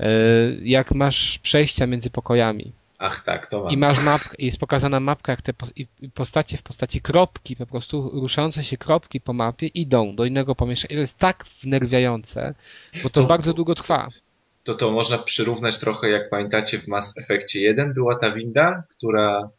E, 0.00 0.06
Jak 0.62 0.92
masz 0.92 1.38
przejścia 1.38 1.86
między 1.86 2.10
pokojami 2.10 2.72
Ach 2.98 3.24
tak, 3.24 3.46
to 3.46 3.64
mam. 3.64 3.72
i 3.72 3.76
masz 3.76 4.04
mapkę, 4.04 4.34
i 4.38 4.46
jest 4.46 4.58
pokazana 4.58 5.00
mapka, 5.00 5.32
jak 5.32 5.42
te 5.42 5.52
postacie 6.14 6.56
w 6.56 6.62
postaci 6.62 7.00
kropki, 7.00 7.56
po 7.56 7.66
prostu 7.66 8.10
ruszające 8.20 8.64
się 8.64 8.76
kropki 8.76 9.20
po 9.20 9.32
mapie 9.32 9.66
idą 9.66 10.16
do 10.16 10.24
innego 10.24 10.54
pomieszczenia. 10.54 10.92
I 10.92 10.96
to 10.96 11.00
jest 11.00 11.18
tak 11.18 11.44
wnerwiające, 11.62 12.54
bo 13.02 13.10
to 13.10 13.20
To- 13.22 13.26
bardzo 13.26 13.52
długo 13.54 13.74
trwa. 13.74 14.08
To 14.64 14.74
to 14.74 14.90
można 14.90 15.18
przyrównać 15.18 15.78
trochę, 15.78 16.08
jak 16.08 16.30
pamiętacie, 16.30 16.78
w 16.78 16.88
Mass 16.88 17.18
Effectie 17.18 17.60
1 17.60 17.94
była 17.94 18.14
ta 18.14 18.30
winda, 18.30 18.82
która, 18.90 19.50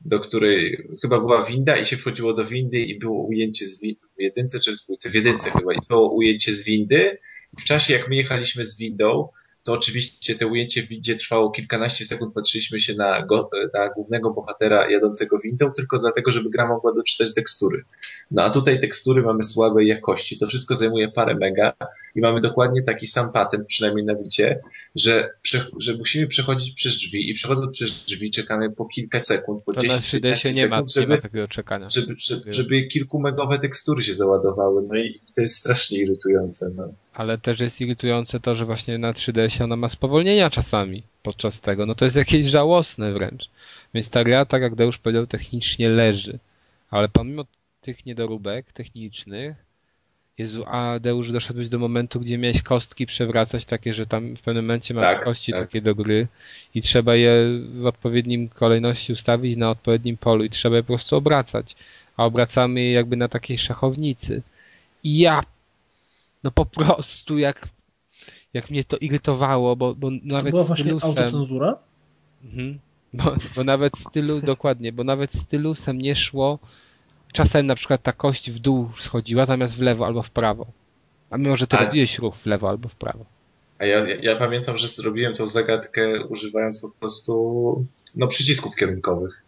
do 0.00 0.20
której 0.20 0.88
chyba 1.02 1.20
była 1.20 1.44
winda 1.44 1.76
i 1.76 1.84
się 1.84 1.96
wchodziło 1.96 2.32
do 2.32 2.44
windy 2.44 2.78
i 2.78 2.98
było 2.98 3.26
ujęcie 3.26 3.66
z 3.66 3.80
windy, 3.80 4.00
w 4.18 4.20
jedynce 4.20 4.60
czy 4.60 4.76
w 4.76 4.80
dwójce? 4.80 5.10
W 5.10 5.14
jedynce 5.14 5.50
chyba, 5.50 5.74
i 5.74 5.78
było 5.88 6.12
ujęcie 6.12 6.52
z 6.52 6.64
windy. 6.64 7.18
W 7.60 7.64
czasie, 7.64 7.92
jak 7.92 8.08
my 8.08 8.16
jechaliśmy 8.16 8.64
z 8.64 8.78
windą, 8.78 9.28
to 9.62 9.72
oczywiście 9.72 10.34
to 10.34 10.48
ujęcie 10.48 10.82
w 10.82 10.88
windzie 10.88 11.16
trwało 11.16 11.50
kilkanaście 11.50 12.04
sekund, 12.04 12.34
patrzyliśmy 12.34 12.80
się 12.80 12.94
na, 12.94 13.26
go, 13.26 13.50
na 13.74 13.88
głównego 13.88 14.30
bohatera 14.30 14.90
jadącego 14.90 15.38
windą, 15.38 15.72
tylko 15.72 15.98
dlatego, 15.98 16.30
żeby 16.30 16.50
gra 16.50 16.68
mogła 16.68 16.94
doczytać 16.94 17.34
tekstury. 17.34 17.82
No 18.30 18.42
a 18.42 18.50
tutaj 18.50 18.78
tekstury 18.78 19.22
mamy 19.22 19.42
słabej 19.42 19.86
jakości, 19.86 20.38
to 20.38 20.46
wszystko 20.46 20.76
zajmuje 20.76 21.08
parę 21.08 21.34
mega 21.34 21.72
i 22.14 22.20
mamy 22.20 22.40
dokładnie 22.40 22.82
taki 22.82 23.06
sam 23.06 23.32
patent, 23.32 23.66
przynajmniej 23.66 24.04
na 24.04 24.14
wicie, 24.14 24.60
że, 24.94 25.30
że 25.78 25.94
musimy 25.94 26.26
przechodzić 26.26 26.74
przez 26.74 26.96
drzwi 26.96 27.30
i 27.30 27.34
przechodząc 27.34 27.76
przez 27.76 28.04
drzwi 28.04 28.30
czekamy 28.30 28.70
po 28.70 28.84
kilka 28.86 29.20
sekund, 29.20 29.64
po 29.64 29.72
To 29.72 29.82
na 29.82 29.98
10 29.98 30.24
3DS-ie 30.24 30.54
nie 30.54 30.66
ma, 30.66 30.76
sekund, 30.76 30.96
nie 30.96 31.02
żeby, 31.02 31.14
ma 31.14 31.20
takiego 31.20 31.48
czekania. 31.48 31.88
żeby, 31.88 32.14
żeby, 32.18 32.52
żeby 32.52 32.82
kilkumegowe 32.82 33.58
tekstury 33.58 34.02
się 34.02 34.14
załadowały. 34.14 34.82
No 34.88 34.96
i 34.96 35.20
to 35.36 35.40
jest 35.40 35.56
strasznie 35.56 35.98
irytujące. 35.98 36.70
No. 36.76 36.92
Ale 37.14 37.38
też 37.38 37.60
jest 37.60 37.80
irytujące 37.80 38.40
to, 38.40 38.54
że 38.54 38.66
właśnie 38.66 38.98
na 38.98 39.12
3DS 39.12 39.64
ona 39.64 39.76
ma 39.76 39.88
spowolnienia 39.88 40.50
czasami 40.50 41.02
podczas 41.22 41.60
tego. 41.60 41.86
No 41.86 41.94
to 41.94 42.04
jest 42.04 42.16
jakieś 42.16 42.46
żałosne 42.46 43.12
wręcz. 43.12 43.50
Więc 43.94 44.08
ta 44.10 44.24
gra, 44.24 44.44
tak 44.44 44.62
jak 44.62 44.74
Deusz 44.74 44.98
powiedział, 44.98 45.26
technicznie 45.26 45.88
leży. 45.88 46.38
Ale 46.90 47.08
pomimo 47.08 47.44
tych 47.80 48.06
niedoróbek 48.06 48.72
technicznych, 48.72 49.56
Jezu, 50.40 50.64
a 50.66 50.98
Deusz 51.00 51.32
doszedłeś 51.32 51.68
do 51.68 51.78
momentu, 51.78 52.20
gdzie 52.20 52.38
miałeś 52.38 52.62
kostki 52.62 53.06
przewracać 53.06 53.64
takie, 53.64 53.94
że 53.94 54.06
tam 54.06 54.36
w 54.36 54.42
pewnym 54.42 54.64
momencie 54.64 54.94
masz 54.94 55.04
Tak, 55.16 55.24
kości 55.24 55.52
tak. 55.52 55.60
takie 55.60 55.82
do 55.82 55.94
gry 55.94 56.26
i 56.74 56.82
trzeba 56.82 57.16
je 57.16 57.32
w 57.74 57.86
odpowiednim 57.86 58.48
kolejności 58.48 59.12
ustawić 59.12 59.56
na 59.56 59.70
odpowiednim 59.70 60.16
polu 60.16 60.44
i 60.44 60.50
trzeba 60.50 60.76
je 60.76 60.82
po 60.82 60.86
prostu 60.86 61.16
obracać. 61.16 61.76
A 62.16 62.24
obracamy 62.24 62.80
je 62.80 62.92
jakby 62.92 63.16
na 63.16 63.28
takiej 63.28 63.58
szachownicy. 63.58 64.42
I 65.04 65.18
ja 65.18 65.42
no 66.44 66.50
po 66.50 66.66
prostu 66.66 67.38
jak, 67.38 67.68
jak 68.54 68.70
mnie 68.70 68.84
to 68.84 68.96
irytowało, 68.96 69.76
bo, 69.76 69.94
bo 69.94 70.10
To 70.10 70.16
nawet 70.22 70.50
była 70.50 70.64
właśnie 70.64 70.84
stylusem. 70.84 71.10
autocenzura? 71.10 71.78
Mhm. 72.44 72.78
Bo, 73.12 73.36
bo 73.56 73.64
nawet 73.64 73.98
stylu, 73.98 74.40
dokładnie, 74.40 74.92
bo 74.92 75.04
nawet 75.04 75.32
stylusem 75.32 75.98
nie 76.00 76.16
szło. 76.16 76.58
Czasem 77.32 77.66
na 77.66 77.74
przykład 77.74 78.02
ta 78.02 78.12
kość 78.12 78.50
w 78.50 78.58
dół 78.58 78.88
schodziła 79.00 79.46
zamiast 79.46 79.76
w 79.76 79.80
lewo 79.82 80.06
albo 80.06 80.22
w 80.22 80.30
prawo. 80.30 80.66
A 81.30 81.36
mimo, 81.36 81.56
że 81.56 81.66
ty 81.66 81.76
Ale- 81.76 81.86
robiłeś 81.86 82.18
ruch 82.18 82.36
w 82.36 82.46
lewo 82.46 82.68
albo 82.68 82.88
w 82.88 82.94
prawo. 82.94 83.24
A 83.78 83.84
ja, 83.86 84.08
ja, 84.08 84.16
ja 84.22 84.36
pamiętam, 84.36 84.76
że 84.76 84.88
zrobiłem 84.88 85.34
tą 85.34 85.48
zagadkę 85.48 86.24
używając 86.24 86.80
po 86.82 86.90
prostu 86.90 87.84
no, 88.16 88.26
przycisków 88.28 88.76
kierunkowych. 88.76 89.42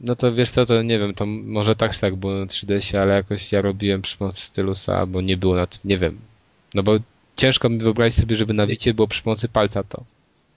No 0.00 0.16
to 0.16 0.34
wiesz 0.34 0.50
co, 0.50 0.66
to 0.66 0.82
nie 0.82 0.98
wiem, 0.98 1.14
to 1.14 1.26
może 1.26 1.76
tak 1.76 1.96
tak 1.98 2.16
było 2.16 2.32
na 2.34 2.46
3DS-ie, 2.46 3.02
ale 3.02 3.14
jakoś 3.14 3.52
ja 3.52 3.62
robiłem 3.62 4.02
przy 4.02 4.18
pomocy 4.18 4.40
stylusa, 4.40 4.98
albo 4.98 5.20
nie 5.20 5.36
było 5.36 5.54
na 5.56 5.66
nie 5.84 5.98
wiem. 5.98 6.18
No 6.74 6.82
bo 6.82 6.96
ciężko 7.36 7.68
mi 7.68 7.78
wyobrazić 7.78 8.18
sobie, 8.20 8.36
żeby 8.36 8.54
na 8.54 8.66
wicie 8.66 8.94
było 8.94 9.08
przy 9.08 9.22
pomocy 9.22 9.48
palca 9.48 9.82
to. 9.82 10.04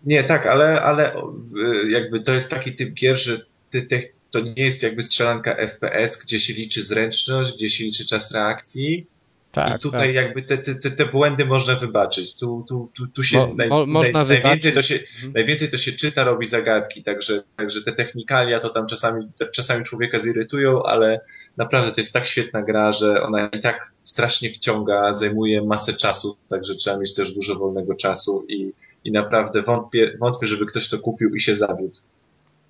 Nie, 0.06 0.24
tak, 0.24 0.46
ale, 0.48 0.82
ale 0.82 1.12
w- 1.38 1.90
jakby 1.90 2.20
to 2.22 2.34
jest 2.34 2.52
taki 2.52 2.74
typ 2.74 2.94
gier, 2.94 3.18
że 3.18 3.42
ty, 3.70 3.82
ty, 3.82 4.12
to 4.38 4.46
nie 4.46 4.64
jest 4.64 4.84
jakby 4.84 5.04
strzelanka 5.04 5.56
FPS, 5.56 6.24
gdzie 6.24 6.40
się 6.40 6.54
liczy 6.54 6.84
zręczność, 6.84 7.54
gdzie 7.54 7.70
się 7.70 7.84
liczy 7.84 8.06
czas 8.06 8.32
reakcji. 8.32 9.08
Tak, 9.52 9.76
I 9.76 9.80
tutaj 9.80 10.14
jakby 10.14 10.44
te, 10.44 10.58
te, 10.58 10.92
te, 10.92 11.06
błędy 11.06 11.46
można 11.46 11.76
wybaczyć. 11.76 12.36
Tu, 12.36 12.66
tu, 12.70 12.92
tu, 12.96 13.08
tu 13.08 13.24
się 13.24 13.38
Mo- 13.38 13.54
naj, 13.56 13.70
mo- 13.70 13.86
można 13.86 14.26
naj, 14.26 14.28
najwięcej, 14.44 14.74
to 14.74 14.82
się, 14.82 14.96
Mhm. 14.96 15.34
najwięcej 15.34 15.70
to 15.70 15.78
się 15.78 15.92
czyta, 15.92 16.24
robi 16.24 16.46
zagadki, 16.46 17.04
także, 17.04 17.44
także 17.56 17.82
te 17.82 17.92
technikalia 17.92 18.60
to 18.60 18.70
tam 18.70 18.88
czasami, 18.88 19.28
czasami 19.54 19.84
człowieka 19.84 20.18
zirytują, 20.18 20.84
ale 20.84 21.20
naprawdę 21.58 21.92
to 21.92 22.02
jest 22.02 22.14
tak 22.14 22.28
świetna 22.28 22.62
gra, 22.62 22.92
że 22.92 23.24
ona 23.24 23.48
i 23.48 23.60
tak 23.60 23.92
strasznie 24.04 24.50
wciąga, 24.50 25.14
zajmuje 25.14 25.62
masę 25.62 25.94
czasu, 25.94 26.38
także 26.50 26.76
trzeba 26.76 26.98
mieć 26.98 27.14
też 27.14 27.32
dużo 27.32 27.56
wolnego 27.56 27.96
czasu 27.96 28.46
i, 28.50 28.72
i 29.04 29.12
naprawdę 29.12 29.62
wątpię, 29.62 30.18
wątpię, 30.20 30.48
żeby 30.48 30.66
ktoś 30.66 30.90
to 30.90 31.00
kupił 31.00 31.36
i 31.36 31.40
się 31.40 31.56
zawiódł. 31.56 32.00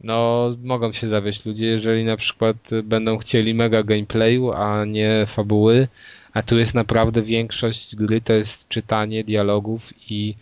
No, 0.03 0.49
mogą 0.63 0.91
się 0.93 1.07
zawieść 1.07 1.45
ludzie, 1.45 1.65
jeżeli 1.65 2.05
na 2.05 2.17
przykład 2.17 2.57
będą 2.83 3.17
chcieli 3.17 3.53
mega 3.53 3.83
gameplayu, 3.83 4.51
a 4.51 4.85
nie 4.85 5.25
fabuły, 5.27 5.87
a 6.33 6.43
tu 6.43 6.57
jest 6.59 6.75
naprawdę 6.75 7.21
większość 7.21 7.95
gry 7.95 8.21
to 8.21 8.33
jest 8.33 8.67
czytanie 8.67 9.23
dialogów 9.23 9.93
i, 10.09 10.35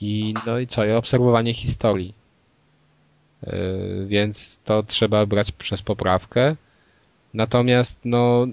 i 0.00 0.34
no 0.46 0.58
i 0.58 0.66
co, 0.66 0.84
i 0.84 0.92
obserwowanie 0.92 1.54
historii. 1.54 2.14
Yy, 3.46 4.06
więc 4.06 4.58
to 4.64 4.82
trzeba 4.82 5.26
brać 5.26 5.52
przez 5.52 5.82
poprawkę. 5.82 6.56
Natomiast 7.34 8.00
no 8.04 8.46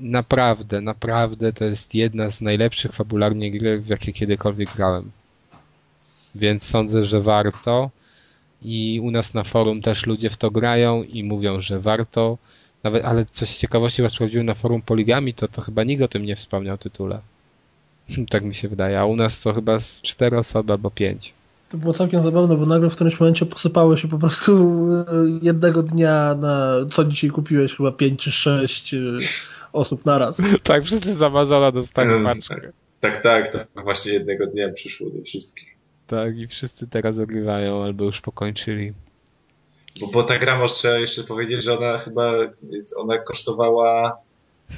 naprawdę, 0.00 0.80
naprawdę 0.80 1.52
to 1.52 1.64
jest 1.64 1.94
jedna 1.94 2.30
z 2.30 2.40
najlepszych 2.40 2.92
fabularnie 2.92 3.50
gry, 3.50 3.80
w 3.80 3.86
jakie 3.86 4.12
kiedykolwiek 4.12 4.74
grałem. 4.76 5.10
Więc 6.34 6.62
sądzę, 6.62 7.04
że 7.04 7.20
warto 7.20 7.90
i 8.64 9.00
u 9.02 9.10
nas 9.10 9.34
na 9.34 9.44
forum 9.44 9.82
też 9.82 10.06
ludzie 10.06 10.30
w 10.30 10.36
to 10.36 10.50
grają 10.50 11.02
i 11.02 11.24
mówią, 11.24 11.60
że 11.60 11.80
warto. 11.80 12.38
Nawet, 12.82 13.04
ale 13.04 13.26
coś 13.26 13.48
z 13.48 13.58
ciekawości 13.58 14.02
was 14.02 14.12
sprawdziłem 14.12 14.46
na 14.46 14.54
forum 14.54 14.82
Poligami, 14.82 15.34
to, 15.34 15.48
to 15.48 15.62
chyba 15.62 15.84
nikt 15.84 16.02
o 16.02 16.08
tym 16.08 16.24
nie 16.24 16.36
wspomniał 16.36 16.78
tytule. 16.78 17.20
tak 18.30 18.44
mi 18.44 18.54
się 18.54 18.68
wydaje, 18.68 19.00
a 19.00 19.04
u 19.04 19.16
nas 19.16 19.42
to 19.42 19.52
chyba 19.52 19.80
z 19.80 20.00
cztery 20.00 20.38
osoby 20.38 20.72
albo 20.72 20.90
pięć. 20.90 21.32
To 21.68 21.78
było 21.78 21.92
całkiem 21.92 22.22
zabawne, 22.22 22.56
bo 22.56 22.66
nagle 22.66 22.90
w 22.90 22.94
którymś 22.94 23.20
momencie 23.20 23.46
posypało 23.46 23.96
się 23.96 24.08
po 24.08 24.18
prostu 24.18 24.84
e, 24.92 25.04
jednego 25.42 25.82
dnia 25.82 26.34
na 26.34 26.74
co 26.92 27.04
dzisiaj 27.04 27.30
kupiłeś, 27.30 27.76
chyba 27.76 27.92
pięć 27.92 28.20
czy 28.20 28.32
sześć 28.32 28.94
e, 28.94 28.98
osób 29.72 30.04
naraz. 30.04 30.42
tak, 30.62 30.84
wszyscy 30.84 31.14
z 31.14 31.22
Amazona 31.22 31.72
dostali 31.72 32.24
paczkę. 32.24 32.72
Tak, 33.00 33.22
tak, 33.22 33.52
to 33.52 33.82
właśnie 33.82 34.12
jednego 34.12 34.46
dnia 34.46 34.72
przyszło 34.72 35.10
do 35.10 35.22
wszystkich. 35.22 35.73
Tak, 36.06 36.38
i 36.38 36.46
wszyscy 36.46 36.86
teraz 36.88 37.18
ogrywają 37.18 37.84
albo 37.84 38.04
już 38.04 38.20
pokończyli. 38.20 38.92
Bo, 40.00 40.06
bo 40.06 40.22
ta 40.22 40.38
gra, 40.38 40.58
może 40.58 41.00
jeszcze 41.00 41.24
powiedzieć, 41.24 41.64
że 41.64 41.78
ona 41.78 41.98
chyba, 41.98 42.32
ona 42.96 43.18
kosztowała... 43.18 44.16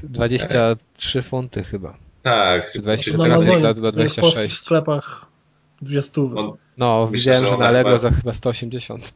23 0.02 1.22
funty 1.22 1.64
chyba. 1.64 1.96
Tak. 2.22 2.72
Czy 2.72 2.78
20, 2.78 3.18
teraz 3.18 3.44
jest 3.44 3.62
za 3.62 3.74
26. 3.74 4.54
W 4.54 4.56
sklepach 4.56 5.26
dwie 5.82 6.02
stówy. 6.02 6.38
On, 6.38 6.52
no, 6.76 7.08
myślę, 7.10 7.32
widziałem, 7.32 7.44
że, 7.44 7.50
że 7.50 7.58
na 7.58 7.66
Allegro 7.66 7.98
za 7.98 8.10
chyba 8.10 8.34
180. 8.34 9.14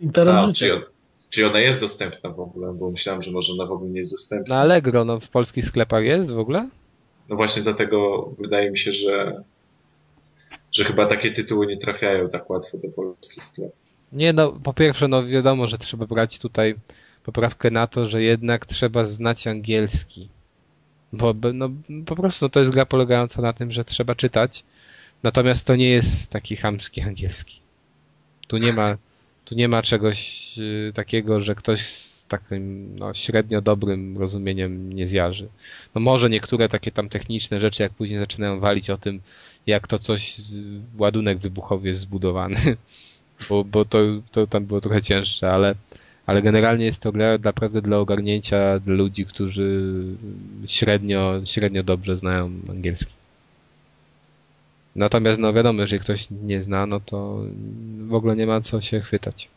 Interes 0.00 0.56
czy, 0.56 0.74
on, 0.74 0.82
czy 1.30 1.46
ona 1.46 1.60
jest 1.60 1.80
dostępna 1.80 2.30
w 2.30 2.40
ogóle? 2.40 2.72
Bo 2.72 2.90
myślałem, 2.90 3.22
że 3.22 3.30
może 3.30 3.52
ona 3.52 3.66
w 3.66 3.72
ogóle 3.72 3.90
nie 3.90 3.96
jest 3.96 4.12
dostępna. 4.12 4.54
Na 4.54 4.60
Allegro, 4.60 5.04
no 5.04 5.20
w 5.20 5.28
polskich 5.28 5.66
sklepach 5.66 6.04
jest 6.04 6.30
w 6.30 6.38
ogóle? 6.38 6.68
No 7.28 7.36
właśnie 7.36 7.62
dlatego 7.62 8.30
wydaje 8.38 8.70
mi 8.70 8.78
się, 8.78 8.92
że 8.92 9.42
że 10.72 10.84
chyba 10.84 11.06
takie 11.06 11.30
tytuły 11.30 11.66
nie 11.66 11.76
trafiają 11.76 12.28
tak 12.28 12.50
łatwo 12.50 12.78
do 12.78 12.88
polskich 12.88 13.44
sklepów. 13.44 13.80
Nie, 14.12 14.32
no 14.32 14.52
po 14.52 14.74
pierwsze, 14.74 15.08
no 15.08 15.26
wiadomo, 15.26 15.68
że 15.68 15.78
trzeba 15.78 16.06
brać 16.06 16.38
tutaj 16.38 16.74
poprawkę 17.24 17.70
na 17.70 17.86
to, 17.86 18.06
że 18.06 18.22
jednak 18.22 18.66
trzeba 18.66 19.04
znać 19.04 19.46
angielski. 19.46 20.28
Bo 21.12 21.34
no, 21.54 21.70
po 22.06 22.16
prostu 22.16 22.44
no, 22.44 22.48
to 22.48 22.60
jest 22.60 22.72
gra 22.72 22.86
polegająca 22.86 23.42
na 23.42 23.52
tym, 23.52 23.72
że 23.72 23.84
trzeba 23.84 24.14
czytać, 24.14 24.64
natomiast 25.22 25.66
to 25.66 25.76
nie 25.76 25.90
jest 25.90 26.30
taki 26.30 26.56
chamski 26.56 27.00
angielski. 27.00 27.60
Tu 28.46 28.58
nie 28.58 28.72
ma, 28.72 28.96
tu 29.44 29.54
nie 29.54 29.68
ma 29.68 29.82
czegoś 29.82 30.50
y, 30.58 30.92
takiego, 30.94 31.40
że 31.40 31.54
ktoś 31.54 31.86
z 31.86 32.26
takim 32.26 32.96
no, 32.98 33.14
średnio 33.14 33.60
dobrym 33.60 34.18
rozumieniem 34.18 34.92
nie 34.92 35.06
zjarzy. 35.06 35.48
No 35.94 36.00
może 36.00 36.30
niektóre 36.30 36.68
takie 36.68 36.90
tam 36.90 37.08
techniczne 37.08 37.60
rzeczy, 37.60 37.82
jak 37.82 37.92
później 37.92 38.18
zaczynają 38.18 38.60
walić 38.60 38.90
o 38.90 38.98
tym, 38.98 39.20
jak 39.66 39.88
to 39.88 39.98
coś, 39.98 40.36
ładunek 40.98 41.38
wybuchowy 41.38 41.88
jest 41.88 42.00
zbudowany, 42.00 42.56
bo, 43.48 43.64
bo 43.64 43.84
to, 43.84 43.98
to 44.32 44.46
tam 44.46 44.64
było 44.64 44.80
trochę 44.80 45.02
cięższe, 45.02 45.52
ale, 45.52 45.74
ale 46.26 46.42
generalnie 46.42 46.84
jest 46.84 47.02
to 47.02 47.12
gra 47.12 47.38
naprawdę 47.38 47.82
dla 47.82 47.98
ogarnięcia 47.98 48.78
dla 48.78 48.94
ludzi, 48.94 49.26
którzy 49.26 49.92
średnio, 50.66 51.40
średnio 51.44 51.82
dobrze 51.82 52.16
znają 52.16 52.50
angielski. 52.68 53.12
Natomiast 54.96 55.40
no 55.40 55.52
wiadomo, 55.52 55.80
jeżeli 55.80 56.00
ktoś 56.00 56.26
nie 56.30 56.62
zna, 56.62 56.86
no 56.86 57.00
to 57.00 57.40
w 58.08 58.14
ogóle 58.14 58.36
nie 58.36 58.46
ma 58.46 58.60
co 58.60 58.80
się 58.80 59.00
chwytać. 59.00 59.48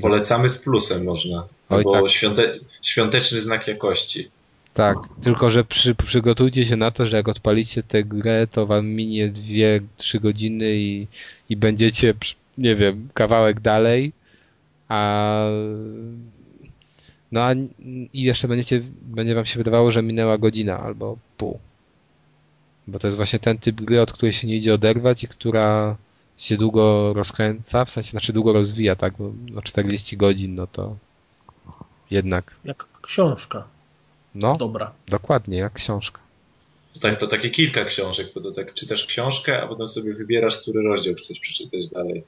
Polecamy 0.00 0.50
z 0.50 0.58
plusem 0.58 1.04
można. 1.04 1.46
Oj, 1.68 1.84
bo 1.84 1.92
tak. 1.92 2.10
świąte, 2.10 2.58
świąteczny 2.82 3.40
znak 3.40 3.68
jakości. 3.68 4.30
Tak, 4.74 4.98
tylko 5.22 5.50
że 5.50 5.64
przy, 5.64 5.94
przygotujcie 5.94 6.66
się 6.66 6.76
na 6.76 6.90
to, 6.90 7.06
że 7.06 7.16
jak 7.16 7.28
odpalicie 7.28 7.82
tę 7.82 8.04
grę, 8.04 8.46
to 8.46 8.66
wam 8.66 8.86
minie 8.86 9.32
2-3 9.32 10.20
godziny 10.20 10.76
i, 10.76 11.06
i 11.48 11.56
będziecie, 11.56 12.14
nie 12.58 12.76
wiem, 12.76 13.08
kawałek 13.14 13.60
dalej, 13.60 14.12
a 14.88 15.44
no 17.32 17.40
a 17.40 17.54
i 18.12 18.22
jeszcze 18.22 18.48
będziecie, 18.48 18.82
będzie 19.02 19.34
wam 19.34 19.46
się 19.46 19.58
wydawało, 19.58 19.90
że 19.90 20.02
minęła 20.02 20.38
godzina 20.38 20.80
albo 20.80 21.16
pół. 21.36 21.58
Bo 22.86 22.98
to 22.98 23.06
jest 23.06 23.16
właśnie 23.16 23.38
ten 23.38 23.58
typ 23.58 23.80
gry, 23.80 24.00
od 24.00 24.12
której 24.12 24.32
się 24.32 24.46
nie 24.46 24.56
idzie 24.56 24.74
oderwać 24.74 25.24
i 25.24 25.28
która 25.28 25.96
się 26.38 26.56
długo 26.56 27.12
rozkręca, 27.12 27.84
w 27.84 27.90
sensie, 27.90 28.10
znaczy 28.10 28.32
długo 28.32 28.52
rozwija, 28.52 28.96
tak? 28.96 29.14
Bo 29.18 29.32
no 29.50 29.62
40 29.62 30.16
godzin, 30.16 30.54
no 30.54 30.66
to 30.66 30.96
jednak. 32.10 32.54
Jak 32.64 32.86
książka. 33.02 33.64
No, 34.34 34.52
dobra. 34.56 34.92
Dokładnie, 35.08 35.58
jak 35.58 35.72
książka. 35.72 36.20
To, 36.94 37.00
tak, 37.00 37.16
to 37.16 37.26
takie 37.26 37.50
kilka 37.50 37.84
książek, 37.84 38.26
bo 38.34 38.40
to 38.40 38.52
tak 38.52 38.74
czytasz 38.74 39.06
książkę, 39.06 39.62
a 39.62 39.66
potem 39.66 39.88
sobie 39.88 40.14
wybierasz, 40.14 40.56
który 40.56 40.82
rozdział 40.82 41.14
chcesz 41.14 41.40
przeczytać 41.40 41.88
dalej. 41.88 42.24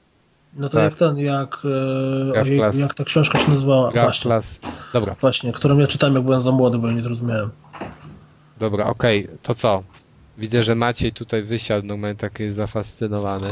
No 0.55 0.69
to 0.69 0.77
tak. 0.77 0.83
jak 0.83 0.99
ten, 0.99 1.17
jak, 1.17 1.57
e, 2.35 2.77
jak 2.79 2.93
ta 2.93 3.03
książka 3.03 3.39
się 3.39 3.49
nazywała? 3.49 3.91
Graf 3.91 4.03
właśnie. 4.03 4.31
Dobra. 4.93 5.15
Właśnie, 5.21 5.51
którą 5.51 5.77
ja 5.77 5.87
czytałem 5.87 6.15
jak 6.15 6.23
byłem 6.23 6.41
za 6.41 6.51
młody, 6.51 6.77
bo 6.77 6.87
ja 6.87 6.93
nie 6.93 7.03
zrozumiałem. 7.03 7.49
Dobra, 8.59 8.85
okej, 8.85 9.25
okay. 9.25 9.37
to 9.43 9.53
co? 9.53 9.83
Widzę, 10.37 10.63
że 10.63 10.75
Maciej 10.75 11.13
tutaj 11.13 11.43
wysiadł, 11.43 11.87
no 11.87 11.93
moment 11.93 12.19
taki 12.19 12.43
jest 12.43 12.55
zafascynowany. 12.55 13.49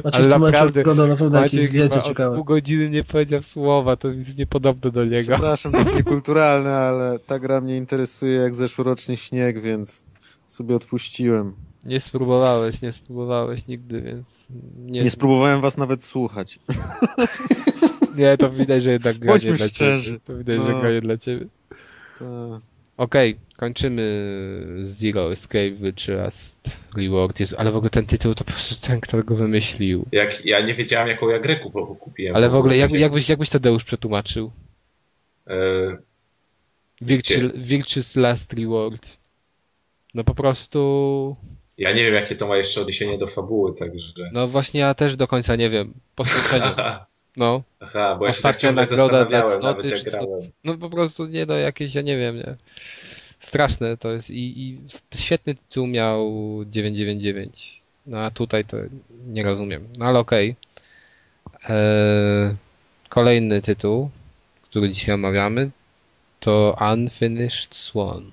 Znaczy, 0.00 0.18
Ale 0.18 0.28
naprawdę 0.28 0.72
wygląda 0.72 1.06
na 1.06 1.16
pewno 1.16 1.42
jakieś 1.42 1.68
zdjęcie 1.68 2.02
ciekawe. 2.02 2.36
pół 2.36 2.44
godziny 2.44 2.90
nie 2.90 3.04
powiedział 3.04 3.42
słowa, 3.42 3.96
to 3.96 4.08
jest 4.08 4.38
niepodobne 4.38 4.90
do 4.90 5.04
niego. 5.04 5.32
Przepraszam, 5.32 5.72
to 5.72 5.78
jest 5.78 5.94
niekulturalne, 5.94 6.76
ale 6.76 7.18
ta 7.18 7.38
gra 7.38 7.60
mnie 7.60 7.76
interesuje 7.76 8.34
jak 8.34 8.54
zeszłoroczny 8.54 9.16
śnieg, 9.16 9.62
więc 9.62 10.04
sobie 10.46 10.74
odpuściłem. 10.74 11.54
Nie 11.84 12.00
spróbowałeś, 12.00 12.82
nie 12.82 12.92
spróbowałeś 12.92 13.66
nigdy, 13.66 14.02
więc... 14.02 14.28
Nie, 14.76 15.00
nie 15.00 15.10
spróbowałem 15.10 15.60
was 15.60 15.76
nawet 15.76 16.02
słuchać. 16.04 16.58
Nie, 18.16 18.36
to 18.36 18.50
widać, 18.50 18.82
że 18.82 18.90
jednak 18.92 19.18
gra 19.18 19.32
Bądźmy 19.32 19.50
nie 19.50 19.56
dla 19.56 19.66
szczerzy. 19.66 20.04
ciebie. 20.06 20.20
To 20.24 20.36
widać, 20.36 20.58
no. 20.58 20.66
że 20.66 20.80
gra 20.80 20.90
nie 20.92 21.00
dla 21.00 21.16
ciebie. 21.16 21.46
To... 22.18 22.60
Okej, 22.96 23.30
okay, 23.32 23.56
kończymy 23.56 24.04
Zero 24.84 25.32
Escape 25.32 25.92
czy 25.96 26.14
Last 26.14 26.78
Reward. 26.96 27.40
Jezu, 27.40 27.56
ale 27.58 27.72
w 27.72 27.76
ogóle 27.76 27.90
ten 27.90 28.06
tytuł 28.06 28.34
to 28.34 28.44
po 28.44 28.52
prostu 28.52 28.86
ten, 28.86 29.00
kto 29.00 29.22
go 29.22 29.36
wymyślił. 29.36 30.06
Jak, 30.12 30.44
ja 30.44 30.60
nie 30.60 30.74
wiedziałem, 30.74 31.08
jaką 31.08 31.28
ja 31.28 31.38
grę 31.38 31.60
kupiłem. 32.00 32.36
Ale 32.36 32.48
w 32.48 32.54
ogóle, 32.54 32.76
jak, 32.76 32.92
jakbyś, 32.92 33.28
jakbyś 33.28 33.48
Tadeusz 33.48 33.84
przetłumaczył? 33.84 34.50
E... 35.46 35.52
Virtuous, 37.00 37.52
Virtuous 37.56 38.16
Last 38.16 38.52
Reward. 38.52 39.06
No 40.14 40.24
po 40.24 40.34
prostu... 40.34 41.36
Ja 41.78 41.92
nie 41.92 42.04
wiem, 42.04 42.14
jakie 42.14 42.34
to 42.34 42.46
ma 42.46 42.56
jeszcze 42.56 42.80
odniesienie 42.80 43.18
do 43.18 43.26
fabuły, 43.26 43.74
także... 43.74 44.30
No 44.32 44.48
właśnie 44.48 44.80
ja 44.80 44.94
też 44.94 45.16
do 45.16 45.28
końca 45.28 45.56
nie 45.56 45.70
wiem. 45.70 45.94
Po 46.14 46.24
No. 47.36 47.62
Aha, 47.80 48.16
bo 48.18 48.26
ja 48.26 48.32
się 48.32 48.42
tak 48.42 48.56
ciągle 48.56 48.86
zastanawiałem, 48.86 49.62
nawet 49.62 49.84
jak 49.84 50.02
grałem. 50.02 50.50
No 50.64 50.78
po 50.78 50.90
prostu 50.90 51.26
nie 51.26 51.46
no, 51.46 51.54
jakieś, 51.54 51.94
ja 51.94 52.02
nie 52.02 52.16
wiem, 52.16 52.36
nie. 52.36 52.56
Straszne 53.40 53.96
to 53.96 54.12
jest 54.12 54.30
i, 54.30 54.62
i 54.62 54.78
świetny 55.14 55.54
tytuł 55.54 55.86
miał 55.86 56.30
999. 56.66 57.82
No 58.06 58.18
a 58.18 58.30
tutaj 58.30 58.64
to 58.64 58.76
nie 59.26 59.42
rozumiem. 59.42 59.88
No 59.98 60.06
ale 60.06 60.18
okej. 60.18 60.56
Okay. 61.44 61.76
Eee, 61.76 62.56
kolejny 63.08 63.62
tytuł, 63.62 64.10
który 64.62 64.90
dzisiaj 64.90 65.14
omawiamy, 65.14 65.70
to 66.40 66.78
Unfinished 66.92 67.74
Swan. 67.74 68.30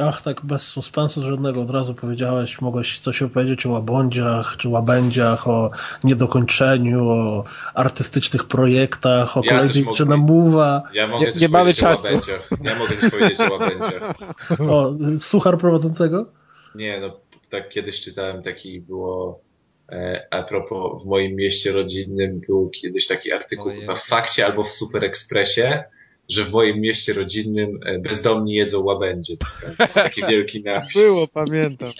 Ach, 0.00 0.22
tak 0.22 0.40
bez 0.44 0.62
suspensu 0.62 1.22
żadnego 1.22 1.60
od 1.60 1.70
razu 1.70 1.94
powiedziałeś, 1.94 2.60
mogłeś 2.60 3.00
coś 3.00 3.22
opowiedzieć 3.22 3.66
o 3.66 3.70
łabędziach, 3.70 4.56
czy 4.58 4.68
łabędziach, 4.68 5.48
o 5.48 5.70
niedokończeniu, 6.04 7.08
o 7.08 7.44
artystycznych 7.74 8.44
projektach, 8.44 9.36
o 9.36 9.40
ja 9.44 9.50
kolejnej 9.50 9.84
czy 9.96 10.06
namówa. 10.06 10.82
Ja 10.92 11.06
mogę 11.06 11.26
nie, 11.26 11.40
nie 11.40 11.48
mamy 11.48 11.74
czasu. 11.74 12.08
Ja 12.64 12.78
mogę 12.78 12.96
coś 12.96 13.10
powiedzieć 13.10 13.40
o 13.40 13.52
łabędziach. 13.52 14.14
O, 14.70 14.92
suchar 15.18 15.58
prowadzącego? 15.58 16.26
Nie, 16.74 17.00
no 17.00 17.20
tak 17.48 17.68
kiedyś 17.68 18.00
czytałem 18.00 18.42
taki 18.42 18.80
było 18.80 19.40
e, 19.92 20.26
a 20.30 20.42
propos 20.42 21.02
w 21.02 21.06
moim 21.06 21.36
mieście 21.36 21.72
rodzinnym 21.72 22.40
był 22.40 22.70
kiedyś 22.70 23.06
taki 23.06 23.32
artykuł 23.32 23.72
chyba 23.80 23.94
w 23.94 24.04
Fakcie 24.04 24.46
albo 24.46 24.62
w 24.62 24.70
Super 24.70 25.04
Expressie, 25.04 25.62
że 26.28 26.44
w 26.44 26.50
moim 26.50 26.80
mieście 26.80 27.12
rodzinnym 27.12 27.80
e, 27.86 27.98
bezdomni 27.98 28.54
jedzą 28.54 28.84
łabędzie. 28.84 29.34
Taki 29.94 30.20
wielki 30.20 30.62
napis. 30.64 30.92
Było, 30.94 31.26
pamiętam. 31.34 31.92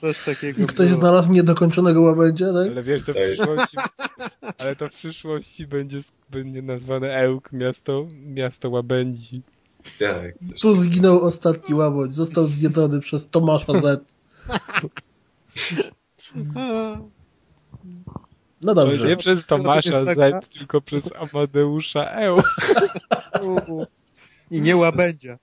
Coś 0.00 0.24
takiego 0.24 0.66
Ktoś 0.66 0.88
było. 0.88 1.00
znalazł 1.00 1.32
niedokończonego 1.32 2.02
łabędzia, 2.02 2.46
tak? 2.46 2.66
Ale 2.72 2.82
wiesz, 2.82 3.04
to 3.04 3.12
w 3.12 3.16
przyszłości, 3.16 3.76
ale 4.58 4.76
to 4.76 4.88
w 4.88 4.92
przyszłości 4.92 5.66
będzie, 5.66 6.00
będzie 6.30 6.62
nazwane 6.62 7.16
Ełk, 7.16 7.52
miasto, 7.52 8.06
miasto 8.26 8.70
łabędzi. 8.70 9.42
Tak. 9.98 10.34
Tu 10.62 10.76
zginął 10.76 11.20
ostatni 11.20 11.74
łabędź, 11.74 12.14
został 12.14 12.46
zjedzony 12.46 13.00
przez 13.00 13.28
Tomasza 13.30 13.80
Z. 13.80 14.14
No 18.62 18.74
dobrze. 18.74 19.08
Nie 19.08 19.16
przez 19.16 19.46
Tomasza 19.46 20.04
Z, 20.04 20.48
tylko 20.48 20.80
przez 20.80 21.10
Amadeusza 21.12 22.04
Eł. 22.04 22.36
I 24.50 24.60
nie 24.60 24.76
łabędzia. 24.76 25.38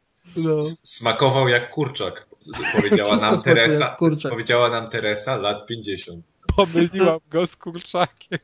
No. 0.46 0.62
Smakował 0.62 1.48
jak 1.48 1.70
kurczak, 1.70 2.28
powiedziała 2.76 3.18
nam 3.18 3.42
Teresa. 3.42 3.98
Powiedziała 4.30 4.70
nam 4.70 4.90
Teresa, 4.90 5.38
lat 5.38 5.66
50. 5.66 6.34
Pomyliłam 6.56 7.20
go 7.30 7.48
z 7.48 7.56
kurczakiem. 7.56 8.40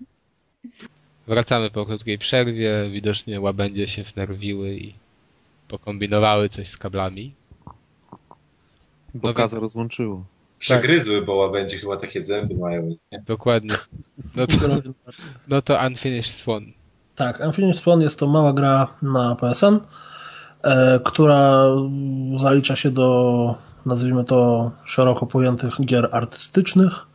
Wracamy 1.28 1.70
po 1.70 1.86
krótkiej 1.86 2.18
przerwie. 2.18 2.90
Widocznie 2.92 3.42
łabędzie 3.42 3.88
się 3.88 4.04
wnerwiły 4.04 4.76
i 4.76 4.94
pokombinowały 5.68 6.50
coś 6.50 6.68
z 6.68 6.78
kablami. 6.78 7.34
Bo 9.14 9.28
no 9.28 9.34
kaza 9.34 9.60
rozłączyło. 9.60 10.26
Przegryzły, 10.60 11.22
bo 11.22 11.36
łabędzie 11.36 11.78
chyba 11.78 11.98
takie 11.98 12.24
zęby 12.24 12.56
mają. 12.56 12.96
Nie? 13.12 13.24
Dokładnie. 13.26 13.76
No 14.36 14.48
to, 14.48 14.56
no 15.48 15.62
to 15.62 15.80
Unfinished 15.88 16.36
Swan. 16.36 16.74
Tak, 17.16 17.40
Unfinished 17.40 17.82
Swan 17.82 18.02
jest 18.02 18.20
to 18.20 18.28
mała 18.28 18.54
gra 18.54 18.88
na 19.02 19.36
PSN 19.36 19.80
E, 20.64 21.00
która 21.04 21.66
zalicza 22.36 22.76
się 22.76 22.92
do, 22.92 23.56
nazwijmy 23.86 24.24
to, 24.24 24.72
szeroko 24.86 25.26
pojętych 25.26 25.82
gier 25.86 26.10
artystycznych. 26.12 27.06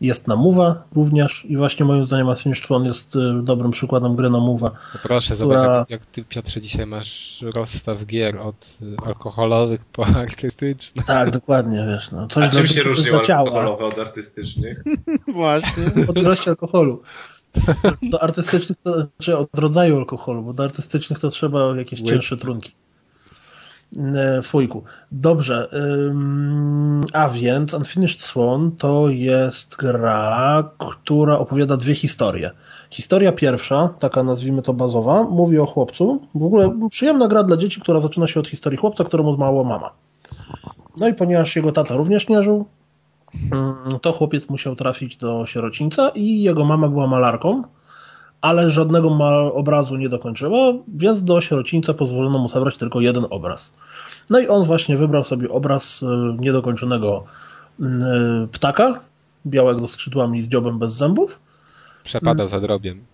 Jest 0.00 0.28
na 0.28 0.36
Mowa 0.36 0.84
również 0.94 1.44
i 1.44 1.56
właśnie 1.56 1.86
moim 1.86 2.04
zdaniem 2.04 2.28
Unfinished 2.28 2.70
One 2.70 2.86
jest 2.86 3.16
e, 3.16 3.42
dobrym 3.42 3.70
przykładem 3.70 4.16
gry 4.16 4.30
na 4.30 4.40
Mowa. 4.40 4.70
No 4.94 5.00
proszę, 5.02 5.34
która... 5.34 5.60
zobacz 5.60 5.78
jak, 5.78 5.90
jak, 5.90 6.06
ty 6.06 6.24
Piotrze 6.24 6.60
dzisiaj 6.60 6.86
masz 6.86 7.44
rozstaw 7.54 8.06
gier 8.06 8.38
od 8.38 8.68
e, 9.02 9.06
alkoholowych 9.06 9.84
po 9.84 10.06
artystyczne. 10.22 11.02
Tak, 11.02 11.30
dokładnie, 11.30 11.86
wiesz. 11.88 12.10
No, 12.10 12.26
coś 12.26 12.44
A 12.44 12.50
czym 12.50 12.66
się 12.66 12.82
różnią 12.82 13.20
alkoholowe 13.20 13.84
od 13.84 13.98
artystycznych? 13.98 14.84
właśnie. 15.34 15.84
Od 16.08 16.18
ilości 16.18 16.50
alkoholu. 16.50 17.02
Do 18.10 18.22
artystycznych, 18.22 18.78
to, 18.82 18.94
czy 18.94 19.00
znaczy 19.02 19.38
od 19.38 19.58
rodzaju 19.58 19.96
alkoholu, 19.96 20.42
bo 20.42 20.52
do 20.52 20.64
artystycznych 20.64 21.18
to 21.18 21.30
trzeba 21.30 21.76
jakieś 21.76 22.00
cięższe 22.00 22.36
trunki. 22.36 22.72
E, 23.96 24.42
w 24.42 24.46
słoiku. 24.46 24.82
Dobrze. 25.12 25.68
A 27.12 27.28
więc 27.28 27.74
Unfinished 27.74 28.20
Swan 28.20 28.70
to 28.78 29.08
jest 29.08 29.76
gra, 29.76 30.70
która 30.78 31.38
opowiada 31.38 31.76
dwie 31.76 31.94
historie. 31.94 32.50
Historia 32.90 33.32
pierwsza, 33.32 33.88
taka 33.98 34.22
nazwijmy 34.22 34.62
to 34.62 34.72
bazowa, 34.74 35.22
mówi 35.22 35.58
o 35.58 35.66
chłopcu. 35.66 36.20
W 36.34 36.44
ogóle 36.44 36.80
przyjemna 36.90 37.28
gra 37.28 37.42
dla 37.42 37.56
dzieci, 37.56 37.80
która 37.80 38.00
zaczyna 38.00 38.26
się 38.26 38.40
od 38.40 38.48
historii 38.48 38.78
chłopca, 38.78 39.04
któremu 39.04 39.32
zmarła 39.32 39.64
mama. 39.64 39.90
No 41.00 41.08
i 41.08 41.14
ponieważ 41.14 41.56
jego 41.56 41.72
tata 41.72 41.96
również 41.96 42.28
nie 42.28 42.42
żył, 42.42 42.66
to 44.02 44.12
chłopiec 44.12 44.50
musiał 44.50 44.76
trafić 44.76 45.16
do 45.16 45.46
sierocińca 45.46 46.08
i 46.08 46.42
jego 46.42 46.64
mama 46.64 46.88
była 46.88 47.06
malarką 47.06 47.62
ale 48.40 48.70
żadnego 48.70 49.08
obrazu 49.54 49.96
nie 49.96 50.08
dokończyła, 50.08 50.72
więc 50.88 51.24
do 51.24 51.40
sierocińca 51.40 51.94
pozwolono 51.94 52.38
mu 52.38 52.48
zabrać 52.48 52.76
tylko 52.76 53.00
jeden 53.00 53.26
obraz. 53.30 53.72
No 54.30 54.38
i 54.38 54.48
on 54.48 54.64
właśnie 54.64 54.96
wybrał 54.96 55.24
sobie 55.24 55.48
obraz 55.48 56.02
e, 56.02 56.36
niedokończonego 56.38 57.24
e, 57.80 57.84
ptaka, 58.52 59.00
białego 59.46 59.80
ze 59.80 59.88
skrzydłami 59.88 60.38
i 60.38 60.42
z 60.42 60.48
dziobem 60.48 60.78
bez 60.78 60.92
zębów. 60.92 61.40
Przepadał 62.04 62.48
za 62.48 62.60
drobiem. 62.60 63.04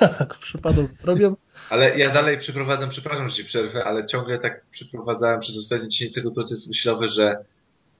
tak, 0.18 0.38
przepadał 0.38 0.86
za 0.86 0.94
drobiem. 1.02 1.36
Ale 1.70 1.98
ja 1.98 2.10
dalej 2.10 2.38
przeprowadzam, 2.38 2.88
przepraszam, 2.88 3.28
że 3.28 3.34
ci 3.34 3.44
przerwę, 3.44 3.84
ale 3.84 4.06
ciągle 4.06 4.38
tak 4.38 4.64
przeprowadzałem 4.70 5.40
przez 5.40 5.58
ostatnie 5.58 5.88
10 5.88 6.14
sekund 6.14 6.34
proces 6.34 6.68
myślowy, 6.68 7.08
że 7.08 7.44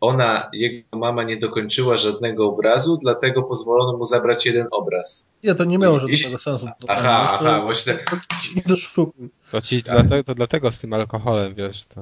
ona, 0.00 0.50
jego 0.52 0.98
mama 0.98 1.22
nie 1.22 1.36
dokończyła 1.36 1.96
żadnego 1.96 2.48
obrazu, 2.48 2.98
dlatego 3.02 3.42
pozwolono 3.42 3.98
mu 3.98 4.06
zabrać 4.06 4.46
jeden 4.46 4.66
obraz. 4.70 5.32
Nie, 5.44 5.54
to 5.54 5.64
nie 5.64 5.78
miało 5.78 6.00
żadnego 6.00 6.38
sensu. 6.38 6.68
Aha, 6.88 7.30
aha, 7.32 7.60
właśnie. 7.62 7.98
Nie 8.56 8.62
doszukuj. 8.66 9.30
To, 9.52 9.60
ci, 9.60 9.82
dlatego, 9.82 10.24
to 10.24 10.34
dlatego 10.34 10.72
z 10.72 10.78
tym 10.78 10.92
alkoholem, 10.92 11.54
wiesz, 11.54 11.84
to... 11.84 12.00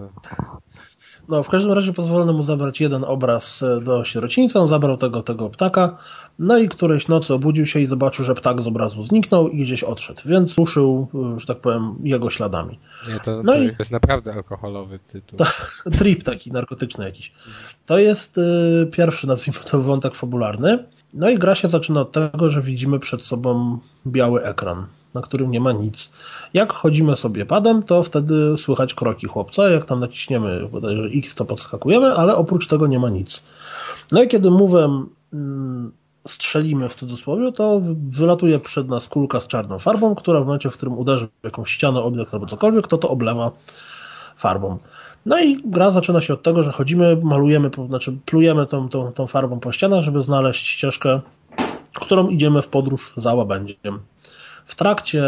No, 1.29 1.43
w 1.43 1.49
każdym 1.49 1.73
razie 1.73 1.93
pozwolono 1.93 2.33
mu 2.33 2.43
zabrać 2.43 2.81
jeden 2.81 3.05
obraz 3.05 3.63
e, 3.63 3.81
do 3.81 4.05
sierocińca, 4.05 4.61
on 4.61 4.67
zabrał 4.67 4.97
tego, 4.97 5.23
tego 5.23 5.51
ptaka, 5.51 5.97
no 6.39 6.59
i 6.59 6.69
którejś 6.69 7.09
nocy 7.09 7.35
obudził 7.35 7.67
się 7.67 7.81
i 7.81 7.87
zobaczył, 7.87 8.25
że 8.25 8.35
ptak 8.35 8.61
z 8.61 8.67
obrazu 8.67 9.03
zniknął 9.03 9.49
i 9.49 9.63
gdzieś 9.65 9.83
odszedł, 9.83 10.23
więc 10.25 10.59
ruszył, 10.59 11.09
e, 11.35 11.39
że 11.39 11.47
tak 11.47 11.61
powiem, 11.61 11.95
jego 12.03 12.31
śladami. 12.31 12.79
Nie, 13.09 13.21
to, 13.21 13.37
no 13.37 13.53
to 13.53 13.59
i... 13.59 13.75
jest 13.79 13.91
naprawdę 13.91 14.33
alkoholowy 14.33 14.99
tytuł. 14.99 15.39
To, 15.39 15.45
trip 15.99 16.23
taki 16.23 16.53
narkotyczny 16.53 17.05
jakiś. 17.05 17.33
To 17.87 17.99
jest 17.99 18.39
y, 18.39 18.89
pierwszy, 18.93 19.27
nazwijmy 19.27 19.61
to, 19.71 19.81
wątek 19.81 20.15
fabularny. 20.15 20.85
No 21.15 21.31
i 21.31 21.39
gra 21.39 21.55
się 21.55 21.69
zaczyna 21.69 22.01
od 22.01 22.13
tego, 22.13 22.51
że 22.51 22.63
widzimy 22.63 22.99
przed 22.99 23.25
sobą 23.25 23.79
biały 24.07 24.45
ekran 24.45 24.87
na 25.15 25.23
którym 25.23 25.51
nie 25.51 25.61
ma 25.61 25.73
nic. 25.73 26.11
Jak 26.55 26.73
chodzimy 26.73 27.17
sobie 27.17 27.47
padem, 27.47 27.83
to 27.83 28.03
wtedy 28.03 28.59
słychać 28.59 28.95
kroki 28.95 29.27
chłopca, 29.27 29.69
jak 29.69 29.85
tam 29.85 30.01
naciśniemy 30.01 30.69
bodajże 30.73 31.03
X, 31.15 31.35
to 31.35 31.45
podskakujemy, 31.45 32.15
ale 32.15 32.37
oprócz 32.37 32.67
tego 32.67 32.87
nie 32.87 32.99
ma 32.99 33.11
nic. 33.11 33.43
No 34.13 34.23
i 34.23 34.29
kiedy 34.29 34.51
mówem 34.51 35.09
mm, 35.33 35.93
strzelimy 36.29 36.89
w 36.89 36.95
cudzysłowie, 36.95 37.53
to 37.53 37.81
wylatuje 38.09 38.59
przed 38.59 38.89
nas 38.89 39.09
kulka 39.09 39.41
z 39.41 39.47
czarną 39.47 39.79
farbą, 39.79 40.15
która 40.15 40.41
w 40.41 40.45
momencie, 40.45 40.71
w 40.71 40.73
którym 40.73 40.99
uderzy 40.99 41.29
w 41.41 41.45
jakąś 41.45 41.71
ścianę, 41.71 42.03
obiekt 42.03 42.35
albo 42.35 42.47
cokolwiek, 42.47 42.87
to 42.87 42.99
to 42.99 43.09
oblewa 43.09 43.51
farbą. 44.37 44.79
No 45.27 45.41
i 45.41 45.63
gra 45.65 45.91
zaczyna 45.91 46.21
się 46.21 46.35
od 46.35 46.43
tego, 46.43 46.63
że 46.63 46.73
chodzimy, 46.73 47.17
malujemy, 47.23 47.71
znaczy 47.89 48.19
plujemy 48.25 48.67
tą, 48.67 48.89
tą, 48.89 49.13
tą 49.13 49.27
farbą 49.27 49.61
po 49.61 49.73
ścianach, 49.73 50.03
żeby 50.03 50.23
znaleźć 50.23 50.67
ścieżkę, 50.67 51.21
którą 51.95 52.29
idziemy 52.29 52.63
w 52.63 52.69
podróż 52.69 53.13
za 53.17 53.35
łabędziem 53.35 53.99
w 54.69 54.75
trakcie 54.75 55.25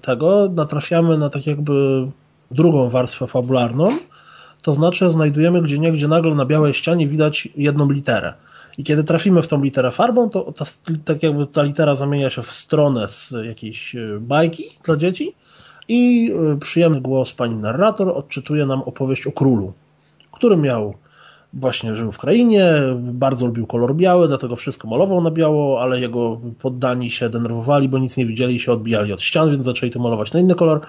tego 0.00 0.48
natrafiamy 0.54 1.18
na 1.18 1.30
tak 1.30 1.46
jakby 1.46 2.06
drugą 2.50 2.88
warstwę 2.88 3.26
fabularną, 3.26 3.88
to 4.62 4.74
znaczy 4.74 5.10
znajdujemy 5.10 5.62
gdzie 5.62 5.78
niegdzie 5.78 6.08
nagle 6.08 6.34
na 6.34 6.44
białej 6.44 6.74
ścianie 6.74 7.08
widać 7.08 7.48
jedną 7.56 7.90
literę. 7.90 8.34
I 8.78 8.84
kiedy 8.84 9.04
trafimy 9.04 9.42
w 9.42 9.46
tą 9.46 9.62
literę 9.62 9.90
farbą, 9.90 10.30
to 10.30 10.52
ta, 10.52 10.64
tak 11.04 11.22
jakby 11.22 11.46
ta 11.46 11.62
litera 11.62 11.94
zamienia 11.94 12.30
się 12.30 12.42
w 12.42 12.50
stronę 12.50 13.08
z 13.08 13.34
jakiejś 13.44 13.96
e, 13.96 14.18
bajki 14.20 14.64
dla 14.84 14.96
dzieci 14.96 15.34
i 15.88 16.32
e, 16.32 16.58
przyjemny 16.58 17.00
głos 17.00 17.32
pani 17.32 17.54
narrator 17.54 18.08
odczytuje 18.08 18.66
nam 18.66 18.82
opowieść 18.82 19.26
o 19.26 19.32
królu, 19.32 19.72
który 20.32 20.56
miał 20.56 20.94
właśnie 21.52 21.96
żył 21.96 22.12
w 22.12 22.18
krainie, 22.18 22.72
bardzo 22.96 23.46
lubił 23.46 23.66
kolor 23.66 23.96
biały, 23.96 24.28
dlatego 24.28 24.56
wszystko 24.56 24.88
malował 24.88 25.20
na 25.20 25.30
biało, 25.30 25.82
ale 25.82 26.00
jego 26.00 26.40
poddani 26.58 27.10
się 27.10 27.28
denerwowali, 27.28 27.88
bo 27.88 27.98
nic 27.98 28.16
nie 28.16 28.26
widzieli 28.26 28.56
i 28.56 28.60
się 28.60 28.72
odbijali 28.72 29.12
od 29.12 29.22
ścian, 29.22 29.50
więc 29.50 29.64
zaczęli 29.64 29.90
to 29.90 30.00
malować 30.00 30.32
na 30.32 30.40
inny 30.40 30.54
kolor. 30.54 30.80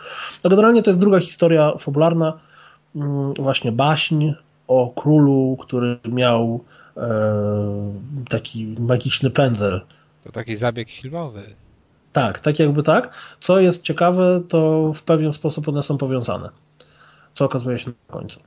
No 0.44 0.50
generalnie 0.50 0.84
to 0.84 0.90
jest 0.90 1.00
druga 1.00 1.20
historia 1.20 1.74
fabularna, 1.80 2.34
mm, 2.96 3.34
właśnie 3.34 3.72
baśń 3.72 4.32
o 4.68 4.94
królu, 4.96 5.58
który 5.60 6.00
miał 6.06 6.64
e, 6.98 7.04
taki 8.30 8.76
magiczny 8.80 9.30
pędzel. 9.30 9.82
To 10.24 10.32
taki 10.32 10.56
zabieg 10.56 10.90
filmowy. 10.90 11.44
Tak, 12.14 12.40
tak 12.40 12.60
jakby 12.60 12.84
tak. 12.84 13.14
Co 13.40 13.60
jest 13.60 13.84
ciekawe, 13.84 14.42
to 14.48 14.92
w 14.94 15.04
pewien 15.04 15.34
sposób 15.34 15.68
one 15.68 15.84
są 15.84 15.98
powiązane. 15.98 16.50
Co 17.36 17.46
okazuje 17.46 17.80
się 17.80 17.90
na 17.90 18.16
końcu. 18.16 18.40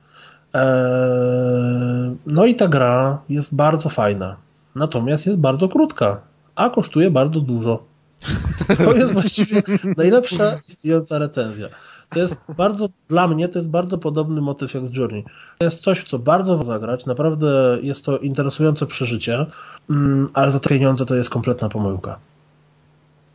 Eee, 0.55 2.15
no 2.25 2.45
i 2.45 2.55
ta 2.55 2.67
gra 2.67 3.21
jest 3.29 3.55
bardzo 3.55 3.89
fajna, 3.89 4.35
natomiast 4.75 5.25
jest 5.25 5.39
bardzo 5.39 5.69
krótka, 5.69 6.21
a 6.55 6.69
kosztuje 6.69 7.11
bardzo 7.11 7.39
dużo. 7.39 7.83
To 8.85 8.93
jest 8.93 9.13
właściwie 9.13 9.63
najlepsza 9.97 10.57
istniejąca 10.67 11.19
recenzja. 11.19 11.67
To 12.09 12.19
jest 12.19 12.37
bardzo, 12.57 12.89
dla 13.09 13.27
mnie 13.27 13.47
to 13.47 13.59
jest 13.59 13.69
bardzo 13.69 13.97
podobny 13.97 14.41
motyw 14.41 14.73
jak 14.73 14.87
z 14.87 14.95
Journey. 14.95 15.25
To 15.57 15.65
jest 15.65 15.81
coś, 15.81 15.99
w 15.99 16.03
co 16.03 16.19
bardzo 16.19 16.63
zagrać, 16.63 17.05
naprawdę 17.05 17.77
jest 17.81 18.05
to 18.05 18.17
interesujące 18.17 18.85
przeżycie, 18.85 19.45
mm, 19.89 20.29
ale 20.33 20.51
za 20.51 20.59
te 20.59 20.69
pieniądze 20.69 21.05
to 21.05 21.15
jest 21.15 21.29
kompletna 21.29 21.69
pomyłka. 21.69 22.19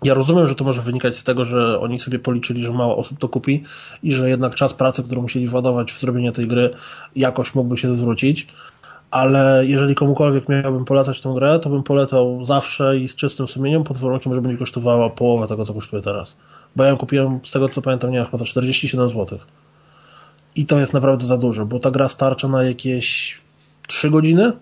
Ja 0.02 0.14
rozumiem, 0.14 0.46
że 0.46 0.54
to 0.54 0.64
może 0.64 0.82
wynikać 0.82 1.18
z 1.18 1.24
tego, 1.24 1.44
że 1.44 1.80
oni 1.80 1.98
sobie 1.98 2.18
policzyli, 2.18 2.64
że 2.64 2.72
mało 2.72 2.96
osób 2.96 3.18
to 3.18 3.28
kupi 3.28 3.64
i 4.02 4.12
że 4.12 4.30
jednak 4.30 4.54
czas 4.54 4.74
pracy, 4.74 5.02
którą 5.02 5.22
musieli 5.22 5.46
władować 5.46 5.92
w 5.92 6.00
zrobienie 6.00 6.32
tej 6.32 6.46
gry, 6.46 6.70
jakoś 7.16 7.54
mógłby 7.54 7.76
się 7.76 7.94
zwrócić. 7.94 8.46
Ale 9.10 9.66
jeżeli 9.66 9.94
komukolwiek 9.94 10.48
miałbym 10.48 10.84
polecać 10.84 11.20
tę 11.20 11.32
grę, 11.34 11.58
to 11.58 11.70
bym 11.70 11.82
polecał 11.82 12.44
zawsze 12.44 12.98
i 12.98 13.08
z 13.08 13.16
czystym 13.16 13.48
sumieniem, 13.48 13.84
pod 13.84 13.98
warunkiem, 13.98 14.34
że 14.34 14.42
będzie 14.42 14.58
kosztowała 14.58 15.10
połowę 15.10 15.46
tego, 15.46 15.66
co 15.66 15.74
kosztuje 15.74 16.02
teraz. 16.02 16.36
Bo 16.76 16.84
ja 16.84 16.90
ją 16.90 16.96
kupiłem, 16.96 17.40
z 17.44 17.50
tego 17.50 17.68
co 17.68 17.82
pamiętam, 17.82 18.10
nie 18.10 18.16
wiem, 18.16 18.26
chyba 18.26 18.38
za 18.38 18.44
47 18.44 19.08
zł. 19.08 19.38
I 20.56 20.66
to 20.66 20.80
jest 20.80 20.92
naprawdę 20.92 21.26
za 21.26 21.38
dużo, 21.38 21.66
bo 21.66 21.78
ta 21.78 21.90
gra 21.90 22.08
starcza 22.08 22.48
na 22.48 22.62
jakieś 22.62 23.38
3 23.86 24.10
godziny, 24.10 24.52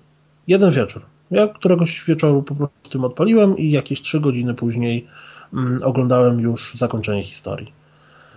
Jeden 0.49 0.71
wieczór. 0.71 1.03
Ja 1.31 1.49
któregoś 1.49 2.05
wieczoru 2.05 2.43
po 2.43 2.55
prostu 2.55 2.91
tym 2.91 3.05
odpaliłem 3.05 3.59
i 3.59 3.71
jakieś 3.71 4.03
trzy 4.03 4.21
godziny 4.21 4.55
później 4.55 5.07
mm, 5.53 5.81
oglądałem 5.83 6.41
już 6.41 6.75
zakończenie 6.75 7.23
historii. 7.23 7.73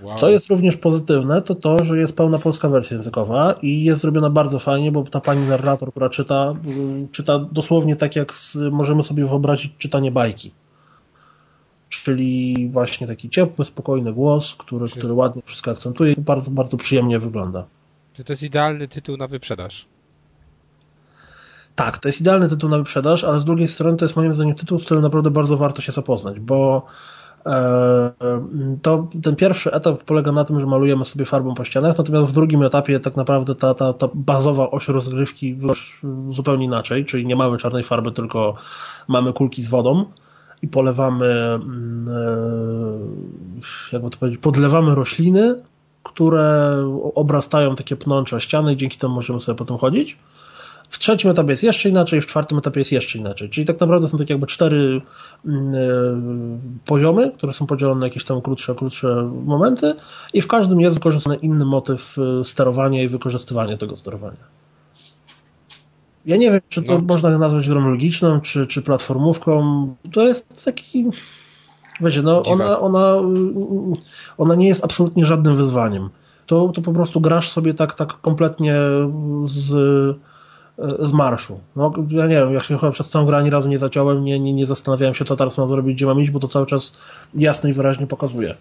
Wow. 0.01 0.17
Co 0.17 0.29
jest 0.29 0.49
również 0.49 0.77
pozytywne, 0.77 1.41
to 1.41 1.55
to, 1.55 1.83
że 1.85 1.97
jest 1.97 2.15
pełna 2.15 2.39
polska 2.39 2.69
wersja 2.69 2.97
językowa 2.97 3.55
i 3.61 3.83
jest 3.83 4.01
zrobiona 4.01 4.29
bardzo 4.29 4.59
fajnie, 4.59 4.91
bo 4.91 5.03
ta 5.03 5.21
pani 5.21 5.47
narrator, 5.47 5.91
która 5.91 6.09
czyta, 6.09 6.53
mm, 6.65 7.07
czyta 7.09 7.39
dosłownie 7.39 7.95
tak, 7.95 8.15
jak 8.15 8.33
możemy 8.71 9.03
sobie 9.03 9.25
wyobrazić 9.25 9.73
czytanie 9.77 10.11
bajki. 10.11 10.51
Czyli 11.89 12.69
właśnie 12.69 13.07
taki 13.07 13.29
ciepły, 13.29 13.65
spokojny 13.65 14.13
głos, 14.13 14.55
który, 14.55 14.89
który 14.89 15.13
ładnie 15.13 15.41
wszystko 15.45 15.71
akcentuje 15.71 16.13
i 16.13 16.21
bardzo, 16.21 16.51
bardzo 16.51 16.77
przyjemnie 16.77 17.19
wygląda. 17.19 17.65
Czy 18.13 18.23
to 18.23 18.33
jest 18.33 18.43
idealny 18.43 18.87
tytuł 18.87 19.17
na 19.17 19.27
wyprzedaż? 19.27 19.85
Tak, 21.75 21.97
to 21.97 22.09
jest 22.09 22.21
idealny 22.21 22.49
tytuł 22.49 22.69
na 22.69 22.77
wyprzedaż, 22.77 23.23
ale 23.23 23.39
z 23.39 23.45
drugiej 23.45 23.67
strony 23.67 23.97
to 23.97 24.05
jest 24.05 24.15
moim 24.15 24.35
zdaniem 24.35 24.55
tytuł, 24.55 24.79
z 24.79 24.85
którym 24.85 25.03
naprawdę 25.03 25.31
bardzo 25.31 25.57
warto 25.57 25.81
się 25.81 25.91
zapoznać, 25.91 26.39
bo 26.39 26.85
e, 27.45 28.11
to 28.81 29.07
ten 29.23 29.35
pierwszy 29.35 29.71
etap 29.71 30.03
polega 30.03 30.31
na 30.31 30.45
tym, 30.45 30.59
że 30.59 30.65
malujemy 30.65 31.05
sobie 31.05 31.25
farbą 31.25 31.53
po 31.53 31.65
ścianach, 31.65 31.97
natomiast 31.97 32.31
w 32.31 32.35
drugim 32.35 32.63
etapie 32.63 32.99
tak 32.99 33.15
naprawdę 33.15 33.55
ta, 33.55 33.73
ta, 33.73 33.93
ta 33.93 34.09
bazowa 34.13 34.71
oś 34.71 34.87
rozgrywki 34.87 35.57
zupełnie 36.29 36.65
inaczej, 36.65 37.05
czyli 37.05 37.25
nie 37.25 37.35
mamy 37.35 37.57
czarnej 37.57 37.83
farby, 37.83 38.11
tylko 38.11 38.55
mamy 39.07 39.33
kulki 39.33 39.63
z 39.63 39.69
wodą 39.69 40.05
i 40.61 40.67
polewamy, 40.67 41.25
mm, 41.25 42.05
e, 42.09 43.93
jakby 43.93 44.09
to 44.09 44.17
powiedzieć, 44.17 44.41
podlewamy 44.41 44.95
rośliny, 44.95 45.55
które 46.03 46.75
obrastają 47.15 47.75
takie 47.75 47.95
pnącze 47.95 48.41
ściany 48.41 48.73
i 48.73 48.77
dzięki 48.77 48.97
temu 48.97 49.15
możemy 49.15 49.39
sobie 49.39 49.55
potem 49.55 49.77
chodzić. 49.77 50.17
W 50.91 50.99
trzecim 50.99 51.31
etapie 51.31 51.49
jest 51.49 51.63
jeszcze 51.63 51.89
inaczej, 51.89 52.21
w 52.21 52.25
czwartym 52.25 52.57
etapie 52.57 52.79
jest 52.79 52.91
jeszcze 52.91 53.19
inaczej. 53.19 53.49
Czyli 53.49 53.67
tak 53.67 53.79
naprawdę 53.79 54.07
są 54.07 54.17
takie 54.17 54.33
jakby 54.33 54.47
cztery 54.47 55.01
mm, 55.45 55.75
e, 55.75 55.79
poziomy, 56.85 57.31
które 57.31 57.53
są 57.53 57.65
podzielone 57.65 57.99
na 57.99 58.05
jakieś 58.05 58.23
tam 58.23 58.41
krótsze, 58.41 58.75
krótsze 58.75 59.31
momenty 59.45 59.93
i 60.33 60.41
w 60.41 60.47
każdym 60.47 60.81
jest 60.81 60.95
wykorzystany 60.95 61.35
inny 61.35 61.65
motyw 61.65 62.15
e, 62.17 62.45
sterowania 62.45 63.03
i 63.03 63.07
wykorzystywania 63.07 63.77
tego 63.77 63.97
sterowania. 63.97 64.43
Ja 66.25 66.37
nie 66.37 66.51
wiem, 66.51 66.61
czy 66.69 66.83
to 66.83 66.93
no. 66.93 67.05
można 67.07 67.37
nazwać 67.37 67.69
grą 67.69 67.89
logiczną, 67.89 68.41
czy, 68.41 68.67
czy 68.67 68.81
platformówką. 68.81 69.95
To 70.13 70.27
jest 70.27 70.65
taki. 70.65 71.05
Wiecie, 72.01 72.21
no 72.21 72.43
ona, 72.43 72.79
ona, 72.79 73.21
ona 74.37 74.55
nie 74.55 74.67
jest 74.67 74.85
absolutnie 74.85 75.25
żadnym 75.25 75.55
wyzwaniem. 75.55 76.09
To, 76.45 76.69
to 76.69 76.81
po 76.81 76.93
prostu 76.93 77.21
grasz 77.21 77.51
sobie 77.51 77.73
tak, 77.73 77.93
tak 77.93 78.21
kompletnie 78.21 78.75
z, 79.45 79.71
z 80.99 81.13
marszu. 81.13 81.59
No, 81.75 81.93
ja 82.09 82.27
nie 82.27 82.35
wiem, 82.35 82.53
ja 82.53 82.61
się 82.61 82.77
chyba 82.77 82.91
przez 82.91 83.09
całą 83.09 83.25
grę 83.25 83.37
ani 83.37 83.49
razu 83.49 83.69
nie 83.69 83.79
zaciąłem, 83.79 84.25
nie, 84.25 84.39
nie, 84.39 84.53
nie 84.53 84.65
zastanawiałem 84.65 85.15
się, 85.15 85.25
co 85.25 85.35
teraz 85.35 85.57
mam 85.57 85.67
zrobić, 85.67 85.95
gdzie 85.95 86.05
mam 86.05 86.21
iść, 86.21 86.31
bo 86.31 86.39
to 86.39 86.47
cały 86.47 86.65
czas 86.65 86.93
jasno 87.33 87.69
i 87.69 87.73
wyraźnie 87.73 88.07
pokazuje. 88.07 88.55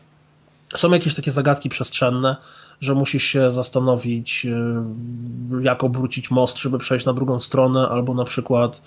Są 0.77 0.91
jakieś 0.91 1.15
takie 1.15 1.33
zagadki 1.33 1.69
przestrzenne, 1.69 2.37
że 2.81 2.95
musisz 2.95 3.25
się 3.25 3.53
zastanowić, 3.53 4.47
y, 4.47 5.63
jak 5.63 5.85
obrócić 5.85 6.31
most, 6.31 6.59
żeby 6.59 6.79
przejść 6.79 7.07
na 7.07 7.13
drugą 7.13 7.41
stronę, 7.41 7.89
albo 7.89 8.15
na 8.15 8.25
przykład 8.25 8.83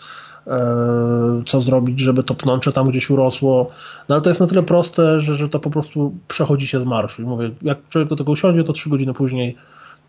e, 0.47 1.43
co 1.45 1.61
zrobić, 1.61 1.99
żeby 1.99 2.23
to 2.23 2.35
pnącze 2.35 2.71
tam 2.71 2.89
gdzieś 2.89 3.09
urosło. 3.09 3.69
No 4.09 4.15
ale 4.15 4.21
to 4.21 4.29
jest 4.29 4.39
na 4.39 4.47
tyle 4.47 4.63
proste, 4.63 5.21
że, 5.21 5.35
że 5.35 5.49
to 5.49 5.59
po 5.59 5.69
prostu 5.69 6.13
przechodzi 6.27 6.67
się 6.67 6.79
z 6.79 6.83
marszu. 6.83 7.21
I 7.21 7.25
mówię, 7.25 7.51
jak 7.61 7.89
człowiek 7.89 8.09
do 8.09 8.15
tego 8.15 8.31
usiądzie, 8.31 8.63
to 8.63 8.73
trzy 8.73 8.89
godziny 8.89 9.13
później 9.13 9.57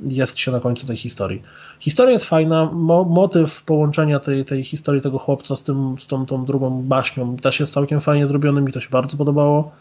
jest 0.01 0.39
się 0.39 0.53
na 0.53 0.61
końcu 0.61 0.87
tej 0.87 0.97
historii. 0.97 1.43
Historia 1.81 2.13
jest 2.13 2.25
fajna, 2.25 2.71
mo 2.73 3.05
motyw 3.05 3.63
połączenia 3.63 4.21
tej, 4.21 4.45
tej 4.45 4.65
historii 4.65 5.03
tego 5.03 5.19
chłopca 5.19 5.57
z, 5.57 5.63
tym, 5.63 5.97
z 5.99 6.07
tą, 6.07 6.27
tą 6.27 6.45
drugą 6.45 6.83
baśnią 6.83 7.37
też 7.37 7.61
jest 7.61 7.73
całkiem 7.73 8.01
fajnie 8.01 8.27
zrobiony, 8.27 8.61
mi 8.61 8.73
to 8.73 8.81
się 8.81 8.89
bardzo 8.91 9.17
podobało. 9.17 9.73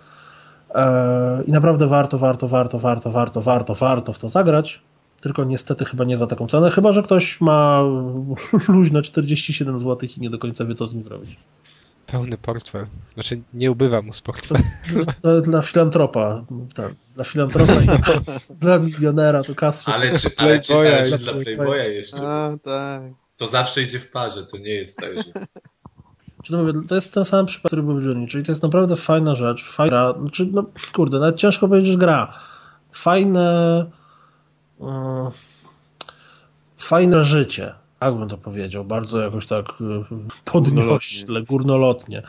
I 1.48 1.52
naprawdę 1.52 1.88
warto, 1.88 2.18
warto, 2.18 2.48
warto, 2.48 2.80
warto, 2.80 3.12
warto, 3.12 3.42
warto, 3.42 3.76
warto 3.76 4.14
w 4.14 4.20
to 4.20 4.30
zagrać. 4.30 4.82
Tylko 5.22 5.44
niestety 5.44 5.86
chyba 5.86 6.04
nie 6.04 6.18
za 6.18 6.28
taką 6.28 6.48
cenę, 6.48 6.70
chyba 6.70 6.94
że 6.94 7.04
ktoś 7.04 7.42
ma 7.42 7.82
luźne 8.68 9.02
47 9.02 9.80
zł 9.80 10.10
i 10.18 10.22
nie 10.22 10.30
do 10.30 10.38
końca 10.38 10.66
wie, 10.66 10.76
co 10.76 10.88
z 10.88 10.94
nim 10.94 11.04
zrobić. 11.04 11.38
Pełny 12.14 12.38
portfel. 12.38 12.86
Znaczy, 13.14 13.42
nie 13.54 13.72
ubywa 13.72 14.02
mu 14.02 14.14
z 14.14 14.22
portfela. 14.22 14.60
To, 14.94 15.14
to 15.22 15.42
dla 15.42 15.62
filantropa. 15.62 16.46
Tak, 16.76 16.94
dla 17.16 17.24
filantropa 17.24 17.74
i 17.74 17.88
dla 18.62 18.80
milionera 18.80 19.44
to 19.44 19.56
kasy. 19.56 19.84
Ale 19.86 20.18
czy, 20.18 20.30
ale 20.38 20.60
czy, 20.60 20.74
ale 20.74 21.08
czy 21.10 21.18
dla 21.18 21.34
Playboya 21.34 21.94
jeszcze? 21.94 22.18
A, 22.22 22.58
tak. 22.64 23.02
To 23.38 23.48
zawsze 23.48 23.82
idzie 23.82 24.00
w 24.00 24.12
parze, 24.12 24.46
to 24.46 24.58
nie 24.58 24.74
jest 24.74 24.98
tak, 24.98 25.16
że... 25.16 25.24
Czy 26.44 26.52
to, 26.52 26.58
mówię, 26.58 26.74
to 26.88 26.96
jest 26.96 27.14
ten 27.14 27.26
sam 27.26 27.46
przypadek, 27.46 27.70
który 27.70 27.84
był 27.84 27.96
w 27.96 28.04
Journey, 28.04 28.28
czyli 28.28 28.46
to 28.46 28.52
jest 28.52 28.64
naprawdę 28.64 28.96
fajna 28.96 29.36
rzecz, 29.36 29.66
fajna, 29.70 30.14
znaczy, 30.20 30.50
no 30.52 30.66
kurde, 30.94 31.20
nawet 31.20 31.36
ciężko 31.36 31.68
powiedzieć, 31.68 31.92
że 31.92 31.98
gra. 31.98 32.34
Fajne, 32.92 33.86
um, 34.78 35.32
fajne 36.78 37.24
życie, 37.24 37.74
tak 38.04 38.16
bym 38.16 38.30
to 38.30 38.38
powiedział, 38.38 38.86
bardzo 38.86 39.22
jakoś 39.22 39.46
tak 39.46 39.66
e, 39.66 40.04
podniośle, 40.46 41.42
górnolotnie. 41.42 42.24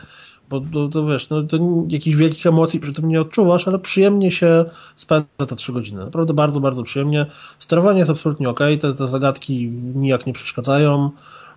Bo 0.49 0.61
to, 0.73 0.87
to 0.87 1.05
wiesz, 1.05 1.29
no, 1.29 1.43
to 1.43 1.57
jakichś 1.87 2.17
wielkich 2.17 2.45
emocji 2.45 2.79
przy 2.79 2.93
tym 2.93 3.07
nie 3.07 3.21
odczuwasz, 3.21 3.67
ale 3.67 3.79
przyjemnie 3.79 4.31
się 4.31 4.65
spędza 4.95 5.45
te 5.47 5.55
trzy 5.55 5.73
godziny. 5.73 6.05
Naprawdę 6.05 6.33
bardzo, 6.33 6.59
bardzo 6.59 6.83
przyjemnie. 6.83 7.25
Sterowanie 7.59 7.99
jest 7.99 8.11
absolutnie 8.11 8.49
ok, 8.49 8.59
te, 8.81 8.93
te 8.93 9.07
zagadki 9.07 9.67
nijak 9.95 10.25
nie 10.25 10.33
przeszkadzają. 10.33 11.11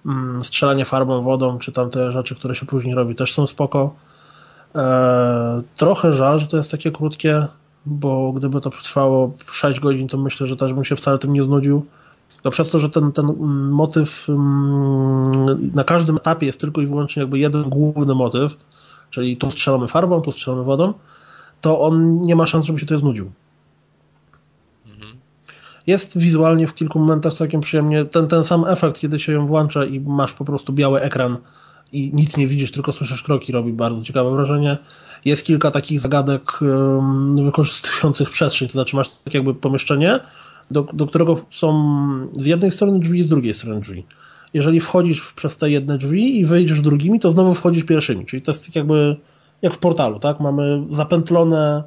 Mm, 0.07 0.45
strzelanie 0.45 0.85
farbą, 0.85 1.23
wodą, 1.23 1.59
czy 1.59 1.73
tam 1.73 1.91
te 1.91 2.13
rzeczy, 2.13 2.35
które 2.35 2.55
się 2.55 2.67
później 2.67 2.95
robi, 2.95 3.15
też 3.15 3.35
są 3.35 3.47
spoko. 3.47 3.95
E, 4.75 5.63
trochę 5.77 6.13
żal, 6.13 6.39
że 6.39 6.47
to 6.47 6.57
jest 6.57 6.71
takie 6.71 6.91
krótkie, 6.91 7.47
bo 7.87 8.33
gdyby 8.33 8.61
to 8.61 8.71
trwało 8.71 9.33
6 9.51 9.81
godzin, 9.81 10.09
to 10.09 10.19
myślę, 10.19 10.47
że 10.47 10.57
też 10.57 10.73
bym 10.73 10.85
się 10.85 10.97
wcale 10.97 11.19
tym 11.19 11.33
nie 11.33 11.43
znudził. 11.43 11.87
No 12.49 12.53
przez 12.53 12.71
to, 12.71 12.79
że 12.79 12.91
ten, 12.91 13.13
ten 13.13 13.27
motyw 13.71 14.29
mm, 14.29 15.71
na 15.75 15.85
każdym 15.85 16.17
etapie 16.17 16.47
jest 16.47 16.61
tylko 16.61 16.81
i 16.81 16.87
wyłącznie 16.87 17.21
jakby 17.21 17.39
jeden 17.39 17.63
główny 17.63 18.15
motyw, 18.15 18.57
czyli 19.11 19.37
tu 19.37 19.51
strzelamy 19.51 19.89
farbą, 19.89 20.21
tu 20.21 20.33
strzelamy 20.33 20.65
wodą, 20.65 20.95
to 21.61 21.81
on 21.81 22.23
nie 22.23 22.37
ma 22.37 22.47
szans, 22.47 22.67
żeby 22.67 22.79
się 22.79 22.87
to 22.87 22.99
znudził. 22.99 23.31
Jest 25.87 26.19
wizualnie 26.19 26.67
w 26.67 26.75
kilku 26.75 26.99
momentach 26.99 27.35
całkiem 27.35 27.61
przyjemnie. 27.61 28.05
Ten, 28.05 28.27
ten 28.27 28.45
sam 28.45 28.65
efekt, 28.67 28.99
kiedy 28.99 29.21
się 29.21 29.33
ją 29.33 29.47
włącza 29.47 29.85
i 29.85 30.01
masz 30.01 30.33
po 30.33 30.45
prostu 30.45 30.73
biały 30.73 31.01
ekran 31.01 31.39
i 31.93 32.11
nic 32.15 32.37
nie 32.37 32.47
widzisz, 32.47 32.73
tylko 32.73 32.93
słyszysz 32.93 33.23
kroki, 33.23 33.53
robi 33.53 33.73
bardzo 33.73 34.03
ciekawe 34.03 34.31
wrażenie. 34.31 34.79
Jest 35.25 35.47
kilka 35.47 35.71
takich 35.71 36.01
zagadek 36.01 36.59
wykorzystujących 37.45 38.31
przestrzeń, 38.31 38.69
to 38.69 38.73
znaczy 38.73 38.97
masz 38.97 39.11
tak 39.25 39.35
jakby 39.35 39.55
pomieszczenie, 39.55 40.21
do, 40.71 40.83
do 40.93 41.07
którego 41.07 41.37
są 41.51 41.73
z 42.37 42.47
jednej 42.47 42.71
strony 42.71 42.99
drzwi, 42.99 43.23
z 43.23 43.29
drugiej 43.29 43.55
strony 43.55 43.81
drzwi. 43.81 44.05
Jeżeli 44.55 44.81
wchodzisz 44.81 45.33
przez 45.33 45.57
te 45.57 45.71
jedne 45.71 45.99
drzwi 45.99 46.41
i 46.41 46.45
wyjdziesz 46.45 46.81
drugimi, 46.81 47.21
to 47.21 47.31
znowu 47.31 47.55
wchodzisz 47.55 47.85
pierwszymi. 47.85 48.27
Czyli 48.27 48.43
to 48.43 48.51
jest 48.51 48.67
tak 48.67 48.77
jakby 48.77 49.17
jak 49.63 49.75
w 49.75 49.79
portalu, 49.79 50.19
tak? 50.19 50.41
Mamy 50.41 50.85
zapętlone 50.91 51.85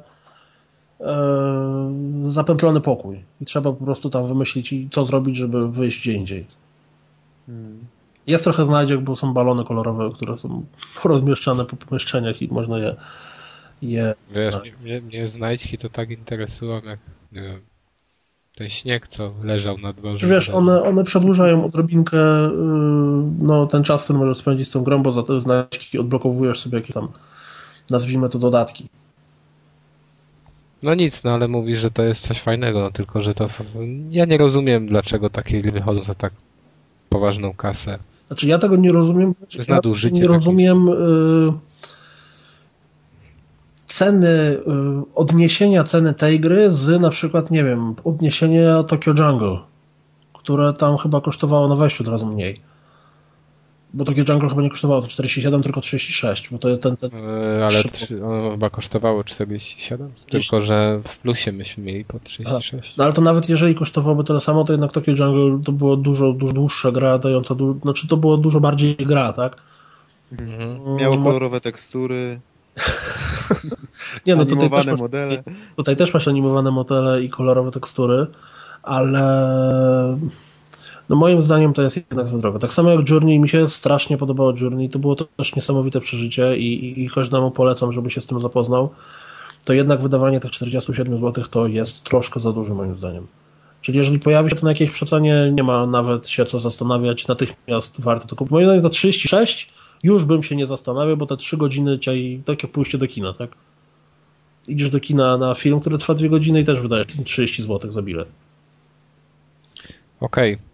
e, 1.00 2.24
zapętlony 2.26 2.80
pokój 2.80 3.24
i 3.40 3.44
trzeba 3.44 3.72
po 3.72 3.84
prostu 3.84 4.10
tam 4.10 4.26
wymyślić, 4.26 4.74
co 4.90 5.04
zrobić, 5.04 5.36
żeby 5.36 5.68
wyjść 5.68 6.00
gdzie 6.00 6.12
indziej. 6.12 6.46
Hmm. 7.46 7.86
Jest 8.26 8.44
trochę 8.44 8.64
znajdziek, 8.64 9.00
bo 9.00 9.16
są 9.16 9.34
balony 9.34 9.64
kolorowe, 9.64 10.10
które 10.14 10.38
są 10.38 10.64
rozmieszczane 11.04 11.64
po 11.64 11.76
pomieszczeniach 11.76 12.42
i 12.42 12.48
można 12.48 12.78
je... 12.78 12.96
je 13.82 14.14
Wiesz, 14.30 14.54
mnie, 14.82 15.00
mnie 15.00 15.28
znajdźki 15.28 15.78
to 15.78 15.88
tak 15.88 16.10
interesują, 16.10 16.80
jak 16.82 16.98
nie 17.32 17.42
wiem, 17.42 17.60
ten 18.56 18.68
śnieg, 18.68 19.08
co 19.08 19.32
leżał 19.42 19.78
na 19.78 19.92
dworze. 19.92 20.26
Wiesz, 20.26 20.50
one, 20.50 20.82
one 20.82 21.04
przedłużają 21.04 21.64
odrobinkę 21.64 22.46
y, 22.46 22.50
no, 23.38 23.66
ten 23.66 23.84
czas, 23.84 24.04
który 24.04 24.18
możesz 24.18 24.38
spędzić 24.38 24.68
z 24.68 24.70
tą 24.70 24.82
grą, 24.82 25.02
bo 25.02 25.12
za 25.12 25.22
te 25.22 25.40
znajdźki 25.40 25.98
odblokowujesz 25.98 26.60
sobie 26.60 26.78
jakieś 26.78 26.94
tam, 26.94 27.08
nazwijmy 27.90 28.28
to, 28.28 28.38
dodatki. 28.38 28.88
No 30.82 30.94
nic, 30.94 31.24
no 31.24 31.30
ale 31.30 31.48
mówisz, 31.48 31.80
że 31.80 31.90
to 31.90 32.02
jest 32.02 32.22
coś 32.22 32.40
fajnego, 32.40 32.80
no 32.80 32.90
tylko, 32.90 33.22
że 33.22 33.34
to... 33.34 33.48
Ja 34.10 34.24
nie 34.24 34.38
rozumiem, 34.38 34.86
dlaczego 34.86 35.30
takie 35.30 35.62
gry 35.62 35.70
wychodzą 35.70 36.04
za 36.04 36.14
tak 36.14 36.32
poważną 37.08 37.54
kasę. 37.54 37.98
Znaczy 38.26 38.46
ja 38.46 38.58
tego 38.58 38.76
nie 38.76 38.92
rozumiem. 38.92 39.34
Jest 39.54 39.68
ja. 39.68 39.80
Nie 40.12 40.26
rozumiem 40.26 40.88
ceny, 43.92 44.26
y, 44.26 44.58
odniesienia 45.14 45.84
ceny 45.84 46.14
tej 46.14 46.40
gry 46.40 46.72
z 46.72 47.00
na 47.00 47.10
przykład, 47.10 47.50
nie 47.50 47.64
wiem, 47.64 47.94
odniesienia 48.04 48.82
Tokyo 48.82 49.14
Jungle, 49.18 49.58
które 50.32 50.72
tam 50.72 50.96
chyba 50.96 51.20
kosztowało 51.20 51.68
na 51.68 51.76
wejściu 51.76 52.02
od 52.02 52.08
razu 52.08 52.26
mniej. 52.26 52.60
Bo 53.94 54.04
Tokyo 54.04 54.24
Jungle 54.28 54.48
chyba 54.48 54.62
nie 54.62 54.70
kosztowało 54.70 55.02
to 55.02 55.08
47, 55.08 55.62
tylko 55.62 55.80
36, 55.80 56.48
bo 56.50 56.58
to 56.58 56.76
ten, 56.76 56.96
ten... 56.96 57.10
Yy, 57.10 57.64
ale 57.64 57.84
trzy, 57.84 58.24
ono 58.24 58.50
chyba 58.50 58.70
kosztowało 58.70 59.24
47, 59.24 60.12
tylko 60.30 60.62
że 60.62 61.00
w 61.04 61.18
plusie 61.18 61.52
myśmy 61.52 61.84
mieli 61.84 62.04
po 62.04 62.18
36. 62.18 62.96
No 62.96 63.04
ale 63.04 63.12
to 63.12 63.22
nawet 63.22 63.48
jeżeli 63.48 63.74
kosztowałoby 63.74 64.24
tyle 64.24 64.40
samo, 64.40 64.64
to 64.64 64.72
jednak 64.72 64.92
Tokyo 64.92 65.14
Jungle 65.18 65.64
to 65.64 65.72
było 65.72 65.96
dużo, 65.96 66.32
dużo 66.32 66.52
dłuższa 66.52 66.92
gra, 66.92 67.18
dająca, 67.18 67.54
du... 67.54 67.78
znaczy 67.82 68.08
to 68.08 68.16
było 68.16 68.36
dużo 68.36 68.60
bardziej 68.60 68.96
gra, 68.96 69.32
tak? 69.32 69.56
Mhm. 70.32 70.96
Miało 70.96 71.18
kolorowe 71.18 71.60
tekstury. 71.60 72.40
nie, 74.26 74.36
no 74.36 74.42
animowane 74.42 74.70
tutaj 74.70 74.84
też 74.84 75.00
modele. 75.00 75.42
Masz, 75.46 75.54
tutaj 75.76 75.96
też 75.96 76.14
masz 76.14 76.28
animowane 76.28 76.70
modele 76.70 77.22
i 77.22 77.30
kolorowe 77.30 77.70
tekstury, 77.70 78.26
ale 78.82 80.18
no 81.08 81.16
moim 81.16 81.44
zdaniem 81.44 81.72
to 81.72 81.82
jest 81.82 81.96
jednak 81.96 82.28
za 82.28 82.38
drogo. 82.38 82.58
Tak 82.58 82.72
samo 82.72 82.90
jak 82.90 83.10
Journey, 83.10 83.38
mi 83.38 83.48
się 83.48 83.70
strasznie 83.70 84.18
podobało 84.18 84.54
Journey, 84.60 84.88
to 84.88 84.98
było 84.98 85.16
to 85.16 85.24
też 85.36 85.56
niesamowite 85.56 86.00
przeżycie 86.00 86.56
i, 86.56 86.84
i, 86.84 87.04
i 87.04 87.10
każdemu 87.10 87.50
polecam, 87.50 87.92
żeby 87.92 88.10
się 88.10 88.20
z 88.20 88.26
tym 88.26 88.40
zapoznał. 88.40 88.90
To 89.64 89.72
jednak 89.72 90.02
wydawanie 90.02 90.40
tych 90.40 90.50
47 90.50 91.18
zł 91.18 91.44
to 91.50 91.66
jest 91.66 92.04
troszkę 92.04 92.40
za 92.40 92.52
dużo 92.52 92.74
moim 92.74 92.96
zdaniem. 92.96 93.26
Czyli 93.80 93.98
jeżeli 93.98 94.18
pojawi 94.18 94.50
się 94.50 94.56
to 94.56 94.64
na 94.64 94.70
jakiejś 94.70 94.90
przecenie, 94.90 95.52
nie 95.54 95.62
ma 95.62 95.86
nawet 95.86 96.28
się 96.28 96.46
co 96.46 96.60
zastanawiać, 96.60 97.28
natychmiast 97.28 98.00
warto 98.00 98.26
to 98.26 98.36
kupić. 98.36 98.52
Moim 98.52 98.66
zdaniem 98.66 98.82
za 98.82 98.90
36 98.90 99.72
już 100.02 100.24
bym 100.24 100.42
się 100.42 100.56
nie 100.56 100.66
zastanawiał, 100.66 101.16
bo 101.16 101.26
te 101.26 101.36
3 101.36 101.56
godziny 101.56 101.98
cię, 101.98 102.12
tak 102.44 102.62
jak 102.62 102.72
pójście 102.72 102.98
do 102.98 103.06
kina, 103.06 103.32
tak? 103.32 103.50
Idziesz 104.68 104.90
do 104.90 105.00
kina 105.00 105.38
na 105.38 105.54
film, 105.54 105.80
który 105.80 105.98
trwa 105.98 106.14
2 106.14 106.28
godziny 106.28 106.60
i 106.60 106.64
też 106.64 106.82
wydajesz 106.82 107.06
30 107.24 107.62
zł 107.62 107.92
za 107.92 108.02
bilet. 108.02 108.28
Okej. 110.20 110.54
Okay. 110.54 110.72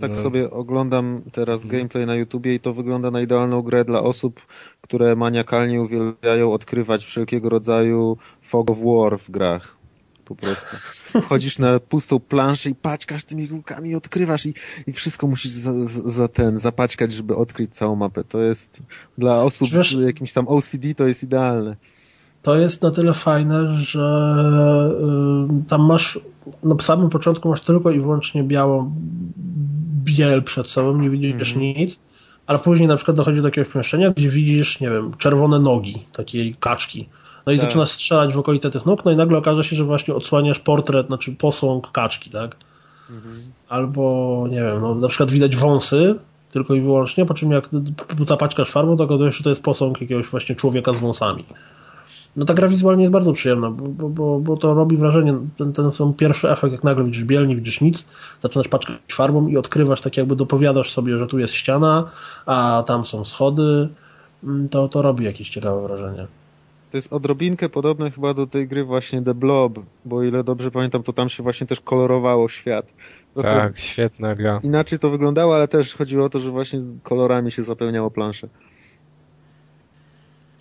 Tak 0.00 0.10
no. 0.10 0.22
sobie 0.22 0.50
oglądam 0.50 1.22
teraz 1.32 1.62
mhm. 1.62 1.78
gameplay 1.78 2.06
na 2.06 2.14
YouTubie 2.14 2.54
i 2.54 2.60
to 2.60 2.72
wygląda 2.72 3.10
na 3.10 3.20
idealną 3.20 3.62
grę 3.62 3.84
dla 3.84 4.02
osób, 4.02 4.46
które 4.80 5.16
maniakalnie 5.16 5.82
uwielbiają 5.82 6.52
odkrywać 6.52 7.04
wszelkiego 7.04 7.48
rodzaju 7.48 8.16
fog 8.40 8.70
of 8.70 8.78
war 8.78 9.18
w 9.18 9.30
grach. 9.30 9.76
Po 10.24 10.34
prostu. 10.34 10.76
Chodzisz 11.28 11.58
na 11.58 11.80
pustą 11.80 12.20
planszę 12.20 12.70
i 12.70 12.74
paćkasz 12.74 13.24
tymi 13.24 13.48
kółkami 13.48 13.90
i 13.90 13.94
odkrywasz 13.94 14.46
i, 14.46 14.54
i 14.86 14.92
wszystko 14.92 15.26
musisz 15.26 15.52
za, 15.52 15.72
za, 15.84 16.28
ten, 16.28 16.58
zapaćkać, 16.58 17.12
żeby 17.12 17.36
odkryć 17.36 17.74
całą 17.74 17.96
mapę. 17.96 18.24
To 18.24 18.40
jest 18.40 18.82
dla 19.18 19.42
osób 19.42 19.68
z 19.68 20.06
jakimś 20.06 20.32
tam 20.32 20.48
OCD 20.48 20.94
to 20.96 21.06
jest 21.06 21.22
idealne. 21.22 21.76
To 22.42 22.56
jest 22.56 22.82
na 22.82 22.90
tyle 22.90 23.14
fajne, 23.14 23.72
że 23.72 24.26
y, 25.60 25.68
tam 25.68 25.82
masz 25.82 26.18
na 26.62 26.76
samym 26.80 27.10
początku 27.10 27.48
masz 27.48 27.60
tylko 27.60 27.90
i 27.90 28.00
wyłącznie 28.00 28.44
białą 28.44 28.94
biel 30.04 30.42
przed 30.42 30.68
sobą, 30.68 31.00
nie 31.00 31.10
widzisz 31.10 31.52
mm. 31.52 31.62
nic, 31.62 32.00
ale 32.46 32.58
później 32.58 32.88
na 32.88 32.96
przykład 32.96 33.16
dochodzi 33.16 33.40
do 33.40 33.48
jakiegoś 33.48 33.72
pomieszczenia, 33.72 34.10
gdzie 34.10 34.28
widzisz, 34.28 34.80
nie 34.80 34.90
wiem, 34.90 35.12
czerwone 35.18 35.58
nogi 35.58 36.06
takiej 36.12 36.56
kaczki. 36.60 37.08
No 37.46 37.52
i 37.52 37.58
tak. 37.58 37.66
zaczynasz 37.66 37.90
strzelać 37.90 38.34
w 38.34 38.38
okolice 38.38 38.70
tych 38.70 38.86
nóg, 38.86 39.04
no 39.04 39.12
i 39.12 39.16
nagle 39.16 39.38
okaże 39.38 39.64
się, 39.64 39.76
że 39.76 39.84
właśnie 39.84 40.14
odsłaniasz 40.14 40.58
portret, 40.58 41.06
znaczy 41.06 41.32
posąg 41.32 41.92
kaczki, 41.92 42.30
tak? 42.30 42.56
Mhm. 43.10 43.42
Albo, 43.68 44.46
nie 44.50 44.60
wiem, 44.60 44.80
no, 44.80 44.94
na 44.94 45.08
przykład 45.08 45.30
widać 45.30 45.56
wąsy 45.56 46.14
tylko 46.54 46.74
i 46.74 46.80
wyłącznie, 46.80 47.26
po 47.26 47.34
czym 47.34 47.50
jak 47.50 47.68
zapaćkasz 48.20 48.70
farbą, 48.70 48.96
to 48.96 49.04
okazuje 49.04 49.32
się, 49.32 49.38
że 49.38 49.44
to 49.44 49.50
jest 49.50 49.62
posąg 49.62 50.00
jakiegoś 50.00 50.26
właśnie 50.26 50.54
człowieka 50.54 50.92
z 50.92 51.00
wąsami. 51.00 51.44
No 52.36 52.44
ta 52.44 52.54
gra 52.54 52.68
wizualnie 52.68 53.02
jest 53.02 53.12
bardzo 53.12 53.32
przyjemna, 53.32 53.70
bo, 53.70 54.08
bo, 54.08 54.40
bo 54.40 54.56
to 54.56 54.74
robi 54.74 54.96
wrażenie, 54.96 55.34
ten, 55.56 55.72
ten 55.72 55.92
są 55.92 56.12
pierwszy 56.12 56.50
efekt, 56.50 56.72
jak 56.72 56.84
nagle 56.84 57.04
widzisz 57.04 57.24
biel, 57.24 57.46
nie 57.46 57.56
widzisz 57.56 57.80
nic, 57.80 58.08
zaczynasz 58.40 58.68
paczkać 58.68 58.96
farbą 59.12 59.48
i 59.48 59.56
odkrywasz, 59.56 60.00
tak 60.00 60.16
jakby 60.16 60.36
dopowiadasz 60.36 60.92
sobie, 60.92 61.18
że 61.18 61.26
tu 61.26 61.38
jest 61.38 61.54
ściana, 61.54 62.10
a 62.46 62.84
tam 62.86 63.04
są 63.04 63.24
schody, 63.24 63.88
mm, 64.44 64.68
to, 64.68 64.88
to 64.88 65.02
robi 65.02 65.24
jakieś 65.24 65.50
ciekawe 65.50 65.82
wrażenie. 65.82 66.26
To 66.90 66.96
jest 66.96 67.12
odrobinkę 67.12 67.68
podobne 67.68 68.10
chyba 68.10 68.34
do 68.34 68.46
tej 68.46 68.68
gry 68.68 68.84
właśnie 68.84 69.22
The 69.22 69.34
Blob, 69.34 69.78
bo 70.04 70.22
ile 70.22 70.44
dobrze 70.44 70.70
pamiętam, 70.70 71.02
to 71.02 71.12
tam 71.12 71.28
się 71.28 71.42
właśnie 71.42 71.66
też 71.66 71.80
kolorowało 71.80 72.48
świat. 72.48 72.94
Trochę 73.34 73.54
tak, 73.54 73.78
świetna 73.78 74.34
gra. 74.34 74.60
Inaczej 74.62 74.98
to 74.98 75.10
wyglądało, 75.10 75.56
ale 75.56 75.68
też 75.68 75.94
chodziło 75.94 76.24
o 76.24 76.28
to, 76.28 76.38
że 76.38 76.50
właśnie 76.50 76.80
kolorami 77.02 77.50
się 77.50 77.62
zapełniało 77.62 78.10
planszę. 78.10 78.48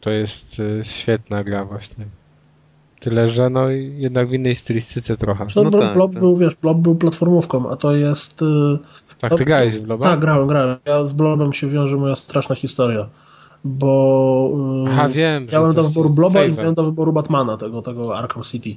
To 0.01 0.09
jest 0.09 0.59
y, 0.59 0.81
świetna 0.83 1.43
gra 1.43 1.65
właśnie. 1.65 2.05
Tyle, 2.99 3.29
że 3.29 3.49
no 3.49 3.69
jednak 3.69 4.29
w 4.29 4.33
innej 4.33 4.55
stylistyce 4.55 5.17
trochę. 5.17 5.47
No, 5.55 5.63
no 5.63 5.79
tak, 5.79 5.93
Blob 5.93 6.11
tak. 6.11 6.19
był, 6.19 6.37
wiesz, 6.37 6.55
Blob 6.55 6.77
był 6.77 6.95
platformówką, 6.95 7.69
a 7.69 7.75
to 7.75 7.95
jest... 7.95 8.41
Y, 8.41 8.45
tak, 9.19 9.37
ty 9.37 9.45
grałeś 9.45 9.75
w 9.77 9.81
Bloba? 9.81 10.05
Tak, 10.05 10.19
grałem, 10.19 10.47
grałem. 10.47 10.77
Ja 10.85 11.05
z 11.05 11.13
Blobem 11.13 11.53
się 11.53 11.67
wiąże 11.67 11.97
moja 11.97 12.15
straszna 12.15 12.55
historia 12.55 13.09
bo 13.63 14.51
y, 14.87 14.91
Aha, 14.91 15.09
wiem, 15.09 15.47
miałem 15.51 15.73
do 15.73 15.83
wyboru 15.83 16.09
Bloba 16.09 16.43
i 16.43 16.53
miałem 16.53 16.73
do 16.73 16.83
wyboru 16.83 17.13
Batmana, 17.13 17.57
tego, 17.57 17.81
tego 17.81 18.17
Arkham 18.17 18.43
City. 18.43 18.75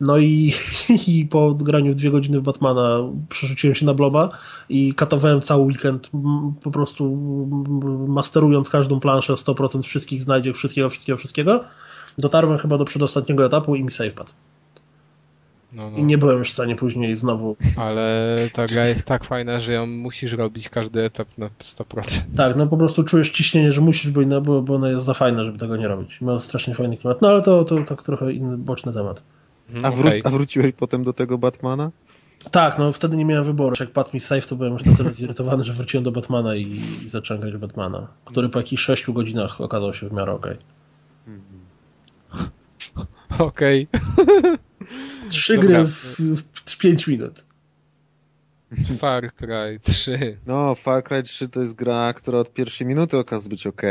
No 0.00 0.18
i, 0.18 0.52
i 1.08 1.26
po 1.30 1.54
graniu 1.54 1.92
w 1.92 1.94
dwie 1.94 2.10
godziny 2.10 2.40
w 2.40 2.42
Batmana 2.42 2.98
przerzuciłem 3.28 3.74
się 3.74 3.86
na 3.86 3.94
Bloba 3.94 4.28
i 4.68 4.94
katowałem 4.94 5.40
cały 5.40 5.64
weekend 5.64 6.10
po 6.62 6.70
prostu 6.70 7.16
masterując 8.08 8.70
każdą 8.70 9.00
planszę 9.00 9.32
100% 9.32 9.82
wszystkich 9.82 10.22
znajdziek, 10.22 10.56
wszystkiego, 10.56 10.90
wszystkiego, 10.90 11.16
wszystkiego. 11.16 11.64
Dotarłem 12.18 12.58
chyba 12.58 12.78
do 12.78 12.84
przedostatniego 12.84 13.46
etapu 13.46 13.76
i 13.76 13.84
mi 13.84 13.92
save 13.92 14.14
padł. 14.14 14.32
No, 15.76 15.90
no. 15.90 15.98
I 15.98 16.04
nie 16.04 16.18
byłem 16.18 16.38
już 16.38 16.50
w 16.50 16.52
stanie 16.52 16.76
później 16.76 17.16
znowu. 17.16 17.56
Ale 17.76 18.36
ta 18.52 18.66
gra 18.66 18.86
jest 18.86 19.04
tak 19.04 19.24
fajna, 19.24 19.60
że 19.60 19.72
ją 19.72 19.86
musisz 19.86 20.32
robić 20.32 20.68
każdy 20.68 21.04
etap 21.04 21.28
na 21.38 21.50
100%. 21.78 22.20
Tak, 22.36 22.56
no 22.56 22.66
po 22.66 22.76
prostu 22.76 23.04
czujesz 23.04 23.30
ciśnienie, 23.30 23.72
że 23.72 23.80
musisz, 23.80 24.10
bo, 24.10 24.20
inna, 24.20 24.40
bo, 24.40 24.62
bo 24.62 24.74
ona 24.74 24.88
jest 24.88 25.06
za 25.06 25.14
fajna, 25.14 25.44
żeby 25.44 25.58
tego 25.58 25.76
nie 25.76 25.88
robić. 25.88 26.20
Ma 26.20 26.40
strasznie 26.40 26.74
fajny 26.74 26.96
klimat. 26.96 27.22
No 27.22 27.28
ale 27.28 27.42
to, 27.42 27.64
to 27.64 27.84
tak 27.84 28.02
trochę 28.02 28.32
inny, 28.32 28.58
boczny 28.58 28.92
temat. 28.92 29.22
Mhm, 29.68 29.84
a, 29.84 29.96
wró 29.96 30.08
okay. 30.08 30.20
a 30.24 30.30
wróciłeś 30.30 30.72
potem 30.72 31.04
do 31.04 31.12
tego 31.12 31.38
Batmana? 31.38 31.90
Tak, 32.50 32.78
no 32.78 32.92
wtedy 32.92 33.16
nie 33.16 33.24
miałem 33.24 33.44
wyboru. 33.44 33.76
Jak 33.80 33.90
padł 33.90 34.10
mi 34.14 34.20
save, 34.20 34.46
to 34.46 34.56
byłem 34.56 34.72
już 34.72 34.84
na 34.84 34.96
tyle 34.96 35.12
zirytowany, 35.12 35.64
że 35.64 35.72
wróciłem 35.72 36.04
do 36.04 36.12
Batmana 36.12 36.56
i, 36.56 36.62
i 37.06 37.08
zacząłem 37.08 37.40
grać 37.40 37.56
Batmana, 37.56 38.06
który 38.24 38.48
po 38.48 38.58
jakichś 38.58 38.82
6 38.82 39.10
godzinach 39.10 39.60
okazał 39.60 39.94
się 39.94 40.08
w 40.08 40.12
miarę 40.12 40.32
okej. 40.32 40.56
Okay. 42.30 42.46
Okej. 43.38 43.88
Okay. 43.92 44.58
Trzy 45.28 45.56
Dobra. 45.56 45.68
gry 45.68 45.84
w, 45.86 46.42
w 46.52 46.78
5 46.78 47.06
minut. 47.06 47.44
Far 48.98 49.32
Cry 49.34 49.80
3. 49.82 50.38
No, 50.46 50.74
Far 50.74 51.04
Cry 51.04 51.22
3 51.22 51.48
to 51.48 51.60
jest 51.60 51.74
gra, 51.74 52.12
która 52.12 52.38
od 52.38 52.52
pierwszej 52.52 52.86
minuty 52.86 53.18
okazuje 53.18 53.50
być 53.50 53.66
ok. 53.66 53.82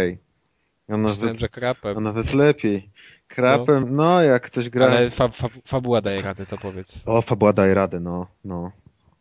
A 0.88 0.98
nawet, 0.98 1.40
że 1.40 1.50
krapem. 1.50 1.98
A 1.98 2.02
nawet 2.02 2.34
lepiej. 2.34 2.90
Krapem, 3.28 3.84
no, 3.84 4.04
no 4.04 4.22
jak 4.22 4.44
ktoś 4.44 4.70
gra... 4.70 4.88
Ale 4.88 5.10
fa, 5.10 5.28
fa, 5.28 5.50
fabuła 5.66 6.02
daje 6.02 6.22
radę, 6.22 6.46
to 6.46 6.58
powiedz. 6.58 7.00
O, 7.06 7.22
fabuła 7.22 7.54
daje 7.54 7.74
radę, 7.74 8.00
no, 8.00 8.28
no. 8.46 8.72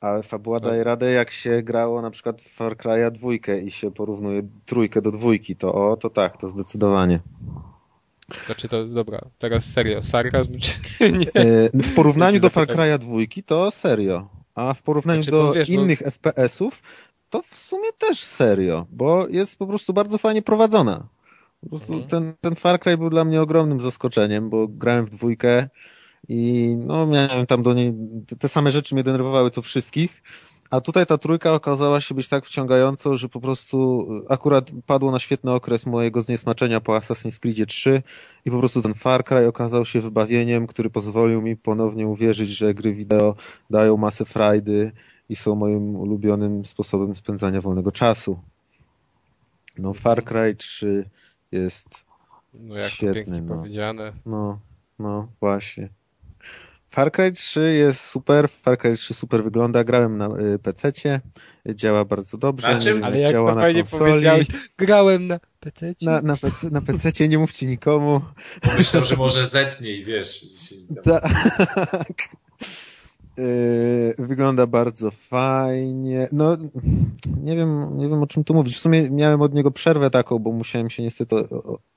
Ale 0.01 0.23
fabuła 0.23 0.61
no. 0.61 0.69
daje 0.69 0.85
radę, 0.85 1.13
jak 1.13 1.31
się 1.31 1.63
grało 1.63 2.03
na 2.03 2.11
przykład 2.11 2.43
w 2.43 2.55
Far 2.55 2.77
Cry'a 2.77 3.11
dwójkę 3.11 3.61
i 3.61 3.71
się 3.71 3.91
porównuje 3.91 4.43
trójkę 4.67 5.03
do 5.03 5.13
dwójki, 5.13 5.57
to 5.57 5.75
o, 5.75 5.97
to 5.97 6.11
tak, 6.11 6.37
to 6.37 6.49
zdecydowanie. 6.49 7.21
Znaczy 8.47 8.69
to, 8.69 8.85
dobra, 8.85 9.21
teraz 9.39 9.65
serio, 9.65 10.03
sarkazm 10.03 10.59
czy 10.59 11.13
nie? 11.13 11.27
W 11.83 11.95
porównaniu 11.95 12.41
do 12.41 12.51
Far 12.51 12.67
Cry'a 12.69 12.99
dwójki 12.99 13.43
to 13.43 13.71
serio, 13.71 14.29
a 14.55 14.75
w 14.75 14.83
porównaniu 14.83 15.23
znaczy, 15.23 15.31
do 15.31 15.53
wiesz, 15.53 15.69
innych 15.69 16.03
bo... 16.05 16.11
FPS-ów 16.11 16.83
to 17.31 17.43
w 17.43 17.59
sumie 17.59 17.93
też 17.99 18.19
serio, 18.19 18.87
bo 18.91 19.29
jest 19.29 19.59
po 19.59 19.67
prostu 19.67 19.93
bardzo 19.93 20.19
fajnie 20.19 20.43
prowadzona. 20.43 21.07
Po 21.61 21.69
prostu 21.69 21.93
mhm. 21.93 22.11
ten, 22.11 22.35
ten 22.41 22.55
Far 22.55 22.81
Cry 22.81 22.99
był 22.99 23.11
dla 23.11 23.25
mnie 23.25 23.43
ogromnym 23.43 23.81
zaskoczeniem, 23.81 24.51
bo 24.51 24.69
grałem 24.69 25.07
w 25.07 25.11
dwójkę 25.11 25.69
i 26.29 26.75
no 26.79 27.07
miałem 27.07 27.47
tam 27.47 27.63
do 27.63 27.75
niej, 27.75 27.95
te 28.39 28.49
same 28.49 28.71
rzeczy 28.71 28.95
mnie 28.95 29.05
denerwowały 29.05 29.51
co 29.51 29.63
wszystkich, 29.63 30.23
a 30.75 30.81
tutaj 30.81 31.07
ta 31.07 31.19
trójka 31.19 31.53
okazała 31.53 32.01
się 32.01 32.15
być 32.15 32.29
tak 32.29 32.45
wciągającą, 32.45 33.17
że 33.17 33.29
po 33.29 33.41
prostu 33.41 34.09
akurat 34.29 34.71
padło 34.87 35.11
na 35.11 35.19
świetny 35.19 35.53
okres 35.53 35.87
mojego 35.87 36.23
zniesmaczenia 36.23 36.81
po 36.81 36.93
Assassin's 36.93 37.39
Creed 37.39 37.69
3 37.69 38.03
i 38.45 38.51
po 38.51 38.59
prostu 38.59 38.83
ten 38.83 38.95
Far 38.95 39.25
Cry 39.25 39.49
okazał 39.49 39.85
się 39.85 40.01
wybawieniem, 40.01 40.67
który 40.67 40.91
pozwolił 40.91 41.43
mi 41.43 41.57
ponownie 41.57 42.07
uwierzyć, 42.07 42.49
że 42.49 42.75
gry 42.75 42.93
wideo 42.93 43.35
dają 43.71 43.97
masę 43.97 44.25
frajdy 44.25 44.93
i 45.29 45.37
są 45.37 45.55
moim 45.55 45.97
ulubionym 45.97 46.65
sposobem 46.65 47.17
spędzania 47.17 47.61
wolnego 47.61 47.93
czasu. 47.93 48.39
No 49.79 49.95
Far 49.95 50.25
Cry 50.25 50.55
3 50.55 51.11
jest 51.53 52.05
no, 52.55 52.77
jak 52.77 52.85
świetny. 52.85 53.43
No. 53.43 53.55
powiedziane. 53.55 54.13
No, 54.27 54.59
no 54.99 55.29
właśnie. 55.41 55.89
Far 56.95 57.13
Cry 57.13 57.33
3 57.33 57.75
jest 57.75 58.01
super, 58.01 58.49
Far 58.49 58.79
Cry 58.79 58.97
3 58.97 59.15
super 59.15 59.45
wygląda, 59.45 59.85
grałem 59.85 60.19
na 60.19 60.27
y, 60.27 60.59
PC-cie, 60.59 61.21
działa 61.75 62.05
bardzo 62.05 62.39
dobrze, 62.39 62.75
na 62.75 62.81
czym? 62.81 63.05
Ale 63.05 63.27
działa 63.27 63.49
jak 63.49 63.57
na 63.57 63.63
fajnie 63.63 63.83
konsoli. 63.83 64.11
powiedziałeś, 64.11 64.47
grałem 64.79 65.27
na 65.27 65.41
PC-cie. 65.61 66.07
Na, 66.07 66.21
na, 66.21 66.37
PC, 66.37 66.71
na 66.71 66.81
PC-cie, 66.81 67.29
nie 67.29 67.39
mówcie 67.39 67.67
nikomu. 67.67 68.21
Myślę, 68.79 69.05
że 69.05 69.17
może 69.17 69.49
zetnie 69.49 69.91
i 69.91 70.05
wiesz. 70.05 70.47
Tak. 71.05 71.25
Yy, 73.39 74.27
wygląda 74.27 74.67
bardzo 74.67 75.11
fajnie. 75.11 76.29
No, 76.33 76.57
nie 77.43 77.57
wiem, 77.57 77.99
nie 77.99 78.09
wiem 78.09 78.23
o 78.23 78.27
czym 78.27 78.45
tu 78.45 78.55
mówić. 78.55 78.77
W 78.77 78.81
sumie 78.81 79.11
miałem 79.11 79.43
od 79.43 79.55
niego 79.55 79.71
przerwę 79.71 80.11
taką, 80.11 80.39
bo 80.39 80.53
musiałem 80.53 80.91
się 80.91 81.03
niestety 81.03 81.37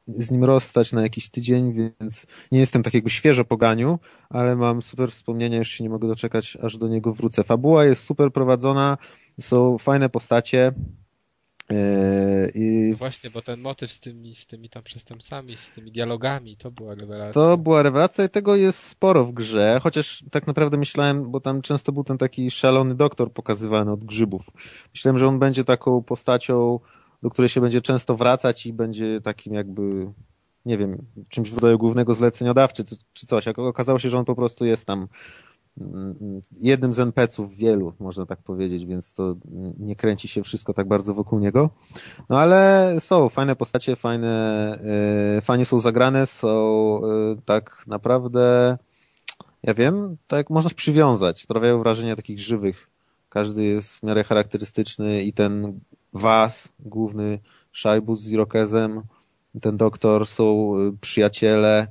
z 0.07 0.31
nim 0.31 0.43
rozstać 0.43 0.93
na 0.93 1.01
jakiś 1.01 1.29
tydzień, 1.29 1.73
więc 1.73 2.25
nie 2.51 2.59
jestem 2.59 2.83
takiego 2.83 3.09
świeżo 3.09 3.45
poganiu, 3.45 3.99
ale 4.29 4.55
mam 4.55 4.81
super 4.81 5.11
wspomnienia, 5.11 5.57
już 5.57 5.67
się 5.67 5.83
nie 5.83 5.89
mogę 5.89 6.07
doczekać, 6.07 6.57
aż 6.61 6.77
do 6.77 6.87
niego 6.87 7.13
wrócę. 7.13 7.43
Fabuła 7.43 7.85
jest 7.85 8.03
super 8.03 8.31
prowadzona, 8.31 8.97
są 9.39 9.77
fajne 9.77 10.09
postacie. 10.09 10.73
Yy, 11.69 12.51
I... 12.55 12.89
No 12.91 12.97
właśnie, 12.97 13.29
bo 13.29 13.41
ten 13.41 13.61
motyw 13.61 13.91
z 13.91 13.99
tymi, 13.99 14.35
z 14.35 14.45
tymi 14.45 14.69
tam 14.69 14.83
przestępcami, 14.83 15.55
z 15.57 15.69
tymi 15.69 15.91
dialogami, 15.91 16.57
to 16.57 16.71
była 16.71 16.95
rewelacja. 16.95 17.33
To 17.33 17.57
była 17.57 17.83
rewelacja 17.83 18.25
i 18.25 18.29
tego 18.29 18.55
jest 18.55 18.79
sporo 18.79 19.25
w 19.25 19.31
grze, 19.31 19.79
chociaż 19.83 20.23
tak 20.31 20.47
naprawdę 20.47 20.77
myślałem, 20.77 21.31
bo 21.31 21.39
tam 21.39 21.61
często 21.61 21.91
był 21.91 22.03
ten 22.03 22.17
taki 22.17 22.51
szalony 22.51 22.95
doktor 22.95 23.33
pokazywany 23.33 23.91
od 23.91 24.03
grzybów. 24.03 24.49
Myślałem, 24.93 25.19
że 25.19 25.27
on 25.27 25.39
będzie 25.39 25.63
taką 25.63 26.03
postacią, 26.03 26.79
do 27.23 27.29
której 27.29 27.49
się 27.49 27.61
będzie 27.61 27.81
często 27.81 28.15
wracać 28.15 28.65
i 28.65 28.73
będzie 28.73 29.19
takim 29.21 29.53
jakby, 29.53 30.11
nie 30.65 30.77
wiem, 30.77 31.05
czymś 31.29 31.49
w 31.49 31.53
rodzaju 31.53 31.77
głównego 31.77 32.13
zleceniodawcy 32.13 32.83
czy 33.13 33.27
coś. 33.27 33.47
A 33.47 33.51
okazało 33.51 33.99
się, 33.99 34.09
że 34.09 34.17
on 34.17 34.25
po 34.25 34.35
prostu 34.35 34.65
jest 34.65 34.85
tam 34.85 35.07
jednym 36.51 36.93
z 36.93 36.99
NPC-ów 36.99 37.55
wielu, 37.55 37.93
można 37.99 38.25
tak 38.25 38.41
powiedzieć, 38.41 38.85
więc 38.85 39.13
to 39.13 39.35
nie 39.79 39.95
kręci 39.95 40.27
się 40.27 40.43
wszystko 40.43 40.73
tak 40.73 40.87
bardzo 40.87 41.13
wokół 41.13 41.39
niego. 41.39 41.69
No 42.29 42.39
ale 42.39 42.95
są 42.99 43.29
fajne 43.29 43.55
postacie, 43.55 43.95
fajne, 43.95 44.77
yy, 45.35 45.41
fajnie 45.41 45.65
są 45.65 45.79
zagrane, 45.79 46.25
są 46.25 46.99
yy, 47.01 47.41
tak 47.45 47.83
naprawdę, 47.87 48.77
ja 49.63 49.73
wiem, 49.73 50.17
tak 50.27 50.49
można 50.49 50.69
przywiązać, 50.75 51.41
sprawiają 51.41 51.79
wrażenie 51.79 52.15
takich 52.15 52.39
żywych. 52.39 52.89
Każdy 53.29 53.63
jest 53.63 53.99
w 53.99 54.03
miarę 54.03 54.23
charakterystyczny 54.23 55.23
i 55.23 55.33
ten 55.33 55.79
Was, 56.13 56.73
główny 56.79 57.39
Szajbus 57.71 58.21
z 58.21 58.29
Irokezem, 58.29 59.01
ten 59.61 59.77
doktor 59.77 60.25
są 60.25 60.75
y, 60.75 60.97
przyjaciele, 61.01 61.87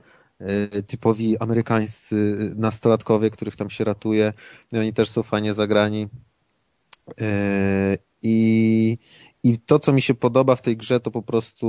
typowi 0.87 1.39
amerykańscy 1.39 2.37
nastolatkowie, 2.57 3.31
których 3.31 3.57
tam 3.57 3.71
się 3.71 3.85
ratuje. 3.85 4.33
I 4.73 4.79
oni 4.79 4.93
też 4.93 5.11
są 5.11 5.23
fajnie 5.23 5.55
zagrani. 5.55 6.09
Y, 7.21 7.99
I, 8.23 8.99
I 9.43 9.59
to, 9.59 9.79
co 9.79 9.93
mi 9.93 10.03
się 10.03 10.15
podoba 10.15 10.57
w 10.57 10.63
tej 10.63 10.77
grze, 10.77 11.01
to 11.01 11.11
po 11.11 11.23
prostu 11.23 11.67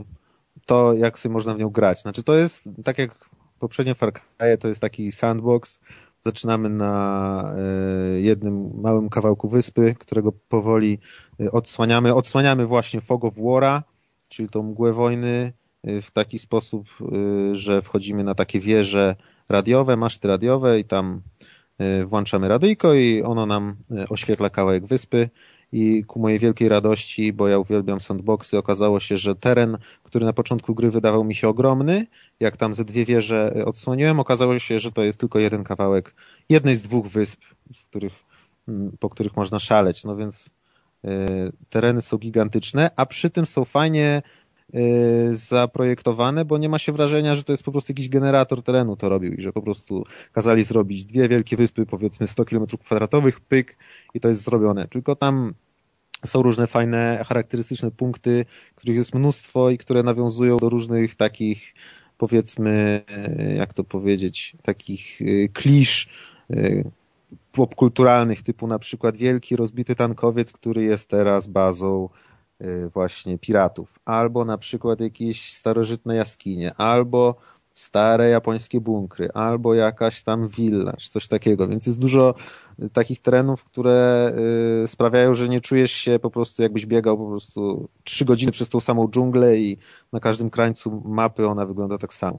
y, 0.00 0.62
to, 0.66 0.94
jak 0.94 1.18
sobie 1.18 1.32
można 1.32 1.54
w 1.54 1.58
nią 1.58 1.68
grać. 1.68 2.02
Znaczy, 2.02 2.22
to 2.22 2.34
jest 2.34 2.64
tak 2.84 2.98
jak 2.98 3.30
poprzednie 3.58 3.94
Far 3.94 4.12
Cry, 4.12 4.58
to 4.58 4.68
jest 4.68 4.80
taki 4.80 5.12
sandbox. 5.12 5.80
Zaczynamy 6.24 6.68
na 6.68 7.54
jednym 8.16 8.80
małym 8.80 9.08
kawałku 9.08 9.48
wyspy, 9.48 9.94
którego 9.98 10.32
powoli 10.32 10.98
odsłaniamy. 11.52 12.14
Odsłaniamy 12.14 12.66
właśnie 12.66 13.00
Fog 13.00 13.24
of 13.24 13.34
War'a, 13.34 13.82
czyli 14.28 14.48
tą 14.48 14.62
mgłę 14.62 14.92
wojny, 14.92 15.52
w 15.86 16.10
taki 16.10 16.38
sposób, 16.38 16.88
y, 17.52 17.54
że 17.54 17.82
wchodzimy 17.82 18.24
na 18.24 18.34
takie 18.34 18.60
wieże 18.60 19.16
radiowe, 19.48 19.96
maszty 19.96 20.28
radiowe 20.28 20.80
i 20.80 20.84
tam 20.84 21.20
y, 21.80 22.06
włączamy 22.06 22.48
radyjko 22.48 22.94
i 22.94 23.22
ono 23.22 23.46
nam 23.46 23.76
y, 23.90 24.08
oświetla 24.08 24.50
kawałek 24.50 24.86
wyspy. 24.86 25.28
I 25.72 26.04
ku 26.04 26.20
mojej 26.20 26.38
wielkiej 26.38 26.68
radości, 26.68 27.32
bo 27.32 27.48
ja 27.48 27.58
uwielbiam 27.58 28.00
sandboxy, 28.00 28.58
okazało 28.58 29.00
się, 29.00 29.16
że 29.16 29.34
teren, 29.34 29.78
który 30.02 30.26
na 30.26 30.32
początku 30.32 30.74
gry 30.74 30.90
wydawał 30.90 31.24
mi 31.24 31.34
się 31.34 31.48
ogromny, 31.48 32.06
jak 32.40 32.56
tam 32.56 32.74
ze 32.74 32.84
dwie 32.84 33.04
wieże 33.04 33.62
odsłoniłem, 33.64 34.20
okazało 34.20 34.58
się, 34.58 34.78
że 34.78 34.92
to 34.92 35.02
jest 35.02 35.20
tylko 35.20 35.38
jeden 35.38 35.64
kawałek 35.64 36.14
jednej 36.48 36.76
z 36.76 36.82
dwóch 36.82 37.06
wysp, 37.06 37.40
których, 37.90 38.12
mm, 38.68 38.96
po 39.00 39.10
których 39.10 39.36
można 39.36 39.58
szaleć, 39.58 40.04
no 40.04 40.16
więc 40.16 40.50
tereny 41.68 42.02
są 42.02 42.18
gigantyczne, 42.18 42.90
a 42.96 43.06
przy 43.06 43.30
tym 43.30 43.46
są 43.46 43.64
fajnie 43.64 44.22
Y, 44.22 44.45
zaprojektowane, 45.32 46.44
bo 46.44 46.58
nie 46.58 46.68
ma 46.68 46.78
się 46.78 46.92
wrażenia, 46.92 47.34
że 47.34 47.44
to 47.44 47.52
jest 47.52 47.62
po 47.62 47.72
prostu 47.72 47.92
jakiś 47.92 48.08
generator 48.08 48.62
terenu 48.62 48.96
to 48.96 49.08
robił 49.08 49.32
i 49.32 49.40
że 49.40 49.52
po 49.52 49.62
prostu 49.62 50.04
kazali 50.32 50.64
zrobić 50.64 51.04
dwie 51.04 51.28
wielkie 51.28 51.56
wyspy, 51.56 51.86
powiedzmy 51.86 52.26
100 52.26 52.44
km 52.44 52.66
kwadratowych, 52.66 53.40
pyk 53.40 53.76
i 54.14 54.20
to 54.20 54.28
jest 54.28 54.42
zrobione. 54.42 54.86
Tylko 54.86 55.16
tam 55.16 55.54
są 56.26 56.42
różne 56.42 56.66
fajne, 56.66 57.24
charakterystyczne 57.28 57.90
punkty, 57.90 58.44
których 58.74 58.96
jest 58.96 59.14
mnóstwo 59.14 59.70
i 59.70 59.78
które 59.78 60.02
nawiązują 60.02 60.56
do 60.56 60.68
różnych 60.68 61.14
takich, 61.14 61.74
powiedzmy, 62.18 63.02
y, 63.50 63.54
jak 63.54 63.74
to 63.74 63.84
powiedzieć, 63.84 64.56
takich 64.62 65.20
y, 65.20 65.48
klisz 65.52 66.08
popkulturalnych, 67.52 68.42
typu 68.42 68.66
na 68.66 68.78
przykład 68.78 69.16
wielki 69.16 69.56
rozbity 69.56 69.94
tankowiec, 69.94 70.52
który 70.52 70.84
jest 70.84 71.08
teraz 71.08 71.46
bazą 71.46 72.08
Y, 72.08 72.25
właśnie 72.94 73.38
piratów, 73.38 73.98
albo 74.04 74.44
na 74.44 74.58
przykład 74.58 75.00
jakieś 75.00 75.52
starożytne 75.54 76.16
jaskinie, 76.16 76.74
albo 76.74 77.36
stare 77.76 78.28
japońskie 78.28 78.80
bunkry, 78.80 79.28
albo 79.34 79.74
jakaś 79.74 80.22
tam 80.22 80.48
willa, 80.48 80.92
czy 80.92 81.10
coś 81.10 81.28
takiego. 81.28 81.68
Więc 81.68 81.86
jest 81.86 81.98
dużo 81.98 82.34
takich 82.92 83.20
terenów, 83.20 83.64
które 83.64 84.32
y, 84.84 84.88
sprawiają, 84.88 85.34
że 85.34 85.48
nie 85.48 85.60
czujesz 85.60 85.92
się 85.92 86.18
po 86.18 86.30
prostu 86.30 86.62
jakbyś 86.62 86.86
biegał 86.86 87.18
po 87.18 87.28
prostu 87.28 87.88
trzy 88.04 88.24
godziny 88.24 88.52
przez 88.52 88.68
tą 88.68 88.80
samą 88.80 89.08
dżunglę 89.08 89.56
i 89.56 89.78
na 90.12 90.20
każdym 90.20 90.50
krańcu 90.50 91.02
mapy 91.04 91.46
ona 91.46 91.66
wygląda 91.66 91.98
tak 91.98 92.14
samo. 92.14 92.38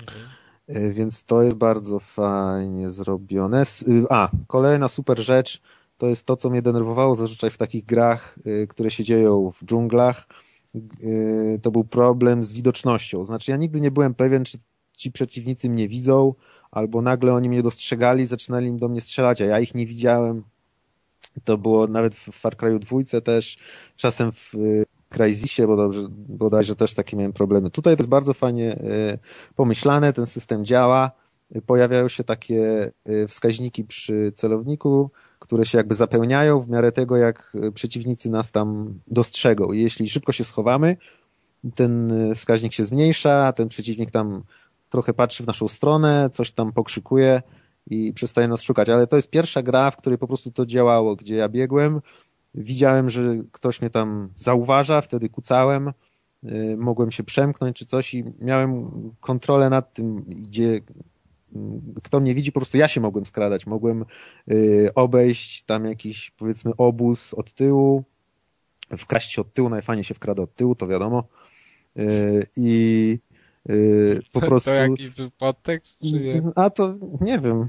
Mhm. 0.00 0.92
Więc 0.92 1.24
to 1.24 1.42
jest 1.42 1.56
bardzo 1.56 2.00
fajnie 2.00 2.90
zrobione. 2.90 3.62
A, 4.10 4.28
kolejna 4.46 4.88
super 4.88 5.18
rzecz, 5.18 5.60
to 5.98 6.06
jest 6.06 6.26
to, 6.26 6.36
co 6.36 6.50
mnie 6.50 6.62
denerwowało 6.62 7.14
zazwyczaj 7.14 7.50
w 7.50 7.56
takich 7.56 7.84
grach, 7.84 8.38
y, 8.46 8.66
które 8.66 8.90
się 8.90 9.04
dzieją 9.04 9.50
w 9.50 9.64
dżunglach. 9.64 10.26
Y, 11.02 11.60
to 11.62 11.70
był 11.70 11.84
problem 11.84 12.44
z 12.44 12.52
widocznością. 12.52 13.24
Znaczy, 13.24 13.50
ja 13.50 13.56
nigdy 13.56 13.80
nie 13.80 13.90
byłem 13.90 14.14
pewien, 14.14 14.44
czy 14.44 14.58
ci 14.96 15.12
przeciwnicy 15.12 15.68
mnie 15.68 15.88
widzą, 15.88 16.34
albo 16.70 17.02
nagle 17.02 17.34
oni 17.34 17.48
mnie 17.48 17.62
dostrzegali, 17.62 18.26
zaczynali 18.26 18.72
do 18.72 18.88
mnie 18.88 19.00
strzelać, 19.00 19.42
a 19.42 19.44
ja 19.44 19.60
ich 19.60 19.74
nie 19.74 19.86
widziałem. 19.86 20.42
To 21.44 21.58
było 21.58 21.86
nawet 21.86 22.14
w 22.14 22.32
Far 22.32 22.56
Cry 22.56 22.78
2 22.78 23.20
też, 23.24 23.58
czasem 23.96 24.32
w 24.32 24.54
y, 24.54 24.84
Crysisie, 25.08 25.66
bo 25.66 25.76
dobrze, 25.76 26.00
bodajże 26.28 26.76
też 26.76 26.94
takie 26.94 27.16
miałem 27.16 27.32
problemy. 27.32 27.70
Tutaj 27.70 27.96
to 27.96 28.02
jest 28.02 28.08
bardzo 28.08 28.34
fajnie 28.34 28.78
pomyślane, 29.56 30.12
ten 30.12 30.26
system 30.26 30.64
działa, 30.64 31.10
pojawiają 31.66 32.08
się 32.08 32.24
takie 32.24 32.90
wskaźniki 33.28 33.84
przy 33.84 34.32
celowniku, 34.34 35.10
które 35.38 35.64
się 35.64 35.78
jakby 35.78 35.94
zapełniają 35.94 36.60
w 36.60 36.68
miarę 36.68 36.92
tego, 36.92 37.16
jak 37.16 37.56
e, 37.62 37.72
przeciwnicy 37.72 38.30
nas 38.30 38.50
tam 38.50 38.98
dostrzegą. 39.06 39.72
I 39.72 39.80
jeśli 39.80 40.08
szybko 40.08 40.32
się 40.32 40.44
schowamy, 40.44 40.96
ten 41.74 42.12
e, 42.12 42.34
wskaźnik 42.34 42.72
się 42.72 42.84
zmniejsza, 42.84 43.52
ten 43.52 43.68
przeciwnik 43.68 44.10
tam 44.10 44.42
trochę 44.90 45.14
patrzy 45.14 45.42
w 45.42 45.46
naszą 45.46 45.68
stronę, 45.68 46.30
coś 46.32 46.52
tam 46.52 46.72
pokrzykuje 46.72 47.42
i 47.90 48.12
przestaje 48.12 48.48
nas 48.48 48.62
szukać. 48.62 48.88
Ale 48.88 49.06
to 49.06 49.16
jest 49.16 49.30
pierwsza 49.30 49.62
gra, 49.62 49.90
w 49.90 49.96
której 49.96 50.18
po 50.18 50.26
prostu 50.26 50.50
to 50.50 50.66
działało, 50.66 51.16
gdzie 51.16 51.34
ja 51.34 51.48
biegłem, 51.48 52.00
widziałem, 52.54 53.10
że 53.10 53.22
ktoś 53.52 53.80
mnie 53.80 53.90
tam 53.90 54.28
zauważa, 54.34 55.00
wtedy 55.00 55.28
kucałem, 55.28 55.88
e, 55.88 56.76
mogłem 56.76 57.10
się 57.10 57.22
przemknąć 57.22 57.76
czy 57.76 57.86
coś 57.86 58.14
i 58.14 58.24
miałem 58.40 58.90
kontrolę 59.20 59.70
nad 59.70 59.92
tym, 59.92 60.16
gdzie 60.16 60.80
kto 62.02 62.20
mnie 62.20 62.34
widzi, 62.34 62.52
po 62.52 62.60
prostu 62.60 62.76
ja 62.76 62.88
się 62.88 63.00
mogłem 63.00 63.26
skradać, 63.26 63.66
mogłem 63.66 64.04
y, 64.50 64.88
obejść 64.94 65.62
tam 65.62 65.84
jakiś 65.84 66.30
powiedzmy 66.30 66.72
obóz 66.76 67.34
od 67.34 67.52
tyłu, 67.52 68.04
wkraść 68.96 69.32
się 69.32 69.40
od 69.40 69.52
tyłu, 69.52 69.68
najfajniej 69.68 70.04
się 70.04 70.14
wkrada 70.14 70.42
od 70.42 70.54
tyłu, 70.54 70.74
to 70.74 70.86
wiadomo. 70.86 71.24
Y, 71.98 72.46
I 72.56 73.18
y, 73.70 74.20
po 74.32 74.40
prostu... 74.48 74.70
To 74.70 74.74
jaki 74.74 75.10
był 75.10 75.30
podtekst? 75.30 75.98
Czy 75.98 76.12
nie? 76.12 76.42
A 76.56 76.70
to 76.70 76.94
nie 77.20 77.38
wiem. 77.38 77.66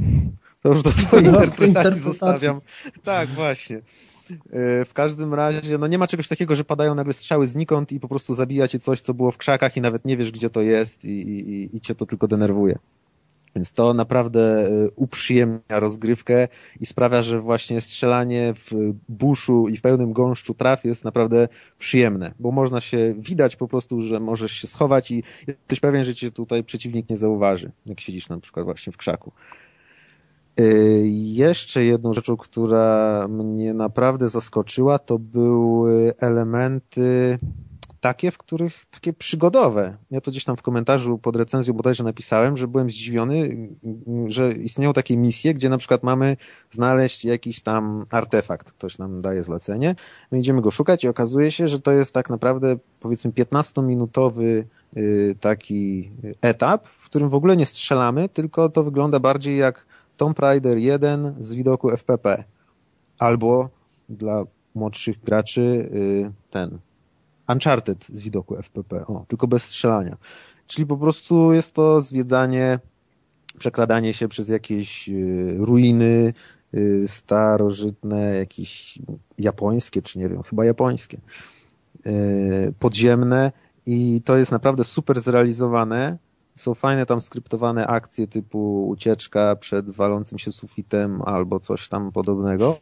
To 0.62 0.70
już 0.70 0.84
do 0.84 0.92
twojej 0.92 1.26
interpretacji 1.26 2.02
zostawiam. 2.02 2.62
Tak, 3.04 3.30
właśnie. 3.30 3.82
W 4.86 4.90
każdym 4.94 5.34
razie, 5.34 5.78
no 5.78 5.88
nie 5.88 5.98
ma 5.98 6.08
czegoś 6.08 6.28
takiego, 6.28 6.56
że 6.56 6.64
padają 6.64 6.96
nagle 6.96 7.14
strzały 7.14 7.48
znikąd 7.48 7.92
i 7.92 8.00
po 8.00 8.08
prostu 8.08 8.34
zabija 8.34 8.68
cię 8.68 8.80
coś, 8.80 9.02
co 9.02 9.14
było 9.14 9.32
w 9.32 9.38
krzakach 9.38 9.78
i 9.78 9.82
nawet 9.82 10.06
nie 10.06 10.18
wiesz, 10.18 10.32
gdzie 10.32 10.50
to 10.50 10.62
jest 10.62 11.06
i, 11.06 11.10
i, 11.10 11.76
i 11.76 11.80
cię 11.80 11.96
to 11.96 12.06
tylko 12.06 12.28
denerwuje. 12.28 12.80
Więc 13.56 13.72
to 13.72 13.94
naprawdę 13.94 14.68
e, 14.68 14.90
uprzyjemnia 14.96 15.80
rozgrywkę 15.80 16.48
i 16.80 16.86
sprawia, 16.86 17.22
że 17.22 17.40
właśnie 17.40 17.82
strzelanie 17.82 18.54
w 18.54 18.72
buszu 19.10 19.68
i 19.68 19.78
w 19.78 19.82
pełnym 19.82 20.14
gąszczu 20.14 20.54
traf 20.54 20.86
jest 20.86 21.06
naprawdę 21.06 21.48
przyjemne, 21.80 22.32
bo 22.40 22.52
można 22.52 22.82
się 22.82 23.16
widać 23.18 23.56
po 23.56 23.68
prostu, 23.68 24.02
że 24.02 24.20
możesz 24.20 24.52
się 24.52 24.68
schować 24.68 25.12
i 25.12 25.24
jesteś 25.48 25.80
pewien, 25.80 26.04
że 26.04 26.16
cię 26.16 26.32
tutaj 26.32 26.64
przeciwnik 26.64 27.10
nie 27.10 27.18
zauważy, 27.18 27.72
jak 27.86 28.00
siedzisz 28.00 28.30
na 28.30 28.40
przykład 28.40 28.66
właśnie 28.66 28.94
w 28.94 28.98
krzaku. 28.98 29.32
E, 30.60 30.64
jeszcze 31.14 31.84
jedną 31.84 32.14
rzeczą, 32.14 32.38
która 32.38 33.28
mnie 33.30 33.74
naprawdę 33.74 34.30
zaskoczyła, 34.30 35.00
to 35.00 35.20
były 35.20 36.14
elementy 36.20 37.38
takie, 38.06 38.32
w 38.32 38.38
których 38.38 38.86
takie 38.86 39.14
przygodowe. 39.14 39.98
Ja 40.12 40.22
to 40.22 40.32
gdzieś 40.32 40.44
tam 40.44 40.58
w 40.58 40.62
komentarzu 40.62 41.18
pod 41.18 41.36
recenzją 41.36 41.74
bodajże 41.74 42.04
napisałem, 42.04 42.58
że 42.58 42.68
byłem 42.68 42.90
zdziwiony, 42.90 43.68
że 44.28 44.52
istnieją 44.52 44.94
takie 44.94 45.18
misje, 45.18 45.54
gdzie 45.54 45.70
na 45.70 45.78
przykład 45.78 46.04
mamy 46.04 46.38
znaleźć 46.72 47.26
jakiś 47.26 47.62
tam 47.62 48.06
artefakt. 48.12 48.72
Ktoś 48.72 48.98
nam 48.98 49.22
daje 49.22 49.44
zlecenie, 49.44 49.96
my 50.32 50.40
idziemy 50.40 50.62
go 50.62 50.72
szukać 50.72 51.04
i 51.04 51.08
okazuje 51.08 51.52
się, 51.52 51.68
że 51.68 51.80
to 51.80 51.92
jest 51.92 52.14
tak 52.14 52.30
naprawdę 52.30 52.78
powiedzmy 53.00 53.32
15-minutowy 53.32 54.64
y, 54.98 55.36
taki 55.40 56.12
etap, 56.42 56.88
w 56.88 57.06
którym 57.06 57.30
w 57.30 57.36
ogóle 57.36 57.58
nie 57.58 57.66
strzelamy, 57.66 58.30
tylko 58.30 58.70
to 58.70 58.84
wygląda 58.84 59.20
bardziej 59.20 59.58
jak 59.58 59.86
Tomb 60.18 60.40
Raider 60.40 60.78
1 60.78 61.36
z 61.40 61.54
widoku 61.54 61.90
FPP. 61.90 62.44
Albo 63.20 63.70
dla 64.10 64.44
młodszych 64.76 65.24
graczy 65.24 65.62
y, 65.62 66.32
ten 66.50 66.80
Uncharted 67.48 68.06
z 68.10 68.22
widoku 68.22 68.56
FPP, 68.56 69.06
o, 69.06 69.26
tylko 69.28 69.48
bez 69.48 69.64
strzelania. 69.64 70.18
Czyli 70.68 70.88
po 70.88 70.98
prostu 70.98 71.54
jest 71.54 71.74
to 71.74 72.02
zwiedzanie, 72.02 72.80
przekradanie 73.58 74.14
się 74.14 74.28
przez 74.28 74.50
jakieś 74.50 75.10
y, 75.10 75.56
ruiny 75.58 76.34
y, 76.74 77.08
starożytne, 77.08 78.36
jakieś 78.36 79.00
japońskie, 79.38 80.02
czy 80.02 80.20
nie 80.20 80.30
wiem, 80.30 80.44
chyba 80.44 80.66
japońskie, 80.66 81.18
podziemne 82.80 83.52
i 83.86 84.22
to 84.26 84.38
jest 84.38 84.52
naprawdę 84.52 84.84
super 84.84 85.22
zrealizowane. 85.22 86.18
Są 86.56 86.74
fajne 86.74 87.06
tam 87.06 87.22
skryptowane 87.22 87.88
akcje 87.88 88.28
typu 88.28 88.88
ucieczka 88.88 89.56
przed 89.56 89.90
walącym 89.90 90.38
się 90.38 90.52
sufitem 90.52 91.22
albo 91.22 91.60
coś 91.60 91.90
tam 91.90 92.12
podobnego. 92.12 92.78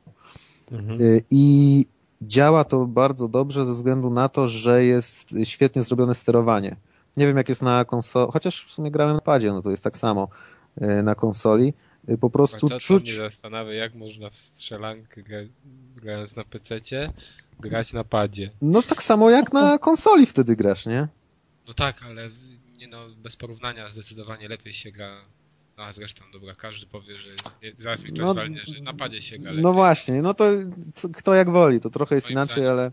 Mhm. 0.71 0.99
I 1.31 1.85
działa 2.27 2.63
to 2.63 2.85
bardzo 2.85 3.27
dobrze 3.27 3.65
ze 3.65 3.73
względu 3.73 4.09
na 4.09 4.29
to, 4.29 4.47
że 4.47 4.85
jest 4.85 5.35
świetnie 5.43 5.83
zrobione 5.83 6.15
sterowanie. 6.15 6.75
Nie 7.17 7.27
wiem 7.27 7.37
jak 7.37 7.49
jest 7.49 7.61
na 7.61 7.85
konsoli, 7.85 8.31
chociaż 8.31 8.65
w 8.65 8.71
sumie 8.71 8.91
grałem 8.91 9.15
na 9.15 9.21
padzie, 9.21 9.51
no 9.51 9.61
to 9.61 9.71
jest 9.71 9.83
tak 9.83 9.97
samo 9.97 10.27
e, 10.77 11.03
na 11.03 11.15
konsoli. 11.15 11.73
E, 12.07 12.17
po 12.17 12.29
prostu 12.29 12.69
to, 12.69 12.79
czuć... 12.79 13.03
mnie 13.03 13.29
zastanawia, 13.29 13.73
jak 13.73 13.95
można 13.95 14.29
w 14.29 14.39
strzelankę 14.39 15.21
grając 15.95 16.35
na 16.35 16.43
PC 16.43 16.79
grać 17.59 17.93
na 17.93 18.03
padzie. 18.03 18.51
No 18.61 18.81
tak 18.81 19.03
samo 19.03 19.29
jak 19.29 19.53
na 19.53 19.77
konsoli 19.77 20.25
wtedy 20.25 20.55
grasz, 20.55 20.85
nie? 20.85 21.07
No 21.67 21.73
tak, 21.73 22.03
ale 22.03 22.29
nie 22.77 22.87
no, 22.87 22.97
bez 23.17 23.35
porównania 23.35 23.89
zdecydowanie 23.89 24.47
lepiej 24.47 24.73
się 24.73 24.91
gra 24.91 25.15
a 25.77 25.93
zresztą, 25.93 26.23
dobra, 26.33 26.55
każdy 26.55 26.85
powie, 26.85 27.13
że 27.13 27.29
zaraz 27.79 28.03
mi 28.03 28.09
ktoś 28.09 28.19
no, 28.19 28.33
walnie, 28.33 28.61
że 28.65 28.81
napadzie 28.81 29.21
się 29.21 29.37
gra 29.37 29.51
No 29.55 29.73
właśnie, 29.73 30.21
no 30.21 30.33
to 30.33 30.45
kto 31.13 31.33
jak 31.33 31.49
woli, 31.49 31.79
to 31.79 31.89
trochę 31.89 32.15
jest 32.15 32.31
inaczej, 32.31 32.67
ale... 32.67 32.91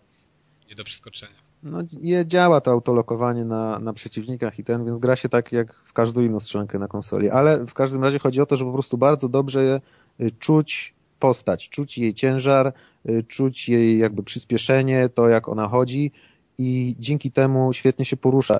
Nie 0.69 0.75
do 0.77 0.85
przeskoczenia. 0.85 1.51
No 1.63 1.79
je, 2.01 2.27
działa 2.27 2.61
to 2.61 2.71
autolokowanie 2.71 3.45
na, 3.45 3.79
na 3.79 3.93
przeciwnikach 3.93 4.59
i 4.59 4.65
ten, 4.65 4.85
więc 4.85 4.99
gra 4.99 5.17
się 5.17 5.29
tak 5.29 5.53
jak 5.53 5.75
w 5.75 5.93
każdą 5.93 6.23
inną 6.23 6.41
strzelankę 6.41 6.79
na 6.79 6.89
konsoli, 6.89 7.31
ale 7.31 7.67
w 7.67 7.75
każdym 7.75 8.03
razie 8.03 8.19
chodzi 8.19 8.41
o 8.41 8.47
to, 8.47 8.57
że 8.57 8.65
po 8.65 8.73
prostu 8.73 8.99
bardzo 8.99 9.29
dobrze 9.29 9.81
y, 10.21 10.31
czuć 10.31 10.95
postać, 11.19 11.69
czuć 11.69 11.99
jej 11.99 12.15
ciężar, 12.15 12.73
y, 13.09 13.23
czuć 13.29 13.69
jej 13.69 13.99
jakby 13.99 14.23
przyspieszenie, 14.23 15.09
to 15.09 15.29
jak 15.29 15.49
ona 15.49 15.69
chodzi 15.69 16.13
i 16.59 16.97
dzięki 16.99 17.31
temu 17.31 17.73
świetnie 17.73 18.05
się 18.05 18.17
porusza 18.17 18.57
y, 18.57 18.59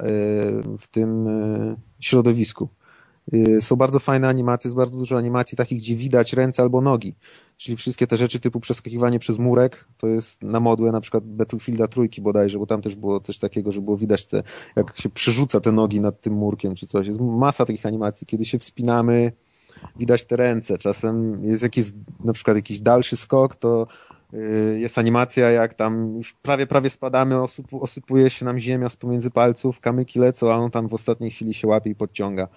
w 0.79 0.89
tym 0.91 1.27
środowisku. 2.01 2.69
Y, 3.35 3.61
są 3.61 3.77
bardzo 3.77 3.99
fajne 3.99 4.29
animacje, 4.29 4.69
jest 4.69 4.77
bardzo 4.77 4.99
dużo 4.99 5.19
animacji 5.19 5.57
takich, 5.57 5.79
gdzie 5.79 5.97
widać 5.97 6.33
ręce 6.33 6.63
albo 6.63 6.81
nogi. 6.81 7.17
Czyli 7.57 7.77
wszystkie 7.77 8.07
te 8.07 8.17
rzeczy 8.17 8.41
typu 8.41 8.61
przeskakiwanie 8.61 9.19
przez 9.19 9.39
murek, 9.39 9.89
to 9.97 10.07
jest 10.07 10.43
na 10.43 10.61
modłę 10.61 10.93
na 10.93 11.01
przykład 11.01 11.25
Battlefielda 11.25 11.89
trójki 11.89 12.21
bodajże, 12.21 12.59
bo 12.59 12.67
tam 12.67 12.83
też 12.83 12.95
było 12.95 13.21
coś 13.21 13.39
takiego, 13.39 13.73
że 13.73 13.81
było 13.81 13.97
widać 13.97 14.27
te, 14.27 14.43
jak 14.77 14.99
się 14.99 15.09
przerzuca 15.09 15.61
te 15.61 15.73
nogi 15.73 16.01
nad 16.01 16.21
tym 16.21 16.33
murkiem 16.33 16.75
czy 16.75 16.87
coś. 16.87 17.07
Jest 17.07 17.21
masa 17.21 17.65
takich 17.65 17.87
animacji, 17.87 18.27
kiedy 18.27 18.45
się 18.45 18.59
wspinamy, 18.59 19.33
widać 19.97 20.25
te 20.25 20.37
ręce. 20.37 20.79
Czasem 20.79 21.45
jest 21.45 21.63
jakiś, 21.63 21.87
na 22.25 22.33
przykład 22.33 22.57
jakiś 22.57 22.81
dalszy 22.81 23.17
skok, 23.17 23.57
to 23.57 23.87
y, 24.35 24.77
jest 24.81 24.99
animacja, 24.99 25.51
jak 25.51 25.75
tam 25.75 26.17
już 26.17 26.33
prawie, 26.33 26.67
prawie 26.67 26.91
spadamy, 26.91 27.43
osypu, 27.43 27.83
osypuje 27.83 28.31
się 28.31 28.45
nam 28.45 28.59
ziemia 28.59 28.89
z 28.89 28.97
pomiędzy 28.97 29.31
palców, 29.31 29.81
kamyki 29.81 30.19
lecą, 30.19 30.53
a 30.53 30.57
on 30.57 30.71
tam 30.71 30.89
w 30.89 30.95
ostatniej 30.95 31.31
chwili 31.31 31.55
się 31.55 31.69
łapie 31.69 31.91
i 31.91 31.95
podciąga 31.95 32.49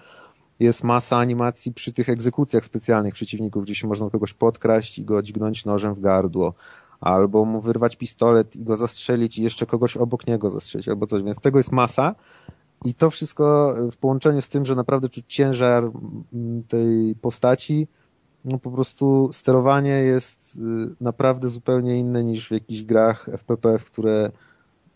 jest 0.60 0.84
masa 0.84 1.16
animacji 1.16 1.72
przy 1.72 1.92
tych 1.92 2.08
egzekucjach 2.08 2.64
specjalnych 2.64 3.14
przeciwników, 3.14 3.64
gdzie 3.64 3.74
się 3.74 3.88
można 3.88 4.10
kogoś 4.10 4.32
podkraść 4.32 4.98
i 4.98 5.04
go 5.04 5.22
dźgnąć 5.22 5.64
nożem 5.64 5.94
w 5.94 6.00
gardło, 6.00 6.54
albo 7.00 7.44
mu 7.44 7.60
wyrwać 7.60 7.96
pistolet 7.96 8.56
i 8.56 8.64
go 8.64 8.76
zastrzelić 8.76 9.38
i 9.38 9.42
jeszcze 9.42 9.66
kogoś 9.66 9.96
obok 9.96 10.26
niego 10.26 10.50
zastrzelić, 10.50 10.88
albo 10.88 11.06
coś, 11.06 11.22
więc 11.22 11.40
tego 11.40 11.58
jest 11.58 11.72
masa. 11.72 12.14
I 12.84 12.94
to 12.94 13.10
wszystko 13.10 13.74
w 13.92 13.96
połączeniu 13.96 14.40
z 14.40 14.48
tym, 14.48 14.66
że 14.66 14.74
naprawdę 14.74 15.08
czuć 15.08 15.24
ciężar 15.28 15.90
tej 16.68 17.14
postaci, 17.14 17.88
no 18.44 18.58
po 18.58 18.70
prostu 18.70 19.28
sterowanie 19.32 19.90
jest 19.90 20.56
y, 20.56 20.60
naprawdę 21.00 21.48
zupełnie 21.48 21.98
inne 21.98 22.24
niż 22.24 22.48
w 22.48 22.50
jakichś 22.50 22.82
grach 22.82 23.28
FPP, 23.32 23.78
w 23.78 23.84
które 23.84 24.30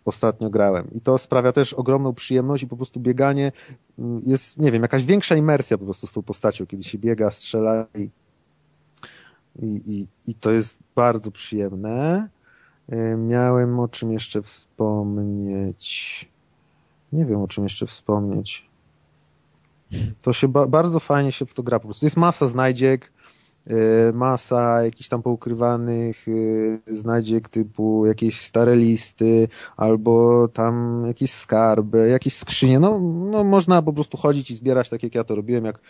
ostatnio 0.09 0.51
grałem. 0.51 0.91
I 0.95 1.01
to 1.01 1.19
sprawia 1.19 1.53
też 1.53 1.73
ogromną 1.73 2.15
przyjemność 2.15 2.63
i 2.63 2.67
po 2.67 2.77
prostu 2.77 3.01
bieganie 3.01 3.53
mm, 3.99 4.21
jest, 4.27 4.59
nie 4.59 4.73
wiem, 4.73 4.83
jakaś 4.83 5.05
większa 5.05 5.37
imersja 5.37 5.79
po 5.79 5.85
prostu 5.85 6.07
z 6.07 6.13
tą 6.13 6.23
postacią, 6.23 6.67
kiedy 6.67 6.85
się 6.85 6.99
biega, 6.99 7.31
strzela 7.31 7.87
i, 7.95 8.11
i, 9.63 10.09
i, 10.27 10.35
to 10.35 10.51
jest 10.51 10.79
bardzo 10.95 11.31
przyjemne. 11.31 12.29
E, 12.89 13.17
miałem 13.17 13.81
o 13.81 13.89
czym 13.89 14.13
jeszcze 14.13 14.43
wspomnieć. 14.43 16.29
Nie 17.13 17.27
wiem, 17.27 17.43
o 17.43 17.49
czym 17.49 17.65
jeszcze 17.65 17.87
wspomnieć. 17.87 18.69
To 20.23 20.33
się 20.33 20.49
ba 20.49 20.67
bardzo 20.67 21.01
fajnie 21.01 21.33
się 21.33 21.47
w 21.47 21.55
to 21.55 21.63
gra 21.63 21.79
po 21.79 21.85
prostu. 21.85 22.07
Jest 22.07 22.17
masa 22.17 22.49
znajdziek, 22.49 23.11
Y, 23.11 23.38
masa 24.15 24.83
jakichś 24.83 25.09
tam 25.09 25.23
poukrywanych 25.23 26.29
y, 26.29 26.81
znajdziek 26.87 27.49
typu 27.49 28.07
jakieś 28.07 28.41
stare 28.41 28.77
listy 28.77 29.49
albo 29.77 30.49
tam 30.49 31.05
jakieś 31.07 31.31
skarby, 31.31 32.09
jakieś 32.09 32.37
skrzynie. 32.37 32.81
No, 32.81 33.01
no 33.01 33.45
można 33.45 33.83
po 33.83 33.93
prostu 33.93 34.17
chodzić 34.17 34.51
i 34.51 34.55
zbierać 34.55 34.89
tak 34.89 35.03
jak 35.03 35.15
ja 35.15 35.25
to 35.25 35.35
robiłem, 35.35 35.65
jak 35.65 35.81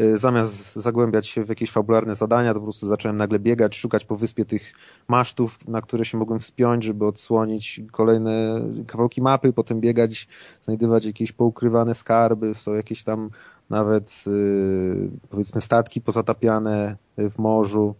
y, 0.00 0.18
zamiast 0.18 0.74
zagłębiać 0.74 1.26
się 1.26 1.44
w 1.44 1.48
jakieś 1.48 1.70
fabularne 1.70 2.14
zadania, 2.14 2.54
to 2.54 2.60
po 2.60 2.66
prostu 2.66 2.86
zacząłem 2.86 3.16
nagle 3.16 3.38
biegać, 3.38 3.76
szukać 3.76 4.04
po 4.04 4.16
wyspie 4.16 4.44
tych 4.44 4.72
masztów, 5.08 5.68
na 5.68 5.80
które 5.80 6.04
się 6.04 6.18
mogłem 6.18 6.40
wspiąć, 6.40 6.84
żeby 6.84 7.06
odsłonić 7.06 7.80
kolejne 7.92 8.60
kawałki 8.86 9.22
mapy, 9.22 9.52
potem 9.52 9.80
biegać, 9.80 10.28
znajdywać 10.60 11.04
jakieś 11.04 11.32
poukrywane 11.32 11.94
skarby, 11.94 12.54
są 12.54 12.74
jakieś 12.74 13.04
tam 13.04 13.30
nawet 13.72 14.24
y, 14.26 15.10
powiedzmy 15.30 15.60
statki 15.60 16.00
pozatapiane 16.00 16.96
w 17.18 17.38
morzu, 17.38 17.94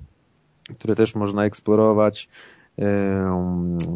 które 0.78 0.94
też 0.94 1.14
można 1.14 1.44
eksplorować. 1.44 2.28
Y, 2.78 2.84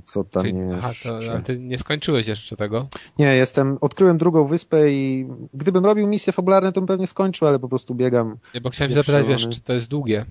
co 0.05 0.25
tam 0.25 0.43
Czyli, 0.45 0.59
jeszcze? 0.59 1.09
Aha, 1.09 1.19
to, 1.27 1.35
a 1.35 1.43
ty 1.43 1.59
nie 1.59 1.79
skończyłeś 1.79 2.27
jeszcze 2.27 2.57
tego? 2.57 2.89
Nie, 3.19 3.37
jestem, 3.37 3.79
odkryłem 3.81 4.19
drugą 4.19 4.45
wyspę 4.45 4.93
i 4.93 5.27
gdybym 5.55 5.85
robił 5.85 6.07
misje 6.07 6.33
fabularne, 6.33 6.73
to 6.73 6.81
bym 6.81 6.89
pewnie 6.89 7.07
skończył, 7.07 7.49
ale 7.49 7.59
po 7.59 7.69
prostu 7.69 7.95
biegam. 7.95 8.37
Nie, 8.55 8.61
bo 8.61 8.71
chciałem 8.71 8.95
zapytać, 8.95 9.27
wiesz, 9.27 9.49
czy 9.49 9.61
to 9.61 9.73
jest 9.73 9.89
długie? 9.89 10.27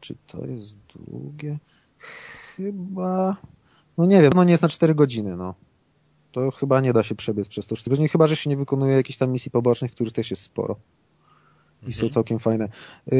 Czy 0.00 0.14
to 0.26 0.46
jest 0.46 0.78
długie? 0.96 1.58
Chyba, 2.56 3.36
no 3.98 4.06
nie 4.06 4.22
wiem, 4.22 4.32
no 4.34 4.44
nie 4.44 4.50
jest 4.50 4.62
na 4.62 4.68
4 4.68 4.94
godziny, 4.94 5.36
no 5.36 5.54
to 6.36 6.50
chyba 6.50 6.80
nie 6.80 6.92
da 6.92 7.02
się 7.02 7.14
przebiec 7.14 7.48
przez 7.48 7.66
to 7.66 7.76
4 7.76 7.90
godziny, 7.90 8.08
chyba, 8.08 8.26
że 8.26 8.36
się 8.36 8.50
nie 8.50 8.56
wykonuje 8.56 8.96
jakichś 8.96 9.18
tam 9.18 9.30
misji 9.30 9.50
pobocznych, 9.50 9.90
których 9.92 10.12
też 10.12 10.30
jest 10.30 10.42
sporo. 10.42 10.76
I 11.86 11.92
są 11.92 11.96
mhm. 11.96 12.12
całkiem 12.12 12.38
fajne. 12.38 12.68
Y, 13.12 13.16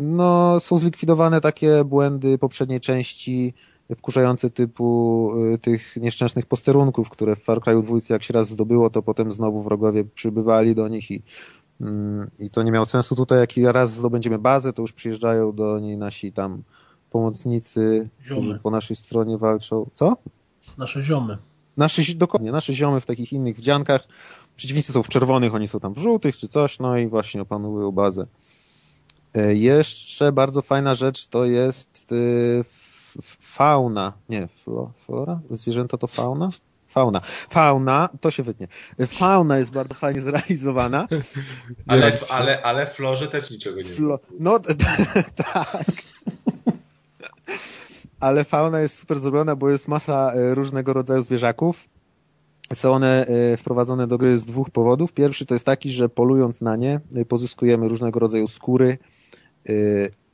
no, 0.00 0.60
są 0.60 0.78
zlikwidowane 0.78 1.40
takie 1.40 1.84
błędy 1.84 2.38
poprzedniej 2.38 2.80
części, 2.80 3.54
wkurzające 3.96 4.50
typu 4.50 5.30
y, 5.54 5.58
tych 5.58 5.96
nieszczęsnych 5.96 6.46
posterunków, 6.46 7.10
które 7.10 7.36
w 7.36 7.42
Far 7.42 7.60
Cry 7.60 7.82
2 7.82 7.96
jak 8.10 8.22
się 8.22 8.34
raz 8.34 8.48
zdobyło, 8.48 8.90
to 8.90 9.02
potem 9.02 9.32
znowu 9.32 9.62
wrogowie 9.62 10.04
przybywali 10.04 10.74
do 10.74 10.88
nich 10.88 11.10
i, 11.10 11.22
mm, 11.80 12.30
i 12.38 12.50
to 12.50 12.62
nie 12.62 12.72
miało 12.72 12.86
sensu. 12.86 13.14
Tutaj 13.16 13.38
jak 13.38 13.50
raz 13.74 13.92
zdobędziemy 13.92 14.38
bazę, 14.38 14.72
to 14.72 14.82
już 14.82 14.92
przyjeżdżają 14.92 15.52
do 15.52 15.80
niej 15.80 15.96
nasi 15.96 16.32
tam 16.32 16.62
pomocnicy, 17.10 18.08
ziomy. 18.22 18.40
którzy 18.40 18.58
po 18.58 18.70
naszej 18.70 18.96
stronie 18.96 19.38
walczą. 19.38 19.90
Co? 19.94 20.16
Nasze 20.78 21.02
ziomy. 21.02 21.38
Nasze, 21.76 22.02
dokładnie, 22.14 22.52
nasze 22.52 22.74
ziomy 22.74 23.00
w 23.00 23.06
takich 23.06 23.32
innych 23.32 23.56
wdziankach. 23.56 24.08
Przeciwnicy 24.56 24.92
są 24.92 25.02
w 25.02 25.08
czerwonych, 25.08 25.54
oni 25.54 25.68
są 25.68 25.80
tam 25.80 25.94
w 25.94 25.98
żółtych 25.98 26.36
czy 26.36 26.48
coś, 26.48 26.78
no 26.78 26.98
i 26.98 27.06
właśnie 27.06 27.42
opanują 27.42 27.92
bazę. 27.92 28.26
E, 29.34 29.54
jeszcze 29.54 30.32
bardzo 30.32 30.62
fajna 30.62 30.94
rzecz 30.94 31.26
to 31.26 31.44
jest 31.44 32.12
e, 32.12 32.64
fauna. 33.40 34.12
Nie, 34.28 34.48
flora? 34.94 35.40
Zwierzęta 35.50 35.98
to 35.98 36.06
fauna? 36.06 36.50
Fauna. 36.88 37.20
Fauna, 37.50 38.08
to 38.20 38.30
się 38.30 38.42
wytnie. 38.42 38.68
Fauna 39.06 39.58
jest 39.58 39.70
bardzo 39.70 39.94
fajnie 39.94 40.20
zrealizowana. 40.20 41.08
Ale, 41.86 42.18
ale, 42.28 42.62
ale 42.62 42.86
florze 42.86 43.28
też 43.28 43.50
niczego 43.50 43.76
nie 43.76 43.84
Flo... 43.84 44.18
No 44.40 44.60
tak 45.54 45.84
ale 48.24 48.44
fauna 48.44 48.80
jest 48.80 48.98
super 48.98 49.18
zrobiona, 49.18 49.56
bo 49.56 49.70
jest 49.70 49.88
masa 49.88 50.32
e, 50.32 50.54
różnego 50.54 50.92
rodzaju 50.92 51.22
zwierzaków. 51.22 51.88
Są 52.74 52.92
one 52.92 53.26
wprowadzone 53.56 54.06
do 54.06 54.18
gry 54.18 54.38
z 54.38 54.44
dwóch 54.44 54.70
powodów. 54.70 55.12
Pierwszy 55.12 55.46
to 55.46 55.54
jest 55.54 55.66
taki, 55.66 55.90
że 55.90 56.08
polując 56.08 56.60
na 56.60 56.76
nie 56.76 57.00
pozyskujemy 57.28 57.88
różnego 57.88 58.20
rodzaju 58.20 58.48
skóry 58.48 58.98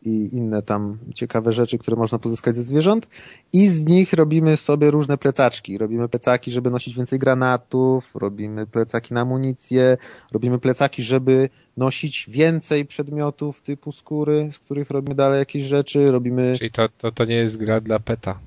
i 0.03 0.37
inne 0.37 0.63
tam 0.63 0.99
ciekawe 1.15 1.53
rzeczy, 1.53 1.79
które 1.79 1.97
można 1.97 2.19
pozyskać 2.19 2.55
ze 2.55 2.63
zwierząt 2.63 3.09
i 3.53 3.69
z 3.69 3.87
nich 3.87 4.13
robimy 4.13 4.57
sobie 4.57 4.91
różne 4.91 5.19
plecaczki. 5.19 5.79
Robimy 5.79 6.09
plecaki, 6.09 6.51
żeby 6.51 6.71
nosić 6.71 6.97
więcej 6.97 7.19
granatów, 7.19 8.17
robimy 8.17 8.67
plecaki 8.67 9.15
na 9.15 9.21
amunicję, 9.21 9.97
robimy 10.33 10.59
plecaki, 10.59 11.03
żeby 11.03 11.49
nosić 11.77 12.27
więcej 12.31 12.87
przedmiotów 12.87 13.63
typu 13.63 13.93
skóry, 13.93 14.49
z 14.53 14.59
których 14.59 14.91
robimy 14.91 15.15
dalej 15.15 15.39
jakieś 15.39 15.63
rzeczy, 15.63 16.11
robimy... 16.11 16.55
Czyli 16.59 16.71
to, 16.71 16.89
to, 16.99 17.13
to 17.13 17.25
nie 17.25 17.37
jest 17.37 17.57
gra 17.57 17.81
dla 17.81 17.99
peta? 17.99 18.39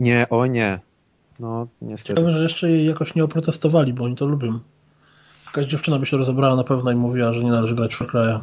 Nie, 0.00 0.26
o 0.30 0.46
nie. 0.46 0.78
No, 1.40 1.66
niestety. 1.82 2.14
Ciekawe, 2.14 2.32
że 2.32 2.42
jeszcze 2.42 2.70
jej 2.70 2.86
jakoś 2.86 3.14
nie 3.14 3.24
oprotestowali, 3.24 3.92
bo 3.92 4.04
oni 4.04 4.16
to 4.16 4.26
lubią. 4.26 4.58
Jakaś 5.46 5.66
dziewczyna 5.66 5.98
by 5.98 6.06
się 6.06 6.16
rozebrała 6.16 6.56
na 6.56 6.64
pewno 6.64 6.90
i 6.90 6.94
mówiła, 6.94 7.32
że 7.32 7.44
nie 7.44 7.50
należy 7.50 7.74
grać 7.74 7.94
w 7.94 7.98
Far. 7.98 8.40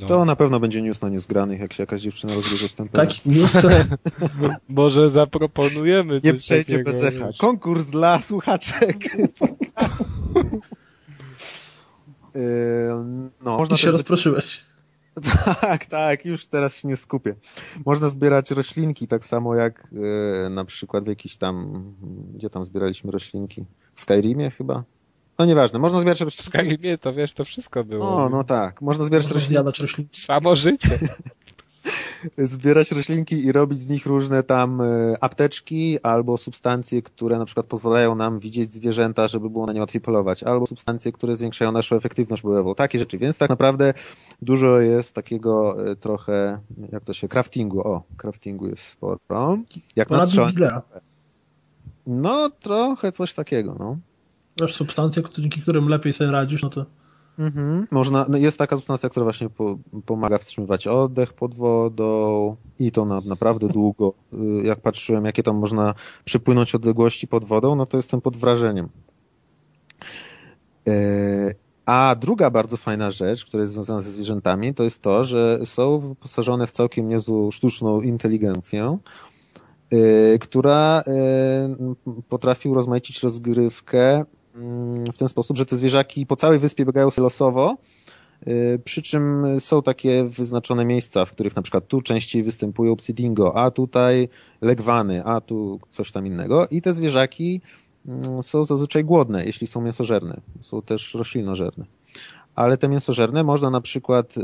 No. 0.00 0.06
To 0.06 0.24
na 0.24 0.36
pewno 0.36 0.60
będzie 0.60 0.82
news 0.82 1.02
na 1.02 1.08
niezgranych, 1.08 1.60
jak 1.60 1.72
się 1.72 1.82
jakaś 1.82 2.00
dziewczyna 2.00 2.34
rozbierze 2.34 2.68
z 2.68 2.74
tym 2.74 2.88
Tak, 2.88 3.26
news 3.26 3.52
Może 4.68 5.10
zaproponujemy 5.10 6.20
Nie 6.24 6.34
przejdzie 6.34 6.78
bez 6.78 7.02
echa. 7.02 7.28
Konkurs 7.38 7.90
dla 7.90 8.22
słuchaczek 8.22 8.96
podcastu. 9.38 10.04
Yy, 12.34 12.42
no, 13.40 13.58
można 13.58 13.76
I 13.76 13.78
się 13.78 13.90
rozproszyłeś. 13.90 14.64
Tak, 15.60 15.86
tak, 15.86 16.24
już 16.24 16.48
teraz 16.48 16.76
się 16.76 16.88
nie 16.88 16.96
skupię. 16.96 17.34
Można 17.86 18.08
zbierać 18.08 18.50
roślinki, 18.50 19.08
tak 19.08 19.24
samo 19.24 19.54
jak 19.54 19.88
yy, 19.92 20.50
na 20.50 20.64
przykład 20.64 21.04
w 21.04 21.06
jakiś 21.06 21.36
tam, 21.36 21.84
gdzie 22.34 22.50
tam 22.50 22.64
zbieraliśmy 22.64 23.10
roślinki? 23.10 23.64
W 23.94 24.00
Skyrimie 24.00 24.50
chyba? 24.50 24.84
No 25.38 25.44
nieważne, 25.44 25.78
można 25.78 26.00
zbierać 26.00 26.20
roślinki. 26.20 26.50
W 26.50 26.52
Skyrimie 26.52 26.98
to 26.98 27.12
wiesz, 27.12 27.32
to 27.32 27.44
wszystko 27.44 27.84
było. 27.84 28.24
O, 28.24 28.28
no 28.28 28.44
tak, 28.44 28.82
można 28.82 29.04
zbierać 29.04 29.30
roślinki. 29.30 29.80
roślinki. 29.80 30.20
Samo 30.20 30.56
życie. 30.56 30.88
zbierać 32.36 32.92
roślinki 32.92 33.44
i 33.44 33.52
robić 33.52 33.78
z 33.78 33.90
nich 33.90 34.06
różne 34.06 34.42
tam 34.42 34.80
e, 34.80 34.84
apteczki 35.20 35.98
albo 36.02 36.36
substancje, 36.36 37.02
które 37.02 37.38
na 37.38 37.44
przykład 37.44 37.66
pozwalają 37.66 38.14
nam 38.14 38.38
widzieć 38.38 38.72
zwierzęta, 38.72 39.28
żeby 39.28 39.50
było 39.50 39.66
na 39.66 39.72
nie 39.72 39.80
łatwiej 39.80 40.00
polować, 40.00 40.42
albo 40.42 40.66
substancje, 40.66 41.12
które 41.12 41.36
zwiększają 41.36 41.72
naszą 41.72 41.96
efektywność 41.96 42.42
bojową. 42.42 42.74
Takie 42.74 42.98
rzeczy, 42.98 43.18
więc 43.18 43.38
tak 43.38 43.50
naprawdę 43.50 43.94
dużo 44.42 44.80
jest 44.80 45.14
takiego 45.14 45.76
e, 45.90 45.96
trochę, 45.96 46.58
jak 46.92 47.04
to 47.04 47.12
się, 47.14 47.28
craftingu. 47.28 47.80
O, 47.80 48.02
craftingu 48.16 48.68
jest 48.68 48.82
sporo. 48.82 49.58
Jak 49.96 50.10
na 50.10 50.26
No, 52.06 52.50
trochę 52.50 53.12
coś 53.12 53.34
takiego, 53.34 53.76
no 53.78 53.96
masz 54.60 54.74
substancje, 54.74 55.22
dzięki 55.38 55.62
którym 55.62 55.88
lepiej 55.88 56.12
sobie 56.12 56.30
radzisz, 56.30 56.62
no 56.62 56.68
to... 56.68 56.86
Mhm. 57.38 57.86
Można, 57.90 58.26
no 58.28 58.38
jest 58.38 58.58
taka 58.58 58.76
substancja, 58.76 59.08
która 59.08 59.24
właśnie 59.24 59.50
po, 59.50 59.78
pomaga 60.06 60.38
wstrzymywać 60.38 60.86
oddech 60.86 61.32
pod 61.32 61.54
wodą 61.54 62.56
i 62.78 62.92
to 62.92 63.04
na, 63.04 63.20
naprawdę 63.20 63.68
długo. 63.68 64.14
Y, 64.32 64.66
jak 64.66 64.80
patrzyłem, 64.80 65.24
jakie 65.24 65.42
tam 65.42 65.56
można 65.56 65.94
przepłynąć 66.24 66.74
odległości 66.74 67.28
pod 67.28 67.44
wodą, 67.44 67.74
no 67.74 67.86
to 67.86 67.96
jestem 67.96 68.20
pod 68.20 68.36
wrażeniem. 68.36 68.88
E, 70.88 71.54
a 71.86 72.16
druga 72.20 72.50
bardzo 72.50 72.76
fajna 72.76 73.10
rzecz, 73.10 73.44
która 73.44 73.60
jest 73.60 73.72
związana 73.72 74.00
ze 74.00 74.10
zwierzętami, 74.10 74.74
to 74.74 74.84
jest 74.84 75.02
to, 75.02 75.24
że 75.24 75.58
są 75.64 75.98
wyposażone 75.98 76.66
w 76.66 76.70
całkiem 76.70 77.08
niezłą 77.08 77.50
sztuczną 77.50 78.00
inteligencję, 78.00 78.98
y, 79.92 80.38
która 80.40 81.04
y, 81.06 82.22
potrafi 82.28 82.68
urozmaicić 82.68 83.22
rozgrywkę 83.22 84.24
w 85.12 85.16
ten 85.18 85.28
sposób, 85.28 85.56
że 85.56 85.66
te 85.66 85.76
zwierzaki 85.76 86.26
po 86.26 86.36
całej 86.36 86.58
wyspie 86.58 86.84
biegają 86.84 87.10
sobie 87.10 87.22
losowo, 87.22 87.76
y, 88.48 88.80
przy 88.84 89.02
czym 89.02 89.46
są 89.60 89.82
takie 89.82 90.24
wyznaczone 90.24 90.84
miejsca, 90.84 91.24
w 91.24 91.32
których 91.32 91.56
na 91.56 91.62
przykład 91.62 91.86
tu 91.88 92.00
częściej 92.00 92.42
występują 92.42 92.96
psidingo, 92.96 93.56
a 93.56 93.70
tutaj 93.70 94.28
legwany, 94.60 95.24
a 95.24 95.40
tu 95.40 95.78
coś 95.88 96.12
tam 96.12 96.26
innego 96.26 96.66
i 96.70 96.82
te 96.82 96.92
zwierzaki 96.92 97.60
mm, 98.06 98.42
są 98.42 98.64
zazwyczaj 98.64 99.04
głodne, 99.04 99.44
jeśli 99.44 99.66
są 99.66 99.80
mięsożerne. 99.80 100.40
Są 100.60 100.82
też 100.82 101.14
roślinożerne. 101.14 101.84
Ale 102.54 102.76
te 102.76 102.88
mięsożerne 102.88 103.44
można 103.44 103.70
na 103.70 103.80
przykład 103.80 104.36
y, 104.36 104.40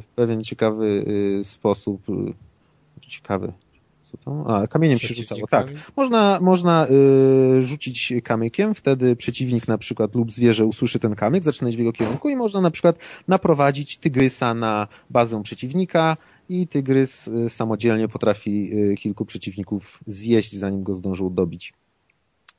w 0.00 0.06
pewien 0.14 0.44
ciekawy 0.44 1.04
y, 1.40 1.44
sposób, 1.44 2.02
ciekawy, 3.00 3.52
co 4.10 4.16
tam? 4.16 4.44
A, 4.46 4.66
kamieniem 4.66 4.98
się 4.98 5.14
rzucało, 5.14 5.46
tak. 5.46 5.72
Można, 5.96 6.38
można 6.40 6.86
y, 7.58 7.62
rzucić 7.62 8.12
kamykiem, 8.24 8.74
wtedy 8.74 9.16
przeciwnik 9.16 9.68
na 9.68 9.78
przykład 9.78 10.14
lub 10.14 10.32
zwierzę 10.32 10.66
usłyszy 10.66 10.98
ten 10.98 11.14
kamyk, 11.14 11.44
zaczyna 11.44 11.70
w 11.70 11.78
jego 11.78 11.92
kierunku 11.92 12.28
i 12.28 12.36
można 12.36 12.60
na 12.60 12.70
przykład 12.70 12.98
naprowadzić 13.28 13.96
tygrysa 13.96 14.54
na 14.54 14.88
bazę 15.10 15.42
przeciwnika 15.42 16.16
i 16.48 16.66
tygrys 16.66 17.28
y, 17.28 17.48
samodzielnie 17.48 18.08
potrafi 18.08 18.70
y, 18.74 18.94
kilku 18.94 19.24
przeciwników 19.24 20.00
zjeść, 20.06 20.52
zanim 20.52 20.82
go 20.82 20.94
zdążył 20.94 21.30
dobić. 21.30 21.72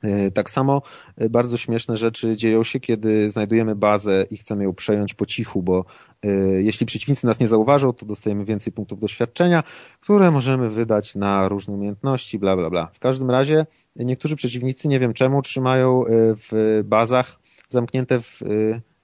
E, 0.04 0.32
tak 0.32 0.50
samo 0.50 0.82
e, 1.18 1.30
bardzo 1.30 1.58
śmieszne 1.58 1.98
rzeczy 1.98 2.38
dzieją 2.38 2.64
się, 2.64 2.80
kiedy 2.80 3.30
znajdujemy 3.30 3.76
bazę 3.76 4.26
i 4.32 4.38
chcemy 4.38 4.64
ją 4.64 4.74
przejąć 4.74 5.14
po 5.14 5.26
cichu, 5.26 5.64
bo 5.64 5.86
e, 6.24 6.30
jeśli 6.62 6.86
przeciwnicy 6.86 7.26
nas 7.26 7.40
nie 7.40 7.48
zauważą, 7.48 7.94
to 7.94 8.06
dostajemy 8.06 8.46
więcej 8.46 8.74
punktów 8.74 9.00
doświadczenia, 9.00 9.64
które 10.00 10.32
możemy 10.32 10.70
wydać 10.70 11.16
na 11.16 11.50
różne 11.50 11.74
umiejętności, 11.74 12.40
bla, 12.40 12.56
bla, 12.56 12.70
bla. 12.70 12.90
W 12.94 13.00
każdym 13.00 13.32
razie 13.32 13.66
niektórzy 13.96 14.36
przeciwnicy, 14.36 14.88
nie 14.88 15.00
wiem 15.00 15.14
czemu, 15.14 15.42
trzymają 15.42 16.04
w 16.08 16.82
bazach 16.86 17.40
zamknięte 17.68 18.22
w 18.22 18.42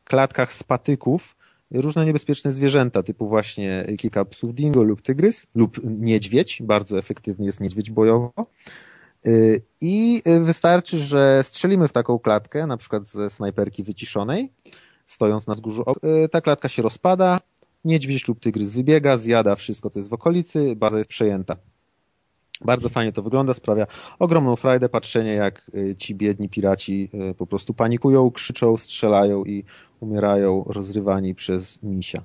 klatkach 0.04 0.54
z 0.54 0.64
patyków 0.64 1.36
różne 1.72 2.06
niebezpieczne 2.06 2.52
zwierzęta, 2.52 3.04
typu 3.04 3.28
właśnie 3.28 3.86
kilka 3.98 4.26
psów 4.26 4.54
dingo 4.54 4.84
lub 4.84 5.02
tygrys, 5.02 5.48
lub 5.56 5.80
niedźwiedź, 5.84 6.62
bardzo 6.62 6.98
efektywny 6.98 7.46
jest 7.46 7.60
niedźwiedź 7.60 7.92
bojowo, 7.92 8.34
I 9.82 10.22
wystarczy, 10.42 10.98
że 10.98 11.44
strzelimy 11.44 11.88
w 11.88 11.94
taką 11.94 12.20
klatkę, 12.20 12.68
na 12.68 12.78
przykład 12.78 13.06
ze 13.06 13.30
snajperki 13.30 13.84
wyciszonej, 13.84 14.52
stojąc 15.06 15.48
na 15.48 15.54
wzgórzu. 15.54 15.84
Y, 16.26 16.30
ta 16.30 16.42
klatka 16.42 16.70
się 16.70 16.82
rozpada, 16.82 17.40
niedźwiedź 17.86 18.28
lub 18.28 18.40
tygrys 18.40 18.72
wybiega, 18.72 19.18
zjada 19.18 19.56
wszystko, 19.56 19.90
co 19.90 20.00
jest 20.00 20.10
w 20.10 20.14
okolicy, 20.14 20.76
baza 20.76 20.98
jest 20.98 21.10
przejęta. 21.10 21.56
Bardzo 22.66 22.90
fajnie 22.90 23.12
to 23.12 23.22
wygląda, 23.22 23.54
sprawia 23.54 23.88
ogromną 24.20 24.56
frajdę 24.56 24.90
patrzenie, 24.90 25.34
jak 25.34 25.72
y, 25.76 25.96
ci 25.96 26.16
biedni 26.16 26.50
piraci 26.50 27.10
po 27.38 27.48
prostu 27.48 27.74
panikują, 27.74 28.32
krzyczą, 28.32 28.78
strzelają 28.78 29.46
i 29.46 29.64
umierają 30.00 30.64
rozrywani 30.68 31.36
przez 31.36 31.84
misia. 31.84 32.22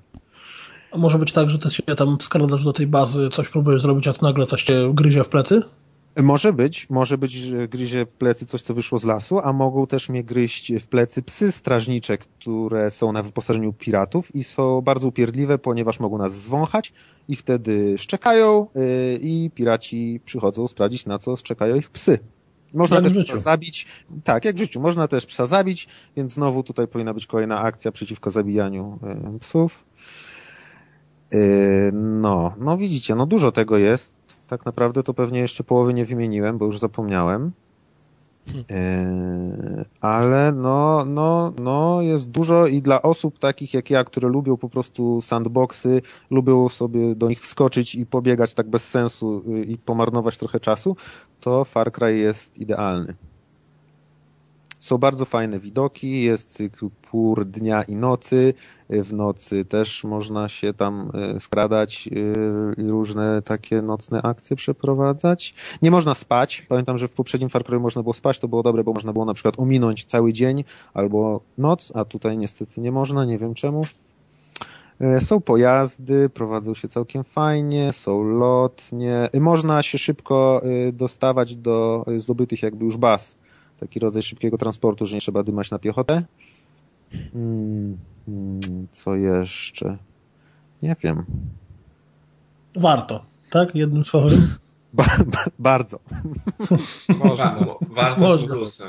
A 0.92 0.98
może 0.98 1.18
być 1.18 1.32
tak, 1.32 1.50
że 1.50 1.58
ty 1.58 1.70
się 1.70 1.82
tam 1.82 2.16
skradasz 2.20 2.64
do 2.64 2.72
tej 2.72 2.86
bazy, 2.86 3.28
coś 3.32 3.48
próbujesz 3.48 3.82
zrobić, 3.82 4.08
a 4.08 4.12
tu 4.12 4.24
nagle 4.24 4.46
coś 4.46 4.62
cię 4.62 4.90
gryzie 4.94 5.24
w 5.24 5.28
plecy? 5.28 5.62
Może 6.16 6.52
być, 6.52 6.90
może 6.90 7.18
być, 7.18 7.32
że 7.32 7.68
gryzie 7.68 8.06
w 8.06 8.14
plecy 8.14 8.46
coś, 8.46 8.62
co 8.62 8.74
wyszło 8.74 8.98
z 8.98 9.04
lasu, 9.04 9.38
a 9.38 9.52
mogą 9.52 9.86
też 9.86 10.08
mnie 10.08 10.24
gryźć 10.24 10.72
w 10.80 10.86
plecy 10.86 11.22
psy 11.22 11.52
strażnicze, 11.52 12.18
które 12.18 12.90
są 12.90 13.12
na 13.12 13.22
wyposażeniu 13.22 13.72
piratów 13.72 14.34
i 14.34 14.44
są 14.44 14.80
bardzo 14.80 15.08
upierdliwe, 15.08 15.58
ponieważ 15.58 16.00
mogą 16.00 16.18
nas 16.18 16.32
zwąchać 16.32 16.92
i 17.28 17.36
wtedy 17.36 17.98
szczekają 17.98 18.66
yy, 18.74 19.18
i 19.20 19.50
piraci 19.54 20.20
przychodzą 20.24 20.68
sprawdzić, 20.68 21.06
na 21.06 21.18
co 21.18 21.36
szczekają 21.36 21.76
ich 21.76 21.90
psy. 21.90 22.18
Można 22.74 22.96
jak 22.96 23.12
też 23.12 23.24
psa 23.24 23.36
zabić. 23.36 23.86
Tak, 24.24 24.44
jak 24.44 24.56
w 24.56 24.58
życiu. 24.58 24.80
Można 24.80 25.08
też 25.08 25.26
psa 25.26 25.46
zabić, 25.46 25.88
więc 26.16 26.32
znowu 26.32 26.62
tutaj 26.62 26.88
powinna 26.88 27.14
być 27.14 27.26
kolejna 27.26 27.60
akcja 27.60 27.92
przeciwko 27.92 28.30
zabijaniu 28.30 28.98
yy, 29.32 29.38
psów. 29.38 29.84
Yy, 31.32 31.38
no, 31.92 32.54
no 32.58 32.76
widzicie, 32.76 33.14
no 33.14 33.26
dużo 33.26 33.52
tego 33.52 33.78
jest 33.78 34.21
tak 34.46 34.66
naprawdę 34.66 35.02
to 35.02 35.14
pewnie 35.14 35.40
jeszcze 35.40 35.64
połowy 35.64 35.94
nie 35.94 36.04
wymieniłem, 36.04 36.58
bo 36.58 36.64
już 36.64 36.78
zapomniałem. 36.78 37.52
Hmm. 38.46 38.64
E, 38.70 39.84
ale 40.00 40.52
no, 40.52 41.04
no, 41.04 41.52
no 41.60 42.02
jest 42.02 42.30
dużo 42.30 42.66
i 42.66 42.80
dla 42.80 43.02
osób 43.02 43.38
takich 43.38 43.74
jak 43.74 43.90
ja, 43.90 44.04
które 44.04 44.28
lubią 44.28 44.56
po 44.56 44.68
prostu 44.68 45.20
sandboxy, 45.20 46.02
lubią 46.30 46.68
sobie 46.68 47.14
do 47.14 47.28
nich 47.28 47.40
wskoczyć 47.40 47.94
i 47.94 48.06
pobiegać 48.06 48.54
tak 48.54 48.70
bez 48.70 48.88
sensu 48.88 49.42
y, 49.46 49.64
i 49.64 49.78
pomarnować 49.78 50.38
trochę 50.38 50.60
czasu, 50.60 50.96
to 51.40 51.64
Far 51.64 51.92
Cry 51.92 52.16
jest 52.16 52.58
idealny. 52.58 53.14
Są 54.82 54.98
bardzo 54.98 55.24
fajne 55.24 55.58
widoki, 55.58 56.22
jest 56.22 56.50
cykl 56.50 56.88
pór 57.10 57.44
dnia 57.44 57.82
i 57.82 57.96
nocy. 57.96 58.54
W 58.90 59.12
nocy 59.12 59.64
też 59.64 60.04
można 60.04 60.48
się 60.48 60.74
tam 60.74 61.10
e, 61.14 61.40
skradać 61.40 62.08
e, 62.08 62.82
i 62.82 62.88
różne 62.88 63.42
takie 63.42 63.82
nocne 63.82 64.22
akcje 64.22 64.56
przeprowadzać. 64.56 65.54
Nie 65.82 65.90
można 65.90 66.14
spać. 66.14 66.66
Pamiętam, 66.68 66.98
że 66.98 67.08
w 67.08 67.14
poprzednim 67.14 67.50
Far 67.50 67.64
Cry 67.64 67.80
można 67.80 68.02
było 68.02 68.12
spać, 68.12 68.38
to 68.38 68.48
było 68.48 68.62
dobre, 68.62 68.84
bo 68.84 68.92
można 68.92 69.12
było 69.12 69.24
na 69.24 69.34
przykład 69.34 69.54
ominąć 69.58 70.04
cały 70.04 70.32
dzień 70.32 70.64
albo 70.94 71.40
noc, 71.58 71.92
a 71.94 72.04
tutaj 72.04 72.38
niestety 72.38 72.80
nie 72.80 72.92
można, 72.92 73.24
nie 73.24 73.38
wiem 73.38 73.54
czemu. 73.54 73.86
E, 75.00 75.20
są 75.20 75.40
pojazdy, 75.40 76.28
prowadzą 76.28 76.74
się 76.74 76.88
całkiem 76.88 77.24
fajnie, 77.24 77.92
są 77.92 78.22
lotnie. 78.22 79.28
Można 79.40 79.82
się 79.82 79.98
szybko 79.98 80.62
dostawać 80.92 81.56
do 81.56 82.04
zdobytych 82.16 82.62
jakby 82.62 82.84
już 82.84 82.96
baz 82.96 83.41
taki 83.82 84.00
rodzaj 84.00 84.22
szybkiego 84.22 84.58
transportu, 84.58 85.06
że 85.06 85.14
nie 85.14 85.20
trzeba 85.20 85.42
dymać 85.42 85.70
na 85.70 85.78
piechotę. 85.78 86.24
Hmm, 87.32 87.96
co 88.90 89.16
jeszcze? 89.16 89.98
Nie 90.82 90.96
wiem. 91.02 91.24
Warto, 92.76 93.24
tak? 93.50 93.74
Jednym 93.74 94.04
słowem. 94.04 94.54
Ba, 94.92 95.04
ba, 95.26 95.44
bardzo. 95.58 95.98
Można. 97.24 97.66
Warto 97.80 98.20
Można. 98.20 98.86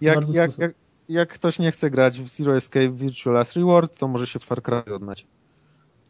Jak, 0.00 0.28
jak, 0.28 0.58
jak, 0.58 0.74
jak 1.08 1.32
ktoś 1.32 1.58
nie 1.58 1.70
chce 1.70 1.90
grać 1.90 2.20
w 2.20 2.28
Zero 2.28 2.56
Escape 2.56 2.90
Virtual 2.90 3.34
Last 3.34 3.56
Reward, 3.56 3.98
to 3.98 4.08
może 4.08 4.26
się 4.26 4.38
w 4.38 4.44
Far 4.44 4.62
Cry 4.62 4.94
odnać. 4.94 5.26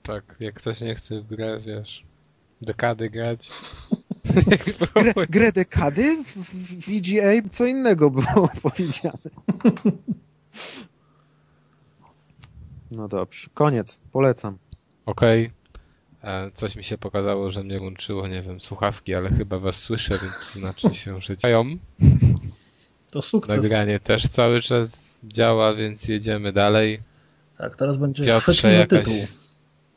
Tak, 0.03 0.36
jak 0.41 0.55
ktoś 0.55 0.81
nie 0.81 0.95
chce 0.95 1.20
w 1.20 1.27
grę, 1.27 1.61
wiesz, 1.66 2.05
dekady 2.62 3.11
grać. 3.11 3.51
Grę, 4.94 5.27
grę 5.31 5.52
dekady? 5.52 6.24
W, 6.24 6.36
w 6.36 6.86
VGA 6.86 7.48
co 7.51 7.66
innego 7.66 8.11
było 8.11 8.48
powiedziane. 8.62 9.19
No 12.90 13.09
dobrze, 13.09 13.48
koniec, 13.55 14.01
polecam. 14.12 14.59
Okej. 15.06 15.47
Okay. 15.47 15.65
E, 16.24 16.51
coś 16.55 16.77
mi 16.77 16.85
się 16.85 16.98
pokazało, 16.98 17.51
że 17.51 17.65
mnie 17.65 17.81
łączyło, 17.81 18.28
nie 18.28 18.43
wiem, 18.43 18.61
słuchawki, 18.61 19.15
ale 19.15 19.31
chyba 19.31 19.59
was 19.59 19.77
słyszę, 19.77 20.19
więc 20.23 20.52
znaczy 20.52 20.94
się, 20.94 21.20
że 21.20 21.36
działają. 21.36 21.65
To 23.11 23.23
sukces. 23.23 23.62
Nagranie 23.62 24.01
też 24.01 24.28
cały 24.28 24.62
czas 24.62 25.19
działa, 25.24 25.74
więc 25.74 26.09
jedziemy 26.09 26.52
dalej. 26.52 27.01
Tak, 27.59 27.77
teraz 27.77 27.97
będzie 27.97 28.24
Piotrze, 28.24 28.73
jakaś... 28.73 29.05
tytuł. 29.05 29.27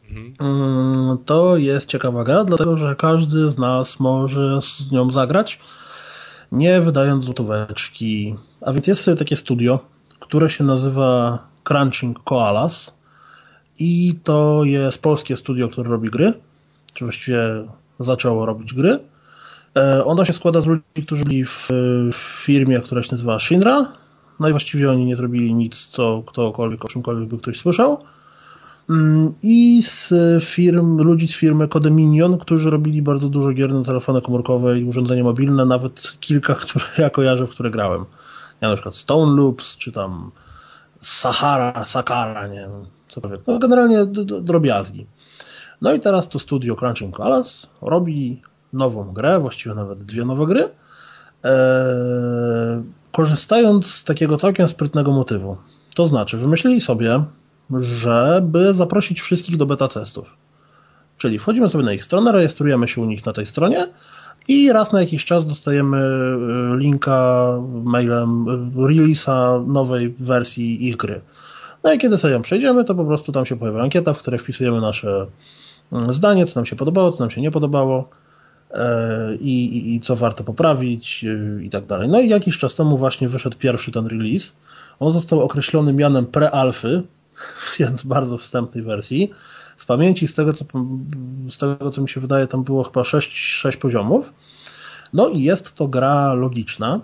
Mhm. 0.09 0.33
Mm, 0.39 1.17
to 1.25 1.57
jest 1.57 1.89
ciekawa 1.89 2.23
gra, 2.23 2.43
dlatego 2.43 2.77
że 2.77 2.95
każdy 2.95 3.49
z 3.49 3.57
nas 3.57 3.99
może 3.99 4.61
z 4.61 4.91
nią 4.91 5.11
zagrać, 5.11 5.59
nie 6.51 6.81
wydając 6.81 7.25
złotóweczki. 7.25 8.35
A 8.61 8.73
więc 8.73 8.87
jest 8.87 9.01
sobie 9.01 9.17
takie 9.17 9.35
studio, 9.35 9.79
które 10.19 10.49
się 10.49 10.63
nazywa 10.63 11.39
Crunching 11.63 12.23
Koalas 12.23 12.97
i 13.79 14.19
to 14.23 14.63
jest 14.63 15.01
polskie 15.01 15.37
studio, 15.37 15.69
które 15.69 15.89
robi 15.89 16.09
gry, 16.09 16.33
czy 16.93 17.05
właściwie 17.05 17.39
zaczęło 17.99 18.45
robić 18.45 18.73
gry. 18.73 18.99
E, 19.77 20.05
ono 20.05 20.25
się 20.25 20.33
składa 20.33 20.61
z 20.61 20.65
ludzi, 20.65 20.83
którzy 21.05 21.23
byli 21.23 21.45
w, 21.45 21.69
firmie, 22.13 22.79
która 22.79 23.03
się 23.03 23.11
nazywa 23.11 23.39
Shinra. 23.39 23.91
No 24.39 24.47
i 24.47 24.51
właściwie 24.51 24.91
oni 24.91 25.05
nie 25.05 25.15
zrobili 25.15 25.53
nic, 25.53 25.87
co 25.87 26.23
ktokolwiek, 26.25 26.85
o 26.85 26.87
czymkolwiek 26.87 27.29
by 27.29 27.37
ktoś 27.37 27.57
słyszał. 27.57 28.03
Mm, 28.89 29.33
I 29.41 29.83
z 29.83 30.13
firm, 30.43 30.97
ludzi 30.97 31.27
z 31.27 31.35
firmy 31.35 31.67
Codeminion, 31.67 32.37
którzy 32.37 32.69
robili 32.69 33.01
bardzo 33.01 33.29
dużo 33.29 33.53
gier 33.53 33.73
na 33.73 33.83
telefony 33.83 34.21
komórkowe 34.21 34.79
i 34.79 34.83
urządzenia 34.83 35.23
mobilne, 35.23 35.65
nawet 35.65 36.17
kilka, 36.19 36.55
które 36.61 36.85
ja 36.97 37.09
kojarzę, 37.09 37.47
w 37.47 37.49
które 37.49 37.71
grałem. 37.71 38.05
Ja 38.61 38.69
na 38.69 38.75
przykład 38.75 38.95
Stone 38.95 39.35
Loops, 39.35 39.77
czy 39.77 39.91
tam 39.91 40.31
Sahara, 41.01 41.85
Sakara, 41.85 42.47
nie 42.47 42.59
wiem, 42.59 42.85
cokolwiek. 43.09 43.41
No 43.47 43.59
generalnie 43.59 44.05
drobiazgi. 44.41 45.05
No 45.81 45.93
i 45.93 45.99
teraz 45.99 46.29
to 46.29 46.39
studio 46.39 46.75
Crunching 46.75 47.17
Palace 47.17 47.67
robi 47.81 48.41
nową 48.73 49.13
grę, 49.13 49.39
właściwie 49.39 49.75
nawet 49.75 50.03
dwie 50.03 50.25
nowe 50.25 50.45
gry, 50.45 50.69
e, 51.45 52.83
korzystając 53.11 53.93
z 53.93 54.03
takiego 54.03 54.37
całkiem 54.37 54.67
sprytnego 54.67 55.11
motywu. 55.11 55.57
To 55.95 56.07
znaczy, 56.07 56.37
wymyślili 56.37 56.81
sobie, 56.81 57.25
żeby 57.71 58.73
zaprosić 58.73 59.21
wszystkich 59.21 59.57
do 59.57 59.65
beta 59.65 59.87
testów. 59.87 60.37
Czyli 61.17 61.39
wchodzimy 61.39 61.69
sobie 61.69 61.83
na 61.83 61.93
ich 61.93 62.03
stronę, 62.03 62.31
rejestrujemy 62.31 62.87
się 62.87 63.01
u 63.01 63.05
nich 63.05 63.25
na 63.25 63.33
tej 63.33 63.45
stronie 63.45 63.87
i 64.47 64.71
raz 64.71 64.91
na 64.91 65.01
jakiś 65.01 65.25
czas 65.25 65.47
dostajemy 65.47 65.97
e, 65.97 66.77
linka 66.77 67.47
mailem 67.83 68.45
e, 68.49 68.51
release'a 68.81 69.67
nowej 69.67 70.15
wersji 70.19 70.87
ich 70.87 70.97
gry. 70.97 71.21
No 71.83 71.93
i 71.93 71.97
kiedy 71.97 72.17
sobie 72.17 72.33
ją 72.33 72.41
przejdziemy, 72.41 72.83
to 72.83 72.95
po 72.95 73.05
prostu 73.05 73.31
tam 73.31 73.45
się 73.45 73.57
pojawia 73.57 73.81
ankieta, 73.81 74.13
w 74.13 74.19
której 74.19 74.39
wpisujemy 74.39 74.81
nasze 74.81 75.27
mm, 75.91 76.13
zdanie, 76.13 76.45
co 76.45 76.59
nam 76.59 76.65
się 76.65 76.75
podobało, 76.75 77.11
co 77.11 77.19
nam 77.19 77.31
się 77.31 77.41
nie 77.41 77.51
podobało 77.51 78.09
e, 78.71 79.35
i, 79.35 79.77
i, 79.77 79.95
i 79.95 79.99
co 79.99 80.15
warto 80.15 80.43
poprawić 80.43 81.25
i 81.63 81.69
tak 81.69 81.85
dalej. 81.85 82.09
No 82.09 82.19
i 82.19 82.29
jakiś 82.29 82.57
czas 82.57 82.75
temu 82.75 82.97
właśnie 82.97 83.29
wyszedł 83.29 83.57
pierwszy 83.57 83.91
ten 83.91 84.07
release. 84.07 84.55
On 84.99 85.11
został 85.11 85.41
określony 85.41 85.93
mianem 85.93 86.25
pre-alfy, 86.25 87.01
więc 87.79 88.03
bardzo 88.03 88.37
wstępnej 88.37 88.83
wersji. 88.83 89.31
Z 89.77 89.85
pamięci, 89.85 90.27
z 90.27 90.35
tego, 90.35 90.53
co, 90.53 90.65
z 91.49 91.57
tego 91.57 91.91
co 91.91 92.01
mi 92.01 92.09
się 92.09 92.21
wydaje, 92.21 92.47
tam 92.47 92.63
było 92.63 92.83
chyba 92.83 93.03
6, 93.03 93.37
6 93.37 93.77
poziomów. 93.77 94.33
No 95.13 95.29
i 95.29 95.41
jest 95.41 95.75
to 95.75 95.87
gra 95.87 96.33
logiczna, 96.33 96.99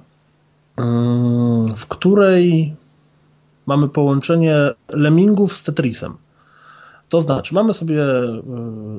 mm, 0.77 1.68
w 1.68 1.88
której 1.88 2.76
mamy 3.65 3.89
połączenie 3.89 4.55
lemmingów 4.89 5.53
z 5.53 5.64
Tetrisem. 5.64 6.18
To 7.10 7.22
znaczy, 7.22 7.53
mamy 7.53 7.73
sobie 7.73 8.03
y, 8.03 8.41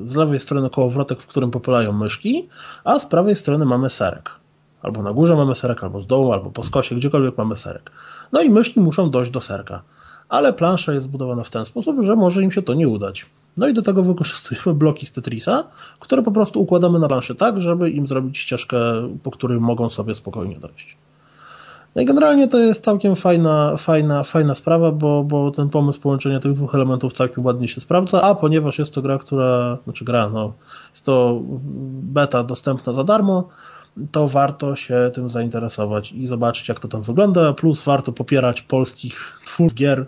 z 0.05 0.15
lewej 0.15 0.39
strony 0.39 0.69
kołowrotek, 0.69 1.21
w 1.21 1.27
którym 1.27 1.51
popylają 1.51 1.93
myszki, 1.93 2.49
a 2.83 2.99
z 2.99 3.05
prawej 3.05 3.35
strony 3.35 3.65
mamy 3.65 3.89
serek. 3.89 4.31
Albo 4.81 5.03
na 5.03 5.13
górze 5.13 5.35
mamy 5.35 5.55
serek, 5.55 5.83
albo 5.83 6.01
z 6.01 6.07
dołu, 6.07 6.33
albo 6.33 6.51
po 6.51 6.63
skosie, 6.63 6.95
gdziekolwiek 6.95 7.37
mamy 7.37 7.55
serek. 7.55 7.91
No 8.31 8.41
i 8.41 8.49
myszki 8.49 8.79
muszą 8.79 9.09
dojść 9.09 9.31
do 9.31 9.41
serka. 9.41 9.81
Ale 10.29 10.53
plansza 10.53 10.93
jest 10.93 11.03
zbudowana 11.03 11.43
w 11.43 11.49
ten 11.49 11.65
sposób, 11.65 11.97
że 12.01 12.15
może 12.15 12.43
im 12.43 12.51
się 12.51 12.61
to 12.61 12.73
nie 12.73 12.87
udać. 12.87 13.25
No 13.57 13.67
i 13.67 13.73
do 13.73 13.81
tego 13.81 14.03
wykorzystujemy 14.03 14.73
bloki 14.83 15.05
z 15.05 15.11
Tetrisa, 15.11 15.67
które 15.99 16.23
po 16.23 16.31
prostu 16.31 16.61
układamy 16.61 16.99
na 16.99 17.07
planszy 17.07 17.35
tak, 17.35 17.61
żeby 17.61 17.89
im 17.89 18.07
zrobić 18.07 18.37
ścieżkę, 18.37 18.77
po 19.23 19.31
której 19.31 19.59
mogą 19.59 19.89
sobie 19.89 20.15
spokojnie 20.15 20.59
dojść. 20.59 20.97
No 21.95 22.01
i 22.01 22.05
generalnie 22.05 22.47
to 22.47 22.59
jest 22.59 22.83
całkiem 22.83 23.15
fajna, 23.15 23.77
fajna, 23.77 24.23
fajna 24.23 24.55
sprawa, 24.55 24.91
bo, 24.91 25.23
bo 25.23 25.51
ten 25.51 25.69
pomysł 25.69 25.99
połączenia 25.99 26.39
tych 26.39 26.53
dwóch 26.53 26.75
elementów 26.75 27.13
całkiem 27.13 27.45
ładnie 27.45 27.67
się 27.67 27.81
sprawdza, 27.81 28.21
a 28.21 28.35
ponieważ 28.35 28.79
jest 28.79 28.93
to 28.93 29.01
gra, 29.01 29.17
która, 29.17 29.77
znaczy 29.83 30.05
gra, 30.05 30.29
no, 30.29 30.53
jest 30.89 31.05
to 31.05 31.41
beta 32.01 32.43
dostępna 32.43 32.93
za 32.93 33.03
darmo, 33.03 33.49
to 34.11 34.27
warto 34.27 34.75
się 34.75 35.11
tym 35.13 35.29
zainteresować 35.29 36.11
i 36.11 36.27
zobaczyć, 36.27 36.69
jak 36.69 36.79
to 36.79 36.87
tam 36.87 37.01
wygląda, 37.01 37.53
plus 37.53 37.83
warto 37.83 38.11
popierać 38.11 38.61
polskich 38.61 39.39
twórców 39.45 39.75
gier, 39.75 40.05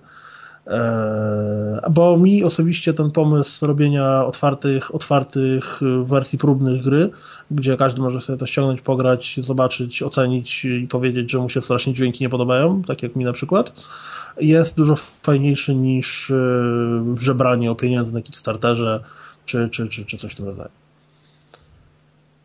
e, 0.67 1.81
bo 1.91 2.17
mi 2.17 2.43
osobiście 2.43 2.93
ten 2.93 3.11
pomysł 3.11 3.67
robienia 3.67 4.25
otwartych, 4.25 4.95
otwartych 4.95 5.79
wersji 6.03 6.39
próbnych 6.39 6.83
gry, 6.83 7.09
gdzie 7.51 7.77
każdy 7.77 8.01
może 8.01 8.21
sobie 8.21 8.39
to 8.39 8.45
ściągnąć, 8.45 8.81
pograć, 8.81 9.39
zobaczyć, 9.43 10.03
ocenić 10.03 10.65
i 10.65 10.87
powiedzieć, 10.87 11.31
że 11.31 11.39
mu 11.39 11.49
się 11.49 11.61
strasznie 11.61 11.93
dźwięki 11.93 12.23
nie 12.23 12.29
podobają, 12.29 12.81
tak 12.81 13.03
jak 13.03 13.15
mi 13.15 13.25
na 13.25 13.33
przykład, 13.33 13.73
jest 14.41 14.77
dużo 14.77 14.95
fajniejszy 14.95 15.75
niż 15.75 16.31
e, 16.31 16.35
żebranie 17.19 17.71
o 17.71 17.75
pieniądze 17.75 18.13
na 18.13 18.21
Kickstarterze 18.21 19.03
czy, 19.45 19.69
czy, 19.69 19.87
czy, 19.87 20.05
czy 20.05 20.17
coś 20.17 20.33
w 20.33 20.35
tym 20.35 20.45
rodzaju. 20.45 20.69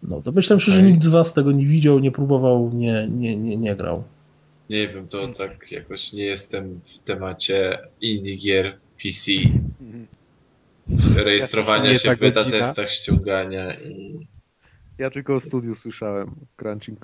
No 0.02 0.22
to 0.22 0.32
myślę, 0.32 0.60
że 0.60 0.82
nikt 0.82 1.02
z 1.02 1.08
was 1.08 1.32
tego 1.32 1.52
nie 1.52 1.66
widział, 1.66 1.98
nie 1.98 2.10
próbował, 2.10 2.70
nie, 2.74 3.08
nie, 3.10 3.36
nie, 3.36 3.56
nie 3.56 3.76
grał. 3.76 4.04
Nie 4.70 4.88
wiem, 4.88 5.08
to 5.08 5.28
tak 5.28 5.72
jakoś 5.72 6.12
nie 6.12 6.24
jestem 6.24 6.80
w 6.80 6.98
temacie 6.98 7.78
indie 8.00 8.36
gier 8.36 8.78
PC. 9.02 9.30
Rejestrowania 11.16 11.94
się 11.94 12.16
w 12.16 12.18
beta 12.18 12.44
testach, 12.44 12.90
ściągania 12.90 13.74
i... 13.74 14.26
Ja 14.98 15.10
tylko 15.10 15.34
o 15.34 15.40
studiu 15.40 15.74
słyszałem, 15.74 16.34
Crunching 16.56 17.00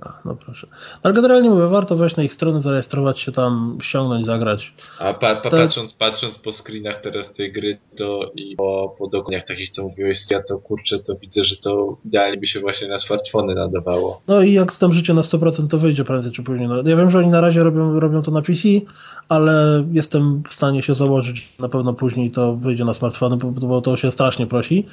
Koalas. 0.00 0.24
No 0.24 0.36
proszę. 0.36 0.66
Ale 1.02 1.14
generalnie 1.14 1.50
mówię, 1.50 1.66
warto 1.66 1.96
wejść 1.96 2.16
na 2.16 2.22
ich 2.22 2.34
stronę, 2.34 2.62
zarejestrować 2.62 3.20
się 3.20 3.32
tam, 3.32 3.78
ściągnąć, 3.82 4.26
zagrać. 4.26 4.74
A 4.98 5.14
pa, 5.14 5.36
pa, 5.36 5.50
patrząc, 5.50 5.94
patrząc 5.94 6.38
po 6.38 6.52
screenach 6.52 7.00
teraz 7.00 7.34
tej 7.34 7.52
gry 7.52 7.78
to 7.96 8.32
i 8.34 8.56
po, 8.56 8.94
po 8.98 9.06
dokoniach 9.06 9.44
takich, 9.44 9.68
co 9.68 9.82
mówiłeś, 9.82 10.30
ja 10.30 10.42
to 10.42 10.58
kurczę, 10.58 10.98
to 10.98 11.16
widzę, 11.16 11.44
że 11.44 11.56
to 11.56 11.96
idealnie 12.04 12.38
by 12.38 12.46
się 12.46 12.60
właśnie 12.60 12.88
na 12.88 12.98
smartfony 12.98 13.54
nadawało. 13.54 14.20
No 14.28 14.42
i 14.42 14.52
jak 14.52 14.76
tam 14.76 14.94
życie 14.94 15.14
na 15.14 15.20
100% 15.20 15.68
to 15.68 15.78
wyjdzie 15.78 16.04
prędzej 16.04 16.32
czy 16.32 16.42
później. 16.42 16.68
No, 16.68 16.76
ja 16.76 16.96
wiem, 16.96 17.10
że 17.10 17.18
oni 17.18 17.28
na 17.28 17.40
razie 17.40 17.62
robią, 17.62 18.00
robią 18.00 18.22
to 18.22 18.30
na 18.30 18.42
PC, 18.42 18.68
ale 19.28 19.84
jestem 19.92 20.42
w 20.48 20.54
stanie 20.54 20.82
się 20.82 20.94
założyć, 20.94 21.52
na 21.58 21.68
pewno 21.68 21.94
później 21.94 22.30
to 22.30 22.56
wyjdzie 22.56 22.84
na 22.84 22.94
smartfony, 22.94 23.36
bo, 23.36 23.50
bo 23.50 23.80
to 23.80 23.96
się 23.96 24.10
strasznie 24.10 24.46
prosi. 24.46 24.86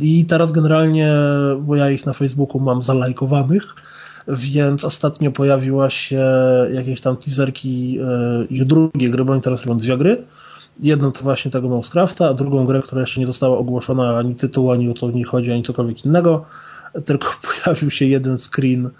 I 0.00 0.26
teraz 0.26 0.52
generalnie, 0.52 1.12
bo 1.60 1.76
ja 1.76 1.90
ich 1.90 2.06
na 2.06 2.12
Facebooku 2.12 2.60
mam 2.60 2.82
zalajkowanych, 2.82 3.74
więc 4.28 4.84
ostatnio 4.84 5.30
pojawiła 5.30 5.90
się 5.90 6.24
jakieś 6.72 7.00
tam 7.00 7.16
teaserki 7.16 7.98
e, 8.00 8.44
ich 8.44 8.64
drugiej 8.64 9.10
gry, 9.10 9.24
bo 9.24 9.32
oni 9.32 9.42
teraz 9.42 9.62
robią 9.64 9.76
dwie 9.76 9.98
gry. 9.98 10.24
Jedną 10.80 11.12
to 11.12 11.22
właśnie 11.22 11.50
tego 11.50 11.68
Mousecrafta, 11.68 12.28
a 12.28 12.34
drugą 12.34 12.66
grę, 12.66 12.82
która 12.82 13.00
jeszcze 13.00 13.20
nie 13.20 13.26
została 13.26 13.58
ogłoszona 13.58 14.18
ani 14.18 14.34
tytuł, 14.34 14.72
ani 14.72 14.90
o 14.90 14.94
co 14.94 15.08
w 15.08 15.14
niej 15.14 15.24
chodzi, 15.24 15.52
ani 15.52 15.62
cokolwiek 15.62 16.04
innego, 16.04 16.44
tylko 17.04 17.28
pojawił 17.64 17.90
się 17.90 18.04
jeden 18.04 18.38
screen 18.38 18.90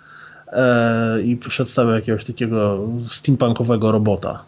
e, 0.47 1.23
i 1.23 1.37
przedstawiał 1.37 1.95
jakiegoś 1.95 2.25
takiego 2.25 2.79
steampunkowego 3.09 3.93
robota. 3.93 4.43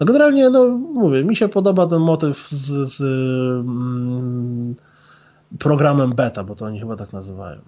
No 0.00 0.06
generalnie, 0.06 0.50
no 0.50 0.68
mówię, 0.94 1.24
mi 1.24 1.36
się 1.36 1.48
podoba 1.48 1.86
ten 1.86 2.00
motyw 2.00 2.48
z, 2.50 2.88
z 2.88 3.00
mm, 3.60 4.74
programem 5.58 6.12
beta, 6.12 6.44
bo 6.44 6.54
to 6.54 6.64
oni 6.64 6.80
chyba 6.80 6.96
tak 6.96 7.12
nazywają. 7.12 7.58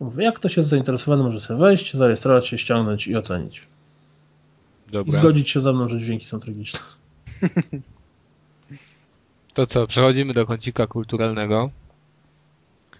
Mówię, 0.00 0.24
jak 0.24 0.34
ktoś 0.34 0.56
jest 0.56 0.68
zainteresowany, 0.68 1.22
może 1.22 1.40
sobie 1.40 1.60
wejść, 1.60 1.94
zarejestrować 1.94 2.48
się, 2.48 2.58
ściągnąć 2.58 3.06
i 3.06 3.16
ocenić. 3.16 3.66
Dobra. 4.92 5.08
I 5.08 5.20
zgodzić 5.20 5.50
się 5.50 5.60
ze 5.60 5.72
mną, 5.72 5.88
że 5.88 5.98
dźwięki 5.98 6.26
są 6.26 6.40
tragiczne. 6.40 6.80
To 9.54 9.66
co, 9.66 9.86
przechodzimy 9.86 10.34
do 10.34 10.46
kącika 10.46 10.86
kulturalnego. 10.86 11.70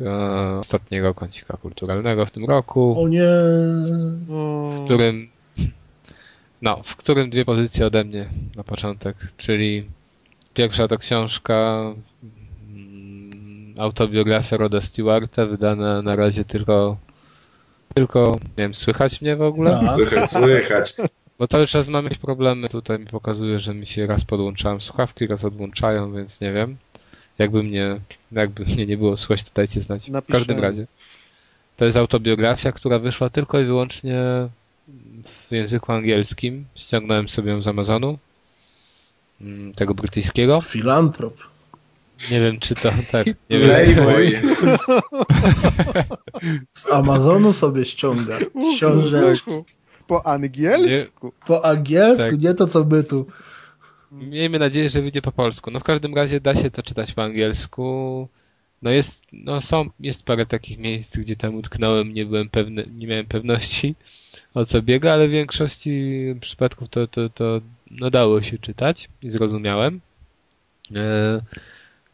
E, 0.00 0.58
Ostatniego 0.58 1.14
kącika 1.14 1.56
kulturalnego 1.56 2.26
w 2.26 2.30
tym 2.30 2.44
roku, 2.44 3.02
O 3.02 3.08
nie! 3.08 3.28
w 4.76 4.84
którym 4.84 5.28
no, 6.62 6.82
w 6.84 6.96
którym 6.96 7.30
dwie 7.30 7.44
pozycje 7.44 7.86
ode 7.86 8.04
mnie 8.04 8.28
na 8.56 8.64
początek, 8.64 9.16
czyli 9.36 9.84
pierwsza 10.54 10.88
to 10.88 10.98
książka 10.98 11.82
autobiografia 13.78 14.56
Roda 14.56 14.80
Stewarta, 14.80 15.46
wydana 15.46 16.02
na 16.02 16.16
razie 16.16 16.44
tylko 16.44 16.96
tylko, 17.94 18.32
nie 18.32 18.64
wiem, 18.64 18.74
słychać 18.74 19.20
mnie 19.20 19.36
w 19.36 19.42
ogóle? 19.42 19.70
Tak. 19.86 19.96
Słychać, 19.96 20.30
słychać. 20.30 20.94
Bo 21.38 21.48
cały 21.48 21.66
czas 21.66 21.88
mam 21.88 22.04
jakieś 22.04 22.18
problemy. 22.18 22.68
Tutaj 22.68 22.98
mi 22.98 23.06
pokazuje, 23.06 23.60
że 23.60 23.74
mi 23.74 23.86
się 23.86 24.06
raz 24.06 24.24
podłączałem 24.24 24.80
słuchawki, 24.80 25.26
raz 25.26 25.44
odłączają, 25.44 26.12
więc 26.12 26.40
nie 26.40 26.52
wiem. 26.52 26.76
Jakby 27.38 27.62
mnie, 27.62 28.00
jakby 28.32 28.64
mnie 28.64 28.86
nie 28.86 28.96
było 28.96 29.16
słychać, 29.16 29.44
to 29.44 29.50
dajcie 29.54 29.80
znać. 29.80 30.10
W 30.10 30.32
każdym 30.32 30.58
razie. 30.58 30.86
To 31.76 31.84
jest 31.84 31.96
autobiografia, 31.96 32.72
która 32.72 32.98
wyszła 32.98 33.30
tylko 33.30 33.60
i 33.60 33.64
wyłącznie 33.64 34.20
w 35.50 35.50
języku 35.50 35.92
angielskim. 35.92 36.64
Ściągnąłem 36.74 37.28
sobie 37.28 37.52
ją 37.52 37.62
z 37.62 37.66
Amazonu. 37.68 38.18
mm, 39.40 39.74
Tego 39.74 39.94
brytyjskiego. 39.94 40.60
Filantrop. 40.60 41.34
Nie 42.30 42.40
wiem, 42.40 42.60
czy 42.60 42.74
to 42.74 42.90
tak. 43.12 43.26
Nie 43.50 43.58
wiem. 43.58 44.06
Z 46.74 46.92
Amazonu 46.92 47.52
sobie 47.52 47.84
ściąga 47.84 48.38
książeczki. 48.76 49.50
Po 50.06 50.26
angielsku. 50.26 51.32
Po 51.46 51.64
angielsku, 51.64 52.30
Tak. 52.30 52.40
nie 52.40 52.54
to 52.54 52.66
co 52.66 52.84
my 52.84 53.04
tu. 53.04 53.26
Miejmy 54.12 54.58
nadzieję, 54.58 54.88
że 54.88 55.02
wyjdzie 55.02 55.22
po 55.22 55.32
polsku. 55.32 55.70
No 55.70 55.80
w 55.80 55.84
każdym 55.84 56.14
razie 56.14 56.40
da 56.40 56.54
się 56.56 56.70
to 56.70 56.82
czytać 56.82 57.12
po 57.12 57.22
angielsku. 57.22 58.28
No 58.82 58.90
jest, 58.90 59.22
no 59.32 59.60
są, 59.60 59.90
jest 60.00 60.22
parę 60.22 60.46
takich 60.46 60.78
miejsc, 60.78 61.16
gdzie 61.16 61.36
tam 61.36 61.54
utknąłem, 61.54 62.14
nie 62.14 62.26
byłem 62.26 62.48
pewny, 62.48 62.86
nie 62.96 63.06
miałem 63.06 63.26
pewności 63.26 63.94
o 64.54 64.64
co 64.64 64.82
biega, 64.82 65.12
ale 65.12 65.28
w 65.28 65.30
większości 65.30 66.14
przypadków 66.40 66.88
to, 66.88 67.06
to, 67.06 67.28
to 67.28 67.60
no 67.90 68.10
dało 68.10 68.42
się 68.42 68.58
czytać 68.58 69.08
i 69.22 69.30
zrozumiałem. 69.30 70.00
E, 70.94 71.40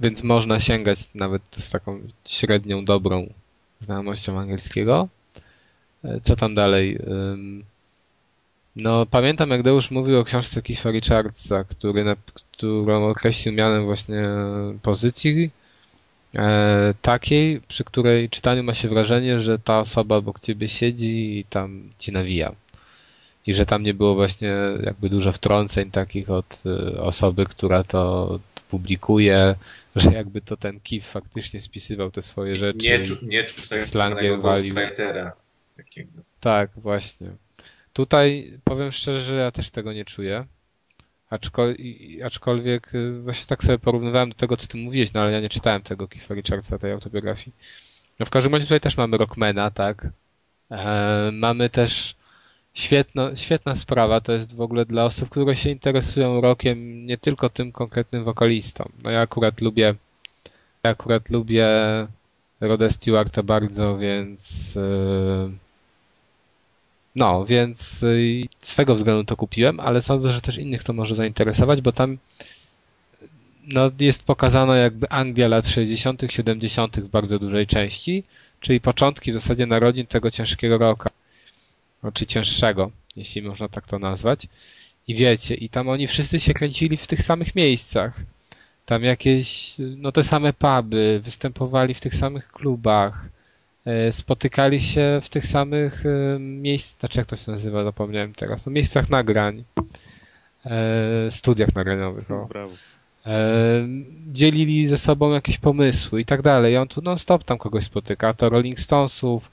więc 0.00 0.22
można 0.22 0.60
sięgać 0.60 0.98
nawet 1.14 1.42
z 1.58 1.70
taką 1.70 2.00
średnią, 2.24 2.84
dobrą 2.84 3.26
znajomością 3.80 4.38
angielskiego. 4.38 5.08
E, 6.04 6.20
co 6.20 6.36
tam 6.36 6.54
dalej? 6.54 6.98
No, 8.76 9.06
pamiętam 9.06 9.50
jak 9.50 9.62
Deusz 9.62 9.90
mówił 9.90 10.18
o 10.18 10.24
książce 10.24 10.62
Keitha 10.62 10.90
Richardsa, 10.90 11.64
który 11.64 12.16
którą 12.34 13.08
określił 13.08 13.54
mianem 13.54 13.84
właśnie 13.84 14.22
pozycji 14.82 15.50
e, 16.34 16.94
takiej, 17.02 17.60
przy 17.68 17.84
której 17.84 18.30
czytaniu 18.30 18.62
ma 18.62 18.74
się 18.74 18.88
wrażenie, 18.88 19.40
że 19.40 19.58
ta 19.58 19.80
osoba 19.80 20.16
obok 20.16 20.40
ciebie 20.40 20.68
siedzi 20.68 21.38
i 21.38 21.44
tam 21.44 21.90
ci 21.98 22.12
nawija. 22.12 22.52
I 23.46 23.54
że 23.54 23.66
tam 23.66 23.82
nie 23.82 23.94
było 23.94 24.14
właśnie 24.14 24.52
jakby 24.82 25.08
dużo 25.08 25.32
wtrąceń 25.32 25.90
takich 25.90 26.30
od 26.30 26.62
e, 26.66 27.00
osoby, 27.02 27.46
która 27.46 27.84
to 27.84 28.40
publikuje, 28.68 29.54
że 29.96 30.12
jakby 30.12 30.40
to 30.40 30.56
ten 30.56 30.80
Keith 30.80 31.06
faktycznie 31.06 31.60
spisywał 31.60 32.10
te 32.10 32.22
swoje 32.22 32.56
rzeczy. 32.56 32.88
Nie, 32.88 32.98
czu, 33.04 33.14
nie 33.26 33.44
walił. 34.38 34.74
ghostwritera. 34.74 35.32
Tak, 36.40 36.70
właśnie. 36.76 37.30
Tutaj 37.92 38.52
powiem 38.64 38.92
szczerze, 38.92 39.24
że 39.24 39.34
ja 39.34 39.50
też 39.50 39.70
tego 39.70 39.92
nie 39.92 40.04
czuję. 40.04 40.44
Aczkol, 41.30 41.76
aczkolwiek 42.24 42.94
y, 42.94 43.20
właśnie 43.20 43.46
tak 43.46 43.64
sobie 43.64 43.78
porównywałem 43.78 44.28
do 44.28 44.34
tego, 44.34 44.56
co 44.56 44.66
ty 44.66 44.78
mówiłeś, 44.78 45.12
no 45.12 45.20
ale 45.20 45.32
ja 45.32 45.40
nie 45.40 45.48
czytałem 45.48 45.82
tego 45.82 46.08
Keitha 46.08 46.34
Richardsa, 46.34 46.78
tej 46.78 46.92
autobiografii. 46.92 47.52
No 48.18 48.26
w 48.26 48.30
każdym 48.30 48.52
razie 48.52 48.66
tutaj 48.66 48.80
też 48.80 48.96
mamy 48.96 49.16
Rockmana, 49.16 49.70
tak? 49.70 50.06
E, 50.70 51.30
mamy 51.32 51.70
też 51.70 52.16
świetno, 52.74 53.36
świetna 53.36 53.76
sprawa, 53.76 54.20
to 54.20 54.32
jest 54.32 54.54
w 54.54 54.60
ogóle 54.60 54.84
dla 54.84 55.04
osób, 55.04 55.28
które 55.28 55.56
się 55.56 55.70
interesują 55.70 56.40
rockiem, 56.40 57.06
nie 57.06 57.18
tylko 57.18 57.48
tym 57.48 57.72
konkretnym 57.72 58.24
wokalistą. 58.24 58.90
No 59.02 59.10
ja 59.10 59.20
akurat 59.20 59.60
lubię 59.60 59.94
ja 60.84 60.90
akurat 60.90 61.30
lubię 61.30 61.66
Roda 62.60 62.90
Stewarta 62.90 63.42
bardzo, 63.42 63.98
więc 63.98 64.76
y, 64.76 65.50
no, 67.16 67.44
więc 67.44 68.02
y, 68.02 68.42
z 68.60 68.76
tego 68.76 68.94
względu 68.94 69.24
to 69.24 69.36
kupiłem, 69.36 69.80
ale 69.80 70.02
sądzę, 70.02 70.32
że 70.32 70.40
też 70.40 70.58
innych 70.58 70.84
to 70.84 70.92
może 70.92 71.14
zainteresować, 71.14 71.80
bo 71.80 71.92
tam 71.92 72.18
no, 73.68 73.90
jest 74.00 74.24
pokazana 74.24 74.76
jakby 74.76 75.08
Anglia 75.10 75.48
lat 75.48 75.66
60., 75.66 76.22
70. 76.28 76.96
w 77.00 77.08
bardzo 77.08 77.38
dużej 77.38 77.66
części, 77.66 78.24
czyli 78.60 78.80
początki 78.80 79.32
w 79.32 79.34
zasadzie 79.34 79.66
narodzin 79.66 80.06
tego 80.06 80.30
ciężkiego 80.30 80.78
roka, 80.78 81.10
no, 82.04 82.12
czy 82.12 82.26
cięższego, 82.26 82.90
jeśli 83.16 83.42
można 83.42 83.68
tak 83.68 83.86
to 83.86 83.98
nazwać. 83.98 84.46
I 85.08 85.14
wiecie, 85.14 85.54
i 85.54 85.68
tam 85.68 85.88
oni 85.88 86.08
wszyscy 86.08 86.40
się 86.40 86.54
kręcili 86.54 86.96
w 86.96 87.06
tych 87.06 87.22
samych 87.22 87.54
miejscach. 87.54 88.20
Tam 88.86 89.04
jakieś, 89.04 89.74
no 89.78 90.12
te 90.12 90.22
same 90.22 90.52
puby, 90.52 91.20
występowali 91.24 91.94
w 91.94 92.00
tych 92.00 92.14
samych 92.14 92.48
klubach, 92.48 93.28
e, 93.84 94.12
spotykali 94.12 94.80
się 94.80 95.20
w 95.22 95.28
tych 95.28 95.46
samych 95.46 96.04
e, 96.06 96.38
miejscach, 96.38 97.00
znaczy 97.00 97.18
jak 97.18 97.26
to 97.26 97.36
się 97.36 97.52
nazywa, 97.52 97.84
zapomniałem 97.84 98.34
teraz, 98.34 98.66
no 98.66 98.72
miejscach 98.72 99.10
nagrań, 99.10 99.64
e, 100.66 101.30
studiach 101.30 101.74
nagraniowych, 101.74 102.30
o. 102.30 102.46
Brawo. 102.46 102.74
E, 103.26 103.88
dzielili 104.32 104.86
ze 104.86 104.98
sobą 104.98 105.32
jakieś 105.32 105.58
pomysły 105.58 106.20
i 106.20 106.24
tak 106.24 106.42
dalej. 106.42 106.74
I 106.74 106.76
on 106.76 106.88
tu 106.88 107.02
non 107.02 107.18
stop 107.18 107.44
tam 107.44 107.58
kogoś 107.58 107.84
spotyka, 107.84 108.34
to 108.34 108.48
Rolling 108.48 108.80
Stonesów 108.80 109.50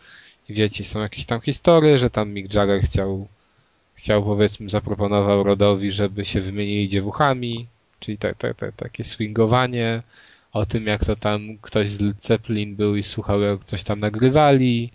wiecie, 0.50 0.86
są 0.86 1.02
jakieś 1.02 1.26
tam 1.26 1.42
historie, 1.42 2.00
że 2.00 2.10
tam 2.10 2.30
Mick 2.30 2.54
Jagger 2.54 2.82
chciał, 2.82 3.28
chciał 3.94 4.24
powiedzmy, 4.24 4.70
zaproponował 4.70 5.44
Rodowi, 5.44 5.92
żeby 5.92 6.26
się 6.26 6.42
wymienili 6.42 6.90
dziewuchami, 6.90 7.68
czyli 8.00 8.18
te, 8.18 8.34
takie 8.76 9.04
swingowanie, 9.04 10.04
o 10.54 10.66
tym 10.66 10.88
jak 10.88 11.06
to 11.06 11.16
tam 11.16 11.58
ktoś 11.62 11.90
z 11.90 12.24
Zeppelin 12.26 12.76
był 12.76 12.96
i 12.96 13.04
słuchał 13.04 13.42
jak 13.42 13.64
coś 13.64 13.84
tam 13.84 14.00
nagrywali, 14.00 14.92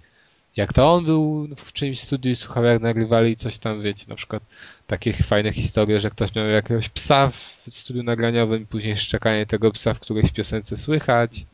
jak 0.56 0.73
to 0.73 0.94
on 0.94 1.05
był 1.05 1.48
w 1.56 1.73
czymś 1.73 2.01
studiu 2.01 2.32
i 2.32 2.36
słuchał 2.36 2.64
jak 2.64 2.82
nagrywali 2.82 3.36
coś 3.36 3.59
tam, 3.59 3.82
wiecie, 3.82 4.05
na 4.09 4.14
przykład 4.14 4.43
takie 4.86 5.12
fajne 5.12 5.52
historie, 5.52 6.01
że 6.01 6.10
ktoś 6.10 6.35
miał 6.35 6.47
jakiegoś 6.48 6.89
psa 6.89 7.31
w 7.31 7.64
studiu 7.70 8.02
nagraniowym 8.02 8.62
i 8.62 8.66
później 8.66 8.97
szczekanie 8.97 9.47
tego 9.47 9.73
psa 9.73 9.94
w 9.94 10.01
którejś 10.01 10.31
piosence 10.32 10.77
słychać. 10.77 11.47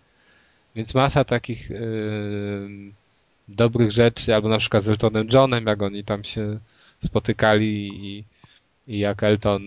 Więc 0.76 0.94
masa 0.94 1.24
takich 1.24 1.70
yy, 1.70 2.92
dobrych 3.48 3.92
rzeczy, 3.92 4.34
albo 4.34 4.48
na 4.48 4.58
przykład 4.58 4.82
z 4.82 4.88
Eltonem 4.88 5.28
Johnem, 5.32 5.66
jak 5.66 5.82
oni 5.82 6.04
tam 6.04 6.24
się 6.24 6.58
spotykali 7.04 7.88
i, 8.06 8.24
i 8.88 8.98
jak 8.98 9.22
Elton 9.22 9.62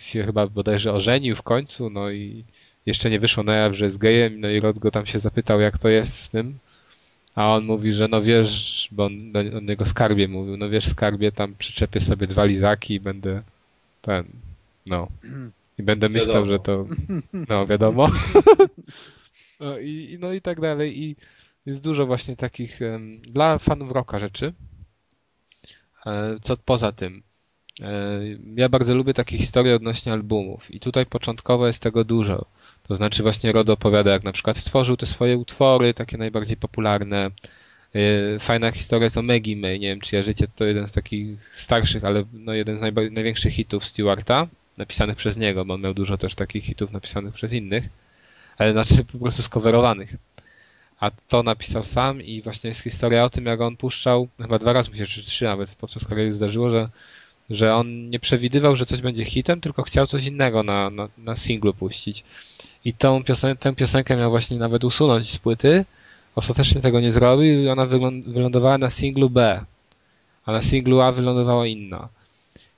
się 0.00 0.24
chyba 0.24 0.46
bodajże 0.46 0.92
ożenił 0.92 1.36
w 1.36 1.42
końcu, 1.42 1.90
no 1.90 2.10
i 2.10 2.44
jeszcze 2.86 3.10
nie 3.10 3.20
wyszło 3.20 3.42
na 3.44 3.54
jaw, 3.54 3.74
że 3.74 3.84
jest 3.84 3.98
gejem, 3.98 4.40
no 4.40 4.48
i 4.50 4.60
Rod 4.60 4.78
go 4.78 4.90
tam 4.90 5.06
się 5.06 5.18
zapytał, 5.20 5.60
jak 5.60 5.78
to 5.78 5.88
jest 5.88 6.16
z 6.16 6.30
tym. 6.30 6.58
A 7.34 7.54
on 7.54 7.64
mówi, 7.64 7.94
że 7.94 8.08
no 8.08 8.22
wiesz, 8.22 8.88
bo 8.92 9.04
on 9.04 9.32
do 9.32 9.44
do 9.44 9.60
niego 9.60 9.84
skarbie 9.84 10.28
mówił, 10.28 10.56
no 10.56 10.68
wiesz 10.68 10.86
skarbie, 10.88 11.32
tam 11.32 11.54
przyczepię 11.58 12.00
sobie 12.00 12.26
dwa 12.26 12.44
lizaki 12.44 12.94
i 12.94 13.00
będę 13.00 13.42
ten, 14.02 14.24
no. 14.86 15.08
I 15.78 15.82
będę 15.82 16.08
myślał, 16.08 16.46
Wiadomo. 16.46 16.52
że 16.52 16.58
to, 16.58 16.86
no 17.48 17.66
wiadomo. 17.66 18.08
No 19.60 19.78
i, 19.78 19.88
i- 20.12 20.18
no 20.18 20.32
i 20.32 20.40
tak 20.40 20.60
dalej. 20.60 21.02
I 21.02 21.16
jest 21.66 21.82
dużo 21.82 22.06
właśnie 22.06 22.36
takich 22.36 22.80
dla 23.22 23.58
fanów 23.58 23.90
rocka 23.92 24.18
rzeczy. 24.20 24.52
E, 26.06 26.36
Co 26.42 26.56
poza 26.56 26.92
tym? 26.92 27.22
e, 27.82 28.20
Ja 28.56 28.68
bardzo 28.68 28.94
lubię 28.94 29.14
takie 29.14 29.38
historie 29.38 29.74
odnośnie 29.76 30.12
albumów 30.12 30.70
i 30.70 30.80
tutaj 30.80 31.06
początkowo 31.06 31.66
jest 31.66 31.82
tego 31.82 32.04
dużo. 32.04 32.44
To 32.88 32.96
znaczy 32.96 33.22
właśnie 33.22 33.52
Rodo 33.52 33.72
opowiada, 33.72 34.10
jak 34.10 34.24
na 34.24 34.32
przykład 34.32 34.64
tworzył 34.64 34.96
te 34.96 35.06
swoje 35.06 35.36
utwory, 35.38 35.94
takie 35.94 36.18
najbardziej 36.18 36.56
popularne. 36.56 37.30
E, 37.94 38.38
Fajna 38.38 38.70
historia 38.70 39.04
jest 39.04 39.18
o 39.18 39.22
Maggie 39.22 39.56
May, 39.56 39.80
nie 39.80 39.88
wiem 39.88 40.00
czy 40.00 40.16
ja 40.16 40.22
życie 40.22 40.46
to 40.56 40.64
jeden 40.64 40.88
z 40.88 40.92
takich 40.92 41.50
starszych, 41.54 42.04
ale 42.04 42.24
no 42.32 42.54
jeden 42.54 42.78
z 42.78 42.80
największych 43.12 43.52
hitów 43.54 43.84
Stewarta, 43.84 44.46
napisanych 44.76 45.16
przez 45.16 45.36
niego, 45.36 45.64
bo 45.64 45.74
on 45.74 45.80
miał 45.80 45.94
dużo 45.94 46.18
też 46.18 46.34
takich 46.34 46.64
hitów 46.64 46.92
napisanych 46.92 47.34
przez 47.34 47.52
innych, 47.52 47.84
ale 48.58 48.72
znaczy 48.72 49.04
po 49.04 49.18
prostu 49.18 49.42
skowerowanych. 49.42 50.14
A 51.00 51.10
to 51.28 51.42
napisał 51.42 51.84
sam 51.84 52.22
i 52.22 52.42
właśnie 52.42 52.68
jest 52.68 52.82
historia 52.82 53.24
o 53.24 53.30
tym, 53.30 53.46
jak 53.46 53.60
on 53.60 53.76
puszczał, 53.76 54.28
chyba 54.38 54.58
dwa 54.58 54.72
razy 54.72 54.90
mu 54.90 54.96
się, 54.96 55.06
czy 55.06 55.22
trzy 55.22 55.44
nawet 55.44 55.74
podczas 55.74 56.06
kariery 56.06 56.32
zdarzyło, 56.32 56.70
że, 56.70 56.88
że 57.50 57.74
on 57.74 58.10
nie 58.10 58.20
przewidywał, 58.20 58.76
że 58.76 58.86
coś 58.86 59.00
będzie 59.00 59.24
hitem, 59.24 59.60
tylko 59.60 59.82
chciał 59.82 60.06
coś 60.06 60.24
innego 60.24 60.62
na, 60.62 60.90
na, 60.90 61.08
na 61.18 61.36
singlu 61.36 61.74
puścić. 61.74 62.24
I 62.84 62.94
tą 62.94 63.24
piosen 63.24 63.56
tę 63.56 63.74
piosenkę 63.74 64.16
miał 64.16 64.30
właśnie 64.30 64.58
nawet 64.58 64.84
usunąć 64.84 65.30
z 65.30 65.38
płyty, 65.38 65.84
ostatecznie 66.34 66.80
tego 66.80 67.00
nie 67.00 67.12
zrobił 67.12 67.62
i 67.62 67.68
ona 67.68 67.86
wylądowała 68.26 68.78
na 68.78 68.90
singlu 68.90 69.30
B, 69.30 69.64
a 70.46 70.52
na 70.52 70.62
singlu 70.62 71.00
A 71.00 71.12
wylądowała 71.12 71.66
inna. 71.66 72.08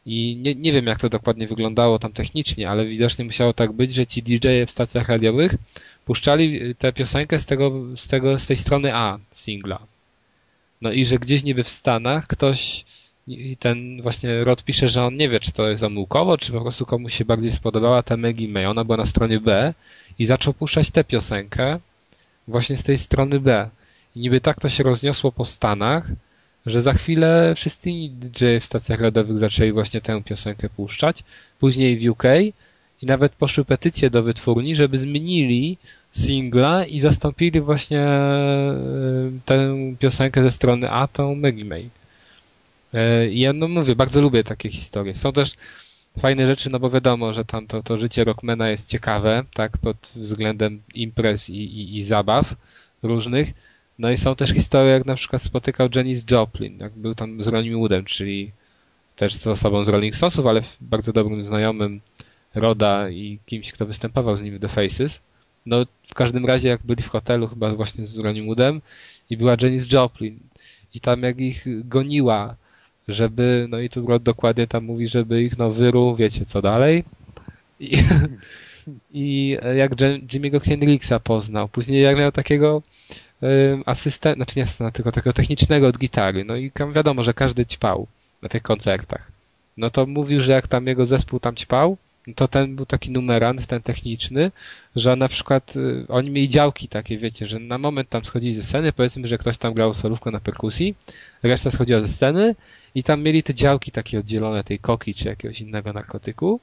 I 0.07 0.37
nie, 0.43 0.55
nie 0.55 0.73
wiem, 0.73 0.87
jak 0.87 1.01
to 1.01 1.09
dokładnie 1.09 1.47
wyglądało 1.49 1.99
tam 1.99 2.13
technicznie, 2.13 2.71
ale 2.71 2.87
widocznie 2.87 3.25
musiało 3.25 3.53
tak 3.53 3.73
być, 3.73 3.95
że 3.95 4.07
ci 4.07 4.23
DJ 4.23 4.49
w 4.67 4.71
stacjach 4.71 5.09
radiowych 5.09 5.55
puszczali 6.05 6.75
tę 6.75 6.93
piosenkę 6.93 7.41
z, 7.41 7.47
tego, 7.47 7.73
z, 7.97 8.09
tego, 8.09 8.39
z 8.39 8.47
tej 8.47 8.57
strony 8.57 8.95
A 8.95 9.19
singla. 9.35 9.79
No 10.81 10.93
i 10.93 11.05
że 11.05 11.19
gdzieś 11.19 11.43
niby 11.43 11.65
w 11.65 11.69
Stanach 11.69 12.27
ktoś 12.27 12.85
i 13.29 13.57
ten 13.57 14.03
właśnie 14.03 14.45
Rod 14.45 14.65
pisze, 14.65 14.89
że 14.89 15.05
on 15.05 15.17
nie 15.17 15.29
wie, 15.29 15.41
czy 15.41 15.53
to 15.53 15.69
jest 15.69 15.81
zamółkowo, 15.81 16.39
czy 16.39 16.53
po 16.53 16.61
prostu 16.61 16.87
komuś 16.87 17.15
się 17.15 17.25
bardziej 17.25 17.53
spodobała 17.53 18.03
ta 18.03 18.17
Maggie 18.17 18.49
May. 18.49 18.67
Ona 18.67 18.85
była 18.85 18.97
na 18.97 19.07
stronie 19.07 19.41
B 19.41 19.75
i 20.19 20.25
zaczął 20.25 20.55
puszczać 20.55 20.91
tę 20.91 21.05
piosenkę 21.05 21.79
właśnie 22.49 22.77
z 22.77 22.83
tej 22.83 22.99
strony 22.99 23.41
B. 23.41 23.71
I 24.17 24.21
niby 24.21 24.41
tak 24.41 24.61
to 24.61 24.69
się 24.69 24.85
rozniosło 24.85 25.33
po 25.33 25.45
Stanach, 25.45 26.07
że 26.67 26.83
za 26.83 26.93
chwilę 26.93 27.55
wszyscy 27.57 27.91
DJ 28.11 28.45
w 28.61 28.65
stacjach 28.65 29.01
radiowych 29.01 29.39
zaczęli 29.39 29.73
właśnie 29.73 30.01
tę 30.01 30.23
piosenkę 30.23 30.69
puszczać. 30.69 31.25
Później 31.59 31.99
w 31.99 32.11
UK 32.11 32.23
i 33.03 33.07
nawet 33.07 33.33
poszły 33.33 33.65
petycje 33.65 34.11
do 34.11 34.23
wytwórni, 34.23 34.77
żeby 34.77 34.99
zmienili 34.99 35.79
singla 36.13 36.87
i 36.87 37.01
zastąpili 37.01 37.61
właśnie 37.61 38.01
e, 38.01 38.75
tę 39.45 39.77
piosenkę 39.99 40.43
ze 40.43 40.51
strony 40.51 40.91
A 40.91 41.09
tą 41.09 41.35
Maggie 41.35 41.65
May. 41.65 41.91
E, 42.95 43.31
ja 43.31 43.53
no 43.53 43.69
mówię, 43.69 43.97
bardzo 43.97 44.21
lubię 44.21 44.45
takie 44.45 44.69
historie. 44.71 45.15
Są 45.15 45.33
też 45.33 45.53
fajne 46.19 46.47
rzeczy, 46.47 46.71
no 46.71 46.79
bo 46.79 46.91
wiadomo, 46.91 47.35
że 47.35 47.45
tam 47.45 47.67
to, 47.67 47.83
to 47.83 47.99
życie 47.99 48.25
rockmana 48.25 48.69
jest 48.69 48.89
ciekawe, 48.89 49.45
tak, 49.55 49.79
pod 49.79 50.13
względem 50.17 50.83
imprez 50.95 51.51
i, 51.51 51.55
i, 51.55 51.99
i 51.99 52.03
zabaw 52.03 52.55
różnych. 53.03 53.53
No 53.99 54.11
i 54.11 54.17
są 54.17 54.35
też 54.35 54.51
historie, 54.51 54.93
jak 54.93 55.07
na 55.07 55.15
przykład 55.15 55.43
spotykał 55.43 55.89
Janis 55.95 56.25
Joplin, 56.31 56.79
jak 56.79 56.93
był 56.93 57.15
tam 57.15 57.43
z 57.43 57.49
Ronnie 57.49 57.77
Woodem, 57.77 58.05
czyli 58.05 58.53
też 59.17 59.35
z 59.35 59.47
osobą 59.47 59.85
z 59.85 59.89
Rolling 59.89 60.17
Stonesów, 60.17 60.47
ale 60.47 60.63
bardzo 60.81 61.13
dobrym 61.13 61.47
znajomym 61.47 62.01
Roda 62.55 63.09
i 63.11 63.39
kimś, 63.47 63.73
kto 63.73 63.87
występował 63.87 64.37
z 64.37 64.43
nim 64.43 64.59
w 64.59 64.61
The 64.61 64.69
Faces. 64.69 65.21
No 65.67 65.87
w 66.09 66.15
każdym 66.15 66.47
razie 66.47 66.69
jak 66.69 66.81
byli 66.85 67.03
w 67.03 67.09
hotelu 67.09 67.49
chyba 67.49 67.75
właśnie 67.75 68.07
z 68.07 68.19
Ronnie 68.19 68.55
i 69.31 69.37
była 69.37 69.57
Janis 69.63 69.93
Joplin 69.93 70.39
i 70.95 71.01
tam 71.01 71.23
jak 71.23 71.41
ich 71.41 71.89
goniła 71.89 72.57
żeby, 73.09 73.67
no 73.71 73.79
i 73.79 73.89
tu 73.89 74.07
Rod 74.07 74.23
dokładnie 74.23 74.67
tam 74.67 74.85
mówi, 74.85 75.09
żeby 75.09 75.43
ich 75.43 75.59
no 75.59 75.71
wyru, 75.71 76.17
wiecie 76.17 76.47
co 76.47 76.63
dalej. 76.63 77.05
I, 77.81 77.93
i 79.13 79.57
jak 79.77 79.93
Jimmy'ego 79.95 80.61
Hendrixa 80.61 81.21
poznał. 81.25 81.69
Później 81.69 82.03
jak 82.03 82.17
miał 82.17 82.33
takiego 82.33 82.83
asystenta, 83.87 84.37
znaczy 84.37 84.53
nie 84.57 84.63
asystenta, 84.63 84.91
tylko 84.91 85.13
takiego 85.13 85.33
technicznego 85.33 85.87
od 85.87 85.99
gitary. 85.99 86.45
No 86.45 86.57
i 86.57 86.71
tam 86.71 86.93
wiadomo, 86.93 87.25
że 87.25 87.35
każdy 87.35 87.67
ćpał 87.67 88.07
na 88.43 88.49
tych 88.49 88.63
koncertach. 88.63 89.33
No 89.77 89.91
to 89.91 90.07
mówił, 90.07 90.43
że 90.43 90.53
jak 90.53 90.69
tam 90.69 90.87
jego 90.87 91.07
zespół 91.07 91.41
tam 91.41 91.57
ćpał, 91.57 91.97
to 92.35 92.49
ten 92.49 92.77
był 92.77 92.87
taki 92.87 93.11
numerant, 93.11 93.67
ten 93.67 93.83
techniczny, 93.83 94.51
że 94.97 95.17
na 95.17 95.29
przykład 95.29 95.77
y, 95.77 96.05
oni 96.09 96.31
mieli 96.31 96.49
działki 96.49 96.89
takie, 96.89 97.19
wiecie, 97.19 97.47
że 97.47 97.59
na 97.59 97.79
moment 97.79 98.09
tam 98.09 98.25
schodzili 98.25 98.55
ze 98.55 98.63
sceny, 98.63 98.93
powiedzmy, 98.93 99.29
że 99.29 99.39
ktoś 99.39 99.59
tam 99.59 99.75
grał 99.75 99.95
solówkę 99.95 100.31
na 100.31 100.41
perkusji, 100.41 100.95
reszta 101.43 101.71
schodziła 101.71 102.01
ze 102.01 102.09
sceny 102.09 102.55
i 102.95 103.03
tam 103.03 103.23
mieli 103.23 103.43
te 103.43 103.55
działki 103.55 103.91
takie 103.91 104.19
oddzielone 104.19 104.65
tej 104.65 104.79
koki 104.79 105.15
czy 105.15 105.29
jakiegoś 105.29 105.61
innego 105.61 105.93
narkotyku 105.93 106.61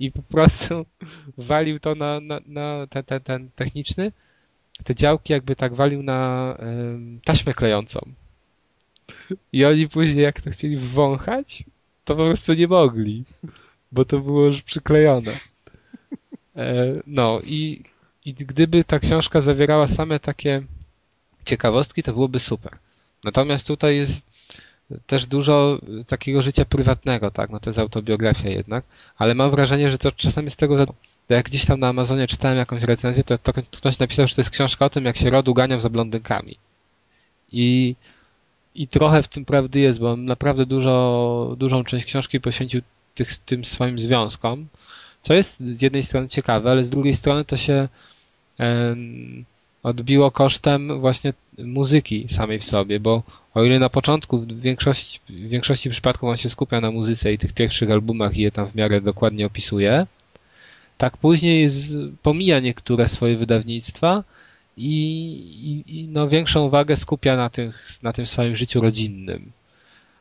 i 0.00 0.12
po 0.12 0.22
prostu 0.22 0.86
walił 1.50 1.78
to 1.78 1.94
na, 1.94 2.20
na, 2.20 2.40
na 2.46 2.86
ten, 2.90 3.04
ten, 3.04 3.20
ten 3.20 3.50
techniczny, 3.54 4.12
te 4.84 4.94
działki 4.94 5.32
jakby 5.32 5.56
tak 5.56 5.74
walił 5.74 6.02
na 6.02 6.56
um, 6.58 7.20
taśmę 7.24 7.54
klejącą. 7.54 8.00
I 9.52 9.64
oni 9.64 9.88
później 9.88 10.24
jak 10.24 10.40
to 10.40 10.50
chcieli 10.50 10.76
wąchać, 10.76 11.64
to 12.04 12.16
po 12.16 12.24
prostu 12.24 12.54
nie 12.54 12.68
mogli, 12.68 13.24
bo 13.92 14.04
to 14.04 14.18
było 14.18 14.44
już 14.44 14.62
przyklejone. 14.62 15.32
E, 16.56 16.94
no 17.06 17.38
i, 17.46 17.82
i 18.24 18.34
gdyby 18.34 18.84
ta 18.84 18.98
książka 18.98 19.40
zawierała 19.40 19.88
same 19.88 20.20
takie 20.20 20.62
ciekawostki, 21.44 22.02
to 22.02 22.12
byłoby 22.12 22.38
super. 22.38 22.72
Natomiast 23.24 23.66
tutaj 23.66 23.96
jest 23.96 24.30
też 25.06 25.26
dużo 25.26 25.78
takiego 26.06 26.42
życia 26.42 26.64
prywatnego, 26.64 27.30
tak, 27.30 27.50
no 27.50 27.60
to 27.60 27.70
jest 27.70 27.78
autobiografia 27.78 28.48
jednak, 28.48 28.84
ale 29.16 29.34
mam 29.34 29.50
wrażenie, 29.50 29.90
że 29.90 29.98
to 29.98 30.12
czasami 30.12 30.44
jest 30.44 30.56
tego 30.56 30.76
za... 30.76 30.86
Jak 31.28 31.46
gdzieś 31.46 31.64
tam 31.64 31.80
na 31.80 31.88
Amazonie 31.88 32.26
czytałem 32.26 32.58
jakąś 32.58 32.82
recenzję, 32.82 33.24
to, 33.24 33.38
to 33.38 33.52
ktoś 33.52 33.98
napisał, 33.98 34.26
że 34.26 34.34
to 34.34 34.40
jest 34.40 34.50
książka 34.50 34.84
o 34.84 34.90
tym, 34.90 35.04
jak 35.04 35.18
się 35.18 35.30
rodu 35.30 35.54
ganiał 35.54 35.80
za 35.80 35.88
blondynkami. 35.88 36.56
I, 37.52 37.94
i 38.74 38.88
trochę 38.88 39.22
w 39.22 39.28
tym 39.28 39.44
prawdy 39.44 39.80
jest, 39.80 39.98
bo 39.98 40.12
on 40.12 40.24
naprawdę 40.24 40.66
dużo, 40.66 41.54
dużą 41.58 41.84
część 41.84 42.04
książki 42.06 42.40
poświęcił 42.40 42.82
tych, 43.14 43.38
tym 43.38 43.64
swoim 43.64 43.98
związkom, 43.98 44.66
co 45.22 45.34
jest 45.34 45.60
z 45.60 45.82
jednej 45.82 46.02
strony 46.02 46.28
ciekawe, 46.28 46.70
ale 46.70 46.84
z 46.84 46.90
drugiej 46.90 47.14
strony 47.14 47.44
to 47.44 47.56
się 47.56 47.88
odbiło 49.82 50.30
kosztem 50.30 51.00
właśnie 51.00 51.32
muzyki 51.58 52.26
samej 52.30 52.58
w 52.58 52.64
sobie, 52.64 53.00
bo 53.00 53.22
o 53.54 53.64
ile 53.64 53.78
na 53.78 53.88
początku 53.88 54.38
w 54.38 54.60
większości, 54.60 55.20
w 55.28 55.48
większości 55.48 55.90
przypadków 55.90 56.28
on 56.28 56.36
się 56.36 56.50
skupia 56.50 56.80
na 56.80 56.90
muzyce 56.90 57.32
i 57.32 57.38
tych 57.38 57.52
pierwszych 57.52 57.90
albumach 57.90 58.36
i 58.36 58.42
je 58.42 58.50
tam 58.50 58.66
w 58.66 58.74
miarę 58.74 59.00
dokładnie 59.00 59.46
opisuje, 59.46 60.06
tak 60.98 61.16
później 61.16 61.68
z, 61.68 62.10
pomija 62.22 62.60
niektóre 62.60 63.08
swoje 63.08 63.36
wydawnictwa 63.36 64.24
i, 64.76 64.92
i, 65.62 65.98
i 65.98 66.08
no, 66.08 66.28
większą 66.28 66.66
uwagę 66.66 66.96
skupia 66.96 67.36
na, 67.36 67.50
tych, 67.50 67.98
na 68.02 68.12
tym 68.12 68.26
swoim 68.26 68.56
życiu 68.56 68.80
rodzinnym. 68.80 69.52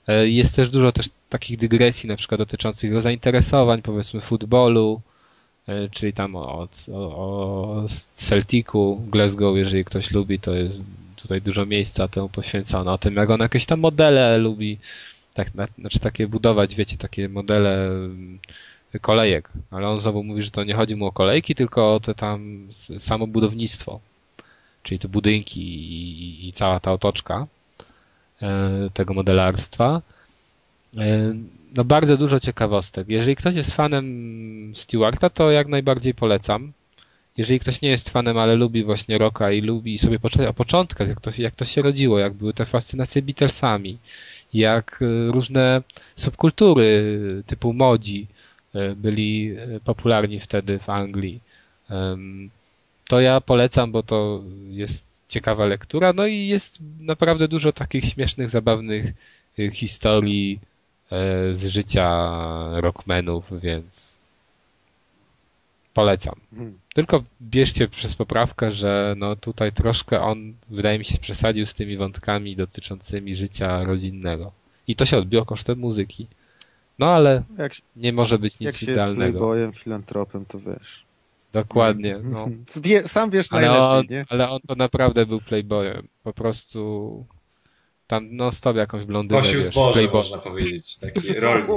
E, 0.10 0.30
jest 0.30 0.56
też 0.56 0.70
dużo 0.70 0.92
też 0.92 1.10
takich 1.30 1.58
dygresji, 1.58 2.10
na 2.10 2.16
przykład 2.16 2.42
dotyczących 2.42 2.84
jego 2.90 3.02
zainteresowań, 3.02 3.82
powiedzmy 3.82 4.22
futbolu, 4.22 5.02
e, 5.68 5.90
czyli 5.90 6.14
tam 6.14 6.36
o, 6.36 6.68
o, 6.94 6.98
o 6.98 7.86
Celticu, 8.14 9.02
Glasgow, 9.08 9.58
jeżeli 9.58 9.86
ktoś 9.86 10.12
lubi, 10.12 10.40
to 10.40 10.56
jest 10.56 10.82
tutaj 11.16 11.42
dużo 11.42 11.66
miejsca 11.66 12.08
temu 12.08 12.30
poświęcono. 12.30 12.94
O 12.94 12.98
tym, 12.98 13.16
jak 13.16 13.30
on 13.30 13.40
jakieś 13.40 13.66
tam 13.66 13.80
modele 13.80 14.38
lubi, 14.38 14.78
tak, 15.34 15.56
na, 15.56 15.68
znaczy 15.80 16.00
takie 16.00 16.28
budować, 16.28 16.76
wiecie, 16.76 16.98
takie 16.98 17.30
modele 17.30 17.88
mm, 17.88 18.40
kolejek. 19.02 19.50
Ale 19.72 19.88
on 19.90 20.02
znowu 20.02 20.24
mówi, 20.24 20.44
że 20.44 20.52
to 20.52 20.64
nie 20.64 20.74
chodzi 20.74 20.96
mu 20.96 21.06
o 21.06 21.12
kolejki, 21.12 21.56
tylko 21.56 21.96
o 21.96 22.00
te 22.00 22.16
tam 22.16 22.68
samo 23.00 23.28
budownictwo. 23.28 24.00
Czyli 24.84 25.00
te 25.00 25.08
budynki 25.08 25.62
i, 25.62 26.48
i 26.48 26.54
cała 26.54 26.80
ta 26.80 26.92
otoczka 26.92 27.48
tego 28.94 29.14
modelarstwa. 29.14 30.02
E, 30.98 31.34
no 31.76 31.84
bardzo 31.84 32.18
dużo 32.18 32.40
ciekawostek. 32.40 33.10
Jeżeli 33.10 33.36
ktoś 33.36 33.56
jest 33.56 33.74
fanem 33.74 34.74
Stewarta, 34.76 35.30
to 35.30 35.52
jak 35.52 35.68
najbardziej 35.68 36.14
polecam 36.14 36.74
jeżeli 37.40 37.60
ktoś 37.60 37.82
nie 37.82 37.90
jest 37.90 38.10
fanem, 38.10 38.38
ale 38.38 38.56
lubi 38.56 38.84
właśnie 38.84 39.18
rocka 39.18 39.52
i 39.52 39.62
lubi 39.62 39.98
sobie 39.98 40.20
poczytać 40.20 40.48
o 40.48 40.54
początkach, 40.54 41.08
jak 41.08 41.22
to, 41.22 41.32
jak 41.38 41.56
to 41.56 41.66
się 41.66 41.82
rodziło, 41.82 42.20
jak 42.20 42.34
były 42.34 42.54
te 42.54 42.66
fascynacje 42.66 43.22
Beatlesami, 43.22 43.98
jak 44.54 45.00
e, 45.02 45.32
różne 45.32 45.82
subkultury 46.16 47.16
typu 47.48 47.74
modzi 47.74 48.28
e, 48.76 48.96
byli 48.96 49.52
e, 49.52 49.80
popularni 49.80 50.40
wtedy 50.40 50.80
w 50.80 50.90
Anglii, 50.90 51.40
to 53.08 53.20
ja 53.20 53.42
polecam, 53.42 53.92
bo 53.92 54.04
to 54.04 54.44
jest 54.70 55.09
ciekawa 55.30 55.66
lektura, 55.66 56.14
no 56.14 56.26
i 56.26 56.48
jest 56.48 56.80
naprawdę 57.00 57.48
dużo 57.48 57.72
takich 57.72 58.06
śmiesznych, 58.06 58.50
zabawnych 58.50 59.14
historii 59.74 60.60
z 61.54 61.66
życia 61.66 62.32
rockmenów, 62.82 63.62
więc 63.62 64.18
polecam. 65.94 66.36
Hmm. 66.56 66.80
Tylko 66.94 67.24
bierzcie 67.42 67.88
przez 67.88 68.16
poprawkę, 68.16 68.72
że 68.72 69.16
no 69.18 69.36
tutaj 69.36 69.72
troszkę 69.72 70.22
on, 70.22 70.54
wydaje 70.70 71.00
mi 71.00 71.06
się, 71.06 71.18
przesadził 71.18 71.66
z 71.66 71.74
tymi 71.74 71.98
wątkami 71.98 72.56
dotyczącymi 72.56 73.36
życia 73.36 73.84
rodzinnego. 73.84 74.52
I 74.88 74.96
to 74.96 75.06
się 75.06 75.18
odbiło 75.18 75.46
kosztem 75.46 75.80
muzyki. 75.80 76.28
No 77.00 77.06
ale 77.06 77.44
jak, 77.58 77.72
nie 77.96 78.14
może 78.14 78.40
być 78.40 78.60
nic 78.60 78.66
jak 78.66 78.76
się 78.76 78.92
idealnego. 78.92 79.24
Jak 79.24 79.32
playboyem, 79.32 79.74
filantropem, 79.74 80.46
to 80.46 80.60
wiesz. 80.60 81.04
Dokładnie. 81.54 82.14
Hmm. 82.14 82.32
No. 82.32 82.48
Sam 83.06 83.30
wiesz 83.30 83.48
ale 83.52 83.62
najlepiej, 83.62 84.00
on, 84.00 84.06
nie? 84.10 84.26
Ale 84.30 84.50
on 84.50 84.60
to 84.68 84.76
naprawdę 84.76 85.26
był 85.26 85.42
playboyem. 85.42 86.08
Po 86.24 86.34
prostu 86.34 87.26
tam 88.08 88.28
no 88.32 88.52
stop 88.52 88.76
jakąś 88.76 89.06
blondynę. 89.06 89.42
Kosił 89.42 89.62
zboże, 89.62 90.08
można 90.14 90.38
powiedzieć. 90.38 90.98
Taki 90.98 91.34
rolnik. 91.40 91.70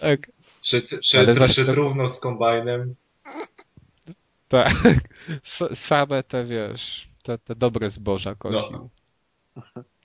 tak. 0.00 0.20
Szedł, 0.62 0.86
szedł, 1.02 1.48
szedł 1.48 1.72
równo 1.74 2.08
z 2.08 2.20
kombajnem. 2.20 2.94
Tak. 4.48 4.74
Same 5.74 6.22
te, 6.22 6.44
wiesz, 6.44 7.08
te, 7.22 7.38
te 7.38 7.54
dobre 7.54 7.90
zboża 7.90 8.34
kosił. 8.34 8.60
No. 8.72 8.88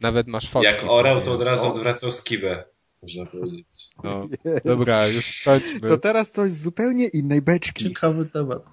Nawet 0.01 0.27
masz 0.27 0.49
fotki. 0.49 0.65
Jak 0.65 0.83
orał, 0.87 1.21
to 1.21 1.33
od 1.33 1.41
razu 1.41 1.67
odwracał 1.67 2.11
skibę, 2.11 2.63
można 3.05 3.25
powiedzieć. 3.25 3.89
No. 4.03 4.27
Dobra, 4.65 5.07
już 5.07 5.25
skończmy. 5.25 5.89
To 5.89 5.97
teraz 5.97 6.31
coś 6.31 6.51
z 6.51 6.61
zupełnie 6.61 7.07
innej 7.07 7.41
beczki. 7.41 7.83
Ciekawy 7.83 8.25
temat. 8.25 8.65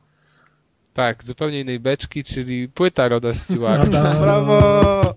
Tak, 0.95 1.25
zupełnie 1.25 1.61
innej 1.61 1.81
beczki, 1.81 2.25
czyli 2.25 2.69
płyta 2.69 3.09
Roda 3.09 3.33
Stewarta. 3.33 4.15
Brawo! 4.23 5.15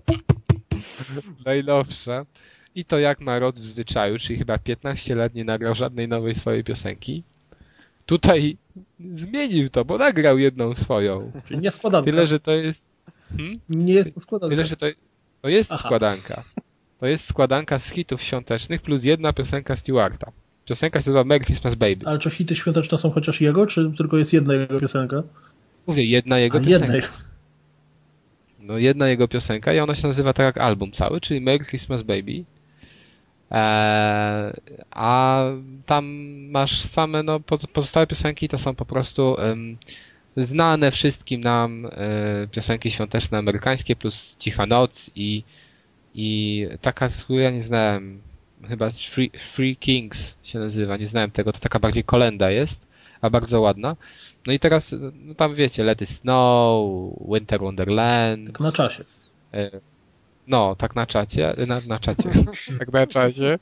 najnowsza. 1.46 2.26
I 2.74 2.84
to 2.84 2.98
jak 2.98 3.20
ma 3.20 3.38
Rod 3.38 3.58
w 3.58 3.64
zwyczaju, 3.64 4.18
czyli 4.18 4.38
chyba 4.38 4.58
15 4.58 5.14
lat 5.14 5.34
nie 5.34 5.44
nagrał 5.44 5.74
żadnej 5.74 6.08
nowej 6.08 6.34
swojej 6.34 6.64
piosenki. 6.64 7.22
Tutaj 8.06 8.56
zmienił 9.14 9.68
to, 9.68 9.84
bo 9.84 9.96
nagrał 9.96 10.38
jedną 10.38 10.74
swoją. 10.74 11.32
Czyli 11.48 11.60
nie 11.60 11.70
składanka. 11.70 12.10
Tyle, 12.10 12.26
że 12.26 12.40
to 12.40 12.52
jest. 12.52 12.84
Hmm? 13.36 13.60
Nie 13.68 13.94
jest 13.94 14.14
to 14.14 14.20
składanka. 14.20 14.56
Tyle, 14.56 14.66
że 14.66 14.76
to, 14.76 14.86
to 15.42 15.48
jest 15.48 15.72
Aha. 15.72 15.82
składanka. 15.86 16.44
To 17.00 17.06
jest 17.06 17.24
składanka 17.28 17.78
z 17.78 17.90
hitów 17.90 18.22
świątecznych 18.22 18.82
plus 18.82 19.04
jedna 19.04 19.32
piosenka 19.32 19.76
Stewarta. 19.76 20.32
Piosenka 20.68 21.00
się 21.00 21.02
nazywa 21.02 21.24
Merry 21.24 21.44
Christmas 21.44 21.74
Baby. 21.74 22.00
Ale 22.06 22.18
czy 22.18 22.30
hity 22.30 22.56
świąteczne 22.56 22.98
są 22.98 23.10
chociaż 23.10 23.40
jego, 23.40 23.66
czy 23.66 23.92
tylko 23.98 24.18
jest 24.18 24.32
jedna 24.32 24.54
jego 24.54 24.80
piosenka? 24.80 25.22
Mówię, 25.86 26.04
jedna 26.04 26.38
jego 26.38 26.58
A 26.58 26.60
piosenka. 26.60 26.92
jednej. 26.94 27.10
No 28.60 28.78
jedna 28.78 29.08
jego 29.08 29.28
piosenka 29.28 29.72
i 29.74 29.78
ona 29.78 29.94
się 29.94 30.08
nazywa 30.08 30.32
tak 30.32 30.44
jak 30.44 30.58
album 30.58 30.92
cały, 30.92 31.20
czyli 31.20 31.40
Merry 31.40 31.64
Christmas 31.64 32.02
Baby. 32.02 32.44
Eee, 33.50 34.52
a 34.90 35.42
tam 35.86 36.04
masz 36.50 36.80
same, 36.80 37.22
no 37.22 37.38
poz- 37.40 37.66
pozostałe 37.72 38.06
piosenki 38.06 38.48
to 38.48 38.58
są 38.58 38.74
po 38.74 38.84
prostu 38.86 39.36
em, 39.40 39.76
znane 40.36 40.90
wszystkim 40.90 41.40
nam 41.40 41.86
e, 41.86 41.90
piosenki 42.50 42.90
świąteczne 42.90 43.38
amerykańskie 43.38 43.96
plus 43.96 44.36
Cicha 44.38 44.66
Noc 44.66 45.10
i, 45.16 45.42
i 46.18 46.68
taka, 46.80 47.08
z 47.08 47.24
której 47.24 47.44
ja 47.44 47.50
nie 47.50 47.62
znałem, 47.62 48.20
chyba 48.68 48.90
Free, 48.90 49.30
Free 49.54 49.76
Kings 49.76 50.36
się 50.42 50.58
nazywa, 50.58 50.96
nie 50.96 51.06
znałem 51.06 51.30
tego, 51.30 51.52
to 51.52 51.60
taka 51.60 51.78
bardziej 51.78 52.04
kolenda 52.04 52.50
jest, 52.50 52.86
a 53.20 53.30
bardzo 53.30 53.60
ładna. 53.60 53.96
No 54.46 54.52
i 54.52 54.58
teraz, 54.58 54.94
no 55.14 55.34
tam 55.34 55.54
wiecie, 55.54 55.84
Let 55.84 56.02
It 56.02 56.08
Snow, 56.08 56.90
Winter 57.34 57.60
Wonderland, 57.60 58.46
Tak 58.46 58.60
na 58.60 58.72
czasie. 58.72 59.04
E, 59.54 59.70
No, 60.46 60.76
tak 60.76 60.94
na 60.94 61.06
czacie, 61.06 61.54
na, 61.66 61.80
na 61.86 62.00
czacie, 62.00 62.30
tak 62.78 62.92
na 62.92 63.06
czacie. 63.06 63.58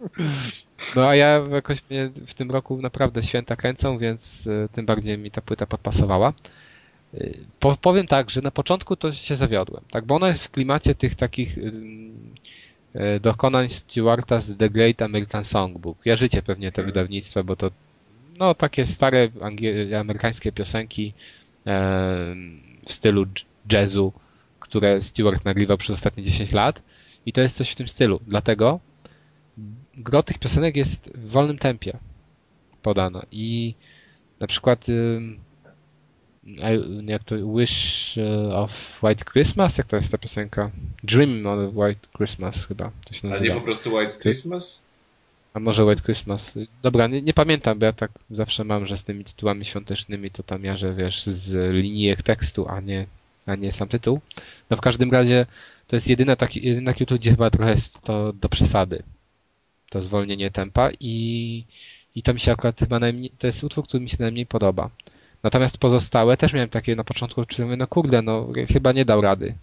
No 0.97 1.09
a 1.09 1.15
ja 1.15 1.27
jakoś 1.51 1.91
mnie 1.91 2.11
w 2.27 2.35
tym 2.35 2.51
roku 2.51 2.83
naprawdę 2.83 3.23
święta 3.23 3.57
kręcą, 3.57 3.99
więc 3.99 4.47
e, 4.47 4.69
tym 4.69 4.87
bardziej 4.87 5.19
mi 5.19 5.31
ta 5.31 5.41
płyta 5.41 5.67
podpasowała. 5.67 6.33
E, 7.21 7.31
Po, 7.61 7.77
powiem 7.77 8.07
tak, 8.07 8.31
że 8.31 8.43
na 8.43 8.51
początku 8.51 8.97
to 8.97 9.13
się 9.13 9.37
zawiodłem, 9.37 9.85
tak, 9.91 10.05
bo 10.05 10.15
ona 10.15 10.29
jest 10.29 10.45
w 10.45 10.51
klimacie 10.51 10.95
tych 10.95 11.15
takich 11.15 11.59
e, 12.95 13.21
dokonań 13.21 13.69
Stewarta 13.69 14.41
z 14.41 14.57
The 14.57 14.71
Great 14.71 15.03
American 15.03 15.45
Songbook. 15.45 16.07
Jarzycie 16.07 16.43
pewnie 16.43 16.73
te 16.73 16.83
wydawnictwa, 16.83 17.43
bo 17.43 17.57
to 17.57 17.71
no 18.39 18.55
takie 18.55 18.87
stare 18.87 19.29
amerykańskie 20.01 20.53
piosenki 20.53 21.13
em, 21.65 22.61
w 22.87 22.93
stylu 22.93 23.27
jazzu, 23.73 24.13
które 24.61 25.03
Stewart 25.03 25.45
nagrywał 25.45 25.79
przez 25.79 25.97
ostatnie 25.97 26.23
10 26.23 26.53
lat 26.53 26.83
i 27.27 27.33
to 27.33 27.41
jest 27.41 27.57
coś 27.57 27.71
w 27.71 27.75
tym 27.75 27.89
stylu. 27.89 28.21
Dlatego 28.27 28.81
gro 29.97 30.23
tych 30.23 30.39
piosenek 30.39 30.77
jest 30.77 31.11
w 31.15 31.31
wolnym 31.31 31.59
tempie 31.59 31.99
podana 32.83 33.23
i 33.33 33.75
na 34.41 34.47
przykład 34.47 34.87
I- 36.47 37.07
jak 37.11 37.25
to 37.25 37.37
Wish 37.57 38.19
e, 38.19 38.55
of 38.57 39.03
White 39.03 39.25
Christmas, 39.33 39.79
jak 39.79 39.87
to 39.87 39.97
jest 39.97 40.13
ta 40.13 40.19
piosenka? 40.19 40.71
Dream 41.03 41.47
of 41.47 41.75
White 41.77 42.09
Christmas 42.17 42.67
chyba 42.67 42.91
to 43.05 43.15
się 43.15 43.29
A 43.29 43.31
nazywa. 43.31 43.55
nie 43.55 43.61
po 43.61 43.65
prostu 43.67 43.95
White 43.95 44.15
Christmas? 44.23 44.85
A 45.55 45.61
może 45.61 45.85
White 45.85 46.03
Christmas? 46.03 46.53
Dobra, 46.83 47.07
nie, 47.07 47.23
nie 47.23 47.35
pamiętam, 47.35 47.79
bo 47.79 47.87
ja 47.87 47.93
tak 47.93 48.11
zawsze 48.31 48.65
mam, 48.65 48.87
że 48.87 48.97
z 48.99 49.05
tymi 49.05 49.25
tytułami 49.25 49.65
świątecznymi 49.65 50.31
to 50.31 50.43
tam 50.43 50.65
jarzę, 50.65 50.95
wiesz, 50.95 51.27
z 51.27 51.73
linijek 51.75 52.23
tekstu, 52.23 52.69
a 52.69 52.81
nie, 52.81 53.07
a 53.47 53.55
nie 53.55 53.73
sam 53.73 53.89
tytuł. 53.89 54.21
No 54.71 54.77
w 54.77 54.81
każdym 54.81 55.11
razie 55.11 55.47
to 55.87 55.97
jest 55.97 56.09
jedyna 56.09 56.37
taki, 56.37 56.67
jedyna 56.67 56.95
tytuł, 56.95 57.19
gdzie 57.19 57.31
chyba 57.31 57.51
trochę 57.51 57.71
jest 57.71 58.03
to 58.03 58.33
do 58.33 58.49
przesady. 58.49 59.03
To 59.91 60.03
zwolnienie 60.03 60.51
tempa 60.51 60.91
i, 61.01 61.65
i 62.15 62.23
to 62.23 62.35
mi 62.35 62.41
się 62.41 62.53
akurat 62.53 62.79
chyba 62.79 62.99
najmniej, 63.01 63.31
to 63.39 63.47
jest 63.47 63.65
utwór, 63.65 63.85
który 63.89 64.03
mi 64.03 64.11
się 64.11 64.17
najmniej 64.21 64.47
podoba. 64.47 64.91
Natomiast 65.45 65.79
pozostałe 65.79 66.37
też 66.37 66.53
miałem 66.53 66.69
takie 66.69 66.97
na 66.97 67.05
początku, 67.05 67.45
czy 67.47 67.65
mówię, 67.65 67.77
no 67.77 67.87
kurde, 67.87 68.23
no 68.23 68.49
chyba 68.73 68.93
nie 68.93 69.05
dał 69.05 69.21
rady, 69.21 69.55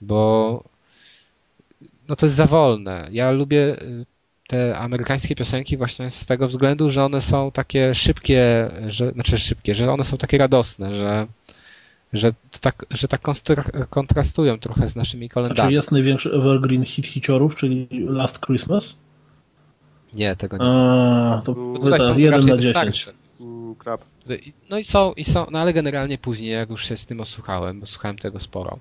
bo 0.00 0.64
no 2.08 2.16
to 2.16 2.26
jest 2.26 2.36
za 2.36 2.46
wolne. 2.46 3.08
Ja 3.12 3.30
lubię 3.30 3.82
y, 3.82 4.06
te 4.48 4.78
amerykańskie 4.78 5.34
piosenki 5.36 5.76
właśnie 5.76 6.10
z 6.10 6.26
tego 6.26 6.48
względu, 6.48 6.90
że 6.90 7.04
one 7.04 7.22
są 7.22 7.50
takie 7.50 7.94
szybkie, 7.94 8.70
że, 8.88 9.12
znaczy 9.12 9.38
szybkie, 9.38 9.74
że 9.74 9.92
one 9.92 10.04
są 10.04 10.18
takie 10.18 10.38
radosne, 10.38 10.96
że, 10.96 11.26
że 12.12 12.32
to 12.32 12.58
tak, 12.60 12.86
że 12.90 13.08
tak 13.08 13.20
kontrastują 13.90 14.58
trochę 14.58 14.88
z 14.88 14.96
naszymi 14.96 15.26
A 15.26 15.28
czy 15.28 15.34
kolendami. 15.34 15.74
jest 15.74 15.92
największy 15.92 16.32
evergreen 16.32 16.84
hit 16.84 17.06
hiciorów, 17.06 17.56
czyli 17.56 17.88
Last 17.90 18.46
Christmas? 18.46 18.96
Nie, 20.14 20.36
tego 20.36 20.56
nie. 20.56 20.64
A, 20.64 21.42
to 21.44 21.54
Tu- 21.54 21.78
Tutaj 21.78 22.00
są 22.00 22.18
jeden 22.18 22.46
na 22.46 22.56
te 22.56 22.62
10. 22.62 22.76
starsze. 22.76 23.12
U, 23.38 23.74
krab. 23.78 24.04
No 24.70 24.78
i 24.78 24.84
są, 24.84 25.12
i 25.12 25.24
są, 25.24 25.46
no 25.50 25.58
ale 25.58 25.72
generalnie 25.72 26.18
później, 26.18 26.50
jak 26.50 26.70
już 26.70 26.88
się 26.88 26.96
z 26.96 27.06
tym 27.06 27.20
osłuchałem, 27.20 27.80
bo 27.80 27.86
słuchałem 27.86 28.18
tego 28.18 28.40
sporo, 28.40 28.78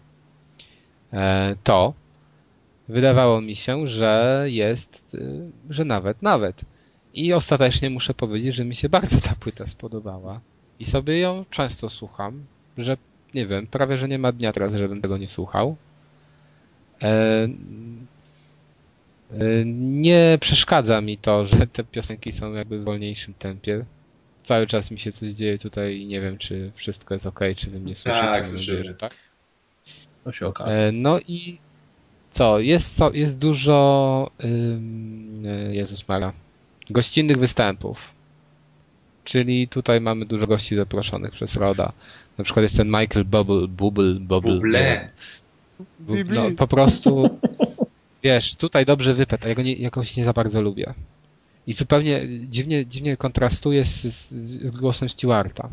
e, 1.14 1.56
to 1.64 1.94
wydawało 2.88 3.41
mi 3.41 3.56
się, 3.56 3.88
że 3.88 4.44
jest, 4.45 5.14
y, 5.14 5.49
że 5.69 5.86
nawet, 5.86 6.22
nawet. 6.22 6.61
I 7.14 7.34
ostatecznie 7.34 7.90
muszę 7.90 8.14
powiedzieć, 8.14 8.56
że 8.56 8.65
mi 8.65 8.76
się 8.76 8.90
bardzo 8.90 9.22
ta 9.22 9.36
płyta 9.36 9.68
spodobała. 9.68 10.40
I 10.80 10.86
sobie 10.86 11.19
ją 11.19 11.45
często 11.49 11.90
słucham, 11.90 12.45
że 12.78 12.98
nie 13.34 13.48
wiem, 13.48 13.68
prawie 13.68 13.98
że 13.98 14.07
nie 14.07 14.19
ma 14.19 14.32
dnia 14.32 14.53
teraz, 14.53 14.74
żebym 14.74 15.02
tego 15.02 15.18
nie 15.18 15.28
słuchał. 15.28 15.76
E, 17.02 17.07
e, 19.32 19.65
nie 19.65 20.38
przeszkadza 20.41 21.02
mi 21.02 21.18
to, 21.18 21.48
że 21.48 21.68
te 21.68 21.84
piosenki 21.84 22.32
są 22.32 22.53
jakby 22.53 22.80
w 22.80 22.84
wolniejszym 22.84 23.34
tempie. 23.34 23.86
Cały 24.48 24.68
czas 24.68 24.91
mi 24.91 24.99
się 24.99 25.11
coś 25.11 25.30
dzieje 25.32 25.57
tutaj 25.57 25.98
i 25.99 26.06
nie 26.07 26.22
wiem, 26.22 26.38
czy 26.38 26.72
wszystko 26.76 27.14
jest 27.14 27.26
ok, 27.26 27.40
czy 27.56 27.69
wy 27.69 27.80
mnie 27.80 27.95
słyszycie. 27.95 28.14
Tak, 28.22 28.32
Mam 28.32 28.32
nadzieję, 28.41 28.57
słyszymy. 28.57 28.84
że 28.84 28.94
tak. 28.94 29.15
To 30.24 30.32
się 30.32 30.48
okaże. 30.48 30.88
E, 30.88 30.91
No 30.91 31.19
i 31.19 31.57
co? 32.32 32.60
Jest, 32.60 32.95
co, 32.98 33.14
jest 33.14 33.38
dużo 33.38 34.32
ym, 34.44 35.44
e, 35.45 35.76
Jezus 35.76 36.07
Mara. 36.07 36.34
Gościnnych 36.90 37.38
występów. 37.38 37.99
Czyli 39.24 39.68
tutaj 39.68 40.02
mamy 40.02 40.26
dużo 40.26 40.45
gości 40.48 40.76
zaproszonych 40.76 41.32
przez 41.32 41.56
Roda. 41.56 41.91
Na 42.38 42.44
przykład 42.44 42.64
jest 42.64 42.78
ten 42.78 42.88
Michael 42.88 43.26
Bubble, 43.26 43.68
Bubble, 43.68 44.14
Bubble. 44.14 44.53
Buble. 44.56 45.10
Bu- 45.99 46.14
No, 46.36 46.41
po 46.57 46.68
prostu 46.68 47.40
wiesz, 48.24 48.56
tutaj 48.56 48.86
dobrze 48.86 49.14
wypet, 49.14 49.45
a 49.45 49.48
ja 49.48 49.56
go 49.56 49.61
nie, 49.61 49.74
jakoś 49.74 50.18
nie 50.18 50.26
za 50.26 50.34
bardzo 50.34 50.61
lubię. 50.61 50.94
I 51.68 51.73
zupełnie 51.73 52.27
dziwnie, 52.49 52.85
dziwnie 52.85 53.18
kontrastuje 53.18 53.85
z, 53.85 54.02
z, 54.02 54.30
z 54.30 54.72
głosem 54.72 55.10
Stewarta. 55.10 55.69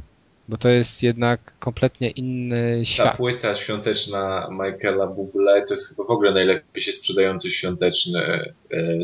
Bo 0.48 0.56
to 0.56 0.68
jest 0.68 1.02
jednak 1.02 1.58
kompletnie 1.58 2.10
inny 2.10 2.78
Ta 2.78 2.84
świat. 2.84 3.16
płyta 3.16 3.54
świąteczna 3.54 4.48
Michaela 4.50 5.06
Bublé 5.06 5.64
to 5.66 5.74
jest 5.74 5.88
chyba 5.88 6.08
w 6.08 6.10
ogóle 6.10 6.32
najlepiej 6.32 6.82
się 6.82 6.92
sprzedający 6.92 7.50
świąteczny, 7.50 8.20
e, 8.20 8.52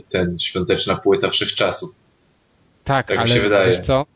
ten 0.08 0.38
świąteczna 0.38 0.96
płyta 0.96 1.30
wszechczasów. 1.30 1.90
Tak, 2.84 3.06
tak 3.06 3.16
mi 3.16 3.20
ale 3.20 3.28
się 3.28 3.40
wydaje. 3.40 3.66
wiesz 3.68 3.80
co? 3.80 4.06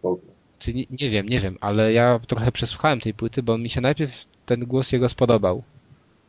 Czy 0.58 0.74
nie, 0.74 0.84
nie 0.90 1.10
wiem, 1.10 1.28
nie 1.28 1.40
wiem, 1.40 1.58
ale 1.60 1.92
ja 1.92 2.20
trochę 2.26 2.52
przesłuchałem 2.52 3.00
tej 3.00 3.14
płyty, 3.14 3.42
bo 3.42 3.58
mi 3.58 3.70
się 3.70 3.80
najpierw 3.80 4.24
ten 4.46 4.60
głos 4.66 4.92
jego 4.92 5.08
spodobał. 5.08 5.62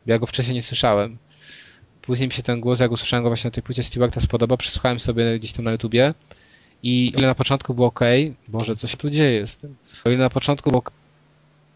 Ja 0.06 0.18
go 0.18 0.26
wcześniej 0.26 0.54
nie 0.54 0.62
słyszałem. 0.62 1.16
Później 2.06 2.28
mi 2.28 2.34
się 2.34 2.42
ten 2.42 2.60
głos, 2.60 2.80
jak 2.80 2.92
usłyszałem 2.92 3.22
go 3.22 3.30
właśnie 3.30 3.48
na 3.48 3.54
tej 3.54 3.62
płycie 3.62 3.82
Stewarta 3.82 4.20
spodobał, 4.20 4.58
przesłuchałem 4.58 5.00
sobie 5.00 5.38
gdzieś 5.38 5.52
tam 5.52 5.64
na 5.64 5.72
YouTubie 5.72 6.14
i 6.82 7.12
o 7.16 7.18
ile 7.18 7.26
na 7.28 7.34
początku 7.34 7.74
było 7.74 7.86
ok, 7.86 8.00
Boże, 8.48 8.76
co 8.76 8.86
się 8.88 8.96
tu 8.96 9.10
dzieje 9.10 9.46
z 9.46 9.56
tym? 9.56 9.76
O 10.04 10.10
ile 10.10 10.18
na 10.18 10.30
początku 10.30 10.70
było 10.70 10.78
ok, 10.78 10.90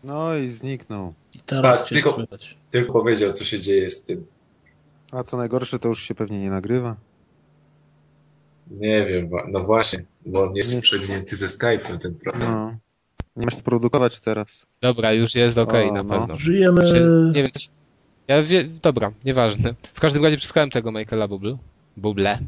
No 0.05 0.37
i 0.37 0.49
zniknął. 0.49 1.15
I 1.35 1.39
teraz 1.41 1.79
Tak, 1.81 1.89
cię 1.89 1.95
tylko- 1.95 2.13
słychać. 2.13 2.57
Tylko 2.71 2.93
powiedział, 2.93 3.33
co 3.33 3.45
się 3.45 3.61
dzieje 3.61 3.91
z 3.91 4.05
tym. 4.05 4.27
A 5.13 5.23
co 5.23 5.37
najgorsze, 5.37 5.79
to 5.79 5.89
już 5.89 6.03
się 6.03 6.15
pewnie 6.15 6.41
nie 6.41 6.51
nagrywa. 6.51 6.97
Nie 8.71 9.07
wiem, 9.07 9.31
no 9.49 9.61
właśnie, 9.65 10.05
bo 10.27 10.43
on 10.45 10.57
jest 10.57 10.81
przegnięty 10.81 11.37
ze 11.37 11.47
Skype'em 11.47 11.99
ten 11.99 12.15
program. 12.15 12.53
No. 12.53 12.77
Nie 13.37 13.45
masz 13.45 13.63
produkować 13.63 14.21
teraz. 14.21 14.67
dobra, 14.81 15.13
już 15.13 15.35
jest 15.35 15.59
ok 15.59 15.73
O, 15.75 15.93
na 15.93 16.03
no. 16.03 16.19
pewno. 16.19 16.35
Żyjemy... 16.35 16.87
Czy, 16.87 17.01
nie 17.35 17.43
wiem, 17.43 17.51
ja 18.31 18.43
wie, 18.43 18.65
dobra, 18.83 19.13
nieważne. 19.25 19.75
W 19.95 20.01
każdym 20.01 20.25
razie 20.25 20.37
przesłuchałem 20.37 20.71
tego 20.71 20.93
Michaela 20.93 21.29
Buble, 21.29 21.57
Buble. 21.97 22.39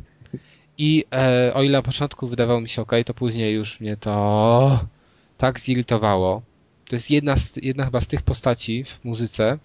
I 0.79 1.05
e, 1.13 1.55
o 1.55 1.63
ile 1.63 1.79
na 1.79 1.83
początku 1.83 2.29
wydawało 2.29 2.61
mi 2.61 2.69
się 2.69 2.83
ok, 2.83 2.93
to 3.07 3.15
później 3.15 3.55
już 3.55 3.81
mnie 3.81 3.97
to 3.97 4.87
tak 5.39 5.61
zirytowało. 5.61 6.43
To 6.89 6.97
jest 6.97 7.11
jedna, 7.11 7.37
z, 7.37 7.57
jedna 7.57 7.85
chyba 7.85 8.01
z 8.01 8.07
tych 8.07 8.23
postaci 8.23 8.85
w 8.85 9.05
muzyce, 9.05 9.59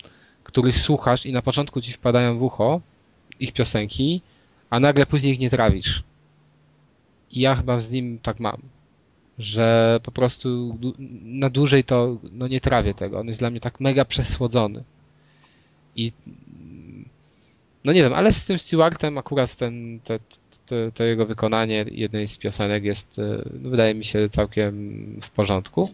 których 0.43 0.77
słuchasz 0.77 1.25
i 1.25 1.31
na 1.31 1.41
początku 1.41 1.81
ci 1.81 1.91
wpadają 1.91 2.37
w 2.37 2.43
ucho 2.43 2.81
ich 3.39 3.53
piosenki, 3.53 4.21
a 4.69 4.79
nagle 4.79 5.05
później 5.05 5.33
ich 5.33 5.39
nie 5.39 5.49
trawisz. 5.49 6.03
I 7.31 7.39
ja 7.39 7.55
chyba 7.55 7.81
z 7.81 7.91
nim 7.91 8.19
tak 8.23 8.39
mam. 8.39 8.61
że 9.39 9.99
po 10.03 10.11
prostu 10.11 10.77
na 11.23 11.49
dłużej 11.49 11.83
to 11.83 12.17
no 12.31 12.47
nie 12.47 12.61
trawię 12.61 12.93
tego. 12.93 13.19
On 13.19 13.27
jest 13.27 13.39
dla 13.39 13.49
mnie 13.49 13.59
tak 13.59 13.79
mega 13.79 14.05
przesłodzony. 14.05 14.83
I 15.97 16.11
no 17.83 17.93
nie 17.93 18.01
wiem, 18.01 18.13
ale 18.13 18.33
z 18.33 18.45
tym 18.45 18.59
Stewartem 18.59 19.17
akurat 19.17 19.55
ten, 19.55 19.99
te, 20.03 20.19
to, 20.65 20.75
to 20.93 21.03
jego 21.03 21.25
wykonanie 21.25 21.85
jednej 21.91 22.27
z 22.27 22.37
piosenek 22.37 22.83
jest, 22.83 23.19
e, 23.19 23.41
no, 23.61 23.69
wydaje 23.69 23.95
mi 23.95 24.05
się, 24.05 24.29
całkiem 24.29 24.73
w 25.21 25.29
porządku. 25.29 25.89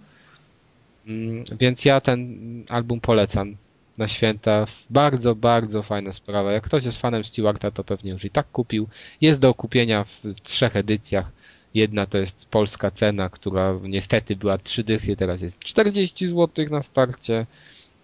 Mm, 1.08 1.44
więc 1.60 1.86
ja 1.86 2.02
ten 2.02 2.38
album 2.70 3.00
polecam 3.00 3.56
na 3.98 4.08
święta. 4.08 4.66
Bardzo, 4.90 5.36
bardzo 5.36 5.84
fajna 5.84 6.12
sprawa. 6.12 6.52
Jak 6.52 6.64
ktoś 6.64 6.84
jest 6.86 6.98
fanem 6.98 7.26
Stewarta, 7.26 7.72
to 7.72 7.84
pewnie 7.84 8.12
już 8.12 8.26
i 8.26 8.30
tak 8.30 8.52
kupił. 8.52 8.88
Jest 9.22 9.40
do 9.40 9.54
kupienia 9.54 10.04
w, 10.04 10.42
trzech 10.44 10.76
edycjach. 10.76 11.32
Jedna 11.74 12.06
to 12.06 12.18
jest 12.18 12.46
polska 12.46 12.92
cena, 12.92 13.30
która 13.30 13.80
niestety 13.84 14.36
była 14.36 14.58
trzy 14.58 14.84
dychy, 14.84 15.16
teraz 15.16 15.42
jest 15.42 15.60
40 15.60 16.28
zł 16.28 16.66
na 16.70 16.82
starcie. 16.82 17.46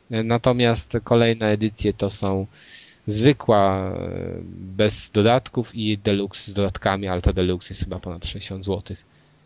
Natomiast 0.09 0.97
kolejne 1.03 1.47
edycje 1.47 1.93
to 1.93 2.09
są 2.09 2.45
zwykła, 3.07 3.95
bez 4.51 5.11
dodatków 5.11 5.75
i 5.75 5.97
deluxe 5.97 6.51
z 6.51 6.53
dodatkami, 6.53 7.07
ale 7.07 7.21
ta 7.21 7.33
deluxe 7.33 7.73
jest 7.73 7.83
chyba 7.83 7.99
ponad 7.99 8.25
60 8.25 8.65
zł. 8.65 8.97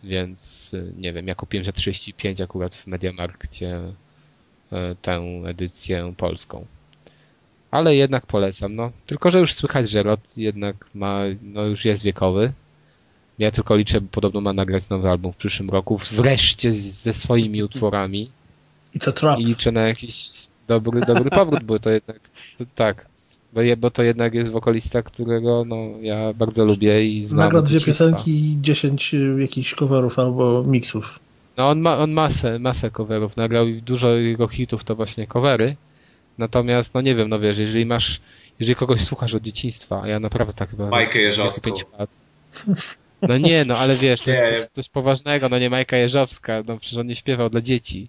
Więc 0.03 0.71
nie 0.97 1.13
wiem, 1.13 1.27
ja 1.27 1.35
kupiłem 1.35 1.65
za 1.65 1.71
35 1.71 2.41
akurat 2.41 2.75
w 2.75 2.87
Mediamarkcie 2.87 3.79
e, 4.71 4.95
tę 5.01 5.21
edycję 5.45 6.13
polską. 6.17 6.65
Ale 7.71 7.95
jednak 7.95 8.25
polecam, 8.25 8.75
no. 8.75 8.91
Tylko, 9.05 9.31
że 9.31 9.39
już 9.39 9.53
słychać, 9.53 9.89
że 9.89 10.03
Rod 10.03 10.37
jednak 10.37 10.85
ma, 10.93 11.19
no 11.41 11.63
już 11.63 11.85
jest 11.85 12.03
wiekowy. 12.03 12.53
Ja 13.39 13.51
tylko 13.51 13.75
liczę, 13.75 14.01
bo 14.01 14.07
podobno 14.11 14.41
ma 14.41 14.53
nagrać 14.53 14.89
nowy 14.89 15.09
album 15.09 15.33
w 15.33 15.37
przyszłym 15.37 15.69
roku, 15.69 15.97
wreszcie 16.11 16.73
ze 16.73 17.13
swoimi 17.13 17.63
utworami. 17.63 18.29
It's 18.95 19.09
a 19.09 19.11
trap. 19.11 19.39
I 19.39 19.45
liczę 19.45 19.71
na 19.71 19.81
jakiś 19.81 20.42
dobry, 20.67 21.01
dobry 21.01 21.29
powrót, 21.29 21.63
bo 21.63 21.79
to 21.79 21.89
jednak, 21.89 22.19
to, 22.57 22.65
tak. 22.75 23.05
Bo, 23.53 23.61
je, 23.61 23.77
bo 23.77 23.91
to 23.91 24.03
jednak 24.03 24.33
jest 24.33 24.51
wokalista, 24.51 25.03
którego 25.03 25.65
no, 25.65 25.75
ja 26.01 26.33
bardzo 26.33 26.65
lubię 26.65 27.05
i 27.05 27.27
znam. 27.27 27.39
Nagra 27.39 27.61
dwie 27.61 27.79
piosenki 27.79 28.31
i 28.31 28.61
dziesięć 28.61 29.13
y, 29.13 29.37
jakichś 29.39 29.75
coverów 29.75 30.19
albo 30.19 30.63
mixów. 30.63 31.19
No 31.57 31.69
on 31.69 31.79
ma 31.79 31.97
on 31.97 32.11
masę, 32.11 32.59
masę 32.59 32.91
coverów 32.91 33.37
nagrał 33.37 33.67
i 33.67 33.81
dużo 33.81 34.09
jego 34.09 34.47
hitów 34.47 34.83
to 34.83 34.95
właśnie 34.95 35.27
covery. 35.27 35.75
Natomiast, 36.37 36.93
no 36.93 37.01
nie 37.01 37.15
wiem, 37.15 37.29
no 37.29 37.39
wiesz, 37.39 37.57
jeżeli 37.59 37.85
masz, 37.85 38.21
jeżeli 38.59 38.75
kogoś 38.75 39.01
słuchasz 39.01 39.35
od 39.35 39.43
dzieciństwa, 39.43 40.01
a 40.01 40.07
ja 40.07 40.19
naprawdę 40.19 40.53
tak 40.53 40.69
chyba... 40.69 40.89
Majkę 40.89 41.19
Jeżowską. 41.19 41.71
No 43.21 43.37
nie, 43.37 43.65
no 43.65 43.77
ale 43.77 43.95
wiesz, 43.95 44.21
to 44.21 44.31
jest 44.31 44.73
coś 44.73 44.89
poważnego, 44.89 45.49
no 45.49 45.59
nie 45.59 45.69
Majka 45.69 45.97
Jeżowska, 45.97 46.63
no 46.67 46.77
przecież 46.77 46.99
on 46.99 47.07
nie 47.07 47.15
śpiewał 47.15 47.49
dla 47.49 47.61
dzieci 47.61 48.07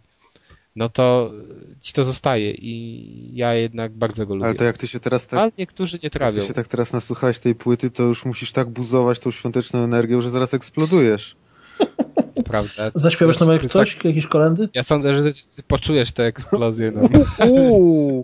no 0.77 0.89
to 0.89 1.33
ci 1.81 1.93
to 1.93 2.05
zostaje 2.05 2.51
i 2.51 3.37
ja 3.37 3.55
jednak 3.55 3.93
bardzo 3.93 4.27
go 4.27 4.35
lubię. 4.35 4.47
Ale 4.47 4.55
to 4.55 4.65
jak 4.65 4.79
ty 4.79 4.89
się 4.89 5.01
teraz 5.01 5.27
tak... 5.27 5.41
Ale 5.41 5.53
niektórzy 5.59 5.99
nie 6.03 6.11
trawią. 6.11 6.37
Jak 6.37 6.43
ty 6.43 6.49
się 6.49 6.55
tak 6.55 6.69
teraz 6.69 6.93
nasłuchałeś 6.93 7.39
tej 7.39 7.55
płyty, 7.55 7.91
to 7.91 8.03
już 8.03 8.25
musisz 8.25 8.53
tak 8.53 8.71
buzować 8.71 9.19
tą 9.19 9.31
świąteczną 9.31 9.81
energią, 9.81 10.21
że 10.21 10.31
zaraz 10.31 10.55
eksplodujesz. 10.55 11.37
Prawda. 12.45 12.91
Zaśpiewasz 12.95 13.41
nam 13.41 13.51
jak 13.51 13.71
coś? 13.71 13.95
Tak... 13.95 14.05
Jakieś 14.05 14.27
kolendy? 14.27 14.69
Ja 14.75 14.83
sądzę, 14.83 15.15
że 15.15 15.33
ty 15.33 15.63
poczujesz 15.63 16.13
tę 16.13 16.25
eksplozję. 16.25 16.93
No. 16.95 17.09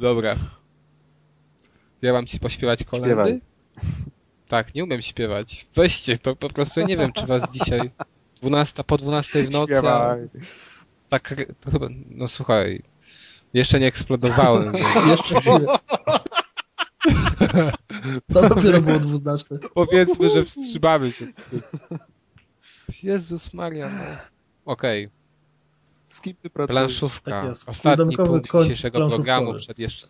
Dobra. 0.00 0.36
Ja 2.02 2.12
mam 2.12 2.26
ci 2.26 2.40
pośpiewać 2.40 2.84
kolendy? 2.84 3.08
Śpiewaj. 3.08 3.40
Tak, 4.48 4.74
nie 4.74 4.84
umiem 4.84 5.02
śpiewać. 5.02 5.66
Weźcie, 5.76 6.18
to 6.18 6.36
po 6.36 6.48
prostu 6.48 6.80
ja 6.80 6.86
nie 6.86 6.96
wiem, 6.96 7.12
czy 7.12 7.26
was 7.26 7.52
dzisiaj 7.52 7.90
12, 8.40 8.84
po 8.84 8.98
12 8.98 9.42
w 9.42 9.50
nocy. 9.58 9.82
Tak, 11.08 11.34
to 11.60 11.70
chyba, 11.70 11.86
no 12.10 12.28
słuchaj, 12.28 12.82
jeszcze 13.54 13.80
nie 13.80 13.86
eksplodowałem. 13.86 14.72
jeszcze 15.10 15.34
To 18.34 18.48
dopiero 18.48 18.80
było 18.80 18.98
dwuznaczne. 18.98 19.58
Powiedzmy, 19.74 20.30
że 20.30 20.44
wstrzymamy 20.44 21.12
się 21.12 21.26
z 21.26 21.34
tym. 21.34 21.60
Jezus 23.02 23.54
Maria, 23.54 23.88
no. 23.88 24.02
Okej. 24.72 25.08
Okay. 26.46 26.66
Planszówka. 26.66 27.42
Tak 27.42 27.54
Ostatni 27.66 28.16
punkt 28.16 28.52
dzisiejszego 28.52 29.08
programu 29.08 29.54
przed 29.54 29.78
jeszcze... 29.78 30.06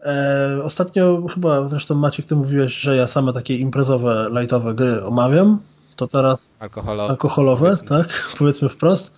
E, 0.00 0.60
ostatnio 0.62 1.26
chyba, 1.34 1.68
zresztą 1.68 1.94
Maciek, 1.94 2.26
ty 2.26 2.36
mówiłeś, 2.36 2.74
że 2.74 2.96
ja 2.96 3.06
same 3.06 3.32
takie 3.32 3.56
imprezowe, 3.56 4.30
lightowe 4.40 4.74
gry 4.74 5.04
omawiam 5.04 5.60
to 5.96 6.06
teraz 6.06 6.56
alkoholowe, 6.60 7.10
alkoholowe 7.10 7.76
tak, 7.76 8.34
powiedzmy 8.38 8.68
wprost. 8.68 9.14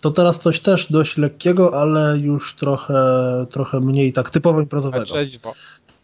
To 0.00 0.10
teraz 0.10 0.38
coś 0.38 0.60
też 0.60 0.92
dość 0.92 1.16
lekkiego, 1.16 1.80
ale 1.80 2.18
już 2.18 2.54
trochę, 2.54 2.94
trochę 3.50 3.80
mniej 3.80 4.12
tak 4.12 4.30
typowo 4.30 4.60
imprezowego. 4.60 5.04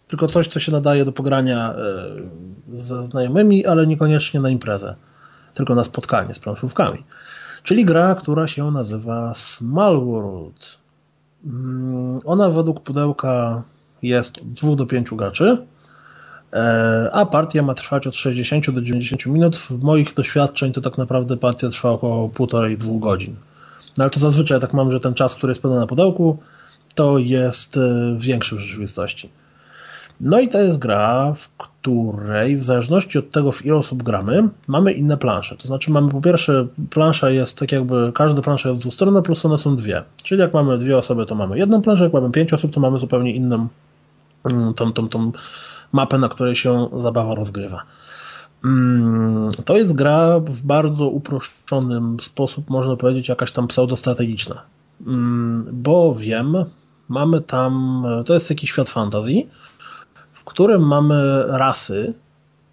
Tylko 0.09 0.29
coś, 0.29 0.49
co 0.49 0.61
się 0.61 0.73
nadaje 0.73 1.05
do 1.05 1.13
pogrania 1.13 1.75
e, 1.75 1.79
ze 2.75 3.07
znajomymi, 3.07 3.67
ale 3.67 3.87
niekoniecznie 3.87 4.41
na 4.41 4.51
imprezę, 4.51 4.95
tylko 5.55 5.75
na 5.75 5.85
spotkanie 5.85 6.35
z 6.35 6.39
planszówkami. 6.39 7.05
Czyli 7.63 7.85
gra, 7.85 8.15
która 8.15 8.47
się 8.47 8.71
nazywa 8.71 9.35
Small 9.35 10.05
World. 10.05 10.79
Mm, 11.45 12.21
ona 12.25 12.51
według 12.51 12.81
pudełka 12.81 13.63
jest 14.03 14.39
od 14.39 14.53
2 14.53 14.77
do 14.77 14.87
5 14.87 15.11
graczy 15.11 15.67
a 17.13 17.27
partia 17.27 17.63
ma 17.63 17.75
trwać 17.75 18.07
od 18.07 18.17
60 18.17 18.71
do 18.71 18.83
90 18.83 19.27
minut. 19.27 19.57
W 19.57 19.71
moich 19.71 20.15
doświadczeń 20.15 20.73
to 20.73 20.81
tak 20.81 20.99
naprawdę 20.99 21.37
partia 21.37 21.69
trwa 21.69 21.91
około 21.91 22.29
1,5-2 22.29 22.99
godzin. 22.99 23.37
No 23.99 24.05
ale 24.05 24.11
to 24.11 24.21
zazwyczaj 24.21 24.61
tak 24.61 24.73
mam, 24.73 24.93
że 24.93 25.01
ten 25.01 25.15
czas, 25.15 25.35
który 25.35 25.51
jest 25.51 25.63
podany 25.63 25.81
na 25.81 25.87
pudełku, 25.87 26.39
to 26.95 27.19
jest 27.19 27.77
e, 27.77 28.17
większy 28.19 28.57
w 28.57 28.59
rzeczywistości. 28.59 29.31
No 30.21 30.41
i 30.41 30.49
to 30.49 30.61
jest 30.61 30.79
gra, 30.79 31.33
w 31.37 31.49
której 31.49 32.57
w 32.57 32.65
zależności 32.65 33.19
od 33.19 33.31
tego, 33.31 33.53
w 33.53 33.67
ile 33.67 33.77
osób 33.77 34.03
gramy, 34.03 34.49
mamy 34.67 34.93
inne 34.93 35.17
plansze. 35.17 35.57
To 35.57 35.69
znaczy 35.69 35.91
mamy 35.91 36.11
po 36.11 36.21
pierwsze, 36.21 36.67
plansza 36.91 37.31
jest 37.31 37.59
tak 37.59 37.73
jakby, 37.73 38.13
każda 38.15 38.43
plansza 38.43 38.69
jest 38.69 38.81
dwustronna, 38.81 39.23
plus 39.23 39.45
one 39.45 39.59
są 39.59 39.77
dwie. 39.77 40.03
Czyli 40.23 40.41
jak 40.41 40.55
mamy 40.55 40.79
dwie 40.79 40.99
osoby, 40.99 41.27
to 41.27 41.35
mamy 41.35 41.59
jedną 41.59 41.83
planszę, 41.83 42.05
jak 42.05 42.13
mamy 42.13 42.31
pięć 42.31 42.53
osób, 42.53 42.75
to 42.75 42.81
mamy 42.81 42.99
zupełnie 42.99 43.33
inną 43.33 43.69
mm, 44.45 44.75
tą, 44.75 44.93
tą, 44.93 45.09
tą 45.09 45.33
mapę, 45.93 46.19
na 46.19 46.29
której 46.29 46.57
się 46.57 46.89
zabawa 46.93 47.35
rozgrywa. 47.35 47.83
Mm, 48.65 49.51
to 49.65 49.77
jest 49.77 49.95
gra 49.95 50.41
w 50.41 50.63
bardzo 50.63 51.09
uproszczonym 51.09 52.17
sposób, 52.21 52.71
można 52.71 52.97
powiedzieć, 52.97 53.29
jakaś 53.29 53.53
tam 53.53 53.69
pseudostrategiczna. 53.69 54.63
Mm, 55.07 55.69
bo 55.73 56.15
wiem, 56.15 56.55
mamy 57.09 57.41
tam, 57.41 58.05
to 58.27 58.35
jest 58.35 58.51
jakiś 58.51 58.71
świat 58.71 58.89
fantazji, 58.89 59.49
w 60.33 60.45
którym 60.45 60.87
mamy 60.87 61.45
rasy 61.47 62.15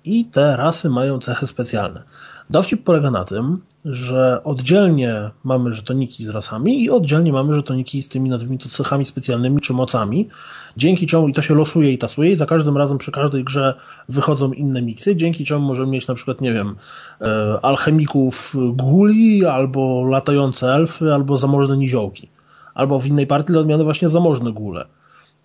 i 0.06 0.25
te 0.25 0.57
rasy 0.57 0.89
mają 0.89 1.19
cechy 1.19 1.48
specjalne. 1.48 2.03
Dowcip 2.50 2.84
polega 2.84 3.11
na 3.11 3.26
tym, 3.26 3.61
że 3.86 4.42
oddzielnie 4.44 5.30
mamy 5.44 5.74
żetoniki 5.74 6.26
z 6.26 6.30
rasami 6.30 6.84
i 6.84 6.90
oddzielnie 6.90 7.34
mamy 7.34 7.53
żetoniki 7.53 8.03
z 8.03 8.10
tymi, 8.10 8.30
nazwijmy 8.30 8.58
to, 8.58 8.69
cechami 8.69 9.06
specjalnymi 9.06 9.61
czy 9.61 9.74
mocami, 9.74 10.30
dzięki 10.78 11.08
czemu 11.08 11.28
i 11.28 11.34
to 11.34 11.42
się 11.42 11.56
losuje 11.56 11.94
i 11.94 11.98
tasuje 11.98 12.32
i 12.32 12.36
za 12.36 12.45
każdym 12.45 12.78
razem 12.78 12.98
przy 12.98 13.11
każdej 13.11 13.44
grze 13.44 13.74
wychodzą 14.10 14.52
inne 14.52 14.82
miksy, 14.82 15.16
dzięki 15.16 15.45
czemu 15.45 15.68
możemy 15.68 15.92
mieć 15.92 16.08
na 16.08 16.16
przykład, 16.16 16.42
nie 16.42 16.53
wiem, 16.53 16.76
e, 17.22 17.60
alchemików 17.61 18.56
guli, 18.74 19.45
albo 19.45 20.03
latające 20.03 20.74
elfy, 20.74 21.14
albo 21.14 21.38
zamożne 21.38 21.78
niziołki. 21.78 22.30
Albo 22.74 23.00
w 23.00 23.08
innej 23.08 23.28
partii 23.28 23.53
dla 23.53 23.61
odmiany 23.61 23.84
właśnie 23.84 24.10
zamożne 24.10 24.52
gule, 24.52 24.86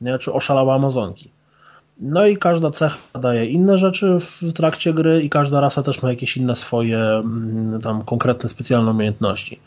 nie? 0.00 0.18
czy 0.18 0.32
oszalałe 0.32 0.74
amazonki. 0.74 1.30
No 2.00 2.26
i 2.26 2.36
każda 2.36 2.70
cecha 2.70 3.18
daje 3.20 3.46
inne 3.46 3.78
rzeczy 3.78 4.16
w 4.20 4.52
trakcie 4.52 4.94
gry 4.94 5.22
i 5.22 5.30
każda 5.30 5.60
rasa 5.60 5.82
też 5.82 6.02
ma 6.02 6.10
jakieś 6.10 6.36
inne 6.36 6.56
swoje 6.56 6.98
mm, 6.98 7.80
tam 7.80 8.04
konkretne, 8.04 8.48
specjalne 8.48 8.90
umiejętności. 8.90 9.60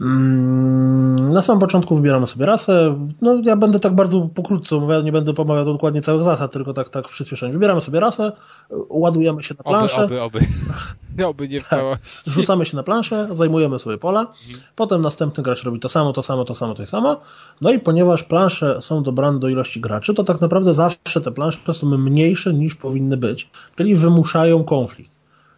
Mm, 0.00 1.32
na 1.32 1.42
samym 1.42 1.60
początku 1.60 1.96
wybieramy 1.96 2.26
sobie 2.26 2.46
rasę. 2.46 2.98
No, 3.20 3.40
ja 3.44 3.56
będę 3.56 3.80
tak 3.80 3.94
bardzo 3.94 4.28
pokrótce 4.34 4.76
mówił, 4.76 5.02
nie 5.02 5.12
będę 5.12 5.34
pomawiał 5.34 5.64
dokładnie 5.64 6.00
całych 6.00 6.24
zasad, 6.24 6.52
tylko 6.52 6.72
tak, 6.72 6.88
tak 6.88 7.08
w 7.08 7.10
przyspieszeniu. 7.10 7.52
Wybieramy 7.52 7.80
sobie 7.80 8.00
rasę, 8.00 8.32
ładujemy 8.88 9.42
się 9.42 9.54
na 9.58 9.64
planszę. 9.64 10.04
Oby, 10.04 10.22
oby, 10.22 10.38
oby. 11.14 11.26
oby 11.26 11.48
nie 11.48 11.60
tak. 11.60 11.80
Rzucamy 12.26 12.66
się 12.66 12.76
na 12.76 12.82
planszę, 12.82 13.28
zajmujemy 13.32 13.78
sobie 13.78 13.98
pola, 13.98 14.20
mhm. 14.20 14.64
potem 14.76 15.02
następny 15.02 15.42
gracz 15.42 15.64
robi 15.64 15.80
to 15.80 15.88
samo, 15.88 16.12
to 16.12 16.22
samo, 16.22 16.44
to 16.44 16.54
samo, 16.54 16.74
to 16.74 16.86
samo. 16.86 17.20
No 17.60 17.72
i 17.72 17.78
ponieważ 17.78 18.22
plansze 18.22 18.82
są 18.82 19.02
dobrane 19.02 19.38
do 19.38 19.48
ilości 19.48 19.80
graczy, 19.80 20.14
to 20.14 20.24
tak 20.24 20.40
naprawdę 20.40 20.74
zawsze 20.74 21.20
te 21.20 21.32
plansze 21.32 21.74
są 21.74 21.98
mniejsze 21.98 22.54
niż 22.54 22.74
powinny 22.74 23.16
być, 23.16 23.50
czyli 23.76 23.96
wymuszają 23.96 24.64
konflikt. 24.64 25.13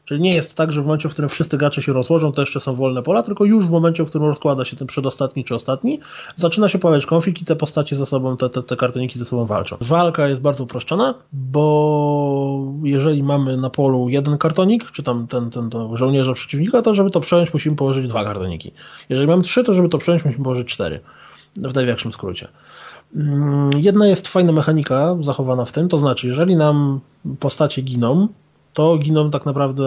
Czyli 0.07 0.21
nie 0.21 0.35
jest 0.35 0.55
tak, 0.55 0.73
że 0.73 0.83
w 0.83 0.85
momencie, 0.85 1.09
w 1.09 1.13
którym 1.13 1.29
wszyscy 1.29 1.59
gracze 1.59 1.83
się 1.83 1.93
rozłożą, 1.93 2.33
to 2.33 2.43
jeszcze 2.43 2.61
są 2.61 2.75
wolne 2.75 3.03
pola, 3.03 3.23
tylko 3.23 3.45
już 3.45 3.67
w 3.67 3.71
momencie, 3.71 4.05
w 4.05 4.09
którym 4.09 4.29
rozkłada 4.29 4.65
się 4.65 4.77
ten 4.77 4.87
przedostatni 4.87 5.45
czy 5.45 5.55
ostatni, 5.55 6.01
zaczyna 6.37 6.69
się 6.69 6.79
pojawiać 6.79 7.07
konflikt 7.07 7.43
i 7.43 7.45
te 7.45 7.57
postacie 7.57 7.97
ze 7.97 8.07
sobą, 8.07 8.37
te, 8.37 8.51
te, 8.51 8.63
te 8.63 8.77
kartoniki 8.77 9.19
ze 9.19 9.25
sobą 9.25 9.47
walczą. 9.47 9.77
Walka 9.81 10.29
jest 10.29 10.41
bardzo 10.41 10.65
uproszczona, 10.65 11.15
bo 11.33 12.73
jeżeli 12.83 13.23
mamy 13.23 13.57
na 13.57 13.71
polu 13.71 14.09
jeden 14.09 14.39
kartonik, 14.39 14.91
czy 14.91 15.03
tam 15.03 15.27
ten, 15.27 15.51
ten, 15.51 15.71
ten 15.71 15.97
żołnierza 15.97 16.33
przeciwnika, 16.33 16.83
to 16.83 16.95
żeby 16.95 17.11
to 17.11 17.21
przejąć, 17.21 17.53
musimy 17.53 17.77
położyć 17.77 18.09
dwa 18.09 18.25
kartoniki. 18.25 18.73
Jeżeli 19.09 19.29
mamy 19.29 19.43
trzy, 19.43 19.65
to 19.65 19.75
żeby 19.75 19.89
to 19.89 19.99
przejąć, 19.99 20.25
musimy 20.25 20.45
położyć 20.45 20.69
cztery. 20.69 21.01
W 21.57 21.75
największym 21.75 22.13
skrócie. 22.13 22.49
Mm, 23.17 23.71
jedna 23.77 24.07
jest 24.07 24.29
fajna 24.29 24.53
mechanika 24.53 25.17
zachowana 25.21 25.65
w 25.65 25.73
tym, 25.73 25.89
to 25.89 25.99
znaczy, 25.99 26.27
jeżeli 26.27 26.57
nam 26.57 27.01
postacie 27.41 27.83
giną, 27.83 28.29
to 28.77 28.99
giną 28.99 29.31
tak 29.31 29.47
naprawdę, 29.47 29.85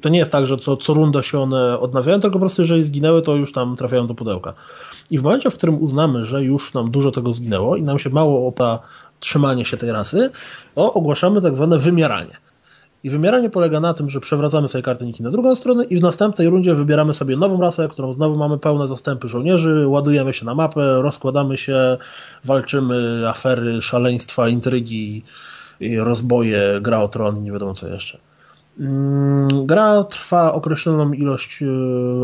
to 0.00 0.08
nie 0.08 0.18
jest 0.18 0.32
tak, 0.32 0.46
że 0.46 0.56
co, 0.56 0.76
co 0.76 0.94
runda 0.94 1.22
się 1.22 1.40
one 1.40 1.78
odnawiają, 1.78 2.20
tylko 2.20 2.32
po 2.32 2.40
prostu 2.40 2.62
jeżeli 2.62 2.84
zginęły, 2.84 3.22
to 3.22 3.36
już 3.36 3.52
tam 3.52 3.76
trafiają 3.76 4.06
do 4.06 4.14
pudełka. 4.14 4.54
I 5.10 5.18
w 5.18 5.22
momencie, 5.22 5.50
w 5.50 5.54
którym 5.54 5.82
uznamy, 5.82 6.24
że 6.24 6.44
już 6.44 6.74
nam 6.74 6.90
dużo 6.90 7.10
tego 7.10 7.32
zginęło 7.32 7.76
i 7.76 7.82
nam 7.82 7.98
się 7.98 8.10
mało 8.10 8.48
opa 8.48 8.78
trzymanie 9.20 9.64
się 9.64 9.76
tej 9.76 9.92
rasy, 9.92 10.30
to 10.74 10.92
ogłaszamy 10.92 11.42
tak 11.42 11.54
zwane 11.54 11.78
wymieranie. 11.78 12.36
I 13.04 13.10
wymieranie 13.10 13.50
polega 13.50 13.80
na 13.80 13.94
tym, 13.94 14.10
że 14.10 14.20
przewracamy 14.20 14.68
sobie 14.68 14.82
kartyniki 14.82 15.22
na 15.22 15.30
drugą 15.30 15.54
stronę 15.54 15.84
i 15.84 15.96
w 15.96 16.02
następnej 16.02 16.48
rundzie 16.48 16.74
wybieramy 16.74 17.14
sobie 17.14 17.36
nową 17.36 17.60
rasę, 17.60 17.88
którą 17.88 18.12
znowu 18.12 18.38
mamy 18.38 18.58
pełne 18.58 18.88
zastępy 18.88 19.28
żołnierzy, 19.28 19.88
ładujemy 19.88 20.34
się 20.34 20.46
na 20.46 20.54
mapę, 20.54 21.02
rozkładamy 21.02 21.56
się, 21.56 21.96
walczymy, 22.44 23.28
afery, 23.28 23.82
szaleństwa, 23.82 24.48
intrygi, 24.48 25.22
rozboje, 25.98 26.80
gra 26.80 27.02
o 27.02 27.08
tron 27.08 27.36
i 27.36 27.40
nie 27.40 27.52
wiadomo 27.52 27.74
co 27.74 27.88
jeszcze. 27.88 28.18
Mm, 28.80 29.66
gra 29.66 30.04
trwa 30.04 30.52
określoną 30.52 31.12
ilość 31.12 31.62
e, 31.62 31.66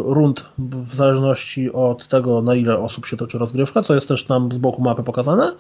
rund 0.05 0.49
w 0.59 0.95
zależności 0.95 1.73
od 1.73 2.09
tego, 2.09 2.43
na 2.43 2.55
ile 2.55 2.79
osób 2.79 3.07
się 3.07 3.17
toczy 3.17 3.39
rozgrywka, 3.39 3.83
co 3.83 3.95
jest 3.95 4.09
też 4.09 4.25
tam 4.25 4.53
z 4.53 4.59
boku 4.59 4.83
mapy 4.83 5.03
pokazane. 5.03 5.53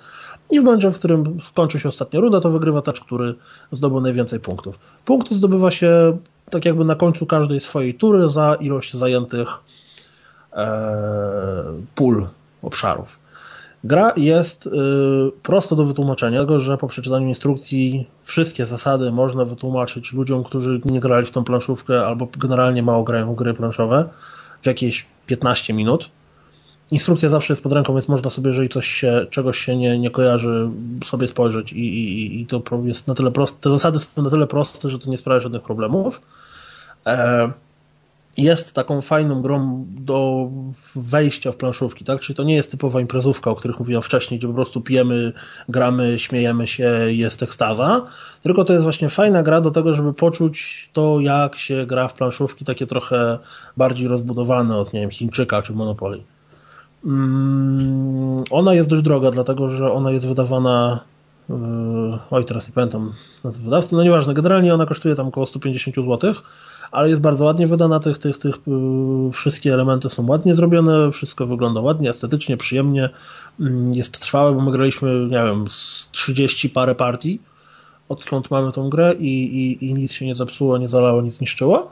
I 0.51 0.61
w 0.61 0.65
momencie, 0.65 0.91
w 0.91 0.99
którym 0.99 1.39
skończy 1.43 1.81
się 1.81 1.89
ostatnia 1.89 2.21
runda, 2.21 2.41
to 2.41 2.51
wygrywa 2.51 2.83
tacz, 2.83 3.01
który 3.01 3.35
zdobył 3.73 4.01
najwięcej 4.01 4.41
punktów. 4.41 4.79
Punkty 5.05 5.35
zdobywa 5.35 5.71
się 5.71 6.19
tak 6.51 6.65
jakby 6.65 6.85
na 6.85 6.95
końcu 6.95 7.27
każdej 7.27 7.61
swojej 7.61 7.95
tury 7.95 8.29
za 8.29 8.55
ilość 8.55 8.95
zajętych 8.95 9.49
e, 10.53 11.65
pól 11.95 12.27
obszarów. 12.63 13.24
Gra 13.85 14.13
jest 14.17 14.67
y, 14.67 14.71
prosto 15.43 15.77
do 15.77 15.85
wytłumaczenia, 15.85 16.41
tego, 16.41 16.61
że 16.61 16.79
po 16.79 16.89
przeczytaniu 16.89 17.29
instrukcji 17.29 18.07
wszystkie 18.23 18.67
zasady 18.67 19.13
można 19.13 19.45
wytłumaczyć 19.45 20.13
ludziom, 20.13 20.45
którzy 20.45 20.81
nie 20.85 21.01
grali 21.01 21.27
w 21.27 21.31
tą 21.31 21.45
planszówkę 21.45 22.07
albo 22.07 22.29
generalnie 22.39 22.83
mało 22.83 23.05
grają 23.05 23.35
w 23.35 23.37
gry 23.37 23.55
planszowe 23.55 24.09
w 24.63 24.67
jakieś 24.67 25.07
15 25.27 25.75
minut. 25.75 26.11
Instrukcja 26.91 27.29
zawsze 27.29 27.53
jest 27.53 27.63
pod 27.63 27.73
ręką, 27.73 27.93
więc 27.93 28.09
można 28.09 28.31
sobie, 28.31 28.49
jeżeli 28.49 28.69
coś 28.69 28.89
się, 28.89 29.27
czegoś 29.31 29.59
się 29.59 29.77
nie, 29.77 29.99
nie 29.99 30.11
kojarzy, 30.11 30.71
sobie 31.05 31.29
spojrzeć 31.29 31.73
i, 31.73 31.79
i, 31.79 32.41
i 32.41 32.47
to 32.47 32.63
jest 32.85 33.09
na 33.09 33.15
tyle 33.15 33.31
proste. 33.31 33.59
Te 33.61 33.71
zasady 33.71 33.99
są 33.99 34.23
na 34.23 34.31
tyle 34.31 34.47
proste, 34.47 34.91
że 34.91 34.99
to 34.99 35.11
nie 35.11 35.17
sprawia 35.17 35.41
żadnych 35.41 35.63
problemów. 35.63 36.21
E 37.07 37.53
jest 38.37 38.75
taką 38.75 39.01
fajną 39.01 39.43
grą 39.43 39.87
do 39.89 40.49
wejścia 40.97 41.53
w 41.53 41.57
planszówki, 41.57 42.05
tak? 42.05 42.21
Czyli 42.21 42.37
to 42.37 42.43
nie 42.43 42.55
jest 42.55 42.71
typowa 42.71 43.01
imprezówka, 43.01 43.51
o 43.51 43.55
których 43.55 43.79
mówiłem 43.79 44.03
wcześniej, 44.03 44.39
gdzie 44.39 44.49
po 44.49 44.55
prostu 44.55 44.81
pijemy, 44.81 45.33
gramy, 45.69 46.19
śmiejemy 46.19 46.67
się, 46.67 46.91
jest 47.07 47.43
ekstaza, 47.43 48.07
tylko 48.43 48.65
to 48.65 48.73
jest 48.73 48.83
właśnie 48.83 49.09
fajna 49.09 49.43
gra 49.43 49.61
do 49.61 49.71
tego, 49.71 49.95
żeby 49.95 50.15
poczuć 50.15 50.89
to, 50.93 51.21
jak 51.21 51.59
się 51.59 51.87
gra 51.87 52.09
w 52.09 52.15
planszówki, 52.15 52.65
takie 52.65 52.87
trochę 52.87 53.39
bardziej 53.77 54.09
rozbudowane 54.09 54.77
od, 54.77 54.93
nie 54.93 55.01
wiem, 55.01 55.11
Chińczyka 55.11 55.63
czy 55.63 55.73
Monopoly. 55.73 56.23
Mm, 57.05 58.45
ona 58.51 58.75
jest 58.75 58.89
dość 58.89 59.03
droga, 59.03 59.31
dlatego 59.31 59.69
że 59.69 59.93
ona 59.93 60.11
jest 60.11 60.29
wydawana 60.29 61.01
yy, 61.49 61.57
oj, 62.31 62.45
teraz 62.45 62.69
nie 62.69 62.75
pamiętam 62.75 63.13
nazwy 63.45 63.65
wydawcy, 63.65 63.95
no 63.95 64.03
nieważne, 64.03 64.35
generalnie 64.35 64.75
ona 64.75 64.87
kosztuje 64.87 65.15
tam 65.15 65.29
około 65.29 65.47
150 65.47 65.97
zł, 65.97 66.35
ale 66.95 67.09
jest 67.09 67.21
bardzo 67.21 67.45
ładnie 67.45 67.67
wydana, 67.67 68.01
tych, 68.01 68.19
tych, 68.19 68.39
tych 68.39 68.55
yy, 68.67 69.33
wszystkie 69.33 69.75
elementy 69.75 70.09
są 70.09 70.27
ładnie 70.27 70.55
zrobione, 70.55 71.13
wszystko 71.13 71.47
wygląda 71.47 71.81
ładnie, 71.81 72.11
estetycznie, 72.11 72.57
przyjemnie, 72.57 73.11
mm, 73.61 73.95
jest 73.95 74.21
trwałe, 74.21 74.53
bo 74.53 74.61
my 74.61 74.73
graliśmy, 74.73 75.27
nie 75.31 75.43
wiem, 75.45 75.65
z 75.71 76.09
30 76.13 76.71
parę 76.71 76.95
partii, 76.95 77.41
odkąd 78.09 78.51
mamy 78.51 78.73
tą 78.73 78.91
grę 78.91 79.15
i, 79.19 79.45
i, 79.45 79.87
i 79.87 79.95
nic 79.95 80.13
się 80.13 80.27
nie 80.27 80.35
zepsuło, 80.35 80.79
nie 80.79 80.89
zalało, 80.89 81.23
nic 81.23 81.41
niszczyło. 81.41 81.91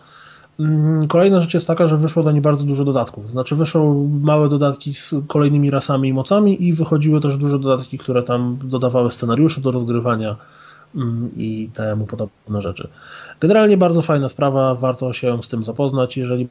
Mm, 0.60 1.08
kolejna 1.08 1.40
rzecz 1.40 1.54
jest 1.54 1.66
taka, 1.66 1.88
że 1.88 1.96
wyszło 1.96 2.22
do 2.22 2.32
niej 2.32 2.40
bardzo 2.40 2.64
dużo 2.64 2.84
dodatków. 2.84 3.30
Znaczy 3.30 3.54
wyszły 3.54 3.80
małe 4.20 4.48
dodatki 4.48 4.94
z 4.94 5.14
kolejnymi 5.28 5.70
rasami 5.70 6.08
i 6.08 6.12
mocami 6.12 6.64
i 6.68 6.72
wychodziły 6.72 7.20
też 7.20 7.36
duże 7.36 7.58
dodatki, 7.58 7.98
które 7.98 8.22
tam 8.22 8.58
dodawały 8.64 9.10
scenariusze 9.10 9.60
do 9.60 9.70
rozgrywania 9.70 10.36
mm, 10.94 11.30
i 11.36 11.70
temu 11.74 12.06
podobne 12.06 12.62
rzeczy. 12.62 12.88
Generalnie 13.40 13.76
bardzo 13.76 14.02
fajna 14.02 14.28
sprawa, 14.28 14.74
warto 14.74 15.12
się 15.12 15.42
z 15.42 15.48
tym 15.48 15.64
zapoznać. 15.64 16.16
Jeżeli 16.16 16.48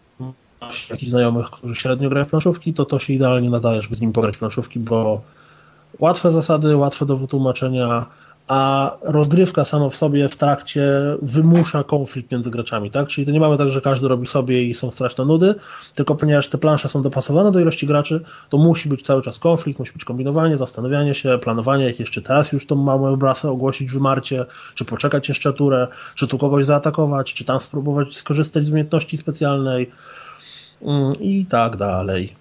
masz 0.61 0.90
jakichś 0.90 1.11
znajomych, 1.11 1.45
którzy 1.45 1.76
średnio 1.76 2.10
grają 2.10 2.26
w 2.26 2.30
planszówki, 2.30 2.74
to 2.74 2.85
to 2.85 3.00
się 3.00 3.14
idealnie 3.14 3.50
nadaje, 3.50 3.82
żeby 3.82 3.95
z 3.95 4.01
nimi 4.01 4.14
pograć 4.14 4.35
w 4.35 4.40
planszówki, 4.40 4.80
bo 4.80 5.22
łatwe 6.00 6.32
zasady, 6.32 6.77
łatwe 6.77 7.06
do 7.06 7.18
wytłumaczenia, 7.18 8.06
a 8.51 8.91
rozgrywka 9.01 9.65
sama 9.65 9.89
w 9.89 9.95
sobie 9.95 10.30
w 10.30 10.35
trakcie 10.35 10.83
wymusza 11.21 11.83
konflikt 11.83 12.31
między 12.31 12.51
graczami, 12.51 12.91
tak? 12.91 13.07
Czyli 13.07 13.27
to 13.27 13.31
nie 13.31 13.39
mamy 13.39 13.57
tak, 13.57 13.71
że 13.71 13.81
każdy 13.81 14.07
robi 14.07 14.27
sobie 14.27 14.63
i 14.63 14.73
są 14.73 14.91
straszne 14.91 15.25
nudy, 15.25 15.55
tylko 15.95 16.15
ponieważ 16.15 16.47
te 16.47 16.57
plansze 16.57 16.89
są 16.89 17.01
dopasowane 17.01 17.51
do 17.51 17.59
ilości 17.59 17.88
graczy, 17.88 18.23
to 18.49 18.57
musi 18.57 18.89
być 18.89 19.01
cały 19.01 19.21
czas 19.21 19.39
konflikt, 19.39 19.80
musi 19.80 19.93
być 19.93 20.05
kombinowanie, 20.05 20.57
zastanawianie 20.57 21.13
się, 21.13 21.39
planowanie, 21.41 21.85
jak 21.85 21.99
jeszcze 21.99 22.21
teraz 22.21 22.51
już 22.51 22.65
tą 22.65 22.75
małą 22.75 23.15
brasę 23.15 23.51
ogłosić 23.51 23.91
wymarcie, 23.91 24.45
czy 24.75 24.85
poczekać 24.85 25.30
jeszcze 25.30 25.53
turę, 25.53 25.88
czy 26.15 26.27
tu 26.27 26.38
kogoś 26.38 26.65
zaatakować, 26.65 27.33
czy 27.33 27.45
tam 27.45 27.59
spróbować 27.59 28.17
skorzystać 28.17 28.65
z 28.65 28.69
umiejętności 28.69 29.17
specjalnej 29.17 29.91
mm, 30.81 31.15
i 31.15 31.45
tak 31.45 31.75
dalej. 31.75 32.35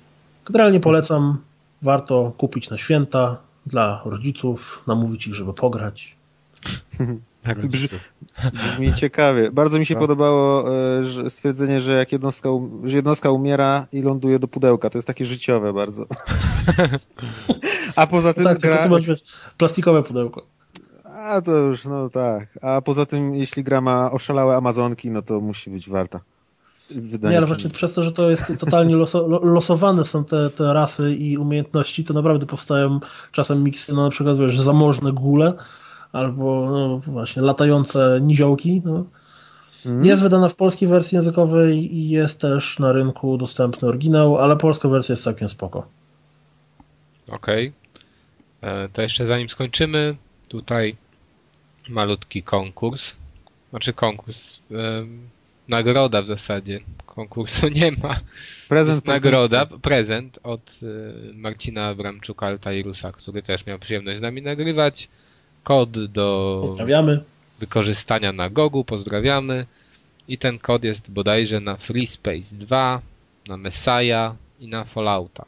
Generalnie 0.45 0.81
polecam, 0.81 1.39
warto 1.83 2.33
kupić 2.39 2.71
na 2.71 2.79
święta, 2.79 3.50
dla 3.67 4.03
rodziców, 4.05 4.83
namówić 4.87 5.27
ich, 5.27 5.35
żeby 5.35 5.55
pograć. 5.55 6.17
Brzmi, 7.65 7.89
brzmi 8.53 8.95
ciekawie. 8.95 9.51
Bardzo 9.51 9.79
mi 9.79 9.87
się 9.87 9.95
no. 9.95 10.01
podobało 10.01 10.75
e, 10.99 11.05
że 11.05 11.31
stwierdzenie, 11.31 11.81
że 11.81 11.93
jak 11.93 12.13
jednostka, 12.13 12.49
że 12.85 12.97
jednostka 12.97 13.31
umiera 13.31 13.87
i 13.93 14.03
ląduje 14.03 14.39
do 14.39 14.49
pudełka. 14.49 14.91
To 14.91 14.99
jest 14.99 15.07
takie 15.07 15.25
życiowe 15.25 15.73
bardzo. 15.73 16.07
A 17.97 18.07
poza 18.07 18.35
tym 18.35 18.45
tak, 18.45 18.59
gra... 18.59 18.89
plastikowe 19.59 20.03
pudełko. 20.03 20.47
A 21.05 21.41
to 21.41 21.57
już, 21.57 21.85
no 21.85 22.09
tak. 22.09 22.59
A 22.63 22.81
poza 22.81 23.07
tym, 23.07 23.35
jeśli 23.35 23.65
gra 23.65 23.81
ma 23.81 24.13
oszalałe 24.13 24.57
Amazonki, 24.57 25.11
no 25.11 25.23
to 25.23 25.41
musi 25.41 25.71
być 25.71 25.89
warta. 25.89 26.21
Nie, 27.23 27.37
ale 27.37 27.47
właśnie 27.47 27.71
przez 27.71 27.95
to, 27.95 28.03
że 28.03 28.13
to 28.13 28.31
jest 28.31 28.61
totalnie 28.61 28.97
loso, 28.97 29.29
losowane 29.43 30.05
są 30.05 30.25
te, 30.25 30.51
te 30.51 30.73
rasy 30.73 31.15
i 31.15 31.39
umiejętności, 31.39 32.05
to 32.05 32.15
naprawdę 32.15 32.47
powstają 32.47 33.01
czasem 33.33 33.63
miksy, 33.63 33.93
no 33.93 34.03
na 34.03 34.11
przykład 34.11 34.39
wiesz, 34.39 34.61
zamożne 34.61 35.13
gule 35.13 35.55
albo 36.13 36.71
no, 36.71 37.13
właśnie 37.13 37.43
latające 37.43 38.19
niziołki. 38.23 38.83
No. 38.85 39.05
Mm. 39.87 40.05
Jest 40.05 40.23
wydana 40.23 40.49
w 40.49 40.55
polskiej 40.55 40.89
wersji 40.89 41.17
językowej 41.17 41.97
i 41.97 42.11
jest 42.11 42.41
też 42.41 42.79
na 42.79 42.93
rynku 42.93 43.37
dostępny 43.39 43.89
oryginał, 43.89 44.39
ale 44.39 44.57
polska 44.57 44.89
wersja 44.89 45.13
jest 45.13 45.25
całkiem 45.25 45.49
spoko. 45.49 45.87
Okej. 47.29 47.73
Okay. 48.61 48.71
E, 48.71 48.89
to 48.89 49.03
jeszcze 49.03 49.27
zanim 49.27 49.49
skończymy, 49.49 50.17
tutaj 50.49 50.97
malutki 51.89 52.43
konkurs. 52.43 53.13
Znaczy 53.71 53.93
konkurs 53.93 54.59
nagroda 55.71 56.23
w 56.23 56.27
zasadzie. 56.27 56.81
Konkursu 57.07 57.69
nie 57.69 57.93
ma. 57.93 58.21
Prezent. 58.69 59.07
nagroda, 59.07 59.67
prezent 59.67 60.39
od 60.43 60.79
y, 60.83 60.87
Marcina 61.35 61.87
Abramczuka 61.87 62.47
Altairusa, 62.47 63.13
który 63.13 63.43
też 63.43 63.67
miał 63.67 63.79
przyjemność 63.79 64.19
z 64.19 64.23
nami 64.23 64.43
nagrywać. 64.43 65.09
Kod 65.65 66.05
do 66.05 66.59
Pozdrawiamy. 66.67 67.21
wykorzystania 67.59 68.33
na 68.33 68.51
Gogu, 68.51 68.85
pozdrawiamy. 68.85 69.67
I 70.29 70.39
ten 70.39 70.59
kod 70.59 70.85
jest 70.85 71.11
bodajże 71.11 71.61
na 71.61 71.77
Free 71.77 72.07
Space 72.07 72.57
2, 72.57 73.01
na 73.49 73.57
Messiah 73.57 74.35
i 74.61 74.69
na 74.69 74.85
Fallouta. 74.85 75.45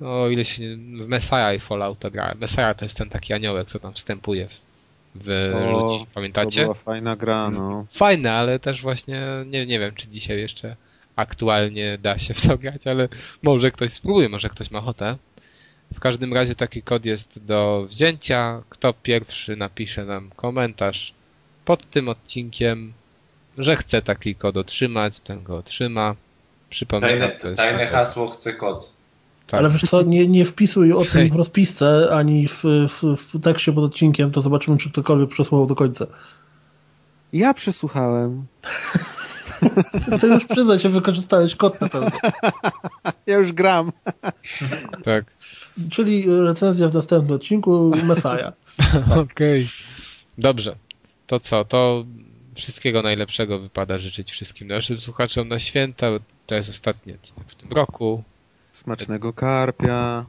No, 0.00 0.22
o 0.22 0.28
ile 0.30 0.44
się 0.44 0.76
w 0.76 1.08
Messiah 1.08 1.56
i 1.56 1.60
Fallouta 1.60 2.10
grałem. 2.10 2.38
Messiah 2.38 2.76
to 2.76 2.84
jest 2.84 2.96
ten 2.96 3.08
taki 3.08 3.32
aniołek, 3.32 3.68
co 3.68 3.78
tam 3.78 3.92
wstępuje 3.94 4.48
w 4.48 4.73
o, 5.54 5.70
ludzi. 5.72 6.06
Pamiętacie? 6.14 6.60
To 6.60 6.62
była 6.62 6.74
fajna 6.74 7.16
gra, 7.16 7.50
no. 7.50 7.86
Fajne, 7.90 8.32
ale 8.32 8.58
też 8.58 8.82
właśnie 8.82 9.22
nie, 9.46 9.66
nie 9.66 9.78
wiem, 9.78 9.94
czy 9.94 10.08
dzisiaj 10.08 10.38
jeszcze 10.38 10.76
aktualnie 11.16 11.98
da 11.98 12.18
się 12.18 12.34
w 12.34 12.46
to 12.46 12.58
grać, 12.58 12.86
ale 12.86 13.08
może 13.42 13.70
ktoś 13.70 13.92
spróbuje, 13.92 14.28
może 14.28 14.48
ktoś 14.48 14.70
ma 14.70 14.78
ochotę. 14.78 15.16
W 15.94 16.00
każdym 16.00 16.34
razie 16.34 16.54
taki 16.54 16.82
kod 16.82 17.04
jest 17.04 17.44
do 17.44 17.86
wzięcia. 17.88 18.62
Kto 18.68 18.92
pierwszy 18.92 19.56
napisze 19.56 20.04
nam 20.04 20.30
komentarz 20.36 21.14
pod 21.64 21.90
tym 21.90 22.08
odcinkiem 22.08 22.92
że 23.58 23.76
chce 23.76 24.02
taki 24.02 24.34
kod 24.34 24.56
otrzymać, 24.56 25.20
ten 25.20 25.42
go 25.42 25.56
otrzyma. 25.56 26.14
Przypominam, 26.70 27.18
Tajne, 27.18 27.36
to 27.40 27.48
jest 27.48 27.58
tajne 27.58 27.86
hasło 27.86 28.28
chce 28.28 28.52
kod. 28.52 28.93
Tak. 29.46 29.60
Ale 29.60 29.70
wiesz 29.70 29.82
co, 29.82 30.02
nie, 30.02 30.26
nie 30.26 30.44
wpisuj 30.44 30.92
o 30.92 31.04
tym 31.04 31.30
w 31.30 31.36
rozpisce, 31.36 32.08
ani 32.12 32.48
w, 32.48 32.64
w, 32.88 33.16
w 33.16 33.40
tekście 33.40 33.72
pod 33.72 33.84
odcinkiem, 33.84 34.30
to 34.30 34.40
zobaczymy, 34.40 34.76
czy 34.76 34.90
ktokolwiek 34.90 35.30
przesłał 35.30 35.66
do 35.66 35.74
końca. 35.74 36.06
Ja 37.32 37.54
przesłuchałem. 37.54 38.46
No 40.08 40.18
to 40.18 40.26
już 40.26 40.46
przyznaj 40.46 40.80
się, 40.80 40.88
wykorzystałeś 40.88 41.56
kod 41.56 41.80
na 41.80 41.88
pewno. 41.88 42.10
Ja 43.26 43.36
już 43.36 43.52
gram. 43.52 43.92
tak. 45.04 45.24
Czyli 45.90 46.24
recenzja 46.44 46.88
w 46.88 46.94
następnym 46.94 47.36
odcinku 47.36 47.92
Messiah. 48.04 48.52
Okej. 49.22 49.66
Dobrze. 50.38 50.76
To 51.26 51.40
co? 51.40 51.64
To 51.64 52.04
wszystkiego 52.54 53.02
najlepszego 53.02 53.58
wypada 53.58 53.98
życzyć 53.98 54.30
wszystkim 54.30 54.68
naszym 54.68 55.00
słuchaczom 55.00 55.48
na 55.48 55.58
święta. 55.58 56.06
To 56.46 56.54
jest 56.54 56.68
ostatni 56.68 57.12
odcinek 57.12 57.44
w 57.48 57.54
tym 57.54 57.72
roku. 57.72 58.22
Smacznego 58.74 59.32
karpia. 59.32 60.24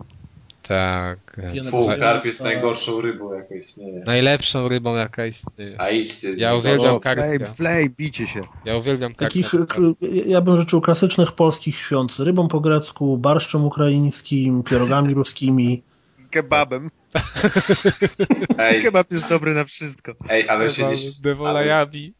Tak. 0.67 1.41
Fu, 1.71 1.87
karp 1.99 2.25
jest 2.25 2.43
najgorszą 2.43 3.01
rybą, 3.01 3.33
jaka 3.33 3.55
istnieje. 3.55 3.99
Najlepszą 4.05 4.67
rybą 4.67 4.95
jaka 4.95 5.25
istnieje. 5.25 5.81
A 5.81 5.89
idź 5.89 6.21
ty. 6.21 6.35
Ja 6.37 6.55
uwielbiam 6.55 6.99
karpia. 6.99 7.23
flame, 7.23 7.45
flame, 7.45 7.89
bicie 7.97 8.27
się. 8.27 8.41
Ja 8.65 8.77
uwielbiam 8.77 9.15
Takich, 9.15 9.49
karpia. 9.51 9.65
k- 9.75 9.81
ja 10.25 10.41
bym 10.41 10.59
życzył 10.59 10.81
klasycznych 10.81 11.31
polskich 11.31 11.75
świąt 11.75 12.11
z 12.13 12.19
rybą 12.19 12.47
po 12.47 12.59
grecku, 12.59 13.17
barszczem 13.17 13.65
ukraińskim, 13.65 14.63
pierogami 14.63 15.13
ruskimi. 15.13 15.83
Kebabem. 16.29 16.89
Ej, 18.57 18.81
Kebab 18.81 19.11
jest 19.11 19.29
dobry 19.29 19.53
na 19.53 19.63
wszystko. 19.65 20.11
ej 20.29 20.49
ale, 20.49 20.69
się 20.69 20.87
nie, 20.89 20.95
z 20.95 21.21
dewolajami. 21.21 22.13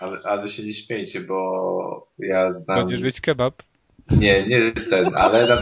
ale, 0.00 0.18
ale 0.24 0.48
się 0.48 0.62
nie 0.62 0.74
śmiejcie, 0.74 1.20
bo 1.20 2.08
ja 2.18 2.50
znam... 2.50 2.78
Będziesz 2.80 3.02
mieć 3.02 3.20
kebab? 3.20 3.62
Nie, 4.10 4.46
nie 4.46 4.72
ten, 4.72 5.04
ale 5.16 5.46
na, 5.46 5.60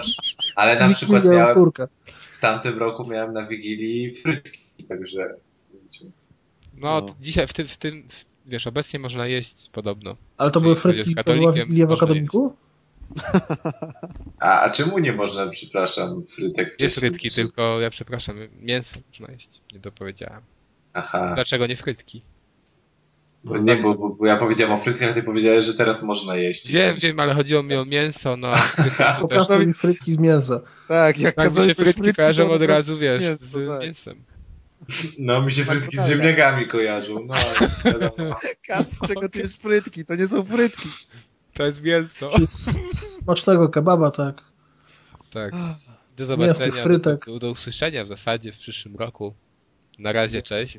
ale 0.57 0.81
na 0.81 0.95
przykład 0.95 1.25
miałem, 1.25 1.55
Turka. 1.55 1.89
w 2.33 2.39
tamtym 2.41 2.79
roku 2.79 3.09
miałem 3.11 3.33
na 3.33 3.47
Wigilii 3.47 4.11
frytki, 4.11 4.85
także... 4.89 5.35
No, 6.75 7.01
No. 7.01 7.07
dzisiaj, 7.21 7.47
w 7.47 7.53
tym, 7.53 7.69
w 7.69 7.77
tym, 7.77 8.09
w, 8.09 8.25
wiesz, 8.47 8.67
obecnie 8.67 8.99
można 8.99 9.27
jeść 9.27 9.71
podobno. 9.73 10.17
Ale 10.39 10.51
to 10.51 10.61
Czyli 10.61 10.65
były 10.65 10.77
frytki, 10.77 10.99
jest 10.99 11.25
to 11.25 11.35
była 11.35 11.37
katolikiem, 11.37 11.67
Wigilia 11.67 11.87
w 11.87 11.93
akademiku? 11.93 12.57
A, 14.41 14.61
a 14.61 14.71
czemu 14.71 14.99
nie 14.99 15.13
można, 15.13 15.47
przepraszam, 15.47 16.23
frytek 16.23 16.81
Nie 16.81 16.91
frytki, 16.91 17.31
tylko, 17.31 17.81
ja 17.81 17.91
przepraszam, 17.91 18.37
mięso 18.61 18.97
można 19.09 19.33
jeść. 19.33 19.61
Nie 19.73 19.79
dopowiedziałem. 19.79 20.43
Aha, 20.93 21.33
Dlaczego 21.35 21.67
nie 21.67 21.77
frytki? 21.77 22.23
Nie, 23.45 23.77
bo, 23.77 23.95
bo, 23.95 24.09
bo 24.09 24.27
ja 24.27 24.37
powiedziałem 24.37 24.75
o 24.75 24.79
frytkach, 24.79 25.11
a 25.11 25.15
ty 25.15 25.23
powiedziałeś, 25.23 25.65
że 25.65 25.75
teraz 25.75 26.03
można 26.03 26.37
jeść. 26.37 26.73
Wiem, 26.73 26.97
wiem, 26.99 27.21
ale 27.21 27.35
chodziło 27.35 27.63
mi 27.63 27.75
o 27.75 27.85
mięso, 27.85 28.37
no. 28.37 28.55
Pokazuj 29.21 29.67
mi 29.67 29.75
frytki 29.75 30.13
z 30.13 30.19
mięsa. 30.19 30.61
Tak, 30.89 31.19
jak 31.19 31.35
Tak 31.35 31.45
mi 31.45 31.51
się 31.51 31.57
kazałeś 31.57 31.77
frytki 31.77 31.93
frytki, 31.93 32.17
kojarzą 32.17 32.51
od 32.51 32.63
razu, 32.63 32.97
wiesz, 32.97 33.23
mięso, 33.23 33.45
z 33.45 33.69
tak. 33.69 33.81
mięsem. 33.83 34.25
No, 35.19 35.43
mi 35.43 35.53
się 35.53 35.65
frytki 35.65 35.97
z 35.97 36.01
tak. 36.01 36.09
ziemniakami 36.09 36.67
kojarzą, 36.69 37.15
no, 37.29 37.35
wiadomo. 37.93 38.35
Kas, 38.67 38.93
z 38.93 39.01
czego 39.07 39.29
ty 39.29 39.39
jesz 39.39 39.57
frytki? 39.57 40.05
To 40.05 40.15
nie 40.15 40.29
są 40.29 40.45
frytki. 40.45 40.89
To 41.55 41.67
jest 41.67 41.83
mięso. 41.83 42.31
Smacznego 42.47 43.69
kebaba, 43.69 44.11
tak. 44.11 44.43
Tak. 45.33 45.55
Do 46.17 46.27
zobaczenia, 46.27 46.73
do, 46.73 46.83
frytek. 46.83 47.27
do, 47.27 47.39
do 47.39 47.51
usłyszenia 47.51 48.05
w 48.05 48.09
zasadzie 48.09 48.53
w 48.53 48.59
przyszłym 48.59 48.97
roku. 48.97 49.35
Na 49.99 50.13
razie, 50.13 50.43
cześć. 50.43 50.79